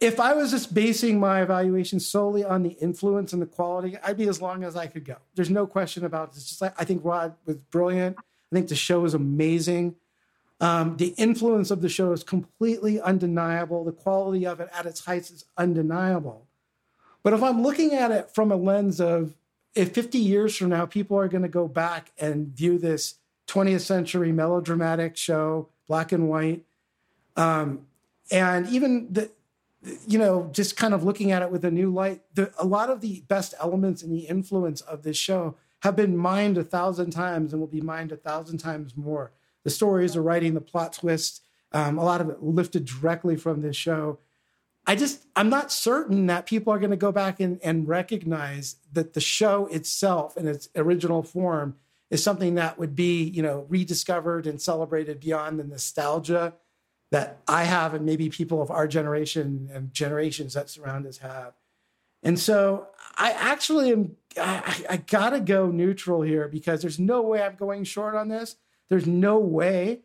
if 0.00 0.20
I 0.20 0.32
was 0.32 0.50
just 0.52 0.72
basing 0.72 1.18
my 1.18 1.42
evaluation 1.42 1.98
solely 1.98 2.44
on 2.44 2.62
the 2.62 2.70
influence 2.80 3.32
and 3.32 3.42
the 3.42 3.46
quality, 3.46 3.96
I'd 4.02 4.16
be 4.16 4.28
as 4.28 4.40
long 4.40 4.62
as 4.62 4.76
I 4.76 4.86
could 4.86 5.04
go. 5.04 5.16
There's 5.34 5.50
no 5.50 5.66
question 5.66 6.04
about 6.04 6.28
it. 6.28 6.36
It's 6.36 6.48
just 6.48 6.62
like 6.62 6.74
I 6.80 6.84
think 6.84 7.04
Rod 7.04 7.34
was 7.44 7.56
brilliant. 7.56 8.16
I 8.18 8.54
think 8.54 8.68
the 8.68 8.76
show 8.76 9.04
is 9.04 9.14
amazing. 9.14 9.96
Um, 10.60 10.96
the 10.96 11.14
influence 11.16 11.70
of 11.70 11.82
the 11.82 11.88
show 11.88 12.12
is 12.12 12.24
completely 12.24 13.00
undeniable. 13.00 13.84
The 13.84 13.92
quality 13.92 14.46
of 14.46 14.60
it 14.60 14.68
at 14.72 14.86
its 14.86 15.04
heights 15.04 15.30
is 15.30 15.44
undeniable. 15.56 16.46
But 17.22 17.32
if 17.32 17.42
I'm 17.42 17.62
looking 17.62 17.94
at 17.94 18.10
it 18.10 18.30
from 18.34 18.50
a 18.50 18.56
lens 18.56 19.00
of 19.00 19.34
if 19.74 19.92
50 19.92 20.18
years 20.18 20.56
from 20.56 20.70
now, 20.70 20.86
people 20.86 21.16
are 21.18 21.28
going 21.28 21.42
to 21.42 21.48
go 21.48 21.68
back 21.68 22.10
and 22.18 22.48
view 22.48 22.78
this 22.78 23.14
20th 23.46 23.80
century 23.80 24.32
melodramatic 24.32 25.16
show, 25.16 25.68
black 25.86 26.10
and 26.10 26.28
white, 26.28 26.64
um, 27.36 27.86
and 28.30 28.66
even 28.68 29.12
the, 29.12 29.30
you 30.06 30.18
know, 30.18 30.50
just 30.52 30.76
kind 30.76 30.92
of 30.92 31.04
looking 31.04 31.30
at 31.30 31.42
it 31.42 31.50
with 31.50 31.64
a 31.64 31.70
new 31.70 31.92
light, 31.92 32.22
the, 32.34 32.52
a 32.58 32.66
lot 32.66 32.90
of 32.90 33.00
the 33.00 33.22
best 33.28 33.54
elements 33.60 34.02
and 34.02 34.12
the 34.12 34.26
influence 34.26 34.80
of 34.80 35.02
this 35.02 35.16
show 35.16 35.54
have 35.82 35.94
been 35.94 36.16
mined 36.16 36.58
a 36.58 36.64
thousand 36.64 37.10
times 37.10 37.52
and 37.52 37.60
will 37.60 37.68
be 37.68 37.80
mined 37.80 38.10
a 38.10 38.16
thousand 38.16 38.58
times 38.58 38.96
more. 38.96 39.30
The 39.64 39.70
stories, 39.70 40.14
the 40.14 40.20
writing, 40.20 40.54
the 40.54 40.60
plot 40.60 40.92
twists, 40.92 41.40
um, 41.72 41.98
a 41.98 42.04
lot 42.04 42.20
of 42.20 42.30
it 42.30 42.42
lifted 42.42 42.84
directly 42.84 43.36
from 43.36 43.60
this 43.60 43.76
show. 43.76 44.18
I 44.86 44.96
just, 44.96 45.26
I'm 45.36 45.50
not 45.50 45.70
certain 45.70 46.26
that 46.26 46.46
people 46.46 46.72
are 46.72 46.78
going 46.78 46.90
to 46.90 46.96
go 46.96 47.12
back 47.12 47.40
and, 47.40 47.60
and 47.62 47.86
recognize 47.86 48.76
that 48.92 49.12
the 49.12 49.20
show 49.20 49.66
itself 49.66 50.36
in 50.36 50.48
its 50.48 50.68
original 50.74 51.22
form 51.22 51.76
is 52.10 52.22
something 52.22 52.54
that 52.54 52.78
would 52.78 52.96
be, 52.96 53.22
you 53.22 53.42
know, 53.42 53.66
rediscovered 53.68 54.46
and 54.46 54.62
celebrated 54.62 55.20
beyond 55.20 55.60
the 55.60 55.64
nostalgia 55.64 56.54
that 57.10 57.38
I 57.46 57.64
have 57.64 57.92
and 57.94 58.06
maybe 58.06 58.30
people 58.30 58.62
of 58.62 58.70
our 58.70 58.88
generation 58.88 59.68
and 59.72 59.92
generations 59.92 60.54
that 60.54 60.70
surround 60.70 61.06
us 61.06 61.18
have. 61.18 61.52
And 62.22 62.38
so 62.38 62.88
I 63.16 63.32
actually 63.32 63.92
am, 63.92 64.16
I, 64.36 64.84
I 64.90 64.96
gotta 64.96 65.40
go 65.40 65.70
neutral 65.70 66.22
here 66.22 66.48
because 66.48 66.80
there's 66.80 66.98
no 66.98 67.22
way 67.22 67.42
I'm 67.42 67.56
going 67.56 67.84
short 67.84 68.14
on 68.14 68.28
this. 68.28 68.56
There's 68.88 69.06
no 69.06 69.38
way 69.38 70.02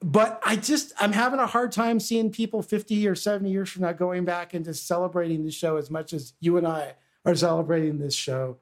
but 0.00 0.40
I 0.44 0.56
just 0.56 0.92
I'm 1.00 1.12
having 1.12 1.40
a 1.40 1.46
hard 1.46 1.72
time 1.72 1.98
seeing 1.98 2.30
people 2.30 2.62
50 2.62 3.08
or 3.08 3.14
70 3.14 3.50
years 3.50 3.68
from 3.68 3.82
now 3.82 3.92
going 3.92 4.24
back 4.24 4.54
and 4.54 4.64
just 4.64 4.86
celebrating 4.86 5.44
the 5.44 5.50
show 5.50 5.76
as 5.76 5.90
much 5.90 6.12
as 6.12 6.34
you 6.40 6.56
and 6.56 6.66
I 6.66 6.94
are 7.24 7.34
celebrating 7.34 7.98
this 7.98 8.14
show 8.14 8.58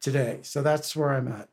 today. 0.00 0.40
So 0.42 0.62
that's 0.62 0.96
where 0.96 1.10
I'm 1.10 1.28
at. 1.28 1.48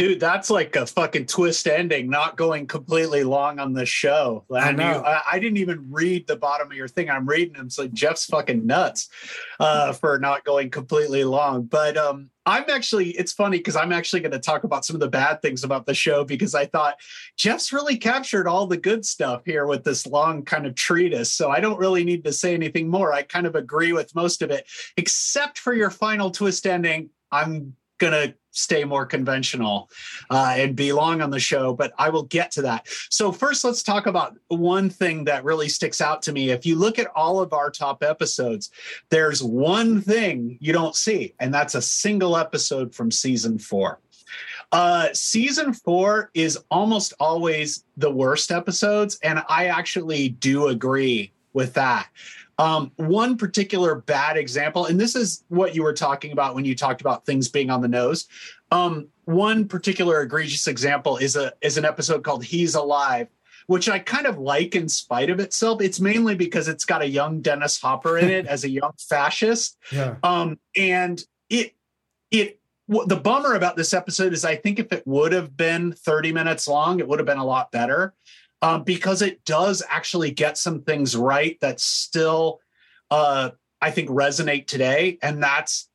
Dude, 0.00 0.18
that's 0.18 0.48
like 0.48 0.76
a 0.76 0.86
fucking 0.86 1.26
twist 1.26 1.66
ending, 1.66 2.08
not 2.08 2.38
going 2.38 2.66
completely 2.66 3.22
long 3.22 3.58
on 3.58 3.74
the 3.74 3.84
show. 3.84 4.46
I, 4.50 4.72
know. 4.72 4.92
You, 4.92 4.98
I, 5.00 5.22
I, 5.32 5.38
didn't 5.38 5.58
even 5.58 5.88
read 5.90 6.26
the 6.26 6.36
bottom 6.36 6.68
of 6.68 6.72
your 6.72 6.88
thing. 6.88 7.10
I'm 7.10 7.26
reading 7.26 7.52
them. 7.52 7.68
So 7.68 7.86
Jeff's 7.86 8.24
fucking 8.24 8.66
nuts 8.66 9.10
uh, 9.58 9.92
for 9.92 10.18
not 10.18 10.42
going 10.44 10.70
completely 10.70 11.22
long. 11.24 11.64
But 11.64 11.98
um, 11.98 12.30
I'm 12.46 12.64
actually, 12.70 13.10
it's 13.10 13.34
funny 13.34 13.58
because 13.58 13.76
I'm 13.76 13.92
actually 13.92 14.20
going 14.20 14.32
to 14.32 14.38
talk 14.38 14.64
about 14.64 14.86
some 14.86 14.96
of 14.96 15.00
the 15.00 15.08
bad 15.10 15.42
things 15.42 15.64
about 15.64 15.84
the 15.84 15.92
show 15.92 16.24
because 16.24 16.54
I 16.54 16.64
thought 16.64 16.96
Jeff's 17.36 17.70
really 17.70 17.98
captured 17.98 18.48
all 18.48 18.66
the 18.66 18.78
good 18.78 19.04
stuff 19.04 19.42
here 19.44 19.66
with 19.66 19.84
this 19.84 20.06
long 20.06 20.46
kind 20.46 20.64
of 20.64 20.76
treatise. 20.76 21.30
So 21.30 21.50
I 21.50 21.60
don't 21.60 21.78
really 21.78 22.04
need 22.04 22.24
to 22.24 22.32
say 22.32 22.54
anything 22.54 22.88
more. 22.88 23.12
I 23.12 23.20
kind 23.20 23.46
of 23.46 23.54
agree 23.54 23.92
with 23.92 24.14
most 24.14 24.40
of 24.40 24.50
it, 24.50 24.66
except 24.96 25.58
for 25.58 25.74
your 25.74 25.90
final 25.90 26.30
twist 26.30 26.66
ending. 26.66 27.10
I'm 27.30 27.76
going 28.00 28.12
to 28.12 28.34
stay 28.50 28.84
more 28.84 29.06
conventional 29.06 29.88
uh, 30.30 30.54
and 30.56 30.74
belong 30.74 31.22
on 31.22 31.30
the 31.30 31.38
show, 31.38 31.72
but 31.72 31.92
I 31.98 32.08
will 32.10 32.24
get 32.24 32.50
to 32.52 32.62
that. 32.62 32.88
So, 33.10 33.30
first, 33.30 33.62
let's 33.64 33.82
talk 33.82 34.06
about 34.06 34.36
one 34.48 34.90
thing 34.90 35.24
that 35.24 35.44
really 35.44 35.68
sticks 35.68 36.00
out 36.00 36.22
to 36.22 36.32
me. 36.32 36.50
If 36.50 36.66
you 36.66 36.76
look 36.76 36.98
at 36.98 37.06
all 37.14 37.40
of 37.40 37.52
our 37.52 37.70
top 37.70 38.02
episodes, 38.02 38.70
there's 39.10 39.42
one 39.42 40.00
thing 40.00 40.58
you 40.60 40.72
don't 40.72 40.96
see, 40.96 41.34
and 41.38 41.54
that's 41.54 41.74
a 41.76 41.82
single 41.82 42.36
episode 42.36 42.94
from 42.94 43.10
season 43.10 43.58
four. 43.58 44.00
Uh, 44.72 45.08
season 45.12 45.72
four 45.72 46.30
is 46.34 46.58
almost 46.70 47.12
always 47.18 47.84
the 47.96 48.10
worst 48.10 48.50
episodes, 48.52 49.18
and 49.22 49.42
I 49.48 49.66
actually 49.66 50.28
do 50.28 50.68
agree 50.68 51.32
with 51.52 51.74
that. 51.74 52.08
Um, 52.60 52.92
one 52.96 53.38
particular 53.38 53.94
bad 53.94 54.36
example, 54.36 54.84
and 54.84 55.00
this 55.00 55.16
is 55.16 55.44
what 55.48 55.74
you 55.74 55.82
were 55.82 55.94
talking 55.94 56.30
about 56.30 56.54
when 56.54 56.66
you 56.66 56.74
talked 56.74 57.00
about 57.00 57.24
things 57.24 57.48
being 57.48 57.70
on 57.70 57.80
the 57.80 57.88
nose. 57.88 58.28
Um, 58.70 59.08
one 59.24 59.66
particular 59.66 60.20
egregious 60.20 60.66
example 60.66 61.16
is 61.16 61.36
a 61.36 61.54
is 61.62 61.78
an 61.78 61.86
episode 61.86 62.22
called 62.22 62.44
"He's 62.44 62.74
Alive," 62.74 63.28
which 63.66 63.88
I 63.88 63.98
kind 63.98 64.26
of 64.26 64.36
like 64.36 64.74
in 64.74 64.90
spite 64.90 65.30
of 65.30 65.40
itself. 65.40 65.80
It's 65.80 66.00
mainly 66.00 66.34
because 66.34 66.68
it's 66.68 66.84
got 66.84 67.00
a 67.00 67.08
young 67.08 67.40
Dennis 67.40 67.80
Hopper 67.80 68.18
in 68.18 68.28
it 68.28 68.46
as 68.54 68.64
a 68.64 68.68
young 68.68 68.92
fascist. 68.98 69.78
Yeah. 69.90 70.16
Um, 70.22 70.58
and 70.76 71.24
it 71.48 71.74
it 72.30 72.60
the 72.88 73.16
bummer 73.16 73.54
about 73.54 73.76
this 73.76 73.94
episode 73.94 74.34
is 74.34 74.44
I 74.44 74.56
think 74.56 74.78
if 74.78 74.92
it 74.92 75.06
would 75.06 75.32
have 75.32 75.56
been 75.56 75.92
30 75.92 76.32
minutes 76.32 76.68
long, 76.68 77.00
it 77.00 77.08
would 77.08 77.20
have 77.20 77.26
been 77.26 77.38
a 77.38 77.44
lot 77.44 77.72
better 77.72 78.12
um, 78.62 78.82
because 78.84 79.22
it 79.22 79.44
does 79.44 79.82
actually 79.88 80.30
get 80.30 80.58
some 80.58 80.82
things 80.82 81.16
right 81.16 81.58
that 81.60 81.80
still, 81.80 82.60
uh, 83.10 83.50
I 83.80 83.90
think, 83.90 84.10
resonate 84.10 84.66
today, 84.66 85.18
and 85.22 85.42
that's 85.42 85.88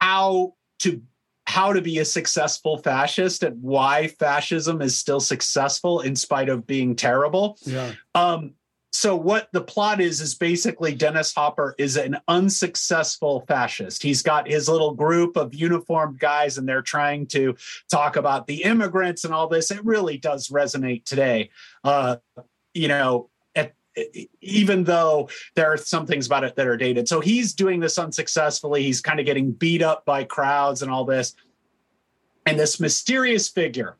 how 0.00 0.54
to 0.80 1.02
how 1.48 1.72
to 1.72 1.80
be 1.80 1.98
a 2.00 2.04
successful 2.04 2.76
fascist 2.78 3.44
and 3.44 3.62
why 3.62 4.08
fascism 4.08 4.82
is 4.82 4.98
still 4.98 5.20
successful 5.20 6.00
in 6.00 6.16
spite 6.16 6.48
of 6.48 6.66
being 6.66 6.96
terrible. 6.96 7.56
Yeah. 7.62 7.92
Um, 8.16 8.54
so 8.96 9.14
what 9.14 9.48
the 9.52 9.60
plot 9.60 10.00
is 10.00 10.22
is 10.22 10.34
basically 10.34 10.94
Dennis 10.94 11.34
Hopper 11.34 11.74
is 11.76 11.98
an 11.98 12.16
unsuccessful 12.28 13.44
fascist. 13.46 14.02
He's 14.02 14.22
got 14.22 14.48
his 14.48 14.70
little 14.70 14.94
group 14.94 15.36
of 15.36 15.54
uniformed 15.54 16.18
guys 16.18 16.56
and 16.56 16.66
they're 16.66 16.80
trying 16.80 17.26
to 17.28 17.56
talk 17.90 18.16
about 18.16 18.46
the 18.46 18.62
immigrants 18.62 19.24
and 19.24 19.34
all 19.34 19.48
this. 19.48 19.70
It 19.70 19.84
really 19.84 20.16
does 20.16 20.48
resonate 20.48 21.04
today. 21.04 21.50
Uh, 21.84 22.16
you 22.72 22.88
know, 22.88 23.28
at, 23.54 23.74
even 24.40 24.84
though 24.84 25.28
there 25.56 25.70
are 25.70 25.76
some 25.76 26.06
things 26.06 26.26
about 26.26 26.44
it 26.44 26.56
that 26.56 26.66
are 26.66 26.78
dated. 26.78 27.06
So 27.06 27.20
he's 27.20 27.52
doing 27.52 27.80
this 27.80 27.98
unsuccessfully. 27.98 28.82
He's 28.82 29.02
kind 29.02 29.20
of 29.20 29.26
getting 29.26 29.52
beat 29.52 29.82
up 29.82 30.06
by 30.06 30.24
crowds 30.24 30.80
and 30.80 30.90
all 30.90 31.04
this. 31.04 31.34
And 32.46 32.58
this 32.58 32.80
mysterious 32.80 33.46
figure 33.46 33.98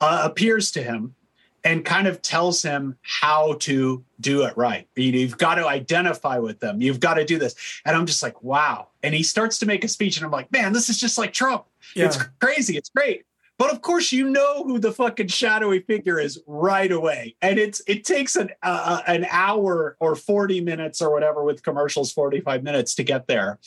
uh, 0.00 0.22
appears 0.24 0.72
to 0.72 0.82
him 0.82 1.14
and 1.64 1.84
kind 1.84 2.06
of 2.06 2.20
tells 2.20 2.62
him 2.62 2.96
how 3.02 3.54
to 3.54 4.04
do 4.20 4.44
it 4.44 4.56
right. 4.56 4.86
You've 4.94 5.38
got 5.38 5.54
to 5.54 5.66
identify 5.66 6.38
with 6.38 6.60
them. 6.60 6.82
You've 6.82 7.00
got 7.00 7.14
to 7.14 7.24
do 7.24 7.38
this. 7.38 7.54
And 7.86 7.96
I'm 7.96 8.06
just 8.06 8.22
like, 8.22 8.42
wow. 8.42 8.88
And 9.02 9.14
he 9.14 9.22
starts 9.22 9.58
to 9.60 9.66
make 9.66 9.82
a 9.82 9.88
speech, 9.88 10.16
and 10.18 10.26
I'm 10.26 10.30
like, 10.30 10.52
man, 10.52 10.72
this 10.72 10.88
is 10.88 10.98
just 10.98 11.18
like 11.18 11.32
Trump. 11.32 11.64
Yeah. 11.96 12.06
It's 12.06 12.18
crazy. 12.40 12.76
It's 12.76 12.90
great. 12.90 13.24
But 13.56 13.72
of 13.72 13.82
course, 13.82 14.10
you 14.10 14.28
know 14.30 14.64
who 14.64 14.80
the 14.80 14.92
fucking 14.92 15.28
shadowy 15.28 15.80
figure 15.80 16.18
is 16.18 16.42
right 16.46 16.90
away, 16.90 17.36
and 17.40 17.56
it's 17.56 17.80
it 17.86 18.04
takes 18.04 18.34
an 18.34 18.50
uh, 18.64 19.00
an 19.06 19.26
hour 19.30 19.96
or 20.00 20.16
forty 20.16 20.60
minutes 20.60 21.00
or 21.00 21.12
whatever 21.12 21.44
with 21.44 21.62
commercials, 21.62 22.12
forty 22.12 22.40
five 22.40 22.64
minutes 22.64 22.96
to 22.96 23.04
get 23.04 23.28
there. 23.28 23.60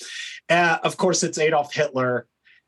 Uh, 0.49 0.77
of 0.83 0.97
course, 0.97 1.23
it's 1.23 1.37
Adolf 1.37 1.73
Hitler, 1.73 2.27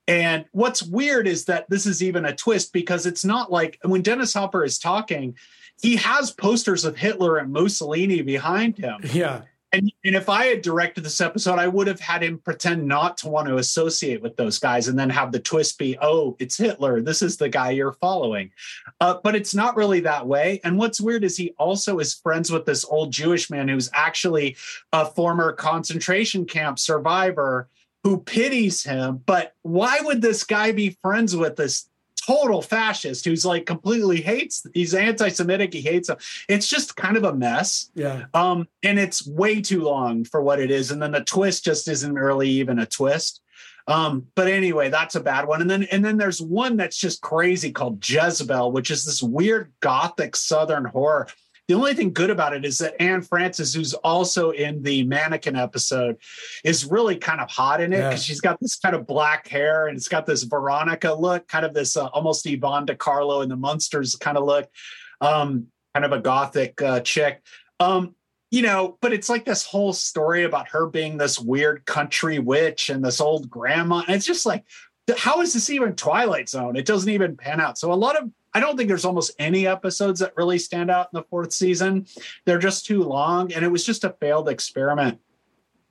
and 0.09 0.45
what's 0.53 0.81
weird 0.81 1.27
is 1.27 1.45
that 1.45 1.69
this 1.69 1.85
is 1.85 2.01
even 2.01 2.25
a 2.25 2.35
twist 2.35 2.73
because 2.73 3.05
it's 3.05 3.23
not 3.23 3.51
like 3.51 3.77
when 3.83 4.01
Dennis 4.01 4.33
Hopper 4.33 4.65
is 4.65 4.79
talking, 4.79 5.37
he 5.83 5.95
has 5.97 6.31
posters 6.31 6.83
of 6.83 6.97
Hitler 6.97 7.37
and 7.37 7.53
Mussolini 7.53 8.23
behind 8.23 8.75
him. 8.75 9.01
Yeah. 9.03 9.41
And, 9.71 9.91
and 10.03 10.15
if 10.15 10.27
I 10.27 10.47
had 10.47 10.63
directed 10.63 11.03
this 11.03 11.21
episode, 11.21 11.59
I 11.59 11.67
would 11.67 11.85
have 11.85 11.99
had 11.99 12.23
him 12.23 12.39
pretend 12.39 12.87
not 12.87 13.17
to 13.17 13.27
want 13.27 13.47
to 13.49 13.57
associate 13.57 14.19
with 14.19 14.35
those 14.35 14.57
guys 14.57 14.87
and 14.87 14.97
then 14.97 15.11
have 15.11 15.31
the 15.31 15.39
twist 15.39 15.77
be, 15.77 15.95
oh, 16.01 16.35
it's 16.39 16.57
Hitler. 16.57 17.01
This 17.01 17.21
is 17.21 17.37
the 17.37 17.49
guy 17.49 17.69
you're 17.69 17.93
following. 17.93 18.49
Uh, 18.99 19.19
but 19.23 19.35
it's 19.35 19.53
not 19.53 19.75
really 19.75 19.99
that 19.99 20.25
way. 20.25 20.59
And 20.63 20.79
what's 20.79 20.99
weird 20.99 21.23
is 21.23 21.37
he 21.37 21.53
also 21.59 21.99
is 21.99 22.15
friends 22.15 22.51
with 22.51 22.65
this 22.65 22.83
old 22.83 23.11
Jewish 23.11 23.51
man 23.51 23.67
who's 23.67 23.91
actually 23.93 24.57
a 24.91 25.05
former 25.05 25.53
concentration 25.53 26.45
camp 26.45 26.79
survivor 26.79 27.69
who 28.03 28.19
pities 28.19 28.83
him. 28.83 29.21
But 29.25 29.53
why 29.61 29.99
would 30.01 30.21
this 30.21 30.43
guy 30.43 30.71
be 30.71 30.97
friends 31.01 31.35
with 31.35 31.55
this 31.55 31.89
total 32.25 32.61
fascist 32.61 33.25
who's 33.25 33.45
like 33.45 33.65
completely 33.65 34.21
hates 34.21 34.67
he's 34.73 34.93
anti-semitic 34.93 35.73
he 35.73 35.81
hates 35.81 36.09
them 36.09 36.17
it's 36.47 36.67
just 36.67 36.95
kind 36.95 37.17
of 37.17 37.23
a 37.23 37.33
mess. 37.33 37.89
Yeah. 37.95 38.25
Um 38.33 38.67
and 38.83 38.99
it's 38.99 39.25
way 39.25 39.61
too 39.61 39.81
long 39.81 40.25
for 40.25 40.41
what 40.41 40.59
it 40.59 40.69
is 40.69 40.91
and 40.91 41.01
then 41.01 41.11
the 41.11 41.23
twist 41.23 41.63
just 41.63 41.87
isn't 41.87 42.13
really 42.13 42.49
even 42.49 42.77
a 42.77 42.85
twist. 42.85 43.41
Um 43.87 44.27
but 44.35 44.47
anyway 44.47 44.89
that's 44.89 45.15
a 45.15 45.21
bad 45.21 45.47
one. 45.47 45.61
And 45.61 45.69
then 45.69 45.83
and 45.83 46.05
then 46.05 46.17
there's 46.17 46.41
one 46.41 46.77
that's 46.77 46.97
just 46.97 47.21
crazy 47.21 47.71
called 47.71 48.01
jess-belle 48.01 48.71
which 48.71 48.91
is 48.91 49.05
this 49.05 49.23
weird 49.23 49.71
gothic 49.79 50.35
southern 50.35 50.85
horror 50.85 51.27
the 51.69 51.75
only 51.75 51.93
thing 51.93 52.11
good 52.11 52.31
about 52.31 52.55
it 52.55 52.65
is 52.65 52.79
that 52.79 52.99
Anne 52.99 53.21
Francis, 53.21 53.75
who's 53.75 53.93
also 53.93 54.49
in 54.49 54.81
the 54.81 55.03
mannequin 55.03 55.55
episode, 55.55 56.17
is 56.63 56.83
really 56.83 57.15
kind 57.15 57.39
of 57.39 57.47
hot 57.51 57.79
in 57.79 57.93
it 57.93 57.97
because 57.97 58.13
yeah. 58.27 58.33
she's 58.33 58.41
got 58.41 58.59
this 58.59 58.75
kind 58.75 58.95
of 58.95 59.05
black 59.05 59.47
hair 59.47 59.85
and 59.85 59.95
it's 59.95 60.07
got 60.07 60.25
this 60.25 60.41
Veronica 60.41 61.13
look, 61.13 61.47
kind 61.47 61.63
of 61.63 61.75
this 61.75 61.95
uh, 61.95 62.07
almost 62.07 62.47
Yvonne 62.47 62.87
De 62.87 62.95
Carlo 62.95 63.41
in 63.41 63.49
the 63.49 63.55
Munsters 63.55 64.15
kind 64.15 64.35
of 64.35 64.45
look, 64.45 64.67
um, 65.21 65.67
kind 65.93 66.05
of 66.05 66.11
a 66.11 66.19
gothic 66.19 66.81
uh, 66.81 67.01
chick. 67.01 67.43
Um, 67.79 68.15
you 68.49 68.63
know, 68.63 68.97
but 68.99 69.13
it's 69.13 69.29
like 69.29 69.45
this 69.45 69.63
whole 69.63 69.93
story 69.93 70.45
about 70.45 70.69
her 70.69 70.87
being 70.87 71.17
this 71.17 71.37
weird 71.37 71.85
country 71.85 72.39
witch 72.39 72.89
and 72.89 73.05
this 73.05 73.21
old 73.21 73.47
grandma. 73.47 74.01
And 74.07 74.15
it's 74.15 74.25
just 74.25 74.47
like, 74.47 74.65
how 75.15 75.41
is 75.41 75.53
this 75.53 75.69
even 75.69 75.95
Twilight 75.95 76.49
Zone? 76.49 76.75
It 76.75 76.87
doesn't 76.87 77.11
even 77.11 77.37
pan 77.37 77.61
out. 77.61 77.77
So 77.77 77.93
a 77.93 77.93
lot 77.93 78.17
of 78.17 78.31
I 78.53 78.59
don't 78.59 78.77
think 78.77 78.89
there's 78.89 79.05
almost 79.05 79.31
any 79.39 79.67
episodes 79.67 80.19
that 80.19 80.35
really 80.35 80.59
stand 80.59 80.89
out 80.89 81.09
in 81.13 81.17
the 81.17 81.23
fourth 81.23 81.53
season. 81.53 82.07
They're 82.45 82.59
just 82.59 82.85
too 82.85 83.03
long, 83.03 83.53
and 83.53 83.63
it 83.63 83.69
was 83.69 83.85
just 83.85 84.03
a 84.03 84.15
failed 84.19 84.49
experiment. 84.49 85.19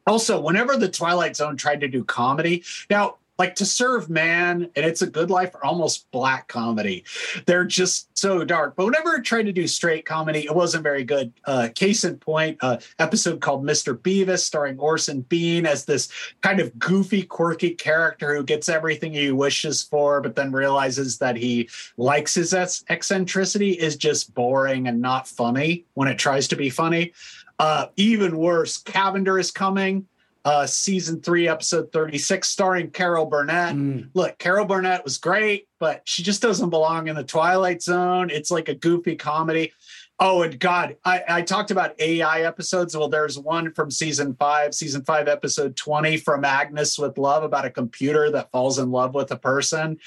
Also, 0.07 0.41
whenever 0.41 0.77
the 0.77 0.89
Twilight 0.89 1.37
Zone 1.37 1.57
tried 1.57 1.81
to 1.81 1.89
do 1.89 2.03
comedy, 2.03 2.65
now 2.91 3.17
like 3.39 3.55
to 3.55 3.65
serve 3.65 4.11
man 4.11 4.69
and 4.75 4.85
it's 4.85 5.03
a 5.03 5.07
good 5.07 5.31
life 5.31 5.55
are 5.55 5.65
almost 5.65 6.11
black 6.11 6.49
comedy. 6.49 7.05
They're 7.47 7.65
just 7.65 8.17
so 8.19 8.45
dark. 8.45 8.75
But 8.77 8.87
whenever 8.87 9.11
i 9.11 9.21
tried 9.21 9.45
to 9.45 9.53
do 9.53 9.67
straight 9.69 10.05
comedy 10.05 10.45
it 10.45 10.55
wasn't 10.55 10.83
very 10.83 11.05
good. 11.05 11.33
Uh 11.45 11.69
case 11.75 12.05
in 12.05 12.17
point 12.19 12.59
uh 12.61 12.79
episode 12.99 13.41
called 13.41 13.65
mr 13.65 14.01
bevis 14.01 14.45
starring 14.45 14.79
orson 14.79 15.21
bean 15.23 15.67
as 15.67 15.85
this 15.85 16.09
kind 16.43 16.61
of 16.61 16.77
goofy 16.79 17.23
quirky 17.23 17.71
character 17.71 18.35
who 18.35 18.43
gets 18.43 18.69
everything 18.69 19.13
he 19.13 19.31
wishes 19.31 19.83
for 19.83 20.21
but 20.21 20.35
then 20.35 20.51
realizes 20.51 21.19
that 21.19 21.37
he 21.37 21.69
likes 21.97 22.35
his 22.35 22.53
eccentricity 22.89 23.73
is 23.73 23.97
just 23.97 24.35
boring 24.35 24.89
and 24.89 25.01
not 25.01 25.29
funny 25.29 25.85
when 25.95 26.09
it 26.09 26.19
tries 26.19 26.49
to 26.49 26.57
be 26.57 26.71
funny. 26.71 27.13
Uh 27.59 27.87
even 27.97 28.37
worse 28.37 28.79
cavender 28.79 29.39
is 29.39 29.51
coming 29.51 30.07
uh, 30.49 30.67
season 30.67 31.21
three, 31.21 31.47
episode 31.47 31.93
36, 31.93 32.49
starring 32.49 32.91
Carol 32.91 33.27
Burnett. 33.27 33.75
Mm. 33.75 34.09
Look, 34.15 34.39
Carol 34.39 34.65
Burnett 34.65 35.05
was 35.05 35.19
great, 35.19 35.69
but 35.79 36.01
she 36.07 36.23
just 36.23 36.41
doesn't 36.41 36.71
belong 36.71 37.09
in 37.09 37.17
the 37.17 37.23
Twilight 37.23 37.83
Zone. 37.83 38.31
It's 38.31 38.51
like 38.51 38.71
a 38.71 38.75
goofy 38.75 39.15
comedy. 39.15 39.75
Oh, 40.19 40.41
and 40.41 40.59
God, 40.59 40.97
I, 41.05 41.23
I 41.29 41.43
talked 41.43 41.71
about 41.71 42.01
AI 42.01 42.41
episodes. 42.45 42.97
Well, 42.97 43.11
there's 43.11 43.39
one 43.39 43.75
from 43.75 43.91
season 43.91 44.37
five, 44.37 44.75
season 44.75 45.05
five, 45.05 45.29
episode 45.29 45.77
20 45.77 46.17
from 46.17 46.47
Agnes 46.47 46.99
with 46.99 47.19
Love 47.19 47.43
about 47.43 47.67
a 47.67 47.71
computer 47.71 48.31
that 48.31 48.51
falls 48.51 48.79
in 48.79 48.91
love 48.91 49.13
with 49.13 49.31
a 49.31 49.37
person. 49.37 49.99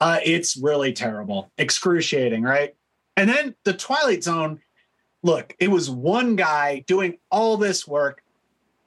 Uh, 0.00 0.18
it's 0.24 0.56
really 0.56 0.94
terrible, 0.94 1.52
excruciating, 1.58 2.42
right? 2.42 2.74
And 3.18 3.28
then 3.28 3.54
the 3.66 3.74
Twilight 3.74 4.24
Zone, 4.24 4.60
look, 5.22 5.54
it 5.58 5.70
was 5.70 5.90
one 5.90 6.36
guy 6.36 6.84
doing 6.86 7.18
all 7.30 7.58
this 7.58 7.86
work 7.86 8.22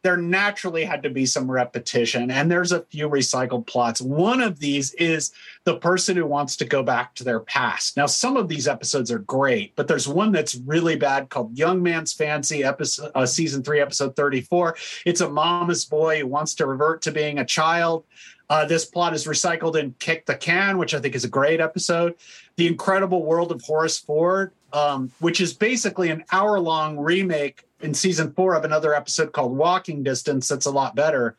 there 0.04 0.18
naturally 0.18 0.84
had 0.84 1.04
to 1.04 1.10
be 1.10 1.26
some 1.26 1.50
repetition 1.50 2.30
and 2.30 2.52
there's 2.52 2.72
a 2.72 2.84
few 2.84 3.10
recycled 3.10 3.66
plots. 3.66 4.02
One 4.02 4.42
of 4.42 4.60
these 4.60 4.94
is 4.96 5.32
the 5.64 5.78
person 5.78 6.18
who 6.18 6.26
wants 6.26 6.58
to 6.58 6.66
go 6.66 6.84
back 6.84 7.16
to 7.16 7.24
their 7.24 7.40
past. 7.40 7.98
Now 7.98 8.06
some 8.06 8.38
of 8.38 8.48
these 8.48 8.68
episodes 8.68 9.12
are 9.12 9.20
great 9.20 9.76
but 9.76 9.88
there's 9.88 10.08
one 10.08 10.32
that's 10.32 10.56
really 10.56 10.96
bad 10.96 11.30
called 11.30 11.58
young 11.58 11.82
man's 11.82 12.14
fancy 12.14 12.64
episode 12.64 13.12
uh, 13.16 13.26
season 13.26 13.64
3 13.64 13.80
episode 13.80 14.16
34 14.16 14.76
it's 15.06 15.22
a 15.22 15.30
mama's 15.30 15.86
boy 15.86 16.20
who 16.20 16.28
wants 16.28 16.54
to 16.56 16.68
revert 16.68 17.02
to 17.04 17.12
being 17.12 17.40
a 17.40 17.46
child. 17.46 18.06
Uh, 18.50 18.66
this 18.66 18.86
plot 18.86 19.14
is 19.14 19.26
recycled 19.26 19.76
in 19.76 19.96
Kick 20.00 20.26
the 20.26 20.36
Can, 20.36 20.78
which 20.78 20.94
I 20.94 21.00
think 21.00 21.16
is 21.16 21.24
a 21.24 21.30
great 21.30 21.62
episode. 21.62 22.16
The 22.58 22.68
Incredible 22.68 23.26
World 23.26 23.52
of 23.52 23.62
Horace 23.62 23.98
Ford, 23.98 24.52
um, 24.74 25.12
which 25.20 25.40
is 25.40 25.54
basically 25.54 26.10
an 26.10 26.24
hour 26.32 26.60
long 26.60 26.98
remake 26.98 27.64
in 27.84 27.94
season 27.94 28.34
four 28.34 28.56
of 28.56 28.64
another 28.64 28.94
episode 28.94 29.34
called 29.34 29.56
Walking 29.56 30.04
Distance 30.04 30.48
that's 30.48 30.66
a 30.66 30.72
lot 30.72 30.96
better. 30.96 31.38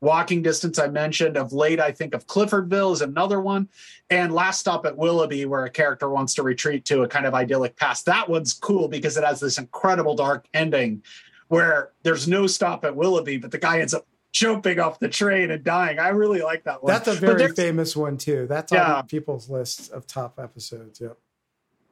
Walking 0.00 0.42
Distance, 0.42 0.78
I 0.78 0.88
mentioned. 0.88 1.36
Of 1.36 1.52
late, 1.52 1.80
I 1.80 1.90
think 1.90 2.14
of 2.14 2.26
Cliffordville 2.26 2.92
is 2.92 3.00
another 3.00 3.40
one. 3.40 3.68
And 4.10 4.32
Last 4.32 4.60
Stop 4.60 4.84
at 4.84 4.96
Willoughby, 4.96 5.46
where 5.46 5.64
a 5.64 5.70
character 5.70 6.08
wants 6.10 6.34
to 6.34 6.42
retreat 6.42 6.84
to 6.86 7.02
a 7.02 7.08
kind 7.08 7.26
of 7.26 7.34
idyllic 7.34 7.76
past. 7.76 8.04
That 8.06 8.28
one's 8.28 8.52
cool 8.52 8.88
because 8.88 9.16
it 9.16 9.24
has 9.24 9.40
this 9.40 9.58
incredible 9.58 10.14
dark 10.14 10.46
ending 10.52 11.02
where 11.48 11.92
there's 12.02 12.28
no 12.28 12.46
stop 12.46 12.84
at 12.84 12.94
Willoughby, 12.94 13.38
but 13.38 13.50
the 13.50 13.58
guy 13.58 13.80
ends 13.80 13.94
up 13.94 14.06
jumping 14.32 14.78
off 14.78 14.98
the 14.98 15.08
train 15.08 15.50
and 15.50 15.64
dying. 15.64 15.98
I 15.98 16.08
really 16.08 16.42
like 16.42 16.64
that 16.64 16.82
one. 16.82 16.92
That's 16.92 17.08
a 17.08 17.14
very 17.14 17.52
famous 17.52 17.96
one, 17.96 18.18
too. 18.18 18.46
That's 18.48 18.72
yeah. 18.72 18.96
on 18.96 19.06
people's 19.06 19.48
lists 19.48 19.88
of 19.88 20.06
top 20.06 20.38
episodes. 20.38 21.00
Yep 21.00 21.16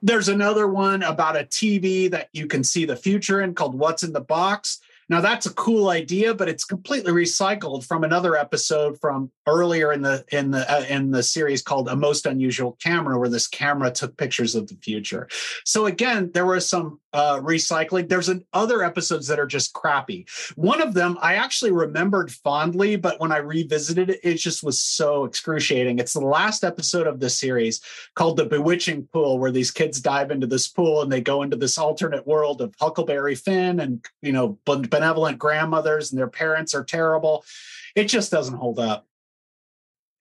there's 0.04 0.28
another 0.28 0.68
one 0.68 1.02
about 1.02 1.34
a 1.34 1.44
TV 1.44 2.10
that 2.10 2.28
you 2.34 2.46
can 2.46 2.62
see 2.62 2.84
the 2.84 2.94
future 2.94 3.40
in 3.40 3.54
called 3.54 3.74
What's 3.74 4.02
in 4.02 4.12
the 4.12 4.20
Box. 4.20 4.80
Now 5.08 5.20
that's 5.20 5.46
a 5.46 5.54
cool 5.54 5.88
idea, 5.88 6.34
but 6.34 6.48
it's 6.48 6.64
completely 6.64 7.12
recycled 7.12 7.84
from 7.84 8.04
another 8.04 8.36
episode 8.36 8.98
from 9.00 9.30
earlier 9.46 9.92
in 9.92 10.02
the 10.02 10.24
in 10.32 10.50
the 10.50 10.70
uh, 10.70 10.84
in 10.88 11.10
the 11.10 11.22
series 11.22 11.62
called 11.62 11.88
A 11.88 11.96
Most 11.96 12.26
Unusual 12.26 12.76
Camera, 12.82 13.18
where 13.18 13.28
this 13.28 13.46
camera 13.46 13.90
took 13.90 14.16
pictures 14.16 14.54
of 14.54 14.66
the 14.68 14.76
future. 14.76 15.28
So 15.64 15.86
again, 15.86 16.30
there 16.32 16.46
was 16.46 16.68
some 16.68 17.00
uh, 17.12 17.38
recycling. 17.40 18.08
There's 18.08 18.28
an, 18.28 18.44
other 18.52 18.82
episodes 18.82 19.28
that 19.28 19.38
are 19.38 19.46
just 19.46 19.72
crappy. 19.72 20.26
One 20.56 20.82
of 20.82 20.94
them 20.94 21.16
I 21.20 21.34
actually 21.34 21.72
remembered 21.72 22.32
fondly, 22.32 22.96
but 22.96 23.20
when 23.20 23.32
I 23.32 23.38
revisited 23.38 24.10
it, 24.10 24.20
it 24.22 24.34
just 24.34 24.62
was 24.62 24.80
so 24.80 25.24
excruciating. 25.24 25.98
It's 25.98 26.12
the 26.12 26.20
last 26.20 26.64
episode 26.64 27.06
of 27.06 27.20
the 27.20 27.30
series 27.30 27.80
called 28.14 28.36
The 28.36 28.46
Bewitching 28.46 29.08
Pool, 29.12 29.38
where 29.38 29.52
these 29.52 29.70
kids 29.70 30.00
dive 30.00 30.30
into 30.30 30.46
this 30.46 30.68
pool 30.68 31.02
and 31.02 31.12
they 31.12 31.20
go 31.20 31.42
into 31.42 31.56
this 31.56 31.78
alternate 31.78 32.26
world 32.26 32.60
of 32.60 32.74
Huckleberry 32.80 33.34
Finn 33.34 33.80
and 33.80 34.04
you 34.22 34.32
know 34.32 34.58
benevolent 34.94 35.38
grandmothers 35.38 36.12
and 36.12 36.18
their 36.18 36.28
parents 36.28 36.74
are 36.74 36.84
terrible. 36.84 37.44
It 37.96 38.04
just 38.04 38.30
doesn't 38.30 38.56
hold 38.56 38.78
up. 38.78 39.06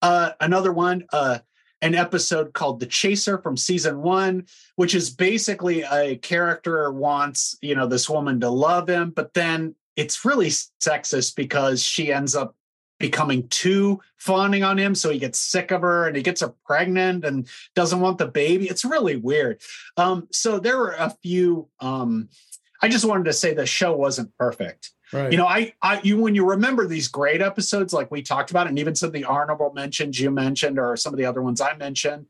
Uh, 0.02 0.32
another 0.40 0.74
one, 0.74 1.06
uh, 1.14 1.40
an 1.82 1.96
episode 1.96 2.54
called 2.54 2.80
The 2.80 2.86
Chaser 2.86 3.38
from 3.38 3.58
season 3.58 4.02
one, 4.02 4.48
which 4.76 4.96
is 4.96 5.10
basically 5.10 5.84
a 5.84 6.16
character 6.18 6.92
wants, 6.92 7.58
you 7.62 7.76
know, 7.76 7.88
this 7.88 8.10
woman 8.10 8.40
to 8.40 8.50
love 8.50 8.90
him, 8.90 9.12
but 9.12 9.34
then 9.34 9.76
it's 9.96 10.26
really 10.26 10.48
sexist 10.48 11.36
because 11.36 11.84
she 11.84 12.12
ends 12.12 12.36
up 12.36 12.56
becoming 13.00 13.48
too 13.50 14.00
fawning 14.18 14.64
on 14.64 14.78
him. 14.78 14.96
So 14.96 15.10
he 15.10 15.20
gets 15.20 15.38
sick 15.38 15.72
of 15.72 15.82
her 15.82 16.08
and 16.08 16.16
he 16.16 16.24
gets 16.24 16.42
her 16.42 16.54
pregnant 16.66 17.26
and 17.26 17.48
doesn't 17.76 18.00
want 18.00 18.18
the 18.18 18.28
baby. 18.28 18.68
It's 18.70 18.86
really 18.86 19.18
weird. 19.18 19.62
Um, 19.98 20.28
so 20.32 20.58
there 20.58 20.78
were 20.78 20.96
a 20.98 21.10
few 21.22 21.68
um, 21.80 22.30
I 22.84 22.90
just 22.90 23.06
wanted 23.06 23.26
to 23.26 23.34
say 23.34 23.54
the 23.54 23.66
show 23.66 23.96
wasn't 23.96 24.38
perfect. 24.38 24.92
Right. 25.14 25.32
You 25.32 25.38
know, 25.38 25.46
I, 25.46 25.74
I, 25.82 26.02
you, 26.04 26.18
when 26.18 26.36
you 26.36 26.46
remember 26.46 26.86
these 26.86 27.08
great 27.08 27.42
episodes 27.42 27.94
like 27.94 28.12
we 28.12 28.22
talked 28.22 28.52
about, 28.52 28.68
and 28.68 28.78
even 28.78 28.94
some 28.94 29.08
of 29.08 29.14
the 29.14 29.24
honorable 29.24 29.72
mentions 29.74 30.20
you 30.20 30.30
mentioned, 30.32 30.78
or 30.78 30.98
some 30.98 31.14
of 31.14 31.18
the 31.18 31.26
other 31.26 31.42
ones 31.42 31.62
I 31.62 31.78
mentioned, 31.78 32.26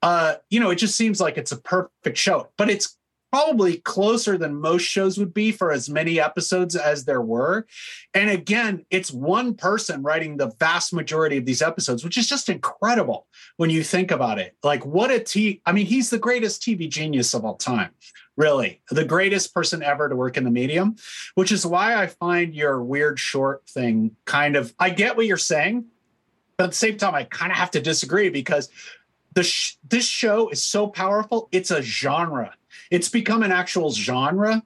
uh, 0.00 0.36
you 0.48 0.60
know, 0.60 0.70
it 0.70 0.76
just 0.76 0.96
seems 0.96 1.20
like 1.20 1.36
it's 1.36 1.52
a 1.52 1.60
perfect 1.60 2.16
show. 2.16 2.48
But 2.56 2.70
it's 2.70 2.96
probably 3.30 3.78
closer 3.78 4.38
than 4.38 4.54
most 4.54 4.84
shows 4.84 5.18
would 5.18 5.34
be 5.34 5.52
for 5.52 5.70
as 5.70 5.90
many 5.90 6.18
episodes 6.18 6.74
as 6.74 7.04
there 7.04 7.20
were. 7.20 7.66
And 8.14 8.30
again, 8.30 8.86
it's 8.88 9.12
one 9.12 9.54
person 9.54 10.02
writing 10.02 10.38
the 10.38 10.52
vast 10.58 10.94
majority 10.94 11.36
of 11.36 11.44
these 11.44 11.60
episodes, 11.60 12.02
which 12.02 12.16
is 12.16 12.26
just 12.26 12.48
incredible 12.48 13.26
when 13.58 13.68
you 13.68 13.82
think 13.82 14.10
about 14.10 14.38
it. 14.38 14.56
Like, 14.62 14.86
what 14.86 15.10
a 15.10 15.20
T, 15.20 15.60
I 15.66 15.72
mean, 15.72 15.84
he's 15.84 16.08
the 16.08 16.18
greatest 16.18 16.62
TV 16.62 16.88
genius 16.88 17.34
of 17.34 17.44
all 17.44 17.56
time 17.56 17.90
really 18.38 18.80
the 18.90 19.04
greatest 19.04 19.52
person 19.52 19.82
ever 19.82 20.08
to 20.08 20.16
work 20.16 20.36
in 20.36 20.44
the 20.44 20.50
medium 20.50 20.96
which 21.34 21.52
is 21.52 21.66
why 21.66 22.00
i 22.00 22.06
find 22.06 22.54
your 22.54 22.82
weird 22.82 23.18
short 23.18 23.68
thing 23.68 24.14
kind 24.24 24.56
of 24.56 24.74
i 24.78 24.88
get 24.88 25.16
what 25.16 25.26
you're 25.26 25.36
saying 25.36 25.84
but 26.56 26.64
at 26.64 26.70
the 26.70 26.76
same 26.76 26.96
time 26.96 27.14
i 27.14 27.24
kind 27.24 27.52
of 27.52 27.58
have 27.58 27.70
to 27.70 27.80
disagree 27.80 28.30
because 28.30 28.70
the 29.34 29.42
sh- 29.42 29.76
this 29.88 30.06
show 30.06 30.48
is 30.48 30.62
so 30.62 30.86
powerful 30.86 31.48
it's 31.52 31.70
a 31.70 31.82
genre 31.82 32.54
it's 32.90 33.08
become 33.08 33.42
an 33.42 33.52
actual 33.52 33.90
genre 33.90 34.62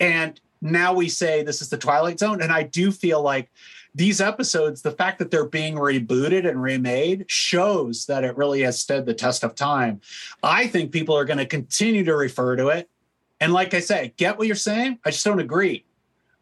and 0.00 0.40
now 0.62 0.94
we 0.94 1.08
say 1.08 1.42
this 1.42 1.60
is 1.60 1.68
the 1.68 1.76
Twilight 1.76 2.20
Zone. 2.20 2.40
And 2.40 2.52
I 2.52 2.62
do 2.62 2.92
feel 2.92 3.20
like 3.20 3.50
these 3.94 4.20
episodes, 4.20 4.80
the 4.80 4.92
fact 4.92 5.18
that 5.18 5.30
they're 5.30 5.44
being 5.44 5.74
rebooted 5.74 6.48
and 6.48 6.62
remade 6.62 7.26
shows 7.28 8.06
that 8.06 8.24
it 8.24 8.36
really 8.36 8.62
has 8.62 8.78
stood 8.78 9.04
the 9.04 9.12
test 9.12 9.44
of 9.44 9.54
time. 9.54 10.00
I 10.42 10.68
think 10.68 10.92
people 10.92 11.16
are 11.16 11.26
going 11.26 11.38
to 11.38 11.46
continue 11.46 12.04
to 12.04 12.16
refer 12.16 12.56
to 12.56 12.68
it. 12.68 12.88
And 13.42 13.52
like 13.52 13.74
I 13.74 13.80
say, 13.80 14.12
get 14.16 14.38
what 14.38 14.46
you're 14.46 14.56
saying. 14.56 14.98
I 15.04 15.10
just 15.10 15.24
don't 15.24 15.40
agree. 15.40 15.84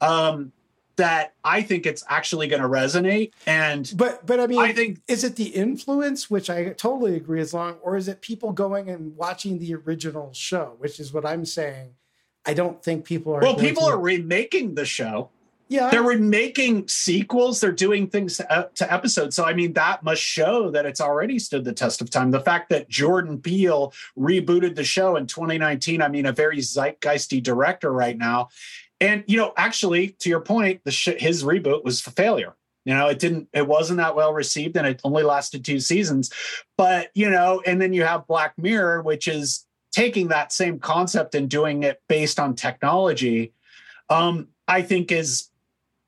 Um, 0.00 0.52
that 0.96 1.32
I 1.42 1.62
think 1.62 1.86
it's 1.86 2.04
actually 2.08 2.46
going 2.48 2.60
to 2.60 2.68
resonate. 2.68 3.32
And 3.46 3.90
but 3.96 4.26
but 4.26 4.38
I 4.38 4.46
mean, 4.46 4.58
I 4.58 4.72
think 4.72 5.00
is 5.08 5.24
it 5.24 5.36
the 5.36 5.46
influence, 5.46 6.30
which 6.30 6.50
I 6.50 6.70
totally 6.70 7.16
agree 7.16 7.40
is 7.40 7.54
long, 7.54 7.76
or 7.82 7.96
is 7.96 8.06
it 8.06 8.20
people 8.20 8.52
going 8.52 8.90
and 8.90 9.16
watching 9.16 9.58
the 9.58 9.74
original 9.74 10.30
show, 10.34 10.74
which 10.78 11.00
is 11.00 11.12
what 11.12 11.24
I'm 11.24 11.46
saying. 11.46 11.94
I 12.44 12.54
don't 12.54 12.82
think 12.82 13.04
people 13.04 13.34
are. 13.34 13.40
Well, 13.40 13.56
people 13.56 13.84
are 13.84 13.98
remaking 13.98 14.74
the 14.74 14.84
show. 14.84 15.30
Yeah, 15.70 15.88
they're 15.88 16.18
making 16.18 16.88
sequels. 16.88 17.60
They're 17.60 17.70
doing 17.70 18.08
things 18.08 18.38
to, 18.38 18.68
to, 18.74 18.92
episodes. 18.92 19.36
So 19.36 19.44
I 19.44 19.54
mean, 19.54 19.72
that 19.74 20.02
must 20.02 20.20
show 20.20 20.68
that 20.72 20.84
it's 20.84 21.00
already 21.00 21.38
stood 21.38 21.64
the 21.64 21.72
test 21.72 22.00
of 22.00 22.10
time. 22.10 22.32
The 22.32 22.40
fact 22.40 22.70
that 22.70 22.88
Jordan 22.88 23.40
Peele 23.40 23.92
rebooted 24.18 24.74
the 24.74 24.82
show 24.82 25.14
in 25.14 25.28
2019. 25.28 26.02
I 26.02 26.08
mean, 26.08 26.26
a 26.26 26.32
very 26.32 26.58
zeitgeisty 26.58 27.40
director 27.40 27.92
right 27.92 28.18
now, 28.18 28.48
and 29.00 29.22
you 29.28 29.36
know, 29.36 29.52
actually, 29.56 30.08
to 30.08 30.28
your 30.28 30.40
point, 30.40 30.80
the 30.84 30.90
sh- 30.90 31.18
his 31.18 31.44
reboot 31.44 31.84
was 31.84 32.04
a 32.04 32.10
failure. 32.10 32.56
You 32.84 32.94
know, 32.94 33.06
it 33.06 33.20
didn't, 33.20 33.48
it 33.52 33.68
wasn't 33.68 33.98
that 33.98 34.16
well 34.16 34.32
received, 34.32 34.76
and 34.76 34.88
it 34.88 35.00
only 35.04 35.22
lasted 35.22 35.64
two 35.64 35.78
seasons. 35.78 36.32
But 36.76 37.10
you 37.14 37.30
know, 37.30 37.62
and 37.64 37.80
then 37.80 37.92
you 37.92 38.02
have 38.02 38.26
Black 38.26 38.54
Mirror, 38.58 39.02
which 39.02 39.28
is 39.28 39.66
taking 39.92 40.28
that 40.28 40.52
same 40.52 40.80
concept 40.80 41.36
and 41.36 41.48
doing 41.48 41.84
it 41.84 42.02
based 42.08 42.40
on 42.40 42.56
technology. 42.56 43.52
Um, 44.08 44.48
I 44.66 44.82
think 44.82 45.12
is 45.12 45.49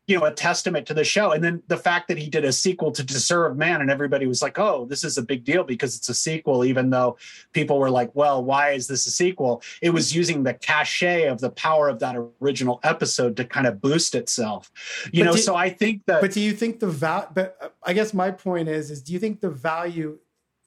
you 0.07 0.19
know 0.19 0.25
a 0.25 0.33
testament 0.33 0.87
to 0.87 0.95
the 0.95 1.05
show. 1.05 1.33
And 1.33 1.43
then 1.43 1.63
the 1.69 1.77
fact 1.77 2.09
that 2.09 2.19
he 2.19 2.29
did 2.29 2.45
a 2.45 2.53
sequel 2.53 2.91
to 2.93 3.03
deserve 3.03 3.57
man 3.57 3.81
and 3.81 3.91
everybody 3.91 4.27
was 4.27 4.43
like 4.43 4.59
oh 4.59 4.87
this 4.87 5.05
is 5.05 5.19
a 5.19 5.23
big 5.23 5.45
deal 5.45 5.65
because 5.65 5.97
it's 5.97 6.09
a 6.09 6.15
sequel 6.15 6.65
even 6.65 6.91
though 6.91 7.17
people 7.53 7.79
were 7.79 7.91
like 7.91 8.11
well 8.15 8.45
why 8.45 8.71
is 8.71 8.87
this 8.87 9.07
a 9.07 9.11
sequel? 9.11 9.63
It 9.81 9.91
was 9.91 10.15
using 10.15 10.43
the 10.43 10.55
cachet 10.55 11.27
of 11.27 11.41
the 11.41 11.51
power 11.51 11.89
of 11.89 11.99
that 12.01 12.17
original 12.41 12.81
episode 12.83 13.37
to 13.37 13.45
kind 13.45 13.67
of 13.67 13.81
boost 13.81 14.15
itself. 14.15 14.71
You 15.13 15.25
but 15.25 15.31
know 15.31 15.37
do, 15.37 15.43
so 15.43 15.55
i 15.55 15.69
think 15.69 16.05
that 16.07 16.21
but 16.21 16.33
do 16.33 16.41
you 16.41 16.53
think 16.53 16.81
the 16.81 16.87
value 16.87 17.29
but 17.35 17.75
i 17.83 17.93
guess 17.93 18.15
my 18.15 18.31
point 18.31 18.69
is 18.69 18.91
is 18.91 19.03
do 19.03 19.13
you 19.13 19.19
think 19.19 19.41
the 19.41 19.51
value 19.51 20.19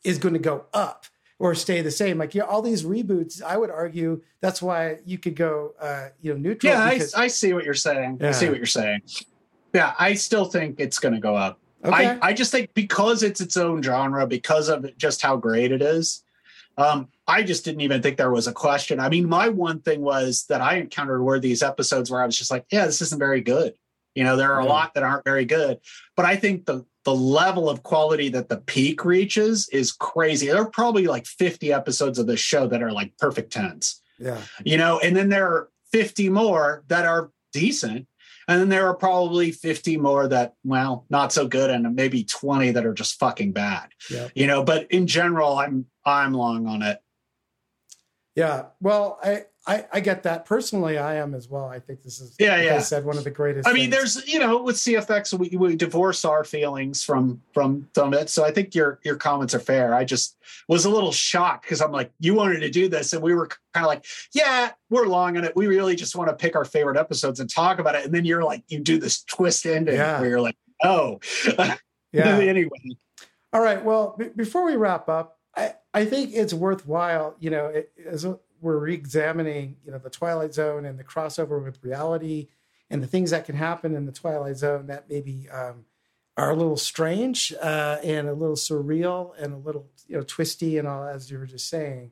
is 0.03 0.17
going 0.17 0.33
to 0.33 0.39
go 0.39 0.65
up 0.73 1.05
or 1.39 1.55
stay 1.55 1.81
the 1.81 1.91
same. 1.91 2.17
Like 2.17 2.33
yeah, 2.35 2.43
all 2.43 2.61
these 2.61 2.83
reboots, 2.83 3.41
I 3.41 3.57
would 3.57 3.69
argue 3.69 4.21
that's 4.41 4.61
why 4.61 4.99
you 5.05 5.17
could 5.17 5.35
go, 5.35 5.73
uh, 5.79 6.09
you 6.21 6.33
know, 6.33 6.39
neutral. 6.39 6.71
Yeah, 6.71 6.93
because, 6.93 7.13
I, 7.13 7.23
I, 7.23 7.27
see 7.27 7.53
what 7.53 7.65
you're 7.65 7.73
saying. 7.73 8.19
Yeah. 8.21 8.29
I 8.29 8.31
see 8.31 8.49
what 8.49 8.57
you're 8.57 8.65
saying. 8.65 9.01
Yeah, 9.73 9.93
I 9.99 10.13
still 10.13 10.45
think 10.45 10.79
it's 10.79 10.99
going 10.99 11.15
to 11.15 11.19
go 11.19 11.35
up. 11.35 11.59
Okay. 11.83 12.07
I, 12.07 12.29
I 12.29 12.33
just 12.33 12.51
think 12.51 12.73
because 12.73 13.21
it's 13.21 13.41
its 13.41 13.57
own 13.57 13.83
genre, 13.83 14.25
because 14.25 14.69
of 14.69 14.97
just 14.97 15.21
how 15.21 15.35
great 15.35 15.71
it 15.71 15.81
is, 15.81 16.23
um, 16.77 17.09
I 17.27 17.43
just 17.43 17.65
didn't 17.65 17.81
even 17.81 18.01
think 18.01 18.17
there 18.17 18.31
was 18.31 18.47
a 18.47 18.53
question. 18.53 18.99
I 18.99 19.09
mean, 19.09 19.27
my 19.27 19.49
one 19.49 19.79
thing 19.79 20.01
was 20.01 20.45
that 20.49 20.61
I 20.61 20.75
encountered 20.75 21.21
were 21.21 21.39
these 21.39 21.63
episodes 21.63 22.09
where 22.09 22.21
I 22.21 22.25
was 22.25 22.37
just 22.37 22.51
like, 22.51 22.65
yeah, 22.71 22.85
this 22.85 23.01
isn't 23.01 23.19
very 23.19 23.41
good. 23.41 23.75
You 24.13 24.23
know, 24.23 24.37
there 24.37 24.53
are 24.53 24.61
a 24.61 24.65
lot 24.65 24.93
that 24.93 25.03
aren't 25.03 25.25
very 25.25 25.45
good, 25.45 25.79
but 26.15 26.25
I 26.25 26.37
think 26.37 26.65
the 26.65 26.85
the 27.05 27.15
level 27.15 27.69
of 27.69 27.83
quality 27.83 28.29
that 28.29 28.49
the 28.49 28.57
peak 28.57 29.05
reaches 29.05 29.69
is 29.69 29.91
crazy. 29.91 30.47
There 30.47 30.61
are 30.61 30.69
probably 30.69 31.05
like 31.07 31.25
50 31.25 31.71
episodes 31.71 32.19
of 32.19 32.27
this 32.27 32.39
show 32.39 32.67
that 32.67 32.83
are 32.83 32.91
like 32.91 33.17
perfect 33.17 33.53
tens. 33.53 34.01
Yeah. 34.19 34.41
You 34.63 34.77
know, 34.77 34.99
and 34.99 35.15
then 35.15 35.29
there 35.29 35.47
are 35.47 35.69
50 35.91 36.29
more 36.29 36.83
that 36.87 37.05
are 37.05 37.31
decent. 37.53 38.07
And 38.47 38.59
then 38.61 38.69
there 38.69 38.87
are 38.87 38.95
probably 38.95 39.51
50 39.51 39.97
more 39.97 40.27
that, 40.27 40.53
well, 40.63 41.05
not 41.09 41.33
so 41.33 41.47
good, 41.47 41.71
and 41.71 41.95
maybe 41.95 42.23
20 42.23 42.71
that 42.71 42.85
are 42.85 42.93
just 42.93 43.17
fucking 43.19 43.53
bad. 43.53 43.89
Yeah. 44.09 44.27
You 44.35 44.45
know, 44.45 44.63
but 44.63 44.91
in 44.91 45.07
general, 45.07 45.57
I'm 45.57 45.85
I'm 46.05 46.33
long 46.33 46.67
on 46.67 46.81
it. 46.83 46.99
Yeah. 48.35 48.65
Well, 48.79 49.19
I 49.23 49.45
I, 49.67 49.85
I 49.91 49.99
get 49.99 50.23
that 50.23 50.45
personally. 50.45 50.99
I 50.99 51.15
am 51.15 51.33
as 51.33 51.49
well. 51.49 51.65
I 51.65 51.79
think 51.79 52.03
this 52.03 52.21
is, 52.21 52.35
yeah, 52.39 52.55
like 52.55 52.65
yeah. 52.65 52.75
I 52.75 52.79
said, 52.79 53.03
one 53.03 53.17
of 53.17 53.23
the 53.23 53.31
greatest. 53.31 53.67
I 53.67 53.73
mean, 53.73 53.89
things. 53.89 54.13
there's, 54.13 54.27
you 54.27 54.39
know, 54.39 54.61
with 54.61 54.75
CFX, 54.75 55.37
we, 55.37 55.57
we 55.57 55.75
divorce 55.75 56.23
our 56.23 56.43
feelings 56.43 57.03
from 57.03 57.41
from 57.51 57.87
from 57.93 58.13
it. 58.13 58.29
So 58.29 58.45
I 58.45 58.51
think 58.51 58.75
your 58.75 58.99
your 59.03 59.15
comments 59.15 59.55
are 59.55 59.59
fair. 59.59 59.95
I 59.95 60.05
just 60.05 60.37
was 60.67 60.85
a 60.85 60.89
little 60.89 61.11
shocked 61.11 61.63
because 61.63 61.81
I'm 61.81 61.91
like, 61.91 62.11
you 62.19 62.35
wanted 62.35 62.59
to 62.59 62.69
do 62.69 62.87
this, 62.89 63.13
and 63.13 63.23
we 63.23 63.33
were 63.33 63.47
kind 63.73 63.85
of 63.85 63.87
like, 63.87 64.05
yeah, 64.33 64.71
we're 64.89 65.07
long 65.07 65.35
on 65.37 65.43
it. 65.43 65.55
We 65.55 65.65
really 65.65 65.95
just 65.95 66.15
want 66.15 66.29
to 66.29 66.35
pick 66.35 66.55
our 66.55 66.65
favorite 66.65 66.97
episodes 66.97 67.39
and 67.39 67.49
talk 67.49 67.79
about 67.79 67.95
it. 67.95 68.05
And 68.05 68.13
then 68.13 68.25
you're 68.25 68.43
like, 68.43 68.63
you 68.67 68.79
do 68.79 68.99
this 68.99 69.23
twist 69.23 69.65
ending 69.65 69.95
yeah. 69.95 70.19
where 70.19 70.29
you're 70.29 70.41
like, 70.41 70.57
oh, 70.83 71.19
yeah. 72.11 72.37
anyway. 72.37 72.69
All 73.51 73.61
right. 73.61 73.83
Well, 73.83 74.15
b- 74.17 74.29
before 74.35 74.65
we 74.65 74.75
wrap 74.75 75.09
up, 75.09 75.39
I, 75.55 75.75
I 75.93 76.05
think 76.05 76.31
it's 76.33 76.53
worthwhile, 76.53 77.35
you 77.39 77.49
know, 77.49 77.67
it, 77.67 77.91
as 78.05 78.25
a, 78.25 78.37
we're 78.61 78.77
re-examining, 78.77 79.77
you 79.85 79.91
know, 79.91 79.97
the 79.97 80.09
Twilight 80.09 80.53
Zone 80.53 80.85
and 80.85 80.97
the 80.97 81.03
crossover 81.03 81.63
with 81.63 81.83
reality 81.83 82.47
and 82.89 83.01
the 83.01 83.07
things 83.07 83.31
that 83.31 83.45
can 83.45 83.55
happen 83.55 83.95
in 83.95 84.05
the 84.05 84.11
Twilight 84.11 84.57
Zone 84.57 84.87
that 84.87 85.09
maybe 85.09 85.47
um, 85.49 85.85
are 86.37 86.51
a 86.51 86.55
little 86.55 86.77
strange 86.77 87.53
uh, 87.61 87.97
and 88.03 88.27
a 88.27 88.33
little 88.33 88.55
surreal 88.55 89.31
and 89.39 89.53
a 89.53 89.57
little, 89.57 89.87
you 90.07 90.17
know, 90.17 90.23
twisty 90.23 90.77
and 90.77 90.87
all, 90.87 91.05
as 91.07 91.31
you 91.31 91.37
were 91.37 91.45
just 91.45 91.69
saying. 91.69 92.11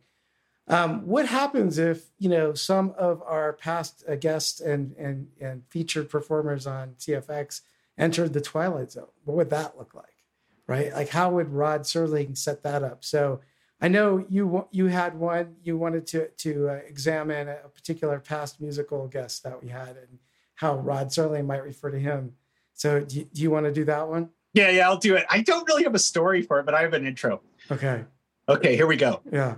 Um, 0.67 1.05
what 1.05 1.27
happens 1.27 1.77
if 1.77 2.05
you 2.19 2.29
know 2.29 2.53
some 2.53 2.93
of 2.97 3.21
our 3.23 3.53
past 3.53 4.03
uh, 4.07 4.15
guests 4.15 4.61
and 4.61 4.95
and 4.97 5.27
and 5.41 5.63
featured 5.69 6.09
performers 6.09 6.65
on 6.65 6.95
CFX 6.99 7.61
entered 7.97 8.31
the 8.31 8.41
Twilight 8.41 8.91
Zone? 8.91 9.07
What 9.25 9.35
would 9.35 9.49
that 9.49 9.77
look 9.77 9.93
like, 9.93 10.23
right? 10.65 10.93
Like 10.93 11.09
how 11.09 11.31
would 11.31 11.49
Rod 11.49 11.81
Serling 11.81 12.37
set 12.37 12.63
that 12.63 12.81
up? 12.81 13.03
So 13.03 13.41
I 13.83 13.89
know 13.89 14.25
you 14.29 14.65
you 14.71 14.87
had 14.87 15.13
one 15.13 15.57
you 15.61 15.77
wanted 15.77 16.07
to 16.07 16.29
to 16.29 16.69
uh, 16.69 16.73
examine 16.87 17.49
a 17.49 17.67
particular 17.67 18.17
past 18.17 18.61
musical 18.61 19.09
guest 19.09 19.43
that 19.43 19.61
we 19.61 19.67
had 19.67 19.97
and 19.97 20.19
how 20.55 20.77
Rod 20.77 21.07
Serling 21.07 21.45
might 21.45 21.63
refer 21.63 21.91
to 21.91 21.99
him. 21.99 22.31
So 22.73 23.01
do 23.01 23.19
you, 23.19 23.25
do 23.25 23.41
you 23.41 23.51
want 23.51 23.65
to 23.65 23.73
do 23.73 23.83
that 23.83 24.07
one? 24.07 24.29
Yeah, 24.53 24.69
yeah, 24.69 24.87
I'll 24.87 24.97
do 24.97 25.15
it. 25.15 25.25
I 25.29 25.41
don't 25.41 25.67
really 25.67 25.83
have 25.83 25.95
a 25.95 25.99
story 25.99 26.41
for 26.41 26.61
it, 26.61 26.65
but 26.65 26.73
I 26.73 26.81
have 26.81 26.93
an 26.93 27.05
intro. 27.05 27.41
Okay. 27.69 28.05
Okay, 28.47 28.75
here 28.77 28.87
we 28.87 28.95
go. 28.95 29.21
Yeah. 29.29 29.55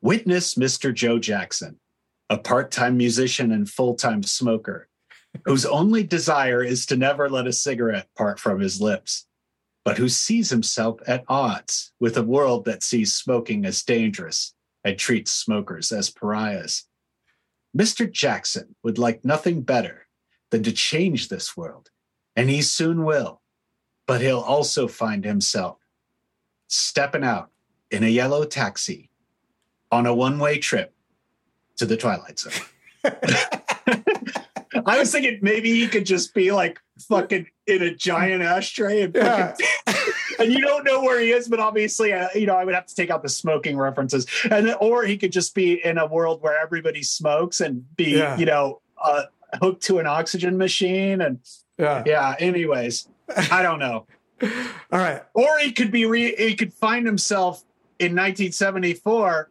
Witness 0.00 0.54
Mr. 0.54 0.94
Joe 0.94 1.18
Jackson, 1.18 1.78
a 2.30 2.38
part-time 2.38 2.96
musician 2.96 3.52
and 3.52 3.68
full-time 3.68 4.22
smoker, 4.22 4.88
whose 5.44 5.66
only 5.66 6.04
desire 6.04 6.62
is 6.62 6.86
to 6.86 6.96
never 6.96 7.28
let 7.28 7.46
a 7.46 7.52
cigarette 7.52 8.08
part 8.16 8.38
from 8.38 8.60
his 8.60 8.80
lips 8.80 9.26
but 9.84 9.98
who 9.98 10.08
sees 10.08 10.50
himself 10.50 11.00
at 11.06 11.24
odds 11.28 11.92
with 12.00 12.16
a 12.16 12.22
world 12.22 12.64
that 12.64 12.82
sees 12.82 13.14
smoking 13.14 13.64
as 13.64 13.82
dangerous 13.82 14.54
and 14.84 14.98
treats 14.98 15.30
smokers 15.30 15.92
as 15.92 16.10
pariahs. 16.10 16.86
Mr. 17.76 18.10
Jackson 18.10 18.74
would 18.82 18.98
like 18.98 19.24
nothing 19.24 19.62
better 19.62 20.06
than 20.50 20.62
to 20.62 20.72
change 20.72 21.28
this 21.28 21.56
world, 21.56 21.90
and 22.34 22.50
he 22.50 22.62
soon 22.62 23.04
will. 23.04 23.40
But 24.06 24.20
he'll 24.20 24.40
also 24.40 24.88
find 24.88 25.24
himself 25.24 25.78
stepping 26.66 27.24
out 27.24 27.50
in 27.90 28.02
a 28.02 28.08
yellow 28.08 28.44
taxi 28.44 29.10
on 29.92 30.06
a 30.06 30.14
one 30.14 30.38
way 30.38 30.58
trip 30.58 30.94
to 31.76 31.86
the 31.86 31.96
Twilight 31.96 32.38
Zone. 32.38 32.52
I 34.86 34.98
was 34.98 35.12
thinking 35.12 35.38
maybe 35.42 35.72
he 35.72 35.88
could 35.88 36.06
just 36.06 36.34
be 36.34 36.52
like 36.52 36.80
fucking 37.08 37.46
in 37.70 37.82
a 37.82 37.94
giant 37.94 38.42
ashtray 38.42 39.02
and 39.02 39.14
fucking, 39.14 39.66
and 40.38 40.52
you 40.52 40.60
don't 40.60 40.84
know 40.84 41.00
where 41.02 41.20
he 41.20 41.30
is, 41.30 41.48
but 41.48 41.60
obviously, 41.60 42.12
uh, 42.12 42.28
you 42.34 42.46
know, 42.46 42.56
I 42.56 42.64
would 42.64 42.74
have 42.74 42.86
to 42.86 42.94
take 42.94 43.10
out 43.10 43.22
the 43.22 43.28
smoking 43.28 43.78
references, 43.78 44.26
and 44.50 44.74
or 44.80 45.04
he 45.04 45.16
could 45.16 45.32
just 45.32 45.54
be 45.54 45.84
in 45.84 45.98
a 45.98 46.06
world 46.06 46.42
where 46.42 46.58
everybody 46.60 47.02
smokes 47.02 47.60
and 47.60 47.84
be, 47.96 48.16
yeah. 48.16 48.36
you 48.36 48.46
know, 48.46 48.80
uh, 49.02 49.24
hooked 49.60 49.82
to 49.84 49.98
an 49.98 50.06
oxygen 50.06 50.58
machine, 50.58 51.20
and 51.20 51.38
yeah, 51.78 52.02
yeah. 52.04 52.34
Anyways, 52.38 53.08
I 53.50 53.62
don't 53.62 53.78
know. 53.78 54.06
All 54.42 54.98
right, 54.98 55.22
or 55.34 55.58
he 55.58 55.72
could 55.72 55.90
be 55.90 56.06
re- 56.06 56.34
he 56.36 56.54
could 56.54 56.72
find 56.72 57.06
himself 57.06 57.62
in 57.98 58.12
1974 58.12 59.50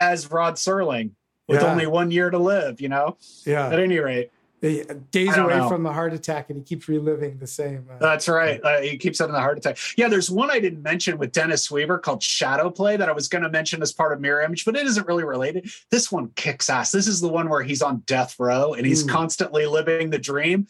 as 0.00 0.30
Rod 0.30 0.54
Serling 0.54 1.10
with 1.46 1.60
yeah. 1.60 1.70
only 1.70 1.86
one 1.86 2.10
year 2.10 2.30
to 2.30 2.38
live. 2.38 2.80
You 2.80 2.88
know, 2.88 3.16
yeah. 3.44 3.68
At 3.68 3.80
any 3.80 3.98
rate 3.98 4.30
days 4.60 5.36
away 5.36 5.58
know. 5.58 5.68
from 5.68 5.82
the 5.82 5.92
heart 5.92 6.12
attack 6.12 6.50
and 6.50 6.58
he 6.58 6.64
keeps 6.64 6.88
reliving 6.88 7.38
the 7.38 7.46
same 7.46 7.86
uh, 7.90 7.98
that's 7.98 8.28
right. 8.28 8.60
uh, 8.62 8.80
he 8.80 8.96
keeps 8.96 9.18
having 9.18 9.34
the 9.34 9.40
heart 9.40 9.58
attack. 9.58 9.78
Yeah 9.96 10.08
there's 10.08 10.30
one 10.30 10.50
i 10.50 10.58
didn't 10.58 10.82
mention 10.82 11.18
with 11.18 11.32
dennis 11.32 11.70
weaver 11.70 11.98
called 11.98 12.22
shadow 12.22 12.70
play 12.70 12.96
that 12.96 13.08
i 13.08 13.12
was 13.12 13.28
going 13.28 13.42
to 13.42 13.50
mention 13.50 13.82
as 13.82 13.92
part 13.92 14.12
of 14.12 14.20
mirror 14.20 14.42
image 14.42 14.64
but 14.64 14.76
it 14.76 14.86
isn't 14.86 15.06
really 15.06 15.24
related. 15.24 15.70
This 15.90 16.12
one 16.12 16.30
kicks 16.36 16.70
ass. 16.70 16.90
This 16.90 17.06
is 17.06 17.20
the 17.20 17.28
one 17.28 17.48
where 17.48 17.62
he's 17.62 17.82
on 17.82 18.02
death 18.06 18.38
row 18.38 18.74
and 18.74 18.86
he's 18.86 19.04
mm. 19.04 19.08
constantly 19.08 19.66
living 19.66 20.10
the 20.10 20.18
dream. 20.18 20.66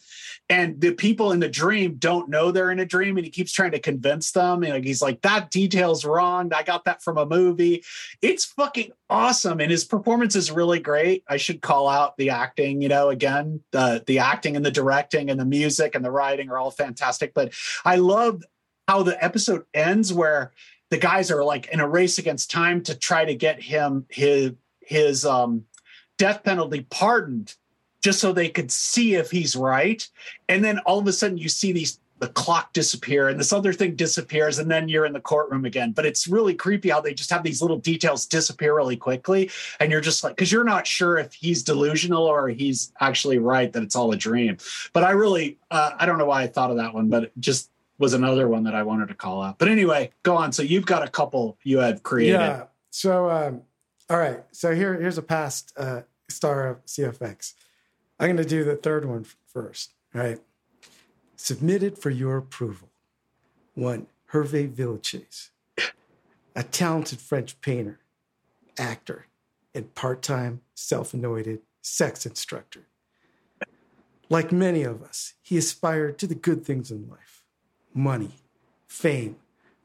And 0.49 0.81
the 0.81 0.93
people 0.93 1.31
in 1.31 1.39
the 1.39 1.47
dream 1.47 1.95
don't 1.95 2.29
know 2.29 2.51
they're 2.51 2.71
in 2.71 2.79
a 2.79 2.85
dream 2.85 3.17
and 3.17 3.25
he 3.25 3.31
keeps 3.31 3.51
trying 3.51 3.71
to 3.71 3.79
convince 3.79 4.31
them. 4.31 4.63
And 4.63 4.83
he's 4.83 5.01
like 5.01 5.21
that 5.21 5.51
detail's 5.51 6.03
wrong. 6.03 6.51
I 6.53 6.63
got 6.63 6.85
that 6.85 7.01
from 7.01 7.17
a 7.17 7.25
movie. 7.25 7.83
It's 8.21 8.45
fucking 8.45 8.91
awesome 9.11 9.59
and 9.59 9.69
his 9.69 9.83
performance 9.83 10.35
is 10.35 10.49
really 10.49 10.79
great. 10.79 11.23
I 11.27 11.37
should 11.37 11.61
call 11.61 11.87
out 11.87 12.17
the 12.17 12.31
acting 12.31 12.81
you 12.81 12.89
know 12.89 13.09
again 13.09 13.61
the 13.71 14.03
the 14.07 14.19
acting 14.19 14.55
and 14.55 14.65
the 14.65 14.71
directing 14.71 15.29
and 15.29 15.39
the 15.39 15.45
music 15.45 15.95
and 15.95 16.03
the 16.03 16.11
writing 16.11 16.49
are 16.49 16.57
all 16.57 16.71
fantastic 16.71 17.33
but 17.33 17.53
i 17.85 17.95
love 17.95 18.43
how 18.87 19.03
the 19.03 19.23
episode 19.23 19.63
ends 19.73 20.11
where 20.13 20.51
the 20.89 20.97
guys 20.97 21.31
are 21.31 21.43
like 21.43 21.67
in 21.67 21.79
a 21.79 21.87
race 21.87 22.17
against 22.17 22.51
time 22.51 22.81
to 22.83 22.97
try 22.97 23.25
to 23.25 23.35
get 23.35 23.61
him 23.61 24.05
his 24.09 24.51
his 24.81 25.25
um 25.25 25.65
death 26.17 26.43
penalty 26.43 26.81
pardoned 26.89 27.55
just 28.03 28.19
so 28.19 28.31
they 28.31 28.49
could 28.49 28.71
see 28.71 29.15
if 29.15 29.31
he's 29.31 29.55
right 29.55 30.09
and 30.49 30.63
then 30.63 30.79
all 30.79 30.99
of 30.99 31.07
a 31.07 31.13
sudden 31.13 31.37
you 31.37 31.49
see 31.49 31.71
these 31.71 31.99
the 32.21 32.29
clock 32.29 32.71
disappear 32.71 33.27
and 33.27 33.39
this 33.39 33.51
other 33.51 33.73
thing 33.73 33.95
disappears 33.95 34.59
and 34.59 34.71
then 34.71 34.87
you're 34.87 35.05
in 35.05 35.11
the 35.11 35.19
courtroom 35.19 35.65
again 35.65 35.91
but 35.91 36.05
it's 36.05 36.27
really 36.27 36.53
creepy 36.53 36.89
how 36.89 37.01
they 37.01 37.13
just 37.13 37.29
have 37.29 37.43
these 37.43 37.61
little 37.61 37.77
details 37.77 38.25
disappear 38.25 38.75
really 38.75 38.95
quickly 38.95 39.49
and 39.79 39.91
you're 39.91 40.01
just 40.01 40.23
like 40.23 40.35
because 40.35 40.51
you're 40.51 40.63
not 40.63 40.87
sure 40.87 41.17
if 41.17 41.33
he's 41.33 41.63
delusional 41.63 42.23
or 42.23 42.47
he's 42.47 42.93
actually 43.01 43.39
right 43.39 43.73
that 43.73 43.83
it's 43.83 43.95
all 43.95 44.11
a 44.11 44.17
dream 44.17 44.55
but 44.93 45.03
i 45.03 45.11
really 45.11 45.57
uh, 45.71 45.91
i 45.99 46.05
don't 46.05 46.17
know 46.17 46.25
why 46.25 46.43
i 46.43 46.47
thought 46.47 46.71
of 46.71 46.77
that 46.77 46.93
one 46.93 47.09
but 47.09 47.23
it 47.23 47.31
just 47.39 47.71
was 47.97 48.13
another 48.13 48.47
one 48.47 48.63
that 48.63 48.75
i 48.75 48.83
wanted 48.83 49.07
to 49.07 49.15
call 49.15 49.41
out 49.41 49.59
but 49.59 49.67
anyway 49.67 50.09
go 50.23 50.35
on 50.35 50.51
so 50.51 50.63
you've 50.63 50.85
got 50.85 51.03
a 51.03 51.09
couple 51.09 51.57
you 51.63 51.79
have 51.79 52.01
created 52.03 52.33
Yeah. 52.33 52.63
So, 52.91 53.29
um, 53.29 53.61
all 54.09 54.17
right. 54.17 54.43
So 54.51 54.75
here, 54.75 54.99
here's 54.99 55.17
a 55.17 55.23
past 55.23 55.73
uh, 55.77 56.01
star 56.29 56.67
of 56.67 56.85
CFX. 56.85 57.53
I'm 58.19 58.27
going 58.27 58.37
to 58.37 58.45
do 58.45 58.63
the 58.63 58.75
third 58.75 59.05
one 59.05 59.25
first 59.47 59.93
right. 60.13 60.39
Submitted 61.43 61.97
for 61.97 62.11
your 62.11 62.37
approval. 62.37 62.89
One, 63.73 64.05
Hervé 64.31 64.71
Villechaize, 64.71 65.49
a 66.55 66.61
talented 66.61 67.19
French 67.19 67.59
painter, 67.61 67.97
actor, 68.77 69.25
and 69.73 69.95
part-time 69.95 70.61
self-anointed 70.75 71.61
sex 71.81 72.27
instructor. 72.27 72.81
Like 74.29 74.51
many 74.51 74.83
of 74.83 75.01
us, 75.01 75.33
he 75.41 75.57
aspired 75.57 76.19
to 76.19 76.27
the 76.27 76.35
good 76.35 76.63
things 76.63 76.91
in 76.91 77.09
life 77.09 77.41
money, 77.91 78.35
fame, 78.87 79.37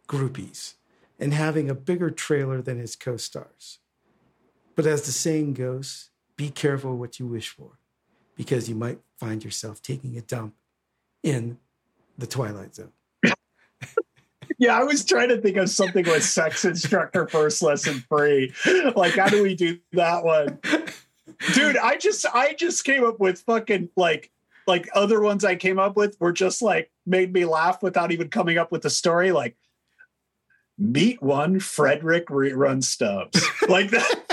groupies, 0.06 0.74
and 1.18 1.32
having 1.32 1.70
a 1.70 1.74
bigger 1.74 2.10
trailer 2.10 2.60
than 2.60 2.78
his 2.78 2.96
co 2.96 3.16
stars. 3.16 3.78
But 4.74 4.84
as 4.84 5.06
the 5.06 5.10
saying 5.10 5.54
goes, 5.54 6.10
be 6.36 6.50
careful 6.50 6.98
what 6.98 7.18
you 7.18 7.26
wish 7.26 7.48
for, 7.48 7.78
because 8.36 8.68
you 8.68 8.74
might 8.74 8.98
find 9.16 9.42
yourself 9.42 9.80
taking 9.80 10.18
a 10.18 10.20
dump 10.20 10.52
in 11.26 11.58
the 12.16 12.26
Twilight 12.26 12.74
Zone. 12.74 12.92
Yeah, 14.58 14.78
I 14.78 14.84
was 14.84 15.04
trying 15.04 15.28
to 15.28 15.38
think 15.38 15.56
of 15.58 15.68
something 15.68 16.06
with 16.06 16.22
sex 16.22 16.64
instructor 16.64 17.28
first 17.28 17.60
lesson 17.60 18.02
free. 18.08 18.54
Like, 18.94 19.16
how 19.16 19.28
do 19.28 19.42
we 19.42 19.54
do 19.54 19.78
that 19.92 20.24
one? 20.24 20.60
Dude, 21.52 21.76
I 21.76 21.98
just 21.98 22.24
I 22.32 22.54
just 22.54 22.84
came 22.84 23.04
up 23.04 23.20
with 23.20 23.40
fucking 23.40 23.90
like 23.96 24.30
like 24.66 24.88
other 24.94 25.20
ones 25.20 25.44
I 25.44 25.56
came 25.56 25.78
up 25.78 25.96
with 25.96 26.16
were 26.20 26.32
just 26.32 26.62
like 26.62 26.90
made 27.04 27.32
me 27.32 27.44
laugh 27.44 27.82
without 27.82 28.12
even 28.12 28.28
coming 28.28 28.56
up 28.56 28.72
with 28.72 28.84
a 28.86 28.90
story. 28.90 29.32
Like 29.32 29.56
meet 30.78 31.20
one 31.20 31.60
Frederick 31.60 32.28
rerun 32.28 32.82
Stubbs. 32.82 33.44
Like 33.68 33.90
that. 33.90 34.25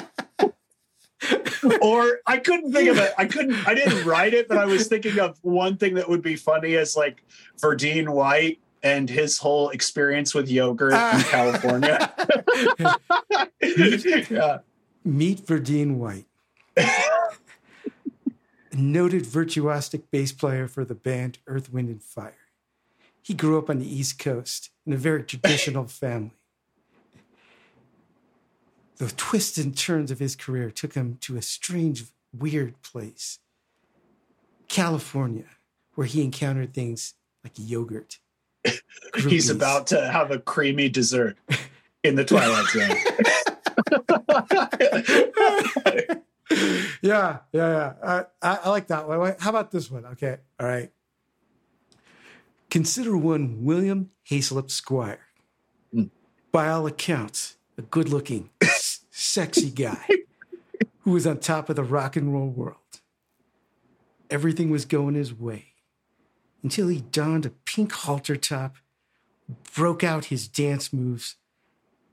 or 1.81 2.19
I 2.25 2.37
couldn't 2.37 2.73
think 2.73 2.89
of 2.89 2.97
it. 2.97 3.13
I 3.17 3.25
couldn't. 3.25 3.67
I 3.67 3.73
didn't 3.73 4.05
write 4.05 4.33
it, 4.33 4.47
but 4.47 4.57
I 4.57 4.65
was 4.65 4.87
thinking 4.87 5.19
of 5.19 5.37
one 5.41 5.77
thing 5.77 5.95
that 5.95 6.09
would 6.09 6.21
be 6.21 6.35
funny 6.35 6.75
as 6.75 6.95
like 6.95 7.23
Verdine 7.59 8.09
White 8.09 8.59
and 8.81 9.09
his 9.09 9.37
whole 9.37 9.69
experience 9.69 10.35
with 10.35 10.49
yogurt 10.49 10.93
in 10.93 10.99
ah. 10.99 11.27
California. 11.29 12.13
yeah. 14.29 14.59
Meet 15.05 15.45
Verdine 15.45 15.97
White, 15.97 16.27
noted 18.73 19.23
virtuosic 19.23 20.03
bass 20.11 20.31
player 20.31 20.67
for 20.67 20.85
the 20.85 20.95
band 20.95 21.39
Earth, 21.47 21.71
Wind, 21.71 21.89
and 21.89 22.01
Fire. 22.01 22.35
He 23.21 23.33
grew 23.33 23.57
up 23.57 23.69
on 23.69 23.79
the 23.79 23.87
East 23.87 24.19
Coast 24.19 24.69
in 24.85 24.93
a 24.93 24.97
very 24.97 25.23
traditional 25.23 25.87
family. 25.87 26.31
The 29.03 29.11
twists 29.17 29.57
and 29.57 29.77
turns 29.77 30.11
of 30.11 30.19
his 30.19 30.38
career 30.38 30.72
took 30.72 30.93
him 30.93 31.17
to 31.23 31.35
a 31.35 31.41
strange, 31.41 32.06
weird 32.32 32.82
place 32.83 33.40
California, 34.69 35.57
where 35.95 36.07
he 36.07 36.23
encountered 36.23 36.73
things 36.73 37.14
like 37.43 37.51
yogurt. 37.57 38.19
He's 39.17 39.49
about 39.49 39.88
to 39.88 40.09
have 40.09 40.32
a 40.32 40.40
creamy 40.40 40.88
dessert 40.88 41.38
in 42.01 42.15
the 42.15 42.23
Twilight 42.23 42.65
Zone. 42.67 42.95
yeah, 47.01 47.40
yeah, 47.51 47.51
yeah. 47.51 47.93
Uh, 48.01 48.23
I, 48.41 48.59
I 48.64 48.69
like 48.69 48.88
that 48.88 49.06
one. 49.06 49.19
Wait, 49.19 49.35
How 49.38 49.49
about 49.49 49.72
this 49.72 49.91
one? 49.91 50.06
Okay, 50.06 50.38
all 50.61 50.65
right. 50.65 50.93
Consider 52.69 53.17
one 53.17 53.65
William 53.65 54.11
Haislip 54.30 54.69
Squier. 54.69 55.17
By 56.53 56.69
all 56.69 56.88
accounts, 56.88 57.57
a 57.77 57.82
good 57.82 58.09
looking, 58.09 58.49
sexy 59.23 59.69
guy 59.69 60.05
who 61.01 61.11
was 61.11 61.25
on 61.25 61.39
top 61.39 61.69
of 61.69 61.75
the 61.75 61.83
rock 61.83 62.15
and 62.15 62.33
roll 62.33 62.49
world. 62.49 62.77
Everything 64.29 64.69
was 64.69 64.85
going 64.85 65.15
his 65.15 65.33
way 65.33 65.73
until 66.61 66.87
he 66.87 67.01
donned 67.01 67.45
a 67.45 67.51
pink 67.65 67.91
halter 67.91 68.35
top, 68.35 68.77
broke 69.75 70.03
out 70.03 70.25
his 70.25 70.47
dance 70.47 70.93
moves, 70.93 71.35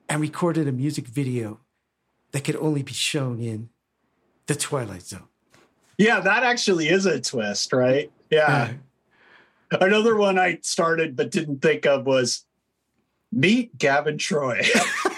and 0.08 0.20
recorded 0.20 0.66
a 0.66 0.72
music 0.72 1.06
video 1.06 1.60
that 2.32 2.44
could 2.44 2.56
only 2.56 2.82
be 2.82 2.92
shown 2.92 3.40
in 3.40 3.70
the 4.47 4.55
Twilight 4.55 5.02
Zone. 5.02 5.28
Yeah, 5.98 6.20
that 6.20 6.42
actually 6.42 6.89
is 6.89 7.06
a 7.06 7.20
twist, 7.20 7.72
right? 7.72 8.10
Yeah. 8.30 8.72
Another 9.70 10.16
one 10.16 10.39
I 10.39 10.58
started 10.62 11.14
but 11.14 11.30
didn't 11.30 11.62
think 11.62 11.86
of 11.86 12.06
was 12.06 12.44
meet 13.30 13.78
Gavin 13.78 14.18
Troy. 14.18 14.62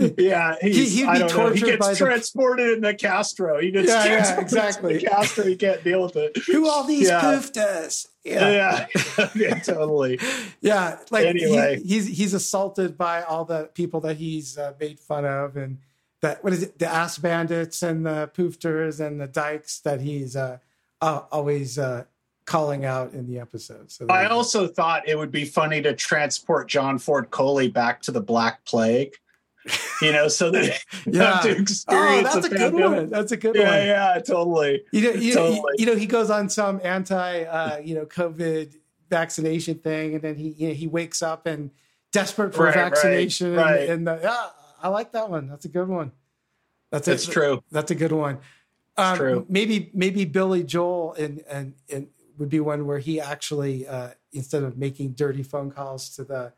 yeah, 0.18 0.56
he's, 0.60 0.92
He- 0.92 0.98
he'd 1.00 1.06
I 1.06 1.12
be 1.14 1.18
don't 1.20 1.36
know. 1.36 1.50
He 1.50 1.60
gets 1.60 1.78
by 1.78 1.92
the- 1.92 1.96
transported 1.98 2.70
into 2.78 2.94
Castro. 2.94 3.60
He 3.60 3.70
gets 3.70 3.88
Yeah, 3.88 4.04
yeah, 4.04 4.40
exactly. 4.40 5.00
Castro. 5.00 5.44
He 5.44 5.56
can't 5.56 5.82
deal 5.84 6.02
with 6.02 6.16
it. 6.16 6.36
Who 6.46 6.68
all 6.68 6.84
these 6.84 7.08
Yeah. 7.08 7.20
pooftas? 7.20 8.08
Yeah, 8.24 8.86
yeah, 9.34 9.58
totally. 9.60 10.18
Yeah, 10.60 10.98
like 11.10 11.22
he- 11.34 11.44
Anyway. 11.44 11.80
he's 11.84 12.06
he's 12.06 12.34
assaulted 12.34 12.98
by 12.98 13.22
all 13.22 13.44
the 13.44 13.70
people 13.74 14.00
that 14.00 14.16
he's 14.18 14.58
uh, 14.58 14.74
made 14.78 15.00
fun 15.00 15.24
of, 15.24 15.56
and 15.56 15.78
that 16.20 16.42
what 16.44 16.52
is 16.52 16.62
it? 16.64 16.78
The 16.78 16.86
ass 16.86 17.16
bandits 17.18 17.82
and 17.82 18.04
the 18.04 18.30
poofters 18.36 19.00
and 19.04 19.20
the 19.20 19.26
dykes 19.28 19.80
that 19.80 20.00
he's 20.00 20.36
uh, 20.36 20.58
uh, 21.00 21.22
always 21.32 21.78
uh, 21.78 22.04
calling 22.44 22.84
out 22.84 23.12
in 23.12 23.26
the 23.26 23.38
episode. 23.38 23.90
So 23.90 24.06
I 24.10 24.26
also 24.26 24.66
thought 24.66 25.08
it 25.08 25.16
would 25.16 25.30
be 25.30 25.44
funny 25.44 25.80
to 25.82 25.94
transport 25.94 26.68
John 26.68 26.98
Ford 26.98 27.30
Coley 27.30 27.68
back 27.68 28.02
to 28.02 28.10
the 28.10 28.20
Black 28.20 28.64
Plague. 28.64 29.14
You 30.00 30.12
know, 30.12 30.28
so 30.28 30.50
that 30.52 30.78
they 31.06 31.18
Yeah. 31.18 31.42
have 31.42 31.42
to 31.66 31.84
Oh, 31.88 32.22
that's 32.22 32.46
a 32.46 32.50
good 32.50 32.72
one. 32.72 33.10
That's 33.10 33.32
a 33.32 33.36
good 33.36 33.56
yeah, 33.56 33.62
one. 33.78 33.86
Yeah, 33.86 34.20
totally. 34.24 34.84
You 34.92 35.00
know, 35.02 35.10
you, 35.18 35.34
Totally. 35.34 35.60
you 35.78 35.86
know, 35.86 35.96
he 35.96 36.06
goes 36.06 36.30
on 36.30 36.48
some 36.48 36.80
anti, 36.84 37.42
uh, 37.42 37.78
you 37.78 37.96
know, 37.96 38.06
COVID 38.06 38.76
vaccination 39.10 39.78
thing, 39.78 40.14
and 40.14 40.22
then 40.22 40.36
he 40.36 40.50
you 40.50 40.68
know, 40.68 40.74
he 40.74 40.86
wakes 40.86 41.20
up 41.20 41.46
and 41.46 41.70
desperate 42.12 42.54
for 42.54 42.64
Right, 42.66 42.76
right, 42.76 42.84
vaccination. 42.92 43.56
right. 43.56 43.80
And, 43.88 43.90
and 43.90 44.06
the, 44.06 44.20
yeah, 44.22 44.46
I 44.80 44.88
like 44.88 45.10
that 45.12 45.28
one. 45.30 45.48
That's 45.48 45.64
a 45.64 45.68
good 45.68 45.88
one. 45.88 46.12
That's 46.92 47.06
That's 47.06 47.26
true. 47.26 47.62
That's 47.72 47.90
a 47.90 47.96
good 47.96 48.12
one. 48.12 48.38
Um, 48.96 49.16
true. 49.16 49.46
Maybe 49.48 49.90
maybe 49.94 50.24
Billy 50.26 50.62
Joel 50.62 51.14
and 51.14 51.42
and 51.50 51.74
and 51.92 52.06
would 52.38 52.48
be 52.50 52.60
one 52.60 52.86
where 52.86 53.00
he 53.00 53.20
actually 53.20 53.86
uh, 53.88 54.10
instead 54.32 54.62
of 54.62 54.78
making 54.78 55.12
dirty 55.14 55.42
phone 55.42 55.72
calls 55.72 56.08
to 56.16 56.22
the 56.24 56.52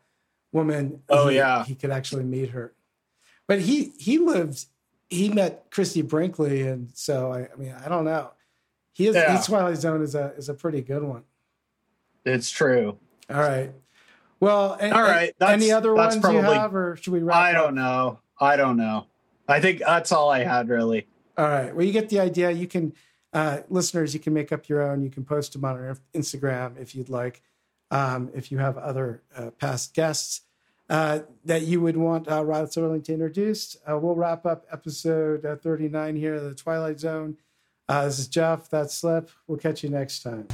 woman, 0.51 1.01
Oh, 1.09 1.27
he, 1.29 1.37
yeah. 1.37 1.63
he 1.65 1.73
could 1.73 1.89
actually 1.91 2.23
meet 2.23 2.51
her. 2.51 2.73
But 3.47 3.61
he 3.61 3.91
he 3.97 4.17
lived. 4.17 4.65
He 5.09 5.29
met 5.29 5.65
Christie 5.71 6.01
Brinkley, 6.03 6.61
and 6.67 6.89
so 6.93 7.31
I, 7.33 7.47
I 7.51 7.55
mean 7.57 7.75
I 7.83 7.89
don't 7.89 8.05
know. 8.05 8.31
He 8.93 9.07
is 9.07 9.15
Yeah. 9.15 9.35
his 9.35 9.45
Twilight 9.45 9.77
Zone 9.77 10.01
is 10.01 10.15
a 10.15 10.33
is 10.37 10.49
a 10.49 10.53
pretty 10.53 10.81
good 10.81 11.03
one. 11.03 11.23
It's 12.25 12.49
true. 12.49 12.97
All 13.29 13.39
right. 13.41 13.71
Well, 14.39 14.77
a- 14.79 14.91
All 14.91 15.01
right. 15.01 15.33
That's, 15.37 15.51
any 15.51 15.71
other 15.71 15.93
ones 15.93 16.15
you 16.15 16.41
have, 16.41 16.75
or 16.75 16.95
should 16.95 17.13
we 17.13 17.19
wrap? 17.19 17.37
I 17.37 17.51
don't 17.51 17.75
know. 17.75 18.19
I 18.39 18.55
don't 18.55 18.77
know. 18.77 19.05
I 19.47 19.59
think 19.59 19.79
that's 19.79 20.11
all 20.11 20.29
I 20.29 20.43
had 20.43 20.69
really. 20.69 21.07
All 21.37 21.47
right. 21.47 21.75
Well, 21.75 21.85
you 21.85 21.91
get 21.93 22.09
the 22.09 22.19
idea. 22.19 22.51
You 22.51 22.67
can, 22.67 22.93
uh, 23.33 23.59
listeners, 23.69 24.13
you 24.13 24.19
can 24.19 24.33
make 24.33 24.51
up 24.51 24.67
your 24.69 24.81
own. 24.81 25.03
You 25.03 25.09
can 25.09 25.23
post 25.25 25.53
them 25.53 25.63
on 25.65 25.75
our 25.75 25.97
Instagram 26.13 26.77
if 26.79 26.95
you'd 26.95 27.09
like. 27.09 27.41
Um, 27.91 28.29
if 28.33 28.51
you 28.51 28.57
have 28.59 28.77
other 28.77 29.21
uh, 29.35 29.51
past 29.51 29.93
guests 29.93 30.41
uh, 30.91 31.19
that 31.45 31.61
you 31.61 31.79
would 31.79 31.95
want 31.95 32.29
uh, 32.29 32.43
Rod 32.43 32.69
to 32.69 32.93
introduce, 32.93 33.77
uh, 33.89 33.97
we'll 33.97 34.13
wrap 34.13 34.45
up 34.45 34.65
episode 34.71 35.45
uh, 35.45 35.55
39 35.55 36.17
here 36.17 36.35
of 36.35 36.43
the 36.43 36.53
Twilight 36.53 36.99
Zone. 36.99 37.37
Uh, 37.87 38.05
this 38.05 38.19
is 38.19 38.27
Jeff. 38.27 38.69
That's 38.69 38.93
Slip. 38.93 39.29
We'll 39.47 39.57
catch 39.57 39.83
you 39.83 39.89
next 39.89 40.21
time. 40.21 40.47